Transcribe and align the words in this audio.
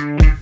you 0.00 0.39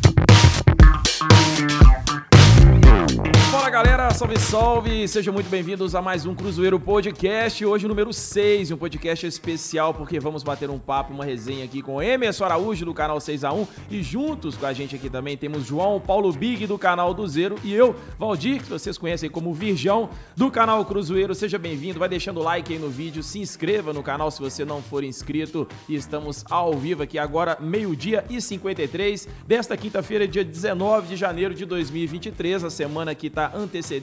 salve, 4.11 4.39
salve! 4.39 5.09
Sejam 5.09 5.35
muito 5.35 5.51
bem-vindos 5.51 5.95
a 5.95 6.01
mais 6.01 6.25
um 6.25 6.35
Cruzeiro 6.35 6.81
Podcast. 6.81 7.65
Hoje, 7.65 7.87
número 7.87 8.13
6, 8.13 8.71
um 8.71 8.77
podcast 8.77 9.27
especial, 9.27 9.93
porque 9.93 10.19
vamos 10.19 10.43
bater 10.43 10.71
um 10.71 10.79
papo, 10.79 11.13
uma 11.13 11.25
resenha 11.25 11.65
aqui 11.65 11.83
com 11.83 12.03
Emerson 12.03 12.45
Araújo, 12.45 12.87
do 12.87 12.95
canal 12.95 13.19
6x1. 13.19 13.69
E 13.91 14.03
juntos 14.03 14.57
com 14.57 14.65
a 14.65 14.73
gente 14.73 14.97
aqui 14.97 15.11
também 15.11 15.37
temos 15.37 15.67
João 15.67 16.01
Paulo 16.01 16.33
Big, 16.33 16.67
do 16.67 16.79
canal 16.79 17.13
do 17.13 17.29
Zero. 17.29 17.57
E 17.63 17.75
eu, 17.75 17.95
Valdir, 18.19 18.63
que 18.63 18.71
vocês 18.71 18.97
conhecem 18.97 19.29
como 19.29 19.53
Virjão, 19.53 20.09
do 20.35 20.51
canal 20.51 20.85
Cruzeiro. 20.87 21.35
Seja 21.35 21.59
bem-vindo, 21.59 21.99
vai 21.99 22.09
deixando 22.09 22.41
o 22.41 22.43
like 22.43 22.73
aí 22.73 22.79
no 22.79 22.89
vídeo, 22.89 23.23
se 23.23 23.39
inscreva 23.39 23.93
no 23.93 24.03
canal 24.03 24.31
se 24.31 24.41
você 24.41 24.65
não 24.65 24.81
for 24.81 25.05
inscrito. 25.05 25.69
E 25.87 25.95
estamos 25.95 26.45
ao 26.49 26.73
vivo 26.73 27.03
aqui 27.03 27.19
agora, 27.19 27.59
meio-dia 27.61 28.25
e 28.31 28.41
53, 28.41 29.29
desta 29.47 29.77
quinta-feira, 29.77 30.27
dia 30.27 30.45
19 30.45 31.09
de 31.09 31.17
janeiro 31.17 31.55
de 31.55 31.67
2023. 31.67 32.65
A 32.65 32.71
semana 32.71 33.15
que 33.15 33.27
está 33.27 33.53
antecedendo 33.55 33.98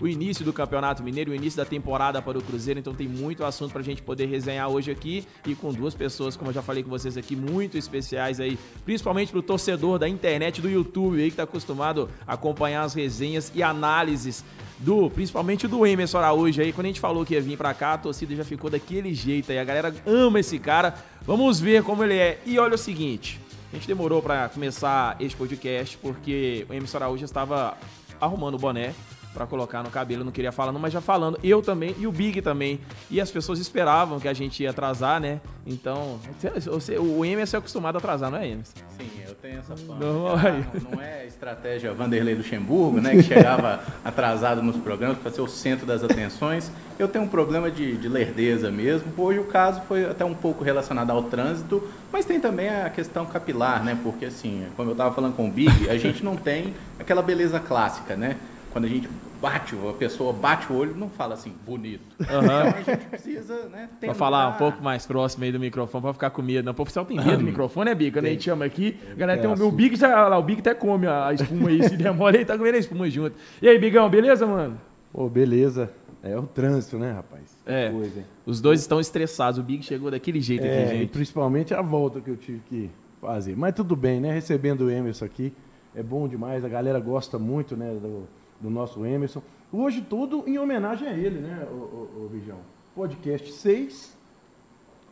o 0.00 0.06
início 0.06 0.44
do 0.44 0.52
Campeonato 0.52 1.02
Mineiro, 1.02 1.32
o 1.32 1.34
início 1.34 1.56
da 1.56 1.64
temporada 1.64 2.20
para 2.20 2.38
o 2.38 2.42
Cruzeiro, 2.42 2.80
então 2.80 2.94
tem 2.94 3.08
muito 3.08 3.44
assunto 3.44 3.72
para 3.72 3.80
a 3.80 3.84
gente 3.84 4.02
poder 4.02 4.26
resenhar 4.26 4.68
hoje 4.68 4.90
aqui 4.90 5.26
e 5.46 5.54
com 5.54 5.72
duas 5.72 5.94
pessoas, 5.94 6.36
como 6.36 6.50
eu 6.50 6.54
já 6.54 6.62
falei 6.62 6.82
com 6.82 6.90
vocês 6.90 7.16
aqui, 7.16 7.34
muito 7.34 7.76
especiais 7.76 8.40
aí, 8.40 8.58
principalmente 8.84 9.30
para 9.30 9.38
o 9.38 9.42
torcedor 9.42 9.98
da 9.98 10.08
internet, 10.08 10.60
do 10.60 10.68
YouTube 10.68 11.20
aí, 11.20 11.28
que 11.28 11.34
está 11.34 11.44
acostumado 11.44 12.08
a 12.26 12.34
acompanhar 12.34 12.82
as 12.82 12.94
resenhas 12.94 13.52
e 13.54 13.62
análises 13.62 14.44
do, 14.78 15.10
principalmente 15.10 15.66
do 15.66 15.84
Emerson 15.84 16.18
Araújo 16.18 16.60
aí, 16.60 16.72
quando 16.72 16.86
a 16.86 16.88
gente 16.88 17.00
falou 17.00 17.24
que 17.24 17.34
ia 17.34 17.40
vir 17.40 17.56
para 17.56 17.74
cá, 17.74 17.94
a 17.94 17.98
torcida 17.98 18.34
já 18.34 18.44
ficou 18.44 18.70
daquele 18.70 19.12
jeito 19.12 19.50
aí, 19.50 19.58
a 19.58 19.64
galera 19.64 19.94
ama 20.06 20.40
esse 20.40 20.58
cara, 20.58 20.94
vamos 21.22 21.58
ver 21.58 21.82
como 21.82 22.04
ele 22.04 22.14
é. 22.14 22.40
E 22.46 22.58
olha 22.58 22.74
o 22.74 22.78
seguinte, 22.78 23.40
a 23.72 23.76
gente 23.76 23.86
demorou 23.86 24.22
para 24.22 24.48
começar 24.48 25.16
este 25.20 25.36
podcast 25.36 25.98
porque 25.98 26.64
o 26.68 26.72
Emerson 26.72 26.96
Araújo 26.98 27.24
estava 27.24 27.76
arrumando 28.20 28.54
o 28.54 28.58
boné, 28.58 28.94
para 29.38 29.46
colocar 29.46 29.84
no 29.84 29.90
cabelo, 29.90 30.24
não 30.24 30.32
queria 30.32 30.50
falar, 30.50 30.72
não, 30.72 30.80
mas 30.80 30.92
já 30.92 31.00
falando, 31.00 31.38
eu 31.44 31.62
também 31.62 31.94
e 31.96 32.08
o 32.08 32.12
Big 32.12 32.42
também. 32.42 32.80
E 33.08 33.20
as 33.20 33.30
pessoas 33.30 33.60
esperavam 33.60 34.18
que 34.18 34.26
a 34.26 34.34
gente 34.34 34.64
ia 34.64 34.70
atrasar, 34.70 35.20
né? 35.20 35.40
Então, 35.64 36.18
você, 36.64 36.98
o 36.98 37.24
Emerson 37.24 37.58
é 37.58 37.60
acostumado 37.60 37.94
a 37.94 37.98
atrasar, 37.98 38.32
não 38.32 38.38
é, 38.38 38.48
Emerson? 38.48 38.72
Sim, 38.98 39.08
eu 39.28 39.34
tenho 39.36 39.60
essa 39.60 39.76
fama. 39.76 40.00
Não, 40.00 40.22
não, 40.24 40.90
não 40.90 41.00
é 41.00 41.24
estratégia 41.24 41.94
Vanderlei 41.94 42.34
Luxemburgo, 42.34 43.00
né? 43.00 43.12
Que 43.12 43.22
chegava 43.22 43.80
atrasado 44.04 44.60
nos 44.60 44.76
programas 44.76 45.18
para 45.18 45.30
ser 45.30 45.40
o 45.40 45.46
centro 45.46 45.86
das 45.86 46.02
atenções. 46.02 46.72
Eu 46.98 47.06
tenho 47.06 47.24
um 47.24 47.28
problema 47.28 47.70
de, 47.70 47.96
de 47.96 48.08
lerdeza 48.08 48.72
mesmo. 48.72 49.12
Hoje 49.16 49.38
o 49.38 49.44
caso 49.44 49.82
foi 49.82 50.04
até 50.04 50.24
um 50.24 50.34
pouco 50.34 50.64
relacionado 50.64 51.10
ao 51.10 51.22
trânsito, 51.22 51.88
mas 52.10 52.24
tem 52.24 52.40
também 52.40 52.70
a 52.70 52.90
questão 52.90 53.24
capilar, 53.24 53.84
né? 53.84 53.96
Porque 54.02 54.24
assim, 54.24 54.66
como 54.76 54.88
eu 54.88 54.92
estava 54.92 55.14
falando 55.14 55.36
com 55.36 55.46
o 55.46 55.50
Big, 55.52 55.88
a 55.88 55.94
gente 55.96 56.24
não 56.24 56.34
tem 56.34 56.74
aquela 56.98 57.22
beleza 57.22 57.60
clássica, 57.60 58.16
né? 58.16 58.36
quando 58.78 58.84
a 58.84 58.88
gente 58.88 59.08
bate, 59.40 59.76
a 59.88 59.92
pessoa 59.92 60.32
bate 60.32 60.72
o 60.72 60.76
olho, 60.76 60.94
não 60.94 61.08
fala 61.08 61.34
assim, 61.34 61.52
bonito. 61.64 62.02
Uhum. 62.20 62.26
Então 62.26 62.58
a 62.58 62.82
gente 62.82 63.06
precisa, 63.06 63.54
né, 63.68 63.88
tentar... 64.00 64.12
Pra 64.12 64.14
falar 64.14 64.48
um 64.48 64.58
pouco 64.58 64.82
mais 64.82 65.06
próximo 65.06 65.44
aí 65.44 65.52
do 65.52 65.60
microfone, 65.60 66.02
pra 66.02 66.12
ficar 66.12 66.30
com 66.30 66.42
medo. 66.42 66.64
Não, 66.64 66.74
o 66.76 66.82
oficial 66.82 67.04
tem 67.04 67.16
medo 67.16 67.38
do 67.38 67.44
microfone, 67.44 67.90
né, 67.90 67.94
Big? 67.94 68.12
Quando 68.12 68.26
a 68.26 68.30
gente 68.30 68.44
chama 68.44 68.64
aqui, 68.64 68.98
a 69.12 69.14
galera 69.14 69.40
tem 69.40 69.50
o 69.50 69.56
meu 69.56 69.70
Big, 69.70 69.96
já, 69.96 70.28
lá, 70.28 70.38
o 70.38 70.42
Big 70.42 70.60
até 70.60 70.74
come 70.74 71.06
a 71.06 71.32
espuma 71.32 71.68
aí, 71.68 71.82
se 71.88 71.96
demora, 71.96 72.36
ele 72.36 72.44
tá 72.44 72.56
comendo 72.56 72.76
a 72.76 72.80
espuma 72.80 73.08
junto. 73.08 73.36
E 73.62 73.68
aí, 73.68 73.78
Bigão, 73.78 74.08
beleza, 74.08 74.46
mano? 74.46 74.80
Pô, 75.12 75.28
beleza. 75.28 75.90
É 76.22 76.36
o 76.36 76.42
trânsito, 76.42 76.98
né, 76.98 77.12
rapaz? 77.12 77.56
É. 77.64 77.90
Coisa, 77.90 78.24
Os 78.44 78.60
dois 78.60 78.80
estão 78.80 78.98
estressados. 78.98 79.58
O 79.58 79.62
Big 79.62 79.84
chegou 79.84 80.10
daquele 80.10 80.40
jeito 80.40 80.64
é, 80.64 80.84
aqui, 80.84 80.98
gente. 80.98 81.10
principalmente 81.10 81.72
a 81.72 81.80
volta 81.80 82.20
que 82.20 82.28
eu 82.28 82.36
tive 82.36 82.60
que 82.68 82.90
fazer. 83.20 83.56
Mas 83.56 83.74
tudo 83.74 83.94
bem, 83.94 84.20
né? 84.20 84.32
Recebendo 84.32 84.82
o 84.82 84.90
Emerson 84.90 85.24
aqui. 85.24 85.52
É 85.94 86.02
bom 86.02 86.26
demais. 86.26 86.64
A 86.64 86.68
galera 86.68 86.98
gosta 86.98 87.38
muito, 87.38 87.76
né? 87.76 87.94
Do, 87.94 88.26
do 88.60 88.70
nosso 88.70 89.04
Emerson. 89.04 89.42
Hoje 89.72 90.00
tudo 90.00 90.44
em 90.46 90.58
homenagem 90.58 91.08
a 91.08 91.12
ele, 91.12 91.40
né, 91.40 91.66
o, 91.70 91.74
o, 91.74 92.24
o 92.24 92.28
Bijão? 92.32 92.58
Podcast 92.94 93.52
6, 93.52 94.18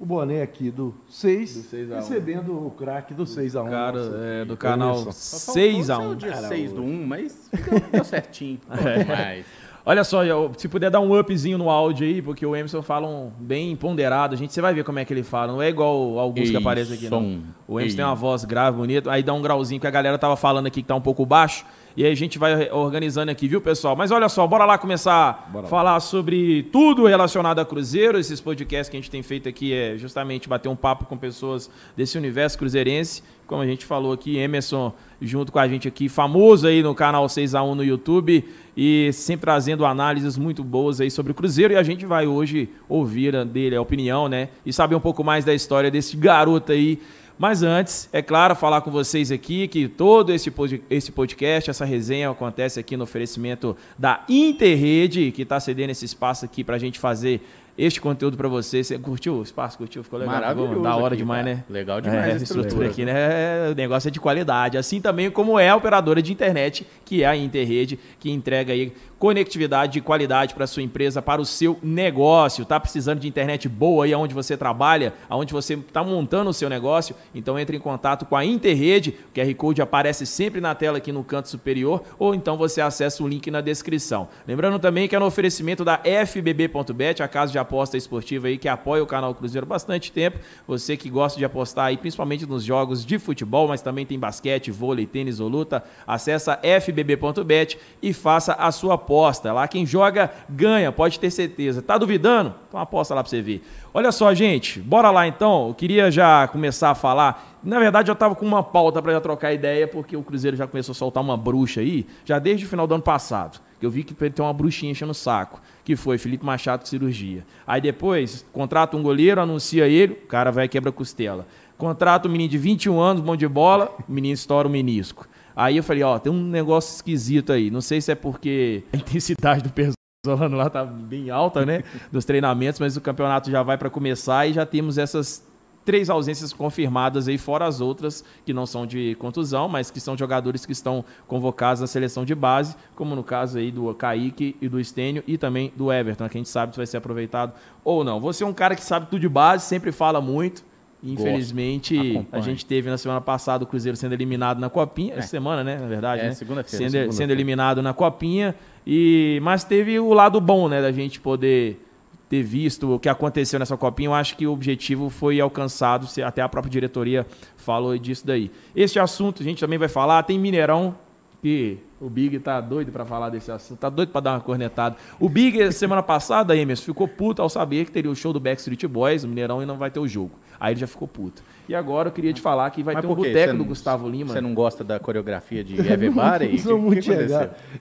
o 0.01 0.07
boné 0.07 0.43
aqui 0.43 0.71
do 0.71 0.95
6, 1.09 1.71
recebendo 1.95 2.67
o 2.67 2.71
craque 2.71 3.15
do 3.15 3.27
6 3.27 3.57
a 3.57 3.63
1 3.63 3.71
Cara, 3.71 4.01
é, 4.23 4.45
do 4.45 4.57
canal 4.57 5.13
6 5.13 5.91
a 5.91 5.99
1 5.99 6.17
dia 6.17 6.37
6 6.37 6.73
do 6.73 6.83
1, 6.83 7.07
mas 7.07 7.51
deu 7.93 8.05
certinho. 8.05 8.61
é. 8.71 9.45
Olha 9.89 10.03
só, 10.03 10.23
se 10.57 10.67
puder 10.67 10.91
dar 10.91 10.99
um 10.99 11.17
upzinho 11.17 11.57
no 11.57 11.71
áudio 11.71 12.05
aí, 12.05 12.21
porque 12.21 12.45
o 12.45 12.57
Emerson 12.57 12.83
fala 12.83 13.07
um 13.07 13.31
bem 13.39 13.77
ponderado. 13.77 14.35
A 14.35 14.37
gente, 14.37 14.53
você 14.53 14.61
vai 14.61 14.75
ver 14.75 14.83
como 14.83 14.99
é 14.99 15.05
que 15.05 15.13
ele 15.13 15.23
fala. 15.23 15.53
Não 15.53 15.63
é 15.63 15.69
igual 15.69 16.11
o 16.11 16.19
Augusto 16.19 16.51
que 16.51 16.57
aparece 16.57 16.95
aqui, 16.95 17.09
não. 17.09 17.45
O 17.69 17.79
Emerson 17.79 17.97
tem 17.99 18.05
uma 18.05 18.17
voz 18.17 18.45
grave, 18.45 18.79
bonita. 18.79 19.13
Aí 19.13 19.23
dá 19.23 19.33
um 19.33 19.41
grauzinho 19.41 19.81
que 19.81 19.87
a 19.87 19.91
galera 19.91 20.19
tava 20.19 20.37
falando 20.37 20.67
aqui 20.67 20.83
que 20.83 20.89
tá 20.89 20.97
um 20.97 21.01
pouco 21.01 21.25
baixo. 21.25 21.65
E 21.97 22.05
aí 22.05 22.13
a 22.13 22.15
gente 22.15 22.39
vai 22.39 22.71
organizando 22.71 23.31
aqui, 23.31 23.49
viu, 23.49 23.59
pessoal? 23.59 23.97
Mas 23.97 24.11
olha 24.11 24.29
só, 24.29 24.47
bora 24.47 24.67
lá 24.67 24.77
começar 24.77 25.51
a 25.55 25.63
falar 25.63 25.99
sobre 26.01 26.65
tudo 26.65 27.07
relacionado 27.07 27.59
a 27.59 27.65
Cruzeiro. 27.65 28.19
Esses 28.19 28.39
podcasts 28.39 28.91
que 28.91 28.99
a 28.99 29.01
gente 29.01 29.11
tem 29.11 29.23
feito 29.23 29.49
aqui 29.49 29.73
é 29.73 29.97
justamente 29.97 30.47
bater 30.47 30.69
um 30.69 30.77
papo 30.77 31.07
com 31.07 31.17
pessoas 31.17 31.71
desse 31.97 32.19
universo 32.19 32.59
cruzeirense. 32.59 33.23
Como 33.47 33.63
a 33.63 33.67
gente 33.67 33.87
falou 33.87 34.13
aqui, 34.13 34.37
Emerson 34.37 34.93
junto 35.23 35.51
com 35.51 35.59
a 35.59 35.67
gente 35.67 35.89
aqui, 35.89 36.07
famoso 36.07 36.67
aí 36.67 36.83
no 36.83 36.95
canal 36.95 37.25
6x1 37.25 37.75
no 37.75 37.83
YouTube 37.83 38.45
e 38.77 39.11
sempre 39.15 39.47
trazendo 39.47 39.87
análises 39.87 40.37
muito 40.37 40.63
boas 40.63 41.01
aí 41.01 41.11
sobre 41.11 41.33
o 41.33 41.35
Cruzeiro. 41.35 41.73
E 41.73 41.77
a 41.77 41.83
gente 41.83 42.05
vai 42.05 42.27
hoje 42.27 42.69
ouvir 42.91 43.43
dele 43.47 43.75
a 43.75 43.81
opinião, 43.81 44.29
né? 44.29 44.51
E 44.67 44.73
saber 44.73 44.97
um 44.97 45.01
pouco 45.01 45.25
mais 45.25 45.47
da 45.47 45.55
história 45.55 45.91
desse 45.91 46.15
garoto 46.15 46.73
aí 46.73 47.01
mas 47.39 47.63
antes, 47.63 48.09
é 48.13 48.23
claro, 48.23 48.55
falar 48.55 48.81
com 48.81 48.91
vocês 48.91 49.31
aqui 49.31 49.69
que 49.69 49.89
todo 49.89 50.33
esse, 50.33 50.53
esse 50.89 51.13
podcast, 51.13 51.69
essa 51.69 51.85
resenha 51.85 52.31
acontece 52.31 52.81
aqui 52.81 52.97
no 52.97 53.05
oferecimento 53.05 53.77
da 53.99 54.25
Interrede, 54.29 55.31
que 55.33 55.43
está 55.43 55.61
cedendo 55.61 55.91
esse 55.91 56.05
espaço 56.05 56.45
aqui 56.45 56.65
para 56.65 56.77
a 56.77 56.79
gente 56.79 56.99
fazer 56.99 57.43
este 57.79 58.01
conteúdo 58.01 58.37
para 58.37 58.49
você. 58.49 58.83
Você 58.83 58.99
curtiu 58.99 59.35
o 59.35 59.43
espaço? 59.43 59.77
Curtiu? 59.79 60.03
Ficou 60.03 60.19
legal? 60.19 60.35
Maravilhoso. 60.35 60.83
Da 60.83 60.97
hora 60.97 61.15
aqui, 61.15 61.17
demais, 61.23 61.45
cara. 61.45 61.57
né? 61.57 61.65
Legal 61.69 62.01
demais. 62.01 62.27
É, 62.27 62.33
a 62.33 62.37
estrutura 62.37 62.89
aqui, 62.89 63.05
né? 63.05 63.71
O 63.71 63.75
negócio 63.75 64.09
é 64.09 64.11
de 64.11 64.21
qualidade. 64.21 64.79
Assim 64.79 65.01
também 65.01 65.31
como 65.31 65.59
é 65.59 65.69
a 65.69 65.77
operadora 65.77 66.23
de 66.23 66.33
internet, 66.33 66.87
que 67.05 67.23
é 67.23 67.27
a 67.27 67.37
Interrede, 67.37 67.99
que 68.19 68.31
entrega 68.31 68.73
aí 68.73 68.93
conectividade 69.19 69.95
de 69.95 70.01
qualidade 70.01 70.55
para 70.55 70.67
sua 70.67 70.83
empresa, 70.83 71.23
para 71.23 71.41
o 71.41 71.45
seu 71.45 71.79
negócio. 71.83 72.65
Tá 72.65 72.79
precisando 72.79 73.21
de 73.21 73.29
internet 73.29 73.69
boa 73.69 74.05
aí 74.05 74.15
onde 74.15 74.35
você 74.35 74.57
trabalha, 74.57 75.15
aonde 75.29 75.53
você 75.53 75.75
está 75.75 76.05
montando 76.05 76.51
o 76.51 76.55
seu 76.55 76.69
negócio? 76.69 77.15
Então 77.35 77.59
entre 77.59 77.77
em 77.77 77.81
contato 77.81 78.27
com 78.27 78.37
a 78.37 78.45
Interrede. 78.45 79.15
O 79.31 79.35
QR 79.35 79.55
Code 79.55 79.83
aparece 79.83 80.27
sempre 80.27 80.61
na 80.61 80.75
tela 80.75 80.99
aqui 80.99 81.13
no 81.13 81.25
canto 81.25 81.49
superior, 81.49 82.03
ou 82.19 82.35
então 82.35 82.57
você 82.57 82.81
acessa 82.81 83.23
o 83.23 83.29
link 83.29 83.51
na 83.51 83.61
descrição. 83.61 84.29
Lembrando 84.47 84.79
também 84.79 85.09
que 85.09 85.17
é 85.17 85.19
no 85.19 85.27
oferecimento 85.27 85.85
da 85.85 86.01
FBB.bet, 86.27 87.23
a 87.23 87.29
casa 87.29 87.53
de 87.53 87.59
aposta 87.67 87.97
esportiva 87.97 88.47
aí 88.47 88.57
que 88.57 88.69
apoia 88.69 89.03
o 89.03 89.07
canal 89.07 89.35
Cruzeiro 89.35 89.67
bastante 89.67 90.13
tempo. 90.13 90.39
Você 90.67 90.97
que 90.97 91.11
gosta 91.11 91.37
de 91.39 91.45
apostar 91.45 91.87
aí, 91.87 91.97
principalmente 91.97 92.47
nos 92.47 92.63
jogos 92.63 93.05
de 93.05 93.19
futebol, 93.19 93.67
mas 93.67 93.83
também 93.83 94.07
tem 94.07 94.19
basquete, 94.19 94.71
vôlei, 94.71 95.05
tênis 95.05 95.41
ou 95.41 95.49
luta, 95.49 95.83
acessa 96.07 96.59
fbb.bet 96.63 97.79
e 98.01 98.13
faça 98.13 98.53
a 98.53 98.71
sua 98.71 98.95
aposta. 98.95 99.53
Lá 99.53 99.67
quem 99.67 99.85
joga 99.85 100.31
ganha, 100.49 100.93
pode 100.93 101.19
ter 101.19 101.31
certeza. 101.31 101.83
Tá 101.83 101.99
duvidando? 101.99 102.55
Então 102.69 102.81
aposta 102.81 103.15
lá 103.15 103.23
para 103.23 103.31
você 103.31 103.43
ver. 103.43 103.63
Olha 103.93 104.13
só, 104.13 104.33
gente, 104.33 104.79
bora 104.81 105.11
lá 105.11 105.27
então. 105.27 105.69
Eu 105.69 105.75
queria 105.75 106.11
já 106.11 106.47
começar 106.49 106.91
a 106.91 106.95
falar. 106.95 107.59
Na 107.65 107.81
verdade, 107.81 108.11
eu 108.11 108.13
estava 108.13 108.35
com 108.35 108.47
uma 108.47 108.63
pauta 108.63 109.03
para 109.03 109.13
já 109.13 109.21
trocar 109.21 109.53
ideia, 109.53 109.89
porque 109.89 110.17
o 110.17 110.23
Cruzeiro 110.23 110.57
já 110.57 110.67
começou 110.67 110.93
a 110.93 110.95
soltar 110.95 111.23
uma 111.23 111.37
bruxa 111.37 111.81
aí, 111.81 112.07
já 112.25 112.39
desde 112.39 112.65
o 112.65 112.69
final 112.69 112.87
do 112.87 112.95
ano 112.95 113.03
passado. 113.03 113.66
Eu 113.81 113.91
vi 113.91 114.03
que 114.03 114.15
tem 114.15 114.45
uma 114.45 114.53
bruxinha 114.53 114.91
enchendo 114.91 115.13
o 115.13 115.15
saco 115.15 115.61
que 115.85 115.95
foi 115.95 116.19
Felipe 116.19 116.45
Machado 116.45 116.89
cirurgia. 116.89 117.45
Aí 117.67 117.81
depois, 117.81 118.45
contrata 118.53 118.97
um 118.97 119.03
goleiro, 119.03 119.41
anuncia 119.41 119.87
ele, 119.87 120.15
o 120.15 120.27
cara 120.27 120.51
vai 120.51 120.69
quebra 120.69 120.91
costela. 120.91 121.47
Contrata 121.79 122.27
um 122.29 122.33
menino 122.33 122.51
de 122.51 122.59
21 122.59 122.99
anos, 122.99 123.23
bom 123.23 123.37
de 123.37 123.47
bola, 123.47 123.95
o 124.09 124.13
menino 124.13 124.35
estoura 124.35 124.67
o 124.67 124.71
menisco. 124.71 125.29
Aí 125.55 125.77
eu 125.77 125.83
falei, 125.83 126.03
ó, 126.03 126.19
tem 126.19 126.33
um 126.33 126.43
negócio 126.43 126.95
esquisito 126.95 127.53
aí. 127.53 127.71
Não 127.71 127.81
sei 127.81 128.01
se 128.01 128.11
é 128.11 128.15
porque 128.15 128.83
a 128.93 128.97
intensidade 128.97 129.63
do 129.63 129.71
Pesolano 129.71 130.57
lá 130.57 130.69
tá 130.69 130.85
bem 130.85 131.31
alta, 131.31 131.65
né? 131.65 131.85
Dos 132.11 132.25
treinamentos, 132.25 132.81
mas 132.81 132.97
o 132.97 133.01
campeonato 133.01 133.51
já 133.51 133.63
vai 133.63 133.79
para 133.79 133.89
começar 133.89 134.47
e 134.47 134.53
já 134.53 134.67
temos 134.67 134.99
essas 134.99 135.47
três 135.87 136.11
ausências 136.11 136.53
confirmadas 136.53 137.29
aí, 137.29 137.39
fora 137.39 137.65
as 137.65 137.81
outras 137.81 138.25
que 138.45 138.53
não 138.53 138.67
são 138.67 138.85
de 138.85 139.15
contusão, 139.15 139.69
mas 139.69 139.89
que 139.89 140.01
são 140.01 140.19
jogadores 140.19 140.67
que 140.67 140.73
estão 140.73 141.05
convocados 141.29 141.81
na 141.81 141.87
seleção 141.87 142.25
de 142.25 142.35
base, 142.35 142.77
como 142.97 143.15
no 143.15 143.23
caso 143.23 143.57
aí 143.57 143.71
do 143.71 143.95
Kaique 143.95 144.57
e 144.61 144.69
do 144.69 144.81
Estênio 144.81 145.23
e 145.29 145.39
também 145.39 145.73
do 145.77 145.93
Everton, 145.93 146.29
que 146.29 146.37
a 146.37 146.41
gente 146.41 146.49
sabe 146.49 146.73
se 146.73 146.77
vai 146.77 146.87
ser 146.87 146.97
aproveitado 146.97 147.53
ou 147.85 148.03
não. 148.03 148.21
Você 148.21 148.43
é 148.43 148.47
um 148.47 148.53
cara 148.53 148.75
que 148.75 148.83
sabe 148.83 149.07
tudo 149.07 149.21
de 149.21 149.29
base, 149.29 149.65
sempre 149.65 149.93
fala 149.93 150.21
muito. 150.21 150.65
Infelizmente, 151.03 152.27
a 152.33 152.41
gente 152.41 152.67
teve 152.67 152.91
na 152.91 152.99
semana 152.99 153.21
passada 153.21 153.63
o 153.63 153.67
Cruzeiro 153.67 153.97
sendo 153.97 154.13
eliminado 154.13 154.59
na 154.59 154.69
Copinha. 154.69 155.15
É. 155.15 155.19
Essa 155.19 155.29
semana, 155.29 155.63
né? 155.63 155.77
Na 155.77 155.87
verdade. 155.87 156.23
É, 156.23 156.25
né? 156.27 156.33
segunda-feira. 156.33 156.85
Sendo, 156.85 156.91
segunda 156.91 157.13
sendo 157.13 157.31
eliminado 157.31 157.81
na 157.81 157.95
Copinha. 157.95 158.57
E, 158.85 159.39
mas 159.43 159.63
teve 159.63 160.01
o 160.01 160.13
lado 160.13 160.41
bom, 160.41 160.69
né? 160.69 160.83
Da 160.83 160.91
gente 160.91 161.21
poder 161.21 161.86
ter 162.29 162.43
visto 162.43 162.95
o 162.95 162.99
que 162.99 163.09
aconteceu 163.09 163.59
nessa 163.59 163.77
copinha, 163.77 164.09
eu 164.09 164.15
acho 164.15 164.37
que 164.37 164.47
o 164.47 164.53
objetivo 164.53 165.09
foi 165.09 165.41
alcançado, 165.41 166.09
até 166.25 166.43
a 166.43 166.49
própria 166.49 166.71
diretoria 166.71 167.27
falou 167.57 167.97
disso 167.97 168.27
daí. 168.27 168.51
Este 168.75 168.99
assunto 168.99 169.43
a 169.43 169.45
gente 169.45 169.61
também 169.61 169.79
vai 169.79 169.89
falar, 169.89 170.23
tem 170.25 170.39
Mineirão, 170.39 170.97
que 171.41 171.79
o 172.01 172.11
Big 172.11 172.39
tá 172.41 172.61
doido 172.61 172.91
para 172.91 173.05
falar 173.05 173.31
desse 173.31 173.53
assunto, 173.53 173.79
tá 173.79 173.89
doido 173.89 174.11
para 174.11 174.21
dar 174.21 174.33
uma 174.33 174.41
cornetada. 174.41 174.97
O 175.21 175.29
Big, 175.29 175.73
semana 175.73 176.03
passada, 176.03 176.57
Emerson, 176.57 176.85
ficou 176.85 177.07
puto 177.07 177.41
ao 177.41 177.49
saber 177.49 177.85
que 177.85 177.93
teria 177.93 178.11
o 178.11 178.17
show 178.17 178.33
do 178.33 178.41
Backstreet 178.41 178.85
Boys, 178.87 179.23
o 179.23 179.29
Mineirão, 179.29 179.63
e 179.63 179.67
não 179.67 179.77
vai 179.77 179.91
ter 179.91 180.01
o 180.01 180.09
jogo. 180.09 180.33
Aí 180.59 180.73
ele 180.73 180.81
já 180.81 180.87
ficou 180.87 181.07
puto. 181.07 181.45
E 181.69 181.75
agora 181.75 182.09
eu 182.09 182.13
queria 182.13 182.33
te 182.33 182.41
falar 182.41 182.71
que 182.71 182.83
vai 182.83 182.95
Mas 182.95 183.05
ter 183.05 183.11
um 183.11 183.15
boteco 183.15 183.53
do 183.53 183.59
não- 183.59 183.65
Gustavo 183.67 184.09
Lima. 184.09 184.33
Você 184.33 184.41
não 184.41 184.55
gosta 184.55 184.85
da 184.85 185.01
coreografia 185.01 185.65
de 185.65 185.75
Everybody? 185.81 186.49
Não 186.53 186.59
sou 186.59 186.79
muito 186.79 187.03
que. 187.03 187.11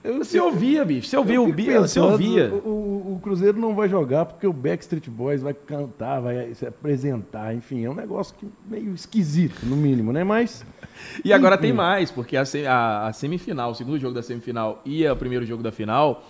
Eu- 0.02 0.18
Você 0.24 0.40
ouvia, 0.40 0.84
bicho. 0.84 1.08
Você 1.08 1.16
ouvia 1.16 1.40
o 1.40 1.52
Big, 1.52 1.72
você 1.74 2.00
ouvia. 2.00 2.52
O, 2.52 2.68
o- 2.68 3.12
o 3.16 3.20
Cruzeiro 3.20 3.58
não 3.58 3.74
vai 3.74 3.88
jogar 3.88 4.26
porque 4.26 4.46
o 4.46 4.52
Backstreet 4.52 5.08
Boys 5.08 5.40
vai 5.42 5.54
cantar, 5.54 6.20
vai 6.20 6.52
se 6.54 6.66
apresentar, 6.66 7.54
enfim, 7.54 7.84
é 7.84 7.90
um 7.90 7.94
negócio 7.94 8.34
que 8.36 8.46
meio 8.68 8.92
esquisito, 8.94 9.64
no 9.64 9.76
mínimo, 9.76 10.12
né? 10.12 10.24
Mas 10.24 10.64
E 11.24 11.32
agora 11.32 11.54
Enfim. 11.54 11.62
tem 11.62 11.72
mais, 11.72 12.10
porque 12.10 12.36
a, 12.36 12.42
a- 12.68 13.06
a 13.08 13.12
semifinal, 13.12 13.70
o 13.70 13.74
segundo 13.74 13.98
jogo 13.98 14.14
da 14.14 14.22
semifinal 14.22 14.80
e 14.84 15.06
o 15.08 15.16
primeiro 15.16 15.44
jogo 15.46 15.62
da 15.62 15.70
final, 15.70 16.24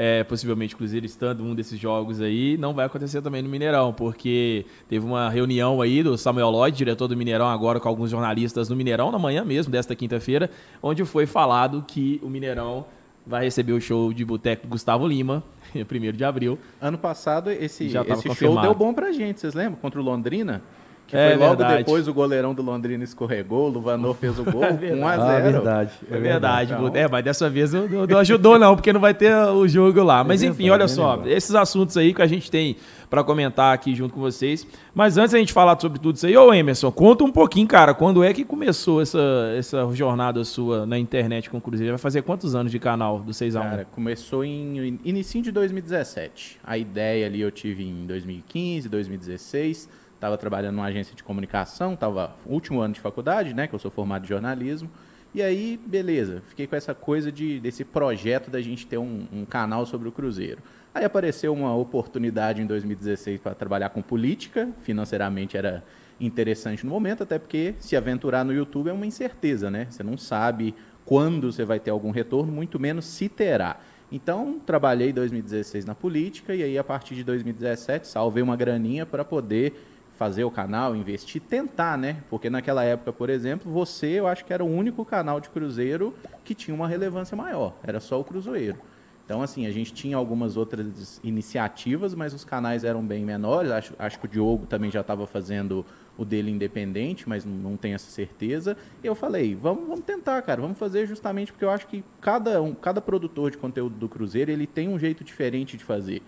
é, 0.00 0.22
possivelmente 0.22 0.76
o 0.76 0.78
Cruzeiro 0.78 1.04
estando 1.04 1.42
um 1.42 1.56
desses 1.56 1.76
jogos 1.76 2.20
aí, 2.20 2.56
não 2.56 2.72
vai 2.72 2.86
acontecer 2.86 3.20
também 3.20 3.42
no 3.42 3.48
Mineirão, 3.48 3.92
porque 3.92 4.64
teve 4.88 5.04
uma 5.04 5.28
reunião 5.28 5.82
aí 5.82 6.04
do 6.04 6.16
Samuel 6.16 6.50
Lloyd, 6.50 6.76
diretor 6.76 7.08
do 7.08 7.16
Mineirão, 7.16 7.48
agora 7.48 7.80
com 7.80 7.88
alguns 7.88 8.08
jornalistas 8.08 8.68
no 8.68 8.76
Mineirão, 8.76 9.10
na 9.10 9.18
manhã 9.18 9.44
mesmo, 9.44 9.72
desta 9.72 9.96
quinta-feira, 9.96 10.48
onde 10.80 11.04
foi 11.04 11.26
falado 11.26 11.84
que 11.84 12.20
o 12.22 12.30
Mineirão 12.30 12.86
vai 13.26 13.42
receber 13.42 13.72
o 13.72 13.80
show 13.80 14.12
de 14.12 14.24
boteco 14.24 14.68
do 14.68 14.70
Gustavo 14.70 15.04
Lima, 15.04 15.42
1 15.74 16.12
de 16.12 16.24
abril. 16.24 16.56
Ano 16.80 16.96
passado, 16.96 17.50
esse, 17.50 17.86
esse 17.86 18.34
show 18.36 18.60
deu 18.60 18.74
bom 18.76 18.94
pra 18.94 19.10
gente, 19.10 19.40
vocês 19.40 19.52
lembram? 19.52 19.80
Contra 19.80 20.00
o 20.00 20.04
Londrina? 20.04 20.62
Que 21.08 21.16
É 21.16 21.30
foi 21.30 21.38
logo 21.38 21.56
verdade. 21.56 21.78
depois 21.78 22.06
o 22.06 22.12
goleirão 22.12 22.52
do 22.54 22.62
Londrina 22.62 23.02
escorregou, 23.02 23.66
o 23.66 23.70
Luvanor 23.70 24.14
fez 24.14 24.38
o 24.38 24.44
gol, 24.44 24.62
É 24.62 24.72
verdade. 24.72 25.00
1 25.00 25.06
a 25.08 25.16
0 25.16 25.22
Ah, 25.26 25.40
verdade. 25.50 25.90
É 26.10 26.18
verdade, 26.18 26.72
Então- 26.74 26.90
é, 26.94 27.08
mas 27.08 27.24
dessa 27.24 27.48
vez 27.48 27.72
não, 27.72 27.88
não- 27.88 28.18
ajudou 28.18 28.58
não, 28.58 28.76
porque 28.76 28.92
não 28.92 29.00
vai 29.00 29.14
ter 29.14 29.34
o 29.34 29.66
jogo 29.66 30.02
lá. 30.04 30.22
Mas 30.22 30.42
enfim, 30.42 30.64
verdade, 30.68 30.70
olha 30.70 30.82
né, 30.82 30.88
só, 30.88 31.22
esses 31.26 31.54
assuntos 31.54 31.96
aí 31.96 32.12
que 32.12 32.20
a 32.20 32.26
gente 32.26 32.50
tem 32.50 32.76
pra 33.08 33.24
comentar 33.24 33.72
aqui 33.72 33.94
junto 33.94 34.12
com 34.12 34.20
vocês. 34.20 34.66
Mas 34.94 35.16
antes 35.16 35.32
da 35.32 35.38
gente 35.38 35.50
falar 35.50 35.80
sobre 35.80 35.98
tudo 35.98 36.16
isso 36.16 36.26
aí, 36.26 36.36
ô 36.36 36.52
Emerson, 36.52 36.92
conta 36.92 37.24
um 37.24 37.32
pouquinho, 37.32 37.66
cara, 37.66 37.94
quando 37.94 38.22
é 38.22 38.34
que 38.34 38.44
começou 38.44 39.00
essa, 39.00 39.18
essa 39.56 39.88
jornada 39.94 40.44
sua 40.44 40.84
na 40.84 40.98
internet 40.98 41.48
com 41.48 41.56
o 41.56 41.60
Cruzeiro? 41.60 41.92
Vai 41.94 41.98
fazer 41.98 42.20
quantos 42.20 42.54
anos 42.54 42.70
de 42.70 42.78
canal 42.78 43.18
do 43.20 43.32
6 43.32 43.56
a 43.56 43.60
1 43.60 43.62
Cara, 43.62 43.84
começou 43.90 44.44
em 44.44 44.98
início 45.06 45.40
de 45.40 45.50
2017. 45.50 46.58
A 46.62 46.76
ideia 46.76 47.24
ali 47.26 47.40
eu 47.40 47.50
tive 47.50 47.82
em 47.82 48.04
2015, 48.06 48.90
2016. 48.90 49.88
Estava 50.18 50.36
trabalhando 50.36 50.74
numa 50.74 50.86
agência 50.86 51.14
de 51.14 51.22
comunicação, 51.22 51.94
estava 51.94 52.34
último 52.44 52.80
ano 52.80 52.92
de 52.92 52.98
faculdade, 52.98 53.54
né? 53.54 53.68
Que 53.68 53.74
eu 53.76 53.78
sou 53.78 53.88
formado 53.88 54.24
em 54.24 54.26
jornalismo. 54.26 54.90
E 55.32 55.40
aí, 55.40 55.78
beleza, 55.86 56.42
fiquei 56.48 56.66
com 56.66 56.74
essa 56.74 56.92
coisa 56.92 57.30
de, 57.30 57.60
desse 57.60 57.84
projeto 57.84 58.50
da 58.50 58.60
gente 58.60 58.84
ter 58.84 58.98
um, 58.98 59.28
um 59.32 59.44
canal 59.44 59.86
sobre 59.86 60.08
o 60.08 60.12
Cruzeiro. 60.12 60.60
Aí 60.92 61.04
apareceu 61.04 61.52
uma 61.52 61.72
oportunidade 61.72 62.60
em 62.60 62.66
2016 62.66 63.40
para 63.40 63.54
trabalhar 63.54 63.90
com 63.90 64.02
política, 64.02 64.68
financeiramente 64.82 65.56
era 65.56 65.84
interessante 66.18 66.84
no 66.84 66.90
momento, 66.90 67.22
até 67.22 67.38
porque 67.38 67.76
se 67.78 67.94
aventurar 67.94 68.44
no 68.44 68.52
YouTube 68.52 68.88
é 68.88 68.92
uma 68.92 69.06
incerteza, 69.06 69.70
né? 69.70 69.86
Você 69.88 70.02
não 70.02 70.18
sabe 70.18 70.74
quando 71.04 71.52
você 71.52 71.64
vai 71.64 71.78
ter 71.78 71.92
algum 71.92 72.10
retorno, 72.10 72.50
muito 72.50 72.80
menos 72.80 73.04
se 73.04 73.28
terá. 73.28 73.78
Então, 74.10 74.58
trabalhei 74.58 75.10
em 75.10 75.14
2016 75.14 75.84
na 75.84 75.94
política 75.94 76.54
e 76.54 76.62
aí 76.62 76.76
a 76.76 76.82
partir 76.82 77.14
de 77.14 77.22
2017 77.22 78.08
salvei 78.08 78.42
uma 78.42 78.56
graninha 78.56 79.04
para 79.04 79.24
poder 79.24 79.74
fazer 80.18 80.42
o 80.42 80.50
canal, 80.50 80.96
investir, 80.96 81.40
tentar, 81.40 81.96
né? 81.96 82.16
Porque 82.28 82.50
naquela 82.50 82.82
época, 82.82 83.12
por 83.12 83.30
exemplo, 83.30 83.70
você, 83.72 84.18
eu 84.18 84.26
acho 84.26 84.44
que 84.44 84.52
era 84.52 84.64
o 84.64 84.66
único 84.66 85.04
canal 85.04 85.40
de 85.40 85.48
cruzeiro 85.48 86.12
que 86.44 86.56
tinha 86.56 86.74
uma 86.74 86.88
relevância 86.88 87.36
maior. 87.36 87.76
Era 87.84 88.00
só 88.00 88.20
o 88.20 88.24
Cruzeiro. 88.24 88.76
Então, 89.24 89.42
assim, 89.42 89.66
a 89.66 89.70
gente 89.70 89.92
tinha 89.92 90.16
algumas 90.16 90.56
outras 90.56 91.20
iniciativas, 91.22 92.14
mas 92.14 92.34
os 92.34 92.44
canais 92.44 92.82
eram 92.82 93.04
bem 93.04 93.24
menores. 93.24 93.70
Acho, 93.70 93.94
acho 93.96 94.18
que 94.18 94.24
o 94.24 94.28
Diogo 94.28 94.66
também 94.66 94.90
já 94.90 95.02
estava 95.02 95.24
fazendo 95.24 95.86
o 96.16 96.24
dele 96.24 96.50
independente, 96.50 97.28
mas 97.28 97.44
não, 97.44 97.76
tenho 97.76 97.94
essa 97.94 98.10
certeza. 98.10 98.76
E 99.04 99.06
eu 99.06 99.14
falei, 99.14 99.54
vamos, 99.54 99.86
vamos 99.86 100.04
tentar, 100.04 100.42
cara, 100.42 100.60
vamos 100.60 100.78
fazer 100.78 101.06
justamente 101.06 101.52
porque 101.52 101.64
eu 101.64 101.70
acho 101.70 101.86
que 101.86 102.02
cada, 102.20 102.60
um, 102.60 102.74
cada 102.74 103.00
produtor 103.00 103.52
de 103.52 103.58
conteúdo 103.58 103.94
do 103.94 104.08
Cruzeiro, 104.08 104.50
ele 104.50 104.66
tem 104.66 104.88
um 104.88 104.98
jeito 104.98 105.22
diferente 105.22 105.76
de 105.76 105.84
fazer. 105.84 106.22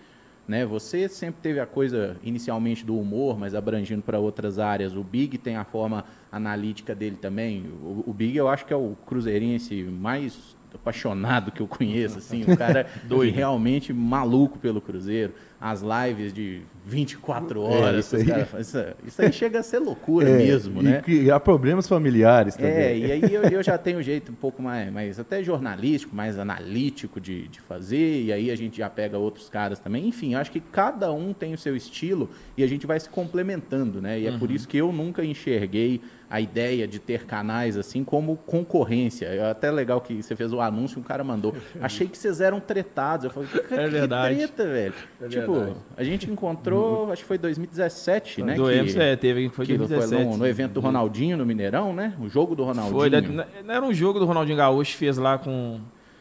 Né? 0.47 0.65
Você 0.65 1.07
sempre 1.07 1.41
teve 1.41 1.59
a 1.59 1.65
coisa 1.65 2.17
inicialmente 2.23 2.85
do 2.85 2.97
humor, 2.97 3.37
mas 3.37 3.55
abrangindo 3.55 4.01
para 4.01 4.19
outras 4.19 4.59
áreas. 4.59 4.95
O 4.95 5.03
Big 5.03 5.37
tem 5.37 5.55
a 5.55 5.63
forma 5.63 6.03
analítica 6.31 6.93
dele 6.95 7.15
também. 7.15 7.65
O, 7.81 8.03
o 8.07 8.13
Big 8.13 8.35
eu 8.35 8.47
acho 8.47 8.65
que 8.65 8.73
é 8.73 8.75
o 8.75 8.95
cruzeirense 9.05 9.83
mais 9.83 10.55
apaixonado 10.73 11.51
que 11.51 11.61
eu 11.61 11.67
conheço, 11.67 12.17
assim, 12.17 12.43
um 12.49 12.55
cara 12.55 12.87
doido, 13.03 13.35
realmente 13.35 13.93
maluco 13.93 14.57
pelo 14.57 14.81
Cruzeiro. 14.81 15.33
As 15.61 15.83
lives 15.83 16.33
de 16.33 16.63
24 16.83 17.61
horas, 17.61 18.05
isso 18.05 18.15
os 18.15 18.21
aí. 18.23 18.45
fazem- 18.45 18.59
isso, 18.61 18.95
isso 19.05 19.21
aí 19.21 19.31
chega 19.31 19.59
a 19.59 19.63
ser 19.63 19.77
loucura 19.77 20.27
é, 20.29 20.37
mesmo, 20.37 20.81
e 20.81 20.85
né? 20.85 21.01
que 21.05 21.29
há 21.29 21.39
problemas 21.39 21.87
familiares 21.87 22.55
também. 22.55 22.71
É, 22.71 22.97
e 22.97 23.11
aí 23.11 23.33
eu, 23.33 23.43
eu 23.51 23.61
já 23.61 23.77
tenho 23.77 23.99
um 23.99 24.01
jeito 24.01 24.31
um 24.31 24.35
pouco 24.35 24.61
mais, 24.61 24.91
mais 24.91 25.19
até 25.19 25.43
jornalístico, 25.43 26.15
mais 26.15 26.39
analítico 26.39 27.21
de, 27.21 27.47
de 27.47 27.61
fazer, 27.61 28.23
e 28.23 28.33
aí 28.33 28.49
a 28.49 28.55
gente 28.57 28.77
já 28.79 28.89
pega 28.89 29.17
outros 29.19 29.49
caras 29.49 29.79
também. 29.79 30.07
Enfim, 30.07 30.33
acho 30.33 30.51
que 30.51 30.59
cada 30.59 31.11
um 31.13 31.31
tem 31.31 31.53
o 31.53 31.57
seu 31.57 31.75
estilo 31.75 32.29
e 32.57 32.63
a 32.63 32.67
gente 32.67 32.87
vai 32.87 32.99
se 32.99 33.07
complementando, 33.09 34.01
né? 34.01 34.19
E 34.19 34.25
é 34.27 34.31
por 34.37 34.49
isso 34.49 34.67
que 34.67 34.77
eu 34.77 34.91
nunca 34.91 35.23
enxerguei 35.23 36.01
a 36.29 36.39
ideia 36.39 36.87
de 36.87 36.97
ter 36.97 37.25
canais 37.25 37.75
assim 37.75 38.05
como 38.05 38.37
concorrência. 38.37 39.25
É 39.25 39.51
até 39.51 39.69
legal 39.69 39.99
que 39.99 40.23
você 40.23 40.33
fez 40.33 40.53
o 40.53 40.61
anúncio, 40.61 40.97
um 40.97 41.03
cara 41.03 41.25
mandou. 41.25 41.53
Achei 41.81 42.07
que 42.07 42.17
vocês 42.17 42.39
eram 42.39 42.59
tretados. 42.61 43.25
Eu 43.25 43.31
falei, 43.31 43.49
que, 43.49 43.73
É 43.73 43.87
verdade. 43.89 44.35
que 44.35 44.47
treta, 44.47 44.63
velho. 44.63 44.93
É 45.21 45.27
tipo, 45.27 45.50
verdade. 45.53 45.75
a 45.97 46.03
gente 46.03 46.29
encontrou, 46.29 47.11
acho 47.11 47.21
que 47.21 47.27
foi 47.27 47.37
2017, 47.37 48.43
né? 48.43 48.55
do 48.55 48.65
que- 48.65 48.99
é, 48.99 49.15
teve, 49.15 49.49
foi 49.49 49.65
que 49.65 49.77
2017. 49.77 50.23
foi 50.23 50.31
no, 50.31 50.37
no 50.37 50.47
evento 50.47 50.73
do 50.73 50.79
Ronaldinho 50.79 51.37
no 51.37 51.45
Mineirão, 51.45 51.93
né? 51.93 52.13
O 52.19 52.27
jogo 52.29 52.55
do 52.55 52.63
Ronaldinho. 52.63 52.95
Foi, 52.97 53.09
não 53.63 53.73
era 53.73 53.85
um 53.85 53.93
jogo 53.93 54.19
do 54.19 54.25
Ronaldinho 54.25 54.57
Gaúcho, 54.57 54.95
fez 54.97 55.17
lá 55.17 55.37
com, 55.37 55.79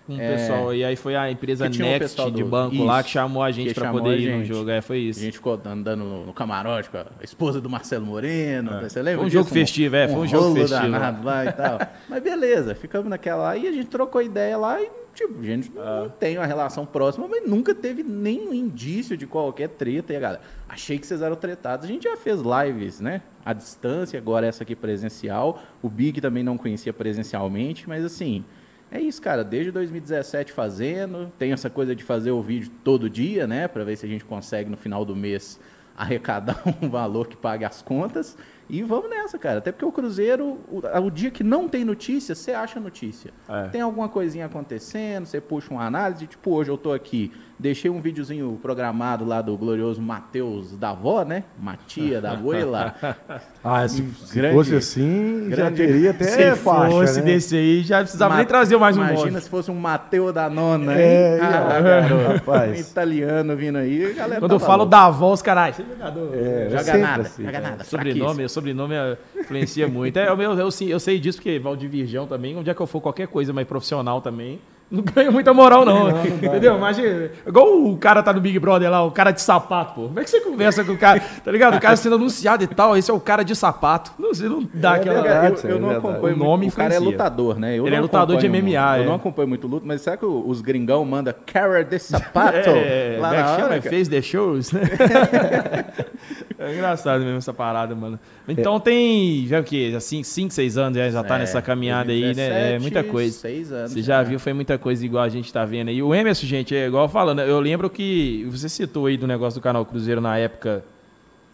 o 0.08 0.12
É. 0.20 0.32
pessoal, 0.36 0.74
e 0.74 0.84
aí 0.84 0.96
foi 0.96 1.14
a 1.14 1.30
empresa 1.30 1.66
um 1.66 1.68
Next 1.68 1.98
pessoal 2.00 2.30
de 2.32 2.42
do- 2.42 2.48
banco 2.48 2.82
lá 2.82 3.00
que 3.02 3.10
chamou 3.10 3.42
a 3.44 3.50
gente 3.52 3.72
chamou 3.74 4.00
poder 4.00 4.14
a 4.14 4.18
ir 4.18 4.36
no 4.38 4.44
jogo, 4.44 4.68
é, 4.70 4.80
foi 4.80 4.96
A 4.96 5.00
isso. 5.00 5.20
gente 5.20 5.34
ficou 5.34 5.60
andando 5.64 6.02
no, 6.26 6.32
camarote 6.32 6.90
com 6.90 6.96
a 6.98 7.06
esposa 7.22 7.60
do 7.60 7.70
Marcelo 7.70 8.04
Moreno. 8.06 8.80
Você 8.80 9.00
lembra? 9.00 9.18
Foi 9.20 9.26
um 9.28 9.30
jogo 9.30 9.48
festivo, 9.48 9.94
é, 9.96 10.08
foi 10.08 10.18
um 10.18 10.26
jogo 10.26 10.44
rolo 10.48 10.56
festivo. 10.56 10.82
danado 10.82 11.24
lá 11.24 11.44
e 11.44 11.52
tal. 11.52 11.78
Mas 12.08 12.22
beleza, 12.22 12.74
ficamos 12.74 13.08
naquela 13.08 13.42
lá 13.42 13.56
e 13.56 13.68
a 13.68 13.72
gente 13.72 13.86
trocou 13.86 14.20
ideia 14.20 14.56
lá 14.56 14.80
e, 14.80 14.88
tipo, 15.26 15.40
a 15.40 15.42
gente 15.42 15.70
não- 15.72 15.82
Ah. 15.82 16.00
não 16.02 16.08
tem 16.10 16.36
uma 16.38 16.46
relação 16.46 16.84
próxima, 16.86 17.26
mas 17.28 17.46
nunca 17.48 17.74
teve 17.74 18.02
nenhum 18.02 18.52
indício 18.52 19.16
de 19.16 19.26
qualquer 19.26 19.68
treta. 19.68 20.12
E 20.12 20.16
a 20.16 20.20
galera, 20.20 20.40
achei 20.68 20.98
que 20.98 21.06
vocês 21.06 21.22
eram 21.22 21.36
tretados. 21.36 21.84
A 21.84 21.88
gente 21.88 22.04
já 22.04 22.16
fez 22.16 22.40
lives, 22.40 23.00
né? 23.00 23.22
À 23.44 23.52
distância, 23.52 24.18
agora 24.18 24.46
essa 24.46 24.62
aqui 24.62 24.74
presencial. 24.76 25.62
O 25.82 25.88
Big 25.88 26.20
também 26.20 26.42
não 26.42 26.56
conhecia 26.58 26.92
presencialmente, 26.92 27.88
mas 27.88 28.04
assim. 28.04 28.44
É 28.92 29.00
isso, 29.00 29.22
cara. 29.22 29.44
Desde 29.44 29.70
2017 29.70 30.52
fazendo. 30.52 31.30
Tem 31.38 31.52
essa 31.52 31.70
coisa 31.70 31.94
de 31.94 32.02
fazer 32.02 32.32
o 32.32 32.42
vídeo 32.42 32.70
todo 32.82 33.08
dia, 33.08 33.46
né? 33.46 33.68
Para 33.68 33.84
ver 33.84 33.96
se 33.96 34.04
a 34.04 34.08
gente 34.08 34.24
consegue 34.24 34.68
no 34.68 34.76
final 34.76 35.04
do 35.04 35.14
mês 35.14 35.60
arrecadar 35.96 36.60
um 36.82 36.88
valor 36.88 37.28
que 37.28 37.36
pague 37.36 37.64
as 37.64 37.82
contas. 37.82 38.36
E 38.70 38.82
vamos 38.82 39.10
nessa, 39.10 39.38
cara. 39.38 39.58
Até 39.58 39.72
porque 39.72 39.84
o 39.84 39.92
Cruzeiro, 39.92 40.60
o, 40.68 40.82
o 41.04 41.10
dia 41.10 41.30
que 41.30 41.42
não 41.42 41.68
tem 41.68 41.84
notícia, 41.84 42.34
você 42.34 42.52
acha 42.52 42.78
notícia. 42.78 43.32
É. 43.48 43.68
Tem 43.68 43.80
alguma 43.80 44.08
coisinha 44.08 44.46
acontecendo, 44.46 45.26
você 45.26 45.40
puxa 45.40 45.72
uma 45.72 45.84
análise, 45.84 46.26
tipo, 46.26 46.52
hoje 46.52 46.70
eu 46.70 46.78
tô 46.78 46.92
aqui, 46.92 47.32
deixei 47.60 47.90
um 47.90 48.00
videozinho 48.00 48.58
programado 48.62 49.24
lá 49.24 49.40
do 49.42 49.56
glorioso 49.56 50.00
Matheus 50.00 50.76
da 50.76 50.90
avó, 50.90 51.24
né? 51.24 51.44
Matia 51.60 52.20
da 52.20 52.32
abuela. 52.32 52.94
Ah, 53.62 53.86
se, 53.86 54.02
se 54.24 54.34
Grande- 54.36 54.54
fosse 54.54 54.74
assim, 54.74 55.48
já 55.50 55.56
grande- 55.56 55.76
teria 55.76 56.10
até 56.12 56.24
Se 56.54 56.56
faixa, 56.56 56.90
fosse 56.90 57.18
né? 57.20 57.26
desse 57.26 57.54
aí, 57.54 57.82
já 57.82 57.98
precisava 58.00 58.30
Ma- 58.30 58.38
nem 58.38 58.46
trazer 58.46 58.74
mais 58.78 58.96
um 58.96 59.02
Imagina 59.06 59.38
se 59.38 59.50
fosse 59.50 59.70
um 59.70 59.74
Mateu 59.74 60.32
da 60.32 60.48
nona, 60.48 60.94
É, 60.98 61.34
hein? 61.34 61.40
Ah, 61.42 61.78
é, 61.78 62.32
rapaz. 62.36 62.78
Um 62.78 62.80
italiano 62.90 63.54
vindo 63.56 63.76
aí, 63.76 64.14
galera 64.14 64.40
Quando 64.40 64.52
eu 64.52 64.58
tava 64.58 64.66
falo 64.72 64.86
da 64.86 65.04
avó, 65.04 65.30
os 65.34 65.42
caras... 65.42 65.76
"Você 65.76 65.82
é 65.82 65.84
jogador?" 65.84 66.30
É, 66.34 66.70
Joga 66.70 66.96
nada, 66.98 67.22
assim, 67.24 67.44
joga 67.44 67.58
é. 67.58 67.60
nada. 67.60 67.84
Sobrenome, 67.84 68.48
sobrenome 68.48 68.94
é- 68.94 69.18
influencia 69.40 69.86
muito. 69.86 70.16
É, 70.18 70.32
o 70.32 70.36
meu, 70.38 70.52
eu, 70.58 70.70
sei- 70.70 70.90
eu 70.90 70.98
sei 70.98 71.20
disso, 71.20 71.36
porque 71.36 71.58
Valdir 71.58 71.90
Virgão 71.90 72.26
também, 72.26 72.56
onde 72.56 72.70
é 72.70 72.74
que 72.74 72.80
eu 72.80 72.86
for 72.86 73.02
qualquer 73.02 73.28
coisa 73.28 73.52
mais 73.52 73.66
profissional 73.68 74.22
também, 74.22 74.58
Não 74.90 75.04
ganha 75.04 75.30
muita 75.30 75.54
moral, 75.54 75.84
não. 75.84 76.08
não, 76.08 76.16
não 76.16 76.26
entendeu? 76.26 76.76
Imagina. 76.76 77.30
Igual 77.46 77.84
o 77.84 77.96
cara 77.96 78.24
tá 78.24 78.32
no 78.32 78.40
Big 78.40 78.58
Brother 78.58 78.90
lá, 78.90 79.04
o 79.04 79.12
cara 79.12 79.30
de 79.30 79.40
sapato, 79.40 79.94
pô. 79.94 80.02
Como 80.08 80.18
é 80.18 80.24
que 80.24 80.30
você 80.30 80.40
conversa 80.40 80.82
com 80.82 80.92
o 80.92 80.98
cara? 80.98 81.22
Tá 81.44 81.52
ligado? 81.52 81.76
O 81.76 81.80
cara 81.80 81.94
sendo 81.94 82.16
anunciado 82.16 82.64
e 82.64 82.66
tal, 82.66 82.96
esse 82.96 83.08
é 83.08 83.14
o 83.14 83.20
cara 83.20 83.44
de 83.44 83.54
sapato. 83.54 84.12
Não, 84.18 84.34
você 84.34 84.48
não 84.48 84.68
dá 84.74 84.94
é 84.94 84.96
aquela. 84.96 85.22
Verdade, 85.22 85.60
eu, 85.62 85.70
eu 85.70 85.80
não 85.80 85.92
é 85.92 85.96
acompanho. 85.96 86.34
O 86.34 86.38
nome 86.38 86.66
O 86.66 86.72
cara 86.72 86.92
é 86.92 86.98
lutador, 86.98 87.58
né? 87.58 87.78
Eu 87.78 87.86
Ele 87.86 87.94
é 87.94 88.00
lutador 88.00 88.36
de 88.36 88.48
MMA. 88.48 88.98
Eu 88.98 89.02
é. 89.02 89.06
não 89.06 89.14
acompanho 89.14 89.46
muito 89.46 89.68
luta, 89.68 89.86
mas 89.86 90.00
será 90.00 90.16
que 90.16 90.26
os 90.26 90.60
gringão 90.60 91.04
manda 91.04 91.32
cara 91.32 91.84
de 91.84 91.98
sapato? 92.00 92.70
É, 92.70 93.16
lá 93.20 93.32
na 93.32 93.64
hora, 93.64 93.82
fez 93.82 94.08
the 94.08 94.20
shows, 94.20 94.72
né? 94.72 94.82
é 96.58 96.74
engraçado 96.74 97.20
mesmo 97.22 97.38
essa 97.38 97.54
parada, 97.54 97.94
mano. 97.94 98.18
Então 98.48 98.76
é. 98.76 98.80
tem, 98.80 99.46
já 99.46 99.60
o 99.60 99.64
quê? 99.64 99.96
5, 100.00 100.52
6 100.52 100.78
anos 100.78 100.98
já, 100.98 101.10
já 101.10 101.22
tá 101.22 101.36
é, 101.36 101.38
nessa 101.40 101.62
caminhada 101.62 102.06
2017, 102.06 102.52
aí, 102.52 102.62
né? 102.62 102.74
É 102.74 102.78
muita 102.78 103.04
coisa. 103.04 103.38
6 103.38 103.72
anos. 103.72 103.92
Você 103.92 104.02
já 104.02 104.22
viu, 104.22 104.38
foi 104.40 104.52
muita 104.52 104.79
coisa 104.80 105.06
igual 105.06 105.22
a 105.22 105.28
gente 105.28 105.52
tá 105.52 105.64
vendo 105.64 105.88
aí. 105.88 106.02
O 106.02 106.12
Emerson, 106.12 106.46
gente, 106.46 106.74
é 106.74 106.88
igual 106.88 107.08
falando, 107.08 107.40
eu 107.40 107.60
lembro 107.60 107.88
que 107.88 108.44
você 108.50 108.68
citou 108.68 109.06
aí 109.06 109.16
do 109.16 109.26
negócio 109.26 109.60
do 109.60 109.62
canal 109.62 109.86
Cruzeiro 109.86 110.20
na 110.20 110.36
época, 110.36 110.84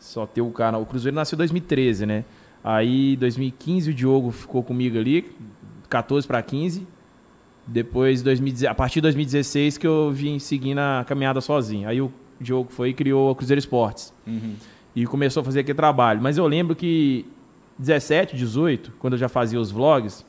só 0.01 0.25
ter 0.27 0.41
o 0.41 0.51
canal. 0.51 0.81
O 0.81 0.87
Cruzeiro 0.87 1.15
nasceu 1.15 1.37
em 1.37 1.39
2013, 1.39 2.07
né? 2.07 2.25
Aí, 2.65 3.17
2015, 3.17 3.91
o 3.91 3.95
Diogo 3.95 4.31
ficou 4.31 4.63
comigo 4.63 4.99
ali, 4.99 5.31
14 5.89 6.27
para 6.27 6.41
15. 6.43 6.87
Depois, 7.67 8.23
2010, 8.23 8.71
a 8.71 8.75
partir 8.75 8.97
de 8.97 9.03
2016, 9.03 9.77
que 9.79 9.87
eu 9.87 10.11
vim 10.11 10.39
seguindo 10.39 10.79
a 10.79 11.05
caminhada 11.07 11.41
sozinho. 11.41 11.89
Aí 11.89 12.01
o 12.01 12.13
Diogo 12.41 12.71
foi 12.73 12.91
e 12.91 12.95
criou 12.95 13.31
o 13.31 13.35
Cruzeiro 13.35 13.59
Esportes. 13.59 14.13
Uhum. 14.27 14.55
E 14.95 15.05
começou 15.07 15.41
a 15.41 15.45
fazer 15.45 15.61
aquele 15.61 15.77
trabalho. 15.77 16.21
Mas 16.23 16.39
eu 16.39 16.47
lembro 16.47 16.75
que 16.75 17.27
17, 17.79 18.37
18, 18.37 18.93
quando 18.99 19.15
eu 19.15 19.19
já 19.19 19.29
fazia 19.29 19.61
os 19.61 19.71
vlogs, 19.71 20.25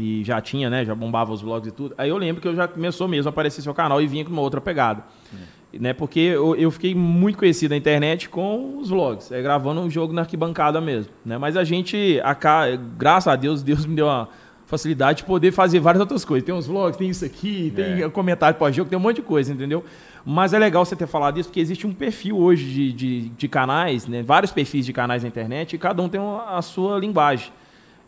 e 0.00 0.24
já 0.24 0.40
tinha, 0.40 0.68
né? 0.70 0.84
Já 0.84 0.94
bombava 0.94 1.32
os 1.32 1.42
vlogs 1.42 1.68
e 1.68 1.72
tudo. 1.72 1.94
Aí 1.96 2.08
eu 2.08 2.16
lembro 2.16 2.40
que 2.40 2.48
eu 2.48 2.54
já 2.54 2.66
começou 2.66 3.06
mesmo 3.08 3.28
a 3.28 3.30
aparecer 3.30 3.62
seu 3.62 3.74
canal 3.74 4.00
e 4.00 4.06
vinha 4.06 4.24
com 4.24 4.32
uma 4.32 4.42
outra 4.42 4.60
pegada. 4.60 5.04
É. 5.34 5.60
Né, 5.78 5.92
porque 5.92 6.18
eu, 6.18 6.56
eu, 6.56 6.68
fiquei 6.72 6.96
muito 6.96 7.38
conhecido 7.38 7.70
na 7.70 7.76
internet 7.76 8.28
com 8.28 8.78
os 8.78 8.88
vlogs, 8.88 9.30
é, 9.30 9.40
gravando 9.40 9.80
um 9.80 9.88
jogo 9.88 10.12
na 10.12 10.22
arquibancada 10.22 10.80
mesmo. 10.80 11.12
Né? 11.24 11.38
Mas 11.38 11.56
a 11.56 11.62
gente, 11.62 12.20
a, 12.24 12.36
graças 12.98 13.32
a 13.32 13.36
Deus, 13.36 13.62
Deus 13.62 13.86
me 13.86 13.94
deu 13.94 14.06
uma 14.06 14.28
facilidade 14.70 15.18
de 15.18 15.24
poder 15.24 15.52
fazer 15.52 15.78
várias 15.80 16.00
outras 16.00 16.24
coisas. 16.24 16.44
Tem 16.44 16.54
uns 16.54 16.66
vlogs, 16.66 16.96
tem 16.96 17.08
isso 17.08 17.24
aqui, 17.24 17.72
tem 17.74 18.02
é. 18.02 18.08
comentário 18.08 18.58
pós-jogo, 18.58 18.90
tem 18.90 18.98
um 18.98 19.02
monte 19.02 19.16
de 19.16 19.22
coisa, 19.22 19.52
entendeu? 19.52 19.84
Mas 20.24 20.52
é 20.52 20.58
legal 20.58 20.84
você 20.84 20.94
ter 20.94 21.06
falado 21.06 21.38
isso, 21.38 21.48
porque 21.48 21.60
existe 21.60 21.86
um 21.86 21.92
perfil 21.92 22.38
hoje 22.38 22.64
de, 22.64 22.92
de, 22.92 23.28
de 23.30 23.48
canais, 23.48 24.06
né? 24.06 24.22
vários 24.22 24.52
perfis 24.52 24.86
de 24.86 24.92
canais 24.92 25.22
na 25.22 25.28
internet, 25.28 25.74
e 25.74 25.78
cada 25.78 26.02
um 26.02 26.08
tem 26.08 26.20
a 26.20 26.62
sua 26.62 26.98
linguagem. 26.98 27.52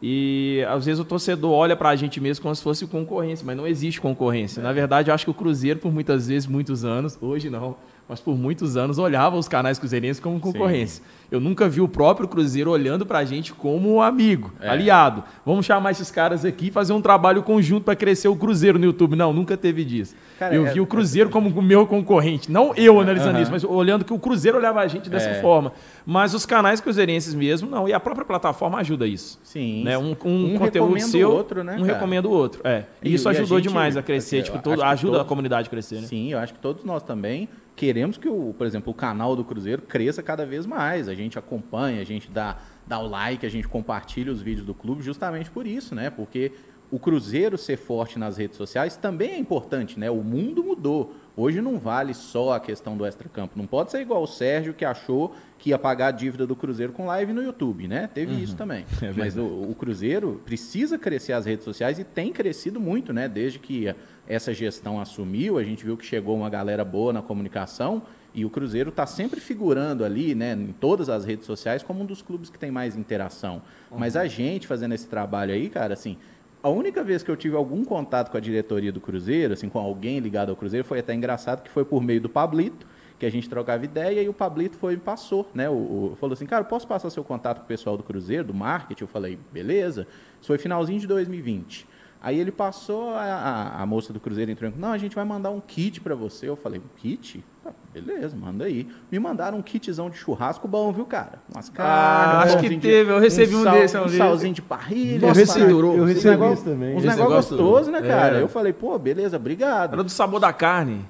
E 0.02 0.64
às 0.68 0.84
vezes 0.84 1.00
o 1.00 1.04
torcedor 1.04 1.52
olha 1.52 1.76
para 1.76 1.90
a 1.90 1.96
gente 1.96 2.20
mesmo 2.20 2.42
como 2.42 2.54
se 2.54 2.62
fosse 2.62 2.86
concorrência, 2.88 3.46
mas 3.46 3.56
não 3.56 3.66
existe 3.66 4.00
concorrência. 4.00 4.60
É. 4.60 4.62
Na 4.64 4.72
verdade, 4.72 5.10
eu 5.10 5.14
acho 5.14 5.24
que 5.24 5.30
o 5.30 5.34
Cruzeiro, 5.34 5.78
por 5.78 5.92
muitas 5.92 6.26
vezes, 6.26 6.48
muitos 6.48 6.84
anos, 6.84 7.16
hoje 7.20 7.48
não, 7.48 7.76
mas 8.12 8.20
por 8.20 8.36
muitos 8.36 8.76
anos 8.76 8.98
olhava 8.98 9.38
os 9.38 9.48
canais 9.48 9.78
cruzeirenses 9.78 10.20
como 10.20 10.38
concorrência. 10.38 11.02
Sim. 11.02 11.10
Eu 11.30 11.40
nunca 11.40 11.66
vi 11.66 11.80
o 11.80 11.88
próprio 11.88 12.28
Cruzeiro 12.28 12.70
olhando 12.70 13.06
para 13.06 13.20
a 13.20 13.24
gente 13.24 13.54
como 13.54 14.02
amigo, 14.02 14.52
é. 14.60 14.68
aliado. 14.68 15.24
Vamos 15.46 15.64
chamar 15.64 15.92
esses 15.92 16.10
caras 16.10 16.44
aqui 16.44 16.66
e 16.66 16.70
fazer 16.70 16.92
um 16.92 17.00
trabalho 17.00 17.42
conjunto 17.42 17.84
para 17.84 17.96
crescer 17.96 18.28
o 18.28 18.36
Cruzeiro 18.36 18.78
no 18.78 18.84
YouTube. 18.84 19.16
Não, 19.16 19.32
nunca 19.32 19.56
teve 19.56 19.82
disso. 19.82 20.14
Cara, 20.38 20.54
eu 20.54 20.66
é, 20.66 20.72
vi 20.74 20.80
o 20.82 20.86
Cruzeiro 20.86 21.30
é, 21.30 21.32
como 21.32 21.48
o 21.48 21.62
meu 21.62 21.86
concorrente. 21.86 22.52
Não 22.52 22.74
eu 22.74 23.00
analisando 23.00 23.30
uh 23.30 23.38
-huh. 23.38 23.42
isso, 23.44 23.50
mas 23.50 23.64
olhando 23.64 24.04
que 24.04 24.12
o 24.12 24.18
Cruzeiro 24.18 24.58
olhava 24.58 24.80
a 24.80 24.86
gente 24.86 25.08
dessa 25.08 25.30
é. 25.30 25.40
forma. 25.40 25.72
Mas 26.04 26.34
os 26.34 26.44
canais 26.44 26.82
cruzeirenses 26.82 27.32
mesmo, 27.32 27.70
não. 27.70 27.88
E 27.88 27.94
a 27.94 28.00
própria 28.00 28.26
plataforma 28.26 28.78
ajuda 28.80 29.06
isso. 29.06 29.40
Sim. 29.42 29.84
Né? 29.84 29.96
Um, 29.96 30.14
um, 30.26 30.54
um 30.54 30.58
conteúdo 30.58 31.00
seu, 31.00 31.30
o 31.30 31.32
outro, 31.32 31.64
né, 31.64 31.76
um 31.76 31.86
cara? 31.86 31.94
recomenda 31.94 32.28
o 32.28 32.30
outro. 32.30 32.60
É. 32.62 32.84
E, 33.02 33.14
isso 33.14 33.26
e 33.26 33.30
ajudou 33.30 33.56
a 33.56 33.60
gente, 33.60 33.70
demais 33.70 33.96
a 33.96 34.02
crescer. 34.02 34.42
Tipo, 34.42 34.58
todo, 34.58 34.82
ajuda 34.82 35.12
todos, 35.12 35.26
a 35.26 35.28
comunidade 35.28 35.68
a 35.68 35.70
crescer. 35.70 36.02
Né? 36.02 36.08
Sim, 36.08 36.30
eu 36.30 36.38
acho 36.38 36.52
que 36.52 36.58
todos 36.58 36.84
nós 36.84 37.02
também 37.02 37.48
queremos 37.74 38.16
que, 38.18 38.28
o, 38.28 38.54
por 38.56 38.66
exemplo, 38.66 38.92
o 38.92 38.94
canal 38.94 39.34
do 39.34 39.44
Cruzeiro 39.44 39.82
cresça 39.82 40.22
cada 40.22 40.44
vez 40.44 40.66
mais. 40.66 41.08
A 41.08 41.14
gente 41.14 41.38
acompanha, 41.38 42.00
a 42.00 42.04
gente 42.04 42.30
dá, 42.30 42.58
dá 42.86 42.98
o 42.98 43.06
like, 43.06 43.44
a 43.46 43.48
gente 43.48 43.68
compartilha 43.68 44.32
os 44.32 44.40
vídeos 44.42 44.66
do 44.66 44.74
clube 44.74 45.02
justamente 45.02 45.50
por 45.50 45.66
isso, 45.66 45.94
né? 45.94 46.10
Porque 46.10 46.52
o 46.92 46.98
Cruzeiro 46.98 47.56
ser 47.56 47.78
forte 47.78 48.18
nas 48.18 48.36
redes 48.36 48.58
sociais 48.58 48.98
também 48.98 49.30
é 49.30 49.38
importante, 49.38 49.98
né? 49.98 50.10
O 50.10 50.22
mundo 50.22 50.62
mudou. 50.62 51.14
Hoje 51.34 51.62
não 51.62 51.78
vale 51.78 52.12
só 52.12 52.52
a 52.52 52.60
questão 52.60 52.98
do 52.98 53.06
extra-campo. 53.06 53.54
Não 53.56 53.66
pode 53.66 53.90
ser 53.90 54.02
igual 54.02 54.22
o 54.22 54.26
Sérgio 54.26 54.74
que 54.74 54.84
achou 54.84 55.34
que 55.58 55.70
ia 55.70 55.78
pagar 55.78 56.08
a 56.08 56.10
dívida 56.10 56.46
do 56.46 56.54
Cruzeiro 56.54 56.92
com 56.92 57.06
live 57.06 57.32
no 57.32 57.42
YouTube, 57.42 57.88
né? 57.88 58.10
Teve 58.12 58.34
uhum. 58.34 58.38
isso 58.38 58.54
também. 58.54 58.84
É 59.00 59.10
Mas 59.16 59.38
o, 59.38 59.42
o, 59.42 59.74
Cruzeiro 59.74 60.42
precisa 60.44 60.98
crescer 60.98 61.32
as 61.32 61.46
redes 61.46 61.64
sociais 61.64 61.98
e 61.98 62.04
tem 62.04 62.30
crescido 62.30 62.78
muito, 62.78 63.10
né? 63.10 63.26
Desde 63.26 63.58
que 63.58 63.94
essa 64.28 64.52
gestão 64.52 65.00
assumiu, 65.00 65.56
a 65.56 65.64
gente 65.64 65.86
viu 65.86 65.96
que 65.96 66.04
chegou 66.04 66.36
uma 66.36 66.50
galera 66.50 66.84
boa 66.84 67.10
na 67.10 67.22
comunicação 67.22 68.02
e 68.34 68.44
o 68.44 68.50
Cruzeiro 68.50 68.90
está 68.90 69.06
sempre 69.06 69.40
figurando 69.40 70.04
ali, 70.04 70.34
né, 70.34 70.52
em 70.52 70.72
todas 70.72 71.08
as 71.08 71.24
redes 71.24 71.46
sociais, 71.46 71.82
como 71.82 72.02
um 72.02 72.06
dos 72.06 72.22
clubes 72.22 72.48
que 72.48 72.58
tem 72.58 72.70
mais 72.70 72.96
interação. 72.96 73.62
Uhum. 73.90 73.98
Mas 73.98 74.16
a 74.16 74.26
gente 74.26 74.66
fazendo 74.66 74.94
esse 74.94 75.06
trabalho 75.06 75.52
aí, 75.52 75.68
cara, 75.68 75.92
assim, 75.94 76.16
a 76.62 76.68
única 76.68 77.02
vez 77.02 77.22
que 77.22 77.30
eu 77.30 77.36
tive 77.36 77.56
algum 77.56 77.84
contato 77.84 78.30
com 78.30 78.36
a 78.36 78.40
diretoria 78.40 78.92
do 78.92 79.00
Cruzeiro, 79.00 79.52
assim, 79.52 79.68
com 79.68 79.78
alguém 79.78 80.20
ligado 80.20 80.50
ao 80.50 80.56
Cruzeiro, 80.56 80.86
foi 80.86 81.00
até 81.00 81.12
engraçado 81.12 81.62
que 81.62 81.70
foi 81.70 81.84
por 81.84 82.02
meio 82.02 82.20
do 82.20 82.28
Pablito, 82.28 82.86
que 83.18 83.26
a 83.26 83.30
gente 83.30 83.48
trocava 83.48 83.84
ideia 83.84 84.22
e 84.22 84.28
o 84.28 84.32
Pablito 84.32 84.76
foi 84.76 84.94
e 84.94 84.96
passou, 84.96 85.48
né? 85.54 85.68
O, 85.68 85.72
o, 85.72 86.16
falou 86.20 86.34
assim, 86.34 86.46
cara, 86.46 86.64
posso 86.64 86.86
passar 86.86 87.10
seu 87.10 87.24
contato 87.24 87.58
com 87.58 87.64
o 87.64 87.68
pessoal 87.68 87.96
do 87.96 88.02
Cruzeiro, 88.02 88.44
do 88.44 88.54
marketing? 88.54 89.04
Eu 89.04 89.08
falei, 89.08 89.38
beleza. 89.52 90.06
Isso 90.40 90.48
foi 90.48 90.58
finalzinho 90.58 91.00
de 91.00 91.06
2020. 91.06 91.86
Aí 92.22 92.38
ele 92.38 92.52
passou, 92.52 93.10
a, 93.10 93.20
a, 93.20 93.82
a 93.82 93.86
moça 93.86 94.12
do 94.12 94.20
Cruzeiro 94.20 94.48
entrou 94.48 94.70
em 94.70 94.74
não, 94.78 94.92
a 94.92 94.98
gente 94.98 95.16
vai 95.16 95.24
mandar 95.24 95.50
um 95.50 95.60
kit 95.60 96.00
para 96.00 96.14
você. 96.14 96.48
Eu 96.48 96.54
falei, 96.54 96.78
um 96.78 96.96
kit? 96.96 97.44
Ah, 97.66 97.70
beleza, 97.92 98.36
manda 98.36 98.64
aí. 98.64 98.86
Me 99.10 99.18
mandaram 99.18 99.58
um 99.58 99.62
kitzão 99.62 100.08
de 100.08 100.16
churrasco 100.16 100.68
bom, 100.68 100.92
viu, 100.92 101.04
cara? 101.04 101.42
Umas 101.52 101.68
carnes. 101.68 101.92
Ah, 101.92 102.42
acho 102.42 102.58
que 102.60 102.78
teve, 102.78 103.10
eu 103.10 103.18
recebi 103.18 103.56
um, 103.56 103.62
um 103.62 103.72
desse. 103.72 103.98
Um 103.98 104.08
salzinho 104.08 104.54
de 104.54 104.62
parrilha. 104.62 105.26
Eu 105.26 105.32
recebi, 105.32 105.72
eu 105.72 106.04
recebi 106.04 106.30
negócio, 106.30 106.64
também. 106.64 106.96
Uns 106.96 107.02
negócios 107.02 107.58
gostosos, 107.58 107.92
né, 107.92 108.00
cara? 108.00 108.38
É. 108.38 108.42
Eu 108.42 108.48
falei, 108.48 108.72
pô, 108.72 108.96
beleza, 109.00 109.36
obrigado. 109.36 109.94
Era 109.94 110.04
do 110.04 110.10
sabor 110.10 110.38
da 110.38 110.52
carne. 110.52 111.04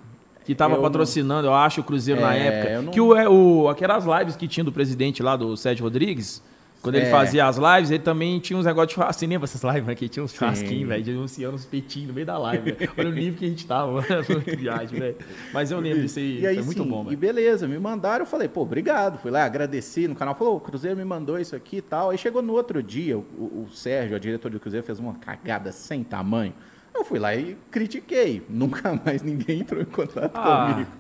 Que 0.47 0.55
tava 0.55 0.77
eu 0.77 0.83
patrocinando, 0.83 1.43
não... 1.43 1.51
eu 1.51 1.55
acho, 1.55 1.83
o 1.83 1.85
Cruzeiro 1.85 2.21
é, 2.21 2.25
na 2.25 2.35
época. 2.35 2.83
Não... 2.83 2.91
Que 2.91 3.01
o, 3.01 3.15
é, 3.15 3.29
o, 3.29 3.69
aquelas 3.69 4.07
lives 4.07 4.35
que 4.35 4.49
tinha 4.49 4.65
do 4.65 4.73
presidente 4.73 5.23
lá, 5.23 5.37
do 5.37 5.57
Sérgio 5.59 5.85
Rodrigues, 5.85 6.43
quando 6.83 6.97
é. 6.97 7.03
ele 7.03 7.11
fazia 7.11 7.47
as 7.47 7.57
lives, 7.57 7.93
ele 7.93 8.03
também 8.03 8.41
tinha 8.41 8.59
uns 8.59 8.67
negócios 8.67 8.99
de. 8.99 9.07
Você 9.07 9.25
lembra 9.25 9.45
essas 9.45 9.63
lives, 9.63 9.87
né? 9.87 9.95
Que 9.95 10.09
tinha 10.09 10.25
uns 10.25 10.35
churrasquinhos, 10.35 10.89
velho, 10.89 11.05
denunciando 11.05 11.55
uns 11.55 11.65
peitinhos 11.65 12.09
no 12.09 12.15
meio 12.15 12.27
da 12.27 12.37
live. 12.37 12.77
Olha 12.99 13.09
o 13.09 13.13
nível 13.13 13.39
que 13.39 13.45
a 13.45 13.49
gente 13.49 13.65
tava, 13.65 13.93
mano. 13.93 14.05
viagem, 14.59 14.99
velho. 14.99 15.17
Mas 15.53 15.71
eu 15.71 15.79
lembro 15.79 16.03
disso 16.03 16.19
aí, 16.19 16.41
e 16.41 16.47
aí 16.47 16.57
foi 16.57 16.65
muito 16.65 16.85
bom, 16.85 17.05
velho. 17.05 17.13
E 17.13 17.17
beleza, 17.17 17.69
me 17.69 17.79
mandaram, 17.79 18.25
eu 18.25 18.27
falei, 18.27 18.49
pô, 18.49 18.63
obrigado. 18.63 19.17
Fui 19.19 19.31
lá, 19.31 19.45
agradeci 19.45 20.09
no 20.09 20.17
canal, 20.17 20.35
falou, 20.35 20.57
o 20.57 20.61
Cruzeiro 20.61 20.97
me 20.97 21.05
mandou 21.05 21.39
isso 21.39 21.55
aqui 21.55 21.77
e 21.77 21.83
tal. 21.83 22.11
Aí 22.11 22.19
chegou 22.19 22.43
no 22.43 22.53
outro 22.53 22.83
dia, 22.83 23.17
o, 23.17 23.21
o 23.21 23.69
Sérgio, 23.73 24.17
a 24.17 24.19
diretor 24.19 24.51
do 24.51 24.59
Cruzeiro, 24.59 24.85
fez 24.85 24.99
uma 24.99 25.15
cagada 25.15 25.71
sem 25.71 26.03
tamanho. 26.03 26.53
Eu 26.95 27.05
fui 27.05 27.19
lá 27.19 27.35
e 27.35 27.57
critiquei. 27.71 28.43
Nunca 28.51 29.01
mais 29.05 29.23
ninguém 29.23 29.61
entrou 29.61 29.81
em 29.81 29.87
contato 29.87 30.33
ah. 30.35 30.73
comigo. 30.73 30.91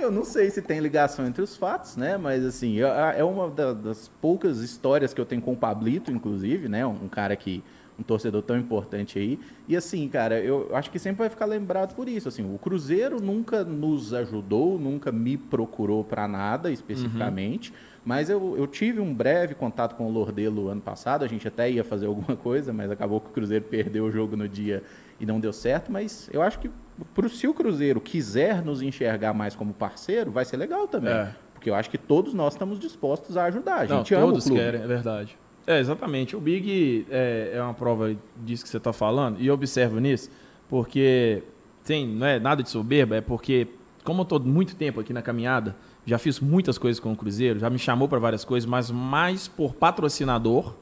Eu 0.00 0.10
não 0.10 0.24
sei 0.24 0.50
se 0.50 0.62
tem 0.62 0.80
ligação 0.80 1.26
entre 1.26 1.42
os 1.42 1.56
fatos, 1.56 1.96
né? 1.96 2.16
Mas 2.16 2.44
assim, 2.44 2.78
é 2.80 3.24
uma 3.24 3.50
das 3.50 4.08
poucas 4.20 4.58
histórias 4.58 5.12
que 5.12 5.20
eu 5.20 5.26
tenho 5.26 5.42
com 5.42 5.52
o 5.52 5.56
Pablito, 5.56 6.10
inclusive, 6.10 6.68
né? 6.68 6.86
Um 6.86 7.08
cara 7.08 7.34
que 7.36 7.62
um 8.00 8.02
torcedor 8.02 8.42
tão 8.42 8.56
importante 8.56 9.18
aí. 9.18 9.38
E 9.68 9.76
assim, 9.76 10.08
cara, 10.08 10.40
eu 10.40 10.74
acho 10.74 10.90
que 10.90 10.98
sempre 10.98 11.18
vai 11.18 11.28
ficar 11.28 11.44
lembrado 11.44 11.94
por 11.94 12.08
isso. 12.08 12.28
Assim, 12.28 12.42
o 12.42 12.58
Cruzeiro 12.58 13.20
nunca 13.20 13.62
nos 13.62 14.14
ajudou, 14.14 14.78
nunca 14.78 15.12
me 15.12 15.36
procurou 15.36 16.02
para 16.02 16.26
nada 16.26 16.72
especificamente. 16.72 17.70
Uhum. 17.70 17.76
Mas 18.02 18.30
eu, 18.30 18.56
eu 18.56 18.66
tive 18.66 19.00
um 19.00 19.12
breve 19.12 19.54
contato 19.54 19.94
com 19.94 20.06
o 20.06 20.10
Lordelo 20.10 20.68
ano 20.68 20.80
passado. 20.80 21.24
A 21.24 21.28
gente 21.28 21.46
até 21.46 21.70
ia 21.70 21.84
fazer 21.84 22.06
alguma 22.06 22.34
coisa, 22.36 22.72
mas 22.72 22.90
acabou 22.90 23.20
que 23.20 23.28
o 23.28 23.32
Cruzeiro 23.32 23.66
perdeu 23.66 24.06
o 24.06 24.10
jogo 24.10 24.34
no 24.34 24.48
dia 24.48 24.82
e 25.20 25.26
não 25.26 25.38
deu 25.38 25.52
certo, 25.52 25.92
mas 25.92 26.28
eu 26.32 26.40
acho 26.42 26.58
que 26.58 26.70
pro, 27.14 27.28
se 27.28 27.46
o 27.46 27.54
Cruzeiro 27.54 28.00
quiser 28.00 28.64
nos 28.64 28.82
enxergar 28.82 29.34
mais 29.34 29.54
como 29.54 29.72
parceiro, 29.72 30.30
vai 30.30 30.44
ser 30.44 30.56
legal 30.56 30.88
também. 30.88 31.12
É. 31.12 31.34
Porque 31.52 31.68
eu 31.68 31.74
acho 31.74 31.90
que 31.90 31.98
todos 31.98 32.32
nós 32.32 32.54
estamos 32.54 32.78
dispostos 32.80 33.36
a 33.36 33.44
ajudar. 33.44 33.80
A 33.80 33.86
gente 33.86 34.12
não, 34.14 34.20
ama 34.20 34.28
todos 34.28 34.46
o 34.46 34.48
clube. 34.48 34.62
querem, 34.62 34.82
é 34.82 34.86
verdade. 34.86 35.38
É, 35.66 35.78
exatamente. 35.78 36.34
O 36.34 36.40
Big 36.40 37.06
é, 37.10 37.52
é 37.54 37.62
uma 37.62 37.74
prova 37.74 38.16
disso 38.38 38.64
que 38.64 38.70
você 38.70 38.78
está 38.78 38.92
falando, 38.92 39.38
e 39.38 39.46
eu 39.46 39.54
observo 39.54 40.00
nisso, 40.00 40.30
porque 40.68 41.42
tem, 41.84 42.08
não 42.08 42.26
é 42.26 42.40
nada 42.40 42.62
de 42.62 42.70
soberba, 42.70 43.16
é 43.16 43.20
porque, 43.20 43.68
como 44.02 44.20
eu 44.20 44.22
estou 44.22 44.40
muito 44.40 44.74
tempo 44.74 45.00
aqui 45.00 45.12
na 45.12 45.20
caminhada, 45.20 45.76
já 46.06 46.18
fiz 46.18 46.40
muitas 46.40 46.78
coisas 46.78 46.98
com 46.98 47.12
o 47.12 47.16
Cruzeiro, 47.16 47.58
já 47.58 47.68
me 47.68 47.78
chamou 47.78 48.08
para 48.08 48.18
várias 48.18 48.44
coisas, 48.44 48.68
mas 48.68 48.90
mais 48.90 49.46
por 49.46 49.74
patrocinador 49.74 50.74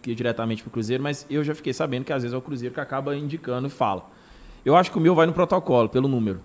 que 0.00 0.14
diretamente 0.14 0.62
para 0.62 0.68
o 0.68 0.72
Cruzeiro, 0.72 1.02
mas 1.02 1.26
eu 1.30 1.42
já 1.44 1.54
fiquei 1.54 1.72
sabendo 1.72 2.04
que 2.04 2.12
às 2.12 2.22
vezes 2.22 2.34
é 2.34 2.36
o 2.36 2.42
Cruzeiro 2.42 2.74
que 2.74 2.80
acaba 2.80 3.16
indicando 3.16 3.68
e 3.68 3.70
fala. 3.70 4.08
Eu 4.64 4.74
acho 4.76 4.90
que 4.90 4.98
o 4.98 5.00
meu 5.00 5.14
vai 5.14 5.26
no 5.26 5.32
protocolo, 5.32 5.88
pelo 5.88 6.08
número 6.08 6.40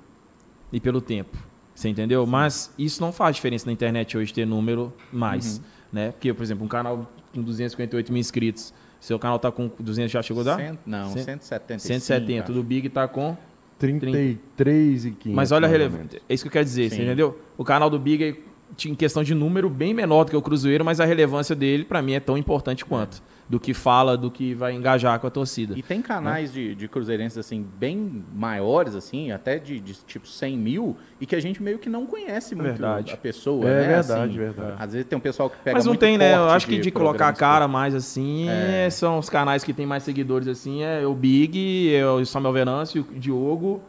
e 0.72 0.80
pelo 0.80 1.02
tempo. 1.02 1.38
Você 1.74 1.90
entendeu? 1.90 2.26
Mas 2.26 2.74
isso 2.78 3.02
não 3.02 3.12
faz 3.12 3.36
diferença 3.36 3.66
na 3.66 3.72
internet 3.72 4.18
hoje 4.18 4.34
ter 4.34 4.46
número 4.46 4.94
mais. 5.12 5.58
Uhum. 5.58 5.64
Né? 5.94 6.12
Porque, 6.12 6.34
por 6.34 6.44
exemplo, 6.44 6.64
um 6.64 6.68
canal 6.68 7.12
com 7.34 7.42
258 7.42 8.12
mil 8.12 8.20
inscritos, 8.20 8.74
seu 9.00 9.18
canal 9.18 9.38
está 9.38 9.52
com 9.52 9.72
200, 9.80 10.12
já 10.12 10.22
chegou 10.22 10.42
a 10.42 10.46
dar? 10.46 10.58
Cent, 10.58 10.80
não, 10.86 11.10
170. 11.10 11.80
170. 11.80 12.52
O 12.52 12.56
do 12.56 12.64
Big 12.64 12.88
está 12.88 13.08
com 13.08 13.36
33 13.80 15.06
e 15.06 15.12
15. 15.12 15.36
Mas 15.36 15.52
olha 15.52 15.66
a 15.66 15.70
relevância. 15.70 16.22
É 16.30 16.34
isso 16.34 16.44
que 16.44 16.50
eu 16.50 16.52
quero 16.52 16.66
dizer, 16.66 16.90
Sim. 16.92 16.98
você 16.98 17.04
entendeu? 17.04 17.40
O 17.58 17.64
canal 17.66 17.90
do 17.90 17.98
Big 17.98 18.20
tinha 18.24 18.44
em 18.86 18.96
questão 18.96 19.24
de 19.24 19.34
número 19.36 19.70
bem 19.70 19.94
menor 19.94 20.24
do 20.26 20.32
que 20.32 20.38
o 20.38 20.42
Cruzeiro, 20.42 20.84
mas 20.86 21.00
a 21.00 21.06
relevância 21.06 21.56
dele, 21.56 21.84
pra 21.86 22.02
mim, 22.02 22.14
é 22.14 22.20
tão 22.20 22.38
importante 22.38 22.84
quanto. 22.86 23.22
Do 23.50 23.60
que 23.60 23.74
fala, 23.74 24.18
do 24.18 24.32
que 24.32 24.54
vai 24.54 24.74
engajar 24.74 25.20
com 25.20 25.28
a 25.28 25.30
torcida. 25.30 25.78
E 25.78 25.84
tem 25.84 26.02
canais 26.02 26.54
de, 26.54 26.74
de 26.74 26.88
cruzeirenses, 26.88 27.38
assim, 27.38 27.66
bem 27.78 28.24
maiores, 28.34 28.96
assim, 28.96 29.32
até 29.34 29.60
de, 29.60 29.78
de, 29.82 29.94
tipo 30.06 30.26
100 30.26 30.58
mil, 30.58 30.96
e 31.20 31.26
que 31.26 31.36
a 31.36 31.40
gente 31.42 31.62
meio 31.62 31.78
que 31.78 31.90
não 31.90 32.06
conhece 32.06 32.56
muito 32.56 32.68
Verdade. 32.70 33.12
a 33.12 33.18
pessoa, 33.18 33.68
É 33.70 33.82
né? 33.82 33.88
verdade, 33.98 34.22
Assim, 34.22 34.38
verdade. 34.38 34.74
Às 34.80 34.94
vezes 34.94 35.08
tem 35.08 35.18
um 35.18 35.22
pessoal 35.22 35.50
que 35.50 35.58
pega 35.58 35.76
Mas 35.76 35.86
não 35.86 35.96
tem, 35.98 36.18
né? 36.18 36.34
Eu 36.34 36.50
acho 36.50 36.66
que 36.66 36.80
de 36.80 36.92
colocar 36.92 37.28
a 37.28 37.34
cara 37.34 37.68
mais 37.68 37.94
assim, 37.94 38.48
é, 38.48 38.90
são 38.90 39.20
os 39.20 39.30
canais 39.30 39.66
que 39.66 39.74
tem 39.74 39.86
mais 39.86 40.04
seguidores 40.04 40.48
assim, 40.48 40.84
é 40.84 41.06
o 41.06 41.14
Big, 41.14 41.94
é 41.94 42.06
o 42.06 42.24
Samuel 42.26 42.54
Venâncio, 42.54 43.06
o 43.12 43.20
Diogo, 43.20 43.82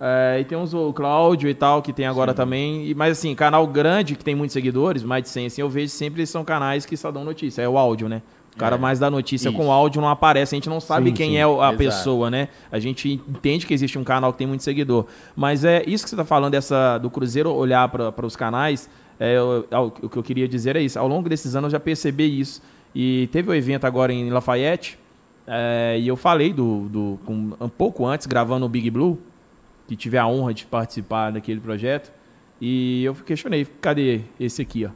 é, 0.00 0.38
e 0.40 0.44
tem 0.44 0.56
uns 0.56 0.72
o 0.74 0.92
Cláudio 0.92 1.48
e 1.50 1.54
tal, 1.54 1.82
que 1.82 1.92
tem 1.92 2.06
agora 2.06 2.32
também. 2.34 2.86
E, 2.86 2.94
mas 2.94 3.18
assim, 3.18 3.34
canal 3.34 3.66
grande 3.66 4.14
que 4.14 4.24
tem 4.24 4.34
muitos 4.34 4.52
seguidores, 4.52 5.02
mais 5.02 5.22
de 5.24 5.28
100 5.28 5.46
assim, 5.46 5.60
eu 5.62 5.68
vejo 5.68 5.88
sempre 5.92 6.24
são 6.26 6.44
canais 6.44 6.86
que 6.86 6.96
só 6.96 7.10
dão 7.10 7.24
notícia, 7.24 7.62
é 7.62 7.68
o 7.68 7.76
áudio, 7.78 8.08
né? 8.08 8.22
O 8.54 8.58
cara 8.58 8.74
É, 8.74 8.78
mais 8.78 8.98
dá 8.98 9.08
notícia 9.08 9.52
com 9.52 9.62
isso. 9.62 9.70
áudio 9.70 10.00
não 10.02 10.08
aparece, 10.08 10.54
a 10.54 10.56
gente 10.56 10.68
não 10.68 10.80
sabe 10.80 11.10
Sim, 11.10 11.14
quem 11.14 11.30
sim, 11.30 11.36
é 11.36 11.44
a 11.44 11.48
exato. 11.48 11.76
pessoa, 11.78 12.28
né? 12.30 12.48
A 12.72 12.78
gente 12.80 13.08
entende 13.28 13.64
que 13.66 13.72
existe 13.72 13.96
um 13.98 14.02
canal 14.04 14.32
que 14.32 14.38
tem 14.38 14.46
muito 14.48 14.64
seguidor. 14.64 15.06
Mas 15.36 15.64
é 15.64 15.82
isso 15.86 16.02
que 16.02 16.10
você 16.10 16.16
está 16.16 16.24
falando 16.24 16.52
dessa, 16.52 16.98
do 16.98 17.08
Cruzeiro 17.08 17.52
olhar 17.52 17.88
para 17.88 18.26
os 18.26 18.34
canais. 18.34 18.88
é, 19.20 19.36
eu- 19.36 19.66
ao- 19.70 19.86
o 20.02 20.08
que 20.08 20.16
eu 20.16 20.22
queria 20.22 20.46
dizer 20.48 20.74
é 20.76 20.80
isso. 20.80 20.96
Ao 20.98 21.06
longo 21.08 21.28
desses 21.28 21.54
anos 21.56 21.68
eu 21.72 21.78
já 21.78 21.80
percebi 21.80 22.38
isso. 22.40 22.62
E 22.94 23.28
teve 23.32 23.50
o 23.50 23.54
evento 23.54 23.84
agora 23.84 24.12
em 24.12 24.30
Lafayette. 24.30 24.96
é, 25.50 25.96
e 25.98 26.06
eu 26.06 26.14
falei 26.16 26.52
do, 26.52 26.88
do 26.88 27.18
com- 27.24 27.52
um 27.60 27.68
pouco 27.68 28.04
antes, 28.06 28.26
gravando 28.26 28.66
o 28.66 28.68
Big 28.68 28.90
Blue, 28.90 29.18
que 29.88 29.96
tive 29.96 30.16
a 30.16 30.26
honra 30.28 30.54
de 30.54 30.64
participar 30.66 31.32
daquele 31.32 31.58
projeto. 31.60 32.12
E 32.60 33.02
eu 33.04 33.14
questionei, 33.14 33.64
cadê 33.80 34.20
esse 34.38 34.62
aqui, 34.62 34.84
ó? 34.84 34.90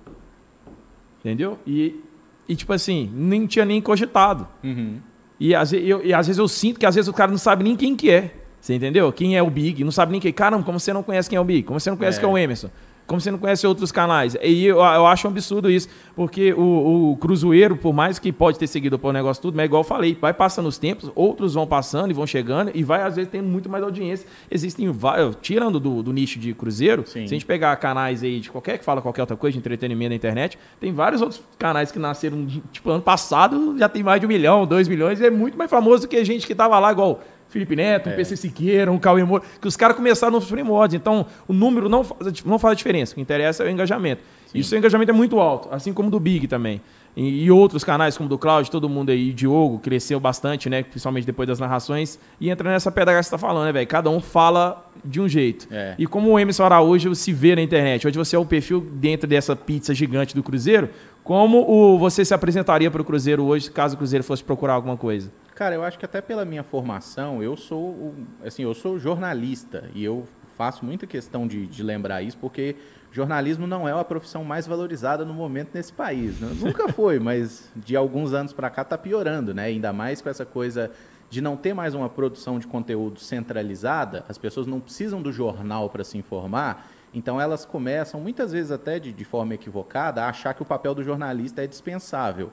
Entendeu? 1.20 1.58
E, 1.66 2.00
e 2.48 2.54
tipo 2.54 2.72
assim, 2.72 3.10
nem 3.14 3.46
tinha 3.46 3.64
nem 3.64 3.80
cogitado. 3.80 4.46
Uhum. 4.62 4.98
E 5.40 5.54
às, 5.54 5.72
eu, 5.72 6.04
e 6.04 6.12
às 6.12 6.26
vezes 6.26 6.38
eu 6.38 6.46
sinto 6.46 6.78
que 6.78 6.86
às 6.86 6.94
vezes 6.94 7.08
o 7.08 7.12
cara 7.12 7.30
não 7.30 7.38
sabe 7.38 7.64
nem 7.64 7.74
quem 7.74 7.96
que 7.96 8.10
é. 8.10 8.34
Você 8.60 8.74
entendeu? 8.74 9.12
Quem 9.12 9.36
é 9.36 9.42
o 9.42 9.50
Big, 9.50 9.82
não 9.82 9.90
sabe 9.90 10.12
nem 10.12 10.20
quem. 10.20 10.32
Caramba, 10.32 10.62
como 10.62 10.78
você 10.78 10.92
não 10.92 11.02
conhece 11.02 11.28
quem 11.28 11.36
é 11.36 11.40
o 11.40 11.44
Big? 11.44 11.62
Como 11.64 11.80
você 11.80 11.90
não 11.90 11.96
conhece 11.96 12.18
É. 12.18 12.20
quem 12.20 12.28
é 12.28 12.32
o 12.32 12.38
Emerson? 12.38 12.70
Como 13.12 13.20
você 13.20 13.30
não 13.30 13.38
conhece 13.38 13.66
outros 13.66 13.92
canais? 13.92 14.38
E 14.42 14.64
eu, 14.64 14.78
eu 14.78 15.06
acho 15.06 15.28
um 15.28 15.30
absurdo 15.30 15.70
isso, 15.70 15.86
porque 16.16 16.54
o, 16.54 17.10
o 17.10 17.16
Cruzeiro, 17.18 17.76
por 17.76 17.92
mais 17.92 18.18
que 18.18 18.32
pode 18.32 18.58
ter 18.58 18.66
seguido 18.66 18.98
por 18.98 19.12
negócio 19.12 19.42
tudo, 19.42 19.54
mas 19.54 19.66
igual 19.66 19.80
eu 19.80 19.84
falei, 19.84 20.16
vai 20.18 20.32
passando 20.32 20.66
os 20.66 20.78
tempos, 20.78 21.12
outros 21.14 21.52
vão 21.52 21.66
passando 21.66 22.10
e 22.10 22.14
vão 22.14 22.26
chegando, 22.26 22.70
e 22.72 22.82
vai 22.82 23.02
às 23.02 23.16
vezes 23.16 23.30
tendo 23.30 23.46
muito 23.46 23.68
mais 23.68 23.84
audiência. 23.84 24.26
Existem 24.50 24.90
vários, 24.90 25.36
tirando 25.42 25.78
do, 25.78 26.02
do 26.02 26.10
nicho 26.10 26.38
de 26.38 26.54
Cruzeiro, 26.54 27.02
Sim. 27.04 27.26
se 27.26 27.34
a 27.34 27.36
gente 27.36 27.44
pegar 27.44 27.76
canais 27.76 28.22
aí 28.22 28.40
de 28.40 28.50
qualquer 28.50 28.78
que 28.78 28.84
fala 28.84 29.02
qualquer 29.02 29.20
outra 29.20 29.36
coisa 29.36 29.52
de 29.52 29.58
entretenimento 29.58 30.08
na 30.08 30.16
internet, 30.16 30.58
tem 30.80 30.90
vários 30.90 31.20
outros 31.20 31.42
canais 31.58 31.92
que 31.92 31.98
nasceram, 31.98 32.46
tipo, 32.46 32.88
ano 32.88 33.02
passado 33.02 33.76
já 33.76 33.90
tem 33.90 34.02
mais 34.02 34.20
de 34.20 34.26
um 34.26 34.28
milhão, 34.30 34.66
dois 34.66 34.88
milhões, 34.88 35.20
e 35.20 35.26
é 35.26 35.30
muito 35.30 35.58
mais 35.58 35.70
famoso 35.70 36.04
do 36.04 36.08
que 36.08 36.24
gente 36.24 36.46
que 36.46 36.54
tava 36.54 36.78
lá, 36.78 36.90
igual 36.90 37.20
Felipe 37.52 37.76
Neto, 37.76 38.08
um 38.08 38.14
PC 38.14 38.34
Siqueira, 38.34 38.90
um 38.90 38.98
Cauê 38.98 39.22
Moura, 39.22 39.44
que 39.60 39.68
os 39.68 39.76
caras 39.76 39.94
começaram 39.94 40.32
nos 40.32 40.46
primórdios. 40.46 40.98
Então, 40.98 41.26
o 41.46 41.52
número 41.52 41.86
não 41.86 42.02
faz, 42.02 42.42
não 42.44 42.58
faz 42.58 42.78
diferença. 42.78 43.12
O 43.12 43.16
que 43.16 43.20
interessa 43.20 43.62
é 43.62 43.66
o 43.66 43.70
engajamento. 43.70 44.22
E 44.54 44.60
o 44.60 44.64
seu 44.64 44.78
engajamento 44.78 45.10
é 45.10 45.14
muito 45.14 45.38
alto, 45.38 45.68
assim 45.70 45.92
como 45.92 46.08
o 46.08 46.10
do 46.10 46.18
Big 46.18 46.46
também. 46.46 46.80
E, 47.14 47.44
e 47.44 47.50
outros 47.50 47.84
canais, 47.84 48.16
como 48.16 48.26
o 48.26 48.30
do 48.30 48.38
Cláudio, 48.38 48.72
todo 48.72 48.88
mundo 48.88 49.10
aí, 49.10 49.32
Diogo, 49.32 49.78
cresceu 49.78 50.18
bastante, 50.18 50.70
né? 50.70 50.82
Principalmente 50.82 51.26
depois 51.26 51.46
das 51.46 51.58
narrações. 51.58 52.18
E 52.40 52.48
entra 52.48 52.70
nessa 52.70 52.90
pedra 52.90 53.16
que 53.16 53.22
você 53.22 53.30
tá 53.30 53.38
falando, 53.38 53.66
né, 53.66 53.72
velho? 53.72 53.86
Cada 53.86 54.08
um 54.08 54.20
fala 54.20 54.90
de 55.04 55.20
um 55.20 55.28
jeito. 55.28 55.68
É. 55.70 55.94
E 55.98 56.06
como 56.06 56.30
o 56.30 56.38
Emerson 56.38 56.64
Araújo 56.64 57.14
se 57.14 57.32
vê 57.32 57.54
na 57.54 57.62
internet, 57.62 58.06
hoje 58.06 58.16
você 58.16 58.34
é 58.34 58.38
o 58.38 58.46
perfil 58.46 58.80
dentro 58.80 59.28
dessa 59.28 59.54
pizza 59.54 59.94
gigante 59.94 60.34
do 60.34 60.42
Cruzeiro, 60.42 60.88
como 61.22 61.70
o, 61.70 61.98
você 61.98 62.24
se 62.24 62.32
apresentaria 62.32 62.90
para 62.90 63.02
o 63.02 63.04
Cruzeiro 63.04 63.44
hoje, 63.44 63.70
caso 63.70 63.94
o 63.94 63.98
Cruzeiro 63.98 64.24
fosse 64.24 64.42
procurar 64.42 64.74
alguma 64.74 64.96
coisa? 64.96 65.30
Cara, 65.54 65.74
eu 65.74 65.84
acho 65.84 65.98
que 65.98 66.04
até 66.04 66.20
pela 66.20 66.44
minha 66.44 66.62
formação, 66.62 67.42
eu 67.42 67.56
sou, 67.56 68.14
assim, 68.44 68.62
eu 68.62 68.74
sou 68.74 68.98
jornalista 68.98 69.90
e 69.94 70.02
eu 70.02 70.26
faço 70.56 70.84
muita 70.84 71.06
questão 71.06 71.46
de, 71.46 71.66
de 71.66 71.82
lembrar 71.82 72.22
isso, 72.22 72.38
porque 72.38 72.76
jornalismo 73.10 73.66
não 73.66 73.86
é 73.88 73.92
a 73.92 74.04
profissão 74.04 74.44
mais 74.44 74.66
valorizada 74.66 75.24
no 75.24 75.34
momento 75.34 75.70
nesse 75.74 75.92
país. 75.92 76.40
né? 76.40 76.50
Nunca 76.58 76.88
foi, 76.92 77.18
mas 77.18 77.70
de 77.76 77.96
alguns 77.96 78.32
anos 78.32 78.52
para 78.52 78.70
cá 78.70 78.82
está 78.82 78.96
piorando, 78.96 79.52
né? 79.52 79.64
Ainda 79.64 79.92
mais 79.92 80.22
com 80.22 80.28
essa 80.28 80.46
coisa 80.46 80.90
de 81.28 81.40
não 81.40 81.56
ter 81.56 81.74
mais 81.74 81.94
uma 81.94 82.08
produção 82.08 82.58
de 82.58 82.66
conteúdo 82.66 83.18
centralizada, 83.20 84.24
as 84.28 84.36
pessoas 84.36 84.66
não 84.66 84.80
precisam 84.80 85.22
do 85.22 85.32
jornal 85.32 85.88
para 85.88 86.04
se 86.04 86.18
informar, 86.18 86.86
então 87.14 87.40
elas 87.40 87.64
começam, 87.64 88.20
muitas 88.20 88.52
vezes 88.52 88.70
até 88.70 88.98
de, 88.98 89.12
de 89.12 89.24
forma 89.24 89.54
equivocada, 89.54 90.22
a 90.22 90.28
achar 90.28 90.54
que 90.54 90.62
o 90.62 90.64
papel 90.64 90.94
do 90.94 91.02
jornalista 91.02 91.62
é 91.62 91.66
dispensável. 91.66 92.52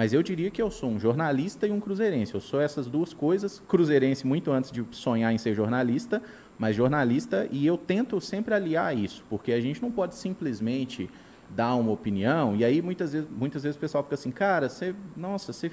Mas 0.00 0.14
eu 0.14 0.22
diria 0.22 0.50
que 0.50 0.62
eu 0.62 0.70
sou 0.70 0.88
um 0.88 0.98
jornalista 0.98 1.66
e 1.66 1.70
um 1.70 1.78
cruzeirense. 1.78 2.32
Eu 2.32 2.40
sou 2.40 2.58
essas 2.58 2.86
duas 2.86 3.12
coisas. 3.12 3.62
Cruzeirense 3.68 4.26
muito 4.26 4.50
antes 4.50 4.72
de 4.72 4.82
sonhar 4.92 5.30
em 5.30 5.36
ser 5.36 5.54
jornalista, 5.54 6.22
mas 6.58 6.74
jornalista 6.74 7.46
e 7.52 7.66
eu 7.66 7.76
tento 7.76 8.18
sempre 8.18 8.54
aliar 8.54 8.96
isso, 8.96 9.22
porque 9.28 9.52
a 9.52 9.60
gente 9.60 9.82
não 9.82 9.92
pode 9.92 10.14
simplesmente 10.14 11.10
dar 11.50 11.74
uma 11.74 11.92
opinião 11.92 12.56
e 12.56 12.64
aí 12.64 12.80
muitas 12.80 13.12
vezes, 13.12 13.28
muitas 13.30 13.62
vezes 13.62 13.76
o 13.76 13.78
pessoal 13.78 14.02
fica 14.02 14.14
assim, 14.14 14.30
cara, 14.30 14.70
você, 14.70 14.94
nossa, 15.14 15.52
você 15.52 15.70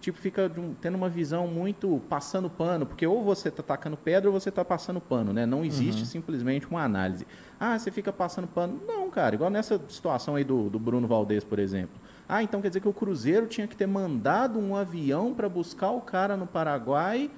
tipo 0.00 0.16
fica 0.16 0.50
um- 0.56 0.72
tendo 0.72 0.94
uma 0.94 1.10
visão 1.10 1.46
muito 1.46 2.00
passando 2.08 2.48
pano, 2.48 2.86
porque 2.86 3.06
ou 3.06 3.22
você 3.22 3.50
está 3.50 3.62
tacando 3.62 3.98
pedra 3.98 4.30
ou 4.30 4.40
você 4.40 4.48
está 4.48 4.64
passando 4.64 5.02
pano, 5.02 5.34
né? 5.34 5.44
Não 5.44 5.62
existe 5.62 6.06
simplesmente 6.06 6.66
uma 6.66 6.82
análise. 6.82 7.26
Ah, 7.60 7.78
você 7.78 7.90
fica 7.90 8.10
passando 8.10 8.48
pano. 8.48 8.80
Não, 8.86 9.10
cara, 9.10 9.34
igual 9.34 9.50
nessa 9.50 9.78
situação 9.88 10.34
aí 10.36 10.44
do, 10.44 10.70
do 10.70 10.78
Bruno 10.78 11.06
Valdez, 11.06 11.44
por 11.44 11.58
exemplo. 11.58 12.05
Ah, 12.28 12.42
então 12.42 12.60
quer 12.60 12.68
dizer 12.68 12.80
que 12.80 12.88
o 12.88 12.92
Cruzeiro 12.92 13.46
tinha 13.46 13.66
que 13.66 13.76
ter 13.76 13.86
mandado 13.86 14.58
um 14.58 14.74
avião 14.74 15.32
para 15.32 15.48
buscar 15.48 15.90
o 15.90 16.00
cara 16.00 16.36
no 16.36 16.46
Paraguai. 16.46 17.30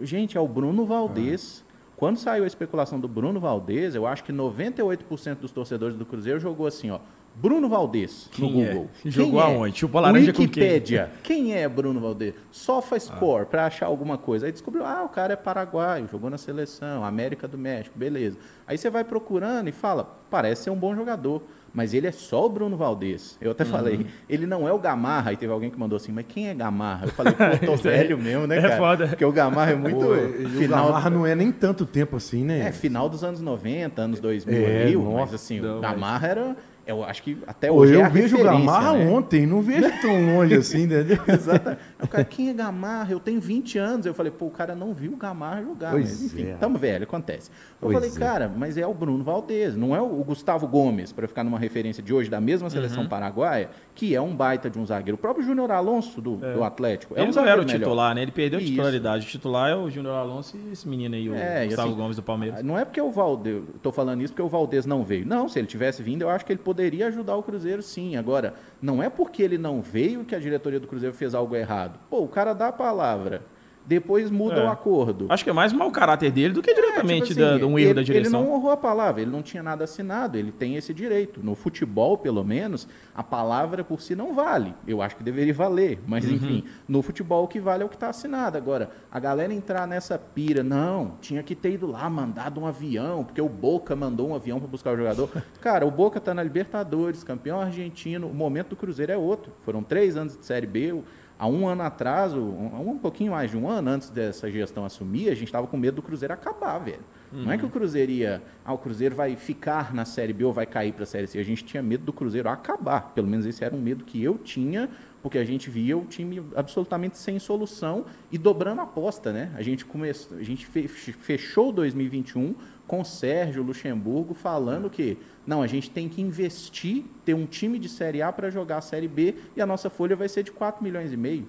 Gente, 0.00 0.36
é 0.36 0.40
o 0.40 0.48
Bruno 0.48 0.86
Valdez. 0.86 1.64
Quando 1.96 2.16
saiu 2.16 2.44
a 2.44 2.46
especulação 2.46 2.98
do 2.98 3.06
Bruno 3.06 3.38
Valdez, 3.38 3.94
eu 3.94 4.06
acho 4.06 4.24
que 4.24 4.32
98% 4.32 5.36
dos 5.36 5.52
torcedores 5.52 5.94
do 5.94 6.06
Cruzeiro 6.06 6.40
jogou 6.40 6.66
assim, 6.66 6.90
ó. 6.90 7.00
Bruno 7.34 7.68
Valdez 7.68 8.28
no 8.38 8.48
Quem 8.50 8.64
é? 8.64 8.68
Google. 8.68 8.90
Jogou 9.04 9.40
Quem 9.40 9.40
é? 9.40 9.56
aonde? 9.56 9.78
Chupou 9.78 10.00
laranja 10.00 10.32
com 10.32 10.46
quem? 10.48 10.80
Quem 11.22 11.54
é 11.54 11.68
Bruno 11.68 11.98
Valdez? 12.00 12.34
SofaScore, 12.50 13.46
para 13.46 13.66
achar 13.66 13.86
alguma 13.86 14.18
coisa. 14.18 14.46
Aí 14.46 14.52
descobriu, 14.52 14.84
ah, 14.84 15.02
o 15.04 15.08
cara 15.08 15.32
é 15.32 15.36
paraguaio, 15.36 16.06
jogou 16.10 16.28
na 16.30 16.38
seleção, 16.38 17.04
América 17.04 17.48
do 17.48 17.56
México, 17.58 17.98
beleza. 17.98 18.36
Aí 18.66 18.76
você 18.76 18.90
vai 18.90 19.04
procurando 19.04 19.68
e 19.68 19.72
fala, 19.72 20.18
parece 20.30 20.64
ser 20.64 20.70
um 20.70 20.76
bom 20.76 20.94
jogador. 20.94 21.42
Mas 21.72 21.94
ele 21.94 22.08
é 22.08 22.10
só 22.10 22.46
o 22.46 22.48
Bruno 22.48 22.76
Valdez. 22.76 23.38
Eu 23.40 23.46
Uhum. 23.46 23.52
até 23.52 23.64
falei, 23.64 24.04
ele 24.28 24.44
não 24.44 24.66
é 24.66 24.72
o 24.72 24.78
Gamarra. 24.78 25.30
Aí 25.30 25.36
teve 25.36 25.52
alguém 25.52 25.70
que 25.70 25.78
mandou 25.78 25.96
assim, 25.96 26.10
mas 26.10 26.24
quem 26.28 26.48
é 26.48 26.54
Gamarra? 26.54 27.06
Eu 27.06 27.10
falei, 27.12 27.32
pô, 27.32 27.66
tô 27.66 27.76
velho 27.78 28.18
mesmo, 28.18 28.44
né, 28.48 28.58
é 28.58 28.60
cara? 28.62 28.76
foda. 28.76 29.06
Porque 29.06 29.24
o 29.24 29.30
Gamarra 29.30 29.70
é 29.70 29.74
muito 29.76 29.94
Pô, 30.04 30.14
e 30.16 30.46
o 30.46 30.48
final... 30.50 30.86
Gamarra 30.86 31.10
não 31.10 31.24
é 31.24 31.36
nem 31.36 31.52
tanto 31.52 31.86
tempo 31.86 32.16
assim, 32.16 32.42
né? 32.42 32.66
É, 32.66 32.72
final 32.72 33.08
dos 33.08 33.22
anos 33.22 33.40
90, 33.40 34.02
anos 34.02 34.18
2000 34.18 34.56
É, 34.66 34.82
ali, 34.82 34.96
nossa, 34.96 35.16
mas 35.20 35.34
assim, 35.34 35.60
não, 35.60 35.78
o 35.78 35.80
mas- 35.80 35.90
Gamarra 35.92 36.26
era... 36.26 36.56
Eu 36.90 37.04
acho 37.04 37.22
que 37.22 37.38
até 37.46 37.70
hoje 37.70 37.94
é 37.94 37.96
eu 37.96 38.04
a 38.04 38.08
vejo 38.08 38.36
Gamarra 38.42 38.92
né? 38.94 39.08
ontem, 39.10 39.46
não 39.46 39.62
vejo 39.62 39.90
tão 40.00 40.34
longe 40.34 40.54
assim, 40.54 40.82
entendeu? 40.84 41.18
Exatamente. 41.26 41.80
Aí 41.98 42.04
O 42.04 42.08
cara, 42.08 42.24
quem 42.24 42.48
é 42.50 42.52
Gamarra? 42.52 43.12
Eu 43.12 43.20
tenho 43.20 43.40
20 43.40 43.78
anos. 43.78 44.06
Eu 44.06 44.14
falei, 44.14 44.32
pô, 44.32 44.46
o 44.46 44.50
cara 44.50 44.74
não 44.74 44.92
viu 44.92 45.12
o 45.12 45.16
Gamarra 45.16 45.62
jogar. 45.62 45.90
Pois 45.92 46.10
mas, 46.10 46.22
enfim, 46.22 46.48
é. 46.50 46.54
tamo 46.54 46.78
velho, 46.78 47.04
acontece. 47.04 47.50
Eu 47.80 47.88
Pois 47.88 47.94
falei, 47.94 48.10
é. 48.10 48.18
cara, 48.18 48.52
mas 48.54 48.76
é 48.76 48.86
o 48.86 48.92
Bruno 48.94 49.22
Valdez, 49.24 49.76
não 49.76 49.94
é 49.94 50.00
o 50.00 50.08
Gustavo 50.24 50.66
Gomes, 50.66 51.12
para 51.12 51.26
ficar 51.28 51.44
numa 51.44 51.58
referência 51.58 52.02
de 52.02 52.12
hoje 52.12 52.28
da 52.30 52.40
mesma 52.40 52.66
Uhum. 52.66 52.70
seleção 52.70 53.06
paraguaia, 53.08 53.70
que 53.94 54.14
é 54.14 54.20
um 54.20 54.34
baita 54.34 54.68
de 54.70 54.78
um 54.78 54.84
zagueiro. 54.86 55.14
O 55.16 55.18
próprio 55.18 55.44
Júnior 55.44 55.70
Alonso 55.70 56.20
do, 56.20 56.36
do 56.36 56.62
Atlético. 56.64 57.14
É 57.16 57.22
Ele 57.22 57.30
um 57.30 57.34
não 57.34 57.42
era 57.46 57.60
o 57.60 57.64
melhor. 57.64 57.78
titular, 57.78 58.14
né? 58.14 58.22
Ele 58.22 58.30
perdeu 58.32 58.58
a 58.58 58.62
Isso. 58.62 58.70
titularidade. 58.72 59.26
O 59.26 59.28
titular 59.28 59.70
é 59.70 59.74
o 59.76 59.88
Júnior 59.90 60.14
Alonso 60.14 60.56
e 60.56 60.72
esse 60.72 60.88
menino 60.88 61.14
aí, 61.14 61.28
o 61.28 61.34
É, 61.34 61.66
Gustavo 61.66 61.88
assim, 61.88 61.96
Gomes 61.98 62.16
do 62.16 62.22
Palmeiras. 62.22 62.62
Não 62.62 62.78
é 62.78 62.84
porque 62.84 63.00
o 63.00 63.10
Valdez, 63.10 63.62
tô 63.82 63.90
falando 63.92 64.22
isso 64.22 64.32
porque 64.32 64.42
o 64.42 64.48
Valdez 64.48 64.86
não 64.86 65.02
veio. 65.04 65.26
Não, 65.26 65.48
se 65.48 65.58
ele 65.58 65.66
tivesse 65.66 66.02
vindo, 66.02 66.22
eu 66.22 66.30
acho 66.30 66.44
que 66.46 66.52
ele 66.52 66.60
poderia 66.60 66.79
ajudar 67.02 67.36
o 67.36 67.42
Cruzeiro 67.42 67.82
sim. 67.82 68.16
Agora, 68.16 68.54
não 68.80 69.02
é 69.02 69.08
porque 69.10 69.42
ele 69.42 69.58
não 69.58 69.80
veio 69.80 70.24
que 70.24 70.34
a 70.34 70.38
diretoria 70.38 70.80
do 70.80 70.86
Cruzeiro 70.86 71.14
fez 71.14 71.34
algo 71.34 71.54
errado. 71.54 71.98
Pô, 72.08 72.22
o 72.22 72.28
cara 72.28 72.52
dá 72.52 72.68
a 72.68 72.72
palavra, 72.72 73.42
depois 73.90 74.30
muda 74.30 74.54
É. 74.60 74.64
o 74.64 74.70
acordo. 74.70 75.26
Acho 75.28 75.42
que 75.42 75.50
é 75.50 75.52
mais 75.52 75.72
mau 75.72 75.90
caráter 75.90 76.30
dele 76.30 76.54
do 76.54 76.62
que 76.62 76.72
diretamente 76.72 77.28
Tipo 77.28 77.40
da- 77.40 77.48
assim, 77.50 77.58
de 77.58 77.64
um 77.64 77.76
erro 77.78 77.88
ele, 77.88 77.94
da 77.94 78.02
direção. 78.02 78.40
Ele 78.40 78.48
não 78.48 78.54
honrou 78.54 78.70
a 78.70 78.76
palavra, 78.76 79.20
ele 79.20 79.30
não 79.32 79.42
tinha 79.42 79.62
nada 79.62 79.82
assinado, 79.82 80.38
ele 80.38 80.52
tem 80.52 80.76
esse 80.76 80.94
direito. 80.94 81.40
No 81.42 81.56
futebol, 81.56 82.16
pelo 82.16 82.44
menos, 82.44 82.86
a 83.14 83.22
palavra 83.24 83.82
por 83.82 84.00
si 84.00 84.14
não 84.14 84.32
vale. 84.32 84.72
Eu 84.86 85.02
acho 85.02 85.16
que 85.16 85.24
deveria 85.24 85.52
valer, 85.52 85.98
mas 86.06 86.24
Uhum. 86.24 86.30
enfim, 86.34 86.64
no 86.88 87.02
futebol 87.02 87.42
o 87.44 87.48
que 87.48 87.58
vale 87.58 87.82
é 87.82 87.86
o 87.86 87.88
que 87.88 87.96
está 87.96 88.08
assinado. 88.10 88.56
Agora, 88.56 88.90
a 89.10 89.18
galera 89.18 89.52
entrar 89.52 89.86
nessa 89.88 90.16
pira, 90.16 90.62
não, 90.62 91.14
tinha 91.20 91.42
que 91.42 91.56
ter 91.56 91.72
ido 91.72 91.86
lá, 91.88 92.08
mandado 92.08 92.60
um 92.60 92.66
avião, 92.66 93.24
porque 93.24 93.40
o 93.42 93.48
Boca 93.48 93.96
mandou 93.96 94.28
um 94.28 94.34
avião 94.36 94.60
para 94.60 94.68
buscar 94.68 94.94
o 94.94 94.96
jogador. 94.96 95.28
Cara, 95.60 95.84
o 95.84 95.90
Boca 95.90 96.18
está 96.18 96.32
na 96.32 96.42
Libertadores, 96.44 97.24
campeão 97.24 97.60
argentino, 97.60 98.28
o 98.28 98.34
momento 98.34 98.68
do 98.68 98.76
Cruzeiro 98.76 99.10
é 99.10 99.16
outro. 99.16 99.52
Foram 99.64 99.82
três 99.82 100.16
anos 100.16 100.36
de 100.36 100.46
Série 100.46 100.66
B, 100.66 101.02
Há 101.40 101.46
um 101.46 101.66
ano 101.66 101.80
atrás, 101.80 102.34
um, 102.34 102.90
um 102.90 102.98
pouquinho 102.98 103.32
mais 103.32 103.50
de 103.50 103.56
um 103.56 103.66
ano 103.66 103.88
antes 103.88 104.10
dessa 104.10 104.50
gestão 104.50 104.84
assumir, 104.84 105.30
a 105.30 105.34
gente 105.34 105.46
estava 105.46 105.66
com 105.66 105.74
medo 105.74 105.94
do 105.94 106.02
Cruzeiro 106.02 106.34
acabar, 106.34 106.76
velho. 106.76 107.00
Uhum. 107.32 107.44
Não 107.44 107.52
é 107.52 107.56
que 107.56 107.62
o 107.62 107.66
uhum. 107.66 107.72
Cruzeiro 107.72 108.12
ia. 108.12 108.42
Ah, 108.62 108.74
o 108.74 108.76
Cruzeiro 108.76 109.14
vai 109.16 109.34
ficar 109.36 109.94
na 109.94 110.04
Série 110.04 110.34
B 110.34 110.44
ou 110.44 110.52
vai 110.52 110.66
cair 110.66 110.92
para 110.92 111.04
a 111.04 111.06
Série 111.06 111.26
C. 111.26 111.38
A 111.38 111.42
gente 111.42 111.64
tinha 111.64 111.82
medo 111.82 112.04
do 112.04 112.12
Cruzeiro 112.12 112.46
acabar. 112.50 113.12
Pelo 113.14 113.26
menos 113.26 113.46
esse 113.46 113.64
era 113.64 113.74
um 113.74 113.80
medo 113.80 114.04
que 114.04 114.22
eu 114.22 114.36
tinha, 114.36 114.90
porque 115.22 115.38
a 115.38 115.44
gente 115.44 115.68
via 115.68 115.96
o 115.96 116.04
time 116.04 116.42
absolutamente 116.54 117.18
sem 117.18 117.38
solução 117.38 118.06
e 118.30 118.38
dobrando 118.38 118.80
a 118.80 118.84
aposta, 118.84 119.32
né? 119.32 119.52
A 119.54 119.62
gente 119.62 119.84
começou, 119.84 120.38
a 120.38 120.42
gente 120.42 120.66
fechou 120.66 121.72
2021 121.72 122.54
com 122.86 123.04
Sérgio 123.04 123.62
Luxemburgo 123.62 124.34
falando 124.34 124.88
que 124.88 125.18
não, 125.46 125.62
a 125.62 125.66
gente 125.66 125.90
tem 125.90 126.08
que 126.08 126.22
investir, 126.22 127.04
ter 127.24 127.34
um 127.34 127.46
time 127.46 127.78
de 127.78 127.88
Série 127.88 128.22
A 128.22 128.32
para 128.32 128.50
jogar 128.50 128.78
a 128.78 128.80
Série 128.80 129.08
B 129.08 129.34
e 129.54 129.60
a 129.60 129.66
nossa 129.66 129.90
folha 129.90 130.16
vai 130.16 130.28
ser 130.28 130.42
de 130.42 130.52
4 130.52 130.82
milhões 130.82 131.12
e 131.12 131.16
meio. 131.16 131.48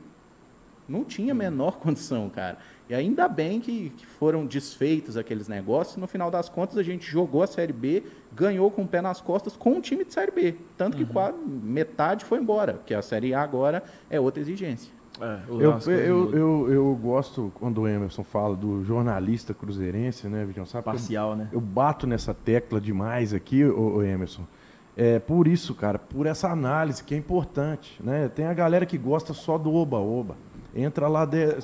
Não 0.87 1.05
tinha 1.05 1.31
a 1.31 1.35
menor 1.35 1.77
condição, 1.79 2.29
cara. 2.29 2.57
E 2.91 2.93
ainda 2.93 3.25
bem 3.29 3.61
que, 3.61 3.89
que, 3.91 4.05
foram 4.05 4.45
desfeitos 4.45 5.15
aqueles 5.15 5.47
negócios. 5.47 5.95
No 5.95 6.07
final 6.07 6.29
das 6.29 6.49
contas, 6.49 6.77
a 6.77 6.83
gente 6.83 7.09
jogou 7.09 7.41
a 7.41 7.47
Série 7.47 7.71
B, 7.71 8.03
ganhou 8.33 8.69
com 8.69 8.81
o 8.81 8.87
pé 8.87 8.99
nas 8.99 9.21
costas 9.21 9.55
com 9.55 9.75
um 9.75 9.79
time 9.79 10.03
de 10.03 10.13
Série 10.13 10.29
B. 10.29 10.55
Tanto 10.77 10.97
que 10.97 11.03
uhum. 11.03 11.09
quase 11.09 11.37
metade 11.37 12.25
foi 12.25 12.39
embora, 12.39 12.73
porque 12.73 12.93
a 12.93 13.01
Série 13.01 13.33
A 13.33 13.41
agora 13.41 13.81
é 14.09 14.19
outra 14.19 14.41
exigência. 14.41 14.91
É, 15.21 15.39
eu, 15.47 15.79
eu, 15.87 16.35
eu, 16.35 16.73
eu, 16.73 16.99
gosto 17.01 17.49
quando 17.55 17.81
o 17.81 17.87
Emerson 17.87 18.25
fala 18.25 18.57
do 18.57 18.83
jornalista 18.83 19.53
cruzeirense, 19.53 20.27
né, 20.27 20.43
Vidião? 20.43 20.65
Sabe 20.65 20.83
Parcial, 20.83 21.31
eu, 21.31 21.35
né? 21.37 21.47
Eu 21.49 21.61
bato 21.61 22.05
nessa 22.05 22.33
tecla 22.33 22.81
demais 22.81 23.33
aqui, 23.33 23.63
o, 23.63 23.97
o 23.97 24.03
Emerson. 24.03 24.43
É 24.97 25.17
por 25.17 25.47
isso, 25.47 25.73
cara, 25.73 25.97
por 25.97 26.25
essa 26.25 26.49
análise 26.49 27.01
que 27.01 27.15
é 27.15 27.17
importante, 27.17 27.97
né? 28.03 28.27
Tem 28.27 28.47
a 28.47 28.53
galera 28.53 28.85
que 28.85 28.97
gosta 28.97 29.33
só 29.33 29.57
do 29.57 29.73
oba-oba. 29.73 30.35
Entra 30.75 31.07
lá 31.07 31.25
de, 31.25 31.57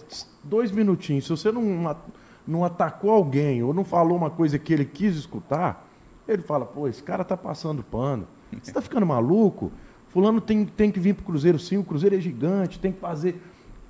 dois 0.44 0.72
minutinhos. 0.72 1.26
Se 1.26 1.30
você 1.30 1.52
não, 1.52 1.96
não 2.48 2.64
atacou 2.64 3.12
alguém 3.12 3.64
ou 3.64 3.74
não 3.74 3.84
falou 3.84 4.18
uma 4.18 4.30
coisa 4.30 4.58
que 4.60 4.74
ele 4.74 4.86
quis 4.86 5.16
escutar, 5.16 5.88
ele 6.28 6.42
fala, 6.42 6.66
pô, 6.66 6.88
esse 6.88 7.02
cara 7.02 7.24
tá 7.24 7.38
passando 7.38 7.84
pano. 7.84 8.28
Você 8.62 8.72
tá 8.72 8.82
ficando 8.82 9.06
maluco? 9.06 9.72
Fulano 10.08 10.42
tem, 10.42 10.66
tem 10.66 10.92
que 10.92 11.00
vir 11.00 11.14
para 11.14 11.24
o 11.24 11.26
Cruzeiro 11.26 11.60
sim, 11.60 11.78
o 11.78 11.84
Cruzeiro 11.84 12.16
é 12.16 12.20
gigante, 12.20 12.80
tem 12.80 12.92
que 12.92 13.00
fazer. 13.00 13.42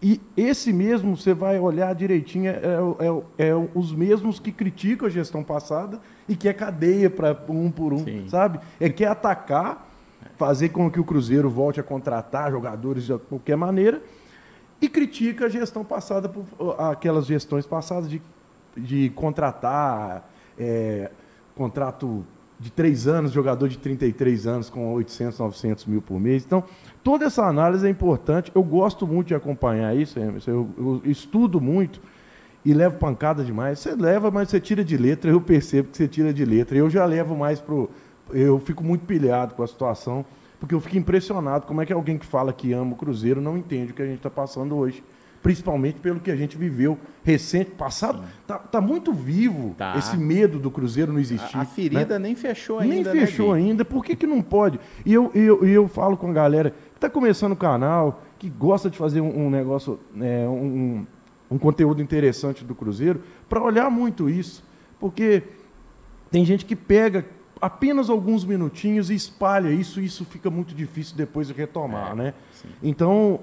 E 0.01 0.21
esse 0.36 0.71
mesmo, 0.71 1.17
você 1.17 1.34
vai 1.34 1.60
olhar 1.60 1.93
direitinho, 1.95 2.49
é, 2.49 2.53
é, 2.53 3.45
é, 3.45 3.49
é 3.49 3.56
os 3.73 3.91
mesmos 3.93 4.39
que 4.39 4.51
criticam 4.51 5.08
a 5.08 5.10
gestão 5.10 5.43
passada 5.43 5.99
e 6.30 6.36
que 6.36 6.47
é 6.47 6.53
cadeia 6.53 7.10
para 7.10 7.36
um 7.49 7.71
por 7.71 7.93
um, 7.93 8.03
sim. 8.03 8.25
sabe? 8.27 8.60
É 8.80 8.89
que 8.89 9.03
é 9.03 9.08
atacar, 9.08 9.88
fazer 10.36 10.69
com 10.69 10.89
que 10.91 10.99
o 10.99 11.03
Cruzeiro 11.03 11.49
volte 11.49 11.80
a 11.80 11.84
contratar 11.84 12.51
jogadores 12.51 13.06
de 13.06 13.17
qualquer 13.17 13.58
maneira 13.58 14.01
e 14.82 14.88
critica 14.88 15.46
a 15.46 15.50
gestão 15.50 15.84
passada, 15.84 16.32
aquelas 16.78 17.26
gestões 17.26 17.66
passadas 17.66 18.10
de, 18.10 18.22
de 18.76 19.10
contratar 19.10 20.30
é, 20.58 21.10
contrato 21.56 22.26
de 22.60 22.72
três 22.72 23.08
anos, 23.08 23.32
jogador 23.32 23.68
de 23.68 23.78
33 23.78 24.48
anos 24.48 24.70
com 24.70 24.94
800, 24.94 25.40
900 25.40 25.86
mil 25.86 26.02
por 26.02 26.20
mês. 26.20 26.44
Então, 26.44 26.63
toda 27.04 27.26
essa 27.26 27.46
análise 27.46 27.86
é 27.86 27.90
importante. 27.90 28.52
Eu 28.54 28.63
gosto 28.63 29.06
muito 29.06 29.28
de 29.28 29.36
acompanhar 29.36 29.96
isso, 29.96 30.20
Emerson. 30.20 30.52
Eu, 30.52 30.70
eu 30.78 31.02
estudo 31.12 31.62
muito 31.62 32.02
e 32.66 32.74
levo 32.74 32.98
pancada 32.98 33.44
demais. 33.44 33.80
Você 33.80 33.96
leva, 33.96 34.32
mas 34.32 34.50
você 34.50 34.60
tira 34.60 34.84
de 34.84 34.98
letra. 34.98 35.30
Eu 35.30 35.40
percebo 35.40 35.90
que 35.90 35.98
você 35.98 36.08
tira 36.08 36.34
de 36.34 36.44
letra. 36.44 36.78
Eu 36.78 36.90
já 36.90 37.06
levo 37.06 37.36
mais 37.36 37.60
pro. 37.60 37.90
Eu 38.32 38.60
fico 38.60 38.84
muito 38.84 39.06
pilhado 39.06 39.54
com 39.54 39.63
a 39.63 39.68
situação, 39.68 40.26
porque 40.60 40.74
eu 40.74 40.80
fico 40.80 40.98
impressionado 40.98 41.65
como 41.65 41.82
é 41.82 41.86
que 41.86 41.93
alguém 41.93 42.17
que 42.17 42.26
fala 42.26 42.52
que 42.52 42.74
ama 42.74 42.93
o 42.93 42.96
Cruzeiro 42.96 43.41
não 43.41 43.58
entende 43.58 43.91
o 43.91 43.96
que 43.96 44.02
a 44.02 44.06
gente 44.06 44.17
está 44.17 44.30
passando 44.30 44.76
hoje 44.76 45.04
principalmente 45.41 46.00
pelo 46.00 46.20
que 46.20 46.32
a 46.32 46.36
gente 46.36 46.58
viveu 46.58 46.98
recente, 47.24 47.72
passado. 47.72 48.22
Tá, 48.46 48.58
tá, 48.58 48.82
muito 48.82 49.13
vivo 49.13 49.76
tá. 49.78 49.96
esse 49.98 50.17
medo 50.17 50.60
do 50.60 50.70
Cruzeiro 50.70 51.13
não 51.13 51.20
existir. 51.20 51.56
A, 51.56 51.62
a 51.62 51.65
ferida 51.65 52.20
né? 52.20 52.28
nem 52.28 52.36
fechou 52.36 52.80
ainda. 52.80 52.93
Nem 52.93 53.04
né, 53.04 53.12
fechou 53.12 53.54
né, 53.54 53.62
ainda. 53.62 53.86
Por 53.86 54.04
que, 54.04 54.15
que 54.15 54.28
não 54.28 54.41
pode? 54.41 54.80
E 55.06 55.13
eu, 55.13 55.32
eu, 55.34 55.65
eu 55.65 55.88
falo 55.88 56.17
com 56.17 56.30
a 56.30 56.34
galera 56.34 56.72
que 56.72 56.98
está 56.98 57.10
começando 57.10 57.54
o 57.54 57.56
canal, 57.56 58.24
que 58.38 58.50
gosta 58.50 58.89
de 58.89 58.98
fazer 58.98 59.22
um, 59.22 59.46
um 59.46 59.50
negócio, 59.50 60.00
é, 60.20 60.48
um, 60.48 61.06
um 61.50 61.58
conteúdo 61.58 62.02
interessante 62.02 62.65
do 62.65 62.76
Cruzeiro, 62.76 63.22
para 63.48 63.62
olhar 63.62 63.89
muito 63.89 64.30
isso. 64.30 64.63
Porque 65.00 65.43
tem 66.32 66.43
gente 66.43 66.65
que 66.65 66.76
pega 66.76 67.26
apenas 67.62 68.10
alguns 68.10 68.46
minutinhos 68.46 69.10
e 69.10 69.15
espalha 69.15 69.70
isso, 69.70 70.00
e 70.00 70.06
isso 70.06 70.26
fica 70.26 70.50
muito 70.50 70.74
difícil 70.74 71.15
depois 71.15 71.48
de 71.48 71.54
retomar, 71.54 72.12
é, 72.12 72.15
né? 72.15 72.34
Sim. 72.52 72.70
Então, 72.82 73.41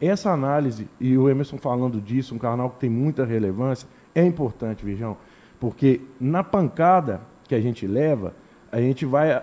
essa 0.00 0.30
análise, 0.30 0.88
e 1.00 1.16
o 1.16 1.28
Emerson 1.28 1.58
falando 1.58 2.00
disso, 2.00 2.34
um 2.34 2.38
canal 2.38 2.70
que 2.70 2.80
tem 2.80 2.90
muita 2.90 3.24
relevância, 3.24 3.88
é 4.14 4.24
importante, 4.24 4.84
Virgão, 4.84 5.16
porque 5.58 6.00
na 6.20 6.44
pancada 6.44 7.20
que 7.48 7.54
a 7.54 7.60
gente 7.60 7.86
leva, 7.86 8.34
a 8.70 8.80
gente 8.80 9.06
vai. 9.06 9.32
A, 9.32 9.42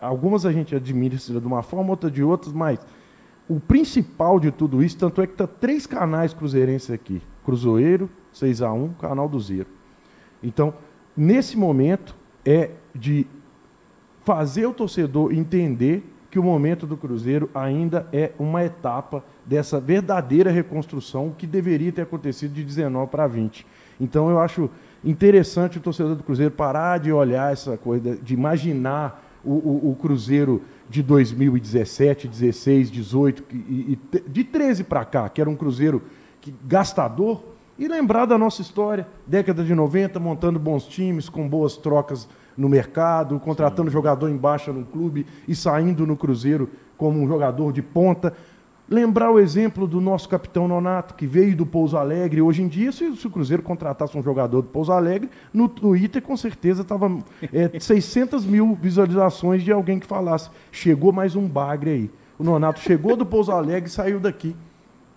a, 0.00 0.06
algumas 0.06 0.46
a 0.46 0.52
gente 0.52 0.74
administra 0.74 1.40
de 1.40 1.46
uma 1.46 1.62
forma, 1.62 1.90
outra 1.90 2.10
de 2.10 2.22
outras, 2.22 2.52
mas 2.52 2.78
o 3.48 3.58
principal 3.58 4.38
de 4.38 4.50
tudo 4.50 4.82
isso, 4.82 4.96
tanto 4.98 5.22
é 5.22 5.26
que 5.26 5.32
está 5.32 5.46
três 5.46 5.86
canais 5.86 6.32
cruzeirenses 6.32 6.90
aqui: 6.90 7.20
Cruzeiro, 7.44 8.08
6 8.32 8.62
a 8.62 8.72
1 8.72 8.94
canal 8.94 9.28
do 9.28 9.40
Zero. 9.40 9.66
Então, 10.42 10.74
nesse 11.16 11.56
momento, 11.56 12.14
é 12.44 12.70
de 12.94 13.26
fazer 14.28 14.66
o 14.66 14.74
torcedor 14.74 15.32
entender 15.32 16.04
que 16.30 16.38
o 16.38 16.42
momento 16.42 16.86
do 16.86 16.98
Cruzeiro 16.98 17.48
ainda 17.54 18.06
é 18.12 18.32
uma 18.38 18.62
etapa 18.62 19.24
dessa 19.46 19.80
verdadeira 19.80 20.50
reconstrução 20.50 21.34
que 21.38 21.46
deveria 21.46 21.90
ter 21.90 22.02
acontecido 22.02 22.52
de 22.52 22.62
19 22.62 23.10
para 23.10 23.26
20. 23.26 23.66
Então 23.98 24.28
eu 24.28 24.38
acho 24.38 24.68
interessante 25.02 25.78
o 25.78 25.80
torcedor 25.80 26.14
do 26.14 26.22
Cruzeiro 26.22 26.50
parar 26.50 26.98
de 26.98 27.10
olhar 27.10 27.54
essa 27.54 27.78
coisa, 27.78 28.16
de 28.16 28.34
imaginar 28.34 29.24
o, 29.42 29.52
o, 29.52 29.92
o 29.92 29.96
Cruzeiro 29.96 30.60
de 30.90 31.02
2017, 31.02 32.28
16, 32.28 32.90
18 32.90 33.44
e, 33.50 33.98
e 34.12 34.28
de 34.28 34.44
13 34.44 34.84
para 34.84 35.06
cá, 35.06 35.26
que 35.30 35.40
era 35.40 35.48
um 35.48 35.56
Cruzeiro 35.56 36.02
que, 36.38 36.54
gastador, 36.66 37.42
e 37.78 37.88
lembrar 37.88 38.26
da 38.26 38.36
nossa 38.36 38.60
história, 38.60 39.08
década 39.26 39.64
de 39.64 39.74
90, 39.74 40.20
montando 40.20 40.58
bons 40.58 40.84
times, 40.86 41.30
com 41.30 41.48
boas 41.48 41.78
trocas 41.78 42.28
no 42.58 42.68
mercado, 42.68 43.38
contratando 43.38 43.88
Sim. 43.88 43.92
jogador 43.92 44.28
em 44.28 44.36
baixa 44.36 44.72
no 44.72 44.84
clube 44.84 45.24
e 45.46 45.54
saindo 45.54 46.04
no 46.04 46.16
Cruzeiro 46.16 46.68
como 46.96 47.22
um 47.22 47.28
jogador 47.28 47.72
de 47.72 47.80
ponta. 47.80 48.34
Lembrar 48.90 49.30
o 49.30 49.38
exemplo 49.38 49.86
do 49.86 50.00
nosso 50.00 50.28
capitão 50.28 50.66
Nonato, 50.66 51.14
que 51.14 51.26
veio 51.26 51.54
do 51.54 51.64
Pouso 51.64 51.96
Alegre. 51.96 52.40
Hoje 52.40 52.62
em 52.62 52.68
dia, 52.68 52.90
se, 52.90 53.04
o 53.04 53.30
Cruzeiro 53.30 53.62
contratasse 53.62 54.16
um 54.18 54.22
jogador 54.22 54.62
do 54.62 54.68
Pouso 54.68 54.90
Alegre, 54.90 55.30
no 55.52 55.68
Twitter 55.68 56.20
com 56.20 56.36
certeza 56.36 56.82
estava 56.82 57.18
é, 57.52 57.70
600 57.78 58.44
mil 58.44 58.76
visualizações 58.80 59.62
de 59.62 59.70
alguém 59.70 60.00
que 60.00 60.06
falasse: 60.06 60.50
chegou 60.72 61.12
mais 61.12 61.36
um 61.36 61.46
bagre 61.46 61.90
aí. 61.90 62.10
O 62.38 62.42
Nonato 62.44 62.80
chegou 62.80 63.14
do 63.14 63.26
Pouso 63.26 63.52
Alegre 63.52 63.88
e 63.88 63.92
saiu 63.92 64.18
daqui 64.18 64.56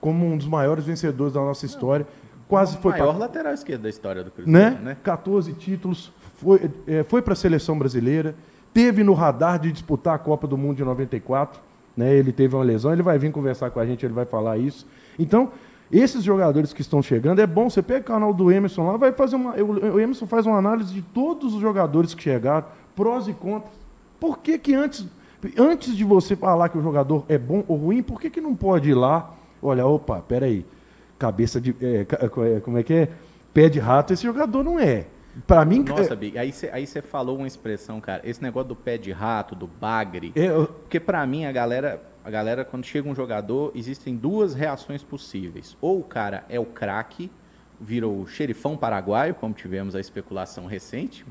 como 0.01 0.25
um 0.25 0.35
dos 0.35 0.47
maiores 0.47 0.85
vencedores 0.85 1.33
da 1.33 1.39
nossa 1.39 1.65
história. 1.65 2.05
Quase 2.49 2.75
o 2.75 2.81
foi 2.81 2.91
maior 2.91 3.11
pra... 3.11 3.19
lateral 3.19 3.53
esquerdo 3.53 3.83
da 3.83 3.89
história 3.89 4.23
do 4.23 4.31
Cruzeiro, 4.31 4.51
né? 4.51 4.77
né? 4.83 4.97
14 5.01 5.53
títulos, 5.53 6.11
foi, 6.41 6.71
é, 6.87 7.03
foi 7.03 7.21
para 7.21 7.33
a 7.33 7.35
seleção 7.35 7.77
brasileira, 7.77 8.35
teve 8.73 9.03
no 9.03 9.13
radar 9.13 9.59
de 9.59 9.71
disputar 9.71 10.15
a 10.15 10.19
Copa 10.19 10.47
do 10.47 10.57
Mundo 10.57 10.77
de 10.77 10.83
94, 10.83 11.61
né? 11.95 12.15
ele 12.15 12.31
teve 12.31 12.55
uma 12.55 12.63
lesão, 12.63 12.91
ele 12.91 13.03
vai 13.03 13.19
vir 13.19 13.31
conversar 13.31 13.69
com 13.69 13.79
a 13.79 13.85
gente, 13.85 14.05
ele 14.05 14.13
vai 14.13 14.25
falar 14.25 14.57
isso. 14.57 14.87
Então, 15.19 15.51
esses 15.91 16.23
jogadores 16.23 16.73
que 16.73 16.81
estão 16.81 17.01
chegando, 17.01 17.39
é 17.39 17.45
bom, 17.47 17.69
você 17.69 17.81
pega 17.81 17.99
o 17.99 18.03
canal 18.03 18.33
do 18.33 18.51
Emerson 18.51 18.87
lá, 18.87 18.97
vai 18.97 19.11
fazer 19.11 19.35
uma. 19.35 19.53
O 19.55 19.99
Emerson 19.99 20.25
faz 20.25 20.45
uma 20.45 20.57
análise 20.57 20.93
de 20.93 21.01
todos 21.01 21.53
os 21.53 21.61
jogadores 21.61 22.13
que 22.13 22.23
chegaram, 22.23 22.65
prós 22.95 23.27
e 23.27 23.33
contras. 23.33 23.73
Por 24.19 24.39
que, 24.39 24.57
que 24.57 24.73
antes, 24.73 25.05
antes 25.57 25.95
de 25.95 26.03
você 26.03 26.35
falar 26.35 26.69
que 26.69 26.77
o 26.77 26.81
jogador 26.81 27.25
é 27.27 27.37
bom 27.37 27.63
ou 27.67 27.77
ruim, 27.77 28.01
por 28.01 28.19
que, 28.19 28.29
que 28.29 28.39
não 28.41 28.55
pode 28.55 28.89
ir 28.89 28.93
lá? 28.93 29.33
Olha, 29.61 29.85
opa, 29.85 30.23
peraí. 30.27 30.65
Cabeça 31.19 31.59
de. 31.61 31.75
É, 31.81 32.05
é 32.21 32.59
como 32.61 32.77
é 32.77 32.83
que 32.83 32.93
é? 32.93 33.09
Pé 33.53 33.67
de 33.67 33.79
rato, 33.79 34.13
esse 34.13 34.23
jogador 34.23 34.63
não 34.63 34.79
é. 34.79 35.05
Para 35.47 35.63
mim. 35.65 35.83
Nossa, 35.83 36.15
Big, 36.15 36.37
aí 36.37 36.51
você 36.51 36.69
aí 36.71 36.85
falou 36.85 37.37
uma 37.37 37.47
expressão, 37.47 38.01
cara. 38.01 38.21
Esse 38.23 38.41
negócio 38.41 38.69
do 38.69 38.75
pé 38.75 38.97
de 38.97 39.11
rato, 39.11 39.55
do 39.55 39.67
bagre. 39.67 40.31
Eu... 40.35 40.67
Porque 40.67 40.99
para 40.99 41.25
mim, 41.25 41.45
a 41.45 41.51
galera, 41.51 42.01
a 42.23 42.29
galera, 42.29 42.65
quando 42.65 42.85
chega 42.85 43.07
um 43.07 43.15
jogador, 43.15 43.71
existem 43.75 44.15
duas 44.15 44.53
reações 44.53 45.03
possíveis. 45.03 45.77
Ou 45.79 45.99
o 45.99 46.03
cara 46.03 46.43
é 46.49 46.59
o 46.59 46.65
craque, 46.65 47.31
vira 47.79 48.07
o 48.07 48.27
xerifão 48.27 48.75
paraguaio, 48.75 49.35
como 49.35 49.53
tivemos 49.53 49.95
a 49.95 49.99
especulação 49.99 50.65
recente. 50.65 51.25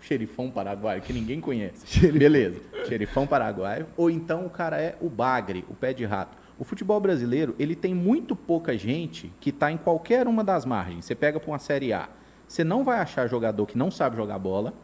Xerifão 0.00 0.50
paraguaio, 0.50 1.00
que 1.00 1.12
ninguém 1.12 1.40
conhece. 1.40 1.86
Xerif... 1.86 2.18
Beleza, 2.18 2.60
xerifão 2.86 3.26
paraguaio. 3.26 3.86
Ou 3.96 4.10
então 4.10 4.44
o 4.44 4.50
cara 4.50 4.80
é 4.80 4.96
o 5.00 5.08
bagre, 5.08 5.64
o 5.70 5.74
pé 5.74 5.92
de 5.92 6.04
rato. 6.04 6.36
O 6.58 6.64
futebol 6.64 7.00
brasileiro, 7.00 7.54
ele 7.58 7.74
tem 7.74 7.94
muito 7.94 8.36
pouca 8.36 8.76
gente 8.76 9.32
que 9.40 9.50
está 9.50 9.72
em 9.72 9.76
qualquer 9.76 10.28
uma 10.28 10.44
das 10.44 10.66
margens. 10.66 11.04
Você 11.04 11.14
pega 11.14 11.40
para 11.40 11.50
uma 11.50 11.58
Série 11.58 11.92
A 11.92 12.08
você 12.52 12.62
não 12.62 12.84
vai 12.84 12.98
achar 12.98 13.26
jogador 13.26 13.64
que 13.64 13.78
não 13.78 13.90
sabe 13.90 14.14
jogar 14.14 14.38
bola 14.38 14.74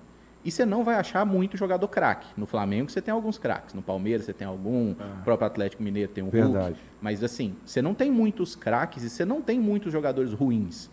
E 0.43 0.51
você 0.51 0.65
não 0.65 0.83
vai 0.83 0.95
achar 0.95 1.27
muito 1.27 1.55
jogador 1.55 1.87
craque. 1.87 2.29
No 2.35 2.47
Flamengo 2.47 2.91
você 2.91 3.03
tem 3.03 3.13
alguns 3.13 3.37
craques, 3.37 3.75
no 3.75 3.83
Palmeiras 3.83 4.25
você 4.25 4.33
tem 4.33 4.47
algum, 4.47 4.95
ah. 4.99 5.17
no 5.19 5.23
próprio 5.23 5.47
Atlético 5.47 5.83
Mineiro 5.83 6.11
tem 6.11 6.25
um 6.25 6.31
Verdade. 6.31 6.69
Hulk. 6.69 6.81
Mas 7.03 7.23
assim, 7.23 7.57
você 7.67 7.83
não 7.83 7.93
tem 7.93 8.11
muitos 8.11 8.57
craques 8.57 9.05
e 9.05 9.11
você 9.11 9.23
não 9.23 9.43
tem 9.43 9.61
muitos 9.61 9.93
jogadores 9.93 10.33
ruins. 10.33 10.89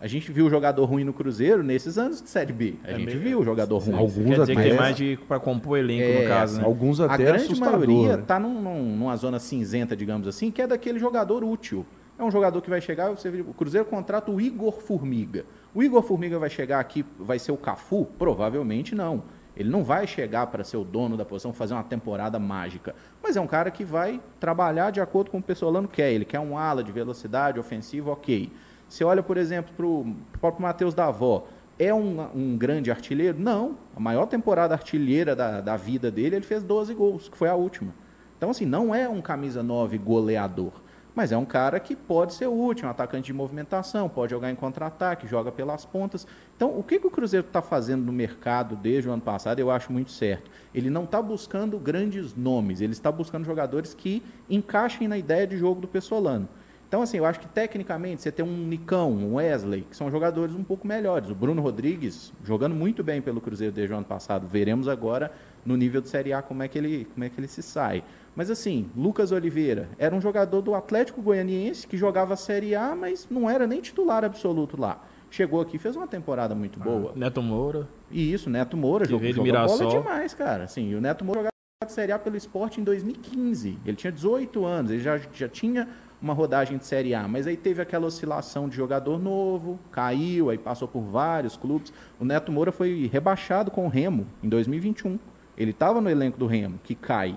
A 0.00 0.08
gente 0.08 0.32
viu 0.32 0.50
jogador 0.50 0.84
ruim 0.84 1.04
no 1.04 1.12
Cruzeiro 1.12 1.62
nesses 1.62 1.96
anos 1.96 2.20
de 2.20 2.28
Série 2.28 2.52
B. 2.52 2.74
A 2.82 2.90
é 2.90 2.96
gente 2.96 3.16
viu 3.16 3.44
jogador 3.44 3.78
ruim. 3.78 3.96
Alguns 3.96 4.26
Quer 4.26 4.40
dizer 4.40 4.52
até, 4.52 4.54
que 4.54 4.68
tem 4.68 4.76
mais 4.76 4.96
de 4.96 5.18
para 5.28 5.38
compor 5.38 5.74
o 5.74 5.76
elenco, 5.76 6.02
é, 6.02 6.22
no 6.22 6.28
caso, 6.28 6.58
né? 6.58 6.64
Alguns 6.64 7.00
até 7.00 7.14
A 7.14 7.16
grande 7.16 7.60
maioria 7.60 8.14
está 8.14 8.40
num, 8.40 8.60
num, 8.60 8.96
numa 8.96 9.16
zona 9.16 9.38
cinzenta, 9.38 9.96
digamos 9.96 10.26
assim, 10.26 10.50
que 10.50 10.60
é 10.60 10.66
daquele 10.66 10.98
jogador 10.98 11.44
útil. 11.44 11.86
É 12.18 12.24
um 12.24 12.30
jogador 12.30 12.62
que 12.62 12.70
vai 12.70 12.80
chegar, 12.80 13.10
você 13.10 13.28
o 13.28 13.52
Cruzeiro 13.52 13.86
contrata 13.86 14.30
o 14.30 14.40
Igor 14.40 14.80
Formiga. 14.80 15.44
O 15.76 15.82
Igor 15.82 16.02
Formiga 16.02 16.38
vai 16.38 16.48
chegar 16.48 16.80
aqui, 16.80 17.04
vai 17.18 17.38
ser 17.38 17.52
o 17.52 17.56
Cafu? 17.58 18.06
Provavelmente 18.18 18.94
não. 18.94 19.24
Ele 19.54 19.68
não 19.68 19.84
vai 19.84 20.06
chegar 20.06 20.46
para 20.46 20.64
ser 20.64 20.78
o 20.78 20.84
dono 20.84 21.18
da 21.18 21.24
posição, 21.26 21.52
fazer 21.52 21.74
uma 21.74 21.84
temporada 21.84 22.38
mágica. 22.38 22.94
Mas 23.22 23.36
é 23.36 23.42
um 23.42 23.46
cara 23.46 23.70
que 23.70 23.84
vai 23.84 24.18
trabalhar 24.40 24.90
de 24.90 25.02
acordo 25.02 25.30
com 25.30 25.36
o 25.36 25.42
Pessolano 25.42 25.86
quer. 25.86 26.10
Ele 26.10 26.24
quer 26.24 26.40
um 26.40 26.56
ala 26.56 26.82
de 26.82 26.90
velocidade, 26.90 27.60
ofensivo, 27.60 28.10
ok. 28.10 28.50
Você 28.88 29.04
olha, 29.04 29.22
por 29.22 29.36
exemplo, 29.36 29.70
para 29.76 29.84
o 29.84 30.16
próprio 30.40 30.62
Matheus 30.62 30.94
Davó. 30.94 31.46
É 31.78 31.92
um, 31.92 32.26
um, 32.34 32.56
grande 32.56 32.90
artilheiro? 32.90 33.38
Não. 33.38 33.76
A 33.94 34.00
maior 34.00 34.24
temporada 34.24 34.72
artilheira 34.72 35.36
da, 35.36 35.60
da 35.60 35.76
vida 35.76 36.10
dele, 36.10 36.36
ele 36.36 36.46
fez 36.46 36.62
12 36.62 36.94
gols, 36.94 37.28
que 37.28 37.36
foi 37.36 37.50
a 37.50 37.54
última. 37.54 37.92
Então, 38.38 38.48
assim, 38.48 38.64
não 38.64 38.94
é 38.94 39.06
um 39.06 39.20
camisa 39.20 39.62
9 39.62 39.98
goleador. 39.98 40.72
Mas 41.16 41.32
é 41.32 41.36
um 41.38 41.46
cara 41.46 41.80
que 41.80 41.96
pode 41.96 42.34
ser 42.34 42.46
útil, 42.46 42.86
um 42.86 42.90
atacante 42.90 43.24
de 43.24 43.32
movimentação, 43.32 44.06
pode 44.06 44.32
jogar 44.32 44.50
em 44.50 44.54
contra-ataque, 44.54 45.26
joga 45.26 45.50
pelas 45.50 45.82
pontas. 45.86 46.26
Então, 46.54 46.78
o 46.78 46.82
que, 46.82 47.00
que 47.00 47.06
o 47.06 47.10
Cruzeiro 47.10 47.46
está 47.46 47.62
fazendo 47.62 48.04
no 48.04 48.12
mercado 48.12 48.76
desde 48.76 49.08
o 49.08 49.12
ano 49.12 49.22
passado, 49.22 49.58
eu 49.58 49.70
acho 49.70 49.90
muito 49.90 50.10
certo. 50.10 50.50
Ele 50.74 50.90
não 50.90 51.04
está 51.04 51.22
buscando 51.22 51.78
grandes 51.78 52.36
nomes, 52.36 52.82
ele 52.82 52.92
está 52.92 53.10
buscando 53.10 53.46
jogadores 53.46 53.94
que 53.94 54.22
encaixem 54.50 55.08
na 55.08 55.16
ideia 55.16 55.46
de 55.46 55.56
jogo 55.56 55.80
do 55.80 55.88
Pessolano. 55.88 56.46
Então, 56.86 57.00
assim, 57.00 57.16
eu 57.16 57.24
acho 57.24 57.40
que 57.40 57.48
tecnicamente 57.48 58.20
você 58.20 58.30
tem 58.30 58.44
um 58.44 58.66
Nicão, 58.66 59.10
um 59.10 59.34
Wesley, 59.36 59.86
que 59.90 59.96
são 59.96 60.10
jogadores 60.10 60.54
um 60.54 60.62
pouco 60.62 60.86
melhores. 60.86 61.30
O 61.30 61.34
Bruno 61.34 61.62
Rodrigues, 61.62 62.32
jogando 62.44 62.76
muito 62.76 63.02
bem 63.02 63.22
pelo 63.22 63.40
Cruzeiro 63.40 63.74
desde 63.74 63.92
o 63.92 63.96
ano 63.96 64.06
passado. 64.06 64.46
Veremos 64.46 64.86
agora 64.86 65.32
no 65.64 65.76
nível 65.76 66.00
de 66.00 66.08
Série 66.08 66.32
A 66.32 66.42
como 66.42 66.62
é 66.62 66.68
que 66.68 66.78
ele, 66.78 67.06
como 67.12 67.24
é 67.24 67.28
que 67.28 67.40
ele 67.40 67.48
se 67.48 67.62
sai. 67.62 68.04
Mas, 68.36 68.50
assim, 68.50 68.90
Lucas 68.94 69.32
Oliveira 69.32 69.88
era 69.98 70.14
um 70.14 70.20
jogador 70.20 70.60
do 70.60 70.74
Atlético 70.74 71.22
Goianiense 71.22 71.86
que 71.86 71.96
jogava 71.96 72.34
a 72.34 72.36
Série 72.36 72.74
A, 72.74 72.94
mas 72.94 73.26
não 73.30 73.48
era 73.48 73.66
nem 73.66 73.80
titular 73.80 74.22
absoluto 74.24 74.78
lá. 74.78 75.02
Chegou 75.30 75.60
aqui 75.60 75.78
fez 75.78 75.96
uma 75.96 76.06
temporada 76.06 76.54
muito 76.54 76.78
boa. 76.78 77.12
Ah, 77.14 77.18
Neto 77.18 77.42
Moura. 77.42 77.88
E 78.10 78.32
isso, 78.32 78.48
Neto 78.48 78.76
Moura 78.76 79.04
que 79.04 79.10
jogou, 79.10 79.32
jogou 79.32 79.52
bola 79.52 79.86
demais, 79.86 80.34
cara. 80.34 80.64
Assim, 80.64 80.94
o 80.94 81.00
Neto 81.00 81.24
Moura 81.24 81.40
jogava 81.40 81.50
a 81.82 81.88
Série 81.88 82.12
A 82.12 82.18
pelo 82.18 82.36
esporte 82.36 82.80
em 82.80 82.84
2015. 82.84 83.78
Ele 83.84 83.96
tinha 83.96 84.12
18 84.12 84.64
anos, 84.64 84.90
ele 84.90 85.00
já, 85.00 85.18
já 85.32 85.48
tinha 85.48 85.88
uma 86.20 86.32
rodagem 86.32 86.78
de 86.78 86.86
Série 86.86 87.14
A, 87.14 87.26
mas 87.28 87.46
aí 87.46 87.56
teve 87.56 87.82
aquela 87.82 88.06
oscilação 88.06 88.68
de 88.68 88.76
jogador 88.76 89.18
novo, 89.18 89.78
caiu, 89.90 90.48
aí 90.50 90.58
passou 90.58 90.88
por 90.88 91.02
vários 91.02 91.56
clubes. 91.56 91.92
O 92.18 92.24
Neto 92.24 92.50
Moura 92.52 92.72
foi 92.72 93.08
rebaixado 93.12 93.70
com 93.70 93.86
o 93.86 93.88
Remo 93.88 94.26
em 94.42 94.48
2021. 94.48 95.18
Ele 95.56 95.70
estava 95.70 96.00
no 96.00 96.08
elenco 96.10 96.38
do 96.38 96.46
Remo, 96.46 96.78
que 96.82 96.94
cai, 96.94 97.36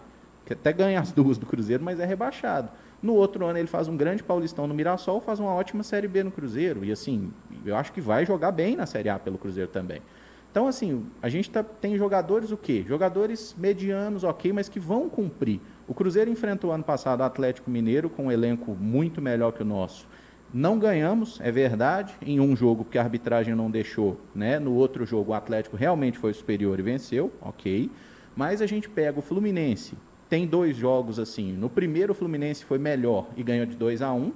que 0.50 0.54
até 0.54 0.74
ganha 0.74 1.00
as 1.00 1.12
duas 1.12 1.38
do 1.38 1.46
Cruzeiro, 1.46 1.84
mas 1.84 2.00
é 2.00 2.06
rebaixado. 2.06 2.72
No 3.04 3.14
outro 3.14 3.46
ano 3.46 3.60
ele 3.60 3.68
faz 3.68 3.88
um 3.88 3.96
grande 3.96 4.24
Paulistão 4.24 4.66
no 4.66 4.74
Mirassol, 4.74 5.22
faz 5.22 5.40
uma 5.40 5.54
ótima 5.54 5.84
Série 5.84 6.08
B 6.08 6.24
no 6.24 6.32
Cruzeiro. 6.32 6.84
E 6.84 6.92
assim, 6.92 7.32
eu 7.64 7.76
acho 7.76 7.94
que 7.94 8.02
vai 8.02 8.26
jogar 8.26 8.52
bem 8.52 8.76
na 8.76 8.88
Série 8.88 9.10
A 9.10 9.20
pelo 9.20 9.38
Cruzeiro 9.38 9.70
também. 9.70 10.02
Então, 10.50 10.68
assim, 10.68 11.06
a 11.22 11.30
gente 11.30 11.52
tá, 11.52 11.62
tem 11.62 11.96
jogadores 11.96 12.50
o 12.50 12.58
quê? 12.58 12.84
Jogadores 12.88 13.56
medianos, 13.56 14.24
ok, 14.24 14.52
mas 14.52 14.68
que 14.68 14.80
vão 14.80 15.08
cumprir. 15.08 15.62
O 15.88 15.94
Cruzeiro 15.94 16.32
enfrentou 16.32 16.72
ano 16.72 16.84
passado 16.84 17.20
o 17.20 17.24
Atlético 17.24 17.70
Mineiro 17.70 18.10
com 18.10 18.26
um 18.26 18.32
elenco 18.32 18.72
muito 18.74 19.22
melhor 19.22 19.52
que 19.52 19.62
o 19.62 19.66
nosso. 19.66 20.08
Não 20.52 20.80
ganhamos, 20.80 21.40
é 21.42 21.52
verdade, 21.52 22.16
em 22.26 22.40
um 22.40 22.56
jogo 22.56 22.84
porque 22.84 22.98
a 22.98 23.04
arbitragem 23.04 23.54
não 23.54 23.70
deixou, 23.70 24.20
né? 24.34 24.58
No 24.58 24.74
outro 24.74 25.06
jogo 25.06 25.30
o 25.30 25.36
Atlético 25.36 25.78
realmente 25.78 26.18
foi 26.18 26.34
superior 26.34 26.80
e 26.80 26.82
venceu, 26.82 27.32
ok. 27.40 27.92
Mas 28.36 28.64
a 28.64 28.66
gente 28.66 28.90
pega 28.90 29.20
o 29.20 29.22
Fluminense, 29.22 29.96
tem 30.30 30.46
dois 30.46 30.78
jogos 30.78 31.20
assim. 31.20 31.52
No 31.52 31.70
primeiro 31.70 32.14
o 32.14 32.16
Fluminense 32.16 32.64
foi 32.64 32.78
melhor 32.78 33.28
e 33.36 33.44
ganhou 33.44 33.66
de 33.66 33.76
2 33.76 34.02
a 34.02 34.14
1. 34.14 34.18
Um, 34.18 34.32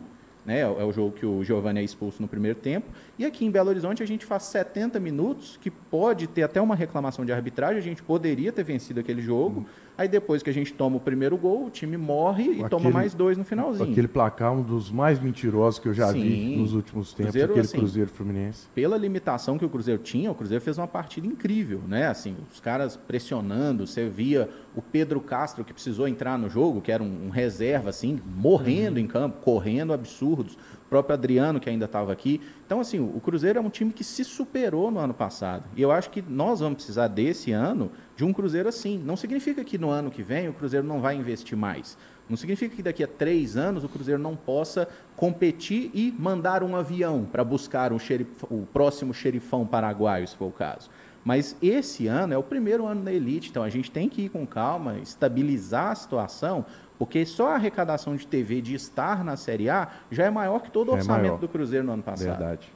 né? 0.45 0.59
É 0.61 0.83
o 0.83 0.91
jogo 0.91 1.11
que 1.11 1.25
o 1.25 1.43
Giovanni 1.43 1.79
é 1.79 1.83
expulso 1.83 2.21
no 2.21 2.27
primeiro 2.27 2.59
tempo. 2.59 2.87
E 3.17 3.25
aqui 3.25 3.45
em 3.45 3.51
Belo 3.51 3.69
Horizonte 3.69 4.03
a 4.03 4.05
gente 4.05 4.25
faz 4.25 4.43
70 4.43 4.99
minutos, 4.99 5.57
que 5.61 5.71
pode 5.93 6.25
ter 6.25 6.41
até 6.41 6.59
uma 6.59 6.75
reclamação 6.75 7.23
de 7.23 7.31
arbitragem, 7.31 7.77
a 7.77 7.81
gente 7.83 8.01
poderia 8.01 8.51
ter 8.51 8.63
vencido 8.63 8.99
aquele 8.99 9.21
jogo. 9.21 9.59
Uhum. 9.59 9.65
Aí 9.95 10.07
depois 10.07 10.41
que 10.41 10.49
a 10.49 10.53
gente 10.53 10.73
toma 10.73 10.97
o 10.97 10.99
primeiro 10.99 11.37
gol, 11.37 11.67
o 11.67 11.69
time 11.69 11.97
morre 11.97 12.45
e 12.45 12.49
aquele, 12.53 12.69
toma 12.69 12.89
mais 12.89 13.13
dois 13.13 13.37
no 13.37 13.43
finalzinho. 13.43 13.91
Aquele 13.91 14.07
placar, 14.07 14.51
um 14.51 14.63
dos 14.63 14.89
mais 14.89 15.19
mentirosos 15.19 15.79
que 15.79 15.87
eu 15.87 15.93
já 15.93 16.11
Sim. 16.11 16.19
vi 16.19 16.55
nos 16.55 16.73
últimos 16.73 17.13
tempos, 17.13 17.33
Cruzeiro, 17.33 17.51
aquele 17.51 17.65
assim, 17.67 17.77
Cruzeiro 17.77 18.09
Fluminense. 18.09 18.67
Pela 18.73 18.97
limitação 18.97 19.55
que 19.55 19.65
o 19.65 19.69
Cruzeiro 19.69 20.01
tinha, 20.01 20.31
o 20.31 20.33
Cruzeiro 20.33 20.63
fez 20.63 20.79
uma 20.79 20.87
partida 20.87 21.27
incrível, 21.27 21.79
né? 21.87 22.07
Assim, 22.07 22.35
os 22.51 22.59
caras 22.59 22.97
pressionando, 22.97 23.85
você 23.85 24.09
via 24.09 24.49
o 24.75 24.81
Pedro 24.81 25.21
Castro 25.21 25.63
que 25.63 25.71
precisou 25.71 26.07
entrar 26.07 26.39
no 26.39 26.49
jogo, 26.49 26.81
que 26.81 26.91
era 26.91 27.03
um, 27.03 27.27
um 27.27 27.29
reserva, 27.29 27.91
assim, 27.91 28.19
morrendo 28.25 28.97
uhum. 28.97 29.03
em 29.03 29.07
campo, 29.07 29.41
correndo 29.41 29.93
absurdos. 29.93 30.57
O 30.85 30.89
próprio 30.89 31.13
Adriano, 31.13 31.59
que 31.59 31.69
ainda 31.69 31.85
estava 31.85 32.11
aqui. 32.11 32.39
Então, 32.65 32.79
assim, 32.79 32.99
o 32.99 33.19
Cruzeiro 33.19 33.57
é 33.57 33.61
um 33.61 33.69
time 33.69 33.91
que 33.91 34.03
se 34.03 34.23
superou 34.23 34.91
no 34.91 34.99
ano 34.99 35.13
passado. 35.13 35.63
E 35.75 35.81
eu 35.81 35.91
acho 35.91 36.09
que 36.09 36.21
nós 36.21 36.59
vamos 36.59 36.75
precisar 36.75 37.07
desse 37.07 37.51
ano 37.51 37.91
de 38.15 38.23
um 38.23 38.31
Cruzeiro 38.31 38.69
assim. 38.69 38.97
Não 38.97 39.15
significa 39.15 39.63
que 39.63 39.77
no 39.77 39.89
ano 39.89 40.11
que 40.11 40.21
vem 40.21 40.47
o 40.49 40.53
Cruzeiro 40.53 40.85
não 40.85 41.01
vai 41.01 41.15
investir 41.15 41.57
mais. 41.57 41.97
Não 42.29 42.37
significa 42.37 42.75
que 42.75 42.83
daqui 42.83 43.03
a 43.03 43.07
três 43.07 43.57
anos 43.57 43.83
o 43.83 43.89
Cruzeiro 43.89 44.21
não 44.21 44.35
possa 44.35 44.87
competir 45.15 45.91
e 45.93 46.13
mandar 46.17 46.63
um 46.63 46.75
avião 46.75 47.27
para 47.29 47.43
buscar 47.43 47.91
um 47.91 47.99
xerif, 47.99 48.29
o 48.49 48.65
próximo 48.71 49.13
xerifão 49.13 49.65
paraguaio, 49.65 50.27
se 50.27 50.35
for 50.35 50.45
o 50.47 50.51
caso. 50.51 50.89
Mas 51.23 51.55
esse 51.61 52.07
ano 52.07 52.33
é 52.33 52.37
o 52.37 52.43
primeiro 52.43 52.85
ano 52.85 53.01
da 53.01 53.11
elite, 53.11 53.49
então 53.49 53.63
a 53.63 53.69
gente 53.69 53.89
tem 53.89 54.09
que 54.09 54.23
ir 54.23 54.29
com 54.29 54.45
calma, 54.45 54.97
estabilizar 54.99 55.91
a 55.91 55.95
situação, 55.95 56.65
porque 57.03 57.25
só 57.25 57.49
a 57.49 57.55
arrecadação 57.55 58.15
de 58.15 58.25
TV 58.25 58.61
de 58.61 58.75
estar 58.75 59.25
na 59.25 59.35
Série 59.35 59.69
A 59.69 59.89
já 60.09 60.23
é 60.23 60.29
maior 60.29 60.61
que 60.61 60.71
todo 60.71 60.87
o 60.87 60.91
é 60.91 60.95
orçamento 60.95 61.37
do 61.37 61.49
Cruzeiro 61.49 61.85
no 61.85 61.91
ano 61.91 62.01
passado. 62.01 62.37
Verdade. 62.37 62.71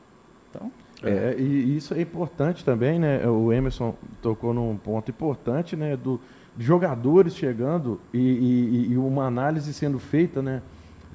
Então, 0.49 0.69
é, 1.01 1.33
e 1.39 1.77
isso 1.77 1.93
é 1.93 2.01
importante 2.01 2.65
também, 2.65 2.99
né? 2.99 3.25
O 3.25 3.53
Emerson 3.53 3.95
tocou 4.21 4.53
num 4.53 4.75
ponto 4.75 5.09
importante, 5.09 5.77
né? 5.77 5.95
Do, 5.95 6.19
de 6.57 6.65
jogadores 6.65 7.37
chegando 7.37 8.01
e, 8.13 8.19
e, 8.19 8.91
e, 8.91 8.97
uma 8.97 9.25
análise 9.25 9.73
sendo 9.73 9.97
feita, 9.97 10.41
né? 10.41 10.61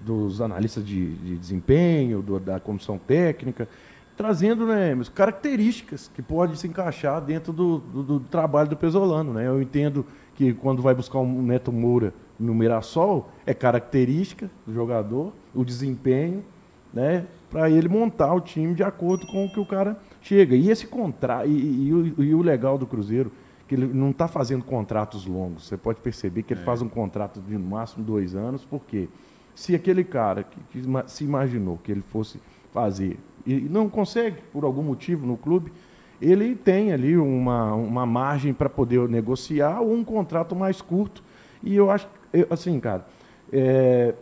Dos 0.00 0.40
analistas 0.40 0.82
de, 0.82 1.14
de 1.16 1.36
desempenho, 1.36 2.22
do, 2.22 2.40
da 2.40 2.58
comissão 2.58 2.96
técnica, 2.96 3.68
trazendo, 4.16 4.66
né, 4.66 4.92
Emerson, 4.92 5.12
características 5.12 6.10
que 6.14 6.22
podem 6.22 6.56
se 6.56 6.66
encaixar 6.66 7.20
dentro 7.20 7.52
do, 7.52 7.78
do, 7.78 8.02
do, 8.02 8.20
trabalho 8.20 8.70
do 8.70 8.76
Pesolano, 8.76 9.34
né? 9.34 9.46
Eu 9.46 9.60
entendo 9.60 10.06
que 10.34 10.54
quando 10.54 10.80
vai 10.80 10.94
buscar 10.94 11.18
um 11.18 11.42
Neto 11.42 11.70
Moura 11.70 12.14
no 12.42 12.54
Mirassol, 12.54 13.28
é 13.46 13.54
característica 13.54 14.50
do 14.66 14.72
jogador, 14.72 15.32
o 15.54 15.64
desempenho, 15.64 16.44
né? 16.92 17.26
para 17.50 17.70
ele 17.70 17.88
montar 17.88 18.32
o 18.32 18.40
time 18.40 18.74
de 18.74 18.82
acordo 18.82 19.26
com 19.26 19.44
o 19.44 19.52
que 19.52 19.60
o 19.60 19.66
cara 19.66 19.98
chega. 20.20 20.56
E 20.56 20.70
esse 20.70 20.86
contrato, 20.86 21.46
e, 21.46 21.52
e, 21.52 22.14
e, 22.18 22.22
e, 22.24 22.34
o 22.34 22.40
legal 22.40 22.78
do 22.78 22.86
Cruzeiro, 22.86 23.30
que 23.68 23.74
ele 23.74 23.86
não 23.86 24.10
está 24.10 24.26
fazendo 24.26 24.64
contratos 24.64 25.26
longos. 25.26 25.68
Você 25.68 25.76
pode 25.76 26.00
perceber 26.00 26.42
que 26.42 26.54
ele 26.54 26.62
é. 26.62 26.64
faz 26.64 26.80
um 26.80 26.88
contrato 26.88 27.40
de 27.40 27.52
no 27.52 27.68
máximo 27.68 28.04
dois 28.04 28.34
anos, 28.34 28.64
porque 28.64 29.08
se 29.54 29.74
aquele 29.74 30.02
cara 30.02 30.44
que, 30.44 30.58
que 30.70 30.82
se 31.06 31.24
imaginou 31.24 31.78
que 31.82 31.92
ele 31.92 32.02
fosse 32.02 32.40
fazer 32.72 33.18
e 33.46 33.60
não 33.60 33.88
consegue, 33.88 34.38
por 34.52 34.64
algum 34.64 34.82
motivo, 34.82 35.26
no 35.26 35.36
clube, 35.36 35.72
ele 36.20 36.54
tem 36.54 36.92
ali 36.92 37.16
uma, 37.16 37.74
uma 37.74 38.06
margem 38.06 38.54
para 38.54 38.68
poder 38.68 39.08
negociar 39.08 39.80
ou 39.80 39.92
um 39.92 40.04
contrato 40.04 40.54
mais 40.54 40.80
curto. 40.80 41.22
E 41.62 41.74
eu 41.74 41.90
acho, 41.90 42.08
eu, 42.32 42.46
assim, 42.50 42.78
cara, 42.80 43.06
é, 43.52 44.14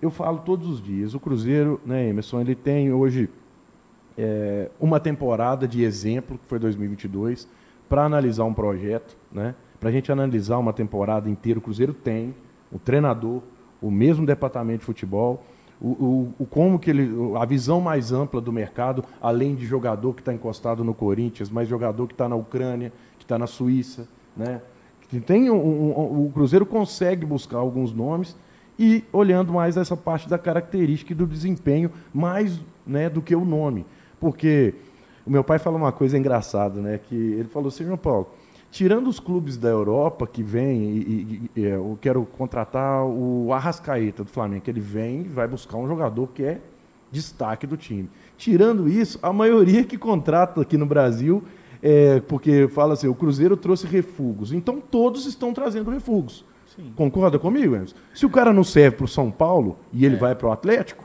eu 0.00 0.10
falo 0.10 0.38
todos 0.38 0.66
os 0.66 0.82
dias, 0.82 1.14
o 1.14 1.20
Cruzeiro, 1.20 1.80
né, 1.84 2.08
Emerson, 2.08 2.40
ele 2.40 2.54
tem 2.54 2.92
hoje 2.92 3.28
é, 4.16 4.70
uma 4.80 4.98
temporada 4.98 5.66
de 5.66 5.82
exemplo, 5.82 6.38
que 6.38 6.46
foi 6.46 6.58
2022, 6.58 7.48
para 7.88 8.04
analisar 8.04 8.44
um 8.44 8.54
projeto, 8.54 9.16
né? 9.30 9.54
Para 9.78 9.90
a 9.90 9.92
gente 9.92 10.10
analisar 10.10 10.58
uma 10.58 10.72
temporada 10.72 11.28
inteira, 11.28 11.58
o 11.58 11.62
Cruzeiro 11.62 11.92
tem 11.92 12.34
o 12.70 12.78
treinador, 12.78 13.42
o 13.80 13.90
mesmo 13.90 14.24
departamento 14.24 14.80
de 14.80 14.86
futebol, 14.86 15.44
o, 15.80 15.88
o, 15.88 16.34
o, 16.38 16.46
como 16.46 16.78
que 16.78 16.88
ele, 16.88 17.10
a 17.36 17.44
visão 17.44 17.80
mais 17.80 18.12
ampla 18.12 18.40
do 18.40 18.52
mercado, 18.52 19.04
além 19.20 19.54
de 19.56 19.66
jogador 19.66 20.14
que 20.14 20.20
está 20.20 20.32
encostado 20.32 20.84
no 20.84 20.94
Corinthians, 20.94 21.50
mas 21.50 21.68
jogador 21.68 22.06
que 22.06 22.14
está 22.14 22.28
na 22.28 22.36
Ucrânia, 22.36 22.92
que 23.18 23.24
está 23.24 23.36
na 23.36 23.48
Suíça, 23.48 24.08
né? 24.36 24.62
Tem 25.20 25.50
um, 25.50 25.54
um, 25.54 26.26
o 26.26 26.30
Cruzeiro 26.32 26.64
consegue 26.64 27.26
buscar 27.26 27.58
alguns 27.58 27.92
nomes 27.92 28.36
e 28.78 29.04
olhando 29.12 29.52
mais 29.52 29.76
essa 29.76 29.96
parte 29.96 30.28
da 30.28 30.38
característica 30.38 31.12
e 31.12 31.14
do 31.14 31.26
desempenho, 31.26 31.90
mais 32.12 32.60
né, 32.86 33.08
do 33.08 33.20
que 33.20 33.34
o 33.34 33.44
nome. 33.44 33.84
Porque 34.18 34.74
o 35.26 35.30
meu 35.30 35.44
pai 35.44 35.58
fala 35.58 35.76
uma 35.76 35.92
coisa 35.92 36.18
engraçada, 36.18 36.80
né? 36.80 36.98
Que 36.98 37.14
ele 37.14 37.48
falou 37.48 37.68
assim, 37.68 37.84
João 37.84 37.96
Paulo, 37.96 38.28
tirando 38.70 39.08
os 39.08 39.20
clubes 39.20 39.56
da 39.56 39.68
Europa 39.68 40.26
que 40.26 40.42
vêm, 40.42 40.82
e, 40.82 40.98
e, 41.54 41.60
e, 41.60 41.66
é, 41.66 41.74
eu 41.74 41.98
quero 42.00 42.24
contratar 42.24 43.04
o 43.04 43.52
Arrascaeta 43.52 44.24
do 44.24 44.30
Flamengo, 44.30 44.62
que 44.62 44.70
ele 44.70 44.80
vem 44.80 45.20
e 45.20 45.28
vai 45.28 45.46
buscar 45.46 45.76
um 45.76 45.86
jogador 45.86 46.28
que 46.28 46.42
é 46.42 46.60
destaque 47.10 47.66
do 47.66 47.76
time. 47.76 48.08
Tirando 48.36 48.88
isso, 48.88 49.18
a 49.22 49.32
maioria 49.32 49.84
que 49.84 49.98
contrata 49.98 50.62
aqui 50.62 50.76
no 50.76 50.86
Brasil, 50.86 51.44
é, 51.82 52.20
porque 52.20 52.68
fala 52.68 52.94
assim, 52.94 53.08
o 53.08 53.14
Cruzeiro 53.14 53.56
trouxe 53.56 53.86
refugos, 53.86 54.52
então 54.52 54.80
todos 54.80 55.26
estão 55.26 55.52
trazendo 55.52 55.90
refugos. 55.90 56.44
Sim. 56.74 56.92
Concorda 56.96 57.38
comigo, 57.38 57.74
Emerson? 57.74 57.96
Se 58.14 58.24
o 58.24 58.30
cara 58.30 58.52
não 58.52 58.64
serve 58.64 58.98
para 58.98 59.04
o 59.04 59.08
São 59.08 59.30
Paulo 59.30 59.78
e 59.92 60.06
ele 60.06 60.14
é. 60.14 60.18
vai 60.18 60.34
para 60.34 60.48
o 60.48 60.52
Atlético, 60.52 61.04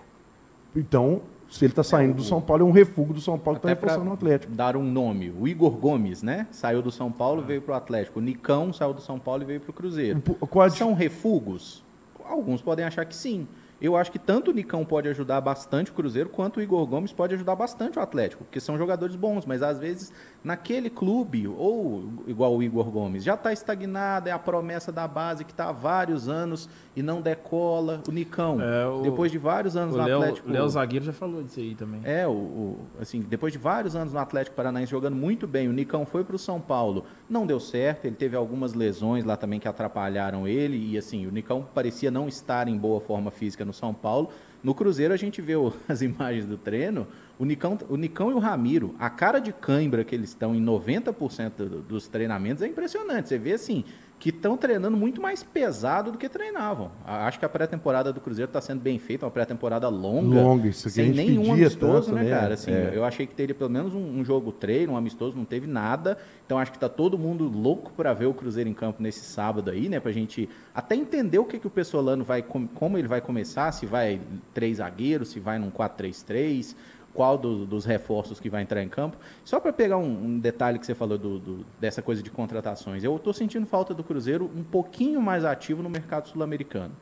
então 0.75 1.21
se 1.49 1.65
ele 1.65 1.71
está 1.71 1.83
saindo 1.83 2.15
do 2.15 2.23
São 2.23 2.41
Paulo, 2.41 2.63
é 2.63 2.65
um 2.65 2.71
refúgio 2.71 3.13
do 3.13 3.21
São 3.21 3.39
Paulo 3.39 3.59
que 3.59 3.67
está 3.67 3.69
reforçando 3.69 4.09
o 4.09 4.13
Atlético. 4.13 4.53
Dar 4.53 4.75
um 4.75 4.83
nome. 4.83 5.33
O 5.39 5.47
Igor 5.47 5.71
Gomes, 5.71 6.21
né? 6.21 6.47
Saiu 6.51 6.81
do 6.81 6.91
São 6.91 7.11
Paulo, 7.11 7.41
veio 7.41 7.61
para 7.61 7.73
o 7.73 7.77
Atlético. 7.77 8.19
O 8.19 8.21
Nicão 8.21 8.73
saiu 8.73 8.93
do 8.93 9.01
São 9.01 9.17
Paulo 9.17 9.43
e 9.43 9.45
veio 9.45 9.61
para 9.61 9.71
o 9.71 9.73
Cruzeiro. 9.73 10.21
Quase... 10.21 10.77
São 10.77 10.93
refugos? 10.93 11.83
Alguns 12.25 12.61
podem 12.61 12.83
achar 12.83 13.05
que 13.05 13.15
sim. 13.15 13.47
Eu 13.79 13.95
acho 13.95 14.11
que 14.11 14.17
tanto 14.17 14.51
o 14.51 14.53
Nicão 14.53 14.83
pode 14.83 15.07
ajudar 15.07 15.39
bastante 15.39 15.91
o 15.91 15.93
Cruzeiro, 15.93 16.29
quanto 16.29 16.57
o 16.57 16.61
Igor 16.61 16.85
Gomes 16.87 17.11
pode 17.11 17.35
ajudar 17.35 17.55
bastante 17.55 17.99
o 17.99 18.01
Atlético, 18.01 18.43
porque 18.43 18.59
são 18.59 18.77
jogadores 18.77 19.15
bons, 19.15 19.45
mas 19.45 19.61
às 19.61 19.77
vezes 19.77 20.11
naquele 20.43 20.89
clube, 20.89 21.47
ou 21.47 22.05
igual 22.25 22.55
o 22.55 22.63
Igor 22.63 22.89
Gomes, 22.89 23.23
já 23.23 23.35
está 23.35 23.53
estagnado, 23.53 24.29
é 24.29 24.31
a 24.31 24.39
promessa 24.39 24.91
da 24.91 25.07
base 25.07 25.43
que 25.43 25.51
está 25.51 25.69
há 25.69 25.71
vários 25.71 26.27
anos 26.27 26.69
e 26.95 27.03
não 27.03 27.21
decola. 27.21 28.01
O 28.07 28.11
Nicão, 28.11 28.59
é, 28.61 28.87
o, 28.87 29.01
depois 29.01 29.31
de 29.31 29.37
vários 29.37 29.75
anos 29.75 29.95
no 29.95 30.03
Léo, 30.03 30.17
Atlético. 30.17 30.49
O 30.49 30.51
Léo 30.51 30.69
Zagueiro 30.69 31.05
já 31.05 31.13
falou 31.13 31.43
disso 31.43 31.59
aí 31.59 31.75
também. 31.75 32.01
É, 32.03 32.25
o, 32.25 32.31
o, 32.31 32.77
assim, 32.99 33.21
depois 33.21 33.53
de 33.53 33.59
vários 33.59 33.95
anos 33.95 34.13
no 34.13 34.19
Atlético 34.19 34.55
Paranaense 34.55 34.89
jogando 34.89 35.15
muito 35.15 35.45
bem, 35.45 35.67
o 35.67 35.73
Nicão 35.73 36.05
foi 36.05 36.23
para 36.23 36.35
o 36.35 36.39
São 36.39 36.59
Paulo, 36.59 37.05
não 37.29 37.45
deu 37.45 37.59
certo, 37.59 38.05
ele 38.05 38.15
teve 38.15 38.35
algumas 38.35 38.73
lesões 38.73 39.23
lá 39.23 39.37
também 39.37 39.59
que 39.59 39.67
atrapalharam 39.67 40.47
ele, 40.47 40.93
e 40.93 40.97
assim, 40.97 41.27
o 41.27 41.31
Nicão 41.31 41.67
parecia 41.75 42.09
não 42.09 42.27
estar 42.27 42.67
em 42.67 42.77
boa 42.77 42.99
forma 42.99 43.29
física 43.29 43.66
no 43.67 43.73
São 43.73 43.93
Paulo. 43.93 44.31
No 44.63 44.73
Cruzeiro 44.73 45.13
a 45.13 45.17
gente 45.17 45.41
vê 45.41 45.53
as 45.87 46.01
imagens 46.01 46.45
do 46.45 46.57
treino, 46.57 47.07
o 47.37 47.45
Nicão, 47.45 47.77
o 47.87 47.95
Nicão 47.95 48.31
e 48.31 48.33
o 48.33 48.39
Ramiro, 48.39 48.95
a 48.97 49.09
cara 49.09 49.39
de 49.39 49.53
cãibra 49.53 50.03
que 50.03 50.15
eles 50.15 50.29
estão 50.29 50.55
em 50.55 50.63
90% 50.63 51.83
dos 51.87 52.07
treinamentos 52.07 52.63
é 52.63 52.67
impressionante. 52.67 53.29
Você 53.29 53.37
vê 53.37 53.53
assim, 53.53 53.85
que 54.19 54.29
estão 54.29 54.57
treinando 54.57 54.97
muito 54.97 55.21
mais 55.21 55.43
pesado 55.43 56.11
do 56.11 56.17
que 56.17 56.27
treinavam. 56.27 56.91
Acho 57.05 57.37
que 57.37 57.45
a 57.45 57.49
pré-temporada 57.49 58.11
do 58.11 58.19
Cruzeiro 58.19 58.49
está 58.49 58.59
sendo 58.59 58.81
bem 58.81 58.97
feita, 58.97 59.25
uma 59.25 59.31
pré-temporada 59.31 59.87
longa, 59.89 60.41
longa 60.41 60.67
isso 60.67 60.89
sem 60.89 61.11
nenhum 61.11 61.53
amistoso, 61.53 62.11
tanto, 62.11 62.23
né, 62.23 62.29
cara? 62.29 62.55
Assim, 62.55 62.71
é. 62.71 62.91
Eu 62.93 63.05
achei 63.05 63.27
que 63.27 63.35
teria 63.35 63.53
pelo 63.53 63.69
menos 63.69 63.93
um, 63.93 64.19
um, 64.19 64.25
jogo 64.25 64.51
treino, 64.51 64.93
um 64.93 64.97
amistoso, 64.97 65.37
não 65.37 65.45
teve 65.45 65.67
nada. 65.67 66.17
Então 66.45 66.57
acho 66.57 66.71
que 66.71 66.77
está 66.77 66.89
todo 66.89 67.17
mundo 67.17 67.47
louco 67.47 67.91
para 67.91 68.11
ver 68.13 68.25
o 68.25 68.33
Cruzeiro 68.33 68.67
em 68.67 68.73
campo 68.73 69.03
nesse 69.03 69.19
sábado 69.19 69.69
aí, 69.69 69.87
né? 69.87 69.99
Para 69.99 70.09
a 70.09 70.13
gente 70.13 70.49
até 70.73 70.95
entender 70.95 71.37
o 71.37 71.45
que, 71.45 71.59
que 71.59 71.67
o 71.67 71.71
Pessolano 71.71 72.23
vai, 72.23 72.41
como 72.41 72.97
ele 72.97 73.07
vai 73.07 73.21
começar, 73.21 73.71
se 73.71 73.85
vai 73.85 74.19
três 74.51 74.77
zagueiros, 74.77 75.29
se 75.29 75.39
vai 75.39 75.59
num 75.59 75.69
4-3-3 75.69 76.75
qual 77.17 77.35
do, 77.35 77.65
dos 77.65 77.83
reforços 77.83 78.39
que 78.39 78.47
vai 78.47 78.61
entrar 78.61 78.83
em 78.83 78.87
campo. 78.87 79.17
Só 79.43 79.59
para 79.59 79.73
pegar 79.73 79.97
um, 79.97 80.25
um, 80.25 80.39
detalhe 80.39 80.77
que 80.77 80.85
você 80.85 80.93
falou 80.93 81.17
do, 81.17 81.39
do, 81.39 81.65
dessa 81.79 81.99
coisa 81.99 82.21
de 82.21 82.29
contratações, 82.29 83.03
eu 83.03 83.15
estou 83.15 83.33
sentindo 83.33 83.65
falta 83.65 83.91
do 83.91 84.03
Cruzeiro 84.03 84.51
um 84.55 84.63
pouquinho 84.63 85.19
mais 85.19 85.43
ativo 85.43 85.81
no 85.81 85.89
mercado 85.89 86.27
sul-americano. 86.27 86.95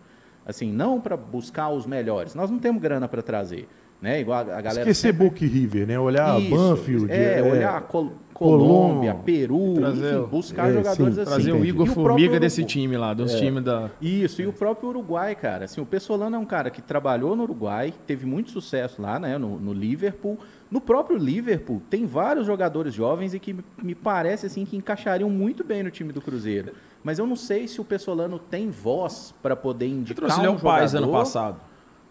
Assim, 0.45 0.71
não 0.71 1.01
para 1.01 1.17
buscar 1.17 1.69
os 1.69 1.85
melhores. 1.85 2.33
Nós 2.33 2.49
não 2.49 2.59
temos 2.59 2.81
grana 2.81 3.09
para 3.09 3.21
trazer. 3.21 3.67
Né? 4.01 4.21
Igual 4.21 4.39
a, 4.39 4.43
galera. 4.43 4.79
Esquecer 4.79 5.11
sempre... 5.11 5.27
Book 5.27 5.45
River, 5.45 5.85
né? 5.85 5.99
Olhar 5.99 6.39
Isso, 6.39 6.55
Banfield. 6.55 7.11
É, 7.11 7.39
é, 7.39 7.43
olhar 7.43 7.81
Col 7.81 8.13
Colômbia, 8.35 9.15
Peru, 9.15 9.75
trazer, 9.75 10.19
enfim, 10.19 10.27
buscar 10.27 10.69
é, 10.69 10.73
jogadores 10.73 11.15
sim, 11.15 11.21
assim. 11.21 11.31
Trazer 11.31 11.51
o 11.53 11.63
Igor 11.63 11.87
Formiga 11.87 12.37
desse 12.37 12.65
time 12.65 12.97
lá, 12.97 13.13
dos 13.13 13.33
é. 13.33 13.39
times 13.39 13.63
da. 13.63 13.89
Isso, 14.01 14.41
e 14.41 14.45
o 14.45 14.51
próprio 14.51 14.89
Uruguai, 14.89 15.33
cara. 15.35 15.63
Assim, 15.63 15.79
o 15.79 15.85
Pessolano 15.85 16.35
é 16.35 16.39
um 16.39 16.45
cara 16.45 16.69
que 16.69 16.81
trabalhou 16.81 17.33
no 17.33 17.43
Uruguai, 17.43 17.93
teve 18.05 18.25
muito 18.25 18.51
sucesso 18.51 19.01
lá, 19.01 19.17
né? 19.17 19.37
No, 19.37 19.57
no 19.57 19.71
Liverpool. 19.71 20.37
No 20.69 20.81
próprio 20.81 21.17
Liverpool, 21.17 21.81
tem 21.89 22.05
vários 22.05 22.45
jogadores 22.45 22.93
jovens 22.93 23.33
e 23.33 23.39
que 23.39 23.55
me 23.81 23.95
parece 23.95 24.47
assim 24.47 24.65
que 24.65 24.75
encaixariam 24.75 25.29
muito 25.29 25.63
bem 25.63 25.81
no 25.81 25.89
time 25.89 26.11
do 26.11 26.19
Cruzeiro. 26.19 26.73
Mas 27.01 27.19
eu 27.19 27.25
não 27.25 27.37
sei 27.37 27.69
se 27.69 27.79
o 27.79 27.85
Pessolano 27.85 28.37
tem 28.37 28.69
voz 28.69 29.33
para 29.41 29.55
poder 29.55 29.87
indicar 29.87 30.25
trouxe 30.25 30.39
um 30.39 30.41
Leão 30.41 30.57
jogador. 30.57 30.79
Paz 30.79 30.93
ano 30.93 31.09
passado. 31.09 31.61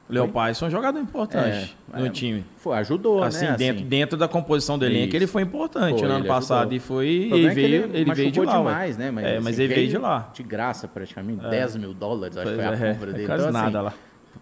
Léo 0.09 0.29
Paz 0.29 0.59
foi 0.59 0.69
um 0.69 0.71
jogador 0.71 0.99
importante 1.01 1.77
é, 1.93 1.99
no 1.99 2.07
é, 2.07 2.11
time. 2.11 2.45
Foi, 2.59 2.77
ajudou, 2.79 3.23
assim, 3.23 3.47
né? 3.47 3.57
Dentro, 3.57 3.81
assim, 3.81 3.89
dentro 3.89 4.19
da 4.19 4.29
composição 4.29 4.79
do 4.79 4.85
elenco, 4.85 5.17
ele 5.17 5.27
foi 5.27 5.43
importante 5.43 5.99
foi, 5.99 6.09
no 6.09 6.15
ano 6.15 6.27
passado. 6.27 6.75
E 6.75 6.79
foi. 6.79 7.31
Ele 7.33 7.49
veio, 7.51 7.85
ele, 7.85 7.99
ele 7.99 8.15
veio 8.15 8.31
de 8.31 8.41
lá. 8.41 8.57
demais, 8.59 8.99
né? 8.99 9.11
Mas, 9.11 9.25
é, 9.25 9.41
mas 9.41 9.55
assim, 9.55 9.63
ele 9.63 9.75
veio 9.75 9.89
de 9.89 9.99
lá. 9.99 10.31
De 10.33 10.43
graça, 10.43 10.87
praticamente. 10.87 11.45
É. 11.47 11.51
10 11.51 11.77
mil 11.77 11.95
dólares, 11.95 12.37
acho 12.37 12.51
que 12.51 12.55
foi 12.55 12.65
a 12.65 12.73
é, 12.73 12.93
compra 12.93 13.13
dele. 13.13 13.27
Quase 13.27 13.43
então, 13.45 13.53
nada 13.53 13.79
assim, 13.79 13.87
lá. 13.87 13.95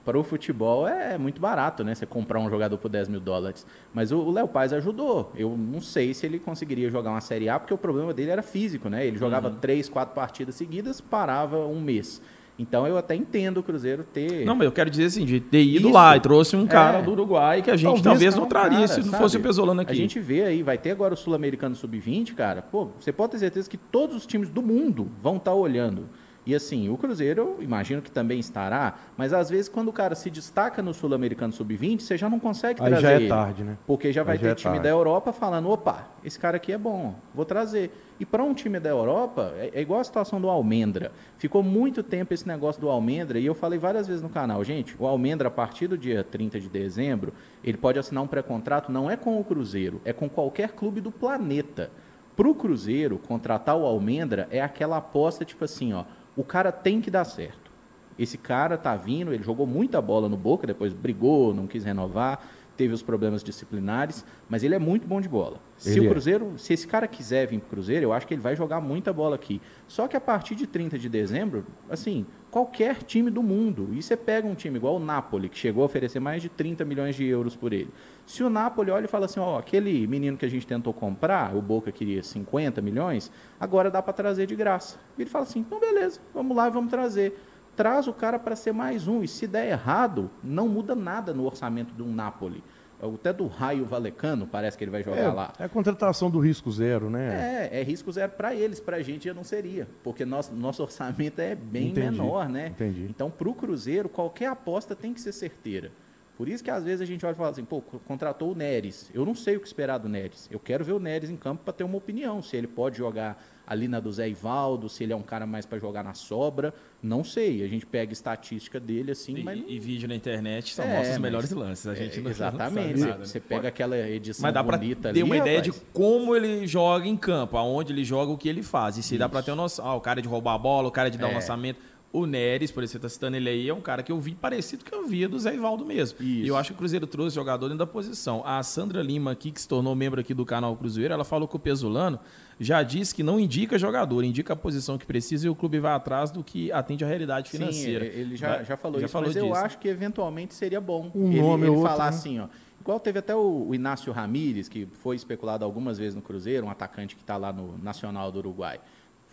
Para 0.05 0.19
o 0.19 0.25
futebol 0.25 0.89
é 0.89 1.17
muito 1.17 1.41
barato, 1.41 1.85
né? 1.85 1.95
Você 1.95 2.07
comprar 2.07 2.41
um 2.41 2.51
jogador 2.51 2.77
por 2.77 2.89
10 2.89 3.09
mil 3.09 3.21
dólares. 3.21 3.65
Mas 3.95 4.11
o 4.11 4.31
Léo 4.33 4.49
Paz 4.49 4.73
ajudou. 4.73 5.33
Eu 5.37 5.57
não 5.57 5.81
sei 5.81 6.13
se 6.13 6.27
ele 6.27 6.41
conseguiria 6.41 6.91
jogar 6.91 7.11
uma 7.11 7.21
Série 7.21 7.49
A, 7.49 7.61
porque 7.61 7.73
o 7.73 7.79
problema 7.79 8.13
dele 8.13 8.33
era 8.33 8.43
físico, 8.43 8.89
né? 8.89 9.07
Ele 9.07 9.17
jogava 9.17 9.49
uhum. 9.49 9.57
três, 9.61 9.89
quatro 9.89 10.13
partidas 10.13 10.57
seguidas, 10.57 11.01
parava 11.01 11.59
um 11.59 11.81
mês. 11.81 12.21
Então 12.63 12.87
eu 12.87 12.97
até 12.97 13.15
entendo 13.15 13.59
o 13.59 13.63
Cruzeiro 13.63 14.05
ter. 14.05 14.45
Não, 14.45 14.55
mas 14.55 14.65
eu 14.65 14.73
quero 14.73 14.89
dizer 14.89 15.07
assim, 15.07 15.25
de 15.25 15.41
ter 15.41 15.63
ido 15.63 15.89
Isso. 15.89 15.93
lá 15.93 16.17
e 16.17 16.21
trouxe 16.21 16.57
um 16.57 16.67
cara 16.67 16.99
é. 16.99 17.03
do 17.03 17.11
Uruguai 17.11 17.61
que 17.61 17.71
a 17.71 17.77
gente 17.77 18.03
talvez, 18.03 18.05
talvez 18.05 18.37
não, 18.37 18.47
traria 18.47 18.79
cara, 18.79 18.89
se 18.89 19.01
não 19.01 19.11
sabe? 19.11 19.23
fosse 19.23 19.37
o 19.37 19.41
Pesolano 19.41 19.81
aqui. 19.81 19.93
A 19.93 19.95
gente 19.95 20.21
vê 20.21 20.45
aí, 20.45 20.63
vai 20.63 20.79
ter 20.79 20.93
agora 20.93 21.13
o 21.13 21.17
Sul-Americano 21.17 21.75
Sub-20, 21.75 22.35
cara. 22.35 22.63
Pô, 22.63 22.89
você 22.99 23.13
pode 23.13 23.33
ter 23.33 23.39
certeza 23.39 23.69
que 23.69 23.77
todos 23.77 24.17
os 24.17 24.27
times 24.27 24.49
do 24.49 24.63
mundo 24.63 25.11
vão 25.21 25.37
estar 25.37 25.51
tá 25.51 25.57
olhando. 25.57 26.09
E 26.45 26.55
assim, 26.55 26.89
o 26.89 26.97
Cruzeiro, 26.97 27.57
eu 27.59 27.63
imagino 27.63 28.03
que 28.03 28.11
também 28.11 28.41
estará, 28.41 28.97
mas 29.17 29.33
às 29.33 29.49
vezes 29.49 29.69
quando 29.69 29.89
o 29.89 29.93
cara 29.93 30.15
se 30.17 30.29
destaca 30.29 30.83
no 30.83 30.93
Sul-Americano 30.93 31.53
Sub-20, 31.53 32.01
você 32.01 32.17
já 32.17 32.29
não 32.29 32.41
consegue 32.41 32.83
Aí 32.83 32.89
trazer 32.89 33.03
já 33.03 33.13
é 33.13 33.17
ele, 33.17 33.29
tarde, 33.29 33.63
né? 33.63 33.79
Porque 33.87 34.13
já 34.13 34.25
vai 34.25 34.35
Aí 34.35 34.39
ter 34.41 34.47
já 34.47 34.51
é 34.51 34.55
time 34.57 34.75
tarde. 34.75 34.83
da 34.83 34.89
Europa 34.89 35.33
falando, 35.33 35.71
opa, 35.71 36.09
esse 36.25 36.39
cara 36.39 36.57
aqui 36.57 36.73
é 36.73 36.79
bom, 36.79 37.15
vou 37.33 37.45
trazer. 37.45 37.93
E 38.19 38.27
para 38.27 38.43
um 38.43 38.53
time 38.55 38.81
da 38.81 38.91
Europa, 38.91 39.53
é, 39.57 39.71
é, 39.73 39.81
igual 39.81 40.01
a 40.01 40.05
situação 40.05 40.41
do 40.41 40.49
Almendra. 40.49 41.13
Ficou 41.39 41.63
muito 41.63 42.03
tempo 42.03 42.35
esse 42.35 42.47
negócio 42.47 42.81
do 42.81 42.89
Almendra, 42.89 43.39
e 43.39 43.47
eu 43.47 43.55
falei 43.55 43.79
várias 43.79 44.09
vezes 44.09 44.23
no 44.23 44.29
canal, 44.29 44.65
gente, 44.65 44.97
o 44.99 45.07
Almendra, 45.07 45.47
a 45.47 45.51
partir 45.51 45.87
do 45.87 45.97
dia 45.97 46.25
30 46.25 46.59
de 46.59 46.69
dezembro, 46.69 47.33
ele 47.63 47.77
pode 47.77 48.01
assinar 48.01 48.23
um 48.23 48.27
pré-contrato, 48.27 48.91
não 48.91 49.09
é 49.09 49.17
com 49.17 49.39
o 49.41 49.45
Cruzeiro, 49.45 50.01
é 50.05 50.13
com 50.13 50.29
qualquer 50.29 50.73
clube 50.73 51.01
do 51.01 51.13
planeta. 51.13 51.91
Para 52.35 52.49
o 52.49 52.55
Cruzeiro, 52.55 53.19
contratar 53.19 53.77
o 53.77 53.85
Almendra 53.85 54.49
é 54.51 54.61
aquela 54.61 54.97
aposta, 54.97 55.45
tipo 55.45 55.65
assim, 55.65 55.93
ó, 55.93 56.05
o 56.37 56.45
cara 56.45 56.73
tem 56.73 57.01
que 57.01 57.11
dar 57.11 57.25
certo. 57.25 57.71
Esse 58.19 58.37
cara 58.37 58.77
tá 58.77 58.95
vindo, 58.97 59.33
ele 59.33 59.43
jogou 59.43 59.67
muita 59.67 60.01
bola 60.01 60.29
no 60.29 60.37
Boca, 60.37 60.67
depois 60.67 60.93
brigou, 60.93 61.55
não 61.55 61.67
quis 61.67 61.85
renovar, 61.85 62.41
teve 62.77 62.93
os 62.95 63.03
problemas 63.03 63.43
disciplinares, 63.43 64.25
mas 64.49 64.63
ele 64.63 64.75
é 64.75 64.79
muito 64.79 65.07
bom 65.07 65.21
de 65.21 65.29
bola. 65.29 65.61
Se 65.77 65.91
ele 65.91 66.01
o 66.01 66.07
é. 66.07 66.11
Cruzeiro, 66.11 66.53
é. 66.55 66.59
se 66.59 66.73
esse 66.73 66.87
cara 66.87 67.07
quiser 67.07 67.47
vir 67.47 67.59
para 67.59 67.67
o 67.67 67.71
Cruzeiro, 67.71 68.05
eu 68.07 68.13
acho 68.13 68.27
que 68.27 68.35
ele 68.35 68.41
vai 68.41 68.55
jogar 68.55 68.81
muita 68.81 69.13
bola 69.13 69.35
aqui. 69.35 69.61
Só 69.87 70.07
que 70.09 70.17
a 70.17 70.21
partir 70.21 70.55
de 70.55 70.67
30 70.67 70.99
de 70.99 71.09
dezembro, 71.09 71.67
assim, 71.91 72.27
qualquer 72.51 73.03
time 73.03 73.31
do 73.31 73.43
mundo, 73.43 73.89
e 73.93 74.03
você 74.03 74.17
pega 74.17 74.47
um 74.47 74.55
time 74.55 74.77
igual 74.77 74.97
o 74.97 75.01
Napoli, 75.01 75.49
que 75.49 75.59
chegou 75.59 75.83
a 75.83 75.87
oferecer 75.87 76.21
mais 76.21 76.43
de 76.43 76.49
30 76.49 76.85
milhões 76.85 77.17
de 77.17 77.27
euros 77.27 77.57
por 77.57 77.73
ele. 77.73 77.91
Se 78.27 78.43
o 78.43 78.51
Napoli 78.51 78.91
olha 78.91 79.07
e 79.07 79.09
fala 79.09 79.25
assim, 79.25 79.41
ó, 79.41 79.59
aquele 79.59 80.07
menino 80.07 80.37
que 80.37 80.45
a 80.45 80.51
gente 80.51 80.67
tentou 80.67 80.93
comprar, 80.93 81.57
o 81.57 81.63
Boca 81.63 81.91
queria 81.91 82.23
50 82.23 82.81
milhões, 82.81 83.33
agora 83.59 83.91
dá 83.91 84.03
para 84.03 84.13
trazer 84.13 84.47
de 84.47 84.55
graça. 84.55 84.99
E 85.17 85.23
ele 85.23 85.31
fala 85.31 85.45
assim, 85.45 85.61
então 85.61 85.81
beleza, 85.81 86.21
vamos 86.35 86.57
lá 86.57 86.69
e 86.69 86.71
vamos 86.71 86.91
trazer. 86.91 87.39
Traz 87.75 88.07
o 88.07 88.13
cara 88.13 88.39
para 88.39 88.55
ser 88.55 88.73
mais 88.73 89.09
um, 89.09 89.23
e 89.23 89.29
se 89.29 89.47
der 89.47 89.69
errado, 89.69 90.31
não 90.43 90.69
muda 90.69 90.95
nada 90.95 91.33
no 91.33 91.45
orçamento 91.45 91.95
de 91.95 92.03
um 92.03 92.13
Napoli 92.13 92.63
até 93.03 93.33
do 93.33 93.47
Raio 93.49 93.85
Valecano, 93.85 94.47
parece 94.47 94.79
que 94.79 94.85
ele 94.85 94.91
vai 94.91 95.03
jogar 95.03 95.19
é, 95.19 95.29
lá. 95.29 95.53
É 95.59 95.65
a 95.65 95.69
contratação 95.69 96.31
do 96.31 96.39
risco 96.39 96.71
zero, 96.71 97.11
né? 97.11 97.69
É, 97.73 97.81
é 97.81 97.83
risco 97.83 98.13
zero 98.13 98.33
para 98.33 98.55
eles, 98.55 98.79
para 98.79 98.99
a 98.99 99.03
gente 99.03 99.25
já 99.25 99.35
não 99.35 99.43
seria, 99.43 99.89
porque 100.05 100.25
nosso, 100.25 100.55
nosso 100.55 100.83
orçamento 100.83 101.41
é 101.41 101.55
bem 101.55 101.89
entendi, 101.89 102.11
menor, 102.11 102.49
né? 102.49 102.69
Entendi. 102.69 103.07
Então, 103.11 103.29
para 103.29 103.49
o 103.49 103.55
Cruzeiro, 103.55 104.09
qualquer 104.09 104.47
aposta 104.47 104.95
tem 104.95 105.13
que 105.13 105.21
ser 105.21 105.33
certeira. 105.33 105.91
Por 106.37 106.49
isso 106.49 106.63
que 106.63 106.71
às 106.71 106.85
vezes 106.85 107.01
a 107.01 107.05
gente 107.05 107.25
olha 107.27 107.35
e 107.35 107.37
fala 107.37 107.51
assim, 107.51 107.65
pô, 107.65 107.83
contratou 107.83 108.53
o 108.53 108.55
Neres. 108.55 109.11
Eu 109.13 109.25
não 109.25 109.35
sei 109.35 109.57
o 109.57 109.61
que 109.61 109.67
esperar 109.67 109.99
do 109.99 110.09
Neres. 110.09 110.49
Eu 110.51 110.59
quero 110.59 110.85
ver 110.85 110.93
o 110.93 110.99
Neres 110.99 111.29
em 111.29 111.37
campo 111.37 111.63
para 111.65 111.73
ter 111.73 111.85
uma 111.85 111.97
opinião, 111.97 112.41
se 112.41 112.57
ele 112.57 112.67
pode 112.67 112.97
jogar 112.97 113.43
ali 113.67 113.89
na 113.89 114.01
do 114.01 114.13
Zé 114.13 114.29
Ivaldo, 114.29 114.89
se 114.89 115.03
ele 115.05 115.13
é 115.13 115.17
um 115.17 115.23
cara 115.23 115.47
mais 115.47 115.65
para 115.65 115.79
jogar 115.79 116.03
na 116.03 116.15
sobra, 116.15 116.75
não 117.03 117.25
sei. 117.25 117.63
A 117.63 117.69
gente 117.69 117.87
pega 117.87 118.13
estatística 118.13 118.79
dele 118.79 119.13
assim, 119.13 119.37
e, 119.37 119.43
mas 119.43 119.63
e 119.67 119.79
vídeo 119.79 120.09
na 120.09 120.15
internet 120.15 120.75
só 120.75 120.83
é, 120.83 120.97
mostra 120.97 121.13
os 121.13 121.19
melhores 121.19 121.51
lances. 121.51 121.87
A 121.87 121.95
gente 121.95 122.19
é, 122.19 122.23
não 122.23 122.31
exatamente. 122.31 123.01
Não 123.03 123.09
nada, 123.09 123.25
Você 123.25 123.39
né? 123.39 123.45
pega 123.49 123.69
aquela 123.69 123.99
edição 123.99 124.43
mas 124.43 124.55
dá 124.55 124.63
bonita 124.63 125.09
ali, 125.09 125.19
ter 125.19 125.25
uma 125.25 125.37
ideia 125.37 125.63
de 125.63 125.73
como 125.93 126.37
ele 126.37 126.67
joga 126.67 127.07
em 127.07 127.17
campo, 127.17 127.57
aonde 127.57 127.93
ele 127.93 128.05
joga, 128.05 128.33
o 128.33 128.37
que 128.37 128.49
ele 128.49 128.63
faz. 128.63 128.99
E 128.99 129.03
se 129.03 129.15
Isso. 129.15 129.19
dá 129.19 129.29
para 129.29 129.43
ter 129.43 129.51
uma 129.51 129.63
noção, 129.63 129.87
ah, 129.87 129.95
o 129.95 130.01
cara 130.01 130.21
de 130.21 130.29
roubar 130.29 130.55
a 130.55 130.59
bola, 130.59 130.89
o 130.89 130.93
cara 130.93 131.11
de 131.11 131.19
dar 131.19 131.29
um 131.29 131.33
é. 131.33 131.35
lançamento 131.35 131.79
o 132.13 132.27
Neres, 132.27 132.71
por 132.71 132.83
exemplo, 132.83 132.93
você 132.93 132.97
está 132.99 133.09
citando 133.09 133.37
ele 133.37 133.49
aí, 133.49 133.69
é 133.69 133.75
um 133.75 133.81
cara 133.81 134.03
que 134.03 134.13
eu 134.13 134.21
vi 134.21 134.35
parecido 134.35 134.85
que 134.85 134.95
eu 134.95 135.07
via 135.07 135.27
do 135.27 135.39
Zé 135.39 135.55
Ivaldo 135.55 135.85
mesmo. 135.85 136.19
Isso. 136.21 136.45
E 136.45 136.47
eu 136.47 136.57
acho 136.57 136.71
que 136.71 136.75
o 136.75 136.79
Cruzeiro 136.79 137.07
trouxe 137.07 137.35
jogador 137.35 137.69
dentro 137.69 137.79
da 137.79 137.87
posição. 137.87 138.43
A 138.45 138.63
Sandra 138.63 139.03
Lima 139.03 139.33
aqui, 139.33 139.51
que 139.51 139.61
se 139.61 139.67
tornou 139.67 139.95
membro 139.95 140.21
aqui 140.21 140.35
do 140.35 140.45
canal 140.45 140.77
Cruzeiro, 140.77 141.15
ela 141.15 141.25
falou 141.25 141.49
que 141.49 141.57
o 141.57 141.59
Pesolano 141.59 142.21
já 142.61 142.83
disse 142.83 143.15
que 143.15 143.23
não 143.23 143.41
indica 143.41 143.79
jogador, 143.79 144.23
indica 144.23 144.53
a 144.53 144.57
posição 144.57 144.99
que 144.99 145.07
precisa 145.07 145.47
e 145.47 145.51
o 145.51 145.55
clube 145.55 145.81
vai 145.81 145.95
atrás 145.95 146.31
do 146.31 146.45
que 146.45 146.71
atende 146.71 147.03
à 147.03 147.09
realidade 147.09 147.51
financeira. 147.51 148.05
Sim, 148.05 148.11
ele 148.11 148.37
já, 148.37 148.63
já 148.63 148.77
falou 148.77 149.01
já 149.01 149.07
isso, 149.07 149.13
falou 149.13 149.29
mas 149.29 149.35
disso. 149.35 149.47
eu 149.47 149.55
acho 149.55 149.79
que 149.79 149.89
eventualmente 149.89 150.53
seria 150.55 150.81
bom 150.81 151.11
um 151.15 151.33
ele, 151.33 151.41
nome 151.41 151.67
ele 151.67 151.81
falar 151.81 152.05
né? 152.05 152.09
assim, 152.11 152.41
ó. 152.41 152.49
Igual 152.79 153.01
teve 153.01 153.21
até 153.21 153.35
o, 153.35 153.69
o 153.69 153.75
Inácio 153.75 154.13
Ramírez, 154.13 154.69
que 154.69 154.87
foi 155.03 155.17
especulado 155.17 155.65
algumas 155.65 155.99
vezes 155.99 156.15
no 156.15 156.21
Cruzeiro, 156.21 156.67
um 156.67 156.71
atacante 156.71 157.15
que 157.15 157.23
está 157.23 157.37
lá 157.37 157.53
no 157.53 157.79
Nacional 157.79 158.31
do 158.31 158.39
Uruguai 158.41 158.81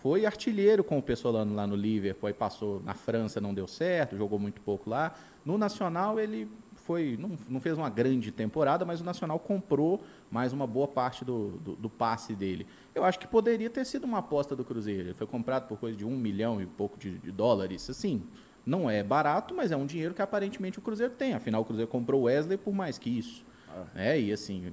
foi 0.02 0.26
artilheiro 0.26 0.84
com 0.84 0.97
o 0.97 1.02
Pessolano 1.02 1.54
lá 1.54 1.68
no 1.68 1.76
Liverpool, 1.76 2.28
aí 2.28 2.34
passou 2.34 2.82
na 2.84 2.93
França, 2.93 3.41
não 3.41 3.54
deu 3.54 3.68
certo, 3.68 4.16
jogou 4.16 4.39
muito 4.39 4.62
pouco 4.62 4.89
lá. 4.89 5.14
No 5.45 5.58
Nacional 5.58 6.20
ele 6.20 6.47
foi, 6.89 7.18
não, 7.20 7.32
não 7.47 7.60
fez 7.60 7.78
uma 7.78 7.89
grande 7.89 8.32
temporada, 8.32 8.84
mas 8.86 9.02
o 9.02 9.04
Nacional 9.04 9.38
comprou 9.38 10.02
mais 10.32 10.54
uma 10.54 10.66
boa 10.66 10.88
parte 10.88 11.24
do, 11.24 11.52
do, 11.60 11.76
do, 11.76 11.89
passe 11.89 12.34
dele. 12.34 12.66
Eu 12.95 13.04
acho 13.04 13.20
que 13.20 13.28
poderia 13.28 13.70
ter 13.70 13.86
sido 13.86 14.06
uma 14.06 14.20
aposta 14.20 14.56
do 14.56 14.64
Cruzeiro. 14.64 15.10
Ele 15.10 15.14
foi 15.14 15.28
comprado 15.28 15.68
por 15.68 15.78
coisa 15.78 15.95
de 15.95 16.06
um 16.06 16.18
milhão 16.18 16.62
e 16.62 16.66
pouco 16.66 16.97
de, 16.97 17.20
de 17.20 17.32
dólares. 17.32 17.89
Assim, 17.89 18.24
não 18.66 18.89
é 18.89 19.04
barato, 19.04 19.54
mas 19.54 19.72
é 19.72 19.78
um 19.78 19.86
dinheiro 19.86 20.14
que 20.14 20.22
aparentemente 20.22 20.80
o 20.80 20.82
Cruzeiro 20.82 21.14
tem. 21.14 21.34
Afinal, 21.34 21.62
o 21.62 21.66
Cruzeiro 21.66 21.91
comprou 21.91 22.22
o 22.22 22.24
Wesley 22.24 22.58
por 22.58 22.74
mais 22.74 22.97
que 22.97 23.10
isso. 23.10 23.45
Ah. 23.70 23.86
É, 23.95 24.20
e 24.20 24.32
assim, 24.32 24.72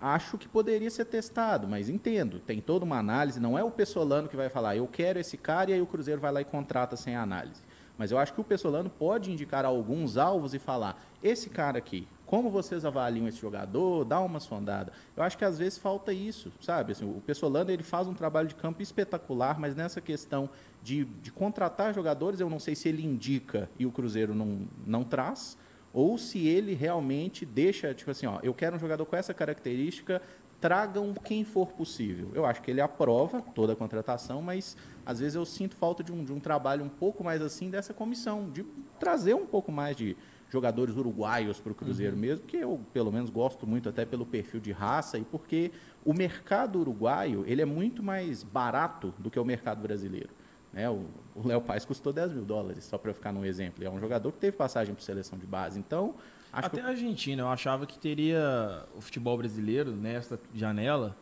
acho 0.00 0.38
que 0.38 0.48
poderia 0.48 0.90
ser 0.90 1.04
testado, 1.06 1.66
mas 1.66 1.88
entendo, 1.88 2.38
tem 2.38 2.60
toda 2.60 2.84
uma 2.84 2.98
análise, 2.98 3.40
não 3.40 3.58
é 3.58 3.64
o 3.64 3.70
Pessolano 3.70 4.28
que 4.28 4.36
vai 4.36 4.48
falar, 4.48 4.76
eu 4.76 4.86
quero 4.86 5.18
esse 5.18 5.36
cara 5.36 5.70
e 5.70 5.74
aí 5.74 5.80
o 5.80 5.86
Cruzeiro 5.86 6.20
vai 6.20 6.32
lá 6.32 6.40
e 6.40 6.44
contrata 6.44 6.96
sem 6.96 7.16
análise. 7.16 7.62
Mas 7.96 8.12
eu 8.12 8.18
acho 8.18 8.32
que 8.32 8.40
o 8.40 8.44
Pessolano 8.44 8.88
pode 8.88 9.32
indicar 9.32 9.64
alguns 9.64 10.16
alvos 10.16 10.54
e 10.54 10.58
falar, 10.60 11.02
esse 11.20 11.50
cara 11.50 11.78
aqui, 11.78 12.06
como 12.24 12.48
vocês 12.48 12.84
avaliam 12.84 13.26
esse 13.26 13.38
jogador, 13.38 14.04
dá 14.04 14.20
uma 14.20 14.38
sondada. 14.38 14.92
Eu 15.16 15.22
acho 15.24 15.36
que 15.36 15.44
às 15.44 15.58
vezes 15.58 15.78
falta 15.78 16.12
isso, 16.12 16.52
sabe? 16.60 16.92
Assim, 16.92 17.04
o 17.04 17.20
Pessolano 17.20 17.70
ele 17.70 17.82
faz 17.82 18.06
um 18.06 18.14
trabalho 18.14 18.46
de 18.46 18.54
campo 18.54 18.82
espetacular, 18.82 19.58
mas 19.58 19.74
nessa 19.74 20.00
questão 20.00 20.48
de, 20.80 21.06
de 21.06 21.32
contratar 21.32 21.92
jogadores, 21.92 22.38
eu 22.38 22.48
não 22.48 22.60
sei 22.60 22.76
se 22.76 22.88
ele 22.88 23.04
indica 23.04 23.68
e 23.78 23.84
o 23.84 23.90
Cruzeiro 23.90 24.32
não, 24.32 24.68
não 24.86 25.02
traz, 25.02 25.58
ou 25.92 26.18
se 26.18 26.46
ele 26.46 26.74
realmente 26.74 27.44
deixa, 27.46 27.94
tipo 27.94 28.10
assim, 28.10 28.26
ó, 28.26 28.38
eu 28.42 28.54
quero 28.54 28.76
um 28.76 28.78
jogador 28.78 29.06
com 29.06 29.16
essa 29.16 29.32
característica, 29.32 30.20
tragam 30.60 31.14
quem 31.14 31.44
for 31.44 31.72
possível. 31.72 32.30
Eu 32.34 32.44
acho 32.44 32.60
que 32.62 32.70
ele 32.70 32.80
aprova 32.80 33.40
toda 33.40 33.72
a 33.72 33.76
contratação, 33.76 34.42
mas 34.42 34.76
às 35.06 35.20
vezes 35.20 35.34
eu 35.34 35.44
sinto 35.44 35.76
falta 35.76 36.02
de 36.02 36.12
um, 36.12 36.24
de 36.24 36.32
um 36.32 36.40
trabalho 36.40 36.84
um 36.84 36.88
pouco 36.88 37.22
mais 37.22 37.40
assim 37.40 37.70
dessa 37.70 37.94
comissão, 37.94 38.50
de 38.50 38.64
trazer 38.98 39.34
um 39.34 39.46
pouco 39.46 39.70
mais 39.70 39.96
de 39.96 40.16
jogadores 40.50 40.96
uruguaios 40.96 41.60
para 41.60 41.72
o 41.72 41.74
Cruzeiro 41.74 42.14
uhum. 42.14 42.20
mesmo, 42.20 42.46
que 42.46 42.56
eu 42.56 42.80
pelo 42.92 43.12
menos 43.12 43.30
gosto 43.30 43.66
muito 43.66 43.88
até 43.88 44.04
pelo 44.04 44.24
perfil 44.24 44.60
de 44.60 44.72
raça 44.72 45.18
e 45.18 45.24
porque 45.24 45.70
o 46.04 46.14
mercado 46.14 46.80
uruguaio 46.80 47.44
ele 47.46 47.60
é 47.60 47.66
muito 47.66 48.02
mais 48.02 48.42
barato 48.42 49.12
do 49.18 49.30
que 49.30 49.38
o 49.38 49.44
mercado 49.44 49.82
brasileiro. 49.82 50.30
Né? 50.72 50.88
O 50.90 51.06
Léo 51.44 51.60
Paes 51.60 51.84
custou 51.84 52.12
10 52.12 52.32
mil 52.32 52.44
dólares, 52.44 52.84
só 52.84 52.98
para 52.98 53.14
ficar 53.14 53.32
num 53.32 53.44
exemplo. 53.44 53.84
É 53.84 53.90
um 53.90 53.98
jogador 53.98 54.30
que 54.32 54.38
teve 54.38 54.56
passagem 54.56 54.94
por 54.94 55.02
seleção 55.02 55.38
de 55.38 55.46
base. 55.46 55.78
Então, 55.78 56.14
Até 56.52 56.80
a 56.80 56.88
Argentina, 56.88 57.42
eu 57.42 57.48
achava 57.48 57.86
que 57.86 57.98
teria 57.98 58.84
o 58.96 59.00
futebol 59.00 59.36
brasileiro 59.36 59.92
nesta 59.92 60.38
janela. 60.54 61.16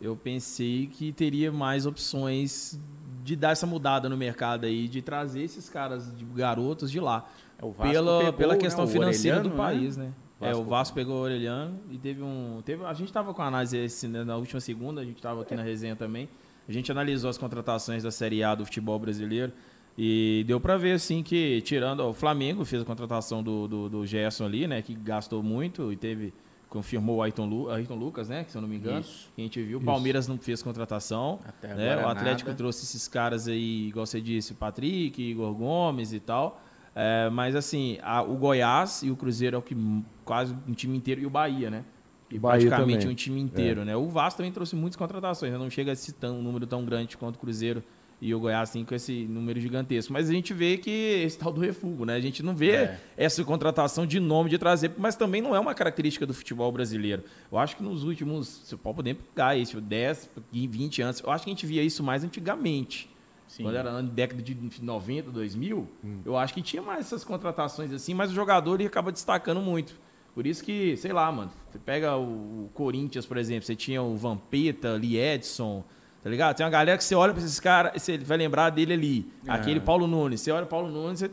Eu 0.00 0.16
pensei 0.16 0.86
que 0.86 1.12
teria 1.12 1.52
mais 1.52 1.86
opções 1.86 2.78
de 3.22 3.36
dar 3.36 3.50
essa 3.50 3.66
mudada 3.66 4.08
no 4.08 4.16
mercado 4.16 4.64
aí, 4.64 4.88
de 4.88 5.02
trazer 5.02 5.42
esses 5.42 5.68
caras 5.68 6.16
de 6.16 6.24
garotos 6.24 6.90
de 6.90 6.98
lá. 6.98 7.28
É, 7.58 7.60
pela, 7.60 8.18
pegou, 8.18 8.32
pela 8.32 8.54
né, 8.54 8.60
questão 8.60 8.86
né, 8.86 8.92
financeira 8.92 9.40
do 9.40 9.50
país, 9.50 9.96
né? 9.96 10.12
né? 10.40 10.50
é, 10.50 10.56
o 10.56 10.64
Vasco 10.64 10.94
pegou 10.94 11.16
o 11.16 11.20
Orelhano 11.20 11.78
e 11.90 11.98
teve 11.98 12.22
um. 12.22 12.62
Teve, 12.64 12.84
a 12.84 12.94
gente 12.94 13.08
estava 13.08 13.34
com 13.34 13.42
a 13.42 13.46
análise 13.46 13.76
esse, 13.76 14.08
né, 14.08 14.24
na 14.24 14.36
última 14.36 14.60
segunda, 14.60 15.02
a 15.02 15.04
gente 15.04 15.16
estava 15.16 15.42
aqui 15.42 15.54
na 15.54 15.62
resenha 15.62 15.94
também. 15.94 16.28
A 16.70 16.72
gente 16.72 16.92
analisou 16.92 17.28
as 17.28 17.36
contratações 17.36 18.04
da 18.04 18.12
Série 18.12 18.44
A 18.44 18.54
do 18.54 18.64
futebol 18.64 18.96
brasileiro 18.96 19.52
e 19.98 20.44
deu 20.46 20.60
para 20.60 20.76
ver 20.76 20.92
assim 20.92 21.20
que 21.20 21.60
tirando 21.62 21.98
o 21.98 22.14
Flamengo 22.14 22.64
fez 22.64 22.80
a 22.80 22.84
contratação 22.84 23.42
do, 23.42 23.66
do, 23.66 23.88
do, 23.88 24.06
Gerson 24.06 24.44
ali, 24.44 24.68
né, 24.68 24.80
que 24.80 24.94
gastou 24.94 25.42
muito 25.42 25.92
e 25.92 25.96
teve 25.96 26.32
confirmou 26.68 27.16
o 27.16 27.22
Ayrton, 27.24 27.46
Lu, 27.46 27.68
Ayrton 27.68 27.96
Lucas, 27.96 28.28
né, 28.28 28.44
que 28.44 28.52
se 28.52 28.56
eu 28.56 28.62
não 28.62 28.68
me 28.68 28.76
engano, 28.76 29.00
Isso. 29.00 29.32
que 29.34 29.40
a 29.40 29.44
gente 29.44 29.60
viu. 29.60 29.78
O 29.78 29.84
Palmeiras 29.84 30.28
não 30.28 30.38
fez 30.38 30.62
contratação, 30.62 31.40
Até 31.44 31.74
né? 31.74 31.96
O 31.96 32.08
Atlético 32.08 32.50
nada. 32.50 32.58
trouxe 32.58 32.84
esses 32.84 33.08
caras 33.08 33.48
aí, 33.48 33.88
igual 33.88 34.06
você 34.06 34.20
disse, 34.20 34.54
Patrick, 34.54 35.20
Igor 35.20 35.52
Gomes 35.52 36.12
e 36.12 36.20
tal. 36.20 36.62
É, 36.94 37.28
mas 37.30 37.56
assim, 37.56 37.98
a, 38.00 38.22
o 38.22 38.36
Goiás 38.36 39.02
e 39.02 39.10
o 39.10 39.16
Cruzeiro 39.16 39.56
é 39.56 39.58
o 39.58 39.62
que 39.62 39.76
quase 40.24 40.56
um 40.68 40.72
time 40.72 40.96
inteiro 40.96 41.20
e 41.20 41.26
o 41.26 41.30
Bahia, 41.30 41.68
né? 41.68 41.84
E 42.30 42.38
praticamente 42.38 43.08
um 43.08 43.14
time 43.14 43.40
inteiro, 43.40 43.82
é. 43.82 43.84
né? 43.86 43.96
O 43.96 44.08
Vasco 44.08 44.38
também 44.38 44.52
trouxe 44.52 44.76
muitas 44.76 44.96
contratações, 44.96 45.52
né? 45.52 45.58
não 45.58 45.68
chega 45.68 45.92
a 45.92 45.96
ser 45.96 46.12
tão, 46.12 46.38
um 46.38 46.42
número 46.42 46.66
tão 46.66 46.84
grande 46.84 47.16
quanto 47.16 47.36
o 47.36 47.38
Cruzeiro 47.38 47.82
e 48.20 48.34
o 48.34 48.38
Goiás 48.38 48.68
assim, 48.68 48.84
com 48.84 48.94
esse 48.94 49.24
número 49.24 49.58
gigantesco. 49.58 50.12
Mas 50.12 50.28
a 50.28 50.32
gente 50.32 50.52
vê 50.52 50.76
que 50.76 50.90
esse 50.90 51.38
tal 51.38 51.52
do 51.52 51.60
refúgio, 51.60 52.04
né? 52.04 52.14
A 52.14 52.20
gente 52.20 52.42
não 52.42 52.54
vê 52.54 52.72
é. 52.72 53.00
essa 53.16 53.42
contratação 53.42 54.06
de 54.06 54.20
nome 54.20 54.50
de 54.50 54.58
trazer, 54.58 54.92
mas 54.98 55.16
também 55.16 55.40
não 55.40 55.56
é 55.56 55.60
uma 55.60 55.74
característica 55.74 56.26
do 56.26 56.34
futebol 56.34 56.70
brasileiro. 56.70 57.24
Eu 57.50 57.58
acho 57.58 57.76
que 57.76 57.82
nos 57.82 58.04
últimos, 58.04 58.62
você 58.64 58.76
pode 58.76 58.96
poder 58.96 59.14
pegar 59.14 59.56
isso, 59.56 59.80
10, 59.80 60.30
20 60.52 61.02
anos, 61.02 61.20
eu 61.20 61.30
acho 61.30 61.44
que 61.44 61.50
a 61.50 61.54
gente 61.54 61.66
via 61.66 61.82
isso 61.82 62.02
mais 62.02 62.22
antigamente. 62.22 63.08
Sim. 63.48 63.64
Quando 63.64 63.76
era 63.76 63.90
na 63.90 64.02
década 64.02 64.40
de 64.40 64.56
90, 64.80 65.32
2000, 65.32 65.88
hum. 66.04 66.20
eu 66.24 66.36
acho 66.36 66.54
que 66.54 66.62
tinha 66.62 66.82
mais 66.82 67.06
essas 67.06 67.24
contratações 67.24 67.92
assim, 67.92 68.14
mas 68.14 68.30
o 68.30 68.34
jogador 68.34 68.76
ele 68.76 68.86
acaba 68.86 69.10
destacando 69.10 69.60
muito. 69.60 69.98
Por 70.34 70.46
isso 70.46 70.62
que, 70.64 70.96
sei 70.96 71.12
lá, 71.12 71.30
mano, 71.30 71.50
você 71.70 71.78
pega 71.78 72.16
o 72.16 72.70
Corinthians, 72.74 73.26
por 73.26 73.36
exemplo, 73.36 73.64
você 73.64 73.74
tinha 73.74 74.02
o 74.02 74.16
Vampeta, 74.16 74.92
Lee 74.92 75.18
Edson, 75.18 75.84
tá 76.22 76.30
ligado? 76.30 76.56
Tem 76.56 76.64
uma 76.64 76.70
galera 76.70 76.96
que 76.96 77.04
você 77.04 77.14
olha 77.14 77.32
pra 77.32 77.42
esses 77.42 77.58
caras, 77.58 78.00
você 78.00 78.16
vai 78.18 78.38
lembrar 78.38 78.70
dele 78.70 78.92
ali. 78.92 79.32
É. 79.46 79.50
Aquele 79.50 79.80
Paulo 79.80 80.06
Nunes. 80.06 80.40
Você 80.40 80.50
olha 80.50 80.64
o 80.64 80.68
Paulo 80.68 80.88
Nunes, 80.88 81.20
você 81.20 81.30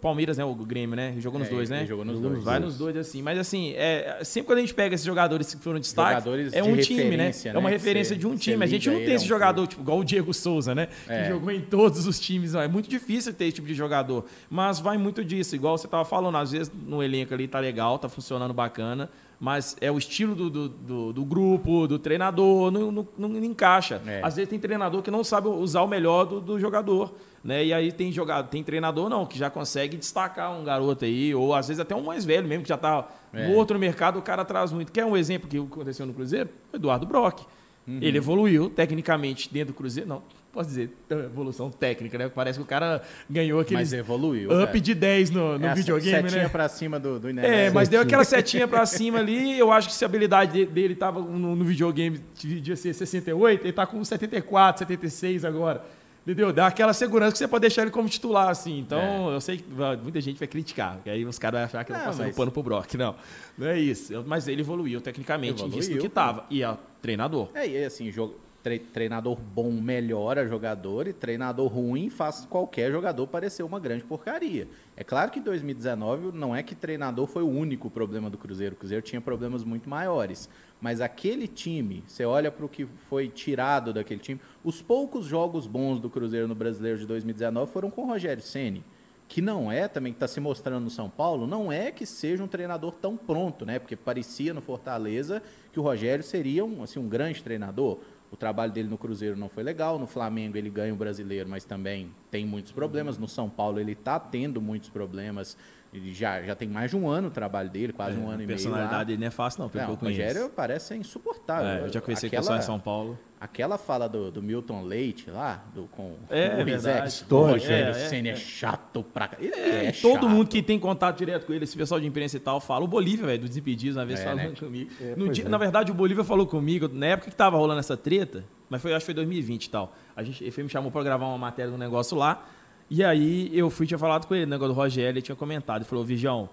Palmeiras, 0.00 0.38
né? 0.38 0.44
O 0.44 0.54
Grêmio, 0.54 0.96
né? 0.96 1.10
Ele 1.12 1.20
jogou 1.20 1.38
nos 1.38 1.48
é, 1.48 1.50
dois, 1.50 1.70
né? 1.70 1.86
Jogou 1.86 2.04
nos 2.04 2.20
dois. 2.20 2.42
Vai 2.42 2.58
nos 2.58 2.76
dois, 2.76 2.96
assim. 2.96 3.22
Mas, 3.22 3.38
assim, 3.38 3.72
é, 3.76 4.20
sempre 4.22 4.46
quando 4.46 4.58
a 4.58 4.60
gente 4.60 4.74
pega 4.74 4.94
esses 4.94 5.06
jogadores 5.06 5.54
que 5.54 5.60
foram 5.62 5.78
destaque, 5.80 6.10
jogadores 6.10 6.52
é 6.52 6.62
um 6.62 6.76
de 6.76 6.84
time, 6.84 7.16
né? 7.16 7.30
né? 7.30 7.32
É 7.44 7.58
uma 7.58 7.70
referência 7.70 8.16
de 8.16 8.26
um 8.26 8.36
time. 8.36 8.62
A 8.64 8.66
gente 8.66 8.88
não 8.88 8.98
tem 8.98 9.14
esse 9.14 9.24
é 9.24 9.26
um 9.26 9.28
jogador, 9.28 9.66
tipo, 9.66 9.82
igual 9.82 9.98
o 9.98 10.04
Diego 10.04 10.32
Souza, 10.34 10.74
né? 10.74 10.88
É. 11.08 11.22
Que 11.22 11.28
jogou 11.30 11.50
em 11.50 11.60
todos 11.60 12.06
os 12.06 12.18
times. 12.18 12.54
É 12.54 12.68
muito 12.68 12.88
difícil 12.88 13.32
ter 13.32 13.44
esse 13.44 13.54
tipo 13.54 13.66
de 13.66 13.74
jogador. 13.74 14.24
Mas 14.50 14.80
vai 14.80 14.98
muito 14.98 15.24
disso. 15.24 15.54
Igual 15.54 15.78
você 15.78 15.88
tava 15.88 16.04
falando, 16.04 16.36
às 16.36 16.52
vezes 16.52 16.72
no 16.86 17.02
elenco 17.02 17.34
ali 17.34 17.48
tá 17.48 17.58
legal, 17.58 17.98
tá 17.98 18.08
funcionando 18.08 18.54
bacana 18.54 19.08
mas 19.40 19.76
é 19.80 19.90
o 19.90 19.96
estilo 19.96 20.34
do, 20.34 20.50
do, 20.50 20.68
do, 20.68 21.12
do 21.12 21.24
grupo, 21.24 21.86
do 21.86 21.98
treinador, 21.98 22.70
não, 22.70 22.90
não, 22.90 23.08
não 23.16 23.44
encaixa. 23.44 24.02
É. 24.06 24.20
Às 24.22 24.36
vezes 24.36 24.48
tem 24.50 24.58
treinador 24.58 25.02
que 25.02 25.10
não 25.10 25.22
sabe 25.22 25.48
usar 25.48 25.82
o 25.82 25.86
melhor 25.86 26.24
do, 26.24 26.40
do 26.40 26.58
jogador. 26.58 27.14
Né? 27.42 27.66
E 27.66 27.72
aí 27.72 27.92
tem 27.92 28.10
jogado, 28.10 28.48
tem 28.48 28.64
treinador 28.64 29.08
não, 29.08 29.24
que 29.24 29.38
já 29.38 29.48
consegue 29.48 29.96
destacar 29.96 30.52
um 30.52 30.64
garoto 30.64 31.04
aí, 31.04 31.32
ou 31.34 31.54
às 31.54 31.68
vezes 31.68 31.80
até 31.80 31.94
um 31.94 32.02
mais 32.02 32.24
velho 32.24 32.48
mesmo, 32.48 32.64
que 32.64 32.68
já 32.68 32.74
está 32.74 33.06
é. 33.32 33.46
no 33.46 33.54
outro 33.54 33.78
mercado, 33.78 34.18
o 34.18 34.22
cara 34.22 34.44
traz 34.44 34.72
muito. 34.72 34.90
Quer 34.90 35.04
um 35.04 35.16
exemplo 35.16 35.48
que 35.48 35.56
aconteceu 35.56 36.04
no 36.04 36.12
Cruzeiro? 36.12 36.50
O 36.72 36.76
Eduardo 36.76 37.06
Brock. 37.06 37.42
Uhum. 37.86 38.00
Ele 38.02 38.18
evoluiu 38.18 38.68
tecnicamente 38.68 39.52
dentro 39.52 39.72
do 39.72 39.76
Cruzeiro. 39.76 40.08
Não, 40.08 40.22
posso 40.52 40.68
dizer, 40.68 40.90
evolução 41.10 41.70
técnica, 41.70 42.16
né? 42.18 42.28
Parece 42.28 42.58
que 42.58 42.62
o 42.62 42.66
cara 42.66 43.02
ganhou 43.28 43.60
aquele 43.60 43.80
mas 43.80 43.92
evoluiu, 43.92 44.50
up 44.50 44.66
cara. 44.66 44.80
de 44.80 44.94
10 44.94 45.30
no, 45.30 45.58
no 45.58 45.66
é 45.66 45.74
videogame, 45.74 46.04
setinha 46.04 46.22
né? 46.22 46.28
Setinha 46.28 46.50
pra 46.50 46.68
cima 46.68 46.98
do, 46.98 47.20
do 47.20 47.30
Inés. 47.30 47.46
É, 47.46 47.70
mas 47.70 47.88
deu 47.88 48.00
aquela 48.00 48.24
setinha 48.24 48.66
pra 48.66 48.84
cima 48.86 49.18
ali. 49.18 49.58
Eu 49.58 49.70
acho 49.70 49.88
que 49.88 49.94
se 49.94 50.04
a 50.04 50.08
habilidade 50.08 50.66
dele 50.66 50.94
tava 50.94 51.20
no, 51.20 51.54
no 51.54 51.64
videogame 51.64 52.20
devia 52.34 52.76
ser 52.76 52.92
68, 52.94 53.64
ele 53.64 53.72
tá 53.72 53.86
com 53.86 54.02
74, 54.02 54.80
76 54.80 55.44
agora. 55.44 55.84
Entendeu? 56.26 56.52
Dá 56.52 56.66
aquela 56.66 56.92
segurança 56.92 57.32
que 57.32 57.38
você 57.38 57.48
pode 57.48 57.62
deixar 57.62 57.82
ele 57.82 57.90
como 57.90 58.06
titular, 58.06 58.50
assim. 58.50 58.78
Então, 58.80 59.30
é. 59.30 59.36
eu 59.36 59.40
sei 59.40 59.56
que 59.56 59.64
muita 60.02 60.20
gente 60.20 60.38
vai 60.38 60.46
criticar, 60.46 60.96
porque 60.96 61.08
aí 61.08 61.24
os 61.24 61.38
caras 61.38 61.60
vão 61.60 61.66
achar 61.66 61.84
que 61.84 61.92
eu 61.92 61.96
tô 61.96 62.04
passando 62.04 62.26
mas... 62.26 62.36
pano 62.36 62.52
pro 62.52 62.62
Brock. 62.62 62.94
Não, 62.96 63.14
não 63.56 63.66
é 63.66 63.78
isso. 63.78 64.22
Mas 64.26 64.46
ele 64.46 64.60
evoluiu 64.60 65.00
tecnicamente, 65.00 65.62
evoluiu, 65.62 65.78
visto 65.78 65.98
que 65.98 66.08
tava. 66.08 66.44
E 66.50 66.62
é 66.62 66.76
treinador. 67.00 67.48
É, 67.54 67.66
e 67.66 67.82
assim, 67.82 68.10
jogo 68.10 68.38
treinador 68.62 69.36
bom 69.36 69.70
melhora 69.70 70.46
jogador 70.46 71.06
e 71.06 71.12
treinador 71.12 71.68
ruim 71.68 72.10
faz 72.10 72.44
qualquer 72.44 72.90
jogador 72.90 73.26
parecer 73.26 73.62
uma 73.62 73.80
grande 73.80 74.04
porcaria. 74.04 74.68
É 74.96 75.04
claro 75.04 75.30
que 75.30 75.38
em 75.38 75.42
2019 75.42 76.36
não 76.36 76.54
é 76.54 76.62
que 76.62 76.74
treinador 76.74 77.26
foi 77.26 77.42
o 77.42 77.48
único 77.48 77.88
problema 77.88 78.28
do 78.28 78.36
Cruzeiro. 78.36 78.74
O 78.74 78.78
Cruzeiro 78.78 79.02
tinha 79.02 79.20
problemas 79.20 79.64
muito 79.64 79.88
maiores. 79.88 80.48
Mas 80.80 81.00
aquele 81.00 81.48
time, 81.48 82.04
você 82.06 82.24
olha 82.24 82.50
para 82.50 82.64
o 82.64 82.68
que 82.68 82.86
foi 83.08 83.28
tirado 83.28 83.92
daquele 83.92 84.20
time, 84.20 84.40
os 84.62 84.82
poucos 84.82 85.26
jogos 85.26 85.66
bons 85.66 86.00
do 86.00 86.10
Cruzeiro 86.10 86.46
no 86.46 86.54
Brasileiro 86.54 86.98
de 86.98 87.06
2019 87.06 87.72
foram 87.72 87.90
com 87.90 88.02
o 88.02 88.06
Rogério 88.06 88.42
Ceni 88.42 88.84
que 89.28 89.42
não 89.42 89.70
é 89.70 89.86
também 89.86 90.12
que 90.12 90.16
está 90.16 90.26
se 90.26 90.40
mostrando 90.40 90.84
no 90.84 90.90
São 90.90 91.10
Paulo, 91.10 91.46
não 91.46 91.70
é 91.70 91.92
que 91.92 92.06
seja 92.06 92.42
um 92.42 92.48
treinador 92.48 92.92
tão 92.92 93.14
pronto, 93.14 93.66
né? 93.66 93.78
Porque 93.78 93.94
parecia 93.94 94.54
no 94.54 94.62
Fortaleza 94.62 95.42
que 95.70 95.78
o 95.78 95.82
Rogério 95.82 96.24
seria 96.24 96.64
um, 96.64 96.82
assim, 96.82 96.98
um 96.98 97.06
grande 97.06 97.42
treinador. 97.42 97.98
O 98.30 98.36
trabalho 98.36 98.72
dele 98.72 98.88
no 98.88 98.98
Cruzeiro 98.98 99.36
não 99.36 99.48
foi 99.48 99.62
legal, 99.62 99.98
no 99.98 100.06
Flamengo 100.06 100.56
ele 100.56 100.68
ganha 100.68 100.92
o 100.92 100.96
brasileiro, 100.96 101.48
mas 101.48 101.64
também 101.64 102.10
tem 102.30 102.44
muitos 102.44 102.72
problemas. 102.72 103.16
No 103.16 103.26
São 103.26 103.48
Paulo 103.48 103.80
ele 103.80 103.92
está 103.92 104.20
tendo 104.20 104.60
muitos 104.60 104.88
problemas. 104.88 105.56
Ele 105.92 106.12
já, 106.12 106.42
já 106.42 106.54
tem 106.54 106.68
mais 106.68 106.90
de 106.90 106.96
um 106.98 107.08
ano 107.08 107.28
o 107.28 107.30
trabalho 107.30 107.70
dele, 107.70 107.94
quase 107.94 108.16
É, 108.16 108.20
um 108.20 108.24
ano 108.28 108.32
a 108.32 108.34
e 108.34 108.36
meio. 108.38 108.48
personalidade 108.48 108.92
lá. 108.94 109.04
dele 109.04 109.20
não 109.20 109.26
é 109.26 109.30
fácil, 109.30 109.62
não, 109.62 109.68
pelo 109.70 109.84
Não, 109.84 109.88
que 109.88 109.92
o 109.92 109.94
eu 109.94 109.98
conheço. 110.12 110.20
Rogério 110.28 110.50
parece 110.54 110.86
ser 110.88 110.96
insuportável. 110.96 111.66
É, 111.66 111.80
eu 111.86 111.88
já 111.92 112.00
conheci 112.00 112.26
Aquela- 112.26 112.42
aquela... 112.42 112.58
em 112.58 112.62
São 112.62 112.78
Paulo. 112.78 113.18
Aquela 113.40 113.78
fala 113.78 114.08
do, 114.08 114.30
do 114.32 114.42
Milton 114.42 114.82
Leite 114.82 115.30
lá, 115.30 115.64
do, 115.72 115.84
com, 115.92 116.16
É, 116.28 116.58
é 116.58 116.62
o 116.62 116.64
Rizek. 116.64 117.06
Histórico, 117.08 117.52
Rogério 117.52 117.86
é, 117.86 117.90
é, 117.90 118.08
Ceni 118.08 118.28
é, 118.30 118.32
é. 118.32 118.36
chato 118.36 119.02
pra 119.02 119.30
É, 119.40 119.46
é, 119.46 119.88
e 119.88 119.92
todo 119.92 120.14
chato. 120.14 120.28
mundo 120.28 120.48
que 120.48 120.60
tem 120.60 120.78
contato 120.78 121.16
direto 121.18 121.46
com 121.46 121.52
ele, 121.54 121.62
esse 121.64 121.76
pessoal 121.76 122.00
de 122.00 122.06
imprensa 122.06 122.36
e 122.36 122.40
tal, 122.40 122.60
fala. 122.60 122.84
O 122.84 122.88
Bolívia, 122.88 123.26
velho, 123.26 123.40
do 123.42 123.48
Desimpedidos, 123.48 123.96
uma 123.96 124.04
vez 124.04 124.20
É, 124.20 124.24
falando 124.24 124.50
né? 124.50 124.54
comigo. 124.58 124.90
É, 125.00 125.14
dia- 125.30 125.44
é. 125.46 125.48
Na 125.48 125.56
verdade, 125.56 125.90
o 125.90 125.94
Bolívia 125.94 126.24
falou 126.24 126.46
comigo, 126.46 126.88
na 126.92 127.06
época 127.06 127.30
que 127.30 127.36
tava 127.36 127.56
rolando 127.56 127.78
essa 127.80 127.96
treta, 127.96 128.44
mas 128.68 128.82
foi, 128.82 128.92
acho 128.92 129.00
que 129.00 129.06
foi 129.06 129.14
2020 129.14 129.64
e 129.66 129.70
tal. 129.70 129.94
A 130.16 130.22
gente, 130.24 130.42
ele 130.44 130.62
me 130.64 130.68
chamou 130.68 130.90
pra 130.90 131.02
gravar 131.04 131.26
uma 131.28 131.38
matéria 131.38 131.70
do 131.70 131.78
negócio 131.78 132.16
lá. 132.18 132.44
E 132.90 133.04
aí 133.04 133.50
eu 133.52 133.68
fui, 133.70 133.86
tinha 133.86 133.98
falado 133.98 134.26
com 134.26 134.34
ele, 134.34 134.44
o 134.44 134.48
negócio 134.48 134.74
do 134.74 134.76
Rogério, 134.78 135.10
ele 135.16 135.22
tinha 135.22 135.36
comentado. 135.36 135.76
Ele 135.82 135.84
falou, 135.84 136.04
Vigião, 136.04 136.48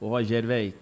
o 0.00 0.08
Rogério, 0.08 0.48
velho, 0.48 0.74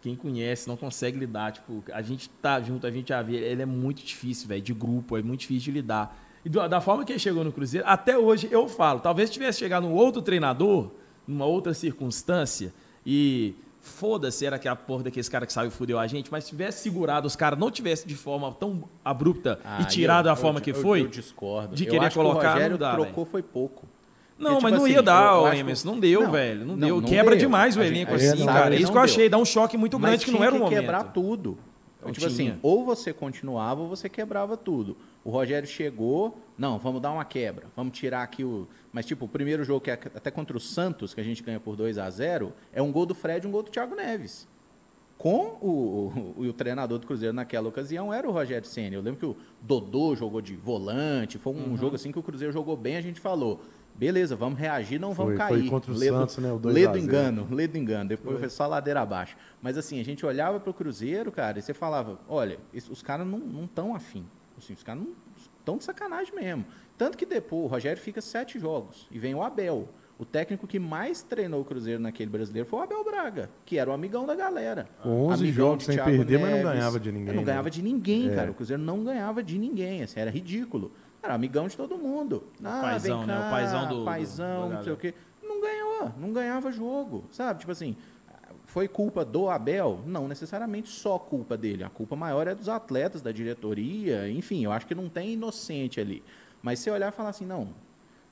quem 0.00 0.14
conhece 0.14 0.68
não 0.68 0.76
consegue 0.76 1.18
lidar. 1.18 1.52
Tipo, 1.52 1.82
a 1.92 2.00
gente 2.02 2.28
tá 2.28 2.60
junto, 2.60 2.86
a 2.86 2.90
gente 2.90 3.08
já 3.08 3.20
vê, 3.22 3.36
ele 3.36 3.62
é 3.62 3.66
muito 3.66 4.04
difícil, 4.04 4.46
velho, 4.48 4.62
de 4.62 4.72
grupo, 4.72 5.16
é 5.16 5.22
muito 5.22 5.40
difícil 5.40 5.64
de 5.72 5.80
lidar. 5.80 6.16
E 6.44 6.48
da 6.48 6.80
forma 6.80 7.04
que 7.04 7.12
ele 7.12 7.18
chegou 7.18 7.44
no 7.44 7.52
Cruzeiro, 7.52 7.86
até 7.88 8.16
hoje 8.18 8.48
eu 8.50 8.68
falo, 8.68 9.00
talvez 9.00 9.30
tivesse 9.30 9.58
chegado 9.60 9.86
um 9.86 9.92
outro 9.92 10.20
treinador, 10.22 10.90
numa 11.26 11.44
outra 11.46 11.72
circunstância, 11.72 12.72
e 13.06 13.54
foda-se, 13.80 14.44
era 14.46 14.56
aquela 14.56 14.74
porra 14.76 15.04
daqueles 15.04 15.28
cara 15.28 15.46
que 15.46 15.52
saiu 15.52 15.68
e 15.68 15.70
fudeu 15.70 15.98
a 16.00 16.06
gente, 16.08 16.30
mas 16.32 16.46
tivesse 16.48 16.82
segurado 16.82 17.26
os 17.26 17.34
caras, 17.36 17.58
não 17.58 17.70
tivesse 17.70 18.06
de 18.06 18.14
forma 18.16 18.52
tão 18.52 18.88
abrupta 19.04 19.58
Ah, 19.64 19.82
e 19.82 19.86
tirado 19.86 20.26
eu- 20.28 20.32
da 20.32 20.36
forma 20.36 20.58
eu- 20.58 20.62
que 20.64 20.70
eu- 20.70 20.74
foi. 20.76 21.02
Eu 21.02 21.08
discordo. 21.08 21.74
de 21.76 21.84
querer 21.86 22.12
colocar, 22.12 22.40
que 22.40 22.46
o 22.46 22.52
Rogério 22.52 22.78
dá, 22.78 22.92
trocou 22.94 23.24
foi 23.24 23.42
pouco. 23.42 23.86
Não, 24.42 24.50
Porque, 24.52 24.62
mas 24.62 24.72
tipo 24.72 24.76
não 24.78 24.84
assim, 24.84 24.94
ia 24.94 25.02
dar, 25.02 25.50
que- 25.52 25.56
Emerson. 25.58 25.88
Não 25.90 25.98
deu, 26.00 26.22
Não, 26.22 26.30
velho. 26.32 26.60
Não, 26.60 26.76
não, 26.76 26.86
deu. 26.88 27.00
não 27.00 27.08
Quebra 27.08 27.30
deu. 27.36 27.38
demais 27.40 27.76
o 27.76 27.82
elenco 27.82 28.14
assim, 28.14 28.44
cara. 28.44 28.74
É 28.74 28.78
isso 28.78 28.90
que 28.90 28.98
eu 28.98 29.02
achei. 29.02 29.28
Dá 29.28 29.38
um 29.38 29.44
choque 29.44 29.76
muito 29.78 29.98
Mas 29.98 30.10
grande 30.10 30.24
que 30.24 30.30
não 30.32 30.42
era 30.44 30.54
o 30.54 30.58
momento. 30.58 30.78
quebrar 30.80 31.04
tudo. 31.04 31.56
Não 32.04 32.10
tipo 32.10 32.26
tinha. 32.28 32.50
assim, 32.54 32.58
ou 32.62 32.84
você 32.84 33.12
continuava 33.12 33.80
ou 33.82 33.88
você 33.88 34.08
quebrava 34.08 34.56
tudo. 34.56 34.96
O 35.24 35.30
Rogério 35.30 35.68
chegou, 35.68 36.36
não, 36.58 36.76
vamos 36.76 37.00
dar 37.00 37.12
uma 37.12 37.24
quebra, 37.24 37.66
vamos 37.76 37.96
tirar 37.96 38.24
aqui 38.24 38.42
o. 38.42 38.66
Mas, 38.92 39.06
tipo, 39.06 39.26
o 39.26 39.28
primeiro 39.28 39.62
jogo, 39.62 39.80
que 39.80 39.90
é 39.90 39.94
até 39.94 40.28
contra 40.28 40.56
o 40.56 40.60
Santos, 40.60 41.14
que 41.14 41.20
a 41.20 41.24
gente 41.24 41.44
ganha 41.44 41.60
por 41.60 41.76
2 41.76 41.98
a 41.98 42.10
0 42.10 42.52
é 42.72 42.82
um 42.82 42.90
gol 42.90 43.06
do 43.06 43.14
Fred 43.14 43.46
e 43.46 43.48
um 43.48 43.52
gol 43.52 43.62
do 43.62 43.70
Thiago 43.70 43.94
Neves. 43.94 44.48
Com 45.16 45.56
o, 45.60 46.34
o, 46.36 46.42
o 46.48 46.52
treinador 46.52 46.98
do 46.98 47.06
Cruzeiro 47.06 47.32
naquela 47.32 47.68
ocasião 47.68 48.12
era 48.12 48.28
o 48.28 48.32
Rogério 48.32 48.66
Senna. 48.66 48.96
Eu 48.96 49.00
lembro 49.00 49.20
que 49.20 49.26
o 49.26 49.36
Dodô 49.60 50.16
jogou 50.16 50.40
de 50.40 50.56
volante, 50.56 51.38
foi 51.38 51.52
um 51.52 51.68
Uhum. 51.70 51.76
jogo 51.76 51.94
assim 51.94 52.10
que 52.10 52.18
o 52.18 52.22
Cruzeiro 52.24 52.52
jogou 52.52 52.76
bem, 52.76 52.96
a 52.96 53.00
gente 53.00 53.20
falou. 53.20 53.60
Beleza, 53.94 54.34
vamos 54.34 54.58
reagir, 54.58 54.98
não 54.98 55.14
Foi- 55.14 55.26
vamos 55.36 55.40
foi 55.40 55.56
cair. 55.58 55.70
contra 55.70 55.92
o 55.92 55.94
Lê 55.96 56.10
do- 56.10 56.16
Santos, 56.18 56.38
né, 56.38 56.52
o 56.52 56.58
2 56.58 56.74
lê 56.74 56.86
a 56.86 56.88
do 56.90 56.94
0. 56.94 57.04
engano, 57.04 57.48
lê 57.50 57.68
do 57.68 57.78
engano. 57.78 58.08
Depois 58.08 58.38
foi 58.38 58.48
só 58.48 58.66
ladeira 58.66 59.00
abaixo. 59.00 59.36
Mas 59.60 59.76
assim, 59.78 60.00
a 60.00 60.04
gente 60.04 60.24
olhava 60.26 60.58
pro 60.58 60.72
Cruzeiro, 60.74 61.30
cara, 61.30 61.58
e 61.58 61.62
você 61.62 61.72
falava, 61.74 62.18
olha, 62.28 62.58
os 62.90 63.02
caras 63.02 63.26
não 63.26 63.64
estão 63.64 63.94
afim. 63.94 64.24
Assim, 64.58 64.72
os 64.72 64.82
caras 64.82 65.02
não 65.02 65.12
estão 65.36 65.76
de 65.78 65.84
sacanagem 65.84 66.34
mesmo. 66.34 66.64
Tanto 66.98 67.16
que 67.16 67.24
depois 67.26 67.64
o 67.64 67.66
Rogério 67.66 68.00
fica 68.00 68.20
sete 68.20 68.58
jogos 68.58 69.06
e 69.10 69.18
vem 69.18 69.34
o 69.34 69.42
Abel. 69.42 69.88
O 70.18 70.24
técnico 70.24 70.66
que 70.68 70.78
mais 70.78 71.22
treinou 71.22 71.62
o 71.62 71.64
Cruzeiro 71.64 72.00
naquele 72.00 72.30
brasileiro 72.30 72.68
foi 72.68 72.78
o 72.78 72.82
Abel 72.82 73.02
Braga, 73.04 73.50
que 73.64 73.76
era 73.78 73.90
o 73.90 73.92
amigão 73.92 74.24
da 74.24 74.34
galera. 74.36 74.88
Com 75.02 75.26
11 75.26 75.42
Amigão 75.44 75.66
jogos 75.70 75.84
sem 75.84 75.94
Thiago 75.96 76.10
perder, 76.10 76.38
mas 76.38 76.50
não 76.50 76.56
Neves. 76.58 76.72
ganhava 76.72 77.00
de 77.00 77.12
ninguém, 77.12 77.34
Não 77.34 77.40
né? 77.42 77.46
ganhava 77.46 77.70
de 77.70 77.82
ninguém, 77.82 78.30
É. 78.30 78.34
cara. 78.34 78.50
O 78.50 78.54
Cruzeiro 78.54 78.80
não 78.82 79.02
ganhava 79.02 79.42
de 79.42 79.58
ninguém. 79.58 80.02
Assim, 80.02 80.20
era 80.20 80.30
ridículo. 80.30 80.92
Era 81.22 81.34
amigão 81.34 81.68
de 81.68 81.76
todo 81.76 81.96
mundo. 81.96 82.44
Ah, 82.64 82.80
paizão, 82.82 83.18
vem 83.18 83.26
né? 83.28 83.38
O 83.38 83.42
cá, 83.42 83.50
paizão 83.50 83.88
do- 83.88 83.98
do- 84.00 84.04
paizão, 84.04 84.68
da 84.68 84.74
não 84.76 84.82
sei 84.82 84.92
o 84.92 84.96
quê. 84.96 85.14
Não 85.42 85.60
ganhou, 85.60 86.12
não 86.18 86.32
ganhava 86.32 86.72
jogo, 86.72 87.24
sabe? 87.30 87.60
Tipo 87.60 87.70
assim, 87.72 87.96
foi 88.64 88.88
culpa 88.88 89.24
do 89.24 89.48
Abel? 89.48 90.00
Não 90.06 90.26
necessariamente 90.26 90.88
só 90.88 91.18
culpa 91.18 91.56
dele. 91.56 91.84
A 91.84 91.88
culpa 91.90 92.16
maior 92.16 92.46
é 92.48 92.54
dos 92.54 92.68
atletas, 92.68 93.22
da 93.22 93.30
diretoria, 93.30 94.28
enfim, 94.28 94.64
eu 94.64 94.72
acho 94.72 94.86
que 94.86 94.94
não 94.94 95.08
tem 95.08 95.34
inocente 95.34 96.00
ali. 96.00 96.22
Mas 96.60 96.78
você 96.80 96.90
olhar 96.90 97.08
e 97.12 97.14
falar 97.14 97.28
assim, 97.30 97.46
não, 97.46 97.68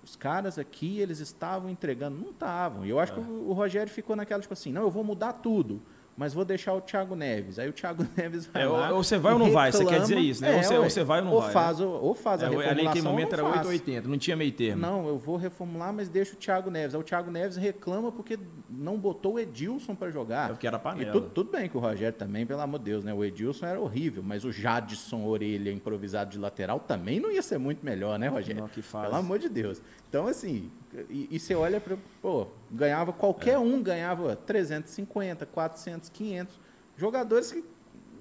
os 0.03 0.17
caras 0.17 0.59
aqui, 0.59 0.99
eles 0.99 1.21
estavam 1.21 1.69
entregando. 1.71 2.19
Não 2.19 2.31
estavam. 2.31 2.85
E 2.87 2.91
eu 2.91 2.99
acho 2.99 3.13
que 3.13 3.21
o, 3.21 3.49
o 3.51 3.53
Rogério 3.53 3.93
ficou 3.93 4.17
naquela, 4.17 4.41
tipo 4.41 4.53
assim, 4.55 4.73
não, 4.73 4.83
eu 4.83 4.91
vou 4.91 5.05
mudar 5.05 5.35
tudo. 5.35 5.81
Mas 6.21 6.35
vou 6.35 6.45
deixar 6.45 6.75
o 6.75 6.83
Thiago 6.83 7.17
Neves. 7.17 7.59
Aí 7.59 7.67
o 7.67 7.73
Thiago 7.73 8.07
Neves 8.15 8.45
vai 8.45 8.63
É, 8.63 8.69
ou- 8.69 8.77
lá 8.77 8.91
ou 8.93 9.03
você 9.03 9.17
vai 9.17 9.33
ou 9.33 9.39
não 9.39 9.51
vai, 9.51 9.73
você 9.73 9.79
quer 9.79 9.93
reclama. 9.93 10.07
dizer 10.07 10.19
isso, 10.21 10.43
né? 10.43 10.55
Ou 10.55 10.63
você- 10.63 10.77
ou 10.77 10.91
você 10.91 11.03
vai 11.03 11.19
ou 11.21 11.25
não 11.25 11.33
ou 11.33 11.41
vai, 11.41 11.51
Faz, 11.51 11.81
ou, 11.81 11.91
ou 12.03 12.15
faz 12.15 12.43
a 12.43 12.45
É, 12.45 12.49
ali 12.49 12.57
reformulação 12.59 12.85
naquele 12.85 13.07
ou 13.07 13.13
momento 13.15 13.33
era 13.33 13.43
faz. 13.43 13.55
880, 13.67 14.07
não 14.07 14.19
tinha 14.19 14.37
meio 14.37 14.53
termo. 14.53 14.83
Não, 14.83 15.09
eu 15.09 15.17
vou 15.17 15.39
reformular, 15.39 15.95
mas 15.95 16.11
deixa 16.11 16.35
o 16.35 16.37
Thiago 16.37 16.71
Neves. 16.71 16.95
Aí 16.95 17.01
o 17.01 17.03
Thiago 17.05 17.31
Neves 17.31 17.57
reclama 17.57 18.13
porque 18.13 18.39
não 18.69 18.99
botou 18.99 19.37
o 19.37 19.39
Edilson 19.41 19.95
para 19.95 20.11
jogar. 20.11 20.51
É 20.51 20.53
porque 20.53 20.67
era 20.67 20.79
panela. 20.79 21.09
E 21.09 21.11
tudo, 21.11 21.31
tudo 21.31 21.51
bem 21.51 21.71
que 21.71 21.77
o 21.79 21.81
Rogério 21.81 22.19
também, 22.19 22.45
pelo 22.45 22.61
amor 22.61 22.81
de 22.81 22.85
Deus, 22.85 23.03
né? 23.03 23.15
O 23.15 23.25
Edilson 23.25 23.65
era 23.65 23.81
horrível, 23.81 24.23
mas 24.23 24.45
o 24.45 24.53
Jadson 24.53 25.25
Orelha 25.25 25.73
improvisado 25.73 26.31
de 26.33 26.39
lateral 26.39 26.81
também 26.81 27.19
não 27.19 27.31
ia 27.33 27.41
ser 27.41 27.57
muito 27.57 27.83
melhor, 27.83 28.19
né, 28.19 28.29
Rogério? 28.29 28.61
Não, 28.61 28.69
que 28.69 28.83
fase. 28.83 29.07
Pelo 29.07 29.17
amor 29.19 29.39
de 29.39 29.49
Deus. 29.49 29.81
Então, 30.11 30.27
assim, 30.27 30.69
e, 31.09 31.29
e 31.31 31.39
você 31.39 31.55
olha 31.55 31.81
para. 31.81 31.97
Pô, 32.21 32.49
ganhava 32.71 33.13
qualquer 33.13 33.57
um, 33.59 33.81
ganhava 33.81 34.35
350, 34.35 35.47
400, 35.47 36.09
500. 36.09 36.59
Jogadores 36.97 37.53
que 37.53 37.65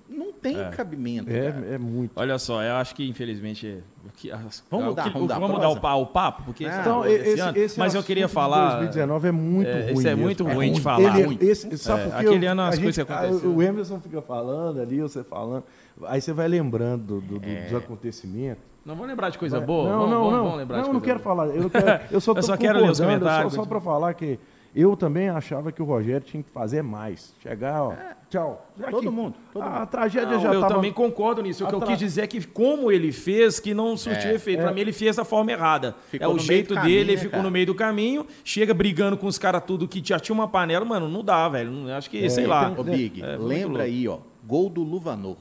não 0.07 0.31
tem 0.31 0.59
É. 0.59 0.69
cabimento. 0.69 1.25
cara. 1.25 1.65
É, 1.69 1.73
é 1.73 1.77
muito. 1.79 2.11
Olha 2.15 2.37
só, 2.37 2.61
eu 2.63 2.75
acho 2.75 2.93
que 2.95 3.07
infelizmente. 3.07 3.83
o 4.05 4.09
que- 4.15 4.31
as- 4.31 4.63
Vamos 4.69 4.85
o 4.85 4.89
mudar, 4.89 5.03
que- 5.03 5.09
vamos 5.09 5.25
o- 5.25 5.27
dar 5.27 5.35
a 5.35 5.39
vamos 5.39 5.57
prosa? 5.59 5.79
o, 5.97 6.01
o 6.01 6.05
papo, 6.07 6.43
porque 6.43 6.63
esse 6.63 6.79
Então, 6.79 7.05
esse 7.05 7.29
esse, 7.29 7.41
ano, 7.41 7.57
esse 7.57 7.79
mas 7.79 7.95
eu 7.95 8.03
queria 8.03 8.27
de 8.27 8.31
falar. 8.33 8.69
2019 8.77 9.27
é 9.27 9.31
muito 9.31 9.67
É, 9.67 9.81
ruim. 9.81 9.91
esse 9.93 10.07
é 10.07 10.15
muito 10.15 10.43
ruim 10.43 10.53
de 10.53 10.55
ruim. 10.73 10.79
falar. 10.81 11.17
Ele- 11.19 11.25
Ruim. 11.25 11.37
esse- 11.41 11.77
sabe 11.77 12.03
É, 12.03 12.13
aquele 12.13 12.45
ano 12.45 12.61
as 12.61 12.77
coisas 12.77 12.99
aconteceram. 12.99 13.55
O 13.55 13.61
Emerson 13.63 13.99
fica 13.99 14.21
falando 14.21 14.79
ali, 14.79 15.01
você 15.01 15.23
falando. 15.23 15.63
Aí 16.05 16.21
você 16.21 16.33
vai 16.33 16.47
lembrando 16.47 17.19
do- 17.19 17.21
do- 17.21 17.39
do- 17.39 17.49
É. 17.49 17.63
dos 17.65 17.73
acontecimentos. 17.75 18.63
Não 18.89 18.95
vamos 18.95 19.07
lembrar 19.09 19.29
de 19.29 19.37
coisa 19.37 19.57
Vai- 19.59 19.67
boa? 19.67 19.83
Não, 19.89 19.99
vamos, 19.99 20.09
não, 20.11 20.17
vamos, 20.19 20.33
não. 20.33 20.43
vamos 20.45 20.57
lembrar 20.57 20.77
não, 20.77 20.83
de 20.85 20.93
não 20.93 20.99
quero 20.99 21.19
boa. 21.19 21.35
falar. 21.35 21.47
Eu, 21.55 21.69
quero- 21.69 22.01
eu 22.11 22.19
só, 22.19 22.33
Eu 22.33 22.41
só 22.43 22.57
quero 22.57 22.79
ler 22.79 22.89
os 22.89 22.99
comentários. 22.99 23.53
Só, 23.53 23.61
só 23.61 23.67
para 23.69 23.79
falar 23.79 24.13
que 24.15 24.39
eu 24.75 24.97
também 24.97 25.29
achava 25.29 25.71
que 25.71 25.79
o 25.81 25.85
Rogério 25.85 26.21
tinha 26.21 26.41
que 26.41 26.49
fazer 26.49 26.81
mais. 26.81 27.35
Chegar, 27.41 27.83
ó. 27.83 27.93
Tchau. 28.31 28.67
Já 28.79 28.89
Todo 28.89 29.11
mundo, 29.11 29.35
todo 29.53 29.61
a, 29.61 29.65
mundo. 29.69 29.77
a 29.77 29.85
tragédia 29.85 30.29
Não, 30.35 30.39
já 30.41 30.53
eu 30.53 30.61
tava... 30.61 30.73
também 30.75 30.91
concordo 30.91 31.41
nisso. 31.43 31.63
O 31.63 31.67
que 31.67 31.73
eu 31.75 31.81
quis 31.81 31.97
dizer 31.99 32.21
é 32.23 32.27
que 32.27 32.45
como 32.47 32.91
ele 32.91 33.11
fez, 33.11 33.59
que 33.59 33.73
não 33.75 33.95
surtiu 33.95 34.31
É, 34.31 34.35
efeito. 34.35 34.59
é. 34.59 34.63
Pra 34.63 34.73
mim, 34.73 34.81
ele 34.81 34.91
fez 34.91 35.15
da 35.17 35.23
forma 35.25 35.51
errada. 35.51 35.95
Ficou 36.07 36.31
é 36.31 36.33
o 36.33 36.39
jeito 36.39 36.69
dele, 36.69 36.79
caminho, 36.81 36.99
ele 36.99 37.17
ficou 37.17 37.31
cara? 37.31 37.43
no 37.43 37.51
meio 37.51 37.65
do 37.67 37.75
caminho, 37.75 38.25
chega 38.43 38.73
brigando 38.73 39.17
com 39.17 39.25
os 39.27 39.37
caras 39.37 39.63
tudo 39.65 39.87
que 39.87 40.01
já 40.03 40.19
tinha 40.19 40.33
uma 40.33 40.47
panela. 40.47 40.83
Mano, 40.83 41.07
não 41.09 41.23
dá, 41.23 41.47
velho. 41.49 41.91
Acho 41.93 42.09
que, 42.09 42.27
sei 42.29 42.45
lá. 42.47 42.73
Ô, 42.75 42.83
Big, 42.83 43.21
É, 43.23 43.37
lembra 43.37 43.83
aí, 43.83 44.07
ó. 44.07 44.17
Gol 44.45 44.67
do 44.69 44.81
Luvanor. 44.83 45.37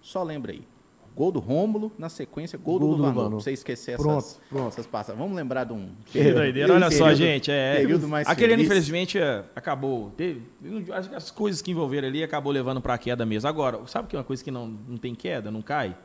Só 0.00 0.22
lembra 0.22 0.52
aí. 0.52 0.62
Gol 1.18 1.32
do 1.32 1.40
Rômulo, 1.40 1.90
na 1.98 2.08
sequência, 2.08 2.56
gol, 2.56 2.78
Gol 2.78 2.90
do. 2.90 2.96
Luvanor. 3.02 3.28
Pra 3.30 3.40
você 3.40 3.50
esquecer 3.50 3.96
Pronto, 3.96 4.18
essas, 4.18 4.40
pronto. 4.48 4.68
essas 4.68 4.86
passagens. 4.86 5.18
Vamos 5.20 5.36
lembrar 5.36 5.64
de 5.64 5.72
um. 5.72 5.88
Que 6.06 6.32
doideira. 6.32 6.72
Olha 6.72 6.88
só, 6.92 7.06
período- 7.06 7.16
gente. 7.16 7.50
É, 7.50 7.74
período 7.74 8.06
mais 8.06 8.28
aquele 8.28 8.52
ano, 8.52 8.62
feliz. 8.62 8.70
infelizmente, 8.70 9.18
é, 9.18 9.42
acabou. 9.56 10.10
Teve, 10.16 10.42
as, 10.92 11.12
as 11.12 11.30
coisas 11.32 11.60
que 11.60 11.72
envolveram 11.72 12.06
ali 12.06 12.22
acabou 12.22 12.52
levando 12.52 12.80
pra 12.80 12.96
queda 12.96 13.26
mesmo. 13.26 13.48
Agora, 13.48 13.80
sabe 13.88 14.06
que 14.06 14.14
é 14.14 14.18
uma 14.20 14.24
coisa 14.24 14.44
que 14.44 14.50
não, 14.52 14.68
não 14.88 14.96
tem 14.96 15.12
queda, 15.12 15.50
não 15.50 15.60
cai? 15.60 15.96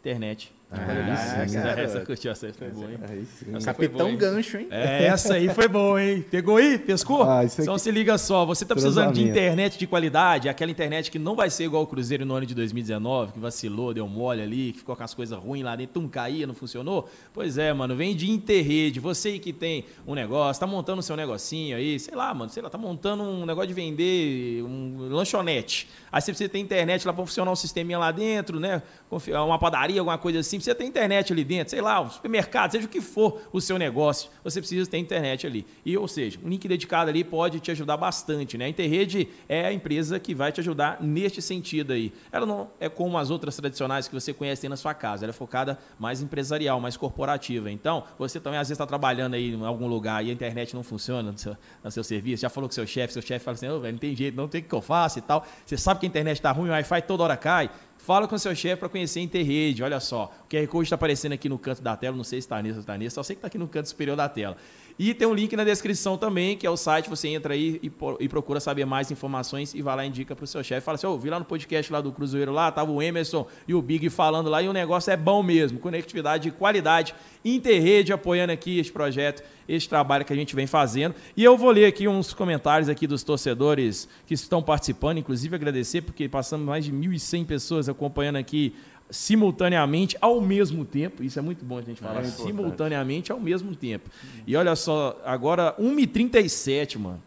Internet. 0.00 0.50
Ah, 0.74 1.42
essa, 1.42 1.60
garoto. 1.60 1.80
essa 1.80 2.00
curtiu, 2.00 2.30
essa 2.30 2.52
foi 2.52 2.70
boa, 2.70 2.90
hein? 2.90 2.98
Aí. 3.08 3.26
Essa 3.54 3.74
foi 3.74 3.86
Capitão 3.88 3.98
boa, 3.98 4.10
hein? 4.10 4.16
Gancho, 4.16 4.56
hein? 4.56 4.68
É, 4.70 5.04
essa 5.04 5.34
aí 5.34 5.48
foi 5.50 5.68
boa, 5.68 6.02
hein? 6.02 6.24
Pegou 6.30 6.56
aí? 6.56 6.78
Pescou? 6.78 7.24
Ah, 7.24 7.42
então 7.44 7.76
se 7.76 7.90
liga 7.90 8.16
só, 8.16 8.46
você 8.46 8.64
tá 8.64 8.74
precisando 8.74 9.12
de 9.12 9.22
internet 9.22 9.78
de 9.78 9.86
qualidade, 9.86 10.48
aquela 10.48 10.70
internet 10.70 11.10
que 11.10 11.18
não 11.18 11.36
vai 11.36 11.50
ser 11.50 11.64
igual 11.64 11.82
o 11.82 11.86
Cruzeiro 11.86 12.24
no 12.24 12.34
ano 12.34 12.46
de 12.46 12.54
2019, 12.54 13.32
que 13.32 13.38
vacilou, 13.38 13.92
deu 13.92 14.08
mole 14.08 14.40
ali, 14.40 14.72
que 14.72 14.78
ficou 14.78 14.96
com 14.96 15.02
as 15.02 15.12
coisas 15.12 15.38
ruins 15.38 15.62
lá 15.62 15.76
dentro, 15.76 16.00
tum, 16.00 16.08
caía, 16.08 16.46
não 16.46 16.54
funcionou. 16.54 17.08
Pois 17.34 17.58
é, 17.58 17.72
mano, 17.72 17.94
vem 17.94 18.16
de 18.16 18.30
Interrede. 18.30 18.98
Você 18.98 19.32
aí 19.32 19.38
que 19.38 19.52
tem 19.52 19.84
um 20.06 20.14
negócio, 20.14 20.60
tá 20.60 20.66
montando 20.66 21.00
o 21.00 21.02
seu 21.02 21.16
negocinho 21.16 21.76
aí, 21.76 21.98
sei 21.98 22.14
lá, 22.14 22.32
mano, 22.32 22.50
sei 22.50 22.62
lá, 22.62 22.70
tá 22.70 22.78
montando 22.78 23.22
um 23.22 23.44
negócio 23.44 23.68
de 23.68 23.74
vender 23.74 24.62
um 24.62 25.08
lanchonete. 25.10 25.88
Aí 26.10 26.20
você 26.20 26.32
precisa 26.32 26.48
ter 26.48 26.58
internet 26.58 27.06
lá 27.06 27.12
pra 27.12 27.24
funcionar 27.24 27.50
um 27.50 27.56
sisteminha 27.56 27.98
lá 27.98 28.10
dentro, 28.10 28.60
né? 28.60 28.82
Uma 29.10 29.58
padaria, 29.58 30.00
alguma 30.00 30.18
coisa 30.18 30.40
assim, 30.40 30.58
precisa 30.62 30.74
ter 30.74 30.84
internet 30.84 31.32
ali 31.32 31.44
dentro, 31.44 31.70
sei 31.70 31.80
lá, 31.80 32.00
um 32.00 32.08
supermercado, 32.08 32.72
seja 32.72 32.86
o 32.86 32.88
que 32.88 33.00
for 33.00 33.40
o 33.52 33.60
seu 33.60 33.76
negócio, 33.76 34.30
você 34.44 34.60
precisa 34.60 34.88
ter 34.88 34.98
internet 34.98 35.46
ali. 35.46 35.66
E, 35.84 35.96
ou 35.96 36.06
seja, 36.06 36.38
um 36.42 36.48
link 36.48 36.66
dedicado 36.68 37.10
ali 37.10 37.24
pode 37.24 37.58
te 37.60 37.70
ajudar 37.72 37.96
bastante, 37.96 38.56
né? 38.56 38.66
A 38.66 38.68
Interrede 38.68 39.28
é 39.48 39.66
a 39.66 39.72
empresa 39.72 40.18
que 40.20 40.34
vai 40.34 40.52
te 40.52 40.60
ajudar 40.60 41.02
neste 41.02 41.42
sentido 41.42 41.92
aí. 41.92 42.12
Ela 42.30 42.46
não 42.46 42.70
é 42.78 42.88
como 42.88 43.18
as 43.18 43.30
outras 43.30 43.56
tradicionais 43.56 44.06
que 44.06 44.14
você 44.14 44.32
conhece 44.32 44.68
na 44.68 44.76
sua 44.76 44.94
casa, 44.94 45.24
ela 45.24 45.30
é 45.30 45.32
focada 45.32 45.78
mais 45.98 46.22
empresarial, 46.22 46.80
mais 46.80 46.96
corporativa. 46.96 47.70
Então, 47.70 48.04
você 48.18 48.38
também 48.38 48.58
às 48.58 48.68
vezes 48.68 48.76
está 48.76 48.86
trabalhando 48.86 49.34
aí 49.34 49.52
em 49.52 49.64
algum 49.64 49.88
lugar 49.88 50.24
e 50.24 50.30
a 50.30 50.32
internet 50.32 50.74
não 50.74 50.82
funciona 50.82 51.32
no 51.32 51.38
seu, 51.38 51.56
no 51.82 51.90
seu 51.90 52.04
serviço, 52.04 52.42
já 52.42 52.48
falou 52.48 52.68
com 52.68 52.74
seu 52.74 52.86
chefe, 52.86 53.12
seu 53.12 53.22
chefe 53.22 53.44
fala 53.44 53.54
assim, 53.54 53.66
velho, 53.66 53.92
não 53.92 53.98
tem 53.98 54.14
jeito, 54.14 54.36
não 54.36 54.48
tem 54.48 54.60
o 54.60 54.64
que 54.64 54.74
eu 54.74 54.80
faço 54.80 55.18
e 55.18 55.22
tal. 55.22 55.44
Você 55.66 55.76
sabe 55.76 56.00
que 56.00 56.06
a 56.06 56.08
internet 56.08 56.36
está 56.36 56.52
ruim, 56.52 56.68
o 56.68 56.72
Wi-Fi 56.72 57.02
toda 57.02 57.24
hora 57.24 57.36
cai. 57.36 57.70
Fala 58.04 58.26
com 58.26 58.36
seu 58.36 58.52
chefe 58.52 58.78
para 58.78 58.88
conhecer 58.88 59.20
a 59.20 59.22
Interrede. 59.22 59.80
Olha 59.80 60.00
só, 60.00 60.32
o 60.44 60.48
QR 60.48 60.66
Code 60.66 60.86
está 60.86 60.96
aparecendo 60.96 61.34
aqui 61.34 61.48
no 61.48 61.56
canto 61.56 61.80
da 61.80 61.96
tela. 61.96 62.16
Não 62.16 62.24
sei 62.24 62.40
se 62.40 62.46
está 62.46 62.60
nesse 62.60 62.74
ou 62.74 62.80
está 62.80 62.98
nesse, 62.98 63.14
só 63.14 63.22
sei 63.22 63.36
que 63.36 63.38
está 63.38 63.46
aqui 63.46 63.58
no 63.58 63.68
canto 63.68 63.88
superior 63.88 64.16
da 64.16 64.28
tela. 64.28 64.56
E 65.04 65.12
tem 65.12 65.26
um 65.26 65.34
link 65.34 65.56
na 65.56 65.64
descrição 65.64 66.16
também, 66.16 66.56
que 66.56 66.64
é 66.64 66.70
o 66.70 66.76
site, 66.76 67.10
você 67.10 67.26
entra 67.26 67.54
aí 67.54 67.80
e, 67.82 67.90
e 68.20 68.28
procura 68.28 68.60
saber 68.60 68.84
mais 68.84 69.10
informações 69.10 69.74
e 69.74 69.82
vai 69.82 69.96
lá 69.96 70.04
e 70.04 70.08
indica 70.08 70.36
pro 70.36 70.46
seu 70.46 70.62
chefe. 70.62 70.84
Fala 70.84 70.94
assim, 70.94 71.08
ô, 71.08 71.10
oh, 71.14 71.18
vi 71.18 71.28
lá 71.28 71.40
no 71.40 71.44
podcast 71.44 71.92
lá 71.92 72.00
do 72.00 72.12
Cruzeiro 72.12 72.52
lá, 72.52 72.70
tava 72.70 72.92
o 72.92 73.02
Emerson 73.02 73.44
e 73.66 73.74
o 73.74 73.82
Big 73.82 74.08
falando 74.10 74.48
lá, 74.48 74.62
e 74.62 74.68
o 74.68 74.72
negócio 74.72 75.10
é 75.10 75.16
bom 75.16 75.42
mesmo, 75.42 75.80
conectividade 75.80 76.44
de 76.44 76.52
qualidade, 76.52 77.16
Interrede 77.44 78.12
apoiando 78.12 78.52
aqui 78.52 78.78
este 78.78 78.92
projeto, 78.92 79.42
este 79.68 79.88
trabalho 79.88 80.24
que 80.24 80.32
a 80.32 80.36
gente 80.36 80.54
vem 80.54 80.68
fazendo. 80.68 81.16
E 81.36 81.42
eu 81.42 81.58
vou 81.58 81.72
ler 81.72 81.86
aqui 81.86 82.06
uns 82.06 82.32
comentários 82.32 82.88
aqui 82.88 83.04
dos 83.04 83.24
torcedores 83.24 84.08
que 84.24 84.34
estão 84.34 84.62
participando, 84.62 85.18
inclusive 85.18 85.56
agradecer, 85.56 86.02
porque 86.02 86.28
passamos 86.28 86.64
mais 86.64 86.84
de 86.84 86.92
1.100 86.92 87.44
pessoas 87.44 87.88
acompanhando 87.88 88.36
aqui 88.36 88.76
simultaneamente 89.12 90.16
ao 90.20 90.40
mesmo 90.40 90.84
tempo. 90.84 91.22
Isso 91.22 91.38
é 91.38 91.42
muito 91.42 91.64
bom 91.64 91.78
a 91.78 91.82
gente 91.82 92.00
falar. 92.00 92.20
É 92.20 92.24
simultaneamente 92.24 93.30
ao 93.30 93.38
mesmo 93.38 93.76
tempo. 93.76 94.10
E 94.46 94.56
olha 94.56 94.74
só, 94.74 95.20
agora 95.24 95.76
1h37, 95.78 96.98
mano. 96.98 97.22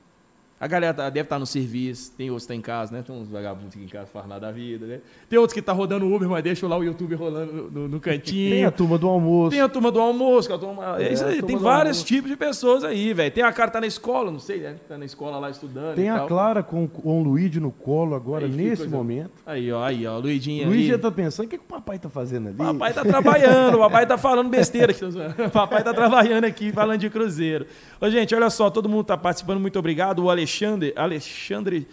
A 0.57 0.67
galera 0.67 0.93
tá, 0.93 1.09
deve 1.09 1.25
estar 1.25 1.35
tá 1.35 1.39
no 1.39 1.45
serviço, 1.45 2.13
tem 2.17 2.29
outros 2.29 2.47
que 2.47 2.53
estão 2.53 2.55
tá 2.55 2.59
em 2.59 2.61
casa, 2.61 2.95
né? 2.95 3.03
Tem 3.05 3.13
uns 3.13 3.27
vagabundos 3.27 3.75
aqui 3.75 3.83
em 3.83 3.89
casa 3.89 4.07
faz 4.07 4.25
nada 4.25 4.47
da 4.47 4.51
vida, 4.53 4.85
né? 4.85 5.01
Tem 5.29 5.37
outros 5.37 5.53
que 5.53 5.59
estão 5.59 5.75
tá 5.75 5.77
rodando 5.77 6.05
Uber, 6.05 6.29
mas 6.29 6.41
deixam 6.41 6.69
lá 6.69 6.77
o 6.77 6.83
YouTube 6.83 7.13
rolando 7.13 7.69
no, 7.69 7.89
no, 7.89 7.99
cantinho. 7.99 8.51
Tem 8.51 8.65
a 8.65 8.71
turma 8.71 8.97
do 8.97 9.09
almoço. 9.09 9.51
Tem 9.51 9.59
a 9.59 9.67
turma 9.67 9.91
do 9.91 9.99
almoço, 9.99 10.53
a 10.53 10.57
turma, 10.57 11.01
é, 11.01 11.11
isso 11.11 11.25
aí, 11.25 11.41
tem 11.41 11.57
vários 11.57 11.97
almoço. 11.97 12.05
tipos 12.05 12.31
de 12.31 12.37
pessoas 12.37 12.85
aí, 12.85 13.13
velho. 13.13 13.31
Tem 13.31 13.43
a 13.43 13.51
cara 13.51 13.67
que 13.67 13.73
tá 13.73 13.81
na 13.81 13.87
escola, 13.87 14.31
não 14.31 14.39
sei, 14.39 14.59
né? 14.59 14.75
Tá 14.87 14.97
na 14.97 15.03
escola 15.03 15.37
lá 15.39 15.49
estudando. 15.49 15.95
Tem 15.95 16.09
a 16.09 16.19
tal. 16.19 16.27
Clara 16.27 16.63
com, 16.63 16.87
com 16.87 17.19
o 17.19 17.23
Luigi 17.23 17.59
no 17.59 17.71
colo 17.71 18.15
agora, 18.15 18.45
aí, 18.45 18.51
nesse 18.51 18.87
momento. 18.87 19.31
Aí, 19.45 19.69
ó, 19.73 19.83
aí, 19.83 20.07
ó, 20.07 20.17
Luidinho 20.17 20.67
Luigi 20.67 20.87
já 20.87 20.97
tá 20.97 21.11
pensando, 21.11 21.47
o 21.47 21.49
que, 21.49 21.57
que 21.57 21.65
o 21.65 21.67
papai 21.67 21.99
tá 21.99 22.09
fazendo 22.09 22.47
ali? 22.47 22.55
O 22.55 22.73
papai 22.73 22.93
tá 22.93 23.03
trabalhando, 23.03 23.75
o 23.75 23.79
papai 23.79 24.05
tá 24.05 24.17
falando 24.17 24.49
besteira. 24.49 24.95
o 25.45 25.49
papai 25.51 25.83
tá 25.83 25.93
trabalhando 25.93 26.45
aqui, 26.45 26.71
falando 26.71 26.99
de 26.99 27.09
Cruzeiro. 27.09 27.67
Ô, 27.99 28.09
gente, 28.09 28.35
olha 28.35 28.49
só, 28.49 28.69
todo 28.69 28.89
mundo 28.89 29.05
tá 29.05 29.17
participando, 29.17 29.59
muito 29.59 29.79
obrigado. 29.79 30.19
O 30.19 30.29
Alexandre, 30.29 30.93
Alexandre 30.95 31.87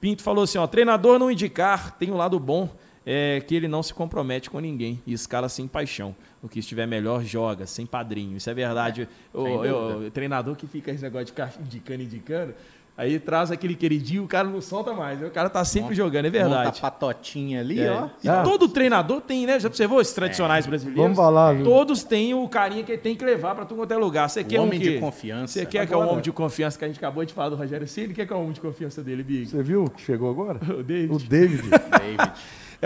Pinto 0.00 0.22
falou 0.22 0.44
assim: 0.44 0.58
ó, 0.58 0.66
treinador 0.66 1.18
não 1.18 1.30
indicar, 1.30 1.96
tem 1.96 2.10
um 2.10 2.16
lado 2.16 2.38
bom, 2.38 2.68
é 3.04 3.40
que 3.40 3.54
ele 3.54 3.68
não 3.68 3.82
se 3.82 3.94
compromete 3.94 4.50
com 4.50 4.58
ninguém 4.58 5.00
e 5.06 5.12
escala 5.12 5.48
sem 5.48 5.66
paixão. 5.66 6.14
O 6.42 6.48
que 6.48 6.58
estiver 6.58 6.86
melhor, 6.86 7.24
joga, 7.24 7.66
sem 7.66 7.86
padrinho. 7.86 8.36
Isso 8.36 8.50
é 8.50 8.54
verdade. 8.54 9.08
É, 9.34 9.38
o, 9.38 10.06
o, 10.06 10.10
treinador 10.10 10.54
que 10.54 10.66
fica 10.66 10.90
esse 10.90 11.02
negócio 11.02 11.26
de 11.26 11.60
indicando, 11.62 12.02
indicando, 12.02 12.54
Aí 12.96 13.18
traz 13.18 13.50
aquele 13.50 13.74
queridinho, 13.74 14.24
o 14.24 14.26
cara 14.26 14.48
não 14.48 14.60
solta 14.62 14.94
mais. 14.94 15.20
Né? 15.20 15.26
O 15.26 15.30
cara 15.30 15.50
tá 15.50 15.62
sempre 15.66 15.90
monta, 15.90 15.94
jogando, 15.96 16.24
é 16.24 16.30
verdade. 16.30 16.66
Monta 16.66 16.80
patotinha 16.80 17.60
ali, 17.60 17.80
é. 17.80 17.90
ó. 17.90 18.08
E 18.24 18.28
ah. 18.28 18.42
todo 18.42 18.68
treinador 18.68 19.20
tem, 19.20 19.44
né? 19.44 19.60
Já 19.60 19.68
observou 19.68 20.00
esses 20.00 20.14
tradicionais 20.14 20.64
é. 20.64 20.68
brasileiros? 20.68 21.02
Vamos 21.02 21.16
falar, 21.16 21.52
viu? 21.52 21.64
Todos 21.64 22.02
têm 22.02 22.32
o 22.32 22.48
carinha 22.48 22.82
que 22.82 22.96
tem 22.96 23.14
que 23.14 23.22
levar 23.22 23.54
para 23.54 23.66
tudo 23.66 23.78
quanto 23.78 23.92
é 23.92 23.96
lugar. 23.98 24.30
Você 24.30 24.42
quer 24.42 24.60
homem 24.60 24.78
um 24.78 24.82
de 24.82 24.98
confiança. 24.98 25.52
Você 25.52 25.66
quer 25.66 25.80
agora. 25.80 25.86
que 25.86 25.94
é 25.94 25.96
o 25.96 26.10
homem 26.10 26.22
de 26.22 26.32
confiança 26.32 26.78
que 26.78 26.84
a 26.86 26.88
gente 26.88 26.96
acabou 26.96 27.22
de 27.22 27.34
falar 27.34 27.50
do 27.50 27.56
Rogério 27.56 27.86
Ceni? 27.86 28.14
Quer 28.14 28.26
que 28.26 28.32
é 28.32 28.36
o 28.36 28.40
homem 28.40 28.52
de 28.52 28.60
confiança 28.60 29.02
dele, 29.02 29.22
Big? 29.22 29.46
Você 29.46 29.62
viu 29.62 29.90
que 29.90 30.00
chegou 30.00 30.30
agora? 30.30 30.58
o 30.78 30.82
David. 30.82 31.12
O 31.12 31.18
David. 31.18 31.68
David. 31.68 32.32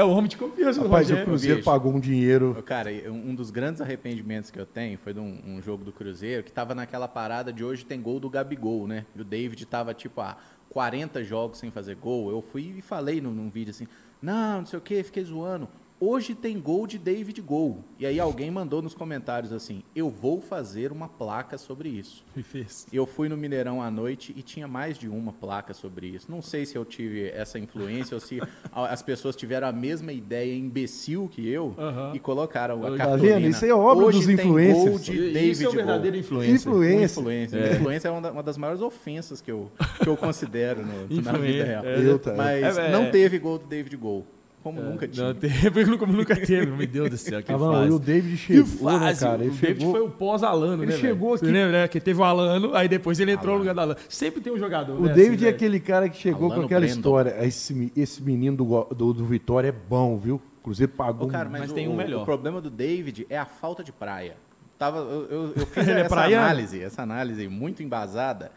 É 0.00 0.02
o 0.02 0.08
homem 0.08 0.28
de 0.28 0.38
confiança 0.38 0.80
Rapaz, 0.80 1.08
do 1.08 1.10
Rogério. 1.10 1.22
o 1.22 1.26
Cruzeiro 1.26 1.62
pagou 1.62 1.92
um 1.92 2.00
dinheiro. 2.00 2.62
Cara, 2.64 2.90
um 3.10 3.34
dos 3.34 3.50
grandes 3.50 3.82
arrependimentos 3.82 4.50
que 4.50 4.58
eu 4.58 4.64
tenho 4.64 4.96
foi 4.96 5.12
de 5.12 5.20
um, 5.20 5.42
um 5.46 5.60
jogo 5.60 5.84
do 5.84 5.92
Cruzeiro 5.92 6.42
que 6.42 6.50
tava 6.50 6.74
naquela 6.74 7.06
parada 7.06 7.52
de 7.52 7.62
hoje 7.62 7.84
tem 7.84 8.00
gol 8.00 8.18
do 8.18 8.30
Gabigol, 8.30 8.86
né? 8.86 9.04
E 9.14 9.20
o 9.20 9.24
David 9.24 9.66
tava 9.66 9.92
tipo, 9.92 10.22
ah, 10.22 10.38
40 10.70 11.22
jogos 11.22 11.58
sem 11.58 11.70
fazer 11.70 11.96
gol. 11.96 12.30
Eu 12.30 12.40
fui 12.40 12.76
e 12.78 12.80
falei 12.80 13.20
num, 13.20 13.30
num 13.30 13.50
vídeo 13.50 13.72
assim, 13.72 13.86
não, 14.22 14.60
não 14.60 14.66
sei 14.66 14.78
o 14.78 14.82
que, 14.82 15.02
fiquei 15.02 15.22
zoando. 15.22 15.68
Hoje 16.02 16.34
tem 16.34 16.58
gol 16.58 16.86
de 16.86 16.96
David 16.98 17.42
Gol. 17.42 17.84
E 17.98 18.06
aí 18.06 18.18
alguém 18.18 18.50
mandou 18.50 18.80
nos 18.80 18.94
comentários 18.94 19.52
assim: 19.52 19.82
eu 19.94 20.08
vou 20.08 20.40
fazer 20.40 20.90
uma 20.90 21.06
placa 21.06 21.58
sobre 21.58 21.90
isso. 21.90 22.24
E 22.40 22.42
fez. 22.42 22.86
Eu 22.90 23.04
fui 23.04 23.28
no 23.28 23.36
Mineirão 23.36 23.82
à 23.82 23.90
noite 23.90 24.32
e 24.34 24.40
tinha 24.40 24.66
mais 24.66 24.96
de 24.96 25.08
uma 25.08 25.30
placa 25.30 25.74
sobre 25.74 26.06
isso. 26.06 26.30
Não 26.30 26.40
sei 26.40 26.64
se 26.64 26.74
eu 26.74 26.86
tive 26.86 27.28
essa 27.28 27.58
influência 27.58 28.14
ou 28.14 28.20
se 28.20 28.40
as 28.72 29.02
pessoas 29.02 29.36
tiveram 29.36 29.68
a 29.68 29.72
mesma 29.72 30.10
ideia 30.10 30.56
imbecil 30.56 31.28
que 31.28 31.46
eu 31.46 31.76
e 32.14 32.18
colocaram 32.18 32.78
a 32.78 32.96
cartolina. 32.96 33.34
Tá 33.34 33.38
vendo? 33.38 33.48
Isso 33.48 33.66
é 33.66 33.74
óbvio 33.74 34.06
Hoje 34.06 34.18
dos 34.20 34.28
influencers. 34.30 34.88
Gol 34.88 34.98
de 34.98 35.32
David 35.32 35.50
isso 35.50 35.64
é 35.64 35.68
o 35.68 35.72
verdadeiro 35.72 36.16
influencer. 36.16 36.54
Influência. 36.54 37.20
Influência. 37.20 37.58
É. 37.58 37.72
influência 37.74 38.08
é 38.08 38.10
uma, 38.10 38.42
das 38.42 38.56
maiores 38.56 38.80
ofensas 38.80 39.42
que 39.42 39.52
eu, 39.52 39.70
que 40.02 40.08
eu 40.08 40.16
considero 40.16 40.80
no, 40.82 41.22
na 41.22 41.32
vida 41.32 41.64
real. 41.64 41.84
É, 41.84 42.36
Mas 42.36 42.78
é, 42.78 42.90
não 42.90 43.10
teve 43.10 43.38
gol 43.38 43.58
do 43.58 43.66
David 43.66 43.94
Gol. 43.98 44.24
Como 44.62 44.78
é, 44.78 44.82
nunca 44.82 45.08
tinha. 45.08 45.28
Não 45.28 45.34
teve, 45.34 45.96
como 45.96 46.12
nunca 46.12 46.36
teve, 46.36 46.66
meu 46.66 46.86
Deus 46.86 47.10
do 47.10 47.16
céu. 47.16 47.42
Que 47.42 47.52
ah, 47.52 47.58
fase. 47.58 47.88
E 47.88 47.92
o 47.92 47.98
David 47.98 48.36
chegou, 48.36 48.92
né, 48.92 49.14
cara? 49.14 49.42
Ele 49.42 49.50
o 49.50 49.56
David 49.56 49.84
foi 49.90 50.00
o 50.00 50.10
pós-Alano, 50.10 50.84
né? 50.84 50.92
Ele 50.92 51.00
chegou 51.00 51.34
aqui. 51.34 51.46
Você 51.46 51.52
lembra, 51.52 51.72
né? 51.72 51.88
Que 51.88 51.98
teve 51.98 52.20
o 52.20 52.24
Alano, 52.24 52.74
aí 52.74 52.86
depois 52.86 53.18
ele 53.18 53.32
entrou 53.32 53.54
Alano. 53.54 53.64
no 53.64 53.70
lugar 53.70 53.74
do 53.74 53.80
Alano. 53.80 54.00
Sempre 54.08 54.42
tem 54.42 54.52
um 54.52 54.58
jogador. 54.58 55.00
O 55.00 55.06
né, 55.06 55.14
David 55.14 55.36
assim, 55.36 55.46
é 55.46 55.48
aquele 55.48 55.80
cara 55.80 56.08
que 56.10 56.18
chegou 56.18 56.46
Alano 56.46 56.60
com 56.60 56.66
aquela 56.66 56.80
Brandon. 56.80 56.96
história. 56.98 57.46
Esse, 57.46 57.92
esse 57.96 58.22
menino 58.22 58.56
do, 58.58 58.84
do, 58.94 59.14
do, 59.14 59.24
Vitória 59.24 59.68
é 59.68 59.72
bom, 59.72 60.18
viu? 60.18 60.36
O 60.58 60.62
Cruzeiro 60.62 60.92
pagou. 60.92 61.26
Ô, 61.26 61.30
cara, 61.30 61.48
mas, 61.48 61.62
mas 61.62 61.70
o, 61.70 61.74
tem 61.74 61.88
um 61.88 61.96
melhor. 61.96 62.22
O 62.22 62.24
problema 62.26 62.60
do 62.60 62.68
David 62.68 63.26
é 63.30 63.38
a 63.38 63.46
falta 63.46 63.82
de 63.82 63.92
praia. 63.92 64.36
Tava, 64.78 64.98
eu, 64.98 65.26
eu, 65.30 65.52
eu 65.56 65.66
fiz 65.66 65.88
é 65.88 66.00
essa 66.00 66.20
é 66.28 66.34
análise, 66.34 66.82
essa 66.82 67.02
análise 67.02 67.48
muito 67.48 67.82
embasada. 67.82 68.52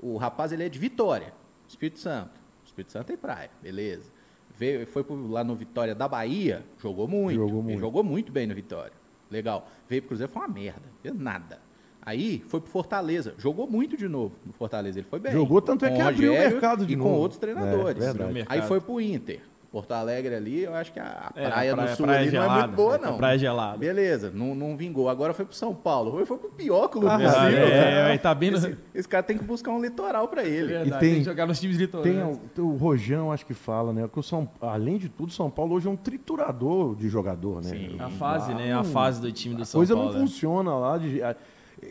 O 0.00 0.18
rapaz 0.18 0.52
ele 0.52 0.64
é 0.64 0.68
de 0.68 0.78
Vitória, 0.78 1.32
Espírito 1.66 1.98
Santo. 1.98 2.38
Espírito 2.62 2.92
Santo 2.92 3.06
tem 3.06 3.16
praia, 3.16 3.48
beleza 3.62 4.15
veio, 4.56 4.86
foi 4.86 5.04
lá 5.28 5.44
no 5.44 5.54
Vitória 5.54 5.94
da 5.94 6.08
Bahia, 6.08 6.64
jogou 6.80 7.06
muito. 7.06 7.36
Jogou 7.36 7.62
muito. 7.62 7.70
Ele 7.70 7.80
jogou 7.80 8.02
muito 8.04 8.32
bem 8.32 8.46
no 8.46 8.54
Vitória. 8.54 8.92
Legal. 9.30 9.68
Veio 9.88 10.02
pro 10.02 10.08
Cruzeiro, 10.08 10.32
foi 10.32 10.42
uma 10.42 10.48
merda. 10.48 10.82
Fez 11.02 11.14
nada. 11.14 11.60
Aí 12.06 12.44
foi 12.46 12.60
pro 12.60 12.70
Fortaleza, 12.70 13.34
jogou 13.36 13.68
muito 13.68 13.96
de 13.96 14.06
novo 14.06 14.32
no 14.46 14.52
Fortaleza, 14.52 15.00
ele 15.00 15.08
foi 15.10 15.18
bem. 15.18 15.32
Jogou 15.32 15.60
tanto 15.60 15.84
é 15.84 15.90
que 15.90 16.00
abriu 16.00 16.32
o 16.32 16.36
mercado 16.36 16.86
de 16.86 16.92
e 16.92 16.96
novo. 16.96 17.10
com 17.10 17.16
outros 17.16 17.40
treinadores. 17.40 18.00
É, 18.00 18.44
Aí 18.46 18.62
foi 18.62 18.80
pro 18.80 19.00
Inter. 19.00 19.40
Porto 19.76 19.92
Alegre 19.92 20.34
ali, 20.34 20.62
eu 20.62 20.74
acho 20.74 20.90
que 20.90 20.98
a 20.98 21.30
praia, 21.34 21.44
é, 21.44 21.46
a 21.46 21.50
praia 21.50 21.76
no 21.76 21.88
sul 21.88 22.06
praia 22.06 22.30
gelada, 22.30 22.48
não 22.48 22.56
é 22.56 22.62
muito 22.62 22.76
boa, 22.76 22.96
não. 22.96 23.10
A 23.10 23.16
praia 23.18 23.38
gelada. 23.38 23.76
Beleza, 23.76 24.32
não, 24.34 24.54
não 24.54 24.74
vingou. 24.74 25.06
Agora 25.06 25.34
foi 25.34 25.44
pro 25.44 25.54
São 25.54 25.74
Paulo. 25.74 26.12
Foi, 26.12 26.24
foi 26.24 26.38
pro 26.38 26.48
pior 26.48 26.88
clube 26.88 27.08
ah, 27.10 27.18
possível. 27.18 27.66
É, 27.66 28.14
é, 28.14 28.16
tá 28.18 28.34
bem 28.34 28.54
esse, 28.54 28.74
esse, 28.94 29.06
cara 29.06 29.22
tem 29.22 29.36
que 29.36 29.44
buscar 29.44 29.72
um 29.72 29.82
litoral 29.82 30.28
para 30.28 30.44
ele. 30.44 30.72
É 30.72 30.78
verdade, 30.78 30.88
e 30.88 30.92
tem, 30.92 31.10
tem, 31.10 31.18
que 31.18 31.24
jogar 31.24 31.44
nos 31.44 31.60
times 31.60 31.76
litorais. 31.76 32.10
Tem 32.10 32.64
o, 32.64 32.68
o 32.70 32.76
Rojão, 32.78 33.30
acho 33.30 33.44
que 33.44 33.52
fala, 33.52 33.92
né? 33.92 34.08
Que 34.10 34.18
o 34.18 34.22
São, 34.22 34.48
além 34.62 34.96
de 34.96 35.10
tudo, 35.10 35.30
São 35.30 35.50
Paulo 35.50 35.74
hoje 35.74 35.86
é 35.86 35.90
um 35.90 35.96
triturador 35.96 36.96
de 36.96 37.10
jogador, 37.10 37.56
né? 37.56 37.68
Sim, 37.68 37.96
a 37.98 38.08
fase, 38.08 38.52
lá, 38.52 38.58
né? 38.58 38.72
A 38.72 38.82
fase 38.82 39.20
do 39.20 39.30
time 39.30 39.56
do 39.56 39.66
São 39.66 39.78
Paulo. 39.78 39.92
A 39.92 39.94
coisa 39.94 40.10
não 40.10 40.18
né? 40.18 40.26
funciona 40.26 40.74
lá. 40.74 40.96
De, 40.96 41.20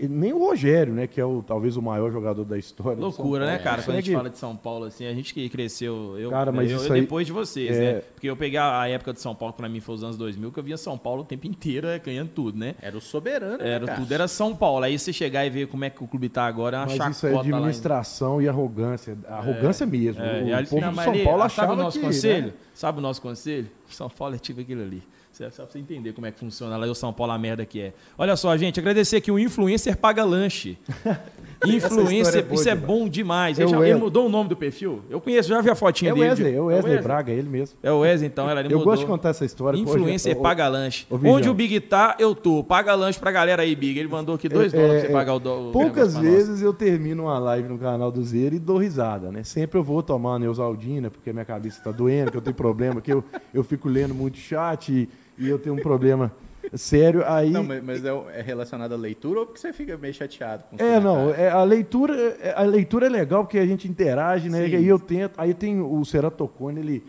nem 0.10 0.34
o 0.34 0.40
Rogério, 0.40 0.94
né, 0.94 1.06
que 1.06 1.22
é 1.22 1.26
o, 1.26 1.44
talvez 1.46 1.78
o 1.78 1.82
maior 1.82 2.12
jogador 2.12 2.44
da 2.44 2.58
história. 2.58 3.00
Loucura, 3.00 3.46
né, 3.46 3.60
cara? 3.60 3.84
Quando 3.84 3.98
a 3.98 4.02
gente 4.02 4.14
fala 4.14 4.30
de 4.30 4.38
São 4.38 4.56
Paulo, 4.56 4.86
assim, 4.86 5.06
a 5.06 5.14
gente 5.14 5.34
que 5.34 5.48
cresceu, 5.48 6.16
eu, 6.18 6.32
cara, 6.32 6.52
mas 6.52 6.72
eu, 6.72 6.84
eu 6.84 6.94
depois 6.94 7.28
de 7.28 7.32
vocês, 7.32 7.76
é... 7.76 7.80
né? 7.80 8.02
Porque 8.02 8.28
eu 8.28 8.36
peguei 8.36 8.58
a 8.60 8.88
época 8.88 9.14
de 9.14 9.22
São 9.22 9.36
Paulo, 9.36 9.54
para 9.54 9.70
mim 9.70 9.80
foi 9.80 9.96
os 9.96 10.04
anos 10.04 10.18
2000, 10.18 10.52
que 10.52 10.60
eu 10.60 10.64
via 10.64 10.78
São 10.78 10.98
Paulo 10.98 11.22
o 11.22 11.26
tempo 11.26 11.46
inteiro 11.46 11.88
é, 11.88 12.00
ganhando 12.00 12.30
tudo, 12.30 12.58
né? 12.58 12.76
Era 12.82 12.98
o 12.98 13.02
soberano, 13.02 13.60
né, 13.60 13.70
Era 13.70 13.86
né, 13.86 13.96
tudo, 13.96 14.12
era 14.12 14.28
São 14.28 14.56
Paulo. 14.56 14.84
Aí 14.84 14.98
você 14.98 15.14
chegar 15.14 15.46
e 15.46 15.50
ver 15.50 15.68
como 15.68 15.86
é 15.86 15.90
que 15.90 16.04
o 16.04 16.08
clube 16.08 16.30
tá 16.30 16.46
agora, 16.46 16.78
é 16.78 16.80
uma 16.80 16.86
mas 16.88 16.96
chacota 16.96 17.12
isso 17.12 17.28
é 17.28 17.40
administração 17.40 18.42
e 18.42 18.50
arrogância. 18.50 19.18
Arrogância 19.28 19.84
é, 19.84 19.88
mesmo. 19.88 20.24
É, 20.24 20.60
o, 20.60 20.64
o 20.64 20.68
povo 20.68 20.90
de 20.90 21.04
São 21.04 21.24
Paulo 21.24 21.44
achava 21.44 21.68
sabe 21.68 21.74
o 21.74 21.84
nosso 21.84 22.00
que, 22.00 22.06
conselho? 22.06 22.48
Né? 22.48 22.54
Sabe 22.74 22.98
o 22.98 23.02
nosso 23.02 23.22
conselho? 23.22 23.68
São 23.88 24.10
Paulo 24.10 24.36
é 24.36 24.40
tipo 24.40 24.62
aquilo 24.62 24.82
ali. 24.82 25.04
Só 25.36 25.64
pra 25.64 25.72
você 25.72 25.80
entender 25.80 26.14
como 26.14 26.26
é 26.26 26.32
que 26.32 26.40
funciona 26.40 26.78
lá 26.78 26.88
o 26.88 26.96
São 26.96 27.12
Paulo, 27.12 27.34
a 27.34 27.38
merda 27.38 27.66
que 27.66 27.82
é. 27.82 27.94
Olha 28.18 28.36
só, 28.38 28.56
gente, 28.56 28.80
agradecer 28.80 29.20
que 29.20 29.32
o 29.32 29.38
influencer 29.38 29.98
paga 29.98 30.24
lanche. 30.24 30.78
influencer, 31.66 32.46
é 32.50 32.54
isso 32.54 32.70
é 32.70 32.76
bom 32.76 33.10
demais. 33.10 33.60
Ele, 33.60 33.68
já, 33.68 33.88
ele, 33.88 33.96
mudou 33.96 34.28
o 34.28 34.30
nome 34.30 34.50
do 34.50 34.56
perfil? 34.56 35.02
Eu 35.10 35.20
conheço, 35.20 35.50
já 35.50 35.60
vi 35.62 35.70
a 35.70 35.76
fotinha 35.76 36.12
é 36.12 36.14
dele. 36.14 36.26
Wesley, 36.30 36.56
é 36.56 36.62
o 36.62 36.66
Wesley, 36.66 36.92
Wesley 36.92 37.04
Braga, 37.04 37.32
ele 37.32 37.50
mesmo. 37.50 37.78
É 37.84 37.92
o 37.92 38.00
Wesley, 38.00 38.28
então, 38.28 38.50
ela, 38.50 38.62
ele 38.62 38.74
Eu 38.74 38.80
mudou. 38.80 38.94
gosto 38.94 39.02
de 39.02 39.08
contar 39.08 39.30
essa 39.30 39.44
história. 39.44 39.78
Influencer 39.78 40.36
paga 40.38 40.68
lanche. 40.68 41.06
Onde 41.10 41.50
o 41.50 41.54
Big 41.54 41.80
tá, 41.82 42.16
eu 42.20 42.34
tô. 42.34 42.64
Paga 42.64 42.94
lanche 42.96 43.20
pra 43.20 43.32
galera 43.32 43.64
aí, 43.64 43.76
Big. 43.76 44.00
Ele 44.00 44.08
mandou 44.08 44.36
aqui 44.36 44.48
dois 44.48 44.74
é, 44.74 44.78
dólares 44.78 45.02
pra 45.02 45.08
você 45.08 45.14
é, 45.14 45.18
pagar 45.18 45.34
o 45.36 45.40
dólar. 45.40 45.72
Poucas 45.72 46.18
vezes 46.18 46.62
eu 46.62 46.74
termino 46.74 47.24
uma 47.24 47.40
live 47.40 47.68
no 47.68 47.78
canal 47.78 48.12
do 48.12 48.24
Zero 48.24 48.56
e 48.56 48.60
dou 48.60 48.78
risada, 48.78 49.32
né? 49.32 49.44
Sempre 49.44 49.78
eu 49.80 49.84
vou 49.84 50.02
tomar 50.02 50.40
Neusaldina, 50.40 51.10
porque 51.10 51.32
minha 51.34 51.46
cabeça 51.46 51.82
tá 51.84 51.92
doendo, 51.92 52.32
que 52.32 52.38
eu 52.38 52.42
tenho 52.42 52.56
problema, 52.56 53.02
que 53.02 53.12
eu, 53.12 53.24
eu 53.54 53.64
fico 53.64 53.90
lendo 53.90 54.14
muito 54.14 54.38
chat 54.38 54.92
e 54.92 55.10
e 55.38 55.50
eu 55.50 55.60
tenho 55.60 55.76
um 55.76 55.82
problema 55.82 56.32
sério. 56.74 57.24
Aí... 57.26 57.52
Não, 57.52 57.64
mas 57.64 58.04
é, 58.04 58.10
é 58.34 58.42
relacionado 58.42 58.94
à 58.94 58.98
leitura 58.98 59.42
ou 59.42 59.46
porque 59.46 59.60
você 59.60 59.74
fica 59.74 59.98
meio 59.98 60.14
chateado 60.14 60.64
com 60.64 60.84
É, 60.84 61.00
não. 61.00 61.30
É, 61.32 61.50
a, 61.50 61.64
leitura, 61.64 62.14
é, 62.40 62.54
a 62.56 62.64
leitura 62.64 63.06
é 63.06 63.10
legal 63.10 63.44
porque 63.44 63.60
a 63.60 63.66
gente 63.66 63.88
interage, 63.88 64.50
né? 64.50 64.66
Sim. 64.66 64.72
E 64.72 64.76
aí 64.76 64.88
eu 64.88 65.00
tento. 65.00 65.34
Aí 65.38 65.54
tem 65.54 65.82
o 65.82 66.04
ceratocone, 66.06 66.80
ele, 66.80 67.04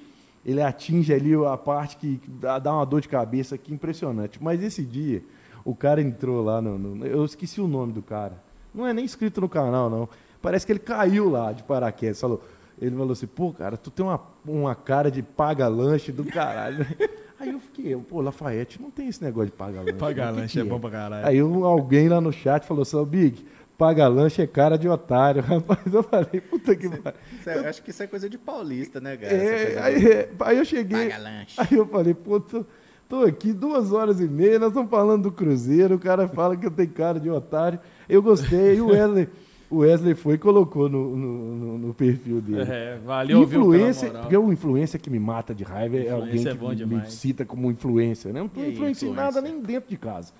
ele 0.45 0.63
atinge 0.63 1.13
ali 1.13 1.35
a 1.35 1.57
parte 1.57 1.97
que 1.97 2.21
dá, 2.29 2.59
dá 2.59 2.73
uma 2.73 2.85
dor 2.85 3.01
de 3.01 3.09
cabeça 3.09 3.57
que 3.57 3.73
impressionante. 3.73 4.43
Mas 4.43 4.63
esse 4.63 4.83
dia, 4.83 5.23
o 5.65 5.75
cara 5.75 6.01
entrou 6.01 6.43
lá 6.43 6.61
no, 6.61 6.79
no. 6.79 7.07
Eu 7.07 7.25
esqueci 7.25 7.61
o 7.61 7.69
nome 7.69 7.93
do 7.93 8.03
cara. 8.03 8.45
Não 8.75 8.87
é 8.87 8.93
nem 8.93 9.05
inscrito 9.05 9.41
no 9.41 9.49
canal, 9.49 9.89
não. 9.89 10.09
Parece 10.43 10.67
que 10.67 10.73
ele 10.73 10.79
caiu 10.79 11.31
lá 11.31 11.53
de 11.53 11.63
paraquedas. 11.63 12.21
Falou 12.21 12.43
Ele 12.81 12.95
falou 12.95 13.13
assim, 13.13 13.27
pô, 13.27 13.53
cara, 13.53 13.77
tu 13.77 13.91
tem 13.91 14.05
uma, 14.05 14.21
uma 14.47 14.75
cara 14.75 15.11
de 15.11 15.23
paga-lanche 15.23 16.13
do 16.13 16.25
caralho. 16.25 16.87
Aí 17.39 17.51
eu 17.51 17.61
fiquei, 17.61 17.95
pô, 17.97 18.21
Lafayette 18.21 18.81
não 18.81 18.91
tem 18.91 19.09
esse 19.09 19.23
negócio 19.23 19.51
de 19.51 19.57
paga-lanche. 19.57 19.93
Paga-lanche 19.93 20.61
é 20.61 20.65
bom 20.65 20.81
pra 20.81 20.91
caralho. 20.91 21.27
Aí 21.27 21.43
um, 21.43 21.65
alguém 21.65 22.09
lá 22.09 22.21
no 22.21 22.33
chat 22.33 22.65
falou 22.67 22.83
assim, 22.83 23.05
Big, 23.05 23.45
paga-lanche 23.77 24.41
é 24.41 24.47
cara 24.47 24.79
de 24.79 24.89
otário. 24.89 25.43
Rapaz, 25.45 25.81
eu 25.93 26.03
falei, 26.03 26.41
puta 26.41 26.75
que 26.75 26.89
pariu. 26.89 27.21
É, 27.47 27.69
acho 27.69 27.83
que 27.83 27.91
isso 27.91 28.03
é 28.03 28.07
coisa 28.07 28.29
de 28.29 28.39
paulista, 28.39 29.01
né, 29.01 29.17
cara? 29.17 29.33
É, 29.33 29.79
aí, 29.83 30.29
aí 30.41 30.59
eu 30.59 30.65
cheguei, 30.65 31.11
Paga-lanche. 31.11 31.55
aí 31.59 31.77
eu 31.77 31.87
falei, 31.87 32.15
pô, 32.15 32.41
tô, 32.41 32.65
tô 33.09 33.23
aqui 33.23 33.53
duas 33.53 33.93
horas 33.93 34.19
e 34.21 34.27
meia, 34.27 34.59
nós 34.59 34.69
estamos 34.69 34.91
falando 34.91 35.25
do 35.25 35.33
Cruzeiro, 35.33 35.97
o 35.97 35.99
cara 35.99 36.27
fala 36.29 36.57
que 36.57 36.67
eu 36.67 36.71
tenho 36.71 36.91
cara 36.91 37.21
de 37.21 37.29
otário. 37.29 37.79
Eu 38.09 38.23
gostei, 38.23 38.77
e 38.77 38.81
o 38.81 38.89
Wesley... 38.93 39.29
O 39.69 39.79
Wesley 39.79 40.15
foi 40.15 40.35
e 40.35 40.39
colocou 40.39 40.89
no, 40.89 41.17
no, 41.17 41.79
no- 41.79 41.95
perfil 41.95 42.41
dele. 42.41 42.71
É, 42.71 42.99
valeu, 43.05 43.45
viu, 43.45 43.61
influência, 43.61 44.07
moral. 44.09 44.23
porque 44.23 44.37
o 44.37 44.53
influência 44.53 44.99
que 44.99 45.11
me 45.11 45.19
mata 45.19 45.53
de 45.55 45.65
raiva 45.65 45.97
é 45.97 46.11
alguém 46.11 46.47
é 46.47 46.51
que 46.53 46.55
bom 46.59 46.69
me 46.69 46.77
demais. 46.77 47.13
cita 47.13 47.45
como 47.45 47.71
influência. 47.71 48.33
Né? 48.33 48.41
Não 48.41 48.51
E 48.63 48.67
em 48.69 48.73
influência? 48.73 49.13
nada 49.13 49.41
nem 49.41 49.61
dentro 49.61 49.91
de 49.91 49.97
casa. 49.97 50.33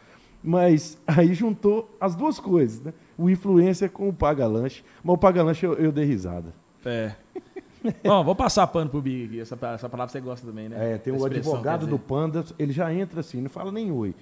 Mas 0.43 0.97
aí 1.07 1.35
juntou 1.35 1.91
as 2.01 2.15
duas 2.15 2.39
coisas, 2.39 2.81
né? 2.83 2.93
O 3.19 3.29
influência 3.29 3.89
com 3.89 4.09
o 4.09 4.13
paga-lanche. 4.13 4.85
Mas 5.03 5.15
o 5.15 5.19
paga-lanche 5.19 5.67
eu, 5.67 5.75
eu 5.75 5.91
dei 5.91 6.05
risada. 6.05 6.55
É. 6.85 7.13
Bom, 8.05 8.23
vou 8.25 8.35
passar 8.35 8.67
pano 8.69 8.91
pro 8.91 9.01
Big 9.01 9.25
aqui. 9.27 9.41
Essa, 9.41 9.59
essa 9.75 9.89
palavra 9.89 10.13
você 10.13 10.21
gosta 10.21 10.47
também, 10.47 10.69
né? 10.69 10.95
É, 10.95 10.99
tem 10.99 11.13
o 11.13 11.25
advogado 11.25 11.87
do. 11.87 11.99
Panda, 11.99 12.45
ele 12.59 12.73
já 12.73 12.93
entra 12.93 13.21
assim, 13.21 13.41
não 13.41 13.51
fala 13.51 13.73
nem 13.73 13.91
oi. 13.91 14.15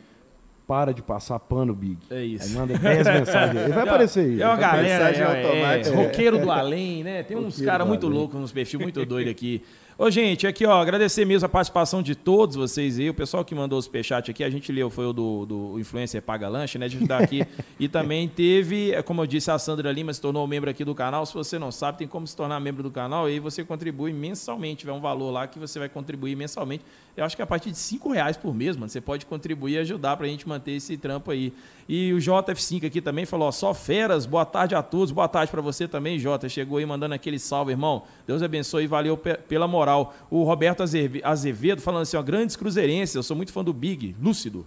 Para 0.67 0.95
de 0.95 1.03
passar 1.03 1.39
pano, 1.39 1.75
Big. 1.75 1.99
É 2.11 2.25
isso. 2.25 2.49
Aí 2.49 2.55
manda 2.55 2.79
10 2.79 3.07
mensagens. 3.07 3.65
Ele 3.65 3.73
vai 3.73 3.83
aparecer 3.83 4.21
aí. 4.21 4.41
É 4.41 4.47
uma 4.47 4.57
Vai 4.57 4.65
galera, 4.65 5.11
é, 5.11 5.19
é, 5.19 5.25
automática. 5.25 5.97
roqueiro 5.97 6.39
do 6.39 6.51
além, 6.51 7.05
né? 7.05 7.23
Tem 7.23 7.37
uns 7.37 7.61
caras 7.61 7.87
muito 7.87 8.09
loucos, 8.09 8.41
uns 8.41 8.51
perfis 8.51 8.81
muito 8.81 9.05
doidos 9.05 9.31
aqui. 9.31 9.62
Ô, 9.97 10.11
gente, 10.11 10.45
aqui, 10.45 10.67
ó, 10.67 10.81
agradecer 10.81 11.25
mesmo 11.25 11.47
a 11.47 11.49
participação 11.49 12.03
de 12.03 12.17
todos 12.17 12.57
vocês 12.57 12.99
aí. 12.99 13.09
O 13.09 13.15
pessoal 13.15 13.45
que 13.45 13.55
mandou 13.55 13.79
o 13.79 13.83
superchat 13.83 14.29
aqui, 14.29 14.43
a 14.43 14.51
gente 14.51 14.73
leu, 14.73 14.91
foi 14.91 15.07
o 15.07 15.12
do, 15.12 15.47
do 15.47 15.79
Influencer 15.79 16.21
Paga 16.21 16.49
Lanche, 16.49 16.79
né? 16.79 16.89
De 16.89 16.97
ajudar 16.97 17.23
aqui. 17.23 17.47
e 17.79 17.87
também 17.87 18.27
teve, 18.27 18.91
é, 18.91 19.03
como 19.03 19.23
eu 19.23 19.27
disse, 19.27 19.53
a 19.53 19.59
Sandra 19.59 19.93
Lima 19.93 20.12
se 20.12 20.21
tornou 20.21 20.45
membro 20.49 20.69
aqui 20.69 20.85
do 20.85 20.97
canal. 20.97 21.25
Se 21.25 21.33
você 21.33 21.61
não 21.61 21.71
sabe, 21.71 21.99
tem 21.99 22.09
como 22.09 22.27
se 22.27 22.35
tornar 22.35 22.59
membro 22.59 22.83
do 22.83 22.91
canal. 22.91 23.29
E 23.29 23.35
aí 23.35 23.39
você 23.39 23.62
contribui 23.62 24.12
mensalmente. 24.12 24.79
Tiver 24.79 24.93
um 24.93 25.01
valor 25.01 25.31
lá 25.31 25.47
que 25.47 25.61
você 25.61 25.79
vai 25.79 25.89
contribuir 25.89 26.35
mensalmente. 26.35 26.83
Eu 27.17 27.25
acho 27.25 27.37
que 27.37 27.43
a 27.43 27.47
partir 27.47 27.71
de 27.71 27.79
5 27.79 28.11
reais 28.12 28.37
por 28.37 28.53
mês, 28.53 28.77
mano, 28.77 28.89
você 28.89 29.01
pode 29.01 29.25
contribuir 29.25 29.75
e 29.75 29.79
ajudar 29.79 30.17
pra 30.17 30.27
gente 30.27 30.49
manter 30.49 30.73
esse 30.73 30.97
trampo 30.97 31.31
aí. 31.31 31.53
E 31.89 32.12
o 32.12 32.17
JF5 32.19 32.87
aqui 32.87 33.01
também 33.01 33.25
falou, 33.25 33.47
ó, 33.47 33.53
só 33.53 33.73
feras, 33.73 34.27
boa 34.27 34.45
tarde 34.45 34.75
a 34.75 34.83
todos, 34.83 35.12
boa 35.12 35.29
tarde 35.29 35.51
pra 35.53 35.61
você 35.61 35.87
também, 35.87 36.19
Jota. 36.19 36.49
Chegou 36.49 36.79
aí 36.79 36.87
mandando 36.87 37.15
aquele 37.15 37.39
salve, 37.39 37.71
irmão. 37.71 38.03
Deus 38.27 38.43
abençoe 38.43 38.85
e 38.85 38.87
valeu 38.89 39.17
pe- 39.17 39.37
pela 39.37 39.69
moral. 39.69 40.12
O 40.29 40.43
Roberto 40.43 40.83
Azeve- 40.83 41.21
Azevedo 41.23 41.81
falando 41.81 42.03
assim, 42.03 42.17
ó, 42.17 42.23
grandes 42.23 42.57
cruzeirenses, 42.57 43.15
eu 43.15 43.23
sou 43.23 43.37
muito 43.37 43.53
fã 43.53 43.62
do 43.62 43.73
Big, 43.73 44.17
lúcido. 44.21 44.67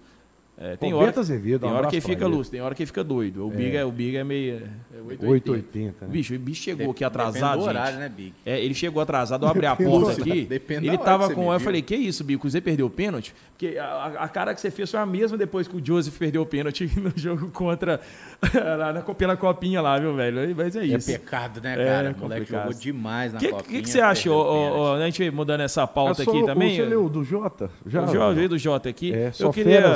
É, 0.60 0.76
tem 0.76 0.92
Roberto 0.92 1.18
hora, 1.18 1.22
Azevedo, 1.22 1.62
tem 1.62 1.70
um 1.70 1.74
hora 1.76 1.88
que 1.88 2.02
fica 2.02 2.26
ele. 2.26 2.34
lúcido, 2.36 2.52
tem 2.54 2.62
hora 2.62 2.74
que 2.74 2.84
fica 2.84 3.04
doido. 3.04 3.46
O 3.46 3.52
Big 3.52 3.78
é, 3.78 3.86
o 3.86 3.92
Big 3.92 4.18
é 4.18 4.24
meio 4.24 4.56
é 4.92 4.98
880. 5.02 5.28
880, 5.30 6.06
né? 6.06 6.12
Bicho, 6.12 6.34
o 6.34 6.40
bicho 6.40 6.64
chegou 6.64 6.90
aqui 6.92 7.04
Depende 7.04 7.06
atrasado, 7.06 7.54
do 7.60 7.60
gente. 7.66 7.70
horário, 7.70 8.00
né, 8.00 8.10
Big? 8.10 8.34
É, 8.44 8.60
ele 8.60 8.74
chegou 8.74 9.00
atrasado, 9.02 9.46
eu 9.46 9.50
abri 9.50 9.68
a 9.68 9.76
porta 9.78 10.16
Depende- 10.16 10.32
aqui. 10.32 10.46
depende 10.46 10.88
ele 10.88 10.98
tava 10.98 11.32
com. 11.32 11.54
Eu 11.54 11.60
falei, 11.60 11.84
que 11.84 11.96
isso, 11.96 12.24
Bico? 12.24 12.50
Você 12.50 12.60
perdeu 12.60 12.88
o 12.88 12.90
pênalti? 12.90 13.36
Porque 13.52 13.78
a, 13.78 14.14
a- 14.20 14.28
cara 14.30 14.54
que 14.56 14.60
você 14.62 14.72
fez 14.72 14.90
foi 14.90 15.00
a 15.00 15.06
mesma 15.06 15.38
depois 15.38 15.68
que 15.68 15.76
o 15.78 15.86
Joseph 15.86 16.18
perdeu 16.18 16.42
o 16.42 16.46
pênalti 16.46 16.90
no 17.00 17.12
jogo 17.16 17.50
contra. 17.52 18.00
lá 18.78 18.94
na, 18.94 19.02
pela 19.02 19.38
copinha 19.38 19.80
lá, 19.80 20.00
viu, 20.00 20.16
velho? 20.16 20.56
Mas 20.56 20.76
é 20.76 20.80
É 20.82 20.86
isso. 20.86 21.12
pecado, 21.12 21.62
né, 21.62 21.74
É, 21.74 21.86
cara? 21.86 22.16
o 22.18 22.20
moleque 22.20 22.52
jogou 22.52 22.74
demais 22.74 23.32
na 23.34 23.38
O 23.38 23.42
que, 23.42 23.50
copinha. 23.50 23.78
que, 23.78 23.82
que 23.84 23.90
você 23.92 24.02
acha, 24.02 24.32
o 24.32 24.36
ô, 24.36 24.94
a 24.94 25.06
gente 25.06 25.30
mudando 25.30 25.62
essa 25.62 25.86
pauta 25.86 26.24
É 26.24 26.26
aqui 26.28 26.38
o- 26.38 26.46
também? 26.46 26.76
Você 26.76 26.84
leu 26.86 27.08
do 27.10 27.24
Jota? 27.24 27.70
Já, 27.86 28.02
o 28.04 28.34
veio 28.34 28.50
do 28.50 28.58
Jota 28.58 28.90
aqui. 28.90 29.14
É, 29.14 29.28
eu 29.28 29.34
só 29.34 29.52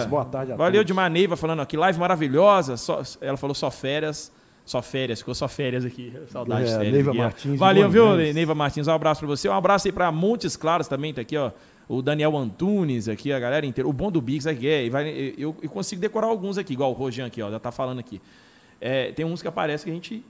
boa 0.08 0.26
tarde 0.26 0.51
Valeu 0.56 0.84
de 0.84 0.94
Maneiva 0.94 1.36
falando 1.36 1.62
aqui, 1.62 1.76
live 1.78 2.00
maravilhosa. 2.00 2.78
Só... 2.78 3.02
Ela 3.20 3.38
falou 3.38 3.54
só 3.54 3.70
férias. 3.72 4.32
Só 4.64 4.82
férias, 4.82 5.20
ficou 5.20 5.34
só 5.34 5.48
férias 5.48 5.84
aqui. 5.84 6.14
Saudade 6.30 6.66
de 6.66 6.70
É, 6.70 6.74
férias. 6.76 6.94
Neiva 6.94 7.10
aqui. 7.12 7.18
Martins 7.20 7.60
Valeu, 7.60 7.90
viu. 7.90 8.16
Neiva 8.16 8.54
Martins? 8.56 8.88
Um 8.88 8.92
abraço 8.94 9.20
pra 9.20 9.28
você. 9.28 9.50
Um 9.50 9.54
abraço 9.54 9.88
aí 9.88 9.92
pra 9.92 10.12
Montes 10.12 10.56
Claros 10.56 10.88
também, 10.88 11.14
tá 11.14 11.22
aqui, 11.22 11.36
ó. 11.36 11.52
O 11.90 12.02
Daniel 12.02 12.38
Antunes 12.38 13.10
aqui, 13.10 13.34
a 13.34 13.40
galera 13.40 13.66
inteira. 13.66 13.88
O 13.90 13.92
bom 13.92 14.10
do 14.12 14.24
é 14.48 14.54
que 14.56 14.68
é, 14.68 14.86
e 14.86 14.90
vai- 14.90 15.34
eu, 15.38 15.56
eu 15.62 15.70
consigo 15.70 16.00
decorar 16.00 16.28
alguns 16.28 16.58
aqui, 16.58 16.74
igual 16.74 16.92
o 16.92 16.94
Rojan 16.94 17.26
aqui, 17.26 17.42
ó, 17.42 17.52
já 17.52 17.60
tá 17.60 17.72
falando 17.72 18.00
aqui. 18.00 18.22
É, 18.80 19.12
tem 19.12 19.26
uns 19.26 19.42
que 19.42 19.48
aparecem 19.48 19.86
que 19.86 19.92
a 19.92 19.94
gente 19.94 20.26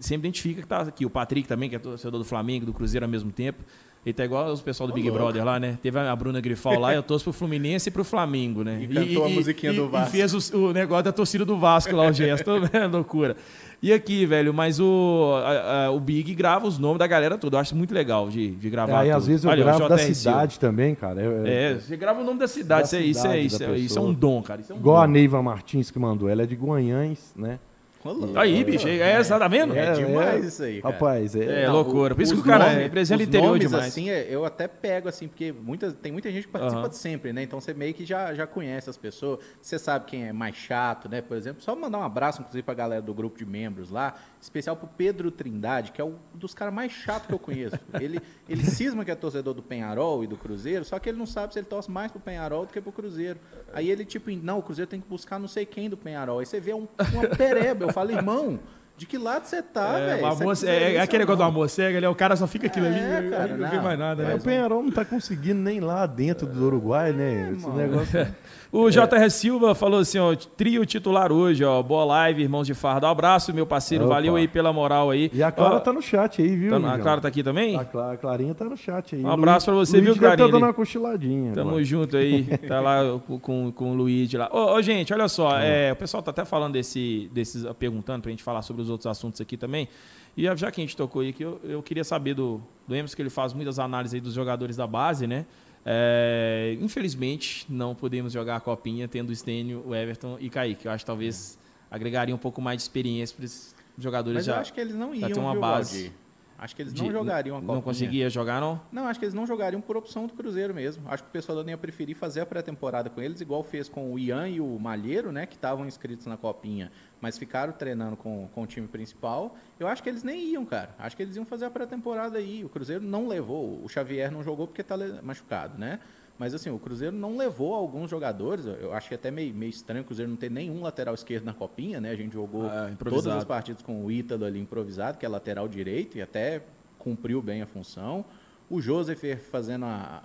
sempre 0.00 0.26
identifica 0.26 0.62
que 0.62 0.66
tá 0.66 0.80
aqui. 0.82 1.04
O 1.04 1.10
Patrick 1.10 1.46
também, 1.46 1.68
que 1.68 1.76
é 1.76 1.78
torcedor 1.78 2.18
do 2.18 2.24
Flamengo, 2.24 2.64
do 2.64 2.72
Cruzeiro 2.72 3.04
ao 3.04 3.10
mesmo 3.10 3.30
tempo. 3.30 3.62
Ele 4.04 4.12
tá 4.12 4.24
igual 4.24 4.52
os 4.52 4.60
pessoal 4.60 4.88
do 4.88 4.92
Big 4.92 5.08
Brother 5.10 5.44
lá, 5.44 5.60
né? 5.60 5.78
Teve 5.80 5.96
a 5.96 6.16
Bruna 6.16 6.40
Grifal 6.40 6.76
lá, 6.80 6.92
eu 6.92 7.04
torço 7.04 7.22
pro 7.24 7.32
Fluminense 7.32 7.88
e 7.88 7.92
pro 7.92 8.02
Flamengo, 8.02 8.64
né? 8.64 8.80
E 8.82 8.88
cantou 8.88 9.24
a 9.24 9.28
musiquinha 9.28 9.72
do 9.72 9.88
Vasco. 9.88 10.08
E 10.08 10.18
fez 10.18 10.34
os- 10.34 10.50
o, 10.52 10.72
negócio 10.72 11.04
da 11.04 11.12
torcida 11.12 11.44
do 11.44 11.56
Vasco 11.56 11.94
lá, 11.94 12.08
o 12.08 12.12
gesto, 12.12 12.50
né? 12.72 12.86
Loucura. 12.90 13.36
E 13.80 13.92
aqui, 13.92 14.26
velho, 14.26 14.52
mas 14.52 14.80
o, 14.80 15.34
a- 15.44 15.84
a- 15.86 15.90
o 15.92 16.00
Big 16.00 16.34
grava 16.34 16.66
os 16.66 16.80
nomes 16.80 16.98
da 16.98 17.06
galera 17.06 17.38
toda. 17.38 17.56
Eu 17.56 17.60
acho 17.60 17.76
muito 17.76 17.94
legal 17.94 18.28
de, 18.28 18.50
de 18.50 18.68
gravar. 18.70 19.00
Aí 19.00 19.08
tudo. 19.08 19.16
às 19.18 19.26
vezes 19.28 19.44
eu 19.44 19.50
Olha, 19.50 19.60
o 19.62 19.64
gravo 19.64 19.88
da 19.88 19.98
cidade 19.98 20.58
também, 20.58 20.94
cara. 20.96 21.20
Eu- 21.22 21.46
É, 21.46 21.74
você 21.74 21.96
grava 21.96 22.20
o 22.22 22.24
nome 22.24 22.40
da 22.40 22.48
cidade. 22.48 22.82
Da 22.82 22.86
isso, 22.86 22.96
é, 22.96 23.00
isso, 23.02 23.20
é, 23.20 23.22
cidade 23.22 23.46
isso, 23.46 23.58
da 23.60 23.64
é, 23.66 23.78
isso 23.78 23.98
é 23.98 24.02
um 24.02 24.12
dom, 24.12 24.42
cara. 24.42 24.60
Isso 24.60 24.72
é 24.72 24.74
um 24.74 24.78
Igual 24.78 24.96
dom. 24.96 25.02
a 25.02 25.06
Neiva 25.06 25.40
Martins 25.42 25.92
que 25.92 25.98
mandou. 26.00 26.28
Ela 26.28 26.42
é 26.42 26.46
de 26.46 26.56
Guanhães, 26.56 27.32
né? 27.36 27.58
Louco. 28.04 28.38
Aí, 28.38 28.64
bicho, 28.64 28.88
é 28.88 28.98
essa, 29.12 29.38
tá 29.38 29.46
vendo? 29.46 29.76
É 29.76 29.92
demais 29.92 30.44
isso 30.44 30.62
aí, 30.62 30.82
cara. 30.82 30.94
Rapaz, 30.94 31.36
é. 31.36 31.62
É, 31.64 31.68
loucura. 31.70 32.14
Por 32.14 32.22
isso 32.22 32.34
que 32.34 32.40
o 32.40 32.44
cara 32.44 32.64
nomes- 32.66 32.82
representa 32.82 33.20
o 33.22 33.24
interior 33.26 33.46
nomes, 33.48 33.60
demais. 33.68 33.86
assim, 33.86 34.10
é, 34.10 34.26
eu 34.28 34.44
até 34.44 34.66
pego, 34.66 35.08
assim, 35.08 35.28
porque 35.28 35.52
muita, 35.52 35.92
tem 35.92 36.10
muita 36.10 36.30
gente 36.30 36.46
que 36.46 36.52
participa 36.52 36.88
de 36.88 36.96
sempre, 36.96 37.32
né? 37.32 37.42
Então 37.42 37.60
você 37.60 37.72
meio 37.72 37.94
que 37.94 38.04
já, 38.04 38.34
já 38.34 38.46
conhece 38.46 38.90
as 38.90 38.96
pessoas. 38.96 39.38
Você 39.60 39.78
sabe 39.78 40.06
quem 40.06 40.26
é 40.26 40.32
mais 40.32 40.56
chato, 40.56 41.08
né? 41.08 41.20
Por 41.22 41.36
exemplo, 41.36 41.62
só 41.62 41.76
mandar 41.76 41.98
um 41.98 42.02
abraço, 42.02 42.40
inclusive, 42.40 42.62
pra 42.62 42.74
galera 42.74 43.02
do 43.02 43.14
grupo 43.14 43.38
de 43.38 43.46
membros 43.46 43.90
lá, 43.90 44.14
especial 44.40 44.74
pro 44.76 44.88
Pedro 44.88 45.30
Trindade, 45.30 45.92
que 45.92 46.00
é 46.00 46.04
um 46.04 46.16
dos 46.34 46.54
caras 46.54 46.74
mais 46.74 46.90
chatos 46.92 47.28
que 47.28 47.32
eu 47.34 47.38
conheço. 47.38 47.78
Ele, 48.00 48.18
ele 48.48 48.64
cisma 48.64 49.04
que 49.04 49.10
é 49.10 49.14
torcedor 49.14 49.54
do 49.54 49.62
Penharol 49.62 50.24
e 50.24 50.26
do 50.26 50.36
Cruzeiro, 50.36 50.84
só 50.84 50.98
que 50.98 51.08
ele 51.08 51.18
não 51.18 51.26
sabe 51.26 51.52
se 51.52 51.58
ele 51.58 51.66
torce 51.66 51.90
mais 51.90 52.10
pro 52.10 52.18
Penharol 52.20 52.66
do 52.66 52.72
que 52.72 52.80
pro 52.80 52.90
Cruzeiro. 52.90 53.38
Aí 53.72 53.88
ele, 53.90 54.04
tipo, 54.04 54.30
não, 54.30 54.58
o 54.58 54.62
Cruzeiro 54.62 54.90
tem 54.90 55.00
que 55.00 55.06
buscar 55.08 55.38
não 55.38 55.46
sei 55.46 55.64
quem 55.64 55.88
do 55.88 55.96
Penharol. 55.96 56.40
Aí 56.40 56.46
você 56.46 56.58
vê 56.58 56.74
um, 56.74 56.88
uma 57.12 57.28
pereba. 57.28 57.91
Eu 57.92 57.94
falo, 57.94 58.10
irmão. 58.10 58.58
De 58.96 59.06
que 59.06 59.16
lado 59.18 59.46
você 59.46 59.60
tá, 59.62 59.98
É, 59.98 60.14
velho? 60.16 60.26
amor- 60.26 60.56
é, 60.64 60.94
é 60.94 61.00
aquele 61.00 61.22
negócio 61.22 61.38
do 61.38 61.42
amor 61.44 61.68
cego, 61.68 61.96
ele, 61.96 62.06
o 62.06 62.14
cara 62.14 62.36
só 62.36 62.46
fica 62.46 62.66
aquilo 62.68 62.86
É, 62.86 63.16
ali, 63.16 63.30
cara, 63.30 63.56
não, 63.56 63.68
vê 63.70 63.76
não. 63.76 63.82
mais 63.82 63.98
nada. 63.98 64.22
Mas 64.22 64.32
né? 64.34 64.38
o 64.38 64.42
Penharol 64.44 64.82
não 64.82 64.90
tá 64.92 65.04
conseguindo 65.04 65.60
nem 65.60 65.80
lá 65.80 66.06
dentro 66.06 66.46
do 66.46 66.66
Uruguai, 66.66 67.12
né? 67.12 67.50
Esse 67.52 67.62
irmão. 67.64 67.76
negócio. 67.76 68.26
O 68.74 68.88
JR 68.88 69.28
Silva 69.28 69.74
falou 69.74 70.00
assim, 70.00 70.18
ó, 70.18 70.34
trio 70.34 70.86
titular 70.86 71.30
hoje, 71.30 71.62
ó, 71.62 71.82
boa 71.82 72.06
live, 72.06 72.40
irmãos 72.42 72.66
de 72.66 72.72
farda. 72.72 73.06
Um 73.06 73.10
abraço, 73.10 73.52
meu 73.52 73.66
parceiro, 73.66 74.06
Opa. 74.06 74.14
valeu 74.14 74.34
aí 74.34 74.48
pela 74.48 74.72
moral 74.72 75.10
aí. 75.10 75.30
E 75.30 75.42
a 75.42 75.52
Clara 75.52 75.76
Ó, 75.76 75.80
tá 75.80 75.92
no 75.92 76.00
chat 76.00 76.40
aí, 76.40 76.56
viu? 76.56 76.80
tá- 76.80 76.94
a? 76.94 76.98
Clara 76.98 77.20
tá 77.20 77.28
aqui 77.28 77.42
também? 77.42 77.76
A, 77.76 77.84
Cla- 77.84 78.12
a 78.14 78.16
Clarinha 78.16 78.54
tá 78.54 78.64
no 78.64 78.74
chat 78.74 79.14
aí. 79.14 79.22
Um 79.22 79.30
abraço 79.30 79.66
pra 79.66 79.74
você, 79.74 80.00
viu, 80.00 80.12
Luiz 80.12 80.18
deve 80.18 80.26
Clarinha? 80.36 80.46
tá 80.48 80.52
dando 80.52 80.64
uma 80.64 80.72
cochiladinha. 80.72 81.52
Tamo 81.52 81.68
agora. 81.68 81.84
junto 81.84 82.16
aí, 82.16 82.44
tá 82.66 82.80
lá 82.80 83.20
com, 83.42 83.70
com, 83.70 83.90
o 83.90 83.94
Luigi 83.94 84.38
lá. 84.38 84.48
Ô, 84.50 84.72
ô, 84.74 84.80
gente, 84.80 85.12
olha 85.12 85.28
só, 85.28 85.58
é, 85.58 85.92
o 85.92 85.96
pessoal 85.96 86.22
tá 86.22 86.30
até 86.30 86.46
falando 86.46 86.72
desse, 86.72 87.28
desses, 87.30 87.66
perguntando 87.78 88.22
pra 88.22 88.30
gente 88.30 88.42
falar 88.42 88.62
sobre 88.62 88.80
os 88.80 88.88
outros 88.88 89.06
assuntos 89.06 89.38
aqui 89.38 89.58
também. 89.58 89.86
E 90.34 90.44
já 90.56 90.70
que 90.70 90.80
a 90.80 90.82
gente 90.84 90.96
tocou 90.96 91.20
aí 91.20 91.28
aqui, 91.28 91.42
eu, 91.42 91.60
eu 91.62 91.82
queria 91.82 92.04
saber 92.04 92.32
do, 92.32 92.58
do 92.88 92.94
Emerson, 92.94 93.14
que 93.16 93.20
ele 93.20 93.28
faz 93.28 93.52
muitas 93.52 93.78
análises 93.78 94.14
aí 94.14 94.20
dos 94.22 94.32
jogadores 94.32 94.76
da 94.78 94.86
base, 94.86 95.26
né? 95.26 95.44
É, 95.84 96.76
infelizmente, 96.80 97.66
não 97.68 97.94
podemos 97.94 98.32
jogar 98.32 98.56
a 98.56 98.60
copinha 98.60 99.08
tendo 99.08 99.30
o 99.30 99.34
Stênio, 99.36 99.82
o 99.86 99.94
Everton 99.94 100.36
e 100.40 100.48
Kaique. 100.48 100.86
Eu 100.86 100.92
acho 100.92 101.04
que 101.04 101.06
talvez 101.06 101.58
agregaria 101.90 102.34
um 102.34 102.38
pouco 102.38 102.60
mais 102.62 102.78
de 102.78 102.82
experiência 102.82 103.34
para 103.36 103.44
esses 103.44 103.74
jogadores 103.98 104.36
Mas 104.38 104.44
já. 104.46 104.54
eu 104.54 104.60
acho 104.60 104.72
que 104.72 104.80
eles 104.80 104.94
não 104.94 105.14
iam, 105.14 105.28
tem 105.30 105.38
uma 105.42 105.52
viu, 105.52 105.60
base 105.60 105.98
Valdir? 106.02 106.22
Acho 106.58 106.76
que 106.76 106.82
eles 106.82 106.94
de- 106.94 107.02
não 107.02 107.10
jogariam 107.10 107.56
a 107.56 107.60
Não 107.60 107.66
Copinha. 107.66 107.82
conseguia 107.82 108.30
jogar, 108.30 108.60
não? 108.60 108.80
Não, 108.92 109.08
acho 109.08 109.18
que 109.18 109.24
eles 109.24 109.34
não 109.34 109.44
jogariam 109.44 109.80
por 109.80 109.96
opção 109.96 110.28
do 110.28 110.32
Cruzeiro 110.32 110.72
mesmo. 110.72 111.02
Acho 111.08 111.24
que 111.24 111.28
o 111.28 111.32
pessoal 111.32 111.68
ia 111.68 111.76
preferir 111.76 112.14
fazer 112.14 112.40
a 112.40 112.46
pré-temporada 112.46 113.10
com 113.10 113.20
eles, 113.20 113.40
igual 113.40 113.64
fez 113.64 113.88
com 113.88 114.12
o 114.12 114.16
Ian 114.18 114.48
e 114.48 114.60
o 114.60 114.78
Malheiro, 114.78 115.32
né? 115.32 115.44
Que 115.44 115.56
estavam 115.56 115.84
inscritos 115.84 116.24
na 116.26 116.36
Copinha, 116.36 116.92
mas 117.22 117.38
ficaram 117.38 117.72
treinando 117.72 118.16
com, 118.16 118.48
com 118.52 118.62
o 118.62 118.66
time 118.66 118.88
principal. 118.88 119.56
Eu 119.78 119.86
acho 119.86 120.02
que 120.02 120.08
eles 120.08 120.24
nem 120.24 120.44
iam, 120.48 120.66
cara. 120.66 120.90
Acho 120.98 121.16
que 121.16 121.22
eles 121.22 121.36
iam 121.36 121.46
fazer 121.46 121.66
a 121.66 121.70
pré-temporada 121.70 122.36
aí. 122.36 122.64
O 122.64 122.68
Cruzeiro 122.68 123.04
não 123.04 123.28
levou. 123.28 123.80
O 123.82 123.88
Xavier 123.88 124.28
não 124.32 124.42
jogou 124.42 124.66
porque 124.66 124.82
tá 124.82 124.96
machucado, 125.22 125.78
né? 125.78 126.00
Mas 126.36 126.52
assim, 126.52 126.70
o 126.70 126.80
Cruzeiro 126.80 127.14
não 127.14 127.36
levou 127.36 127.76
alguns 127.76 128.10
jogadores. 128.10 128.66
Eu 128.66 128.92
acho 128.92 129.08
que 129.08 129.14
até 129.14 129.30
meio, 129.30 129.54
meio 129.54 129.70
estranho 129.70 130.02
o 130.02 130.04
Cruzeiro 130.04 130.28
não 130.28 130.36
ter 130.36 130.50
nenhum 130.50 130.82
lateral 130.82 131.14
esquerdo 131.14 131.44
na 131.44 131.54
copinha, 131.54 132.00
né? 132.00 132.10
A 132.10 132.16
gente 132.16 132.32
jogou 132.32 132.66
Ah, 132.66 132.90
todas 132.98 133.28
as 133.28 133.44
partidas 133.44 133.82
com 133.82 134.04
o 134.04 134.10
Ítalo 134.10 134.44
ali 134.44 134.58
improvisado, 134.58 135.16
que 135.16 135.24
é 135.24 135.28
lateral 135.28 135.68
direito, 135.68 136.18
e 136.18 136.22
até 136.22 136.60
cumpriu 136.98 137.40
bem 137.40 137.62
a 137.62 137.66
função. 137.66 138.24
O 138.68 138.80
Joseph 138.80 139.22
fazendo 139.48 139.84
a, 139.84 140.24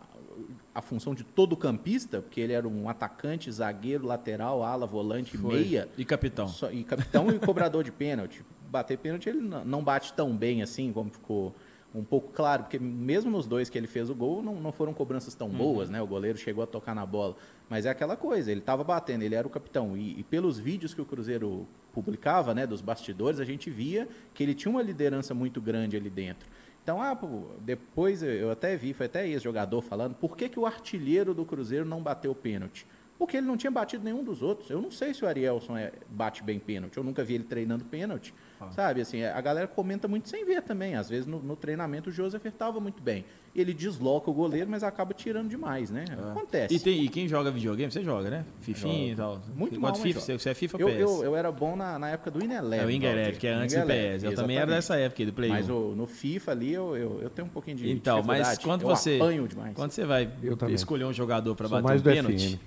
a 0.78 0.82
função 0.82 1.15
de 1.15 1.23
todo 1.23 1.57
campista, 1.57 2.21
porque 2.21 2.39
ele 2.39 2.53
era 2.53 2.67
um 2.67 2.88
atacante, 2.88 3.51
zagueiro, 3.51 4.05
lateral, 4.05 4.61
ala, 4.61 4.86
volante, 4.86 5.36
Foi. 5.36 5.55
meia. 5.61 5.89
E 5.97 6.05
capitão. 6.05 6.47
Só- 6.47 6.71
e 6.71 6.84
capitão 6.84 7.30
e 7.32 7.39
cobrador 7.39 7.84
de 7.84 7.91
pênalti. 7.91 8.45
Bater 8.69 8.95
pênalti 8.99 9.28
ele 9.28 9.41
não 9.41 9.84
bate 9.84 10.13
tão 10.13 10.38
bem 10.38 10.61
assim 10.61 10.93
como 10.93 11.09
ficou 11.09 11.55
um 11.95 12.03
pouco 12.03 12.32
claro, 12.32 12.63
porque 12.63 12.78
mesmo 12.78 13.32
nos 13.32 13.47
dois 13.47 13.71
que 13.71 13.78
ele 13.78 13.88
fez 13.88 14.07
o 14.07 14.13
gol, 14.13 14.43
não, 14.43 14.53
não 14.61 14.71
foram 14.71 14.93
cobranças 14.93 15.34
tão 15.34 15.47
Uhum. 15.47 15.57
boas, 15.57 15.89
né? 15.89 15.99
O 15.99 16.05
goleiro 16.05 16.38
chegou 16.38 16.63
a 16.63 16.67
tocar 16.67 16.93
na 16.93 17.07
bola. 17.07 17.36
Mas 17.67 17.88
é 17.88 17.89
aquela 17.89 18.15
coisa, 18.15 18.51
ele 18.51 18.59
estava 18.59 18.84
batendo, 18.84 19.23
ele 19.23 19.34
era 19.34 19.47
o 19.47 19.49
capitão. 19.49 19.97
E, 19.97 20.19
e 20.19 20.23
pelos 20.23 20.59
vídeos 20.59 20.93
que 20.93 21.01
o 21.01 21.05
Cruzeiro 21.05 21.67
publicava, 21.91 22.53
né, 22.53 22.67
dos 22.67 22.82
bastidores, 22.82 23.39
a 23.39 23.45
gente 23.45 23.71
via 23.71 24.07
que 24.32 24.43
ele 24.43 24.53
tinha 24.53 24.69
uma 24.71 24.84
liderança 24.84 25.34
muito 25.34 25.59
grande 25.59 25.97
ali 25.97 26.09
dentro. 26.11 26.47
Então, 26.88 27.02
ah, 27.02 27.14
pô, 27.14 27.50
depois 27.60 28.24
eu- 28.24 28.50
até 28.50 28.78
vi, 28.78 28.94
foi 28.94 29.08
até 29.08 29.28
esse 29.28 29.44
jogador 29.44 29.82
falando, 29.82 30.16
por 30.16 30.38
que, 30.38 30.48
que 30.48 30.58
o 30.58 30.66
artilheiro 30.66 31.34
do 31.34 31.44
Cruzeiro 31.46 31.84
não 31.84 32.02
bateu 32.02 32.32
o 32.32 32.36
pênalti? 32.36 32.88
Porque 33.18 33.38
ele 33.38 33.47
não 33.47 33.57
tinha 33.57 33.72
batido 33.72 34.03
nenhum 34.03 34.24
dos 34.24 34.43
outros. 34.43 34.70
Eu 34.70 34.80
não 34.80 34.91
sei 34.91 35.11
se 35.13 35.24
o 35.26 35.28
Arielson 35.28 35.76
é- 35.76 35.91
bate 36.09 36.43
bem 36.43 36.59
pênalti. 36.59 36.97
Eu 36.97 37.03
nunca 37.03 37.24
vi 37.24 37.34
ele 37.34 37.43
treinando 37.43 37.84
pênalti. 37.86 38.34
Sabe, 38.72 39.01
assim, 39.01 39.24
a 39.24 39.39
galera 39.41 39.68
comenta 39.68 40.07
muito 40.07 40.30
sem 40.30 40.45
ver 40.45 40.61
também. 40.61 40.95
Às 40.95 41.09
vezes 41.09 41.26
no, 41.26 41.39
no 41.39 41.55
treinamento 41.55 42.09
o 42.09 42.13
Joseph 42.13 42.45
estava 42.45 42.80
muito 42.80 43.01
bem. 43.01 43.26
Ele 43.55 43.74
desloca 43.74 44.30
o 44.30 44.34
goleiro, 44.34 44.70
mas 44.70 44.84
acaba 44.84 45.13
tirando 45.15 45.49
demais, 45.49 45.89
né? 45.89 46.05
Acontece. 46.32 46.76
E, 46.76 46.80
tem, 46.80 47.03
e 47.03 47.09
quem 47.09 47.28
joga 47.28 47.49
videogame, 47.49 47.91
você 47.91 48.03
joga, 48.03 48.30
né? 48.30 48.45
Fifinha 48.61 49.13
e 49.13 49.15
tal. 49.15 49.41
Muito 49.55 49.80
mal, 49.82 49.95
FIFA? 49.95 50.07
joga. 50.20 50.22
Você, 50.22 50.34
você 50.39 50.49
é 50.49 50.53
FIFA 50.53 50.78
eu, 50.80 50.88
PS? 50.88 50.95
eu, 50.99 51.24
eu 51.24 51.36
era 51.36 51.51
bom 51.51 51.76
na, 51.76 51.97
na 51.97 52.09
época 52.09 52.30
do 52.30 52.43
Ineleve. 52.43 52.84
é 52.84 52.86
o 52.86 53.13
Valdir. 53.15 53.39
que 53.39 53.47
é 53.47 53.53
antes 53.53 53.76
do 53.76 53.82
PS. 53.82 54.24
Eu 54.24 54.36
também 54.36 54.57
era 54.57 54.65
exatamente. 54.65 54.68
dessa 54.70 54.95
época 54.97 55.22
aí, 55.24 55.26
do 55.26 55.34
Play 55.34 55.49
1. 55.49 55.53
Mas 55.53 55.70
o- 55.70 55.93
no 55.95 56.05
FIFA 56.05 56.51
ali 56.51 56.74
eu, 56.74 56.95
eu, 56.95 57.20
eu 57.24 57.30
tenho 57.32 57.47
um 57.47 57.51
pouquinho 57.51 57.78
de 57.78 57.89
Então, 57.91 58.22
mas 58.24 58.59
quando 58.59 58.82
eu 58.84 58.88
você 58.89 59.15
apanho 59.15 59.47
demais. 59.47 59.74
quando 59.76 59.89
você 59.91 60.05
vai 60.05 60.30
Eu 60.43 60.55
escolher 60.70 61.05
um 61.05 61.13
jogador 61.13 61.55
para 61.55 61.68
bater 61.68 61.84
mais 61.84 62.01
um 62.01 62.03
pênalti. 62.03 62.59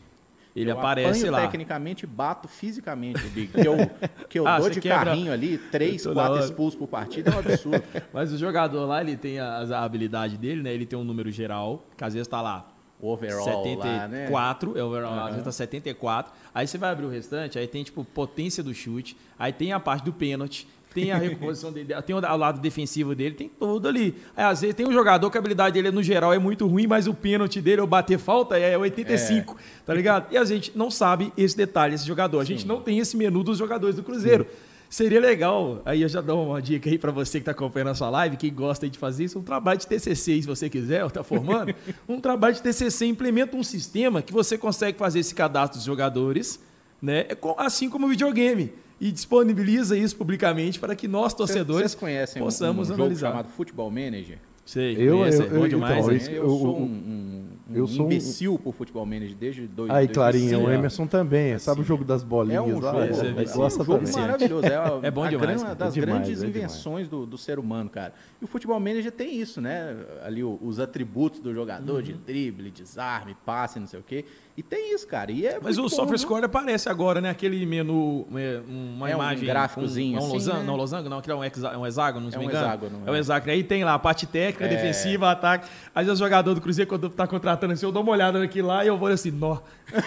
Ele 0.54 0.70
eu 0.70 0.78
aparece 0.78 1.20
apanho 1.20 1.32
lá. 1.32 1.40
tecnicamente 1.42 2.06
bato 2.06 2.48
fisicamente, 2.48 3.20
Big. 3.28 3.48
Que 3.48 3.66
eu, 3.68 3.76
que 4.28 4.38
eu 4.38 4.46
Ah, 4.46 4.58
dou 4.58 4.70
de 4.70 4.80
quebra- 4.80 5.04
carrinho 5.04 5.32
ali, 5.32 5.58
três, 5.58 6.04
quatro 6.06 6.38
expulsos 6.40 6.78
por 6.78 6.88
partida, 6.88 7.30
é 7.30 7.34
um 7.34 7.38
absurdo. 7.38 7.82
Mas 8.12 8.32
o 8.32 8.38
jogador 8.38 8.84
lá, 8.86 9.00
ele 9.00 9.16
tem 9.16 9.38
a, 9.38 9.58
a 9.58 9.84
habilidade 9.84 10.36
dele, 10.36 10.62
né? 10.62 10.72
Ele 10.72 10.86
tem 10.86 10.98
um 10.98 11.04
número 11.04 11.30
geral, 11.30 11.84
que 11.96 12.04
às 12.04 12.14
vezes 12.14 12.26
tá 12.28 12.40
lá 12.42 12.68
overall 13.02 13.46
lá, 13.78 14.06
né? 14.08 14.26
74, 14.26 14.76
é 14.78 14.82
o 14.82 14.86
overall, 14.88 15.20
às 15.20 15.28
vezes 15.30 15.44
tá 15.44 15.52
74. 15.52 16.32
Aí 16.54 16.66
você 16.66 16.76
vai 16.76 16.90
abrir 16.90 17.06
o 17.06 17.08
restante, 17.08 17.58
aí 17.58 17.66
tem 17.66 17.82
tipo 17.82 18.04
potência 18.04 18.62
do 18.62 18.74
chute, 18.74 19.16
aí 19.38 19.52
tem 19.52 19.72
a 19.72 19.80
parte 19.80 20.04
do 20.04 20.12
pênalti, 20.12 20.68
tem 20.94 21.12
a 21.12 21.16
recomposição 21.16 21.72
dele, 21.72 21.94
tem 22.02 22.14
o, 22.14 22.20
lado 22.20 22.60
defensivo 22.60 23.14
dele, 23.14 23.34
tem 23.34 23.48
tudo 23.48 23.88
ali. 23.88 24.14
Aí 24.36 24.44
às 24.44 24.60
vezes 24.60 24.74
tem 24.74 24.86
um 24.86 24.92
jogador 24.92 25.30
que 25.30 25.38
a 25.38 25.40
habilidade 25.40 25.74
dele 25.74 25.90
no 25.90 26.02
geral 26.02 26.32
é 26.34 26.38
muito 26.38 26.66
ruim, 26.66 26.86
mas 26.86 27.06
o 27.06 27.14
pênalti 27.14 27.60
dele, 27.60 27.80
ou 27.80 27.86
bater 27.86 28.18
falta, 28.18 28.58
é 28.58 28.76
85, 28.76 29.56
tá 29.86 29.94
ligado? 29.94 30.32
E 30.32 30.36
a 30.36 30.44
gente 30.44 30.76
não 30.76 30.90
sabe 30.90 31.32
esse 31.36 31.56
detalhe, 31.56 31.94
esse 31.94 32.06
jogador. 32.06 32.40
A 32.40 32.44
gente 32.44 32.66
não 32.66 32.80
tem 32.80 32.98
esse 32.98 33.16
menu 33.16 33.42
dos 33.44 33.58
jogadores 33.58 33.96
do 33.96 34.02
Cruzeiro. 34.02 34.46
Seria 34.90 35.20
legal, 35.20 35.80
aí 35.84 36.02
eu 36.02 36.08
já 36.08 36.20
dou 36.20 36.48
uma 36.48 36.60
dica 36.60 36.90
aí 36.90 36.98
pra 36.98 37.12
você 37.12 37.38
que 37.38 37.44
tá 37.44 37.52
acompanhando 37.52 37.90
a 37.90 37.94
sua 37.94 38.10
live, 38.10 38.36
que 38.36 38.50
gosta 38.50 38.90
de 38.90 38.98
fazer 38.98 39.22
isso, 39.22 39.38
um 39.38 39.42
trabalho 39.42 39.78
de 39.78 39.86
TCC, 39.86 40.42
se 40.42 40.48
você 40.48 40.68
quiser, 40.68 41.04
ou 41.04 41.10
tá 41.10 41.22
formando, 41.22 41.72
um 42.08 42.20
trabalho 42.20 42.56
de 42.56 42.60
TCC 42.60 43.06
implementa 43.06 43.56
um 43.56 43.62
sistema 43.62 44.20
que 44.20 44.32
você 44.32 44.58
consegue 44.58 44.98
fazer 44.98 45.20
esse 45.20 45.32
cadastro 45.32 45.78
dos 45.78 45.86
jogadores, 45.86 46.58
né, 47.00 47.20
é 47.20 47.38
assim 47.58 47.88
como 47.88 48.06
o 48.06 48.08
videogame, 48.08 48.72
e 49.00 49.10
disponibiliza 49.10 49.96
isso 49.96 50.16
publicamente 50.16 50.78
para 50.78 50.94
que 50.94 51.08
nós, 51.08 51.32
torcedores, 51.34 51.92
Vocês 51.92 51.94
conhecem 51.94 52.42
um, 52.42 52.44
possamos 52.44 52.88
um 52.88 52.92
jogo 52.92 53.02
analisar. 53.02 53.28
chamado 53.30 53.48
Futebol 53.48 53.90
Manager? 53.90 54.38
Sei, 54.62 54.94
Eu- 54.94 55.00
eu- 55.18 55.24
é 55.24 55.48
bom 55.48 55.56
eu- 55.64 55.68
demais, 55.68 56.04
então, 56.04 56.14
isso- 56.16 56.30
eu 56.30 56.42
eu- 56.44 56.48
sou 56.50 56.66
eu- 56.66 56.76
um, 56.76 56.84
um, 56.84 57.46
um 57.70 57.74
eu 57.76 57.86
sou 57.88 58.02
um- 58.02 58.06
imbecil 58.06 58.56
por 58.56 58.72
Futebol 58.72 59.04
Manager 59.04 59.34
desde 59.34 59.66
dois, 59.66 59.90
Aí, 59.90 60.06
2006. 60.06 60.14
Clarinha, 60.14 60.58
o. 60.60 60.70
Emerson 60.70 61.06
também. 61.08 61.58
Sabe 61.58 61.80
o 61.80 61.84
jogo 61.84 62.04
das 62.04 62.22
É 62.22 62.24
bolinhas 62.26 62.62
um 62.62 62.78
lá? 62.78 62.92
jogo, 62.92 62.98
é 62.98 63.02
Ele 63.04 63.12
viciante. 63.12 63.52
gosta 63.56 63.82
um 63.82 63.86
jogo 63.86 64.04
também. 64.04 64.20
maravilhoso. 64.20 64.66
É, 64.66 64.76
a- 64.76 65.00
É 65.02 65.10
bom 65.10 65.24
a 65.24 65.28
demais, 65.30 65.50
gran- 65.56 65.62
cara. 65.62 65.74
das 65.74 65.96
É 65.96 66.00
demais, 66.00 66.18
grandes 66.22 66.42
é 66.42 66.46
demais. 66.46 66.56
invenções 66.72 67.08
do, 67.08 67.26
do 67.26 67.36
ser 67.38 67.58
humano, 67.58 67.90
cara. 67.90 68.12
E 68.40 68.44
o 68.44 68.46
futebol 68.46 68.78
manager 68.78 69.10
tem 69.10 69.40
isso, 69.40 69.60
né? 69.60 69.96
Ali 70.24 70.44
o- 70.44 70.56
os 70.62 70.78
atributos 70.78 71.40
do 71.40 71.52
jogador, 71.52 71.96
Uhum. 71.96 72.02
de 72.02 72.12
drible, 72.12 72.70
desarme, 72.70 73.34
passe, 73.44 73.80
não 73.80 73.88
sei 73.88 73.98
o 73.98 74.04
quê. 74.04 74.24
E 74.56 74.62
tem 74.62 74.94
isso, 74.94 75.06
cara. 75.06 75.30
E 75.32 75.46
é 75.46 75.58
Mas 75.62 75.78
o 75.78 75.82
bom, 75.82 75.88
Software? 75.88 76.18
Score 76.18 76.44
aparece 76.44 76.88
agora, 76.88 77.18
né? 77.20 77.30
Aquele 77.30 77.64
menu, 77.64 78.26
é, 78.34 78.60
uma 78.68 79.08
É 79.08 79.14
um 79.16 79.18
imagem. 79.18 79.46
gráficozinho 79.46 80.18
com, 80.18 80.24
um 80.24 80.26
assim, 80.26 80.32
losango, 80.34 80.58
né? 80.58 80.64
Não, 80.66 80.76
losango, 80.76 81.08
não, 81.08 81.18
aquilo 81.18 81.34
é 81.34 81.38
um, 81.38 81.44
hexa- 81.44 81.78
um 81.78 81.86
hexágono, 81.86 82.24
não 82.24 82.30
se 82.30 82.36
É 82.36 82.40
me 82.40 82.44
um 82.46 82.48
engano. 82.50 82.66
hexágono, 82.66 83.02
É 83.06 83.10
um 83.10 83.14
é. 83.14 83.18
hexágono. 83.20 83.52
Aí 83.52 83.62
tem 83.64 83.84
lá 83.84 83.94
a 83.94 83.98
parte 83.98 84.26
técnica, 84.26 84.66
É. 84.66 84.68
defensiva, 84.68 85.30
ataque. 85.30 85.66
Às 85.94 86.04
vezes 86.06 86.20
o 86.20 86.24
jogador 86.24 86.52
do 86.54 86.60
Cruzeiro, 86.60 86.88
quando 86.88 87.08
tá 87.08 87.26
contratando 87.26 87.72
assim, 87.72 87.86
eu 87.86 87.92
dou 87.92 88.02
uma 88.02 88.12
olhada 88.12 88.38
naquilo 88.38 88.68
lá 88.68 88.84
e 88.84 88.88
eu 88.88 88.98
vou 88.98 89.08
assim, 89.08 89.30
nó. 89.30 89.58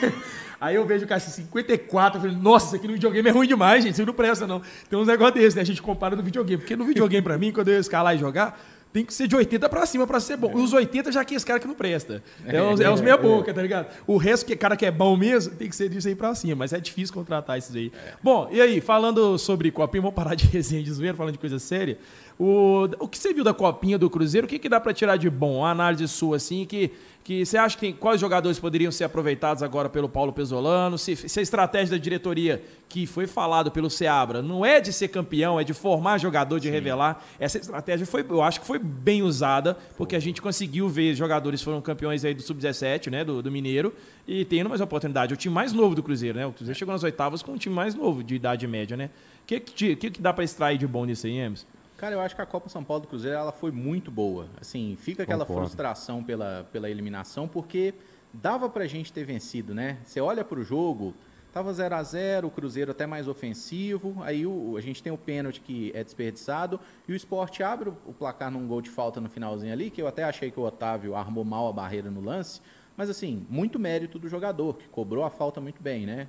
Aí 0.61 0.75
eu 0.75 0.85
vejo 0.85 1.03
o 1.05 1.07
cara 1.07 1.17
assim, 1.17 1.31
54, 1.31 2.17
eu 2.17 2.21
falei, 2.21 2.37
nossa, 2.37 2.67
isso 2.67 2.75
aqui 2.75 2.87
no 2.87 2.93
videogame 2.93 3.27
é 3.27 3.31
ruim 3.31 3.47
demais, 3.47 3.83
gente, 3.83 3.93
isso 3.95 4.05
não 4.05 4.13
presta 4.13 4.45
não. 4.47 4.61
Tem 4.89 4.97
uns 4.97 5.07
negócios 5.07 5.33
desses, 5.35 5.55
né? 5.55 5.61
A 5.61 5.65
gente 5.65 5.81
compara 5.81 6.15
no 6.15 6.23
videogame. 6.23 6.57
Porque 6.61 6.75
no 6.75 6.85
videogame, 6.85 7.21
pra 7.21 7.37
mim, 7.37 7.51
quando 7.51 7.67
eu 7.69 7.79
escalar 7.79 8.15
e 8.15 8.17
jogar, 8.19 8.57
tem 8.93 9.03
que 9.03 9.11
ser 9.11 9.27
de 9.27 9.35
80 9.35 9.67
pra 9.67 9.85
cima 9.87 10.05
pra 10.05 10.19
ser 10.19 10.37
bom. 10.37 10.51
E 10.51 10.61
os 10.61 10.71
80 10.71 11.11
já 11.11 11.25
que 11.25 11.33
é 11.33 11.37
esse 11.37 11.45
cara 11.45 11.59
que 11.59 11.67
não 11.67 11.73
presta. 11.73 12.23
É, 12.45 12.61
os, 12.61 12.79
é 12.79 12.89
os 12.89 13.01
meia 13.01 13.17
boca, 13.17 13.51
tá 13.51 13.59
ligado? 13.59 13.87
O 14.05 14.17
resto, 14.17 14.45
que 14.45 14.55
cara 14.55 14.77
que 14.77 14.85
é 14.85 14.91
bom 14.91 15.17
mesmo, 15.17 15.55
tem 15.55 15.67
que 15.67 15.75
ser 15.75 15.89
disso 15.89 16.07
aí 16.07 16.13
pra 16.13 16.35
cima. 16.35 16.55
Mas 16.57 16.73
é 16.73 16.79
difícil 16.79 17.11
contratar 17.11 17.57
esses 17.57 17.75
aí. 17.75 17.91
Bom, 18.21 18.47
e 18.51 18.61
aí, 18.61 18.79
falando 18.79 19.35
sobre 19.39 19.71
Copinha, 19.71 20.03
vamos 20.03 20.15
parar 20.15 20.35
de 20.35 20.45
resenha 20.53 20.83
de 20.83 20.91
zoeira, 20.91 21.17
falando 21.17 21.33
de 21.33 21.39
coisa 21.39 21.57
séria. 21.57 21.97
O, 22.39 22.87
o 22.99 23.07
que 23.07 23.17
você 23.17 23.33
viu 23.33 23.43
da 23.43 23.53
Copinha 23.53 23.97
do 23.97 24.09
Cruzeiro? 24.09 24.45
O 24.45 24.49
que, 24.49 24.59
que 24.59 24.69
dá 24.69 24.79
pra 24.79 24.93
tirar 24.93 25.17
de 25.17 25.29
bom? 25.29 25.57
Uma 25.57 25.71
análise 25.71 26.07
sua, 26.07 26.37
assim, 26.37 26.63
que, 26.63 26.91
que 27.23 27.45
você 27.45 27.57
acha 27.57 27.75
que 27.75 27.81
tem, 27.81 27.93
quais 27.93 28.19
jogadores 28.19 28.59
poderiam 28.59 28.91
ser 28.91 29.05
aproveitados 29.05 29.63
agora 29.63 29.87
pelo 29.87 30.09
Paulo 30.09 30.33
Pesolano? 30.33 30.97
Se, 30.97 31.15
se 31.15 31.39
a 31.39 31.41
estratégia 31.41 31.97
da 31.97 32.03
diretoria, 32.03 32.61
que 32.89 33.07
foi 33.07 33.25
falado 33.25 33.71
pelo 33.71 33.89
Seabra, 33.89 34.41
não 34.41 34.65
é 34.65 34.81
de 34.81 34.91
ser 34.91 35.07
campeão, 35.07 35.57
é 35.57 35.63
de 35.63 35.73
formar 35.73 36.17
jogador, 36.17 36.59
de 36.59 36.69
revelar. 36.69 37.23
Essa 37.39 37.57
estratégia 37.57 38.05
foi, 38.05 38.25
eu 38.29 38.43
acho 38.43 38.59
que 38.59 38.67
foi 38.67 38.77
bem 38.77 39.23
usada, 39.23 39.77
porque 39.95 40.17
a 40.17 40.19
gente 40.19 40.41
conseguiu 40.41 40.89
ver 40.89 41.15
jogadores 41.15 41.61
foram 41.61 41.81
campeões 41.81 42.25
aí 42.25 42.33
do 42.33 42.41
Sub-17, 42.41 43.09
né, 43.09 43.23
do, 43.23 43.41
do 43.41 43.49
Mineiro, 43.49 43.93
e 44.27 44.43
tendo 44.43 44.67
mais 44.69 44.81
oportunidade. 44.81 45.33
O 45.33 45.37
time 45.37 45.55
mais 45.55 45.71
novo 45.71 45.95
do 45.95 46.03
Cruzeiro, 46.03 46.37
né? 46.37 46.45
O 46.45 46.51
Cruzeiro 46.51 46.77
chegou 46.77 46.91
nas 46.91 47.03
oitavas 47.03 47.41
com 47.41 47.53
um 47.53 47.57
time 47.57 47.73
mais 47.73 47.95
novo, 47.95 48.21
de 48.21 48.35
idade 48.35 48.67
média, 48.67 48.97
né? 48.97 49.09
O 49.43 49.45
que, 49.45 49.59
que, 49.61 49.95
que, 49.95 50.21
dá 50.21 50.33
pra 50.33 50.43
extrair 50.43 50.77
de 50.77 50.87
bom 50.87 51.05
nisso 51.05 51.25
aí, 51.25 51.37
Emerson? 51.37 51.65
Cara, 52.03 52.15
eu 52.15 52.19
acho 52.19 52.35
que 52.35 52.41
a 52.41 52.45
Copa 52.45 52.67
São 52.67 52.83
Paulo 52.83 53.03
do 53.03 53.07
Cruzeiro 53.07 53.37
ela 53.37 53.53
foi 53.53 53.71
muito 53.71 54.11
boa. 54.11 54.49
Assim, 54.59 54.97
fica 54.99 55.23
aquela 55.23 55.45
Concordo. 55.45 55.67
frustração 55.69 56.21
pela, 56.21 56.67
pela 56.69 56.89
eliminação, 56.89 57.47
porque 57.47 57.93
dava 58.33 58.69
pra 58.69 58.85
gente 58.85 59.13
ter 59.13 59.23
vencido, 59.23 59.73
né? 59.73 59.99
Você 60.03 60.19
olha 60.19 60.43
pro 60.43 60.61
jogo, 60.65 61.13
tava 61.53 61.71
0 61.71 61.95
a 61.95 62.03
0 62.03 62.47
o 62.49 62.51
Cruzeiro 62.51 62.91
até 62.91 63.07
mais 63.07 63.29
ofensivo, 63.29 64.21
aí 64.21 64.45
o, 64.45 64.75
a 64.75 64.81
gente 64.81 65.01
tem 65.01 65.13
o 65.13 65.17
pênalti 65.17 65.61
que 65.61 65.93
é 65.95 66.03
desperdiçado, 66.03 66.77
e 67.07 67.13
o 67.13 67.15
Sport 67.15 67.61
abre 67.61 67.87
o, 67.87 67.97
o 68.05 68.13
placar 68.13 68.51
num 68.51 68.67
gol 68.67 68.81
de 68.81 68.89
falta 68.89 69.21
no 69.21 69.29
finalzinho 69.29 69.71
ali, 69.71 69.89
que 69.89 70.01
eu 70.01 70.07
até 70.07 70.25
achei 70.25 70.51
que 70.51 70.59
o 70.59 70.63
Otávio 70.63 71.15
armou 71.15 71.45
mal 71.45 71.69
a 71.69 71.71
barreira 71.71 72.11
no 72.11 72.19
lance, 72.19 72.59
mas 72.97 73.09
assim, 73.09 73.47
muito 73.49 73.79
mérito 73.79 74.19
do 74.19 74.27
jogador, 74.27 74.75
que 74.75 74.89
cobrou 74.89 75.23
a 75.23 75.29
falta 75.29 75.61
muito 75.61 75.81
bem, 75.81 76.05
né? 76.05 76.27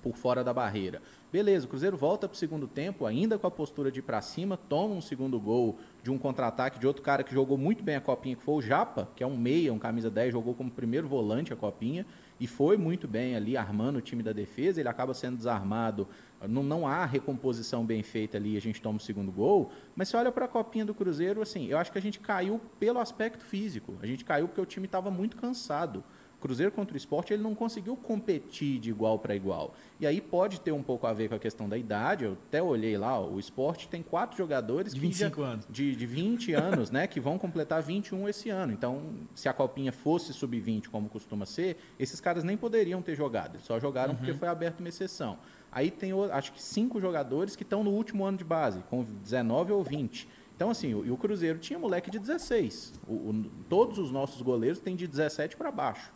Por 0.00 0.16
fora 0.16 0.44
da 0.44 0.54
barreira. 0.54 1.02
Beleza, 1.30 1.66
o 1.66 1.68
Cruzeiro 1.68 1.94
volta 1.94 2.26
para 2.26 2.34
o 2.34 2.38
segundo 2.38 2.66
tempo, 2.66 3.04
ainda 3.04 3.38
com 3.38 3.46
a 3.46 3.50
postura 3.50 3.92
de 3.92 3.98
ir 3.98 4.02
para 4.02 4.18
cima, 4.22 4.56
toma 4.56 4.94
um 4.94 5.00
segundo 5.02 5.38
gol 5.38 5.78
de 6.02 6.10
um 6.10 6.16
contra-ataque 6.16 6.78
de 6.78 6.86
outro 6.86 7.02
cara 7.02 7.22
que 7.22 7.34
jogou 7.34 7.58
muito 7.58 7.84
bem 7.84 7.96
a 7.96 8.00
copinha, 8.00 8.34
que 8.34 8.42
foi 8.42 8.54
o 8.54 8.62
Japa, 8.62 9.10
que 9.14 9.22
é 9.22 9.26
um 9.26 9.36
meia, 9.36 9.70
um 9.70 9.78
camisa 9.78 10.10
10, 10.10 10.32
jogou 10.32 10.54
como 10.54 10.70
primeiro 10.70 11.06
volante 11.06 11.52
a 11.52 11.56
copinha 11.56 12.06
e 12.40 12.46
foi 12.46 12.78
muito 12.78 13.06
bem 13.06 13.36
ali, 13.36 13.58
armando 13.58 13.96
o 13.96 14.00
time 14.00 14.22
da 14.22 14.32
defesa. 14.32 14.80
Ele 14.80 14.88
acaba 14.88 15.12
sendo 15.12 15.36
desarmado, 15.36 16.08
não, 16.48 16.62
não 16.62 16.88
há 16.88 17.04
recomposição 17.04 17.84
bem 17.84 18.02
feita 18.02 18.38
ali, 18.38 18.56
a 18.56 18.60
gente 18.60 18.80
toma 18.80 18.96
o 18.96 19.00
segundo 19.00 19.30
gol. 19.30 19.70
Mas 19.94 20.08
se 20.08 20.16
olha 20.16 20.32
para 20.32 20.46
a 20.46 20.48
copinha 20.48 20.86
do 20.86 20.94
Cruzeiro, 20.94 21.42
assim, 21.42 21.66
eu 21.66 21.76
acho 21.76 21.92
que 21.92 21.98
a 21.98 22.02
gente 22.02 22.20
caiu 22.20 22.58
pelo 22.80 23.00
aspecto 23.00 23.44
físico, 23.44 23.98
a 24.00 24.06
gente 24.06 24.24
caiu 24.24 24.48
porque 24.48 24.62
o 24.62 24.66
time 24.66 24.86
estava 24.86 25.10
muito 25.10 25.36
cansado. 25.36 26.02
Cruzeiro 26.40 26.70
contra 26.70 26.94
o 26.94 26.96
esporte, 26.96 27.32
ele 27.32 27.42
não 27.42 27.54
conseguiu 27.54 27.96
competir 27.96 28.78
de 28.78 28.90
igual 28.90 29.18
para 29.18 29.34
igual. 29.34 29.74
E 29.98 30.06
aí 30.06 30.20
pode 30.20 30.60
ter 30.60 30.70
um 30.72 30.82
pouco 30.82 31.06
a 31.06 31.12
ver 31.12 31.28
com 31.28 31.34
a 31.34 31.38
questão 31.38 31.68
da 31.68 31.76
idade. 31.76 32.24
Eu 32.24 32.32
até 32.32 32.62
olhei 32.62 32.96
lá, 32.96 33.18
o 33.20 33.40
esporte 33.40 33.88
tem 33.88 34.02
quatro 34.02 34.36
jogadores 34.38 34.94
De 34.94 35.00
que 35.00 35.06
25 35.06 35.40
já- 35.40 35.46
anos. 35.48 35.66
De, 35.68 35.96
de 35.96 36.06
20 36.06 36.52
anos, 36.54 36.90
né? 36.90 37.06
Que 37.06 37.18
vão 37.18 37.38
completar 37.38 37.82
21 37.82 38.28
esse 38.28 38.50
ano. 38.50 38.72
Então, 38.72 39.02
se 39.34 39.48
a 39.48 39.52
copinha 39.52 39.90
fosse 39.92 40.32
sub-20, 40.32 40.88
como 40.88 41.08
costuma 41.08 41.44
ser, 41.44 41.76
esses 41.98 42.20
caras 42.20 42.44
nem 42.44 42.56
poderiam 42.56 43.02
ter 43.02 43.16
jogado. 43.16 43.56
Eles 43.56 43.66
só 43.66 43.80
jogaram 43.80 44.14
porque 44.14 44.32
foi 44.34 44.48
aberta 44.48 44.80
uma 44.80 44.88
exceção. 44.88 45.38
Aí 45.72 45.90
tem, 45.90 46.12
acho 46.32 46.52
que 46.52 46.62
cinco 46.62 47.00
jogadores 47.00 47.56
que 47.56 47.62
estão 47.62 47.82
no 47.82 47.90
último 47.90 48.24
ano 48.24 48.38
de 48.38 48.44
base, 48.44 48.80
com 48.88 49.02
19 49.04 49.72
ou 49.72 49.82
20. 49.82 50.28
Então, 50.54 50.70
assim, 50.70 50.94
o, 50.94 51.04
e 51.04 51.10
o 51.10 51.16
Cruzeiro 51.16 51.58
tinha 51.58 51.78
moleque 51.78 52.10
de 52.10 52.18
16. 52.18 52.92
O- 53.06 53.12
o- 53.12 53.44
todos 53.68 53.98
os 53.98 54.10
nossos 54.10 54.40
goleiros 54.40 54.78
têm 54.80 54.96
de 54.96 55.06
17 55.06 55.56
para 55.56 55.70
baixo. 55.70 56.10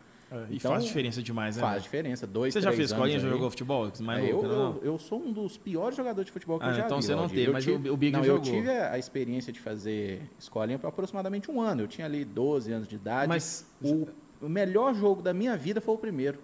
E 0.51 0.57
Então, 0.57 0.72
faz 0.72 0.85
diferença 0.85 1.22
demais, 1.22 1.57
né? 1.57 1.62
Faz 1.62 1.83
diferença. 1.83 2.26
Dois, 2.26 2.55
Você 2.55 2.61
já 2.61 2.72
fez 2.72 2.91
escolinha, 2.91 3.18
já 3.18 3.28
jogou 3.28 3.51
futebol? 3.51 3.91
Mais 4.01 4.24
É, 4.24 4.33
eu, 4.33 4.43
não? 4.43 4.51
eu, 4.76 4.80
eu 4.83 4.99
sou 4.99 5.20
um 5.22 5.33
dos 5.33 5.57
piores 5.57 5.97
jogadores 5.97 6.26
de 6.26 6.33
futebol 6.33 6.59
que 6.59 6.64
Ah, 6.64 6.68
eu 6.70 6.74
já 6.74 6.85
então 6.87 6.99
vi. 6.99 7.05
você 7.05 7.12
não 7.12 7.18
Valdir. 7.20 7.37
teve, 7.37 7.49
Eu 7.49 7.53
mas 7.53 7.64
tive- 7.64 7.91
o- 7.91 7.97
Big 7.97 8.12
não, 8.16 8.24
jogou. 8.24 8.39
Eu 8.47 8.61
tive 8.61 8.70
a, 8.70 8.99
experiência 8.99 9.53
de 9.53 9.61
fazer 9.61 10.22
escolinha 10.39 10.78
por 10.78 10.87
aproximadamente 10.89 11.51
um 11.51 11.61
ano. 11.61 11.83
Eu 11.83 11.89
tinha 11.89 12.07
ali 12.07 12.24
12 12.24 12.72
anos 12.72 12.89
de 12.89 12.95
idade. 12.97 13.28
Mas- 13.28 13.66
o, 13.83 14.09
o 14.41 14.49
melhor 14.49 14.95
jogo 14.95 15.20
da 15.22 15.33
minha 15.35 15.57
vida 15.57 15.80
foi 15.80 15.95
o 15.95 15.99
primeiro. 15.99 16.39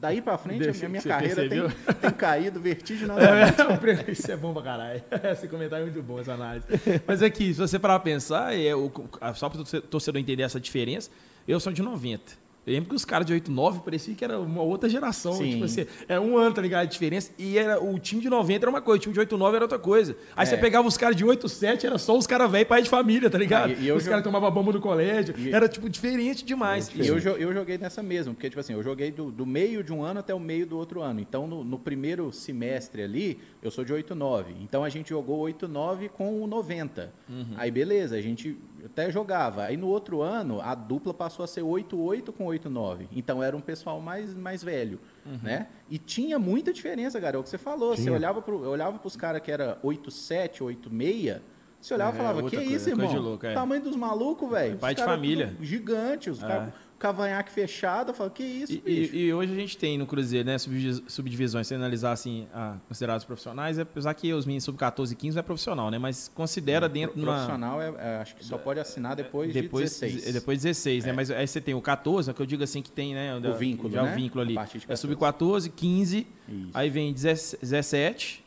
Daí 0.00 0.20
pra 0.20 0.36
frente, 0.36 0.64
Deixa 0.64 0.86
a 0.86 0.88
minha, 0.88 1.00
carreira 1.00 1.48
tem, 1.48 1.60
tem 2.00 2.10
caído 2.10 2.58
vertiginosamente. 2.60 3.60
É, 3.60 4.10
isso 4.10 4.30
é 4.32 4.36
bom 4.36 4.52
pra 4.52 4.62
caralho. 4.62 5.02
Esse 5.32 5.46
comentário 5.46 5.84
é 5.84 5.90
muito 5.90 6.02
bom, 6.02 6.18
essa 6.18 6.32
análise. 6.34 6.66
Mas 7.06 7.22
é 7.22 7.30
que, 7.30 7.54
se 7.54 7.60
você 7.60 7.78
parar 7.78 8.00
pra 8.00 8.04
pensar, 8.12 8.58
é, 8.58 8.74
o, 8.74 8.90
só 9.36 9.48
para 9.48 9.60
o 9.60 9.64
torcedor 9.82 10.20
entender 10.20 10.42
essa 10.42 10.58
diferença, 10.58 11.10
eu 11.46 11.60
sou 11.60 11.72
de 11.72 11.80
90. 11.80 12.32
Eu 12.68 12.74
lembro 12.74 12.90
que 12.90 12.94
os 12.96 13.04
caras 13.04 13.26
de 13.26 13.32
89 13.32 13.80
parecia 13.80 14.14
que 14.14 14.24
era 14.24 14.38
uma 14.38 14.62
outra 14.62 14.88
geração. 14.88 15.32
Sim. 15.32 15.52
Tipo 15.52 15.64
assim, 15.64 15.86
era 16.06 16.20
um 16.20 16.36
ano, 16.36 16.54
tá 16.54 16.60
ligado? 16.60 16.82
A 16.82 16.84
diferença. 16.84 17.30
E 17.38 17.56
era, 17.56 17.82
o 17.82 17.98
time 17.98 18.20
de 18.20 18.28
90 18.28 18.64
era 18.64 18.70
uma 18.70 18.80
coisa, 18.82 18.98
o 18.98 19.00
time 19.02 19.12
de 19.14 19.20
89 19.20 19.56
era 19.56 19.64
outra 19.64 19.78
coisa. 19.78 20.16
Aí 20.36 20.42
É. 20.42 20.46
você 20.46 20.56
pegava 20.56 20.86
os 20.86 20.96
caras 20.96 21.16
de 21.16 21.24
87, 21.24 21.86
era 21.86 21.96
só 21.98 22.16
os 22.16 22.26
caras 22.26 22.50
velhos, 22.50 22.68
pai 22.68 22.82
de 22.82 22.88
família, 22.90 23.30
tá 23.30 23.38
ligado? 23.38 23.70
Ah, 23.70 23.74
e- 23.80 23.86
e 23.86 23.92
os 23.92 24.06
caras 24.06 24.22
tomavam 24.22 24.50
bomba 24.50 24.72
no 24.72 24.80
colégio. 24.80 25.34
E- 25.38 25.50
Era, 25.50 25.68
tipo, 25.68 25.88
diferente 25.88 26.44
demais. 26.44 26.90
E 26.94 27.06
eu, 27.06 27.18
eu 27.18 27.52
joguei 27.54 27.78
nessa 27.78 28.02
mesma, 28.02 28.34
porque, 28.34 28.48
tipo 28.50 28.60
assim, 28.60 28.74
eu 28.74 28.82
joguei 28.82 29.10
do, 29.10 29.30
do 29.30 29.46
meio 29.46 29.82
de 29.82 29.92
um 29.92 30.02
ano 30.02 30.20
até 30.20 30.34
o 30.34 30.40
meio 30.40 30.66
do 30.66 30.76
outro 30.76 31.00
ano. 31.00 31.20
Então, 31.20 31.46
no, 31.46 31.64
no 31.64 31.78
primeiro 31.78 32.30
semestre 32.32 33.02
ali, 33.02 33.38
eu 33.62 33.70
sou 33.70 33.84
de 33.84 33.92
8-9. 33.94 34.52
Então, 34.60 34.84
a 34.84 34.88
gente 34.88 35.08
jogou 35.10 35.40
8-9 35.48 36.08
com 36.10 36.42
o 36.42 36.46
90. 36.46 37.10
Aí, 37.56 37.70
beleza, 37.70 38.16
a 38.16 38.20
gente 38.20 38.56
até 38.90 39.10
jogava. 39.10 39.64
Aí, 39.64 39.76
no 39.76 39.86
outro 39.88 40.20
ano, 40.20 40.60
a 40.60 40.74
dupla 40.74 41.14
passou 41.14 41.44
a 41.44 41.46
ser 41.46 41.62
8-8 41.62 42.32
com 42.32 42.46
8-9. 42.46 43.06
Então, 43.12 43.42
era 43.42 43.56
um 43.56 43.60
pessoal 43.60 44.00
mais, 44.00 44.34
mais 44.34 44.62
velho, 44.62 44.98
né? 45.42 45.68
E 45.88 45.98
tinha 45.98 46.38
muita 46.38 46.72
diferença, 46.72 47.20
cara. 47.20 47.36
É 47.36 47.40
o 47.40 47.42
que 47.42 47.48
você 47.48 47.58
falou. 47.58 47.94
Você 47.96 48.02
Tinha. 48.02 48.14
olhava 48.14 48.42
pro, 48.42 48.64
eu 48.64 48.70
olhava 48.70 48.98
pros 48.98 49.16
caras 49.16 49.40
que 49.42 49.50
era 49.50 49.78
8-7, 49.84 50.60
8-6... 50.62 51.40
Você 51.80 51.94
olhava 51.94 52.10
e 52.10 52.14
É, 52.14 52.18
falava, 52.24 52.42
que 52.50 52.56
coisa, 52.56 52.72
isso, 52.72 52.88
irmão? 52.90 53.12
louco, 53.20 53.46
é. 53.46 53.54
Tamanho 53.54 53.80
dos 53.80 53.94
malucos, 53.94 54.50
velho. 54.50 54.78
Pai 54.78 54.94
Os 54.94 54.98
de 54.98 55.04
família. 55.04 55.56
Gigante, 55.60 56.28
os 56.28 56.42
É. 56.42 56.46
caras 56.48 56.74
cavanhaque 56.98 57.50
fechado, 57.52 58.10
eu 58.10 58.14
falo, 58.14 58.30
que 58.30 58.42
isso, 58.42 58.72
E, 58.72 58.78
bicho? 58.78 59.14
e- 59.14 59.26
e 59.26 59.32
hoje 59.32 59.52
a 59.52 59.56
gente 59.56 59.78
tem 59.78 59.96
no 59.96 60.06
Cruzeiro, 60.06 60.46
né, 60.46 60.58
subdivis- 60.58 61.02
subdivisões, 61.06 61.66
se 61.66 61.74
analisar 61.74 62.12
assim, 62.12 62.46
a, 62.52 62.76
considerados 62.88 63.24
profissionais, 63.24 63.78
apesar 63.78 64.12
que 64.14 64.32
os 64.32 64.44
meninos 64.44 64.64
sub-14 64.64 65.12
e 65.12 65.14
15 65.14 65.36
não 65.36 65.40
é 65.40 65.42
profissional, 65.42 65.90
né, 65.90 65.98
mas 65.98 66.30
considera 66.34 66.88
dentro 66.88 67.14
de 67.16 67.22
Pro- 67.22 67.30
uma... 67.30 67.36
Profissional, 67.38 67.80
é, 67.80 67.94
é, 67.98 68.16
acho 68.20 68.34
que 68.36 68.44
só 68.44 68.58
pode 68.58 68.80
assinar 68.80 69.14
depois, 69.14 69.52
Depois, 69.52 69.90
de 69.94 70.00
16. 70.06 70.32
depois 70.34 70.62
16, 70.62 71.04
né? 71.04 71.12
Mas 71.12 71.30
aí 71.30 71.46
você 71.46 71.60
tem 71.60 71.74
o 71.74 71.80
14, 71.80 72.34
que 72.34 72.40
eu 72.42 72.46
digo 72.46 72.64
assim 72.64 72.82
que 72.82 72.90
tem, 72.90 73.14
né? 73.14 73.36
O 73.36 73.54
vínculo, 73.54 73.90
já 73.92 74.02
né? 74.02 74.12
o 74.12 74.14
vínculo 74.16 74.40
ali. 74.42 74.54
De 74.54 74.58
É 74.58 74.62
14. 74.62 74.96
sub-14, 75.00 75.70
15, 75.74 76.26
Isso. 76.48 76.70
aí 76.74 76.90
vem 76.90 77.12
17 77.12 78.44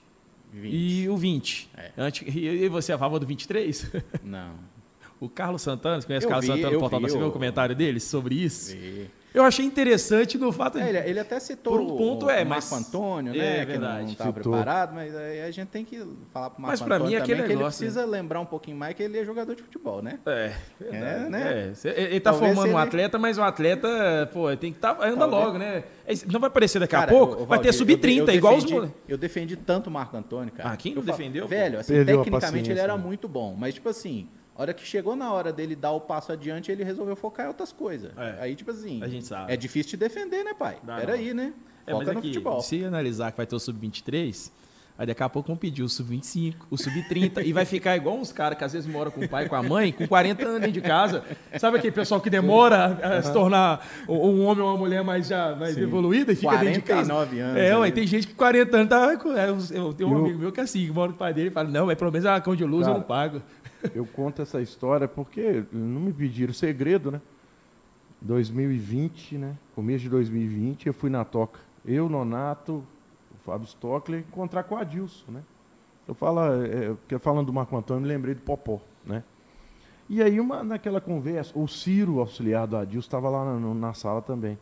20. 0.54 0.74
e 0.74 1.08
o 1.10 1.16
20. 1.16 1.70
É. 1.78 1.92
Antes, 1.98 2.28
e, 2.36 2.40
e 2.46 2.68
você 2.70 2.92
é 2.92 2.96
a 2.96 2.98
favor 2.98 3.20
do 3.20 3.26
23? 3.26 3.90
Não. 4.24 4.56
O 5.22 5.30
Carlos 5.30 5.62
Santana, 5.62 6.02
você 6.02 6.08
conhece 6.08 6.26
o 6.26 6.30
Carlos 6.30 6.46
vi, 6.48 6.52
Santana 6.54 6.74
no 6.74 6.80
Portal 6.80 7.00
vi 7.00 7.06
da 7.06 7.12
Você 7.12 7.18
viu 7.18 7.28
o- 7.28 7.30
o 7.30 7.34
comentário 7.34 7.74
dele 7.76 8.00
sobre 8.02 8.36
isso? 8.36 8.76
E- 8.76 9.08
Eu 9.34 9.46
achei 9.46 9.66
interessante 9.66 10.38
no 10.38 10.52
fato 10.52 10.78
É, 10.78 10.82
de... 10.84 10.90
ele, 10.90 11.10
ele 11.12 11.20
até 11.22 11.40
citou 11.40 11.72
Por 11.78 11.80
um 11.82 11.96
ponto 11.96 12.26
o, 12.26 12.30
é, 12.30 12.44
o 12.44 12.46
mas- 12.46 12.70
Marco 12.70 12.86
Antônio, 12.86 13.34
É, 13.34 13.38
né? 13.38 13.60
que 13.62 13.66
verdade. 13.66 14.04
não 14.04 14.12
estava 14.12 14.34
preparado, 14.34 14.94
mas 14.94 15.16
aí 15.16 15.42
a 15.44 15.52
gente 15.52 15.70
tem 15.70 15.86
que 15.86 15.96
falar 16.34 16.50
pro 16.50 16.62
Marco 16.62 16.72
Mas 16.74 16.82
pra 16.82 16.96
Antônio 16.98 17.12
mim 17.12 17.16
é 17.16 17.22
aquele 17.22 17.36
também 17.38 17.48
que 17.48 17.54
ele 17.54 17.60
negócio, 17.60 17.80
precisa 17.80 18.06
lembrar 18.06 18.42
um 18.42 18.46
pouquinho 18.46 18.76
mais 18.76 18.94
que 18.94 19.04
ele 19.04 19.18
é 19.18 19.24
jogador 19.24 19.56
de 19.56 19.64
futebol, 19.64 20.02
né? 20.02 20.20
É, 20.26 20.52
É, 20.82 21.30
né? 21.30 21.70
É, 21.70 21.74
cê- 21.76 21.94
ele 21.96 22.20
tá 22.20 22.32
Talvez 22.32 22.54
formando 22.56 22.74
um 22.74 22.78
ele- 22.78 22.88
atleta, 22.88 23.18
mas 23.18 23.38
o 23.38 23.42
atleta, 23.42 24.30
pô, 24.34 24.54
tem 24.58 24.74
que 24.74 24.80
tá, 24.80 24.92
anda 25.00 25.16
Talvez- 25.20 25.32
logo, 25.32 25.58
né? 25.58 25.84
É, 26.06 26.14
Não 26.30 26.40
vai 26.42 26.48
aparecer 26.50 26.80
daqui 26.80 26.92
Cara, 26.92 27.06
a 27.06 27.08
pouco, 27.16 27.46
vai 27.46 27.60
ter 27.60 27.72
Valdir, 27.72 27.74
sub-30, 27.74 28.18
eu 28.20 28.26
de- 28.26 28.32
eu 28.32 28.36
igual 28.36 28.58
os 28.58 28.66
moleques. 28.70 28.96
Eu 29.08 29.18
defendi 29.18 29.56
tanto 29.56 29.88
o 29.88 29.92
Marco 29.92 30.18
Antônio, 30.18 30.52
cara. 30.52 30.72
Ah, 30.72 30.76
quem 30.76 30.94
Eu 30.94 31.02
defendeu? 31.02 31.48
Velho, 31.48 31.80
assim, 31.80 31.94
Perdeu 31.94 32.18
tecnicamente 32.18 32.70
ele 32.70 32.80
era 32.82 32.98
né? 32.98 33.02
muito 33.02 33.30
bom, 33.30 33.56
mas 33.58 33.74
tipo 33.76 33.88
assim, 33.88 34.28
a 34.62 34.64
hora 34.64 34.74
que 34.76 34.86
chegou 34.86 35.16
na 35.16 35.34
hora 35.34 35.52
dele 35.52 35.76
dar 35.76 35.92
o 35.92 36.00
passo 36.00 36.32
adiante, 36.32 36.72
ele 36.72 36.84
resolveu 36.84 37.16
focar 37.16 37.46
em 37.48 37.50
outras 37.50 37.72
coisas. 37.72 38.12
É. 38.16 38.36
Aí, 38.42 38.56
tipo 38.56 38.70
assim, 38.70 39.02
A 39.04 39.08
gente 39.08 39.26
sabe. 39.26 39.52
é 39.52 39.58
difícil 39.58 39.90
te 39.90 39.98
defender, 39.98 40.44
né, 40.44 40.54
pai? 40.54 40.78
Dá 40.84 40.98
Peraí, 40.98 41.34
né? 41.34 41.52
É, 41.88 41.94
mas 41.94 42.02
Foca 42.02 42.14
no 42.14 42.20
aqui, 42.20 42.28
futebol. 42.28 42.62
se 42.62 42.86
analisar 42.86 43.32
que 43.32 43.38
vai 43.38 43.46
ter 43.48 43.56
o 43.56 43.60
sub-23, 43.60 44.52
aí 45.00 45.08
daqui 45.08 45.24
a 45.24 45.28
pouco 45.30 45.48
vão 45.48 45.58
pedir 45.58 45.82
o 45.82 45.90
sub-25, 45.90 46.54
o 46.70 46.78
sub-30, 46.78 47.44
e 47.44 47.52
vai 47.52 47.66
ficar 47.66 47.98
igual 47.98 48.16
uns 48.16 48.32
caras 48.32 48.56
que 48.56 48.64
às 48.64 48.72
vezes 48.72 48.88
moram 48.88 49.10
com 49.10 49.22
o 49.26 49.28
pai 49.28 49.46
e 49.46 49.50
com 49.50 49.56
a 49.56 49.64
mãe, 49.64 49.92
com 49.92 50.08
40 50.08 50.44
anos 50.46 50.60
dentro 50.62 50.74
de 50.74 50.82
casa. 50.82 51.24
Sabe 51.60 51.78
aquele 51.80 51.92
pessoal 51.92 52.22
que 52.22 52.30
demora 52.30 53.00
a, 53.02 53.18
a 53.18 53.24
se 53.24 53.34
tornar 53.34 53.84
um 54.08 54.46
homem 54.46 54.64
ou 54.64 54.70
uma 54.70 54.78
mulher 54.78 55.04
mais, 55.04 55.26
já, 55.28 55.56
mais 55.56 55.76
evoluída 55.76 56.32
e 56.32 56.36
fica 56.36 56.56
dentro 56.58 56.74
de 56.74 56.88
casa? 56.88 57.12
49 57.12 57.40
anos, 57.40 57.58
É, 57.58 57.76
ué, 57.76 57.88
né? 57.88 57.92
tem 57.96 58.06
gente 58.06 58.28
que 58.28 58.36
40 58.36 58.78
anos 58.78 58.90
tá. 58.90 59.18
com- 59.18 59.36
é, 59.36 59.50
Eu, 59.50 59.58
eu 59.72 59.94
tenho 59.94 60.08
um 60.10 60.14
Eu- 60.14 60.20
amigo 60.26 60.38
meu 60.38 60.52
que 60.52 60.60
é 60.60 60.64
assim, 60.64 60.86
que 60.86 60.92
mora 60.92 61.10
com 61.10 61.16
o 61.16 61.18
pai 61.18 61.34
dele 61.34 61.48
e 61.48 61.52
fala: 61.52 61.68
Não, 61.68 61.88
mas 61.88 61.98
pelo 61.98 62.12
menos 62.12 62.28
a 62.28 62.40
cão 62.40 62.56
de 62.56 62.64
luz 62.64 62.86
eu 62.86 62.94
Cara, 62.94 63.00
não 63.00 63.08
pago. 63.08 63.42
Eu 63.96 64.06
conto 64.06 64.42
essa 64.42 64.62
história 64.62 65.08
porque 65.08 65.64
não 65.72 66.02
me 66.02 66.14
pediram 66.14 66.54
segredo, 66.54 67.12
né? 67.12 67.22
2020, 68.22 69.38
né? 69.38 69.58
Começo 69.74 70.04
de 70.04 70.10
2020, 70.10 70.88
eu 70.88 70.94
fui 70.94 71.10
na 71.10 71.26
toca. 71.26 71.60
Eu, 71.84 72.08
Nonato, 72.08 72.84
o 73.34 73.38
Fábio 73.44 73.66
Stockler, 73.66 74.20
encontrar 74.22 74.64
com 74.64 74.76
o 74.76 74.78
Adilson, 74.78 75.32
né? 75.32 75.44
Eu 76.08 76.14
falo, 76.14 76.42
é, 76.64 76.90
porque 76.90 77.18
falando 77.18 77.48
do 77.48 77.54
Marco 77.54 77.76
Antônio, 77.76 78.02
me 78.02 78.08
lembrei 78.08 78.36
do 78.36 78.42
Popó, 78.42 78.82
né? 79.06 79.24
E 80.10 80.22
aí, 80.22 80.40
uma, 80.40 80.64
naquela 80.64 81.00
conversa, 81.00 81.58
o 81.58 81.68
Ciro, 81.68 82.20
auxiliar 82.20 82.68
do 82.68 82.78
Adilson, 82.78 83.08
estava 83.08 83.30
lá 83.30 83.58
na, 83.58 83.74
na 83.74 83.94
sala 83.94 84.22
também. 84.22 84.58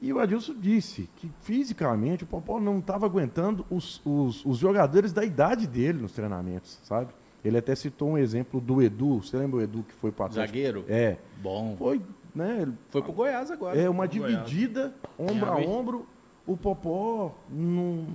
E 0.00 0.12
o 0.12 0.20
Adilson 0.20 0.54
disse 0.54 1.10
que 1.16 1.28
fisicamente 1.40 2.22
o 2.22 2.26
Popó 2.26 2.60
não 2.60 2.78
estava 2.78 3.04
aguentando 3.04 3.66
os, 3.68 4.00
os, 4.04 4.44
os 4.46 4.58
jogadores 4.58 5.12
da 5.12 5.24
idade 5.24 5.66
dele 5.66 6.00
nos 6.00 6.12
treinamentos, 6.12 6.78
sabe? 6.84 7.12
Ele 7.44 7.56
até 7.58 7.74
citou 7.74 8.10
um 8.10 8.18
exemplo 8.18 8.60
do 8.60 8.82
Edu. 8.82 9.22
Você 9.22 9.36
lembra 9.36 9.58
o 9.58 9.62
Edu 9.62 9.82
que 9.82 9.94
foi 9.94 10.10
para? 10.10 10.32
Zagueiro? 10.32 10.84
É. 10.88 11.16
Bom. 11.42 11.76
Foi, 11.78 12.00
né? 12.34 12.68
Foi 12.90 13.00
pro 13.02 13.12
Goiás 13.12 13.50
agora. 13.50 13.80
É 13.80 13.88
uma 13.88 14.06
Goiás. 14.06 14.44
dividida, 14.44 14.92
ombro 15.18 15.50
a 15.50 15.56
ombro. 15.56 16.06
O 16.46 16.56
Popó 16.56 17.34
não, 17.50 18.06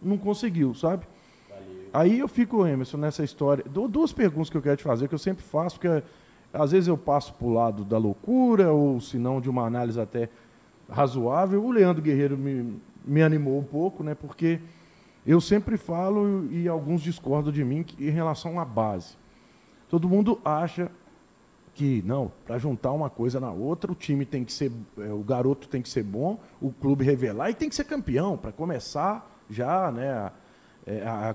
não 0.00 0.16
conseguiu, 0.18 0.74
sabe? 0.74 1.06
Aí 1.92 2.18
eu 2.18 2.28
fico, 2.28 2.66
Emerson, 2.66 2.98
nessa 2.98 3.24
história. 3.24 3.64
Du- 3.64 3.88
Duas 3.88 4.12
perguntas 4.12 4.50
que 4.50 4.56
eu 4.56 4.62
quero 4.62 4.76
te 4.76 4.82
fazer, 4.82 5.08
que 5.08 5.14
eu 5.14 5.18
sempre 5.18 5.42
faço, 5.42 5.80
porque 5.80 6.02
às 6.52 6.70
vezes 6.72 6.86
eu 6.86 6.98
passo 6.98 7.32
para 7.34 7.46
o 7.46 7.52
lado 7.52 7.84
da 7.84 7.96
loucura, 7.96 8.70
ou 8.72 9.00
se 9.00 9.18
não, 9.18 9.40
de 9.40 9.48
uma 9.48 9.64
análise 9.64 9.98
até 9.98 10.28
razoável. 10.88 11.64
O 11.64 11.70
Leandro 11.70 12.02
Guerreiro 12.02 12.36
me, 12.36 12.78
me 13.04 13.22
animou 13.22 13.58
um 13.58 13.64
pouco, 13.64 14.02
né? 14.02 14.14
Porque 14.14 14.60
eu 15.28 15.42
sempre 15.42 15.76
falo, 15.76 16.50
e 16.50 16.66
alguns 16.66 17.02
discordam 17.02 17.52
de 17.52 17.62
mim, 17.62 17.84
em 17.98 18.08
relação 18.08 18.58
à 18.58 18.64
base. 18.64 19.14
Todo 19.86 20.08
mundo 20.08 20.40
acha 20.42 20.90
que 21.74 22.02
não, 22.06 22.32
para 22.46 22.56
juntar 22.56 22.92
uma 22.92 23.10
coisa 23.10 23.38
na 23.38 23.52
outra, 23.52 23.92
o 23.92 23.94
time 23.94 24.24
tem 24.24 24.42
que 24.42 24.52
ser, 24.52 24.72
é, 24.96 25.12
o 25.12 25.22
garoto 25.22 25.68
tem 25.68 25.82
que 25.82 25.88
ser 25.90 26.02
bom, 26.02 26.40
o 26.62 26.72
clube 26.72 27.04
revelar 27.04 27.50
e 27.50 27.54
tem 27.54 27.68
que 27.68 27.74
ser 27.74 27.84
campeão 27.84 28.38
para 28.38 28.50
começar 28.52 29.30
já, 29.50 29.92
né? 29.92 30.32
A, 30.88 30.90
é, 30.90 31.02
a- 31.06 31.34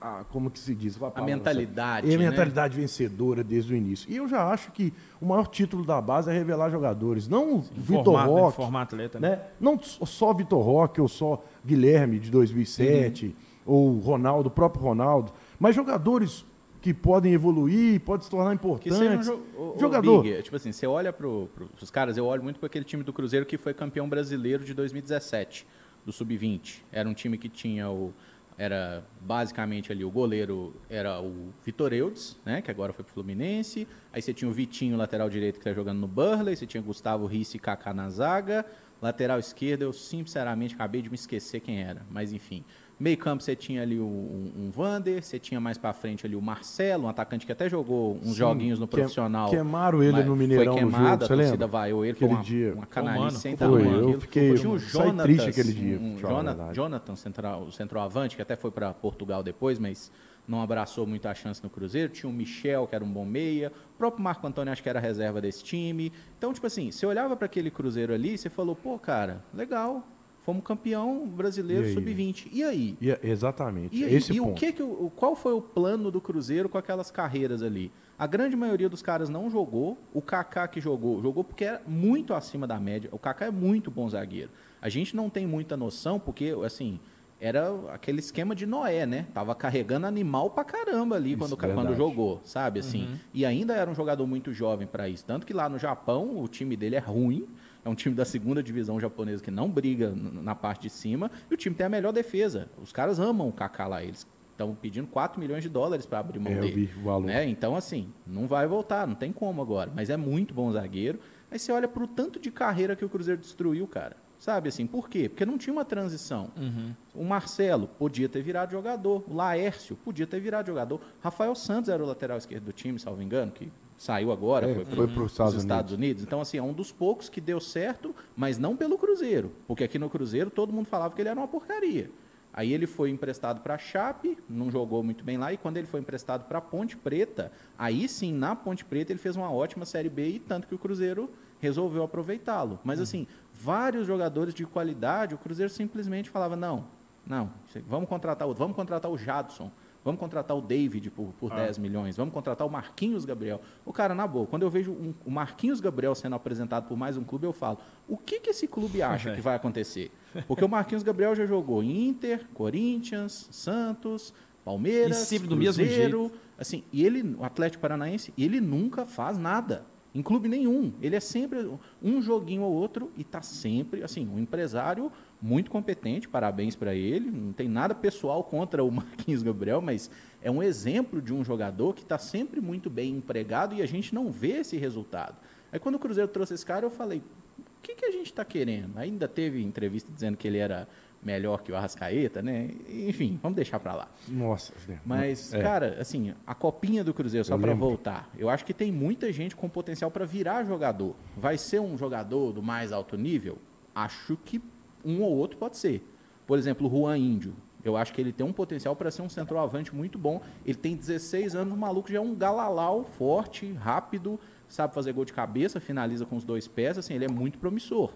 a- 0.00 0.18
a- 0.20 0.24
como 0.24 0.50
que 0.50 0.58
se 0.58 0.74
diz? 0.74 0.98
A 1.14 1.22
mentalidade, 1.22 2.10
É 2.10 2.14
a 2.14 2.18
né? 2.18 2.28
mentalidade 2.30 2.76
vencedora 2.76 3.42
desde 3.42 3.72
o 3.72 3.76
início. 3.76 4.10
E 4.10 4.16
eu 4.16 4.28
já 4.28 4.50
acho 4.52 4.70
que 4.72 4.92
o 5.20 5.26
maior 5.26 5.46
título 5.46 5.84
da 5.84 6.00
base 6.00 6.30
é 6.30 6.32
revelar 6.34 6.70
jogadores, 6.70 7.26
não 7.26 7.60
Vitor 7.60 8.04
Formar- 8.04 8.26
né, 8.26 8.32
Roque, 8.40 8.56
formar 8.56 8.82
atleta, 8.82 9.18
né? 9.18 9.30
né? 9.30 9.40
Não 9.60 9.78
só 9.80 10.34
Vitor 10.34 10.62
Roque 10.62 11.00
ou 11.00 11.08
só 11.08 11.42
Guilherme 11.64 12.18
de 12.18 12.30
2007 12.30 13.34
ou 13.64 13.98
Ronaldo, 13.98 14.48
o 14.48 14.50
próprio 14.52 14.82
Ronaldo, 14.82 15.32
mas 15.58 15.74
jogadores 15.74 16.44
que 16.80 16.94
podem 16.94 17.32
evoluir, 17.32 18.00
podem 18.02 18.22
se 18.24 18.30
tornar 18.30 18.56
Que 18.56 18.66
um 18.66 18.72
importantes. 18.72 19.26
jo 19.26 19.40
o- 19.56 19.74
o 19.76 19.80
Jogador. 19.80 20.22
Big, 20.22 20.42
tipo 20.42 20.54
assim, 20.54 20.70
você 20.70 20.86
olha 20.86 21.12
pro, 21.12 21.48
pros 21.76 21.90
caras, 21.90 22.16
eu 22.16 22.24
olho 22.24 22.42
muito 22.42 22.60
para 22.60 22.66
aquele 22.68 22.84
time 22.84 23.02
do 23.02 23.12
Cruzeiro 23.12 23.44
que 23.44 23.58
foi 23.58 23.74
campeão 23.74 24.08
brasileiro 24.08 24.64
de 24.64 24.72
2017, 24.72 25.66
do 26.08 26.12
Sub-20. 26.12 26.80
Era 26.90 27.06
um 27.06 27.12
time 27.12 27.36
que 27.36 27.50
tinha 27.50 27.90
o. 27.90 28.14
Era 28.56 29.04
basicamente 29.20 29.92
ali 29.92 30.04
o 30.04 30.10
goleiro 30.10 30.74
era 30.90 31.20
o 31.20 31.52
Vitor 31.64 31.92
Eudes, 31.92 32.36
né? 32.44 32.60
Que 32.60 32.70
agora 32.72 32.92
foi 32.92 33.04
pro 33.04 33.14
Fluminense. 33.14 33.86
Aí 34.12 34.20
você 34.20 34.34
tinha 34.34 34.50
o 34.50 34.52
Vitinho, 34.52 34.96
lateral 34.96 35.30
direito, 35.30 35.58
que 35.58 35.64
tá 35.64 35.72
jogando 35.72 35.98
no 36.00 36.08
Burley. 36.08 36.56
Você 36.56 36.66
tinha 36.66 36.82
Gustavo 36.82 37.26
Risse 37.26 37.56
e 37.56 37.60
Kaká 37.60 37.94
na 37.94 38.08
zaga. 38.08 38.66
Lateral 39.00 39.38
esquerda, 39.38 39.84
eu 39.84 39.92
sinceramente 39.92 40.74
acabei 40.74 41.02
de 41.02 41.08
me 41.08 41.14
esquecer 41.14 41.60
quem 41.60 41.80
era. 41.80 42.04
Mas 42.10 42.32
enfim. 42.32 42.64
Meio 43.00 43.16
campo 43.16 43.42
você 43.44 43.54
tinha 43.54 43.80
ali 43.82 43.96
o- 43.98 44.02
um, 44.04 44.52
um 44.56 44.70
Vander, 44.70 45.22
você 45.22 45.38
tinha 45.38 45.60
mais 45.60 45.78
pra 45.78 45.92
frente 45.92 46.26
ali 46.26 46.34
o 46.34 46.42
Marcelo, 46.42 47.04
um 47.04 47.08
atacante 47.08 47.46
que 47.46 47.52
até 47.52 47.68
jogou 47.68 48.16
uns 48.16 48.30
Sim, 48.30 48.34
joguinhos 48.34 48.78
no 48.80 48.88
profissional. 48.88 49.50
Queimaram 49.50 50.02
ele 50.02 50.24
no 50.24 50.34
Mineirão 50.34 50.72
foi 50.72 50.82
no 50.82 50.90
queimado, 50.90 51.04
jogo, 51.04 51.14
a 51.14 51.18
você 51.18 51.26
torcida 51.28 51.52
lembra? 51.52 51.66
vaiou 51.68 52.04
ele, 52.04 52.12
Aquele 52.16 52.28
foi 52.30 52.36
uma, 52.38 52.44
dia. 52.44 52.72
uma 52.74 52.82
Foi, 52.82 52.86
canalice 52.90 53.38
sem 53.38 53.56
tamanho. 53.56 53.90
eu 53.90 54.02
aquilo. 54.06 54.20
fiquei- 54.20 54.54
Tinha 54.54 54.70
um 54.70 54.78
Jonatas, 54.78 55.22
triste 55.22 55.48
aquele 55.48 55.72
dia, 55.72 55.96
um 55.96 56.16
pra 56.16 56.20
falar 56.22 56.32
a 56.32 56.36
Jona- 56.42 56.54
verdade. 56.54 56.74
Jonathan, 56.76 57.14
central, 57.16 57.62
o 57.62 57.70
centroavante, 57.72 58.34
que 58.34 58.42
até 58.42 58.56
foi 58.56 58.72
para 58.72 58.92
Portugal 58.92 59.44
depois, 59.44 59.78
mas 59.78 60.10
não 60.48 60.60
abraçou 60.60 61.06
muito 61.06 61.28
a 61.28 61.34
chance 61.34 61.62
no 61.62 61.70
Cruzeiro. 61.70 62.12
Tinha 62.12 62.28
o 62.28 62.32
Michel, 62.32 62.84
que 62.88 62.96
era 62.96 63.04
um 63.04 63.12
bom 63.12 63.24
meia. 63.24 63.70
O 63.94 63.98
próprio 63.98 64.24
Marco 64.24 64.44
Antônio, 64.44 64.72
acho 64.72 64.82
que 64.82 64.88
era 64.88 64.98
reserva 64.98 65.40
desse 65.40 65.62
time. 65.62 66.12
Então, 66.36 66.52
tipo 66.52 66.66
assim, 66.66 66.90
você 66.90 67.06
olhava 67.06 67.36
para 67.36 67.46
aquele 67.46 67.70
Cruzeiro 67.70 68.12
ali 68.12 68.34
e 68.34 68.38
você 68.38 68.48
falou, 68.50 68.74
pô, 68.74 68.98
cara, 68.98 69.44
legal. 69.54 70.04
Fomos 70.48 70.64
campeão 70.64 71.28
brasileiro 71.28 71.92
sub-20. 71.92 72.48
E 72.50 72.64
aí? 72.64 72.96
E, 73.02 73.18
exatamente. 73.22 73.94
E, 73.94 74.02
aí? 74.02 74.14
Esse 74.14 74.32
e 74.32 74.38
ponto. 74.38 74.52
o 74.52 74.54
que 74.54 74.72
que 74.72 74.82
o, 74.82 75.12
qual 75.14 75.36
foi 75.36 75.52
o 75.52 75.60
plano 75.60 76.10
do 76.10 76.22
Cruzeiro 76.22 76.70
com 76.70 76.78
aquelas 76.78 77.10
carreiras 77.10 77.62
ali? 77.62 77.92
A 78.18 78.26
grande 78.26 78.56
maioria 78.56 78.88
dos 78.88 79.02
caras 79.02 79.28
não 79.28 79.50
jogou. 79.50 79.98
O 80.14 80.22
Kaká 80.22 80.66
que 80.66 80.80
jogou, 80.80 81.20
jogou 81.20 81.44
porque 81.44 81.64
era 81.66 81.82
muito 81.86 82.32
acima 82.32 82.66
da 82.66 82.80
média. 82.80 83.10
O 83.12 83.18
Kaká 83.18 83.44
é 83.44 83.50
muito 83.50 83.90
bom 83.90 84.08
zagueiro. 84.08 84.50
A 84.80 84.88
gente 84.88 85.14
não 85.14 85.28
tem 85.28 85.46
muita 85.46 85.76
noção 85.76 86.18
porque 86.18 86.56
assim, 86.64 86.98
era 87.38 87.68
aquele 87.92 88.20
esquema 88.20 88.54
de 88.54 88.64
Noé, 88.64 89.04
né? 89.04 89.26
Tava 89.34 89.54
carregando 89.54 90.06
animal 90.06 90.48
pra 90.48 90.64
caramba 90.64 91.16
ali 91.16 91.36
quando, 91.36 91.58
é 91.62 91.74
quando 91.74 91.94
jogou, 91.94 92.40
sabe? 92.42 92.80
Assim, 92.80 93.02
uhum. 93.02 93.18
E 93.34 93.44
ainda 93.44 93.74
era 93.74 93.90
um 93.90 93.94
jogador 93.94 94.26
muito 94.26 94.50
jovem 94.54 94.86
para 94.86 95.10
isso. 95.10 95.26
Tanto 95.26 95.46
que 95.46 95.52
lá 95.52 95.68
no 95.68 95.78
Japão 95.78 96.42
o 96.42 96.48
time 96.48 96.74
dele 96.74 96.96
é 96.96 97.00
ruim. 97.00 97.46
É 97.88 97.90
um 97.90 97.94
time 97.94 98.14
da 98.14 98.26
segunda 98.26 98.62
divisão 98.62 99.00
japonesa 99.00 99.42
que 99.42 99.50
não 99.50 99.70
briga 99.70 100.12
na 100.14 100.54
parte 100.54 100.82
de 100.82 100.90
cima. 100.90 101.30
E 101.50 101.54
o 101.54 101.56
time 101.56 101.74
tem 101.74 101.86
a 101.86 101.88
melhor 101.88 102.12
defesa. 102.12 102.68
Os 102.82 102.92
caras 102.92 103.18
amam 103.18 103.48
o 103.48 103.52
Kaká 103.52 103.86
lá. 103.86 104.04
Eles 104.04 104.26
estão 104.50 104.74
pedindo 104.74 105.06
4 105.06 105.40
milhões 105.40 105.62
de 105.62 105.70
dólares 105.70 106.04
para 106.04 106.18
abrir 106.18 106.38
mão 106.38 106.52
é, 106.52 106.60
dele. 106.60 106.90
o 106.98 107.04
valor. 107.04 107.26
Né? 107.26 107.48
Então, 107.48 107.74
assim, 107.74 108.12
não 108.26 108.46
vai 108.46 108.66
voltar, 108.66 109.06
não 109.06 109.14
tem 109.14 109.32
como 109.32 109.62
agora. 109.62 109.90
Mas 109.94 110.10
é 110.10 110.18
muito 110.18 110.52
bom 110.52 110.70
zagueiro. 110.70 111.18
Aí 111.50 111.58
você 111.58 111.72
olha 111.72 111.88
para 111.88 112.04
o 112.04 112.06
tanto 112.06 112.38
de 112.38 112.50
carreira 112.50 112.94
que 112.94 113.04
o 113.04 113.08
Cruzeiro 113.08 113.40
destruiu, 113.40 113.86
cara. 113.86 114.16
Sabe 114.38 114.68
assim, 114.68 114.86
por 114.86 115.08
quê? 115.08 115.28
Porque 115.28 115.46
não 115.46 115.56
tinha 115.56 115.72
uma 115.72 115.84
transição. 115.84 116.52
Uhum. 116.56 116.94
O 117.14 117.24
Marcelo 117.24 117.88
podia 117.88 118.28
ter 118.28 118.42
virado 118.42 118.70
jogador, 118.70 119.24
o 119.26 119.34
Laércio 119.34 119.96
podia 119.96 120.26
ter 120.26 120.40
virado 120.40 120.66
jogador. 120.66 121.00
Rafael 121.20 121.54
Santos 121.54 121.88
era 121.88 122.02
o 122.02 122.06
lateral 122.06 122.36
esquerdo 122.36 122.64
do 122.64 122.72
time, 122.72 123.00
salvo 123.00 123.20
engano, 123.20 123.50
que 123.50 123.72
saiu 123.98 124.30
agora, 124.30 124.70
é, 124.70 124.74
foi, 124.74 124.84
foi 124.84 125.08
para 125.08 125.22
os 125.24 125.32
Estados, 125.32 125.54
Estados 125.54 125.92
Unidos. 125.92 125.92
Unidos. 125.92 126.22
Então, 126.22 126.40
assim, 126.40 126.56
é 126.56 126.62
um 126.62 126.72
dos 126.72 126.92
poucos 126.92 127.28
que 127.28 127.40
deu 127.40 127.60
certo, 127.60 128.14
mas 128.36 128.56
não 128.56 128.76
pelo 128.76 128.96
Cruzeiro. 128.96 129.52
Porque 129.66 129.84
aqui 129.84 129.98
no 129.98 130.08
Cruzeiro 130.08 130.48
todo 130.48 130.72
mundo 130.72 130.86
falava 130.86 131.14
que 131.14 131.20
ele 131.20 131.28
era 131.28 131.38
uma 131.38 131.48
porcaria. 131.48 132.10
Aí 132.52 132.72
ele 132.72 132.86
foi 132.86 133.10
emprestado 133.10 133.60
para 133.60 133.74
a 133.74 133.78
Chape, 133.78 134.38
não 134.48 134.70
jogou 134.70 135.02
muito 135.02 135.22
bem 135.22 135.36
lá, 135.36 135.52
e 135.52 135.56
quando 135.56 135.76
ele 135.76 135.86
foi 135.86 136.00
emprestado 136.00 136.44
para 136.44 136.58
a 136.58 136.60
Ponte 136.60 136.96
Preta, 136.96 137.52
aí 137.76 138.08
sim, 138.08 138.32
na 138.32 138.56
Ponte 138.56 138.84
Preta, 138.84 139.12
ele 139.12 139.18
fez 139.18 139.36
uma 139.36 139.52
ótima 139.52 139.84
Série 139.84 140.08
B, 140.08 140.28
e 140.28 140.38
tanto 140.38 140.66
que 140.66 140.74
o 140.74 140.78
Cruzeiro 140.78 141.30
resolveu 141.60 142.02
aproveitá-lo. 142.02 142.78
Mas, 142.84 143.00
hum. 143.00 143.02
assim, 143.02 143.26
vários 143.52 144.06
jogadores 144.06 144.54
de 144.54 144.64
qualidade, 144.64 145.34
o 145.34 145.38
Cruzeiro 145.38 145.70
simplesmente 145.70 146.30
falava: 146.30 146.56
não, 146.56 146.86
não, 147.26 147.50
vamos 147.86 148.08
contratar 148.08 148.48
outro, 148.48 148.62
vamos 148.62 148.76
contratar 148.76 149.10
o 149.10 149.18
Jadson. 149.18 149.70
Vamos 150.08 150.20
contratar 150.20 150.56
o 150.56 150.62
David 150.62 151.10
por, 151.10 151.34
por 151.38 151.52
ah. 151.52 151.56
10 151.56 151.76
milhões. 151.76 152.16
Vamos 152.16 152.32
contratar 152.32 152.66
o 152.66 152.70
Marquinhos 152.70 153.26
Gabriel. 153.26 153.60
O 153.84 153.92
cara, 153.92 154.14
na 154.14 154.26
boa, 154.26 154.46
quando 154.46 154.62
eu 154.62 154.70
vejo 154.70 154.90
um, 154.90 155.12
o 155.22 155.30
Marquinhos 155.30 155.80
Gabriel 155.80 156.14
sendo 156.14 156.34
apresentado 156.34 156.88
por 156.88 156.96
mais 156.96 157.18
um 157.18 157.24
clube, 157.24 157.44
eu 157.44 157.52
falo: 157.52 157.78
o 158.08 158.16
que, 158.16 158.40
que 158.40 158.48
esse 158.48 158.66
clube 158.66 159.02
acha 159.02 159.34
que 159.34 159.42
vai 159.42 159.54
acontecer? 159.54 160.10
Porque 160.46 160.64
o 160.64 160.68
Marquinhos 160.68 161.02
Gabriel 161.02 161.34
já 161.34 161.44
jogou 161.44 161.82
Inter, 161.82 162.46
Corinthians, 162.54 163.50
Santos, 163.50 164.32
Palmeiras, 164.64 165.24
e 165.24 165.26
sempre 165.26 165.46
do 165.46 165.58
Cruzeiro, 165.58 166.22
mesmo 166.22 166.30
jeito. 166.30 166.32
assim, 166.56 166.84
e 166.90 167.04
ele, 167.04 167.36
o 167.38 167.44
Atlético 167.44 167.82
Paranaense, 167.82 168.32
ele 168.38 168.62
nunca 168.62 169.04
faz 169.04 169.36
nada. 169.36 169.84
Em 170.18 170.22
clube 170.22 170.48
nenhum. 170.48 170.92
Ele 171.00 171.14
é 171.14 171.20
sempre 171.20 171.70
um 172.02 172.20
joguinho 172.20 172.62
ou 172.62 172.72
outro 172.72 173.12
e 173.16 173.20
está 173.20 173.40
sempre, 173.40 174.02
assim, 174.02 174.28
um 174.28 174.36
empresário 174.36 175.12
muito 175.40 175.70
competente, 175.70 176.28
parabéns 176.28 176.74
para 176.74 176.92
ele. 176.92 177.30
Não 177.30 177.52
tem 177.52 177.68
nada 177.68 177.94
pessoal 177.94 178.42
contra 178.42 178.82
o 178.82 178.90
Marquinhos 178.90 179.44
Gabriel, 179.44 179.80
mas 179.80 180.10
é 180.42 180.50
um 180.50 180.60
exemplo 180.60 181.22
de 181.22 181.32
um 181.32 181.44
jogador 181.44 181.94
que 181.94 182.02
está 182.02 182.18
sempre 182.18 182.60
muito 182.60 182.90
bem 182.90 183.12
empregado 183.14 183.76
e 183.76 183.80
a 183.80 183.86
gente 183.86 184.12
não 184.12 184.32
vê 184.32 184.58
esse 184.58 184.76
resultado. 184.76 185.36
Aí 185.70 185.78
quando 185.78 185.94
o 185.94 185.98
Cruzeiro 186.00 186.28
trouxe 186.28 186.52
esse 186.52 186.66
cara, 186.66 186.84
eu 186.84 186.90
falei, 186.90 187.22
o 187.58 187.80
que, 187.80 187.94
que 187.94 188.04
a 188.04 188.10
gente 188.10 188.26
está 188.26 188.44
querendo? 188.44 188.98
Ainda 188.98 189.28
teve 189.28 189.62
entrevista 189.62 190.10
dizendo 190.12 190.36
que 190.36 190.48
ele 190.48 190.58
era 190.58 190.88
melhor 191.22 191.62
que 191.62 191.72
o 191.72 191.76
Arrascaeta, 191.76 192.40
né? 192.40 192.70
Enfim, 192.88 193.38
vamos 193.42 193.56
deixar 193.56 193.80
para 193.80 193.94
lá. 193.94 194.08
Nossa. 194.28 194.72
Mas, 195.04 195.52
é. 195.52 195.60
cara, 195.60 195.96
assim, 196.00 196.34
a 196.46 196.54
copinha 196.54 197.02
do 197.02 197.12
Cruzeiro, 197.12 197.44
só 197.44 197.58
para 197.58 197.74
voltar, 197.74 198.30
eu 198.38 198.48
acho 198.48 198.64
que 198.64 198.72
tem 198.72 198.92
muita 198.92 199.32
gente 199.32 199.56
com 199.56 199.68
potencial 199.68 200.10
para 200.10 200.24
virar 200.24 200.64
jogador. 200.64 201.14
Vai 201.36 201.58
ser 201.58 201.80
um 201.80 201.96
jogador 201.98 202.52
do 202.52 202.62
mais 202.62 202.92
alto 202.92 203.16
nível? 203.16 203.58
Acho 203.94 204.36
que 204.36 204.62
um 205.04 205.22
ou 205.22 205.36
outro 205.36 205.58
pode 205.58 205.76
ser. 205.76 206.06
Por 206.46 206.58
exemplo, 206.58 206.86
o 206.86 206.90
Juan 206.90 207.18
Índio. 207.18 207.54
Eu 207.84 207.96
acho 207.96 208.12
que 208.12 208.20
ele 208.20 208.32
tem 208.32 208.44
um 208.44 208.52
potencial 208.52 208.96
para 208.96 209.10
ser 209.10 209.22
um 209.22 209.28
centroavante 209.28 209.94
muito 209.94 210.18
bom. 210.18 210.42
Ele 210.64 210.76
tem 210.76 210.96
16 210.96 211.54
anos, 211.54 211.74
o 211.74 211.76
maluco 211.76 212.10
já 212.10 212.18
é 212.18 212.20
um 212.20 212.34
galalau 212.34 213.04
forte, 213.04 213.72
rápido, 213.72 214.38
sabe 214.68 214.94
fazer 214.94 215.12
gol 215.12 215.24
de 215.24 215.32
cabeça, 215.32 215.78
finaliza 215.78 216.26
com 216.26 216.36
os 216.36 216.44
dois 216.44 216.66
pés, 216.66 216.98
assim, 216.98 217.14
ele 217.14 217.24
é 217.24 217.28
muito 217.28 217.58
promissor. 217.58 218.12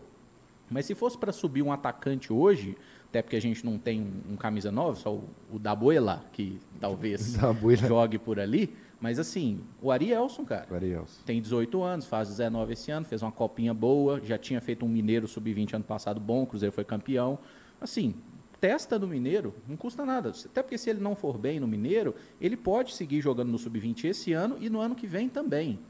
Mas 0.73 0.87
se 0.87 0.95
fosse 0.95 1.17
para 1.17 1.33
subir 1.33 1.63
um 1.63 1.71
atacante 1.71 2.33
hoje, 2.33 2.77
até 3.09 3.21
porque 3.21 3.37
a 3.37 3.41
gente 3.41 3.65
não 3.65 3.79
tem 3.79 4.01
um, 4.01 4.33
um 4.33 4.37
camisa 4.37 4.73
9, 4.73 4.99
só 4.99 5.15
o, 5.15 5.29
o 5.53 5.59
Dabuela, 5.59 6.25
que 6.33 6.59
talvez 6.81 7.35
Dabuela. 7.39 7.87
jogue 7.87 8.19
por 8.19 8.41
ali. 8.41 8.75
Mas 8.99 9.19
assim, 9.19 9.61
o 9.83 9.91
Arielson, 9.91 10.45
cara, 10.45 10.67
o 10.71 10.75
Arielson. 10.75 11.21
tem 11.27 11.43
18 11.43 11.83
anos, 11.83 12.07
faz 12.07 12.29
19 12.29 12.73
esse 12.73 12.91
ano, 12.91 13.05
fez 13.05 13.21
uma 13.21 13.33
copinha 13.33 13.75
boa, 13.75 14.21
já 14.25 14.39
tinha 14.39 14.61
feito 14.61 14.85
um 14.85 14.89
Mineiro 14.89 15.27
Sub-20 15.27 15.75
ano 15.75 15.85
passado 15.85 16.21
bom, 16.21 16.45
o 16.45 16.47
Cruzeiro 16.47 16.73
foi 16.73 16.85
campeão. 16.85 17.39
Assim, 17.81 18.15
testa 18.61 18.97
no 18.99 19.09
Mineiro, 19.09 19.53
não 19.67 19.77
custa 19.77 20.07
nada. 20.07 20.31
Até 20.31 20.63
porque 20.63 20.79
se 20.79 20.89
ele 20.89 21.01
não 21.01 21.17
for 21.17 21.37
bem 21.37 21.59
no 21.59 21.67
Mineiro, 21.67 22.15
ele 22.41 22.57
pode 22.57 22.95
seguir 22.95 23.21
jogando 23.21 23.51
no 23.51 23.59
Sub-20 23.59 24.05
esse 24.05 24.33
ano 24.33 24.57
e 24.61 24.71
no 24.71 24.81
ano 24.81 24.95
que 24.95 25.07
vem 25.07 25.29
também. 25.29 25.81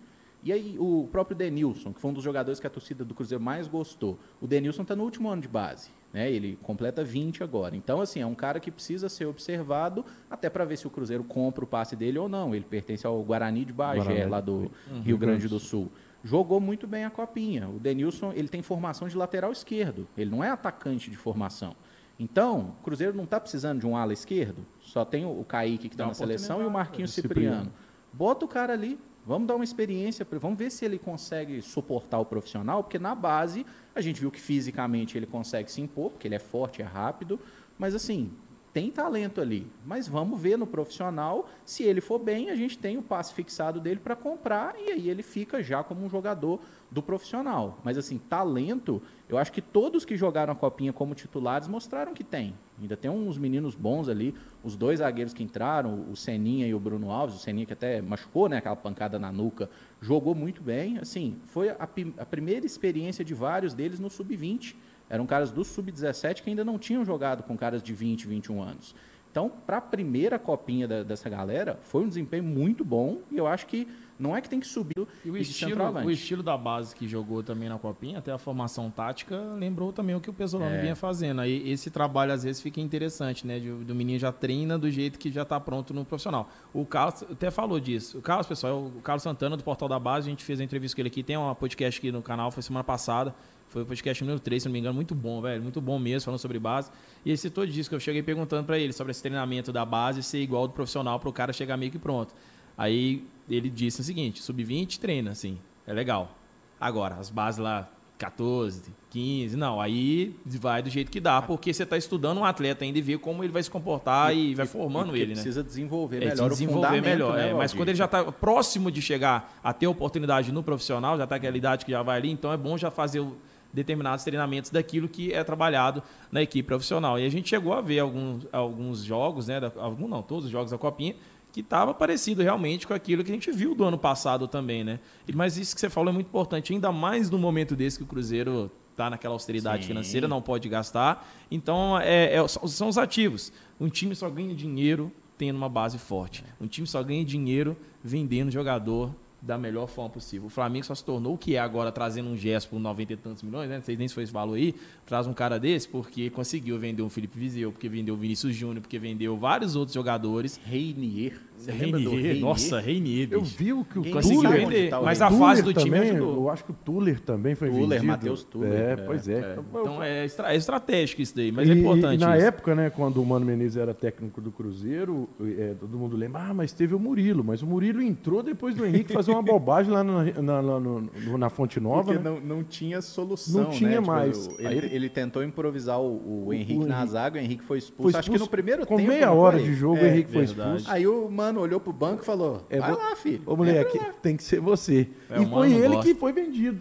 E 0.43 0.53
aí 0.53 0.76
o 0.78 1.09
próprio 1.11 1.36
Denilson, 1.36 1.93
que 1.93 2.01
foi 2.01 2.11
um 2.11 2.14
dos 2.14 2.24
jogadores 2.24 2.59
que 2.59 2.66
a 2.66 2.70
torcida 2.70 3.05
do 3.05 3.14
Cruzeiro 3.14 3.43
mais 3.43 3.68
gostou. 3.68 4.18
O 4.40 4.47
Denilson 4.47 4.82
está 4.82 4.97
no 4.97 5.05
último 5.05 5.28
ano 5.28 5.40
de 5.40 5.49
base, 5.49 5.90
né? 6.12 6.30
Ele 6.30 6.59
completa 6.62 7.05
20 7.05 7.45
agora. 7.45 7.76
Então 7.76 8.01
assim, 8.01 8.20
é 8.20 8.26
um 8.26 8.34
cara 8.34 8.59
que 8.59 8.70
precisa 8.70 9.09
ser 9.09 9.26
observado 9.26 10.05
até 10.28 10.51
para 10.51 10.64
ver 10.64 10.76
se 10.76 10.86
o 10.86 10.90
Cruzeiro 10.90 11.22
compra 11.22 11.64
o 11.64 11.66
passe 11.66 11.95
dele 11.95 12.18
ou 12.18 12.28
não. 12.28 12.55
Ele 12.55 12.64
pertence 12.64 13.07
ao 13.07 13.22
Guarani 13.22 13.64
de 13.64 13.72
Bagé, 13.72 14.03
Guarani. 14.03 14.30
lá 14.30 14.40
do 14.40 14.70
uhum. 14.90 15.01
Rio 15.03 15.16
Grande 15.16 15.47
do 15.47 15.61
Sul. 15.61 15.90
Jogou 16.24 16.61
muito 16.61 16.86
bem 16.86 17.05
a 17.05 17.11
copinha. 17.11 17.68
O 17.68 17.78
Denilson, 17.78 18.32
ele 18.32 18.49
tem 18.49 18.62
formação 18.62 19.09
de 19.09 19.16
lateral 19.16 19.51
esquerdo. 19.51 20.07
Ele 20.16 20.30
não 20.30 20.43
é 20.43 20.51
atacante 20.51 21.11
de 21.11 21.16
formação. 21.16 21.74
Então, 22.18 22.76
o 22.80 22.84
Cruzeiro 22.84 23.16
não 23.16 23.24
está 23.24 23.40
precisando 23.40 23.80
de 23.80 23.86
um 23.86 23.97
ala 23.97 24.12
esquerdo. 24.12 24.64
Só 24.80 25.05
tem 25.05 25.24
o 25.24 25.45
Kaique 25.45 25.88
que 25.88 25.95
está 25.95 26.07
na 26.07 26.14
seleção 26.14 26.62
e 26.62 26.64
o 26.64 26.70
Marquinhos 26.70 27.12
Cipriano. 27.12 27.64
Cipriano. 27.64 27.72
Bota 28.12 28.45
o 28.45 28.49
cara 28.49 28.72
ali, 28.72 29.01
Vamos 29.24 29.46
dar 29.46 29.54
uma 29.54 29.64
experiência, 29.64 30.26
vamos 30.40 30.58
ver 30.58 30.70
se 30.70 30.84
ele 30.84 30.98
consegue 30.98 31.62
suportar 31.62 32.18
o 32.18 32.24
profissional, 32.24 32.82
porque 32.82 32.98
na 32.98 33.14
base 33.14 33.64
a 33.94 34.00
gente 34.00 34.20
viu 34.20 34.30
que 34.30 34.40
fisicamente 34.40 35.16
ele 35.16 35.26
consegue 35.26 35.70
se 35.70 35.80
impor, 35.80 36.10
porque 36.10 36.26
ele 36.26 36.34
é 36.34 36.40
forte, 36.40 36.82
é 36.82 36.84
rápido, 36.84 37.38
mas 37.78 37.94
assim, 37.94 38.32
tem 38.72 38.90
talento 38.90 39.40
ali. 39.40 39.66
Mas 39.84 40.08
vamos 40.08 40.40
ver 40.40 40.56
no 40.56 40.66
profissional, 40.66 41.48
se 41.64 41.82
ele 41.82 42.00
for 42.00 42.18
bem, 42.18 42.50
a 42.50 42.56
gente 42.56 42.78
tem 42.78 42.96
o 42.96 43.02
passe 43.02 43.34
fixado 43.34 43.78
dele 43.78 44.00
para 44.02 44.16
comprar 44.16 44.74
e 44.78 44.90
aí 44.90 45.10
ele 45.10 45.22
fica 45.22 45.62
já 45.62 45.84
como 45.84 46.04
um 46.04 46.08
jogador 46.08 46.58
do 46.90 47.02
profissional. 47.02 47.78
Mas 47.84 47.98
assim, 47.98 48.18
talento, 48.18 49.02
eu 49.28 49.36
acho 49.36 49.52
que 49.52 49.60
todos 49.60 50.04
que 50.04 50.16
jogaram 50.16 50.52
a 50.52 50.56
copinha 50.56 50.92
como 50.92 51.14
titulares 51.14 51.68
mostraram 51.68 52.14
que 52.14 52.24
tem. 52.24 52.54
Ainda 52.80 52.96
tem 52.96 53.10
uns 53.10 53.36
meninos 53.36 53.74
bons 53.74 54.08
ali, 54.08 54.34
os 54.64 54.74
dois 54.74 54.98
zagueiros 55.00 55.34
que 55.34 55.42
entraram, 55.42 56.06
o 56.10 56.16
Seninha 56.16 56.66
e 56.66 56.74
o 56.74 56.80
Bruno 56.80 57.10
Alves, 57.10 57.36
o 57.36 57.38
Seninha 57.38 57.66
que 57.66 57.72
até 57.72 58.00
machucou, 58.00 58.48
né, 58.48 58.56
aquela 58.56 58.76
pancada 58.76 59.18
na 59.18 59.30
nuca, 59.30 59.68
jogou 60.00 60.34
muito 60.34 60.62
bem. 60.62 60.98
Assim, 60.98 61.36
foi 61.44 61.68
a, 61.68 61.76
a 62.18 62.26
primeira 62.26 62.64
experiência 62.64 63.24
de 63.24 63.34
vários 63.34 63.74
deles 63.74 64.00
no 64.00 64.08
sub-20 64.08 64.74
eram 65.12 65.26
caras 65.26 65.52
do 65.52 65.62
sub-17 65.62 66.42
que 66.42 66.48
ainda 66.48 66.64
não 66.64 66.78
tinham 66.78 67.04
jogado 67.04 67.42
com 67.42 67.54
caras 67.54 67.82
de 67.82 67.92
20, 67.92 68.26
21 68.26 68.62
anos. 68.62 68.94
Então, 69.30 69.50
para 69.66 69.76
a 69.76 69.80
primeira 69.80 70.38
copinha 70.38 70.88
da, 70.88 71.02
dessa 71.02 71.28
galera, 71.28 71.78
foi 71.82 72.02
um 72.02 72.08
desempenho 72.08 72.42
muito 72.42 72.82
bom 72.82 73.18
e 73.30 73.36
eu 73.36 73.46
acho 73.46 73.66
que 73.66 73.86
não 74.18 74.36
é 74.36 74.40
que 74.40 74.48
tem 74.48 74.60
que 74.60 74.66
subir 74.66 75.06
e 75.24 75.30
o 75.30 75.36
estilo, 75.36 75.84
o 76.04 76.10
estilo 76.10 76.42
da 76.42 76.56
base 76.56 76.94
que 76.94 77.08
jogou 77.08 77.42
também 77.42 77.68
na 77.68 77.78
copinha, 77.78 78.18
até 78.18 78.30
a 78.30 78.38
formação 78.38 78.90
tática, 78.90 79.36
lembrou 79.56 79.92
também 79.92 80.14
o 80.14 80.20
que 80.20 80.30
o 80.30 80.32
Pesolano 80.32 80.76
é. 80.76 80.80
vinha 80.80 80.94
fazendo. 80.94 81.40
Aí 81.40 81.68
esse 81.68 81.90
trabalho 81.90 82.32
às 82.32 82.44
vezes 82.44 82.62
fica 82.62 82.80
interessante, 82.80 83.46
né? 83.46 83.58
Do 83.58 83.94
menino 83.94 84.18
já 84.18 84.30
treina 84.30 84.78
do 84.78 84.90
jeito 84.90 85.18
que 85.18 85.30
já 85.30 85.42
está 85.42 85.58
pronto 85.58 85.92
no 85.92 86.04
profissional. 86.04 86.48
O 86.72 86.86
Carlos 86.86 87.24
até 87.24 87.50
falou 87.50 87.80
disso. 87.80 88.18
O 88.18 88.22
Carlos, 88.22 88.46
pessoal, 88.46 88.72
é 88.72 88.98
o 88.98 89.02
Carlos 89.02 89.24
Santana 89.24 89.56
do 89.56 89.64
Portal 89.64 89.88
da 89.88 89.98
Base, 89.98 90.28
a 90.28 90.30
gente 90.30 90.44
fez 90.44 90.60
a 90.60 90.64
entrevista 90.64 90.94
com 90.94 91.02
ele 91.02 91.08
aqui, 91.08 91.22
tem 91.22 91.36
uma 91.36 91.54
podcast 91.54 91.98
aqui 91.98 92.12
no 92.12 92.22
canal, 92.22 92.50
foi 92.50 92.62
semana 92.62 92.84
passada. 92.84 93.34
Foi 93.72 93.80
o 93.80 93.86
podcast 93.86 94.22
número 94.22 94.38
3, 94.38 94.62
se 94.62 94.68
não 94.68 94.72
me 94.74 94.80
engano, 94.80 94.94
muito 94.94 95.14
bom, 95.14 95.40
velho. 95.40 95.62
Muito 95.62 95.80
bom 95.80 95.98
mesmo, 95.98 96.26
falando 96.26 96.38
sobre 96.38 96.58
base. 96.58 96.90
E 97.24 97.30
ele 97.30 97.38
citou 97.38 97.64
disso, 97.64 97.88
que 97.88 97.94
eu 97.94 98.00
cheguei 98.00 98.22
perguntando 98.22 98.64
para 98.64 98.78
ele 98.78 98.92
sobre 98.92 99.12
esse 99.12 99.22
treinamento 99.22 99.72
da 99.72 99.82
base 99.82 100.22
ser 100.22 100.42
igual 100.42 100.62
ao 100.62 100.68
do 100.68 100.74
profissional 100.74 101.18
para 101.18 101.30
o 101.30 101.32
cara 101.32 101.54
chegar 101.54 101.78
meio 101.78 101.90
que 101.90 101.98
pronto. 101.98 102.34
Aí 102.76 103.26
ele 103.48 103.70
disse 103.70 104.02
o 104.02 104.04
seguinte: 104.04 104.42
sub-20 104.42 104.98
treina, 104.98 105.30
assim, 105.30 105.58
é 105.86 105.92
legal. 105.94 106.36
Agora, 106.78 107.14
as 107.14 107.30
bases 107.30 107.60
lá, 107.60 107.88
14, 108.18 108.92
15, 109.08 109.56
não, 109.56 109.80
aí 109.80 110.36
vai 110.44 110.82
do 110.82 110.90
jeito 110.90 111.10
que 111.10 111.18
dá, 111.18 111.40
porque 111.40 111.72
você 111.72 111.84
está 111.84 111.96
estudando 111.96 112.38
um 112.38 112.44
atleta 112.44 112.84
ainda 112.84 112.98
e 112.98 113.02
vê 113.02 113.16
como 113.16 113.42
ele 113.42 113.55
vai 113.55 113.62
se 113.62 113.70
comportar 113.70 114.36
e, 114.36 114.51
e 114.51 114.55
vai 114.55 114.66
formando 114.66 115.16
ele, 115.16 115.28
né? 115.28 115.32
Precisa 115.32 115.62
desenvolver 115.62 116.22
é, 116.22 116.28
melhor 116.28 116.51
desenvolver 116.51 117.01
melhor, 117.01 117.36
né, 117.36 117.51
é, 117.51 117.55
mas 117.55 117.72
quando 117.72 117.88
ele 117.88 117.97
já 117.97 118.05
está 118.05 118.30
próximo 118.30 118.90
de 118.90 119.01
chegar 119.01 119.59
a 119.64 119.72
ter 119.72 119.86
oportunidade 119.86 120.52
no 120.52 120.62
profissional, 120.62 121.16
já 121.16 121.24
está 121.24 121.36
aquela 121.36 121.56
idade 121.56 121.86
que 121.86 121.90
já 121.90 122.02
vai 122.02 122.18
ali, 122.18 122.30
então 122.30 122.52
é 122.52 122.56
bom 122.56 122.76
já 122.76 122.90
fazer 122.90 123.20
o 123.20 123.34
determinados 123.73 124.24
treinamentos 124.24 124.70
daquilo 124.70 125.09
que 125.09 125.32
é 125.32 125.43
trabalhado 125.43 126.03
na 126.31 126.43
equipe 126.43 126.66
profissional. 126.66 127.19
E 127.19 127.24
a 127.24 127.28
gente 127.31 127.49
chegou 127.49 127.73
a 127.73 127.81
ver 127.81 128.01
alguns, 128.01 128.47
alguns 128.53 129.03
jogos, 129.03 129.49
né, 129.49 129.61
alguns 129.77 130.11
não, 130.11 130.23
todos 130.23 130.47
os 130.47 130.51
jogos 130.51 130.70
da 130.70 130.78
Copinha, 130.78 131.15
que 131.53 131.61
estava 131.61 131.93
parecido 131.93 132.43
realmente 132.43 132.86
com 132.86 132.94
aquilo 132.94 133.23
que 133.23 133.31
a 133.31 133.35
gente 133.35 133.51
viu 133.53 133.74
do 133.74 133.85
ano 133.85 133.99
passado 133.99 134.49
também, 134.49 134.82
né? 134.82 134.99
Mas 135.35 135.59
isso 135.59 135.74
que 135.74 135.81
você 135.81 135.90
falou 135.90 136.11
é 136.11 136.12
muito 136.12 136.28
importante, 136.28 136.73
ainda 136.73 136.90
mais 136.90 137.28
no 137.28 137.39
momento 137.39 137.77
desse 137.77 137.99
que 137.99 138.05
o 138.05 138.07
Cruzeiro 138.07 138.70
está 138.90 139.11
naquela 139.11 139.35
austeridade 139.35 139.82
Sim. 139.82 139.89
financeira, 139.89 140.28
não 140.28 140.40
pode 140.40 140.69
gastar. 140.69 141.27
Então, 141.51 141.99
é, 141.99 142.35
é, 142.35 142.49
são 142.49 142.89
os 142.89 142.99
ativos. 142.99 143.53
Um 143.81 143.89
time 143.89 144.15
só 144.15 144.31
ganha 144.31 144.55
dinheiro 144.55 145.12
tendo 145.36 145.57
uma 145.57 145.69
base 145.69 145.99
forte. 145.99 146.44
Um 146.61 146.66
time 146.66 146.86
só 146.86 147.03
ganha 147.03 147.24
dinheiro 147.24 147.77
vendendo 148.03 148.51
jogador 148.51 149.15
da 149.43 149.59
melhor 149.59 149.89
forma 149.89 150.09
possível. 150.09 150.47
O 150.47 150.48
Flamengo 150.48 150.86
só 150.86 150.94
se 150.94 151.05
tornou 151.05 151.35
o 151.35 151.39
que 151.39 151.56
é 151.56 151.59
agora, 151.59 151.90
trazendo 151.90 152.31
um 152.31 152.36
gesto 152.36 152.70
por 152.70 152.78
90 152.78 153.12
e 153.12 153.16
tantos 153.16 153.43
milhões, 153.43 153.69
né? 153.69 153.77
Não 153.77 153.82
sei 153.82 153.97
nem 153.97 154.06
se 154.06 154.14
foi 154.14 154.23
esse 154.23 154.32
valor 154.32 154.55
aí, 154.55 154.73
traz 155.05 155.27
um 155.27 155.35
cara 155.35 155.59
desse, 155.59 155.89
porque 155.89 156.31
conseguiu 156.31 156.78
vender 156.78 157.02
um 157.02 157.09
Felipe 157.09 157.36
Vizeu, 157.36 157.73
porque 157.73 157.89
vendeu 157.89 158.14
o 158.14 158.16
Vinícius 158.16 158.55
Júnior, 158.55 158.81
porque 158.81 159.01
vendeu 159.01 159.36
vários 159.36 159.74
outros 159.74 159.94
jogadores. 159.94 160.60
Reinier. 160.64 161.40
Você 161.62 161.70
Reinier, 161.70 162.40
nossa, 162.40 162.80
Reinier. 162.80 163.28
Eu 163.30 163.43
vi 163.43 163.72
o 163.72 163.84
que 163.84 163.97
o 163.97 164.10
conseguiu 164.10 164.51
vender, 164.51 164.90
tá 164.90 165.01
mas 165.01 165.22
a 165.22 165.30
fase 165.30 165.62
do 165.62 165.72
time 165.72 165.90
também, 165.97 166.10
ajudou. 166.10 166.34
Eu 166.34 166.51
acho 166.51 166.64
que 166.64 166.72
o 166.72 166.74
Tuller 166.74 167.20
também 167.20 167.55
foi 167.55 167.70
Tuller, 167.70 167.89
vendido. 167.89 168.06
Matheus 168.06 168.43
Tuller. 168.43 168.72
É, 168.72 168.93
é 168.93 168.97
pois 168.97 169.28
é. 169.28 169.34
é. 169.34 169.59
Então 169.60 170.02
é, 170.02 170.24
estra 170.24 170.52
é, 170.52 170.56
estratégico 170.56 171.22
isso 171.22 171.36
daí, 171.36 171.52
mas 171.52 171.68
é 171.68 171.72
e, 171.72 171.76
é 171.76 171.80
importante. 171.80 172.14
E 172.14 172.18
na 172.18 172.36
isso. 172.36 172.47
época, 172.47 172.74
né, 172.74 172.90
quando 172.90 173.22
o 173.22 173.26
Mano 173.26 173.47
Menezes 173.47 173.76
era 173.76 173.94
técnico 173.94 174.40
do 174.40 174.51
Cruzeiro, 174.51 175.28
é, 175.40 175.74
todo 175.78 175.97
mundo 175.97 176.16
lembra, 176.16 176.43
ah, 176.48 176.55
mas 176.55 176.72
teve 176.72 176.97
o 176.97 176.98
Murilo, 176.98 177.44
mas 177.44 177.62
o 177.62 177.66
Murilo 177.66 178.02
entrou 178.02 178.43
depois 178.43 178.74
do 178.74 178.84
Henrique 178.84 179.12
fazer 179.12 179.30
uma 179.30 179.43
bobagem 179.43 179.93
lá 179.93 180.02
na, 180.02 180.24
na, 180.24 180.62
na, 180.62 180.80
no, 180.80 181.39
na 181.39 181.48
Fonte 181.48 181.78
Nova. 181.78 182.12
Porque 182.12 182.18
né? 182.18 182.28
não, 182.28 182.40
não 182.40 182.64
tinha 182.64 183.01
solução. 183.01 183.64
Não 183.64 183.70
tinha 183.70 184.01
né? 184.01 184.06
mais. 184.06 184.48
Tipo, 184.48 184.62
ele, 184.62 184.86
ele, 184.93 185.09
tentou 185.09 185.44
improvisar 185.44 186.01
o, 186.01 186.47
o 186.47 186.52
Henrique 186.52 186.84
o, 186.84 186.86
na 186.89 187.06
zaga, 187.06 187.39
o 187.39 187.43
Henrique 187.43 187.62
foi 187.62 187.78
expulso. 187.78 188.10
Foi 188.10 188.10
expulso. 188.10 188.18
Acho 188.18 188.30
que 188.32 188.39
no 188.39 188.48
primeiro 188.48 188.84
com 188.84 188.97
tempo. 188.97 189.09
Com 189.09 189.14
meia 189.14 189.30
hora 189.30 189.60
de 189.60 189.74
jogo, 189.74 190.01
o 190.01 190.05
Henrique 190.05 190.32
foi 190.32 190.44
expulso. 190.44 190.90
Aí 190.90 191.06
o 191.06 191.30
mano 191.30 191.51
olhou 191.60 191.80
pro 191.80 191.92
banco 191.92 192.22
e 192.22 192.26
falou: 192.26 192.66
é, 192.70 192.78
vai 192.78 192.92
lá, 192.92 193.16
filho. 193.16 193.42
Ô, 193.46 193.56
moleque, 193.56 193.98
tem 194.22 194.36
que 194.36 194.42
ser 194.42 194.60
você. 194.60 195.08
É, 195.30 195.40
e 195.40 195.46
foi 195.46 195.72
ele 195.72 195.88
gosta. 195.88 196.02
que 196.02 196.14
foi 196.14 196.32
vendido. 196.32 196.80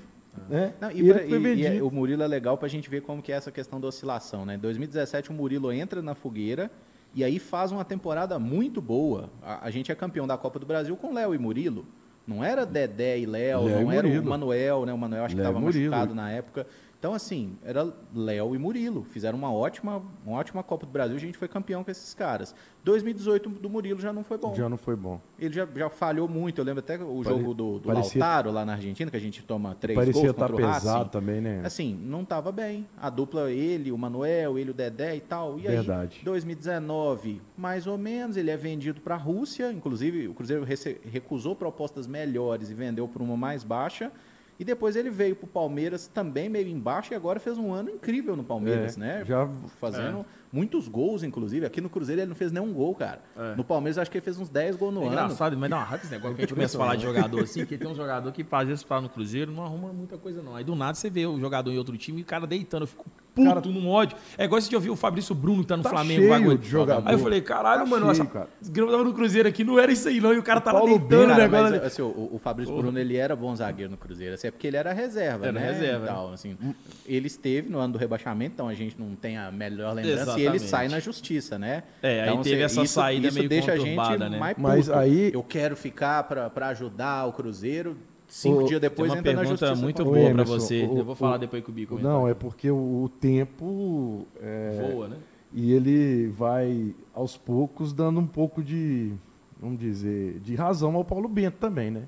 Né? 0.50 0.74
Não, 0.80 0.92
e, 0.92 1.12
pra, 1.12 1.24
e, 1.24 1.56
e, 1.56 1.66
é, 1.66 1.84
o 1.84 1.92
Murilo 1.92 2.24
é 2.24 2.28
legal 2.28 2.58
para 2.58 2.66
a 2.66 2.70
gente 2.70 2.90
ver 2.90 3.02
como 3.02 3.22
que 3.22 3.32
é 3.32 3.36
essa 3.36 3.52
questão 3.52 3.80
da 3.80 3.88
oscilação. 3.88 4.46
Né? 4.46 4.56
Em 4.56 4.60
2017, 4.60 5.30
o 5.30 5.34
Murilo 5.34 5.72
entra 5.72 6.02
na 6.02 6.16
fogueira 6.16 6.72
e 7.14 7.24
aí 7.24 7.40
faz 7.40 7.72
uma 7.72 7.84
temporada 7.84 8.40
muito 8.40 8.82
boa. 8.82 9.30
A, 9.42 9.68
a 9.68 9.72
gente 9.72 9.92
é 9.92 9.96
campeão 9.96 10.26
da 10.26 10.38
Copa 10.38 10.60
do 10.60 10.66
Brasil 10.66 10.96
com 10.96 11.14
Léo 11.14 11.36
e 11.36 11.38
Murilo. 11.38 11.86
Não 12.26 12.44
era 12.44 12.66
Dedé 12.66 13.20
e 13.20 13.26
Léo, 13.26 13.68
não 13.68 13.92
era 13.92 14.08
o 14.08 14.24
Manuel, 14.24 14.86
né? 14.86 14.94
O 14.94 14.98
Manuel 14.98 15.26
acho 15.26 15.36
Léo 15.36 15.44
que 15.44 15.50
estava 15.50 15.66
machucado 15.66 16.16
na 16.16 16.32
época. 16.32 16.68
Então, 17.02 17.16
assim, 17.16 17.58
era 17.64 17.92
Léo 18.14 18.54
e 18.54 18.60
Murilo. 18.60 19.04
Fizeram 19.06 19.36
uma 19.36 19.52
ótima, 19.52 20.04
uma 20.24 20.38
ótima 20.38 20.62
Copa 20.62 20.86
do 20.86 20.92
Brasil. 20.92 21.18
A 21.18 21.20
gente 21.20 21.36
foi 21.36 21.48
campeão 21.48 21.84
com 21.84 21.90
esses 21.90 22.14
caras. 22.14 22.54
2018 22.84 23.50
do 23.50 23.68
Murilo 23.72 24.00
já 24.00 24.14
não 24.14 24.24
foi 24.24 24.38
bom. 24.38 24.54
Já 24.54 24.70
não 24.70 24.78
foi 24.78 24.96
bom. 24.96 25.20
Ele 25.40 25.52
já, 25.52 25.68
já 25.76 25.90
falhou 25.90 26.28
muito. 26.28 26.62
Eu 26.62 26.66
lembro 26.66 26.78
até 26.78 27.04
o 27.04 27.24
Pare... 27.24 27.36
jogo 27.36 27.56
do, 27.56 27.80
do 27.80 27.88
parecia... 27.88 28.22
Lautaro 28.22 28.52
lá 28.52 28.64
na 28.64 28.74
Argentina, 28.74 29.10
que 29.10 29.18
a 29.18 29.20
gente 29.20 29.42
toma 29.42 29.74
três 29.74 29.98
parecia 29.98 30.22
gols 30.22 30.36
contra 30.36 30.48
tá 30.48 30.54
o 30.54 30.74
pesado 30.74 31.10
também, 31.10 31.42
né? 31.42 31.64
Assim, 31.66 31.96
não 31.96 32.22
estava 32.22 32.52
bem. 32.52 32.88
A 32.96 33.10
dupla, 33.10 33.52
ele, 33.52 33.92
o 33.92 33.98
Manuel, 33.98 34.60
ele, 34.60 34.70
o 34.70 34.74
Dedé 34.76 35.16
e 35.16 35.22
tal. 35.22 35.58
E 35.58 35.64
Verdade. 35.64 36.18
aí, 36.20 36.24
2019, 36.24 37.42
mais 37.58 37.88
ou 37.88 37.98
menos, 37.98 38.38
ele 38.38 38.52
é 38.52 38.58
vendido 38.58 39.02
para 39.02 39.16
a 39.16 39.18
Rússia. 39.18 39.72
Inclusive, 39.72 40.28
o 40.28 40.36
Cruzeiro 40.36 40.64
recusou 41.12 41.56
propostas 41.56 42.06
melhores 42.06 42.70
e 42.70 42.76
vendeu 42.76 43.08
por 43.08 43.24
uma 43.24 43.36
mais 43.36 43.64
baixa. 43.64 44.12
E 44.60 44.64
depois 44.64 44.96
ele 44.96 45.10
veio 45.10 45.36
para 45.36 45.46
o 45.46 45.50
Palmeiras 45.50 46.08
também 46.08 46.48
meio 46.48 46.68
embaixo 46.68 47.14
e 47.14 47.16
agora 47.16 47.40
fez 47.40 47.58
um 47.58 47.74
ano 47.74 47.90
incrível 47.90 48.36
no 48.36 48.44
Palmeiras, 48.44 48.96
é, 48.98 49.00
né? 49.00 49.26
Já 49.26 49.48
fazendo 49.80 50.20
é. 50.20 50.41
Muitos 50.52 50.88
gols, 50.88 51.24
inclusive. 51.24 51.66
Aqui 51.66 51.80
no 51.80 51.90
Cruzeiro 51.90 52.22
ele 52.22 52.30
não 52.30 52.36
fez 52.36 52.52
nenhum 52.52 52.74
gol, 52.74 52.94
cara. 52.94 53.22
É. 53.38 53.56
No 53.56 53.64
Palmeiras 53.64 53.98
acho 53.98 54.12
que 54.12 54.18
ele 54.18 54.24
fez 54.24 54.38
uns 54.38 54.50
10 54.50 54.76
gols 54.76 54.94
no 54.94 55.02
é 55.02 55.06
ano. 55.06 55.14
Engraçado, 55.14 55.58
mas 55.58 55.70
dá 55.70 55.78
uma 55.78 55.86
raiva 55.86 56.04
esse 56.04 56.12
negócio 56.12 56.36
que 56.36 56.42
a 56.42 56.46
gente 56.46 56.54
começa 56.54 56.78
a 56.78 56.80
falar 56.80 56.96
de 56.96 57.04
jogador 57.04 57.40
assim, 57.44 57.66
que 57.66 57.78
tem 57.78 57.88
um 57.88 57.96
jogador 57.96 58.32
que 58.32 58.44
faz 58.44 58.70
isso 58.70 58.86
para 58.86 59.02
no 59.02 59.10
Cruzeiro, 59.10 59.52
não 59.52 59.64
arruma 59.64 59.94
muita 59.94 60.18
coisa 60.18 60.42
não. 60.42 60.56
Aí 60.56 60.64
do 60.64 60.76
nada 60.76 60.96
você 60.96 61.10
vê 61.10 61.26
o 61.26 61.40
jogador 61.40 61.72
em 61.72 61.78
outro 61.78 61.98
time 61.98 62.20
e 62.20 62.24
o 62.24 62.26
cara 62.26 62.46
deitando, 62.46 62.84
eu 62.84 62.88
fico 62.88 63.06
puto 63.34 63.48
cara, 63.48 63.62
num 63.62 63.90
ódio. 63.90 64.18
É 64.38 64.46
igual 64.46 64.60
esse 64.60 64.70
de 64.70 64.76
ouvir 64.76 64.90
o 64.90 64.96
Fabrício 64.96 65.34
Bruno 65.34 65.62
que 65.62 65.68
tá 65.68 65.78
no 65.78 65.84
tá 65.84 65.90
Flamengo. 65.90 66.22
Cheio 66.22 66.58
de 66.58 66.70
jogador. 66.70 67.08
Aí 67.08 67.16
eu 67.16 67.20
falei, 67.20 67.42
caralho, 67.42 67.84
tá 67.84 67.86
mano, 67.86 68.14
cheio, 68.14 68.30
nossa, 68.34 68.92
tava 68.92 69.04
no 69.04 69.14
Cruzeiro 69.14 69.48
aqui, 69.48 69.64
não 69.64 69.80
era 69.80 69.92
isso 69.92 70.08
aí 70.08 70.20
não, 70.20 70.34
e 70.34 70.38
o 70.38 70.44
cara 70.44 70.60
tava 70.60 70.80
Paulo 70.80 71.00
deitando 71.00 71.32
o 71.32 71.36
negócio. 71.36 71.72
Mas, 71.72 71.84
assim, 71.84 72.02
o, 72.02 72.30
o 72.34 72.40
Fabrício 72.40 72.74
Porra. 72.74 72.84
Bruno, 72.84 73.00
ele 73.00 73.16
era 73.16 73.36
bom 73.36 73.56
zagueiro 73.56 73.92
no 73.92 73.98
Cruzeiro, 73.98 74.34
assim, 74.34 74.48
é 74.48 74.52
porque 74.52 74.68
ele 74.68 74.78
era 74.78 74.94
reserva, 74.94 75.48
era 75.48 75.60
né? 75.60 75.72
reserva. 75.72 76.08
Tal, 76.08 76.34
assim. 76.34 76.58
Ele 77.06 77.28
esteve 77.28 77.70
no 77.70 77.80
ano 77.80 77.94
do 77.94 78.00
rebaixamento, 78.00 78.54
então 78.54 78.68
a 78.68 78.74
gente 78.74 79.00
não 79.00 79.16
tem 79.16 79.38
a 79.38 79.52
melhor 79.52 79.94
lembrança, 79.94 80.36
E 80.42 80.48
ele 80.48 80.60
sai 80.60 80.88
na 80.88 81.00
justiça, 81.00 81.58
né? 81.58 81.84
É, 82.02 82.24
então, 82.24 82.38
aí 82.38 82.44
teve 82.44 82.62
essa 82.62 82.84
isso, 82.84 82.94
saída 82.94 83.28
isso 83.28 83.38
meio 83.38 83.50
deixa 83.50 83.74
a 83.74 83.78
gente 83.78 83.96
né? 83.96 84.40
mais 84.40 84.56
puto. 84.56 84.68
Mas 84.68 84.90
aí... 84.90 85.32
Eu 85.34 85.44
quero 85.44 85.76
ficar 85.76 86.24
para 86.24 86.68
ajudar 86.68 87.28
o 87.28 87.34
Cruzeiro, 87.34 87.98
cinco 88.28 88.64
o, 88.64 88.68
dias 88.68 88.80
depois 88.80 89.14
entra 89.14 89.34
na 89.34 89.44
justiça. 89.44 89.76
muito 89.76 90.04
boa 90.04 90.32
para 90.32 90.44
você. 90.44 90.84
O, 90.86 90.98
eu 90.98 91.06
vou 91.06 91.16
falar 91.16 91.36
o, 91.36 91.40
depois 91.40 91.64
com 91.64 91.72
o 91.72 91.74
Bico. 91.74 92.00
Não, 92.00 92.28
é 92.28 92.34
porque 92.34 92.72
o, 92.72 93.10
tempo 93.20 94.26
é, 94.42 94.90
voa, 94.92 95.08
né? 95.10 95.18
E 95.54 95.74
ele 95.74 96.30
vai 96.30 96.96
aos 97.14 97.36
poucos 97.36 97.92
dando 97.92 98.20
um 98.20 98.28
pouco 98.28 98.64
de, 98.64 99.12
vamos 99.60 99.80
dizer, 99.80 100.40
de 100.40 100.56
razão 100.56 100.96
ao 100.96 101.04
Paulo 101.04 101.28
Bento 101.28 101.58
também, 101.60 101.92
né? 101.92 102.04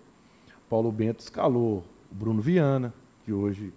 Paulo 0.70 0.92
Bento 0.92 1.20
escalou 1.20 1.84
o 2.12 2.16
Bruno 2.16 2.42
Viana, 2.42 2.94
que 3.26 3.34
hoje 3.34 3.74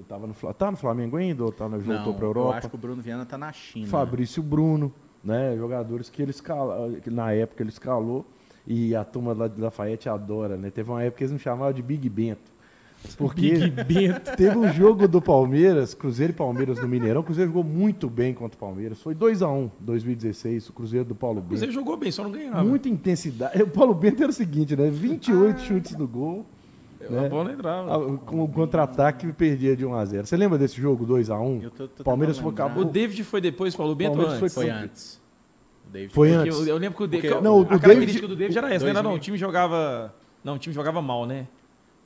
estava 0.00 0.26
no, 0.26 0.34
tá 0.54 0.70
no 0.70 0.76
Flamengo 0.76 1.16
ainda 1.16 1.44
ou 1.44 1.52
tá, 1.52 1.66
voltou 1.68 2.14
para 2.14 2.24
a 2.24 2.28
Europa. 2.28 2.48
Eu 2.48 2.58
acho 2.58 2.68
que 2.68 2.74
o 2.74 2.78
Bruno 2.78 3.02
Viana 3.02 3.22
está 3.22 3.38
na 3.38 3.52
China. 3.52 3.86
Fabrício 3.86 4.42
Bruno, 4.42 4.92
né? 5.22 5.56
Jogadores 5.56 6.10
que 6.10 6.22
ele 6.22 6.32
que 7.02 7.10
na 7.10 7.32
época 7.32 7.62
ele 7.62 7.70
escalou 7.70 8.26
e 8.66 8.94
a 8.96 9.04
turma 9.04 9.32
lá 9.32 9.46
de 9.46 9.60
Lafayette 9.60 10.08
adora, 10.08 10.56
né? 10.56 10.70
Teve 10.70 10.90
uma 10.90 11.02
época 11.02 11.18
que 11.18 11.24
eles 11.24 11.32
me 11.32 11.38
chamavam 11.38 11.72
de 11.72 11.82
Big 11.82 12.08
Bento. 12.08 12.56
Porque 13.16 13.52
Big 13.52 13.84
Bento. 13.84 14.34
teve 14.36 14.58
um 14.58 14.72
jogo 14.72 15.06
do 15.06 15.22
Palmeiras, 15.22 15.94
Cruzeiro 15.94 16.32
e 16.32 16.36
Palmeiras 16.36 16.80
no 16.80 16.88
Mineirão. 16.88 17.20
O 17.20 17.24
Cruzeiro 17.24 17.50
jogou 17.50 17.62
muito 17.62 18.10
bem 18.10 18.34
contra 18.34 18.56
o 18.56 18.58
Palmeiras. 18.58 19.00
Foi 19.00 19.14
2x1 19.14 19.70
2016, 19.78 20.68
o 20.68 20.72
Cruzeiro 20.72 21.04
do 21.04 21.14
Paulo 21.14 21.36
Bento. 21.36 21.46
O 21.46 21.48
Cruzeiro 21.50 21.72
jogou 21.72 21.96
bem, 21.96 22.10
só 22.10 22.24
não 22.24 22.32
ganhava. 22.32 22.64
Muita 22.64 22.88
intensidade. 22.88 23.62
O 23.66 23.68
Paulo 23.68 23.94
Bento 23.94 24.22
era 24.22 24.30
o 24.30 24.34
seguinte, 24.34 24.74
né? 24.74 24.90
28 24.90 25.54
ah. 25.54 25.58
chutes 25.58 25.96
no 25.96 26.08
gol. 26.08 26.46
Né? 27.10 27.26
A 27.26 27.28
bola 27.28 27.52
entrava. 27.52 27.94
Ah, 27.94 28.18
com 28.18 28.44
o 28.44 28.48
contra-ataque 28.48 29.32
perdia 29.32 29.76
de 29.76 29.84
1x0. 29.84 30.26
Você 30.26 30.36
lembra 30.36 30.58
desse 30.58 30.80
jogo 30.80 31.06
2x1? 31.06 32.02
Palmeiras 32.04 32.38
foi 32.38 32.52
acabou. 32.52 32.82
O 32.82 32.86
David 32.86 33.22
foi 33.24 33.40
depois, 33.40 33.74
Paulo 33.74 33.94
Bento 33.94 34.12
Palmeiras 34.12 34.34
antes? 34.34 34.54
Foi, 34.54 34.64
foi 34.64 34.72
antes. 34.72 35.20
David 35.90 36.14
foi 36.14 36.32
antes. 36.32 36.58
Eu, 36.58 36.66
eu, 36.66 36.76
lembro 36.78 36.96
que 36.96 37.04
o 37.04 37.06
David. 37.06 37.40
Não, 37.40 37.56
o, 37.56 37.58
a 37.58 37.62
o 37.62 37.66
característica 37.66 38.26
David, 38.26 38.26
do 38.28 38.36
David 38.36 38.58
era 38.58 38.68
essa, 38.68 38.84
2000. 38.84 38.94
não, 38.94 39.10
não, 39.10 39.16
o 39.16 39.20
time 39.20 39.36
jogava. 39.38 40.14
Não, 40.42 40.54
o 40.54 40.58
time 40.58 40.74
jogava 40.74 41.00
mal, 41.02 41.26
né? 41.26 41.46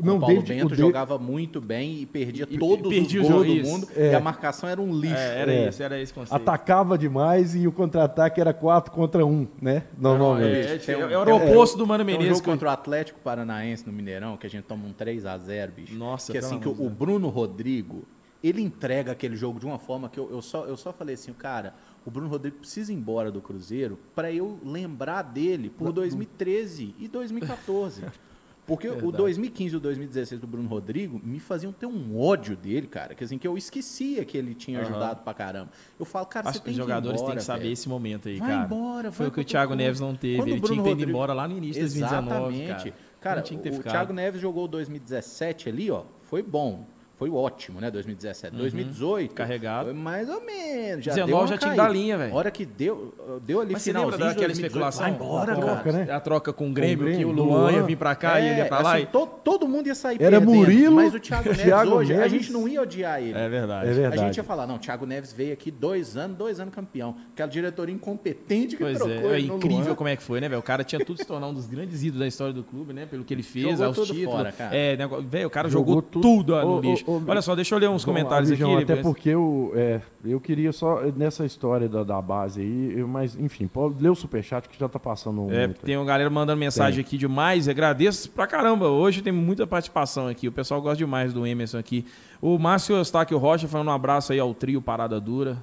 Não, 0.00 0.16
o 0.16 0.20
Paulo 0.20 0.42
David, 0.42 0.62
Bento 0.62 0.72
o 0.72 0.76
jogava 0.76 1.18
muito 1.18 1.60
bem 1.60 2.00
e 2.00 2.06
perdia 2.06 2.46
e, 2.48 2.58
todos 2.58 2.88
perdia 2.88 3.20
os 3.22 3.28
gols 3.28 3.46
do 3.46 3.68
mundo. 3.68 3.88
É. 3.96 4.12
E 4.12 4.14
a 4.14 4.20
marcação 4.20 4.68
era 4.68 4.80
um 4.80 4.92
lixo. 4.92 5.14
É, 5.14 5.40
era 5.40 5.52
é. 5.52 5.68
isso, 5.68 5.82
era 5.82 6.00
esse 6.00 6.12
conceito. 6.12 6.40
Atacava 6.40 6.96
demais 6.96 7.54
e 7.54 7.66
o 7.66 7.72
contra-ataque 7.72 8.40
era 8.40 8.52
4 8.52 8.92
contra 8.92 9.24
1, 9.24 9.48
né? 9.60 9.84
Normalmente. 9.98 10.90
É, 10.90 10.94
é, 10.94 11.12
era 11.12 11.34
o 11.34 11.36
oposto 11.36 11.76
do 11.76 11.86
Mano 11.86 12.04
Menezes. 12.04 12.32
Um 12.32 12.34
jogo 12.36 12.44
contra 12.44 12.68
o 12.68 12.70
Atlético 12.70 13.20
Paranaense 13.20 13.86
no 13.86 13.92
Mineirão, 13.92 14.36
que 14.36 14.46
a 14.46 14.50
gente 14.50 14.64
toma 14.64 14.86
um 14.86 14.92
3x0, 14.92 15.70
bicho. 15.70 15.94
Nossa, 15.94 16.32
Que 16.32 16.38
assim, 16.38 16.58
que 16.58 16.68
o, 16.68 16.72
o 16.72 16.88
Bruno 16.88 17.28
Rodrigo, 17.28 18.04
ele 18.42 18.62
entrega 18.62 19.12
aquele 19.12 19.36
jogo 19.36 19.60
de 19.60 19.66
uma 19.66 19.78
forma 19.78 20.08
que 20.08 20.18
eu, 20.18 20.30
eu, 20.30 20.40
só, 20.40 20.64
eu 20.64 20.76
só 20.76 20.92
falei 20.92 21.14
assim, 21.14 21.32
cara, 21.32 21.74
o 22.04 22.10
Bruno 22.10 22.28
Rodrigo 22.28 22.58
precisa 22.58 22.92
ir 22.92 22.96
embora 22.96 23.30
do 23.30 23.40
Cruzeiro 23.40 23.98
para 24.14 24.32
eu 24.32 24.58
lembrar 24.64 25.22
dele 25.22 25.70
por 25.70 25.92
2013 25.92 26.94
e 26.98 27.08
2014. 27.08 28.04
Porque 28.70 28.86
Verdade. 28.86 29.08
o 29.08 29.10
2015 29.10 29.74
e 29.74 29.76
o 29.76 29.80
2016 29.80 30.40
do 30.40 30.46
Bruno 30.46 30.68
Rodrigo 30.68 31.20
me 31.24 31.40
faziam 31.40 31.72
ter 31.72 31.86
um 31.86 32.16
ódio 32.16 32.56
dele, 32.56 32.86
cara. 32.86 33.16
Que 33.16 33.24
assim, 33.24 33.36
que 33.36 33.44
eu 33.44 33.58
esquecia 33.58 34.24
que 34.24 34.38
ele 34.38 34.54
tinha 34.54 34.78
uhum. 34.78 34.84
ajudado 34.84 35.24
pra 35.24 35.34
caramba. 35.34 35.70
Eu 35.98 36.06
falo, 36.06 36.24
cara, 36.26 36.48
Acho 36.48 36.58
você 36.58 36.64
tem 36.64 36.74
que 36.74 36.80
os 36.80 36.86
jogadores 36.86 37.20
têm 37.20 37.34
que 37.34 37.42
saber 37.42 37.62
velho. 37.62 37.72
esse 37.72 37.88
momento 37.88 38.28
aí, 38.28 38.38
vai 38.38 38.48
cara. 38.48 38.64
Embora, 38.64 39.10
vai 39.10 39.12
Foi 39.12 39.26
o 39.26 39.32
que 39.32 39.40
o 39.40 39.44
Thiago 39.44 39.74
Neves 39.74 39.98
não 39.98 40.14
teve. 40.14 40.36
Quando 40.36 40.48
ele 40.50 40.60
tinha 40.60 40.76
que 40.76 40.84
ter 40.84 40.90
ido 40.92 41.10
embora 41.10 41.32
lá 41.32 41.48
no 41.48 41.58
início 41.58 41.82
de 41.82 41.98
2019, 41.98 42.62
Exatamente. 42.62 42.94
Cara, 43.20 43.42
cara 43.42 43.76
o 43.76 43.82
Thiago 43.82 44.12
Neves 44.12 44.40
jogou 44.40 44.68
2017 44.68 45.68
ali, 45.68 45.90
ó. 45.90 46.04
Foi 46.22 46.40
bom 46.40 46.86
foi 47.20 47.28
ótimo, 47.28 47.82
né? 47.82 47.90
2017. 47.90 48.54
Uhum. 48.54 48.60
2018. 48.60 49.34
Carregado. 49.34 49.84
Foi 49.90 49.92
mais 49.92 50.26
ou 50.30 50.40
menos. 50.42 51.04
Já 51.04 51.12
19 51.12 51.48
já 51.48 51.58
tinha 51.58 51.70
que 51.72 51.76
dar 51.76 51.90
linha, 51.90 52.16
velho. 52.16 52.34
hora 52.34 52.50
que 52.50 52.64
deu, 52.64 53.12
deu 53.44 53.60
ali 53.60 53.74
Mas 53.74 53.84
finalzinho 53.84 54.18
você 54.18 54.24
daquela 54.24 54.52
especulação? 54.52 55.02
Vai 55.02 55.10
embora, 55.10 55.52
a 55.52 55.56
troca, 55.56 55.92
né? 55.92 56.10
A 56.10 56.18
troca 56.18 56.50
com 56.50 56.70
o 56.70 56.72
Grêmio, 56.72 56.96
com 56.96 57.02
o 57.02 57.06
Grêmio 57.08 57.34
que 57.34 57.40
o 57.42 57.44
Luan, 57.44 57.58
Luan 57.58 57.72
ia 57.72 57.82
vir 57.82 57.96
pra 57.96 58.14
cá 58.14 58.40
é, 58.40 58.42
e 58.42 58.48
ele 58.48 58.58
ia 58.60 58.64
pra 58.64 58.80
lá. 58.80 58.94
Assim, 58.94 59.02
e... 59.02 59.06
todo, 59.06 59.28
todo 59.44 59.68
mundo 59.68 59.86
ia 59.86 59.94
sair 59.94 60.16
Era 60.18 60.40
perdendo, 60.40 60.56
Murilo, 60.56 60.96
mas 60.96 61.14
o 61.14 61.20
Thiago 61.20 61.50
Neves 61.50 61.62
Thiago 61.62 61.90
hoje, 61.90 62.12
Neves... 62.14 62.24
a 62.24 62.28
gente 62.28 62.52
não 62.52 62.66
ia 62.66 62.80
odiar 62.80 63.22
ele. 63.22 63.38
É 63.38 63.48
verdade. 63.50 63.90
é 63.90 63.92
verdade. 63.92 64.22
A 64.22 64.24
gente 64.24 64.36
ia 64.38 64.44
falar, 64.44 64.66
não, 64.66 64.76
o 64.76 64.78
Thiago 64.78 65.04
Neves 65.04 65.30
veio 65.30 65.52
aqui 65.52 65.70
dois 65.70 66.16
anos, 66.16 66.38
dois 66.38 66.58
anos 66.58 66.74
campeão. 66.74 67.16
Aquela 67.34 67.50
diretoria 67.50 67.94
incompetente 67.94 68.78
que 68.78 68.82
pois 68.82 68.96
trocou 68.96 69.34
é. 69.34 69.36
é 69.36 69.40
incrível 69.40 69.84
Luan. 69.84 69.94
como 69.94 70.08
é 70.08 70.16
que 70.16 70.22
foi, 70.22 70.40
né, 70.40 70.48
velho? 70.48 70.60
O 70.60 70.64
cara 70.64 70.82
tinha 70.82 71.04
tudo 71.04 71.18
se 71.18 71.26
tornar 71.26 71.48
um 71.48 71.54
dos 71.54 71.66
grandes 71.66 72.02
ídolos 72.02 72.20
da 72.20 72.26
história 72.26 72.54
do 72.54 72.64
clube, 72.64 72.94
né? 72.94 73.04
Pelo 73.04 73.24
que 73.24 73.34
ele 73.34 73.42
fez, 73.42 73.78
jogou 73.78 73.84
aos 73.84 74.08
títulos. 74.08 74.24
Fora, 74.24 74.52
cara. 74.52 74.74
É, 74.74 74.96
velho, 75.28 75.48
o 75.48 75.50
cara 75.50 75.68
jogou, 75.68 76.00
tudo 76.00 76.58
no 76.58 76.80
lixo. 76.80 77.09
Olha 77.26 77.42
só, 77.42 77.54
deixa 77.54 77.74
eu 77.74 77.78
ler 77.78 77.88
uns 77.88 78.04
comentários 78.04 78.50
Abijão, 78.50 78.74
aqui. 78.74 78.82
Até 78.84 78.94
Liber. 78.94 79.02
porque 79.10 79.28
eu, 79.30 79.72
é, 79.74 80.00
eu 80.24 80.40
queria 80.40 80.72
só, 80.72 81.00
nessa 81.16 81.44
história 81.44 81.88
da, 81.88 82.04
da 82.04 82.20
base 82.20 82.60
aí, 82.60 82.98
eu- 82.98 83.08
mas 83.08 83.34
enfim, 83.38 83.66
pode 83.66 84.02
ler 84.02 84.10
o 84.10 84.14
superchat 84.14 84.68
que 84.68 84.78
já 84.78 84.88
tá 84.88 84.98
passando 84.98 85.42
um 85.42 85.52
É, 85.52 85.68
tem 85.68 85.96
uma 85.96 86.04
galera 86.04 86.30
mandando 86.30 86.58
mensagem 86.58 87.00
aqui 87.00 87.16
demais. 87.16 87.68
Agradeço 87.68 88.30
pra 88.30 88.46
caramba. 88.46 88.88
Hoje 88.88 89.22
tem 89.22 89.32
muita 89.32 89.66
participação 89.66 90.28
aqui. 90.28 90.46
O 90.48 90.52
pessoal 90.52 90.80
gosta 90.80 90.98
demais 90.98 91.32
do 91.32 91.46
Emerson 91.46 91.78
aqui. 91.78 92.04
O 92.40 92.58
Márcio 92.58 92.96
Eustáquio 92.96 93.38
Rocha 93.38 93.66
falando 93.66 93.88
um 93.88 93.92
abraço 93.92 94.32
aí 94.32 94.38
ao 94.38 94.54
trio 94.54 94.80
Parada 94.80 95.20
Dura. 95.20 95.56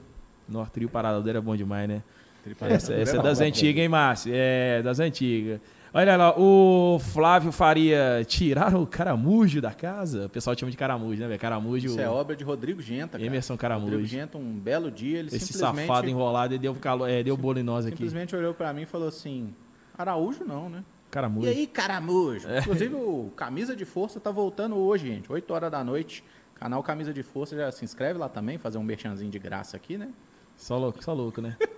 No 0.48 0.66
trio 0.66 0.90
Parada 0.90 1.22
Dura 1.22 1.38
é 1.38 1.42
bom 1.42 1.56
demais, 1.56 1.88
né? 1.88 2.02
Essa, 2.62 2.94
essa 2.94 3.18
é 3.18 3.22
das 3.22 3.42
antigas, 3.42 3.82
hein, 3.82 3.90
Márcio? 3.90 4.32
É, 4.34 4.82
das 4.82 5.00
antigas. 5.00 5.60
Olha 6.00 6.16
lá, 6.16 6.40
o 6.40 7.00
Flávio 7.00 7.52
Faria. 7.52 8.24
Tiraram 8.28 8.84
o 8.84 8.86
caramujo 8.86 9.60
da 9.60 9.74
casa? 9.74 10.28
O 10.28 10.30
pessoal 10.30 10.56
chama 10.56 10.70
de 10.70 10.78
caramujo, 10.78 11.26
né? 11.26 11.40
Caramujo. 11.40 11.88
Isso 11.88 12.00
é 12.00 12.08
obra 12.08 12.36
de 12.36 12.44
Rodrigo 12.44 12.80
Genta, 12.80 13.14
cara. 13.14 13.24
Emerson 13.24 13.58
Caramujo. 13.58 13.94
Rodrigo 13.94 14.08
Genta, 14.08 14.38
um 14.38 14.60
belo 14.60 14.92
dia, 14.92 15.18
ele 15.18 15.30
Esse 15.30 15.54
simplesmente, 15.54 15.88
safado 15.88 16.08
enrolado 16.08 16.54
e 16.54 16.60
deu, 16.60 16.76
calor, 16.76 17.10
é, 17.10 17.24
deu 17.24 17.36
bolo 17.36 17.58
em 17.58 17.64
nós 17.64 17.88
aqui. 17.88 17.98
simplesmente 17.98 18.36
olhou 18.36 18.54
pra 18.54 18.72
mim 18.74 18.84
e 18.84 18.86
falou 18.86 19.08
assim, 19.08 19.52
Araújo 19.98 20.46
não, 20.46 20.70
né? 20.70 20.84
Caramujo. 21.10 21.48
E 21.48 21.50
aí, 21.50 21.66
caramujo? 21.66 22.48
Inclusive, 22.60 22.94
o 22.94 23.32
Camisa 23.36 23.76
de 23.76 23.84
Força 23.84 24.20
tá 24.20 24.30
voltando 24.30 24.76
hoje, 24.76 25.08
gente. 25.08 25.32
8 25.32 25.52
horas 25.52 25.72
da 25.72 25.84
noite. 25.84 26.24
Canal 26.54 26.84
Camisa 26.84 27.12
de 27.12 27.24
Força, 27.24 27.56
já 27.56 27.72
se 27.72 27.84
inscreve 27.84 28.20
lá 28.20 28.30
também, 28.30 28.60
fazer 28.60 28.78
um 28.78 28.84
merchanzinho 28.84 29.32
de 29.32 29.40
graça 29.40 29.76
aqui, 29.76 29.98
né? 29.98 30.10
Só 30.56 30.78
louco, 30.78 31.04
só 31.04 31.14
louco, 31.14 31.42
né? 31.42 31.58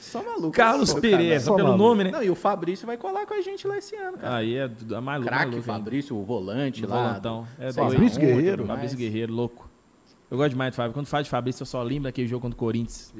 Só 0.00 0.22
maluco. 0.22 0.50
Carlos 0.50 0.90
só, 0.90 1.00
Pereira. 1.00 1.38
Só 1.40 1.54
pelo 1.54 1.68
maluco. 1.68 1.84
nome, 1.88 2.04
né? 2.04 2.10
Não, 2.10 2.22
e 2.22 2.30
o 2.30 2.34
Fabrício 2.34 2.86
vai 2.86 2.96
colar 2.96 3.26
com 3.26 3.34
a 3.34 3.40
gente 3.40 3.66
lá 3.66 3.78
esse 3.78 3.94
ano, 3.96 4.18
cara. 4.18 4.36
Aí 4.36 4.56
é 4.56 4.64
é 4.64 4.68
mais 4.68 4.86
louco. 4.90 5.00
mais 5.00 5.24
Craque. 5.24 5.60
Fabrício, 5.62 6.16
o 6.16 6.24
volante 6.24 6.82
Do 6.82 6.88
lá. 6.88 7.08
volantão. 7.08 7.46
É. 7.58 7.72
Fabrício 7.72 8.20
Guerreiro. 8.20 8.66
Fabrício 8.66 8.96
Guerreiro, 8.98 9.32
louco. 9.32 9.68
Eu 10.28 10.36
gosto 10.36 10.50
demais 10.50 10.72
do 10.72 10.76
Fábio. 10.76 10.92
Quando 10.92 11.06
fala 11.06 11.22
de 11.22 11.30
Fabrício, 11.30 11.62
eu 11.62 11.66
só 11.66 11.80
lembro 11.84 12.04
daquele 12.04 12.26
jogo 12.26 12.42
contra 12.42 12.56
o 12.56 12.58
Corinthians. 12.58 13.14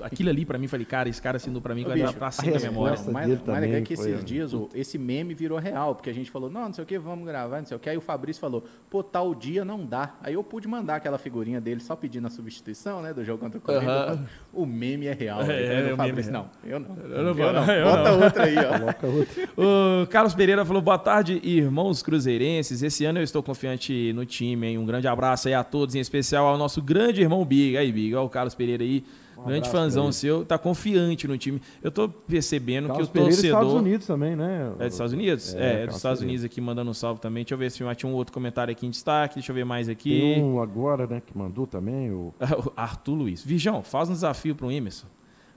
Aquilo 0.00 0.30
ali, 0.30 0.44
pra 0.46 0.56
mim, 0.58 0.68
falei, 0.68 0.86
cara, 0.86 1.08
esse 1.08 1.20
cara 1.20 1.38
assinou 1.38 1.60
pra 1.60 1.74
mim, 1.74 1.82
vai 1.82 1.98
pra 2.12 2.28
a 2.28 2.30
cima 2.30 2.52
da 2.52 2.60
memória. 2.60 2.90
resposta 2.92 3.10
O 3.10 3.12
mais, 3.12 3.28
mais 3.44 3.60
legal 3.60 3.78
é 3.78 3.80
que 3.82 3.96
foi, 3.96 4.10
esses 4.12 4.24
dias 4.24 4.54
o- 4.54 4.68
esse 4.72 4.96
meme 4.96 5.34
virou 5.34 5.58
real, 5.58 5.96
porque 5.96 6.08
a 6.08 6.12
gente 6.14 6.30
falou, 6.30 6.48
não, 6.48 6.66
não 6.66 6.72
sei 6.72 6.84
o 6.84 6.86
que, 6.86 6.96
vamos 7.00 7.26
gravar, 7.26 7.58
não 7.58 7.66
sei 7.66 7.76
o 7.76 7.80
que. 7.80 7.90
Aí 7.90 7.96
o 7.96 8.00
Fabrício 8.00 8.40
falou, 8.40 8.64
pô, 8.88 9.02
tal 9.02 9.34
dia 9.34 9.64
não 9.64 9.84
dá. 9.84 10.14
Aí 10.22 10.34
eu 10.34 10.44
pude 10.44 10.68
mandar 10.68 10.94
aquela 10.96 11.18
figurinha 11.18 11.60
dele 11.60 11.80
só 11.80 11.96
pedindo 11.96 12.28
a 12.28 12.30
substituição, 12.30 13.02
né, 13.02 13.12
do 13.12 13.24
jogo 13.24 13.40
contra 13.40 13.58
o 13.58 13.60
Corinthians. 13.60 14.20
O 14.52 14.64
meme 14.64 15.06
é 15.08 15.14
real. 15.14 15.42
É, 15.42 15.88
é, 15.88 15.92
o 15.94 15.96
Fabrício, 15.96 16.30
é 16.30 16.32
não, 16.32 16.48
eu 16.64 16.78
não. 16.78 16.96
Eu 16.96 17.22
não 17.24 17.34
vou, 17.34 17.44
eu 17.44 17.52
não. 17.52 17.66
Bota 17.90 18.12
outra 18.12 18.44
aí, 18.44 18.54
ó. 18.56 18.78
Coloca 18.78 19.06
outro. 19.08 19.46
O 19.56 20.06
Carlos 20.08 20.34
Pereira 20.34 20.64
falou: 20.64 20.80
boa 20.80 20.98
tarde, 20.98 21.40
irmãos 21.42 22.02
cruzeirenses. 22.02 22.82
Esse 22.82 23.04
ano 23.04 23.18
eu 23.18 23.24
estou 23.24 23.42
confiante 23.42 24.12
no 24.12 24.24
time, 24.24 24.66
hein? 24.68 24.78
Um 24.78 24.84
grande 24.86 25.08
abraço 25.08 25.48
aí 25.48 25.54
a 25.54 25.64
todos, 25.64 25.94
em 25.94 25.98
especial 25.98 26.35
ao 26.44 26.58
nosso 26.58 26.82
grande 26.82 27.22
irmão 27.22 27.44
Big. 27.44 27.76
Aí, 27.76 27.90
Big, 27.92 28.14
olha 28.14 28.24
o 28.24 28.28
Carlos 28.28 28.54
Pereira 28.54 28.82
aí. 28.82 29.04
grande 29.36 29.68
abraço 29.68 29.70
fãzão 29.70 30.12
seu, 30.12 30.44
tá 30.44 30.58
confiante 30.58 31.26
no 31.28 31.36
time. 31.38 31.60
Eu 31.82 31.90
tô 31.90 32.08
percebendo 32.08 32.88
Carlos 32.88 33.06
que 33.06 33.10
o 33.10 33.12
Pereira 33.12 33.34
torcedor. 33.34 33.60
Estados 33.60 33.80
Unidos 33.80 34.06
também, 34.06 34.36
né? 34.36 34.72
É 34.78 34.84
dos 34.84 34.94
Estados 34.94 35.12
Unidos? 35.12 35.54
É, 35.54 35.58
é, 35.58 35.60
Carlos 35.60 35.86
dos 35.86 35.96
Estados 35.96 36.18
Pereira. 36.20 36.24
Unidos 36.24 36.44
aqui 36.44 36.60
mandando 36.60 36.90
um 36.90 36.94
salve 36.94 37.20
também. 37.20 37.44
Deixa 37.44 37.54
eu 37.54 37.58
ver 37.58 37.70
se 37.70 37.84
tinha 37.96 38.10
um 38.10 38.14
outro 38.14 38.32
comentário 38.32 38.72
aqui 38.72 38.86
em 38.86 38.90
destaque. 38.90 39.34
Deixa 39.36 39.52
eu 39.52 39.54
ver 39.54 39.64
mais 39.64 39.88
aqui. 39.88 40.20
Tem 40.34 40.42
um 40.42 40.60
agora, 40.60 41.06
né, 41.06 41.22
que 41.24 41.36
mandou 41.36 41.66
também, 41.66 42.10
o 42.10 42.34
O 42.64 42.72
Arthur 42.76 43.14
Luiz. 43.14 43.44
Virgão, 43.44 43.82
faz 43.82 44.08
um 44.08 44.12
desafio 44.12 44.54
pro 44.54 44.70
Emerson, 44.70 45.06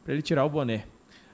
pra 0.03 0.14
ele 0.14 0.22
tirar 0.22 0.45
o 0.45 0.49
boné. 0.49 0.85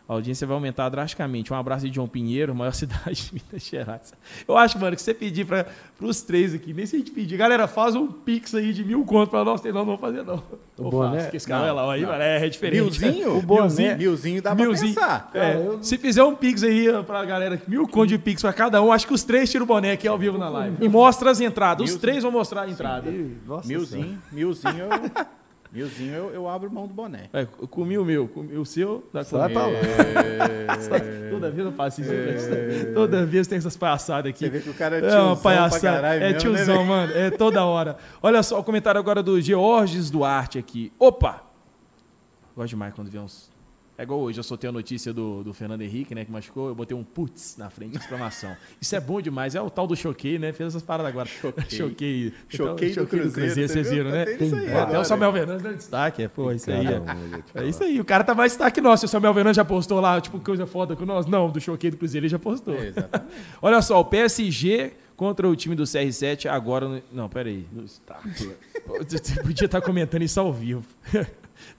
A 0.07 0.13
audiência 0.13 0.45
vai 0.45 0.53
aumentar 0.53 0.87
drasticamente. 0.89 1.51
Um 1.51 1.55
abraço 1.55 1.89
de 1.89 1.95
João 1.95 2.07
Pinheiro, 2.07 2.53
maior 2.53 2.71
cidade 2.75 3.25
de 3.25 3.33
Minas 3.33 3.63
Gerais. 3.67 4.13
Eu 4.47 4.55
acho, 4.55 4.77
mano, 4.79 4.95
que 4.95 5.01
você 5.01 5.15
pedir 5.15 5.45
para 5.45 5.65
os 5.99 6.21
três 6.21 6.53
aqui, 6.53 6.73
nem 6.73 6.85
se 6.85 6.95
a 6.95 6.99
gente 6.99 7.09
pedir, 7.09 7.35
galera, 7.37 7.67
faz 7.67 7.95
um 7.95 8.05
pix 8.05 8.53
aí 8.53 8.71
de 8.71 8.83
mil 8.85 9.03
conto 9.03 9.31
pra 9.31 9.43
nós, 9.43 9.63
nós 9.63 9.73
não 9.73 9.83
vamos 9.83 9.99
fazer, 9.99 10.23
não. 10.23 10.43
O 10.77 10.89
boné? 10.91 11.27
que 11.29 11.37
esse 11.37 11.47
cara 11.47 11.61
Não, 11.61 11.67
é 11.69 11.71
lá, 11.71 11.93
aí, 11.93 12.01
não. 12.01 12.09
mano, 12.09 12.21
é, 12.21 12.45
é 12.45 12.49
diferente. 12.49 12.81
Milzinho? 12.83 13.37
O 13.37 13.41
boné. 13.41 13.61
Milzinho, 13.63 13.97
milzinho 13.97 14.41
dá 14.43 14.55
pra 14.55 14.63
Milzinho. 14.65 14.93
pensar. 14.93 15.31
É, 15.33 15.39
Cara, 15.39 15.53
eu- 15.59 15.83
Se 15.83 15.97
fizer 15.97 16.23
um 16.23 16.35
pix 16.35 16.61
aí 16.63 16.85
pra 17.07 17.25
galera, 17.25 17.59
mil 17.67 17.87
conto 17.87 18.07
de 18.07 18.19
pix 18.19 18.41
pra 18.43 18.53
cada 18.53 18.81
um, 18.83 18.91
acho 18.91 19.07
que 19.07 19.13
os 19.13 19.23
três 19.23 19.49
tiram 19.49 19.63
o 19.63 19.67
boné 19.67 19.93
aqui 19.93 20.07
ao 20.07 20.19
vivo 20.19 20.37
na 20.37 20.49
live. 20.49 20.77
E 20.81 20.87
mostra 20.87 21.31
as 21.31 21.41
entradas. 21.41 21.83
Os 21.83 21.91
Milzinho. 21.91 22.01
três 22.01 22.21
vão 22.21 22.31
mostrar 22.31 22.61
a 22.63 22.69
entrada. 22.69 23.09
Nossa 23.47 23.67
Senhora. 23.67 23.85
Milzinho, 23.87 24.21
milzinho, 24.31 24.77
eu, 24.81 25.25
milzinho 25.71 26.13
eu, 26.13 26.29
eu 26.33 26.49
abro 26.49 26.71
mão 26.71 26.87
do 26.87 26.93
boné. 26.93 27.29
É, 27.33 27.41
eu 27.41 27.67
comi 27.67 27.97
o 27.97 28.05
meu, 28.05 28.27
comi 28.27 28.57
o 28.57 28.65
seu, 28.65 29.07
da 29.13 29.23
Sai 29.23 29.51
pra 29.51 29.67
lá. 29.67 29.73
Toda 31.31 31.51
vez 31.51 31.65
eu 31.65 31.71
faço 31.73 32.01
isso. 32.01 32.11
né? 32.11 32.93
Toda 32.93 33.25
vez 33.25 33.47
tem 33.47 33.57
essas 33.57 33.75
palhaçadas 33.75 34.29
aqui. 34.29 34.45
Você 34.45 34.49
vê 34.49 34.59
que 34.61 34.69
o 34.69 34.73
cara 34.73 34.95
é 34.95 34.99
É 34.99 35.01
tiozão 35.01 35.27
uma 35.27 35.35
pra 35.35 35.43
palhaçada. 35.43 36.07
É 36.15 36.19
mesmo, 36.19 36.33
né, 36.33 36.33
tiozão, 36.39 36.75
velho? 36.77 36.87
mano. 36.87 37.13
É 37.13 37.31
toda 37.31 37.65
hora. 37.65 37.97
Olha 38.21 38.41
só 38.43 38.59
o 38.59 38.63
comentário 38.63 38.99
agora 38.99 39.21
do 39.21 39.39
Georges 39.41 40.09
Duarte 40.09 40.57
aqui. 40.57 40.91
Opa! 40.97 41.43
Gosto 42.55 42.69
demais 42.69 42.93
quando 42.93 43.09
vê 43.09 43.19
uns. 43.19 43.53
É 43.97 44.03
igual 44.03 44.19
hoje, 44.19 44.39
eu 44.39 44.43
soltei 44.43 44.69
a 44.69 44.73
notícia 44.73 45.13
do, 45.13 45.41
do 45.43 45.53
Fernando 45.53 45.81
Henrique, 45.81 46.13
né, 46.13 46.25
que 46.25 46.31
machucou, 46.31 46.67
eu 46.67 46.75
botei 46.75 46.97
um 46.97 47.03
putz 47.03 47.55
na 47.57 47.69
frente 47.69 47.91
de 47.91 47.97
exclamação. 47.99 48.53
Isso 48.81 48.93
é 48.93 48.99
bom 48.99 49.21
demais, 49.21 49.55
é 49.55 49.61
o 49.61 49.69
tal 49.69 49.87
do 49.87 49.95
choquei, 49.95 50.37
né? 50.37 50.51
Fez 50.51 50.67
essas 50.67 50.83
paradas 50.83 51.09
agora. 51.11 51.27
Choquei. 51.27 51.65
choquei. 51.69 52.33
Choquei 52.49 52.93
do 52.93 53.07
Cruzeiro, 53.07 53.53
vocês 53.53 53.71
você 53.71 53.83
viram, 53.83 54.11
né? 54.11 54.25
Tem 54.25 54.53
aí 54.53 54.65
Até 54.67 54.81
agora. 54.81 54.99
o 54.99 55.05
Samuel 55.05 55.31
Fernandes 55.33 55.63
deu 55.63 55.73
destaque, 55.73 56.23
é, 56.23 56.27
pô, 56.27 56.51
isso 56.51 56.69
aí. 56.69 56.85
É. 56.87 57.63
É 57.63 57.67
isso 57.67 57.83
aí, 57.83 57.99
o 58.01 58.05
cara 58.05 58.23
tá 58.23 58.35
mais 58.35 58.51
destaque. 58.51 58.81
Se 58.97 59.05
o 59.05 59.07
Samuel 59.07 59.33
Fernandes 59.33 59.55
já 59.55 59.65
postou 59.65 59.99
lá, 60.01 60.19
tipo, 60.19 60.39
coisa 60.39 60.65
foda 60.67 60.95
com 60.95 61.05
nós. 61.05 61.25
Não, 61.25 61.49
do 61.49 61.61
choquei 61.61 61.89
do 61.89 61.97
Cruzeiro 61.97 62.25
ele 62.25 62.29
já 62.31 62.39
postou. 62.39 62.73
É. 62.75 62.91
Olha 63.61 63.81
só, 63.81 63.99
o 64.01 64.05
PSG 64.05 64.91
contra 65.15 65.47
o 65.47 65.55
time 65.55 65.73
do 65.75 65.83
CR7 65.83 66.47
agora. 66.49 66.87
no- 66.89 67.01
Não, 67.13 67.29
peraí. 67.29 67.65
No. 67.71 67.83
Você 67.87 68.01
podia 69.41 69.65
estar 69.65 69.81
comentando 69.81 70.23
isso 70.23 70.39
ao 70.39 70.51
vivo. 70.51 70.83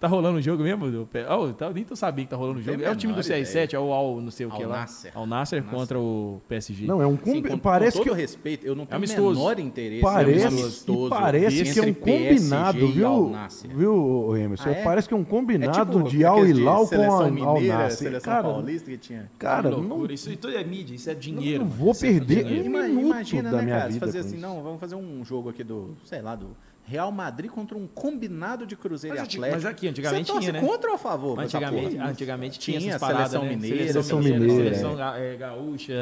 tá 0.01 0.07
rolando 0.09 0.39
o 0.39 0.43
jogo 0.43 0.63
mesmo? 0.63 0.91
do 0.91 1.09
Oh, 1.31 1.53
tá- 1.53 1.71
nem 1.73 1.85
tô 1.85 1.95
sabendo 1.97 2.25
que 2.27 2.31
tá 2.31 2.37
rolando 2.37 2.59
o 2.59 2.63
jogo. 2.63 2.77
tenho 2.79 2.89
É 2.89 2.93
o 2.93 2.97
time 2.97 3.13
do 3.13 3.17
menor 3.23 3.29
CR7, 3.45 3.75
é 3.75 3.79
o 3.79 3.93
Al, 3.93 4.21
não 4.21 4.31
sei 4.31 4.47
o 4.47 4.51
que 4.51 4.63
Al 4.63 4.69
lá. 4.69 4.81
Nasser. 4.81 5.13
Al 5.15 5.27
Nasser 5.27 5.63
contra 5.65 5.99
o 5.99 6.41
PSG. 6.49 6.87
Não, 6.87 7.01
é 7.03 7.07
um 7.07 7.17
Sim, 7.17 7.37
combi... 7.37 7.49
com, 7.51 7.59
parece 7.59 7.97
com 7.97 8.03
que 8.03 8.09
todo 8.09 8.19
respeito, 8.19 8.67
eu 8.67 8.75
não 8.75 8.85
tenho 8.87 8.95
o 8.95 8.99
Amistoso. 8.99 9.39
menor 9.41 9.59
interesse 9.61 10.03
parece, 10.03 10.39
em 10.45 10.47
amistoso 10.63 11.07
e 11.07 11.11
parece 11.11 11.63
que 11.73 11.79
é 11.79 11.83
um 11.83 11.95
PSG 11.95 11.95
combinado, 11.95 12.79
e 12.79 13.05
Al 13.05 13.25
viu? 13.27 13.33
Viu, 13.77 14.37
Emerson? 14.37 14.69
Ah, 14.69 14.73
é? 14.73 14.83
Parece 14.85 15.09
que 15.09 15.15
é 15.15 15.17
um 15.17 15.25
combinado 15.25 15.79
É 15.81 15.85
tipo 15.85 16.09
de 16.09 16.25
Al 16.25 16.37
aqueles 16.39 16.59
Hilal 16.59 16.81
com 16.81 16.87
seleção 16.87 17.19
a 17.21 17.25
Al 17.25 17.31
mineira, 17.31 17.79
Nassr. 17.79 17.97
seleção 17.99 18.33
Cara, 18.33 18.49
paulista 18.49 18.91
que 18.91 18.99
tinha. 18.99 19.31
cara, 19.39 19.71
Que 19.71 19.77
não, 19.77 19.83
loucura. 19.89 20.13
Isso 20.13 20.37
tudo 20.37 20.57
é 20.57 20.65
mídia, 20.65 20.95
isso 20.95 21.11
é 21.11 21.15
dinheiro. 21.15 21.65
não 21.65 21.71
vou 21.71 21.91
é 21.93 21.95
perder 21.95 22.47
um 22.47 22.49
minuto 22.71 23.01
Imagina, 23.07 23.51
da 23.51 23.57
né, 23.59 23.63
minha 23.65 23.77
cara? 23.79 23.91
vida 23.91 24.07
Fazer 24.07 24.19
assim, 24.21 24.39
não, 24.39 24.63
vamos 24.63 24.81
fazer 24.81 24.95
um 24.95 25.25
jogo 25.25 25.49
aqui 25.51 25.63
do, 25.65 25.97
sei 26.05 26.21
lá, 26.23 26.35
do 26.35 26.49
Real 26.89 27.11
Madrid 27.11 27.51
contra 27.51 27.77
um 27.77 27.87
combinado 27.87 28.65
de 28.65 28.77
Cruzeiro 28.77 29.17
Mas, 29.17 29.27
e 29.27 29.37
Atlético. 29.37 29.57
mas 29.57 29.67
aqui, 29.67 29.89
antigamente 29.89 30.31
Você 30.33 30.39
tinha, 30.39 30.53
né? 30.53 30.61
contra 30.61 30.89
ou 30.91 30.95
a 30.95 30.99
favor? 30.99 31.39
Antigamente, 31.41 31.99
antigamente 31.99 32.59
tinha, 32.61 32.79
Tinha 32.79 32.91
essas 32.95 33.01
paradas, 33.01 33.31
seleção 33.33 33.45
né? 33.49 33.57
mineira, 33.57 33.93
seleção 33.93 34.19
mineira, 34.21 34.39
mineira, 34.39 34.65
seleção 34.65 34.93
é. 34.93 34.97
ga- 34.97 35.19
é, 35.19 35.37
gaúcha, 35.37 35.95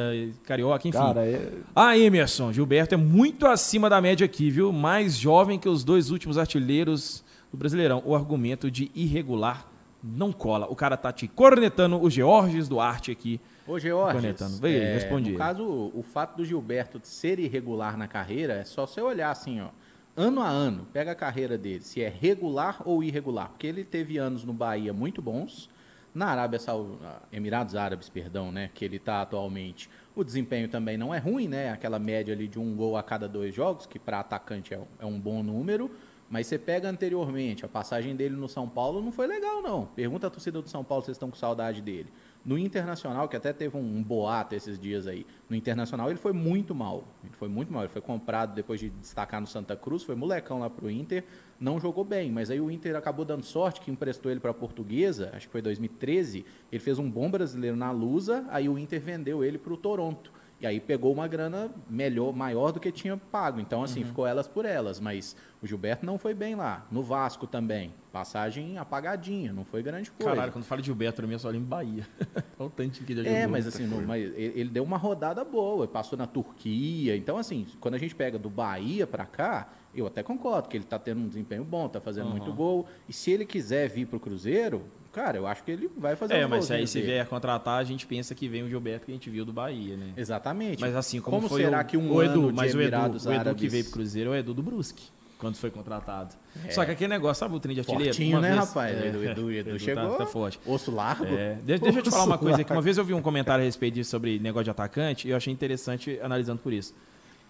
carioca, 0.44 0.86
enfim. 0.86 0.98
Cara, 0.98 1.26
é... 1.26 1.52
Ah, 1.74 1.96
Emerson, 1.96 2.52
Gilberto 2.52 2.94
é 2.94 2.98
muito 2.98 3.46
acima 3.46 3.88
da 3.88 3.98
média 4.00 4.26
aqui, 4.26 4.50
viu? 4.50 4.72
Mais 4.72 5.16
jovem 5.16 5.58
que 5.58 5.68
os 5.68 5.82
dois 5.84 6.10
últimos 6.10 6.36
artilheiros 6.36 7.24
do 7.50 7.56
Brasileirão. 7.56 8.02
O 8.04 8.14
argumento 8.14 8.70
de 8.70 8.90
irregular 8.94 9.66
não 10.02 10.32
cola. 10.32 10.66
O 10.68 10.76
cara 10.76 10.98
tá 10.98 11.10
te 11.10 11.26
cornetando 11.26 11.98
o 11.98 12.10
Georges 12.10 12.68
Duarte 12.68 13.10
aqui. 13.10 13.40
Ô, 13.66 13.78
Georges, 13.78 14.20
Conectando. 14.20 14.56
Vem 14.58 14.74
aí, 14.74 14.92
responde 14.92 15.32
No 15.32 15.38
caso, 15.38 15.64
o 15.94 16.02
fato 16.02 16.36
do 16.36 16.44
Gilberto 16.44 17.00
ser 17.02 17.38
irregular 17.38 17.96
na 17.96 18.06
carreira, 18.06 18.52
é 18.52 18.64
só 18.64 18.86
você 18.86 19.00
olhar 19.00 19.30
assim, 19.30 19.62
ó. 19.62 19.68
Ano 20.16 20.40
a 20.42 20.48
ano, 20.48 20.86
pega 20.92 21.10
a 21.10 21.14
carreira 21.14 21.58
dele, 21.58 21.82
se 21.82 22.00
é 22.00 22.08
regular 22.08 22.80
ou 22.84 23.02
irregular. 23.02 23.48
Porque 23.48 23.66
ele 23.66 23.82
teve 23.82 24.16
anos 24.16 24.44
no 24.44 24.52
Bahia 24.52 24.92
muito 24.92 25.20
bons, 25.20 25.68
na 26.14 26.26
Arábia 26.26 26.60
Saudita, 26.60 27.22
Emirados 27.32 27.74
Árabes, 27.74 28.08
perdão, 28.08 28.52
né, 28.52 28.70
que 28.72 28.84
ele 28.84 28.96
está 28.96 29.22
atualmente. 29.22 29.90
O 30.14 30.22
desempenho 30.22 30.68
também 30.68 30.96
não 30.96 31.12
é 31.12 31.18
ruim, 31.18 31.48
né, 31.48 31.72
aquela 31.72 31.98
média 31.98 32.32
ali 32.32 32.46
de 32.46 32.60
um 32.60 32.76
gol 32.76 32.96
a 32.96 33.02
cada 33.02 33.28
dois 33.28 33.52
jogos, 33.52 33.86
que 33.86 33.98
para 33.98 34.20
atacante 34.20 34.72
é 34.72 34.78
um, 34.78 34.86
é 35.00 35.04
um 35.04 35.18
bom 35.18 35.42
número. 35.42 35.90
Mas 36.30 36.46
você 36.46 36.58
pega 36.58 36.88
anteriormente, 36.88 37.64
a 37.64 37.68
passagem 37.68 38.14
dele 38.14 38.36
no 38.36 38.48
São 38.48 38.68
Paulo 38.68 39.02
não 39.02 39.10
foi 39.10 39.26
legal, 39.26 39.60
não. 39.62 39.86
Pergunta 39.86 40.28
a 40.28 40.30
torcida 40.30 40.62
do 40.62 40.68
São 40.68 40.84
Paulo 40.84 41.02
se 41.02 41.06
vocês 41.06 41.16
estão 41.16 41.30
com 41.30 41.36
saudade 41.36 41.82
dele. 41.82 42.10
No 42.44 42.58
Internacional, 42.58 43.26
que 43.26 43.36
até 43.36 43.54
teve 43.54 43.74
um, 43.74 44.02
boato 44.02 44.54
esses 44.54 44.78
dias 44.78 45.06
aí, 45.06 45.26
no 45.48 45.56
Internacional 45.56 46.10
ele 46.10 46.18
foi 46.18 46.32
muito 46.34 46.74
mal. 46.74 47.04
Ele 47.22 47.32
foi 47.32 47.48
muito 47.48 47.72
mal. 47.72 47.84
Ele 47.84 47.92
foi 47.92 48.02
comprado 48.02 48.54
depois 48.54 48.78
de 48.78 48.90
destacar 48.90 49.40
no 49.40 49.46
Santa 49.46 49.74
Cruz, 49.74 50.02
foi 50.02 50.14
molecão 50.14 50.58
lá 50.58 50.68
pro 50.68 50.90
Inter, 50.90 51.24
não 51.58 51.80
jogou 51.80 52.04
bem. 52.04 52.30
Mas 52.30 52.50
aí 52.50 52.60
o 52.60 52.70
Inter 52.70 52.96
acabou 52.96 53.24
dando 53.24 53.44
sorte 53.44 53.80
que 53.80 53.90
emprestou 53.90 54.30
ele 54.30 54.40
para 54.40 54.50
a 54.50 54.54
Portuguesa, 54.54 55.30
acho 55.32 55.46
que 55.46 55.52
foi 55.52 55.62
2013. 55.62 56.44
Ele 56.70 56.80
fez 56.80 56.98
um 56.98 57.10
bom 57.10 57.30
brasileiro 57.30 57.76
na 57.76 57.90
Lusa, 57.90 58.44
aí 58.50 58.68
o 58.68 58.78
Inter 58.78 59.00
vendeu 59.00 59.42
ele 59.42 59.56
pro 59.56 59.76
Toronto. 59.76 60.30
E 60.60 60.66
aí 60.66 60.80
pegou 60.80 61.12
uma 61.12 61.26
grana 61.28 61.70
melhor, 61.90 62.32
maior 62.34 62.70
do 62.72 62.80
que 62.80 62.90
tinha 62.90 63.16
pago. 63.16 63.60
Então, 63.60 63.82
assim, 63.82 64.02
ficou 64.04 64.26
elas 64.26 64.46
por 64.48 64.64
elas. 64.64 64.98
Mas 65.00 65.36
o 65.60 65.66
Gilberto 65.66 66.06
não 66.06 66.16
foi 66.16 66.32
bem 66.32 66.54
lá. 66.54 66.86
No 66.90 67.02
Vasco 67.02 67.46
também. 67.46 67.92
passagem 68.12 68.78
apagadinha, 68.78 69.52
não 69.52 69.64
foi 69.64 69.82
grande 69.82 70.10
coisa. 70.12 70.32
Caralho, 70.34 70.52
quando 70.52 70.64
fala 70.64 70.80
de 70.80 70.86
Gilberto, 70.86 71.16
pra 71.16 71.26
mim 71.26 71.32
eu 71.32 71.38
só 71.40 71.48
lembro 71.48 71.66
Bahia. 71.66 72.06
Olha 72.58 72.68
o 72.68 72.70
tanto 72.70 73.02
que 73.04 73.12
ele 73.12 73.28
É, 73.28 73.46
mas 73.46 73.66
assim, 73.66 73.84
no- 73.86 74.00
mas 74.06 74.22
ele 74.36 74.70
deu 74.70 74.84
uma 74.84 74.96
rodada 74.96 75.44
boa, 75.44 75.86
passou 75.88 76.16
na 76.16 76.26
Turquia. 76.26 77.16
Então, 77.16 77.36
assim, 77.36 77.66
quando 77.80 77.94
a 77.94 77.98
gente 77.98 78.14
pega 78.14 78.38
do 78.38 78.48
Bahia 78.48 79.04
pra 79.06 79.26
cá, 79.26 79.68
eu 79.92 80.06
até 80.06 80.22
concordo 80.22 80.68
que 80.68 80.76
ele 80.76 80.84
tá 80.84 80.98
tendo 80.98 81.20
um 81.22 81.28
desempenho 81.28 81.64
bom, 81.64 81.88
tá 81.88 82.00
fazendo 82.00 82.30
muito 82.30 82.52
gol. 82.52 82.86
E 83.08 83.12
se 83.12 83.32
ele 83.32 83.44
quiser 83.44 83.88
vir 83.90 84.06
pro 84.06 84.20
Cruzeiro, 84.20 84.84
cara, 85.14 85.38
eu 85.38 85.46
acho 85.46 85.62
que 85.62 85.70
ele 85.70 85.88
vai 85.96 86.16
fazer 86.16 86.34
É, 86.34 86.46
mas 86.46 86.64
aí 86.70 86.78
golzinhos 86.80 86.90
se 86.90 87.00
vier 87.00 87.26
contratar, 87.26 87.78
a 87.80 87.84
gente 87.84 88.06
pensa 88.06 88.34
que 88.34 88.48
vem 88.48 88.62
o 88.64 88.68
Gilberto 88.68 89.06
que 89.06 89.12
a 89.12 89.14
gente 89.14 89.30
viu 89.30 89.44
do 89.44 89.52
Bahia, 89.52 89.96
né? 89.96 90.12
Exatamente. 90.16 90.80
Mas 90.80 90.94
assim, 90.96 91.20
como, 91.20 91.48
foi 91.48 91.62
será 91.62 91.80
o, 91.80 91.84
que 91.84 91.96
um 91.96 92.12
o 92.12 92.22
Edu, 92.22 92.52
mas 92.52 92.74
o 92.74 92.80
Edu, 92.80 92.96
o 92.96 93.32
Edu 93.32 93.54
que 93.54 93.68
veio 93.68 93.84
pro 93.84 93.92
Cruzeiro 93.94 94.30
é 94.30 94.32
o 94.32 94.36
Edu 94.36 94.52
do 94.52 94.62
Brusque, 94.62 95.04
quando 95.38 95.56
foi 95.56 95.70
contratado. 95.70 96.34
Só 96.70 96.84
que 96.84 96.90
aquele 96.90 97.08
negócio, 97.08 97.40
sabe 97.40 97.54
o 97.54 97.60
trem 97.60 97.74
de 97.74 97.80
artilheiro? 97.80 98.06
Fortinho, 98.14 98.40
né, 98.40 98.50
vez- 98.52 98.60
rapaz? 98.68 98.96
É, 98.96 99.06
Edu, 99.08 99.24
Edu, 99.24 99.52
Edu 99.52 99.70
tá- 99.72 99.78
chegou. 99.78 100.14
Tá, 100.16 100.26
forte. 100.26 100.60
Osso 100.66 100.90
largo. 100.90 101.24
É, 101.26 101.54
de- 101.64 101.78
deixa 101.78 101.98
eu 101.98 102.02
te 102.02 102.10
falar 102.10 102.24
uma 102.24 102.38
coisa 102.38 102.60
aqui. 102.62 102.72
Uma 102.72 102.82
vez 102.82 102.98
eu 102.98 103.04
vi 103.04 103.14
um 103.14 103.22
comentário 103.22 103.62
a 103.62 103.64
respeito 103.64 103.94
disso 103.94 104.10
sobre 104.10 104.38
negócio 104.38 104.64
de 104.64 104.70
atacante 104.70 105.28
e 105.28 105.30
eu 105.30 105.36
achei 105.36 105.52
interessante 105.52 106.18
analisando 106.22 106.60
por 106.60 106.72
isso. 106.72 106.94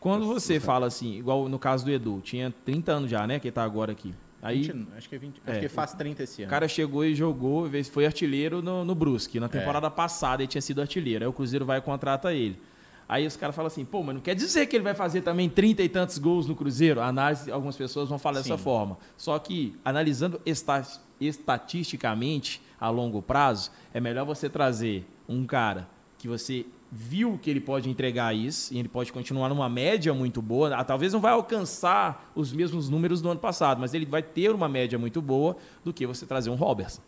Quando 0.00 0.26
você 0.26 0.60
fala 0.60 0.86
assim, 0.86 1.16
igual 1.16 1.48
no 1.48 1.58
caso 1.58 1.84
do 1.84 1.90
Edu, 1.90 2.20
tinha 2.22 2.52
30 2.64 2.92
anos 2.92 3.10
já, 3.10 3.26
né? 3.26 3.38
Que 3.38 3.48
ele 3.48 3.52
tá 3.52 3.62
agora 3.64 3.92
aqui. 3.92 4.14
Aí 4.44 4.62
20, 4.62 4.86
acho 4.96 5.08
que 5.08 5.14
é 5.14 5.18
20, 5.18 5.42
É. 5.46 5.50
acho 5.52 5.60
que 5.60 5.68
faz 5.68 5.92
30 5.94 6.22
esse 6.22 6.42
o 6.42 6.44
ano. 6.44 6.50
cara 6.50 6.68
chegou 6.68 7.04
e 7.04 7.14
jogou, 7.14 7.68
foi 7.90 8.04
artilheiro 8.06 8.60
no, 8.62 8.84
no 8.84 8.94
Brusque. 8.94 9.40
Na 9.40 9.48
temporada 9.48 9.90
passada 9.90 10.42
ele 10.42 10.48
tinha 10.48 10.60
sido 10.62 10.80
artilheiro. 10.80 11.24
Aí 11.24 11.28
o 11.28 11.32
Cruzeiro 11.32 11.64
vai 11.64 11.78
e 11.78 11.80
contrata 11.80 12.32
ele. 12.32 12.60
Aí 13.08 13.26
os 13.26 13.36
caras 13.36 13.54
falam 13.54 13.66
assim, 13.66 13.84
pô, 13.84 14.02
mas 14.02 14.14
não 14.14 14.22
quer 14.22 14.34
dizer 14.34 14.64
que 14.66 14.76
ele 14.76 14.82
vai 14.84 14.94
fazer 14.94 15.20
também 15.20 15.48
30 15.48 15.82
e 15.82 15.88
tantos 15.88 16.16
gols 16.18 16.46
no 16.46 16.54
Cruzeiro? 16.56 17.00
A 17.00 17.06
análise, 17.06 17.50
algumas 17.50 17.76
pessoas 17.76 18.08
vão 18.08 18.18
falar 18.18 18.38
dessa 18.38 18.56
Sim. 18.56 18.62
forma. 18.62 18.96
Só 19.16 19.38
que, 19.38 19.76
analisando 19.84 20.40
esta- 20.46 20.82
estatisticamente, 21.20 22.60
a 22.80 22.88
longo 22.90 23.22
prazo, 23.22 23.70
é 23.92 24.00
melhor 24.00 24.24
você 24.24 24.48
trazer 24.48 25.06
um 25.28 25.46
cara 25.46 25.88
que 26.18 26.26
você 26.28 26.66
viu 26.96 27.36
que 27.42 27.50
ele 27.50 27.60
pode 27.60 27.90
entregar 27.90 28.32
isso, 28.34 28.72
e 28.72 28.78
ele 28.78 28.88
pode 28.88 29.12
continuar 29.12 29.48
numa 29.48 29.68
média 29.68 30.14
muito 30.14 30.40
boa. 30.40 30.72
Ah, 30.76 30.84
Talvez 30.84 31.12
não 31.12 31.20
vai 31.20 31.32
alcançar 31.32 32.30
os 32.36 32.52
mesmos 32.52 32.88
números 32.88 33.20
do 33.20 33.28
ano 33.28 33.40
passado, 33.40 33.80
mas 33.80 33.92
ele 33.94 34.06
vai 34.06 34.22
ter 34.22 34.50
uma 34.54 34.68
média 34.68 34.96
muito 34.96 35.20
boa 35.20 35.56
do 35.82 35.92
que 35.92 36.06
você 36.06 36.24
trazer 36.24 36.50
um 36.50 36.54
Robertson. 36.54 37.02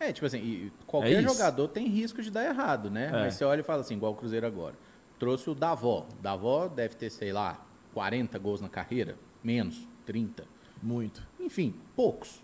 É, 0.00 0.10
tipo 0.12 0.24
assim, 0.26 0.66
É 0.66 0.70
qualquer 0.86 1.22
isso. 1.22 1.32
jogador 1.34 1.68
tem 1.68 1.86
risco 1.86 2.22
de 2.22 2.30
dar 2.30 2.44
errado, 2.46 2.90
né? 2.90 3.08
É. 3.08 3.12
Mas 3.12 3.34
você 3.34 3.44
olha 3.44 3.60
e 3.60 3.62
fala 3.64 3.82
assim, 3.82 3.94
igual 3.94 4.12
o 4.12 4.16
Cruzeiro 4.16 4.46
agora. 4.46 4.74
Trouxe 5.18 5.50
o 5.50 5.54
Davó. 5.54 6.06
Davó 6.22 6.68
deve 6.68 6.94
ter, 6.96 7.10
sei 7.10 7.32
lá, 7.32 7.62
40 7.92 8.38
gols 8.38 8.60
na 8.62 8.68
carreira, 8.68 9.16
menos, 9.44 9.86
30. 10.06 10.44
Muito. 10.82 11.22
Enfim, 11.40 11.74
poucos. 11.94 12.42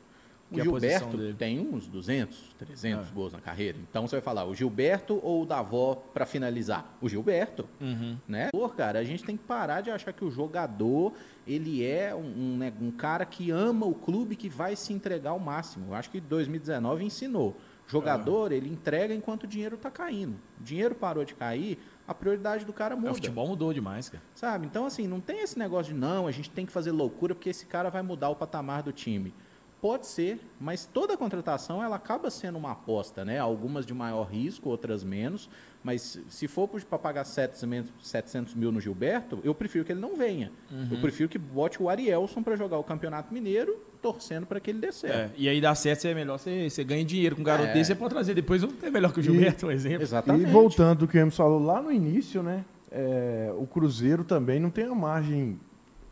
O 0.52 0.60
é 0.60 0.62
Gilberto 0.62 1.34
tem 1.34 1.58
uns 1.60 1.86
200, 1.88 2.54
300 2.58 3.08
É. 3.08 3.10
gols 3.12 3.32
na 3.32 3.40
carreira. 3.40 3.78
Então 3.88 4.06
você 4.06 4.16
vai 4.16 4.22
falar, 4.22 4.44
o 4.44 4.54
Gilberto 4.54 5.18
ou 5.22 5.42
o 5.42 5.46
Davó 5.46 5.94
para 5.94 6.26
finalizar? 6.26 6.96
O 7.00 7.08
Gilberto, 7.08 7.68
Uhum. 7.80 8.16
né? 8.28 8.48
Pô, 8.52 8.68
cara, 8.68 8.98
a 8.98 9.04
gente 9.04 9.24
tem 9.24 9.36
que 9.36 9.44
parar 9.44 9.80
de 9.80 9.90
achar 9.90 10.12
que 10.12 10.24
o 10.24 10.30
jogador, 10.30 11.12
ele 11.46 11.84
é 11.84 12.14
um, 12.14 12.20
um, 12.54 12.56
né, 12.58 12.72
um 12.80 12.90
cara 12.90 13.24
que 13.24 13.50
ama 13.50 13.86
o 13.86 13.94
clube 13.94 14.36
que 14.36 14.48
vai 14.48 14.76
se 14.76 14.92
entregar 14.92 15.30
ao 15.30 15.38
máximo. 15.38 15.86
Eu 15.90 15.94
acho 15.94 16.10
que 16.10 16.20
2019 16.20 17.04
ensinou. 17.04 17.56
Jogador, 17.86 18.52
ele 18.52 18.68
entrega 18.70 19.12
enquanto 19.14 19.42
o 19.42 19.46
dinheiro 19.46 19.76
tá 19.76 19.90
caindo. 19.90 20.34
O 20.60 20.62
dinheiro 20.62 20.94
parou 20.94 21.24
de 21.24 21.34
cair, 21.34 21.78
a 22.06 22.14
prioridade 22.14 22.64
do 22.64 22.72
cara 22.72 22.94
É, 22.94 22.96
muda. 22.96 23.10
o 23.10 23.14
futebol 23.14 23.46
mudou 23.48 23.72
demais, 23.72 24.08
cara. 24.08 24.22
Sabe? 24.34 24.66
Então, 24.66 24.86
assim, 24.86 25.06
não 25.06 25.20
tem 25.20 25.40
esse 25.42 25.58
negócio 25.58 25.92
de 25.92 25.98
não, 25.98 26.26
a 26.26 26.30
gente 26.30 26.48
tem 26.48 26.64
que 26.64 26.72
fazer 26.72 26.90
loucura 26.92 27.34
porque 27.34 27.50
esse 27.50 27.66
cara 27.66 27.90
vai 27.90 28.00
mudar 28.00 28.30
o 28.30 28.36
patamar 28.36 28.82
do 28.82 28.92
time. 28.92 29.34
Pode 29.82 30.06
ser, 30.06 30.38
mas 30.60 30.86
toda 30.86 31.16
contratação 31.16 31.82
ela 31.82 31.96
acaba 31.96 32.30
sendo 32.30 32.56
uma 32.56 32.70
aposta, 32.70 33.24
né? 33.24 33.38
Algumas 33.40 33.84
de 33.84 33.92
maior 33.92 34.22
risco, 34.22 34.70
outras 34.70 35.02
menos. 35.02 35.50
Mas 35.82 36.20
se 36.28 36.46
for 36.46 36.68
para 36.68 36.98
pagar 36.98 37.24
700, 37.24 37.92
700 38.00 38.54
mil 38.54 38.70
no 38.70 38.80
Gilberto, 38.80 39.40
eu 39.42 39.52
prefiro 39.52 39.84
que 39.84 39.90
ele 39.90 40.00
não 40.00 40.16
venha. 40.16 40.52
Eu 40.88 41.00
prefiro 41.00 41.28
que 41.28 41.36
bote 41.36 41.82
o 41.82 41.88
Arielson 41.88 42.44
para 42.44 42.54
jogar 42.54 42.78
o 42.78 42.84
Campeonato 42.84 43.34
Mineiro, 43.34 43.76
torcendo 44.00 44.46
para 44.46 44.60
que 44.60 44.70
ele 44.70 44.78
dê 44.78 44.92
certo. 44.92 45.34
É, 45.34 45.36
e 45.36 45.48
aí 45.48 45.60
dá 45.60 45.74
certo, 45.74 46.06
é 46.06 46.14
melhor 46.14 46.38
você, 46.38 46.70
você 46.70 46.84
ganha 46.84 47.04
dinheiro 47.04 47.34
com 47.34 47.42
um 47.42 47.44
garoto 47.44 47.70
É. 47.70 47.72
desse, 47.74 47.88
você 47.88 47.96
pode 47.96 48.14
trazer 48.14 48.34
depois 48.34 48.62
um 48.62 48.68
é 48.82 48.90
melhor 48.90 49.12
que 49.12 49.18
o 49.18 49.22
Gilberto, 49.22 49.66
um 49.66 49.70
exemplo. 49.72 50.02
Exatamente. 50.02 50.48
E 50.48 50.52
voltando 50.52 51.00
do 51.00 51.08
que 51.08 51.18
o 51.18 51.20
Emerson 51.20 51.42
falou 51.42 51.60
lá 51.60 51.82
no 51.82 51.90
início, 51.90 52.40
né? 52.40 52.64
é, 52.92 53.52
o 53.56 53.66
Cruzeiro 53.66 54.22
também 54.22 54.60
não 54.60 54.70
tem 54.70 54.86
uma 54.86 54.94
margem 54.94 55.58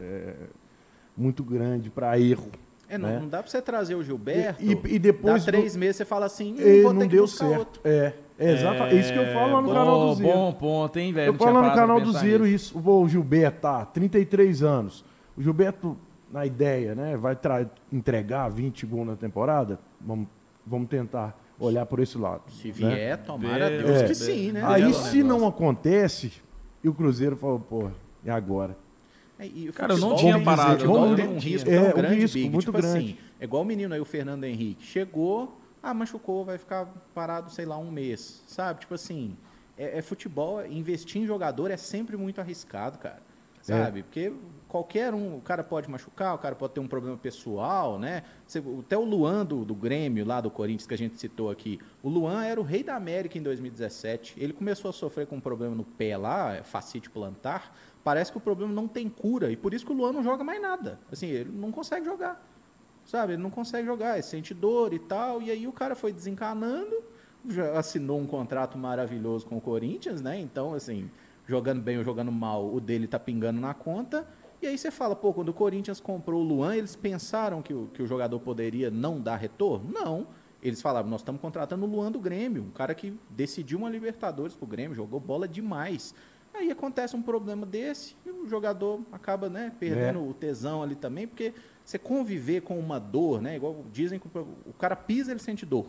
é, 0.01 0.35
muito 1.17 1.45
grande 1.45 1.91
para 1.91 2.19
erro. 2.19 2.51
É, 2.91 2.99
não, 2.99 3.09
né? 3.09 3.19
não 3.21 3.29
dá 3.29 3.39
para 3.43 3.51
você 3.51 3.63
trazer 3.63 3.95
o 3.95 4.03
Gilberto. 4.03 4.63
E- 4.63 4.79
e 4.95 4.99
depois 4.99 5.45
dá 5.45 5.53
do- 5.53 5.57
três 5.57 5.77
meses 5.77 5.97
você 5.97 6.05
fala 6.05 6.27
assim, 6.27 6.55
E 6.59 6.77
não 6.77 6.83
vou 6.83 6.93
não 6.93 7.01
ter 7.03 7.09
que 7.09 7.15
deu 7.15 7.25
buscar 7.25 7.47
certo. 7.49 7.59
outro. 7.61 7.81
É, 7.85 8.13
é 8.39 8.53
exatamente. 8.53 8.99
isso 8.99 9.13
que 9.13 9.19
eu 9.19 9.33
falo 9.33 9.53
lá 9.55 9.61
no 9.63 9.69
bom, 9.69 9.75
canal 9.75 10.01
do 10.09 10.15
Zero. 10.15 10.33
Bom 10.33 10.53
ponto, 10.53 10.99
hein, 10.99 11.13
velho? 11.13 11.29
Eu 11.29 11.33
Não 11.33 11.39
falo 11.39 11.61
lá 11.61 11.69
no 11.69 11.75
canal 11.75 12.01
do 12.01 12.13
Zero 12.13 12.45
nisso. 12.45 12.77
isso. 12.79 12.89
O 12.91 13.09
Gilberto 13.09 13.61
tá, 13.61 13.85
33 13.87 14.63
anos. 14.63 15.05
O 15.37 15.43
Gilberto, 15.43 15.97
na 16.33 16.45
ideia, 16.45 16.95
né? 16.95 17.17
Vai 17.17 17.37
tra- 17.37 17.67
entregar 17.93 18.49
20 18.49 18.85
gols 18.87 19.07
na 19.07 19.17
temporada. 19.17 19.79
Vamos, 20.01 20.27
vamos 20.67 20.89
tentar 20.89 21.39
olhar 21.59 21.85
por 21.87 22.01
esse 22.01 22.17
lado. 22.19 22.43
Se 22.49 22.69
né? 22.69 22.73
vier, 22.73 23.17
tomara 23.19 23.67
a 23.67 23.71
Be- 23.71 23.83
Deus 23.83 23.99
É. 24.03 24.05
que 24.07 24.15
sim, 24.15 24.53
né? 24.53 24.63
Aí, 24.65 24.83
se 24.95 25.19
negócio. 25.19 25.25
não 25.25 25.47
acontece, 25.47 26.33
e 26.83 26.89
o 26.89 26.95
Cruzeiro 26.95 27.37
falou, 27.37 27.61
pô, 27.61 27.89
e 28.25 28.31
agora? 28.31 28.77
É, 29.41 29.47
e 29.47 29.69
o 29.71 29.73
Cara, 29.73 29.95
eu 29.95 29.99
não 29.99 30.15
tinha 30.17 30.39
parado, 30.43 30.85
não- 30.85 31.17
tem 31.17 31.27
um 31.27 31.39
risco 31.39 31.71
é, 31.71 31.81
tão 31.81 31.89
um 31.91 31.93
grande, 31.95 32.15
risco 32.21 32.35
Big. 32.39 32.51
muito 32.51 32.67
tipo 32.67 32.77
grande. 32.79 32.99
assim, 32.99 33.17
é 33.41 33.45
igual 33.45 33.63
o 33.63 33.65
menino 33.67 33.95
aí, 33.95 34.01
o 34.01 34.05
Fernando 34.05 34.45
Henrique. 34.45 34.85
Chegou, 34.85 35.59
ah, 35.83 35.95
machucou, 35.95 36.45
vai 36.45 36.59
ficar 36.59 36.87
parado, 37.15 37.51
sei 37.51 37.65
lá, 37.65 37.79
um 37.79 37.91
mês. 37.91 38.43
Sabe? 38.47 38.81
Tipo 38.81 38.95
assim, 38.95 39.35
é, 39.79 39.99
é 39.99 40.03
futebol, 40.03 40.65
investir 40.67 41.23
em 41.23 41.27
jogador 41.27 41.71
é 41.71 41.77
sempre 41.79 42.17
muito 42.19 42.39
arriscado, 42.41 42.99
cara. 42.99 43.23
Sabe? 43.63 44.03
Porque 44.03 44.33
qualquer 44.69 45.13
um, 45.13 45.37
o 45.37 45.41
cara 45.43 45.63
pode 45.63 45.89
machucar, 45.89 46.35
o 46.35 46.39
cara 46.39 46.55
pode 46.57 46.73
ter 46.73 46.81
um 46.81 46.89
problema 46.89 47.17
pessoal, 47.19 47.99
né? 47.99 48.23
Você- 48.47 48.59
até 48.81 48.97
o 48.97 49.05
Luan 49.05 49.45
do, 49.45 49.67
do 49.67 49.75
Grêmio, 49.75 50.25
lá 50.25 50.41
do 50.41 50.51
Corinthians, 50.51 50.87
que 50.87 50.95
a 50.95 50.99
gente 50.99 51.21
citou 51.21 51.51
aqui. 51.51 51.79
O 52.03 52.09
Luan 52.09 52.43
era 52.43 52.59
o 52.59 52.65
rei 52.65 52.83
da 52.83 52.97
América 52.97 53.37
em 53.39 53.43
2017. 53.43 54.35
Ele 54.39 54.55
começou 54.55 54.89
a 54.89 54.93
sofrer 54.93 55.27
com 55.27 55.37
um 55.37 55.41
problema 55.41 55.75
no 55.75 55.85
pé 55.85 56.17
lá, 56.17 56.55
é 56.57 56.63
fascite 56.63 57.11
plantar. 57.11 57.77
Parece 58.03 58.33
que 58.33 58.39
o 58.39 58.41
problema 58.41 58.73
não 58.73 58.89
tem 58.89 59.09
cura. 59.09 59.51
E 59.51 59.57
por 59.57 59.75
isso 59.75 59.85
que 59.85 59.93
o 59.93 59.95
Luan 59.95 60.13
não 60.13 60.23
joga 60.23 60.43
mais 60.43 60.61
nada. 60.61 60.99
Assim, 61.11 61.27
ele 61.27 61.51
não 61.53 61.71
consegue 61.71 62.05
jogar. 62.05 62.45
Sabe? 63.05 63.35
Ele 63.35 63.43
não 63.43 63.51
consegue 63.51 63.87
jogar, 63.87 64.15
ele 64.15 64.23
sente 64.23 64.55
dor 64.55 64.93
e 64.93 64.99
tal. 64.99 65.43
E 65.43 65.51
aí 65.51 65.67
o 65.67 65.73
cara 65.73 65.95
foi 65.95 66.13
desencanando, 66.13 67.03
já 67.49 67.79
assinou 67.79 68.19
um 68.19 68.27
contrato 68.27 68.79
maravilhoso 68.79 69.47
com 69.47 69.57
o 69.57 69.61
Corinthians, 69.61 70.23
né? 70.23 70.39
Então, 70.39 70.75
assim, 70.75 71.11
jogando 71.47 71.83
bem 71.83 71.99
ou 71.99 72.05
jogando 72.05 72.31
mal, 72.31 72.73
o 72.73 72.81
dele 72.81 73.07
tá 73.07 73.19
pingando 73.19 73.61
na 73.61 73.75
conta. 73.75 74.27
E 74.63 74.67
aí 74.67 74.77
você 74.77 74.91
fala, 74.91 75.17
pô, 75.17 75.33
quando 75.33 75.49
o 75.49 75.55
Corinthians 75.55 76.01
comprou 76.01 76.43
o 76.43 76.45
Luan, 76.45 76.77
eles 76.77 76.95
pensaram 76.95 77.63
que 77.63 77.73
o, 77.73 77.89
que 77.95 78.03
o 78.03 78.07
jogador 78.07 78.39
poderia 78.41 78.91
não 78.91 79.21
dar 79.21 79.37
retorno? 79.37 79.91
Não. 79.91 80.27
Eles 80.63 80.83
falaram, 80.83 81.09
nós 81.09 81.23
estamos 81.23 81.41
contratando 81.41 81.87
o 81.87 81.89
Luan 81.89 82.13
do 82.13 82.21
Grêmio, 82.21 82.65
um 82.65 82.71
cara 82.71 82.95
que 82.95 83.15
decidiu 83.31 83.79
uma 83.79 83.89
Libertadores 83.89 84.55
pro 84.55 84.67
Grêmio, 84.67 84.95
jogou 84.95 85.19
bola 85.19 85.49
demais. 85.49 86.15
Aí 86.55 86.71
acontece 86.71 87.15
um 87.17 87.23
problema 87.23 87.65
desse 87.65 88.17
e 88.27 88.31
o 88.31 88.49
jogador 88.49 89.01
acaba, 89.13 89.49
né, 89.49 89.73
perdendo 89.79 90.19
É. 90.19 90.23
o 90.23 90.35
tesão 90.35 90.83
ali 90.83 90.95
também, 90.95 91.27
porque 91.27 91.53
você 91.85 91.99
conviver 91.99 92.63
com 92.63 92.79
uma 92.79 92.99
dor, 92.99 93.41
né, 93.41 93.57
igual 93.57 93.85
dizem 93.93 94.19
que 94.19 94.27
o 94.27 94.47
o 94.67 94.73
cara 94.73 94.95
pisa, 94.97 95.31
ele 95.31 95.41
sente 95.41 95.65
dor. 95.65 95.87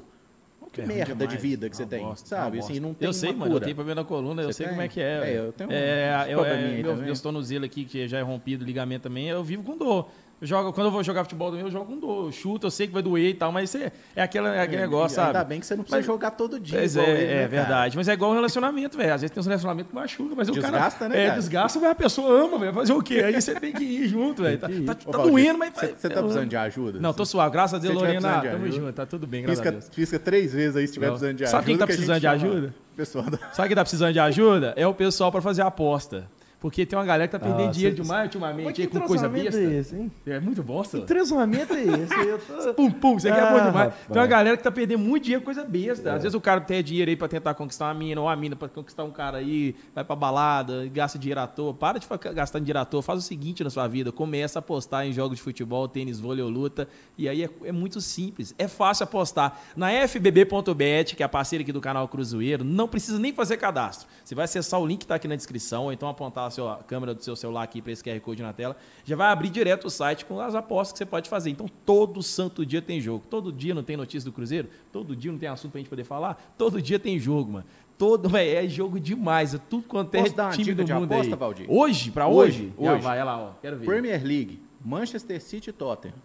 Que 0.71 0.81
É 0.81 0.85
merda 0.85 1.13
de 1.15 1.19
demais. 1.27 1.41
vida 1.41 1.69
que 1.69 1.75
você 1.75 1.83
Uma 1.83 1.89
tem, 1.89 2.03
bosta, 2.05 2.29
sabe? 2.29 2.59
Assim, 2.59 2.79
não 2.79 2.93
tem 2.93 3.05
Eu 3.07 3.11
sei, 3.11 3.31
uma 3.31 3.39
mano, 3.39 3.51
eu 3.51 3.55
cura. 3.55 3.65
tenho 3.65 3.75
problema 3.75 4.01
na 4.01 4.07
coluna, 4.07 4.41
eu 4.43 4.47
Você 4.47 4.53
sei 4.53 4.65
tem? 4.67 4.73
como 4.75 4.81
é 4.83 4.87
que 4.87 5.01
é. 5.01 5.33
É, 5.33 5.39
eu 5.39 5.51
tenho 5.51 5.69
um- 5.69 5.73
É, 5.73 6.25
eu, 6.29 6.45
é, 6.45 6.51
aí 6.55 6.83
meu, 6.83 6.95
meus 6.95 7.19
tornozelos 7.19 7.65
aqui, 7.65 7.83
que 7.83 8.07
já 8.07 8.19
é 8.19 8.21
rompido 8.21 8.63
o 8.63 8.67
ligamento 8.67 9.01
também, 9.03 9.27
eu 9.27 9.43
vivo 9.43 9.63
com 9.63 9.75
dor. 9.75 10.09
Eu 10.41 10.47
jogo, 10.47 10.73
quando 10.73 10.87
eu 10.87 10.91
vou 10.91 11.03
jogar 11.03 11.23
futebol 11.23 11.49
também, 11.51 11.63
eu 11.63 11.69
jogo 11.69 11.85
com 11.85 11.99
dor. 11.99 12.25
Eu 12.25 12.31
chuto, 12.31 12.65
eu 12.65 12.71
sei 12.71 12.87
que 12.87 12.93
vai 12.93 13.03
doer 13.03 13.29
e 13.29 13.33
tal, 13.35 13.51
mas 13.51 13.75
é, 13.75 13.91
é, 14.15 14.23
aquela, 14.23 14.55
é 14.55 14.61
aquele 14.63 14.81
negócio, 14.81 15.21
Ainda 15.21 15.37
sabe? 15.37 15.49
bem 15.49 15.59
que 15.59 15.67
você 15.67 15.75
não 15.75 15.83
precisa 15.83 15.97
Mas- 15.99 16.05
jogar 16.07 16.31
todo 16.31 16.59
dia. 16.59 16.79
Pois 16.79 16.95
igual 16.95 17.07
é, 17.07 17.11
ele, 17.11 17.23
é 17.31 17.35
né, 17.41 17.47
verdade. 17.47 17.95
Mas 17.95 18.07
é 18.07 18.13
igual 18.13 18.31
um 18.31 18.33
relacionamento, 18.33 18.97
velho. 18.97 19.13
Às 19.13 19.21
vezes 19.21 19.31
tem 19.31 19.39
uns 19.39 19.45
relacionamentos 19.45 19.89
que 19.91 19.95
machucam, 19.95 20.35
mas 20.35 20.49
o 20.49 20.53
cara. 20.53 20.63
Desgasta, 20.63 21.09
né, 21.09 21.21
É, 21.23 21.27
cara? 21.27 21.39
desgasta, 21.39 21.79
mas 21.79 21.91
a 21.91 21.95
pessoa 21.95 22.43
ama, 22.45 22.57
velho. 22.57 22.73
Fazer 22.73 22.93
o 22.93 23.03
quê? 23.03 23.21
Aí 23.23 23.39
você 23.39 23.53
tem 23.59 23.71
que 23.71 23.83
ir 23.83 24.07
junto, 24.07 24.41
velho. 24.41 24.57
Tá, 24.57 24.67
tá, 24.67 24.97
Ô, 25.05 25.11
tá 25.11 25.17
doendo, 25.19 25.59
mas. 25.59 25.73
Você 25.75 25.87
você 25.95 26.09
tá 26.09 26.19
precisando 26.21 26.49
de 26.49 26.57
ajuda? 26.57 26.99
Não, 26.99 27.13
tô 27.13 27.23
suave. 27.23 27.51
Graças 27.51 27.75
a 27.75 27.77
Deus, 27.77 27.93
Lorena. 27.93 28.41
Tamo 28.41 28.71
junto, 28.71 28.93
tá 28.93 29.05
tudo 29.05 29.27
bem, 29.27 29.43
graças 29.43 29.65
a 29.67 29.69
Deus. 29.69 29.89
pisca 29.89 30.17
três 30.17 30.53
vezes 30.53 30.75
aí 30.75 30.87
se 30.87 30.93
tiver 30.93 31.09
precisando 31.09 31.35
de 31.37 31.43
ajuda. 31.43 31.51
Sabe 31.57 31.65
quem 31.67 31.77
tá 31.77 31.85
precisando 31.85 32.19
de 32.19 32.27
ajuda? 32.27 32.73
Pessoal. 32.95 33.25
Sabe 33.53 33.67
quem 33.69 33.75
tá 33.75 33.83
precisando 33.83 34.13
de 34.13 34.19
ajuda? 34.19 34.73
É 34.75 34.87
o 34.87 34.93
pessoal 34.95 35.31
para 35.31 35.41
fazer 35.41 35.61
a 35.61 35.67
aposta. 35.67 36.27
Porque 36.61 36.85
tem 36.85 36.97
uma 36.97 37.03
galera 37.03 37.27
que 37.27 37.31
tá 37.31 37.39
perdendo 37.39 37.69
Ah, 37.69 37.71
dinheiro 37.71 37.95
cê- 37.97 38.01
demais 38.03 38.25
ultimamente 38.25 38.85
com 38.87 38.99
coisa 39.01 39.27
transamento 39.27 39.43
besta. 39.57 39.59
é 39.59 39.77
esse, 39.79 39.95
hein? 39.95 40.11
É 40.27 40.39
muito 40.39 40.61
bosta. 40.61 40.99
Que 40.99 41.05
transamento 41.07 41.73
é 41.73 41.81
esse? 41.83 42.13
Eu 42.13 42.37
tô... 42.39 42.73
Pum, 42.77 42.91
pum, 42.91 43.17
isso 43.17 43.27
aqui 43.27 43.39
é 43.39 43.41
bom 43.41 43.47
Ah, 43.57 43.59
demais. 43.65 43.73
rapaz. 43.89 43.93
Tem 44.07 44.21
uma 44.21 44.27
galera 44.27 44.55
que 44.55 44.61
tá 44.63 44.71
perdendo 44.71 44.99
muito 44.99 45.23
dinheiro 45.23 45.41
com 45.41 45.45
coisa 45.45 45.63
besta. 45.65 46.13
Às 46.13 46.21
vezes 46.21 46.35
o 46.35 46.39
cara 46.39 46.61
tem 46.61 46.83
dinheiro 46.83 47.09
aí 47.09 47.17
pra 47.17 47.27
tentar 47.27 47.55
conquistar 47.55 47.85
uma 47.87 47.95
mina, 47.95 48.21
ou 48.21 48.29
a 48.29 48.35
mina 48.35 48.55
pra 48.55 48.69
conquistar 48.69 49.03
um 49.03 49.09
cara 49.09 49.39
aí, 49.39 49.75
vai 49.95 50.03
pra 50.03 50.15
balada, 50.15 50.87
gasta 50.93 51.17
dinheiro 51.17 51.41
à 51.41 51.47
toa. 51.47 51.73
Para 51.73 51.97
de 51.97 52.05
ficar 52.05 52.31
gastando 52.31 52.61
dinheiro 52.63 52.77
à 52.79 52.85
toa. 52.85 53.01
Faz 53.01 53.17
o 53.17 53.21
seguinte 53.23 53.63
na 53.63 53.71
sua 53.71 53.87
vida: 53.87 54.11
começa 54.11 54.59
a 54.59 54.61
apostar 54.61 55.03
em 55.07 55.11
jogos 55.11 55.37
de 55.37 55.43
futebol, 55.43 55.87
tênis, 55.87 56.19
vôlei 56.19 56.43
ou 56.43 56.49
luta. 56.51 56.87
E 57.17 57.27
aí 57.27 57.43
é, 57.43 57.49
é 57.65 57.71
muito 57.71 57.99
simples. 57.99 58.53
É 58.59 58.67
fácil 58.67 59.03
apostar. 59.05 59.59
Na 59.75 59.89
fbb.bet, 60.07 61.15
que 61.15 61.23
é 61.23 61.25
a 61.25 61.29
parceira 61.29 61.63
aqui 61.63 61.71
do 61.71 61.81
canal 61.81 62.07
Cruzeiro, 62.07 62.63
não 62.63 62.87
precisa 62.87 63.17
nem 63.17 63.33
fazer 63.33 63.57
cadastro. 63.57 64.07
Você 64.31 64.35
vai 64.35 64.45
acessar 64.45 64.79
o 64.79 64.85
link 64.87 64.99
que 64.99 65.07
tá 65.07 65.15
aqui 65.15 65.27
na 65.27 65.35
descrição, 65.35 65.83
ou 65.83 65.91
então 65.91 66.07
apontar 66.07 66.47
a, 66.47 66.49
sua, 66.49 66.75
a 66.75 66.83
câmera 66.83 67.13
do 67.13 67.21
seu 67.21 67.35
celular 67.35 67.63
aqui 67.63 67.81
para 67.81 67.91
esse 67.91 68.01
QR 68.01 68.17
Code 68.21 68.41
na 68.41 68.53
tela. 68.53 68.77
Já 69.03 69.13
vai 69.13 69.27
abrir 69.27 69.49
direto 69.49 69.87
o 69.87 69.89
site 69.89 70.23
com 70.23 70.39
as 70.39 70.55
apostas 70.55 70.93
que 70.93 70.99
você 70.99 71.05
pode 71.05 71.29
fazer. 71.29 71.49
Então, 71.49 71.67
todo 71.85 72.23
santo 72.23 72.65
dia 72.65 72.81
tem 72.81 73.01
jogo. 73.01 73.25
Todo 73.29 73.51
dia 73.51 73.75
não 73.75 73.83
tem 73.83 73.97
notícia 73.97 74.29
do 74.29 74.33
Cruzeiro? 74.33 74.69
Todo 74.89 75.17
dia 75.17 75.33
não 75.33 75.37
tem 75.37 75.49
assunto 75.49 75.73
pra 75.73 75.79
gente 75.79 75.89
poder 75.89 76.05
falar? 76.05 76.41
Todo 76.57 76.81
dia 76.81 76.97
tem 76.97 77.19
jogo, 77.19 77.51
mano. 77.51 77.65
Todo, 77.97 78.29
véi, 78.29 78.55
é 78.65 78.69
jogo 78.69 79.01
demais. 79.01 79.53
É 79.53 79.57
tudo 79.57 79.83
quanto 79.85 80.15
é 80.15 80.21
Posso 80.21 80.33
dar 80.33 80.45
uma 80.45 80.51
time 80.51 80.63
dica 80.63 80.75
do 80.77 80.85
de 80.85 80.93
mundo 80.93 81.11
aposta, 81.11 81.33
aí. 81.33 81.37
Valdir? 81.37 81.65
Hoje, 81.69 82.11
pra 82.11 82.27
hoje? 82.29 82.71
Hoje, 82.77 82.85
Já 82.85 82.93
hoje. 82.93 83.03
vai, 83.03 83.17
olha 83.17 83.25
lá, 83.25 83.37
ó. 83.37 83.51
Quero 83.61 83.79
ver. 83.79 83.85
Premier 83.85 84.23
League, 84.25 84.63
Manchester 84.81 85.41
City 85.41 85.71
e 85.71 85.73
Tottenham. 85.73 86.15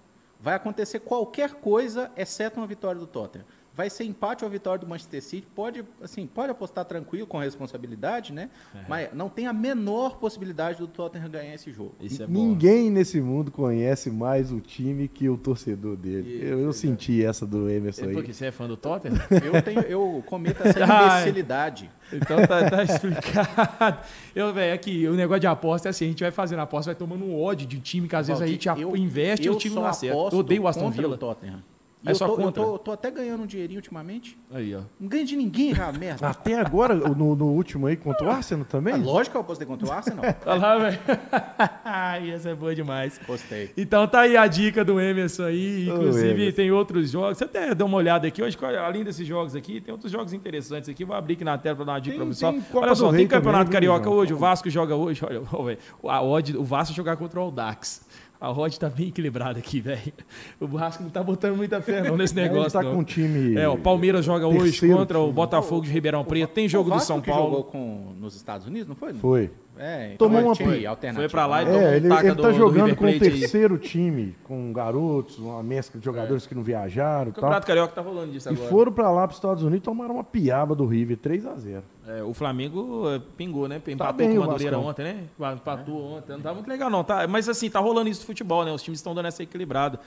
Vai 0.41 0.55
acontecer 0.55 1.01
qualquer 1.01 1.55
coisa, 1.55 2.13
exceto 2.17 2.61
uma 2.61 2.69
vitória 2.69 3.01
do 3.01 3.07
Tottenham. 3.09 3.45
Vai 3.77 3.91
ser 3.91 4.05
empate 4.05 4.43
ou 4.43 4.49
vitória 4.51 4.79
do 4.81 4.87
Manchester 4.89 5.23
City. 5.23 5.47
Pode, 5.55 5.85
assim, 6.03 6.27
pode 6.27 6.51
apostar 6.51 6.85
tranquilo, 6.87 7.27
com 7.27 7.37
responsabilidade, 7.39 8.33
né? 8.33 8.49
É. 8.75 8.79
Mas 8.89 9.09
não 9.13 9.29
tem 9.29 9.47
a 9.47 9.53
menor 9.53 10.17
possibilidade 10.17 10.79
do 10.79 10.87
Tottenham 10.89 11.29
ganhar 11.29 11.55
esse 11.55 11.71
jogo. 11.71 11.95
Isso 12.01 12.23
é 12.23 12.27
bom. 12.27 12.33
Ninguém 12.33 12.91
nesse 12.91 13.21
mundo 13.21 13.51
conhece 13.53 14.11
mais 14.11 14.51
o 14.51 14.61
time 14.61 15.07
que 15.09 15.29
o 15.29 15.37
torcedor 15.37 15.95
dele. 15.95 16.37
Isso, 16.37 16.45
Eu, 16.45 16.61
eu 16.61 16.73
senti 16.73 17.23
essa 17.23 17.47
do 17.47 17.69
Emerson 17.69 18.07
É 18.07 18.09
aí. 18.09 18.15
porque 18.15 18.33
você 18.33 18.47
é 18.47 18.51
fã 18.51 18.67
do 18.67 18.79
Tottenham? 18.79 19.17
Eu, 19.45 19.61
tenho, 19.63 19.81
eu 19.81 20.23
cometo 20.27 20.63
essa 20.67 20.83
Ai. 20.85 21.21
imbecilidade. 21.21 21.91
Então 22.11 22.47
tá, 22.47 22.71
tá 22.71 22.83
explicado. 22.83 23.99
Eu, 24.35 24.55
velho, 24.55 24.75
aqui, 24.75 25.07
o 25.07 25.15
negócio 25.15 25.41
de 25.41 25.47
aposta 25.47 25.89
é 25.89 25.91
assim, 25.91 26.07
a 26.07 26.09
gente 26.09 26.23
vai 26.23 26.31
fazendo 26.31 26.61
aposta, 26.61 26.91
vai 26.93 26.95
tomando 26.99 27.25
um 27.27 27.39
ódio 27.39 27.67
de 27.67 27.79
time 27.81 28.09
que 28.09 28.17
às 28.17 28.27
vezes 28.27 28.41
a 28.43 28.47
gente 28.47 28.67
eu- 28.69 28.97
investe 28.97 29.47
e 29.47 29.51
o 29.51 29.57
time 29.57 29.75
não 29.75 29.85
acerta. 29.85 30.17
Eu 30.17 30.39
odeio 30.39 30.63
o 30.63 30.69
Aston 30.69 30.91
Villa. 30.91 31.15
O 31.15 31.19
Tottenham. 31.19 31.63
E 32.07 32.09
É 32.09 32.13
eu, 32.13 32.15
só 32.15 32.29
tô, 32.29 32.41
eu 32.41 32.53
tô- 32.53 32.79
tô 32.79 32.93
até 32.93 33.11
ganhando 33.11 33.43
um 33.43 33.47
dinheirinho 33.47 33.79
ultimamente. 33.79 34.39
Aí, 34.53 34.75
ó. 34.75 34.81
Não 35.01 35.09
ganho 35.09 35.27
de 35.27 35.35
ninguém, 35.37 35.75
já, 35.75 35.91
merda. 35.93 36.29
Até 36.29 36.55
agora, 36.55 36.95
no, 36.95 37.35
no 37.35 37.47
último 37.47 37.87
aí, 37.89 37.97
contra 37.97 38.25
o 38.27 38.31
Arsenal 38.31 38.65
também? 38.65 38.95
Ah, 38.95 38.97
lógico 38.97 39.33
que 39.33 39.37
eu 39.37 39.41
apostei 39.41 39.67
contra 39.67 39.89
o 39.89 39.93
Arsenal. 39.93 40.25
Olha 40.47 40.55
lá, 40.61 40.79
velho. 40.79 40.99
Ai, 41.85 42.31
essa 42.31 42.51
é 42.51 42.55
boa 42.55 42.75
demais. 42.75 43.21
Gostei. 43.27 43.73
Então 43.77 44.07
tá 44.07 44.21
aí 44.21 44.37
a 44.37 44.47
dica 44.47 44.85
do 44.85 45.01
Emerson 45.01 45.45
aí. 45.45 45.89
Inclusive, 45.89 46.29
Emerson. 46.43 46.57
tem 46.57 46.71
outros 46.71 47.11
jogos. 47.11 47.39
Você 47.39 47.45
até 47.45 47.75
dá 47.75 47.85
uma 47.85 47.97
olhada 47.97 48.27
aqui. 48.27 48.43
Hoje, 48.43 48.57
além 48.65 49.03
desses 49.05 49.27
jogos 49.27 49.57
aqui, 49.57 49.81
tem 49.81 49.93
outros 49.93 50.13
jogos 50.13 50.33
interessantes 50.33 50.89
aqui. 50.89 51.05
Vou 51.05 51.17
abrir 51.17 51.35
aqui 51.35 51.45
na 51.45 51.59
tela 51.59 51.77
pra 51.77 51.85
dar 51.85 51.93
uma 51.93 52.01
dica 52.01 52.17
Tem- 52.17 52.19
pra 52.19 52.27
pessoal. 52.29 52.55
Olha 52.75 52.95
só, 52.95 53.09
Rei 53.11 53.19
tem 53.21 53.27
Campeonato 53.29 53.65
também, 53.65 53.81
viu, 53.81 53.91
Carioca 53.91 54.05
João? 54.05 54.17
hoje. 54.19 54.33
O 54.35 54.39
Vasco 54.39 54.71
joga 54.71 54.95
hoje. 54.95 55.23
Olha, 55.27 55.41
velho, 55.41 55.79
a 56.05 56.23
odd, 56.23 56.57
o 56.57 56.63
Vasco 56.65 56.95
jogar 56.95 57.17
contra 57.17 57.41
o 57.41 57.43
Audax. 57.43 58.06
A 58.41 58.51
odd 58.51 58.79
tá 58.79 58.89
bem 58.91 59.09
equilibrada 59.09 59.59
aqui, 59.59 59.81
velho. 59.81 60.13
O 60.61 60.67
Vasco 60.67 61.03
não 61.03 61.11
tá 61.11 61.23
botando 61.23 61.57
muita 61.57 61.81
fé 61.81 62.03
não 62.03 62.17
nesse 62.17 62.35
Ele 62.39 62.49
negócio. 62.49 62.73
tá 62.73 62.83
não. 62.83 62.95
com 62.95 62.99
um 63.01 63.05
time. 63.05 63.57
É, 63.57 63.69
o 63.69 63.79
Palmeiras 63.79 64.25
joga 64.25 64.47
hoje 64.47 64.87
contra 64.89 65.19
o 65.19 65.23
time. 65.25 65.35
Botafogo 65.35 65.85
de 65.87 65.91
Ribeirão 65.93 66.25
Preto. 66.25 66.51
Tem 66.53 66.69
jogo 66.69 66.91
o 66.91 66.95
do 66.95 67.01
São 67.01 67.21
que 67.21 67.31
Paulo. 67.31 67.45
jogou 67.51 67.65
com, 67.65 68.13
nos 68.19 68.37
Estados 68.37 68.67
Unidos, 68.67 68.89
não 68.89 68.95
foi? 68.95 69.15
Foi. 69.15 69.51
É, 69.79 70.15
Tomou 70.17 70.39
então 70.41 70.51
uma 70.51 70.57
pan- 70.57 70.71
aí, 70.73 70.87
alternativa, 70.87 71.29
Foi 71.29 71.31
pra 71.31 71.47
lá 71.47 71.63
e 71.63 71.65
né? 71.67 71.71
tomou 71.73 71.87
um 71.87 71.91
É, 71.93 71.97
ele, 71.97 72.09
taca 72.09 72.27
ele 72.27 72.35
do- 72.35 72.43
tá 72.43 72.49
do 72.49 72.55
jogando 72.55 72.83
River 72.85 72.97
com 72.97 73.05
o 73.05 73.09
aí. 73.09 73.19
terceiro 73.21 73.77
time, 73.79 74.35
com 74.45 74.73
garotos, 74.73 75.39
uma 75.39 75.63
mescla 75.63 75.99
de 76.01 76.05
jogadores 76.05 76.47
que 76.47 76.55
não 76.55 76.63
viajaram 76.63 77.27
O 77.27 77.29
e 77.29 77.33
tal. 77.33 77.43
Campeonato 77.43 77.67
Carioca 77.67 77.95
tá 77.95 78.01
rolando 78.01 78.33
disso 78.33 78.49
E 78.49 78.53
agora. 78.53 78.69
foram 78.71 78.93
pra 78.93 79.11
lá, 79.11 79.27
pros 79.27 79.37
Estados 79.37 79.63
Unidos, 79.63 79.85
tomaram 79.85 80.15
uma 80.15 80.25
piaba 80.25 80.75
do 80.75 80.87
River, 80.87 81.19
3x0. 81.19 81.83
É, 82.09 82.23
o 82.23 82.33
Flamengo 82.33 83.03
é, 83.11 83.21
pingou, 83.37 83.67
né? 83.69 83.83
Empatou 83.87 84.15
bem 84.15 84.31
com 84.31 84.37
o 84.37 84.47
Madureira 84.47 84.79
ontem, 84.79 85.03
né? 85.03 85.17
Empatou 85.55 86.17
ontem. 86.17 86.33
Não 86.33 86.41
tá 86.41 86.55
muito 86.55 86.69
legal, 86.69 86.89
não. 86.89 87.03
Tá, 87.05 87.27
mas 87.27 87.49
assim, 87.49 87.69
tá 87.69 87.81
rolando 87.81 88.09
isso 88.09 88.21
do 88.23 88.27
futebol, 88.27 88.65
né? 88.65 88.73
Os 88.73 88.83
times 88.83 89.01
estão 89.01 89.15
dando 89.15 89.27
essa 89.27 89.43
equilibrada. 89.43 89.99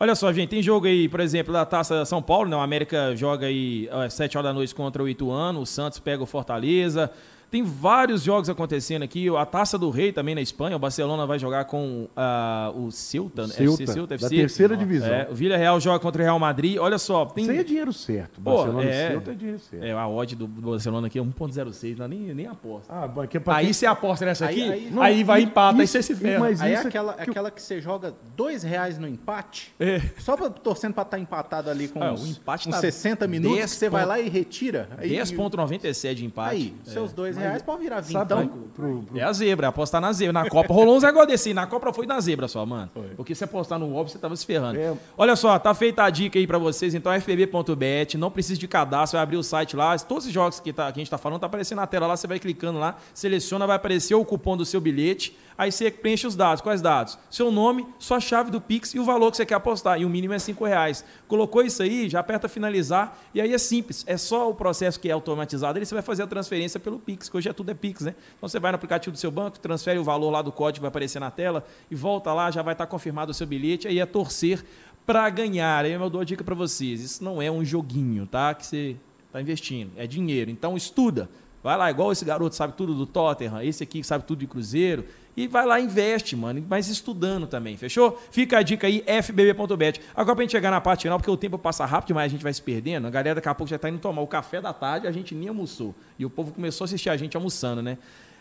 Olha 0.00 0.14
só, 0.14 0.32
gente, 0.32 0.50
tem 0.50 0.62
jogo 0.62 0.86
aí, 0.86 1.08
por 1.08 1.18
exemplo, 1.20 1.52
da 1.52 1.66
Taça 1.66 2.04
São 2.04 2.22
Paulo, 2.22 2.48
né? 2.48 2.56
O 2.56 2.60
América 2.60 3.14
joga 3.16 3.46
aí 3.46 3.88
às 3.90 4.14
7 4.14 4.38
horas 4.38 4.50
da 4.50 4.54
noite 4.54 4.72
contra 4.74 5.02
o 5.02 5.08
Ituano, 5.08 5.60
o 5.60 5.66
Santos 5.66 5.98
pega 5.98 6.22
o 6.22 6.26
Fortaleza. 6.26 7.10
Tem 7.50 7.62
vários 7.62 8.22
jogos 8.22 8.50
acontecendo 8.50 9.02
aqui. 9.02 9.28
A 9.34 9.46
Taça 9.46 9.78
do 9.78 9.88
Rei 9.88 10.12
também 10.12 10.34
na 10.34 10.40
Espanha. 10.42 10.76
O 10.76 10.78
Barcelona 10.78 11.26
vai 11.26 11.38
jogar 11.38 11.64
com 11.64 12.06
ah, 12.14 12.70
o 12.76 12.90
Ceuta, 12.90 13.46
né? 13.46 13.54
Ceuta, 13.54 13.82
FC, 13.84 13.92
Ceuta 13.94 14.08
da 14.18 14.26
FC. 14.26 14.36
terceira 14.36 14.76
divisão. 14.76 15.08
É, 15.08 15.28
o 15.30 15.34
Villarreal 15.34 15.80
joga 15.80 15.98
contra 15.98 16.20
o 16.20 16.24
Real 16.24 16.38
Madrid. 16.38 16.76
Olha 16.78 16.98
só, 16.98 17.24
tem... 17.24 17.44
Isso 17.44 17.50
aí 17.52 17.58
é 17.58 17.64
dinheiro 17.64 17.92
certo. 17.92 18.38
Pô, 18.40 18.54
Barcelona 18.54 18.84
é. 18.84 19.06
e 19.06 19.08
Celta 19.12 19.30
é 19.30 19.34
dinheiro 19.34 19.58
certo. 19.60 19.82
É, 19.82 19.92
a 19.92 20.06
odd 20.06 20.36
do 20.36 20.46
Barcelona 20.46 21.06
aqui 21.06 21.18
é 21.18 21.22
1.06, 21.22 21.96
não 21.96 22.04
é 22.04 22.08
nem, 22.08 22.18
nem 22.34 22.46
aposta. 22.46 22.92
Ah, 22.92 23.04
é 23.16 23.20
Aí 23.52 23.64
quem- 23.64 23.72
você 23.72 23.86
aposta 23.86 24.26
nessa 24.26 24.44
Aí- 24.46 24.50
aqui, 24.60 24.62
aí- 24.70 24.70
aí, 24.84 24.90
Não, 24.90 25.24
vai 25.26 25.40
e- 25.40 25.44
empata, 25.44 25.78
aí 25.78 25.84
isso- 25.84 25.92
você 25.94 26.02
se 26.02 26.14
ferra. 26.14 26.40
mas 26.40 26.60
Aí 26.60 26.72
é 26.72 26.74
é 26.74 26.78
aquela, 26.80 27.14
que 27.14 27.30
aquela 27.30 27.50
que 27.50 27.62
você 27.62 27.80
joga 27.80 28.14
dois 28.36 28.62
reais 28.62 28.98
no 28.98 29.08
empate, 29.08 29.72
É. 29.80 30.02
só 30.18 30.36
pra, 30.36 30.50
torcendo 30.50 30.92
pra 30.92 31.02
estar 31.02 31.18
empatado 31.18 31.70
ali 31.70 31.88
com 31.88 32.02
Ah, 32.02 32.12
uns, 32.12 32.24
o 32.24 32.26
empate 32.30 32.68
uns 32.68 32.74
tá 32.74 32.80
60 32.80 33.26
minutos, 33.26 33.56
10 33.56 33.72
que 33.72 33.78
você 33.78 33.88
vai 33.88 34.02
ponto- 34.02 34.08
lá 34.10 34.20
e 34.20 34.28
retira. 34.28 34.88
Aí, 34.98 35.08
10.97 35.08 36.14
de 36.16 36.26
empate. 36.26 36.54
Aí, 36.54 36.74
seus 36.84 37.12
dois 37.12 37.37
reais 37.38 37.62
podem 37.62 37.82
virar 37.82 38.02
Sabe, 38.02 38.34
vintão. 38.34 38.48
pro- 38.74 39.02
pro- 39.02 39.18
É 39.18 39.22
a 39.22 39.32
zebra, 39.32 39.68
apostar 39.68 40.00
na 40.00 40.12
zebra. 40.12 40.32
Na 40.32 40.48
Copa 40.48 40.72
rolou 40.72 40.96
uns 40.96 41.02
negócios 41.02 41.28
desse. 41.32 41.54
Na 41.54 41.66
Copa 41.66 41.92
foi 41.92 42.06
na 42.06 42.20
zebra 42.20 42.46
só, 42.48 42.64
mano. 42.66 42.90
Porque 43.16 43.34
se 43.34 43.44
apostar 43.44 43.78
no 43.78 43.94
óbvio, 43.94 44.12
você 44.12 44.18
tava 44.18 44.34
se 44.36 44.44
ferrando. 44.46 44.78
É. 44.78 44.92
Olha 45.16 45.34
só, 45.36 45.58
tá 45.58 45.72
feita 45.74 46.02
a 46.02 46.10
dica 46.10 46.38
aí 46.38 46.46
pra 46.46 46.58
vocês. 46.58 46.94
Então, 46.94 47.12
fbb.bet, 47.12 48.16
não 48.16 48.30
precisa 48.30 48.58
de 48.58 48.68
cadastro, 48.68 49.16
vai 49.16 49.22
abrir 49.22 49.36
o 49.36 49.42
site 49.42 49.76
lá. 49.76 49.98
Todos 49.98 50.26
os 50.26 50.32
jogos 50.32 50.60
que, 50.60 50.72
tá, 50.72 50.90
que 50.92 50.98
a 50.98 51.02
gente 51.02 51.10
tá 51.10 51.18
falando, 51.18 51.40
tá 51.40 51.46
aparecendo 51.46 51.78
na 51.78 51.86
tela 51.86 52.06
lá. 52.06 52.16
Você 52.16 52.26
vai 52.26 52.38
clicando 52.38 52.78
lá, 52.78 52.96
seleciona, 53.14 53.66
vai 53.66 53.76
aparecer 53.76 54.14
o 54.14 54.24
cupom 54.24 54.56
do 54.56 54.64
seu 54.64 54.80
bilhete. 54.80 55.36
Aí 55.56 55.72
você 55.72 55.90
preenche 55.90 56.26
os 56.26 56.36
dados. 56.36 56.60
Quais 56.60 56.80
dados? 56.80 57.18
Seu 57.28 57.50
nome, 57.50 57.84
sua 57.98 58.20
chave 58.20 58.48
do 58.50 58.60
Pix 58.60 58.94
e 58.94 59.00
o 59.00 59.04
valor 59.04 59.30
que 59.32 59.36
você 59.36 59.44
quer 59.46 59.54
apostar. 59.56 60.00
E 60.00 60.04
o 60.04 60.08
mínimo 60.08 60.32
é 60.32 60.38
5 60.38 60.64
reais. 60.64 61.04
Colocou 61.26 61.62
isso 61.62 61.82
aí, 61.82 62.08
já 62.08 62.20
aperta 62.20 62.48
finalizar. 62.48 63.18
E 63.34 63.40
aí 63.40 63.52
é 63.52 63.58
simples. 63.58 64.04
É 64.06 64.16
só 64.16 64.48
o 64.48 64.54
processo 64.54 65.00
que 65.00 65.08
é 65.08 65.12
automatizado. 65.12 65.78
Aí 65.78 65.84
você 65.84 65.94
vai 65.94 66.02
fazer 66.02 66.22
a 66.22 66.26
transferência 66.28 66.78
pelo 66.78 66.98
Pix, 67.00 67.27
que 67.30 67.36
hoje 67.36 67.48
é 67.48 67.52
tudo 67.52 67.70
é 67.70 67.74
Pix, 67.74 68.02
né? 68.02 68.14
Então 68.36 68.48
você 68.48 68.58
vai 68.58 68.72
no 68.72 68.76
aplicativo 68.76 69.12
do 69.12 69.18
seu 69.18 69.30
banco, 69.30 69.58
transfere 69.58 69.98
o 69.98 70.04
valor 70.04 70.30
lá 70.30 70.42
do 70.42 70.52
código 70.52 70.82
vai 70.82 70.88
aparecer 70.88 71.20
na 71.20 71.30
tela 71.30 71.64
e 71.90 71.94
volta 71.94 72.32
lá, 72.32 72.50
já 72.50 72.62
vai 72.62 72.74
estar 72.74 72.86
confirmado 72.86 73.30
o 73.30 73.34
seu 73.34 73.46
bilhete. 73.46 73.88
Aí 73.88 73.98
é 73.98 74.06
torcer 74.06 74.64
para 75.06 75.28
ganhar. 75.30 75.84
Aí 75.84 75.92
eu 75.92 76.10
dou 76.10 76.20
a 76.20 76.24
dica 76.24 76.44
para 76.44 76.54
vocês. 76.54 77.02
Isso 77.02 77.24
não 77.24 77.40
é 77.40 77.50
um 77.50 77.64
joguinho, 77.64 78.26
tá? 78.26 78.52
Que 78.54 78.66
você 78.66 78.96
está 79.26 79.40
investindo. 79.40 79.92
É 79.96 80.06
dinheiro. 80.06 80.50
Então 80.50 80.76
estuda. 80.76 81.28
Vai 81.62 81.76
lá, 81.76 81.90
igual 81.90 82.12
esse 82.12 82.24
garoto 82.24 82.54
sabe 82.54 82.74
tudo 82.74 82.94
do 82.94 83.04
Tottenham, 83.04 83.60
esse 83.62 83.82
aqui 83.82 84.02
sabe 84.04 84.24
tudo 84.24 84.38
de 84.38 84.46
Cruzeiro. 84.46 85.04
E 85.40 85.46
vai 85.46 85.64
lá, 85.64 85.78
investe, 85.80 86.34
mano. 86.34 86.64
Mas 86.68 86.88
estudando 86.88 87.46
também, 87.46 87.76
fechou? 87.76 88.20
Fica 88.32 88.58
a 88.58 88.62
dica 88.62 88.86
aí, 88.88 89.04
fbb.bet. 89.06 90.00
Agora 90.14 90.34
pra 90.34 90.42
gente 90.42 90.50
chegar 90.50 90.70
na 90.70 90.80
parte 90.80 91.02
final, 91.02 91.16
porque 91.18 91.30
o 91.30 91.36
tempo 91.36 91.56
passa 91.56 91.84
rápido 91.86 92.08
demais, 92.08 92.26
a 92.26 92.34
gente 92.34 92.42
vai 92.42 92.52
se 92.52 92.60
perdendo. 92.60 93.06
A 93.06 93.10
galera 93.10 93.36
daqui 93.36 93.48
a 93.48 93.54
pouco 93.54 93.70
já 93.70 93.78
tá 93.78 93.88
indo 93.88 93.98
tomar 94.00 94.20
o 94.22 94.26
café 94.26 94.60
da 94.60 94.72
tarde, 94.72 95.06
a 95.06 95.12
gente 95.12 95.34
nem 95.36 95.48
almoçou. 95.48 95.94
E 96.18 96.24
o 96.26 96.30
povo 96.30 96.52
começou 96.52 96.84
a 96.84 96.86
assistir 96.86 97.08
a 97.08 97.16
gente 97.16 97.36
almoçando, 97.36 97.80
né? 97.82 97.98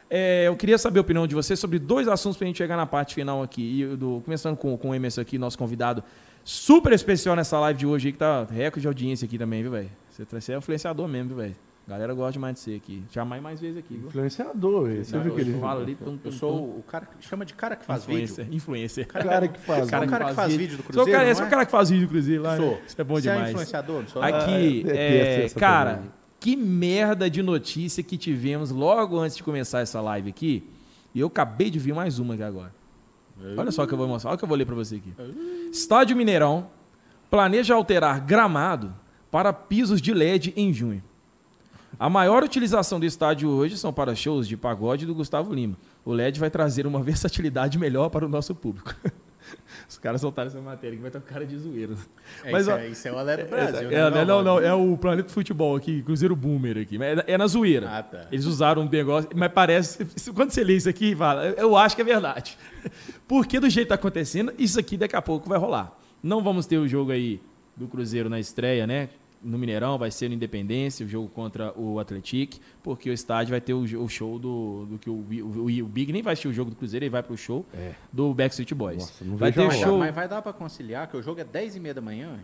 É, 0.09 0.45
eu 0.47 0.55
queria 0.55 0.77
saber 0.77 0.97
a 0.99 1.01
opinião 1.01 1.27
de 1.27 1.35
vocês 1.35 1.59
sobre 1.59 1.77
dois 1.77 2.07
assuntos 2.07 2.37
pra 2.37 2.47
gente 2.47 2.57
chegar 2.57 2.77
na 2.77 2.85
parte 2.85 3.13
final 3.13 3.43
aqui. 3.43 3.85
Do- 3.97 4.21
começando 4.25 4.57
com, 4.57 4.75
com 4.77 4.89
o 4.89 4.95
Emerson 4.95 5.21
aqui, 5.21 5.37
nosso 5.37 5.57
convidado 5.57 6.03
super 6.43 6.93
especial 6.93 7.35
nessa 7.35 7.59
live 7.59 7.77
de 7.79 7.85
hoje 7.85 8.07
aí, 8.07 8.11
que 8.13 8.17
tá 8.17 8.45
recorde 8.49 8.81
de 8.81 8.87
audiência 8.87 9.25
aqui 9.25 9.37
também, 9.37 9.61
viu, 9.61 9.71
velho? 9.71 9.89
Você, 10.09 10.25
você 10.25 10.53
é 10.53 10.57
influenciador 10.57 11.07
mesmo, 11.07 11.27
viu, 11.27 11.37
velho? 11.37 11.55
A 11.87 11.91
galera 11.91 12.13
gosta 12.13 12.33
demais 12.33 12.55
de 12.55 12.59
você 12.59 12.73
aqui. 12.75 13.01
Chamar 13.09 13.39
mais 13.41 13.61
vezes 13.61 13.77
aqui, 13.77 13.95
viu? 13.95 14.09
Influenciador, 14.09 14.89
você 14.89 15.15
Não, 15.15 15.23
viu 15.23 15.33
que 15.35 15.41
eu 15.41 15.45
ele. 15.47 15.59
falo 15.59 15.81
ali, 15.83 15.95
tum, 15.95 16.17
tum, 16.17 16.19
Eu 16.25 16.31
sou 16.33 16.77
o 16.79 16.83
cara 16.85 17.05
que 17.05 17.25
chama 17.25 17.45
de 17.45 17.53
cara 17.53 17.77
que 17.77 17.85
faz 17.85 18.03
influencer, 18.03 18.43
vídeo. 18.43 18.57
influencer. 18.57 19.05
O 19.05 19.13
cara 19.23 19.47
que 19.47 19.59
faz. 19.61 19.85
Você 19.87 19.95
é 19.95 19.99
o 19.99 20.07
cara 20.07 20.25
que 20.25 20.33
faz 20.33 20.53
vídeo 20.55 20.77
do 20.77 20.83
Sou 20.83 20.89
o 20.89 20.93
Cruzeiro, 20.93 21.11
cara, 21.11 21.23
não 21.23 21.31
esse 21.31 21.41
é 21.41 21.43
o 21.43 21.47
é? 21.47 21.49
cara 21.49 21.65
que 21.65 21.71
faz 21.71 21.89
vídeo 21.89 22.07
do 22.07 22.09
Cruzeiro 22.11 22.43
lá. 22.43 22.57
Sou. 22.57 22.71
né? 22.71 22.81
Isso 22.85 23.01
é 23.01 23.03
bom 23.05 23.15
Você 23.15 23.29
é 23.29 23.33
demais. 23.33 23.51
influenciador? 23.51 24.01
Não 24.01 24.07
sou. 24.09 24.21
Aqui, 24.21 24.85
Ah, 24.85 24.91
é, 24.91 25.43
essa 25.45 25.57
cara, 25.59 25.93
também. 25.95 26.11
que 26.41 26.55
merda 26.57 27.29
de 27.29 27.41
notícia 27.41 28.03
que 28.03 28.17
tivemos 28.17 28.69
logo 28.69 29.17
antes 29.17 29.37
de 29.37 29.43
começar 29.43 29.79
essa 29.79 30.01
live 30.01 30.29
aqui. 30.29 30.69
E 31.15 31.21
eu 31.21 31.27
acabei 31.27 31.69
de 31.69 31.79
ver 31.79 31.93
mais 31.93 32.19
uma 32.19 32.33
aqui 32.33 32.43
agora. 32.43 32.75
Olha 33.57 33.71
só 33.71 33.83
o 33.83 33.87
que 33.87 33.93
eu 33.93 33.97
vou 33.97 34.07
mostrar, 34.09 34.31
olha 34.31 34.35
o 34.35 34.37
que 34.37 34.43
eu 34.43 34.49
vou 34.49 34.57
ler 34.57 34.65
pra 34.65 34.75
você 34.75 34.95
aqui. 34.95 35.13
Estádio 35.71 36.17
Mineirão 36.17 36.67
planeja 37.29 37.75
alterar 37.75 38.19
gramado 38.19 38.93
para 39.31 39.53
pisos 39.53 40.01
de 40.01 40.13
LED 40.13 40.53
em 40.57 40.73
junho. 40.73 41.01
A 41.99 42.09
maior 42.09 42.43
utilização 42.43 42.99
do 42.99 43.05
estádio 43.05 43.49
hoje 43.49 43.77
são 43.77 43.91
para 43.91 44.13
shows 44.13 44.47
de 44.47 44.55
pagode 44.55 45.05
do 45.05 45.15
Gustavo 45.15 45.53
Lima. 45.53 45.75
O 46.05 46.11
LED 46.13 46.39
vai 46.39 46.49
trazer 46.49 46.85
uma 46.85 47.01
versatilidade 47.01 47.77
melhor 47.79 48.09
para 48.09 48.25
o 48.25 48.29
nosso 48.29 48.53
público. 48.53 48.93
Os 49.89 49.97
caras 49.97 50.19
soltaram 50.21 50.49
essa 50.49 50.59
matéria 50.59 50.95
que 50.95 51.01
vai 51.01 51.09
ter 51.09 51.17
um 51.17 51.21
cara 51.21 51.45
de 51.45 51.57
zoeiro. 51.57 51.97
É, 52.43 52.51
Mas, 52.51 52.63
isso, 52.63 52.71
ó, 52.71 52.77
é, 52.77 52.87
isso 52.89 53.07
é 53.07 53.11
o 53.11 53.15
do 53.15 53.49
Brasil, 53.49 53.89
é, 53.89 53.91
né? 53.91 53.95
é, 53.95 54.09
não, 54.11 54.25
não, 54.25 54.43
não, 54.43 54.59
é 54.59 54.73
o 54.73 54.97
Planeta 54.97 55.29
Futebol 55.29 55.75
aqui, 55.75 56.03
Cruzeiro 56.03 56.35
Boomer 56.35 56.77
aqui. 56.77 57.01
É, 57.01 57.33
é 57.33 57.37
na 57.37 57.47
zoeira. 57.47 57.89
Ah, 57.89 58.03
tá. 58.03 58.27
Eles 58.31 58.45
usaram 58.45 58.81
um 58.83 58.89
negócio, 58.89 59.29
mas 59.33 59.51
parece. 59.51 60.05
Quando 60.35 60.51
você 60.51 60.63
lê 60.63 60.75
isso 60.75 60.89
aqui, 60.89 61.15
fala, 61.15 61.45
eu- 61.47 61.55
eu 61.55 61.77
acho 61.77 61.95
que 61.95 62.01
é 62.01 62.05
verdade. 62.05 62.57
Porque 63.27 63.59
do 63.59 63.69
jeito 63.69 63.85
que 63.87 63.89
tá 63.89 63.95
acontecendo, 63.95 64.53
isso 64.59 64.77
aqui 64.79 64.97
daqui 64.97 65.15
a 65.15 65.21
pouco 65.21 65.47
vai 65.47 65.57
rolar. 65.57 65.97
Não 66.21 66.43
vamos 66.43 66.65
ter 66.65 66.77
o 66.77 66.87
jogo 66.87 67.11
aí 67.11 67.39
do 67.75 67.87
Cruzeiro 67.87 68.29
na 68.29 68.39
estreia, 68.39 68.85
né? 68.85 69.09
No 69.43 69.57
Mineirão, 69.57 69.97
vai 69.97 70.09
ser 70.11 70.27
no 70.29 70.33
Independência, 70.35 71.05
o 71.05 71.09
jogo 71.09 71.27
contra 71.29 71.71
o 71.79 71.99
Atlético, 71.99 72.57
porque 72.81 73.09
o 73.09 73.13
estádio 73.13 73.51
vai 73.51 73.61
ter 73.61 73.73
o, 73.73 73.81
o 73.81 74.09
show 74.09 74.39
do, 74.39 74.85
do 74.85 74.97
que 74.97 75.09
o, 75.09 75.13
o, 75.13 75.65
o 75.65 75.87
Big 75.87 76.11
nem 76.11 76.21
vai 76.21 76.33
assistir 76.33 76.47
o 76.47 76.53
jogo 76.53 76.71
do 76.71 76.75
Cruzeiro, 76.75 77.05
ele 77.05 77.09
vai 77.11 77.21
pro 77.23 77.37
show 77.37 77.65
É. 77.73 77.93
do 78.11 78.33
Backstreet 78.33 78.73
Boys. 78.73 78.97
Nossa, 78.97 79.25
não 79.25 79.37
vai 79.37 79.51
ter 79.51 79.71
show. 79.73 79.97
mas 79.99 80.13
vai 80.13 80.27
dar 80.27 80.41
pra 80.41 80.51
conciliar, 80.53 81.07
que 81.07 81.15
o 81.15 81.21
jogo 81.21 81.39
é 81.39 81.43
10 81.43 81.75
e 81.75 81.79
meia 81.79 81.93
da 81.93 82.01
manhã. 82.01 82.39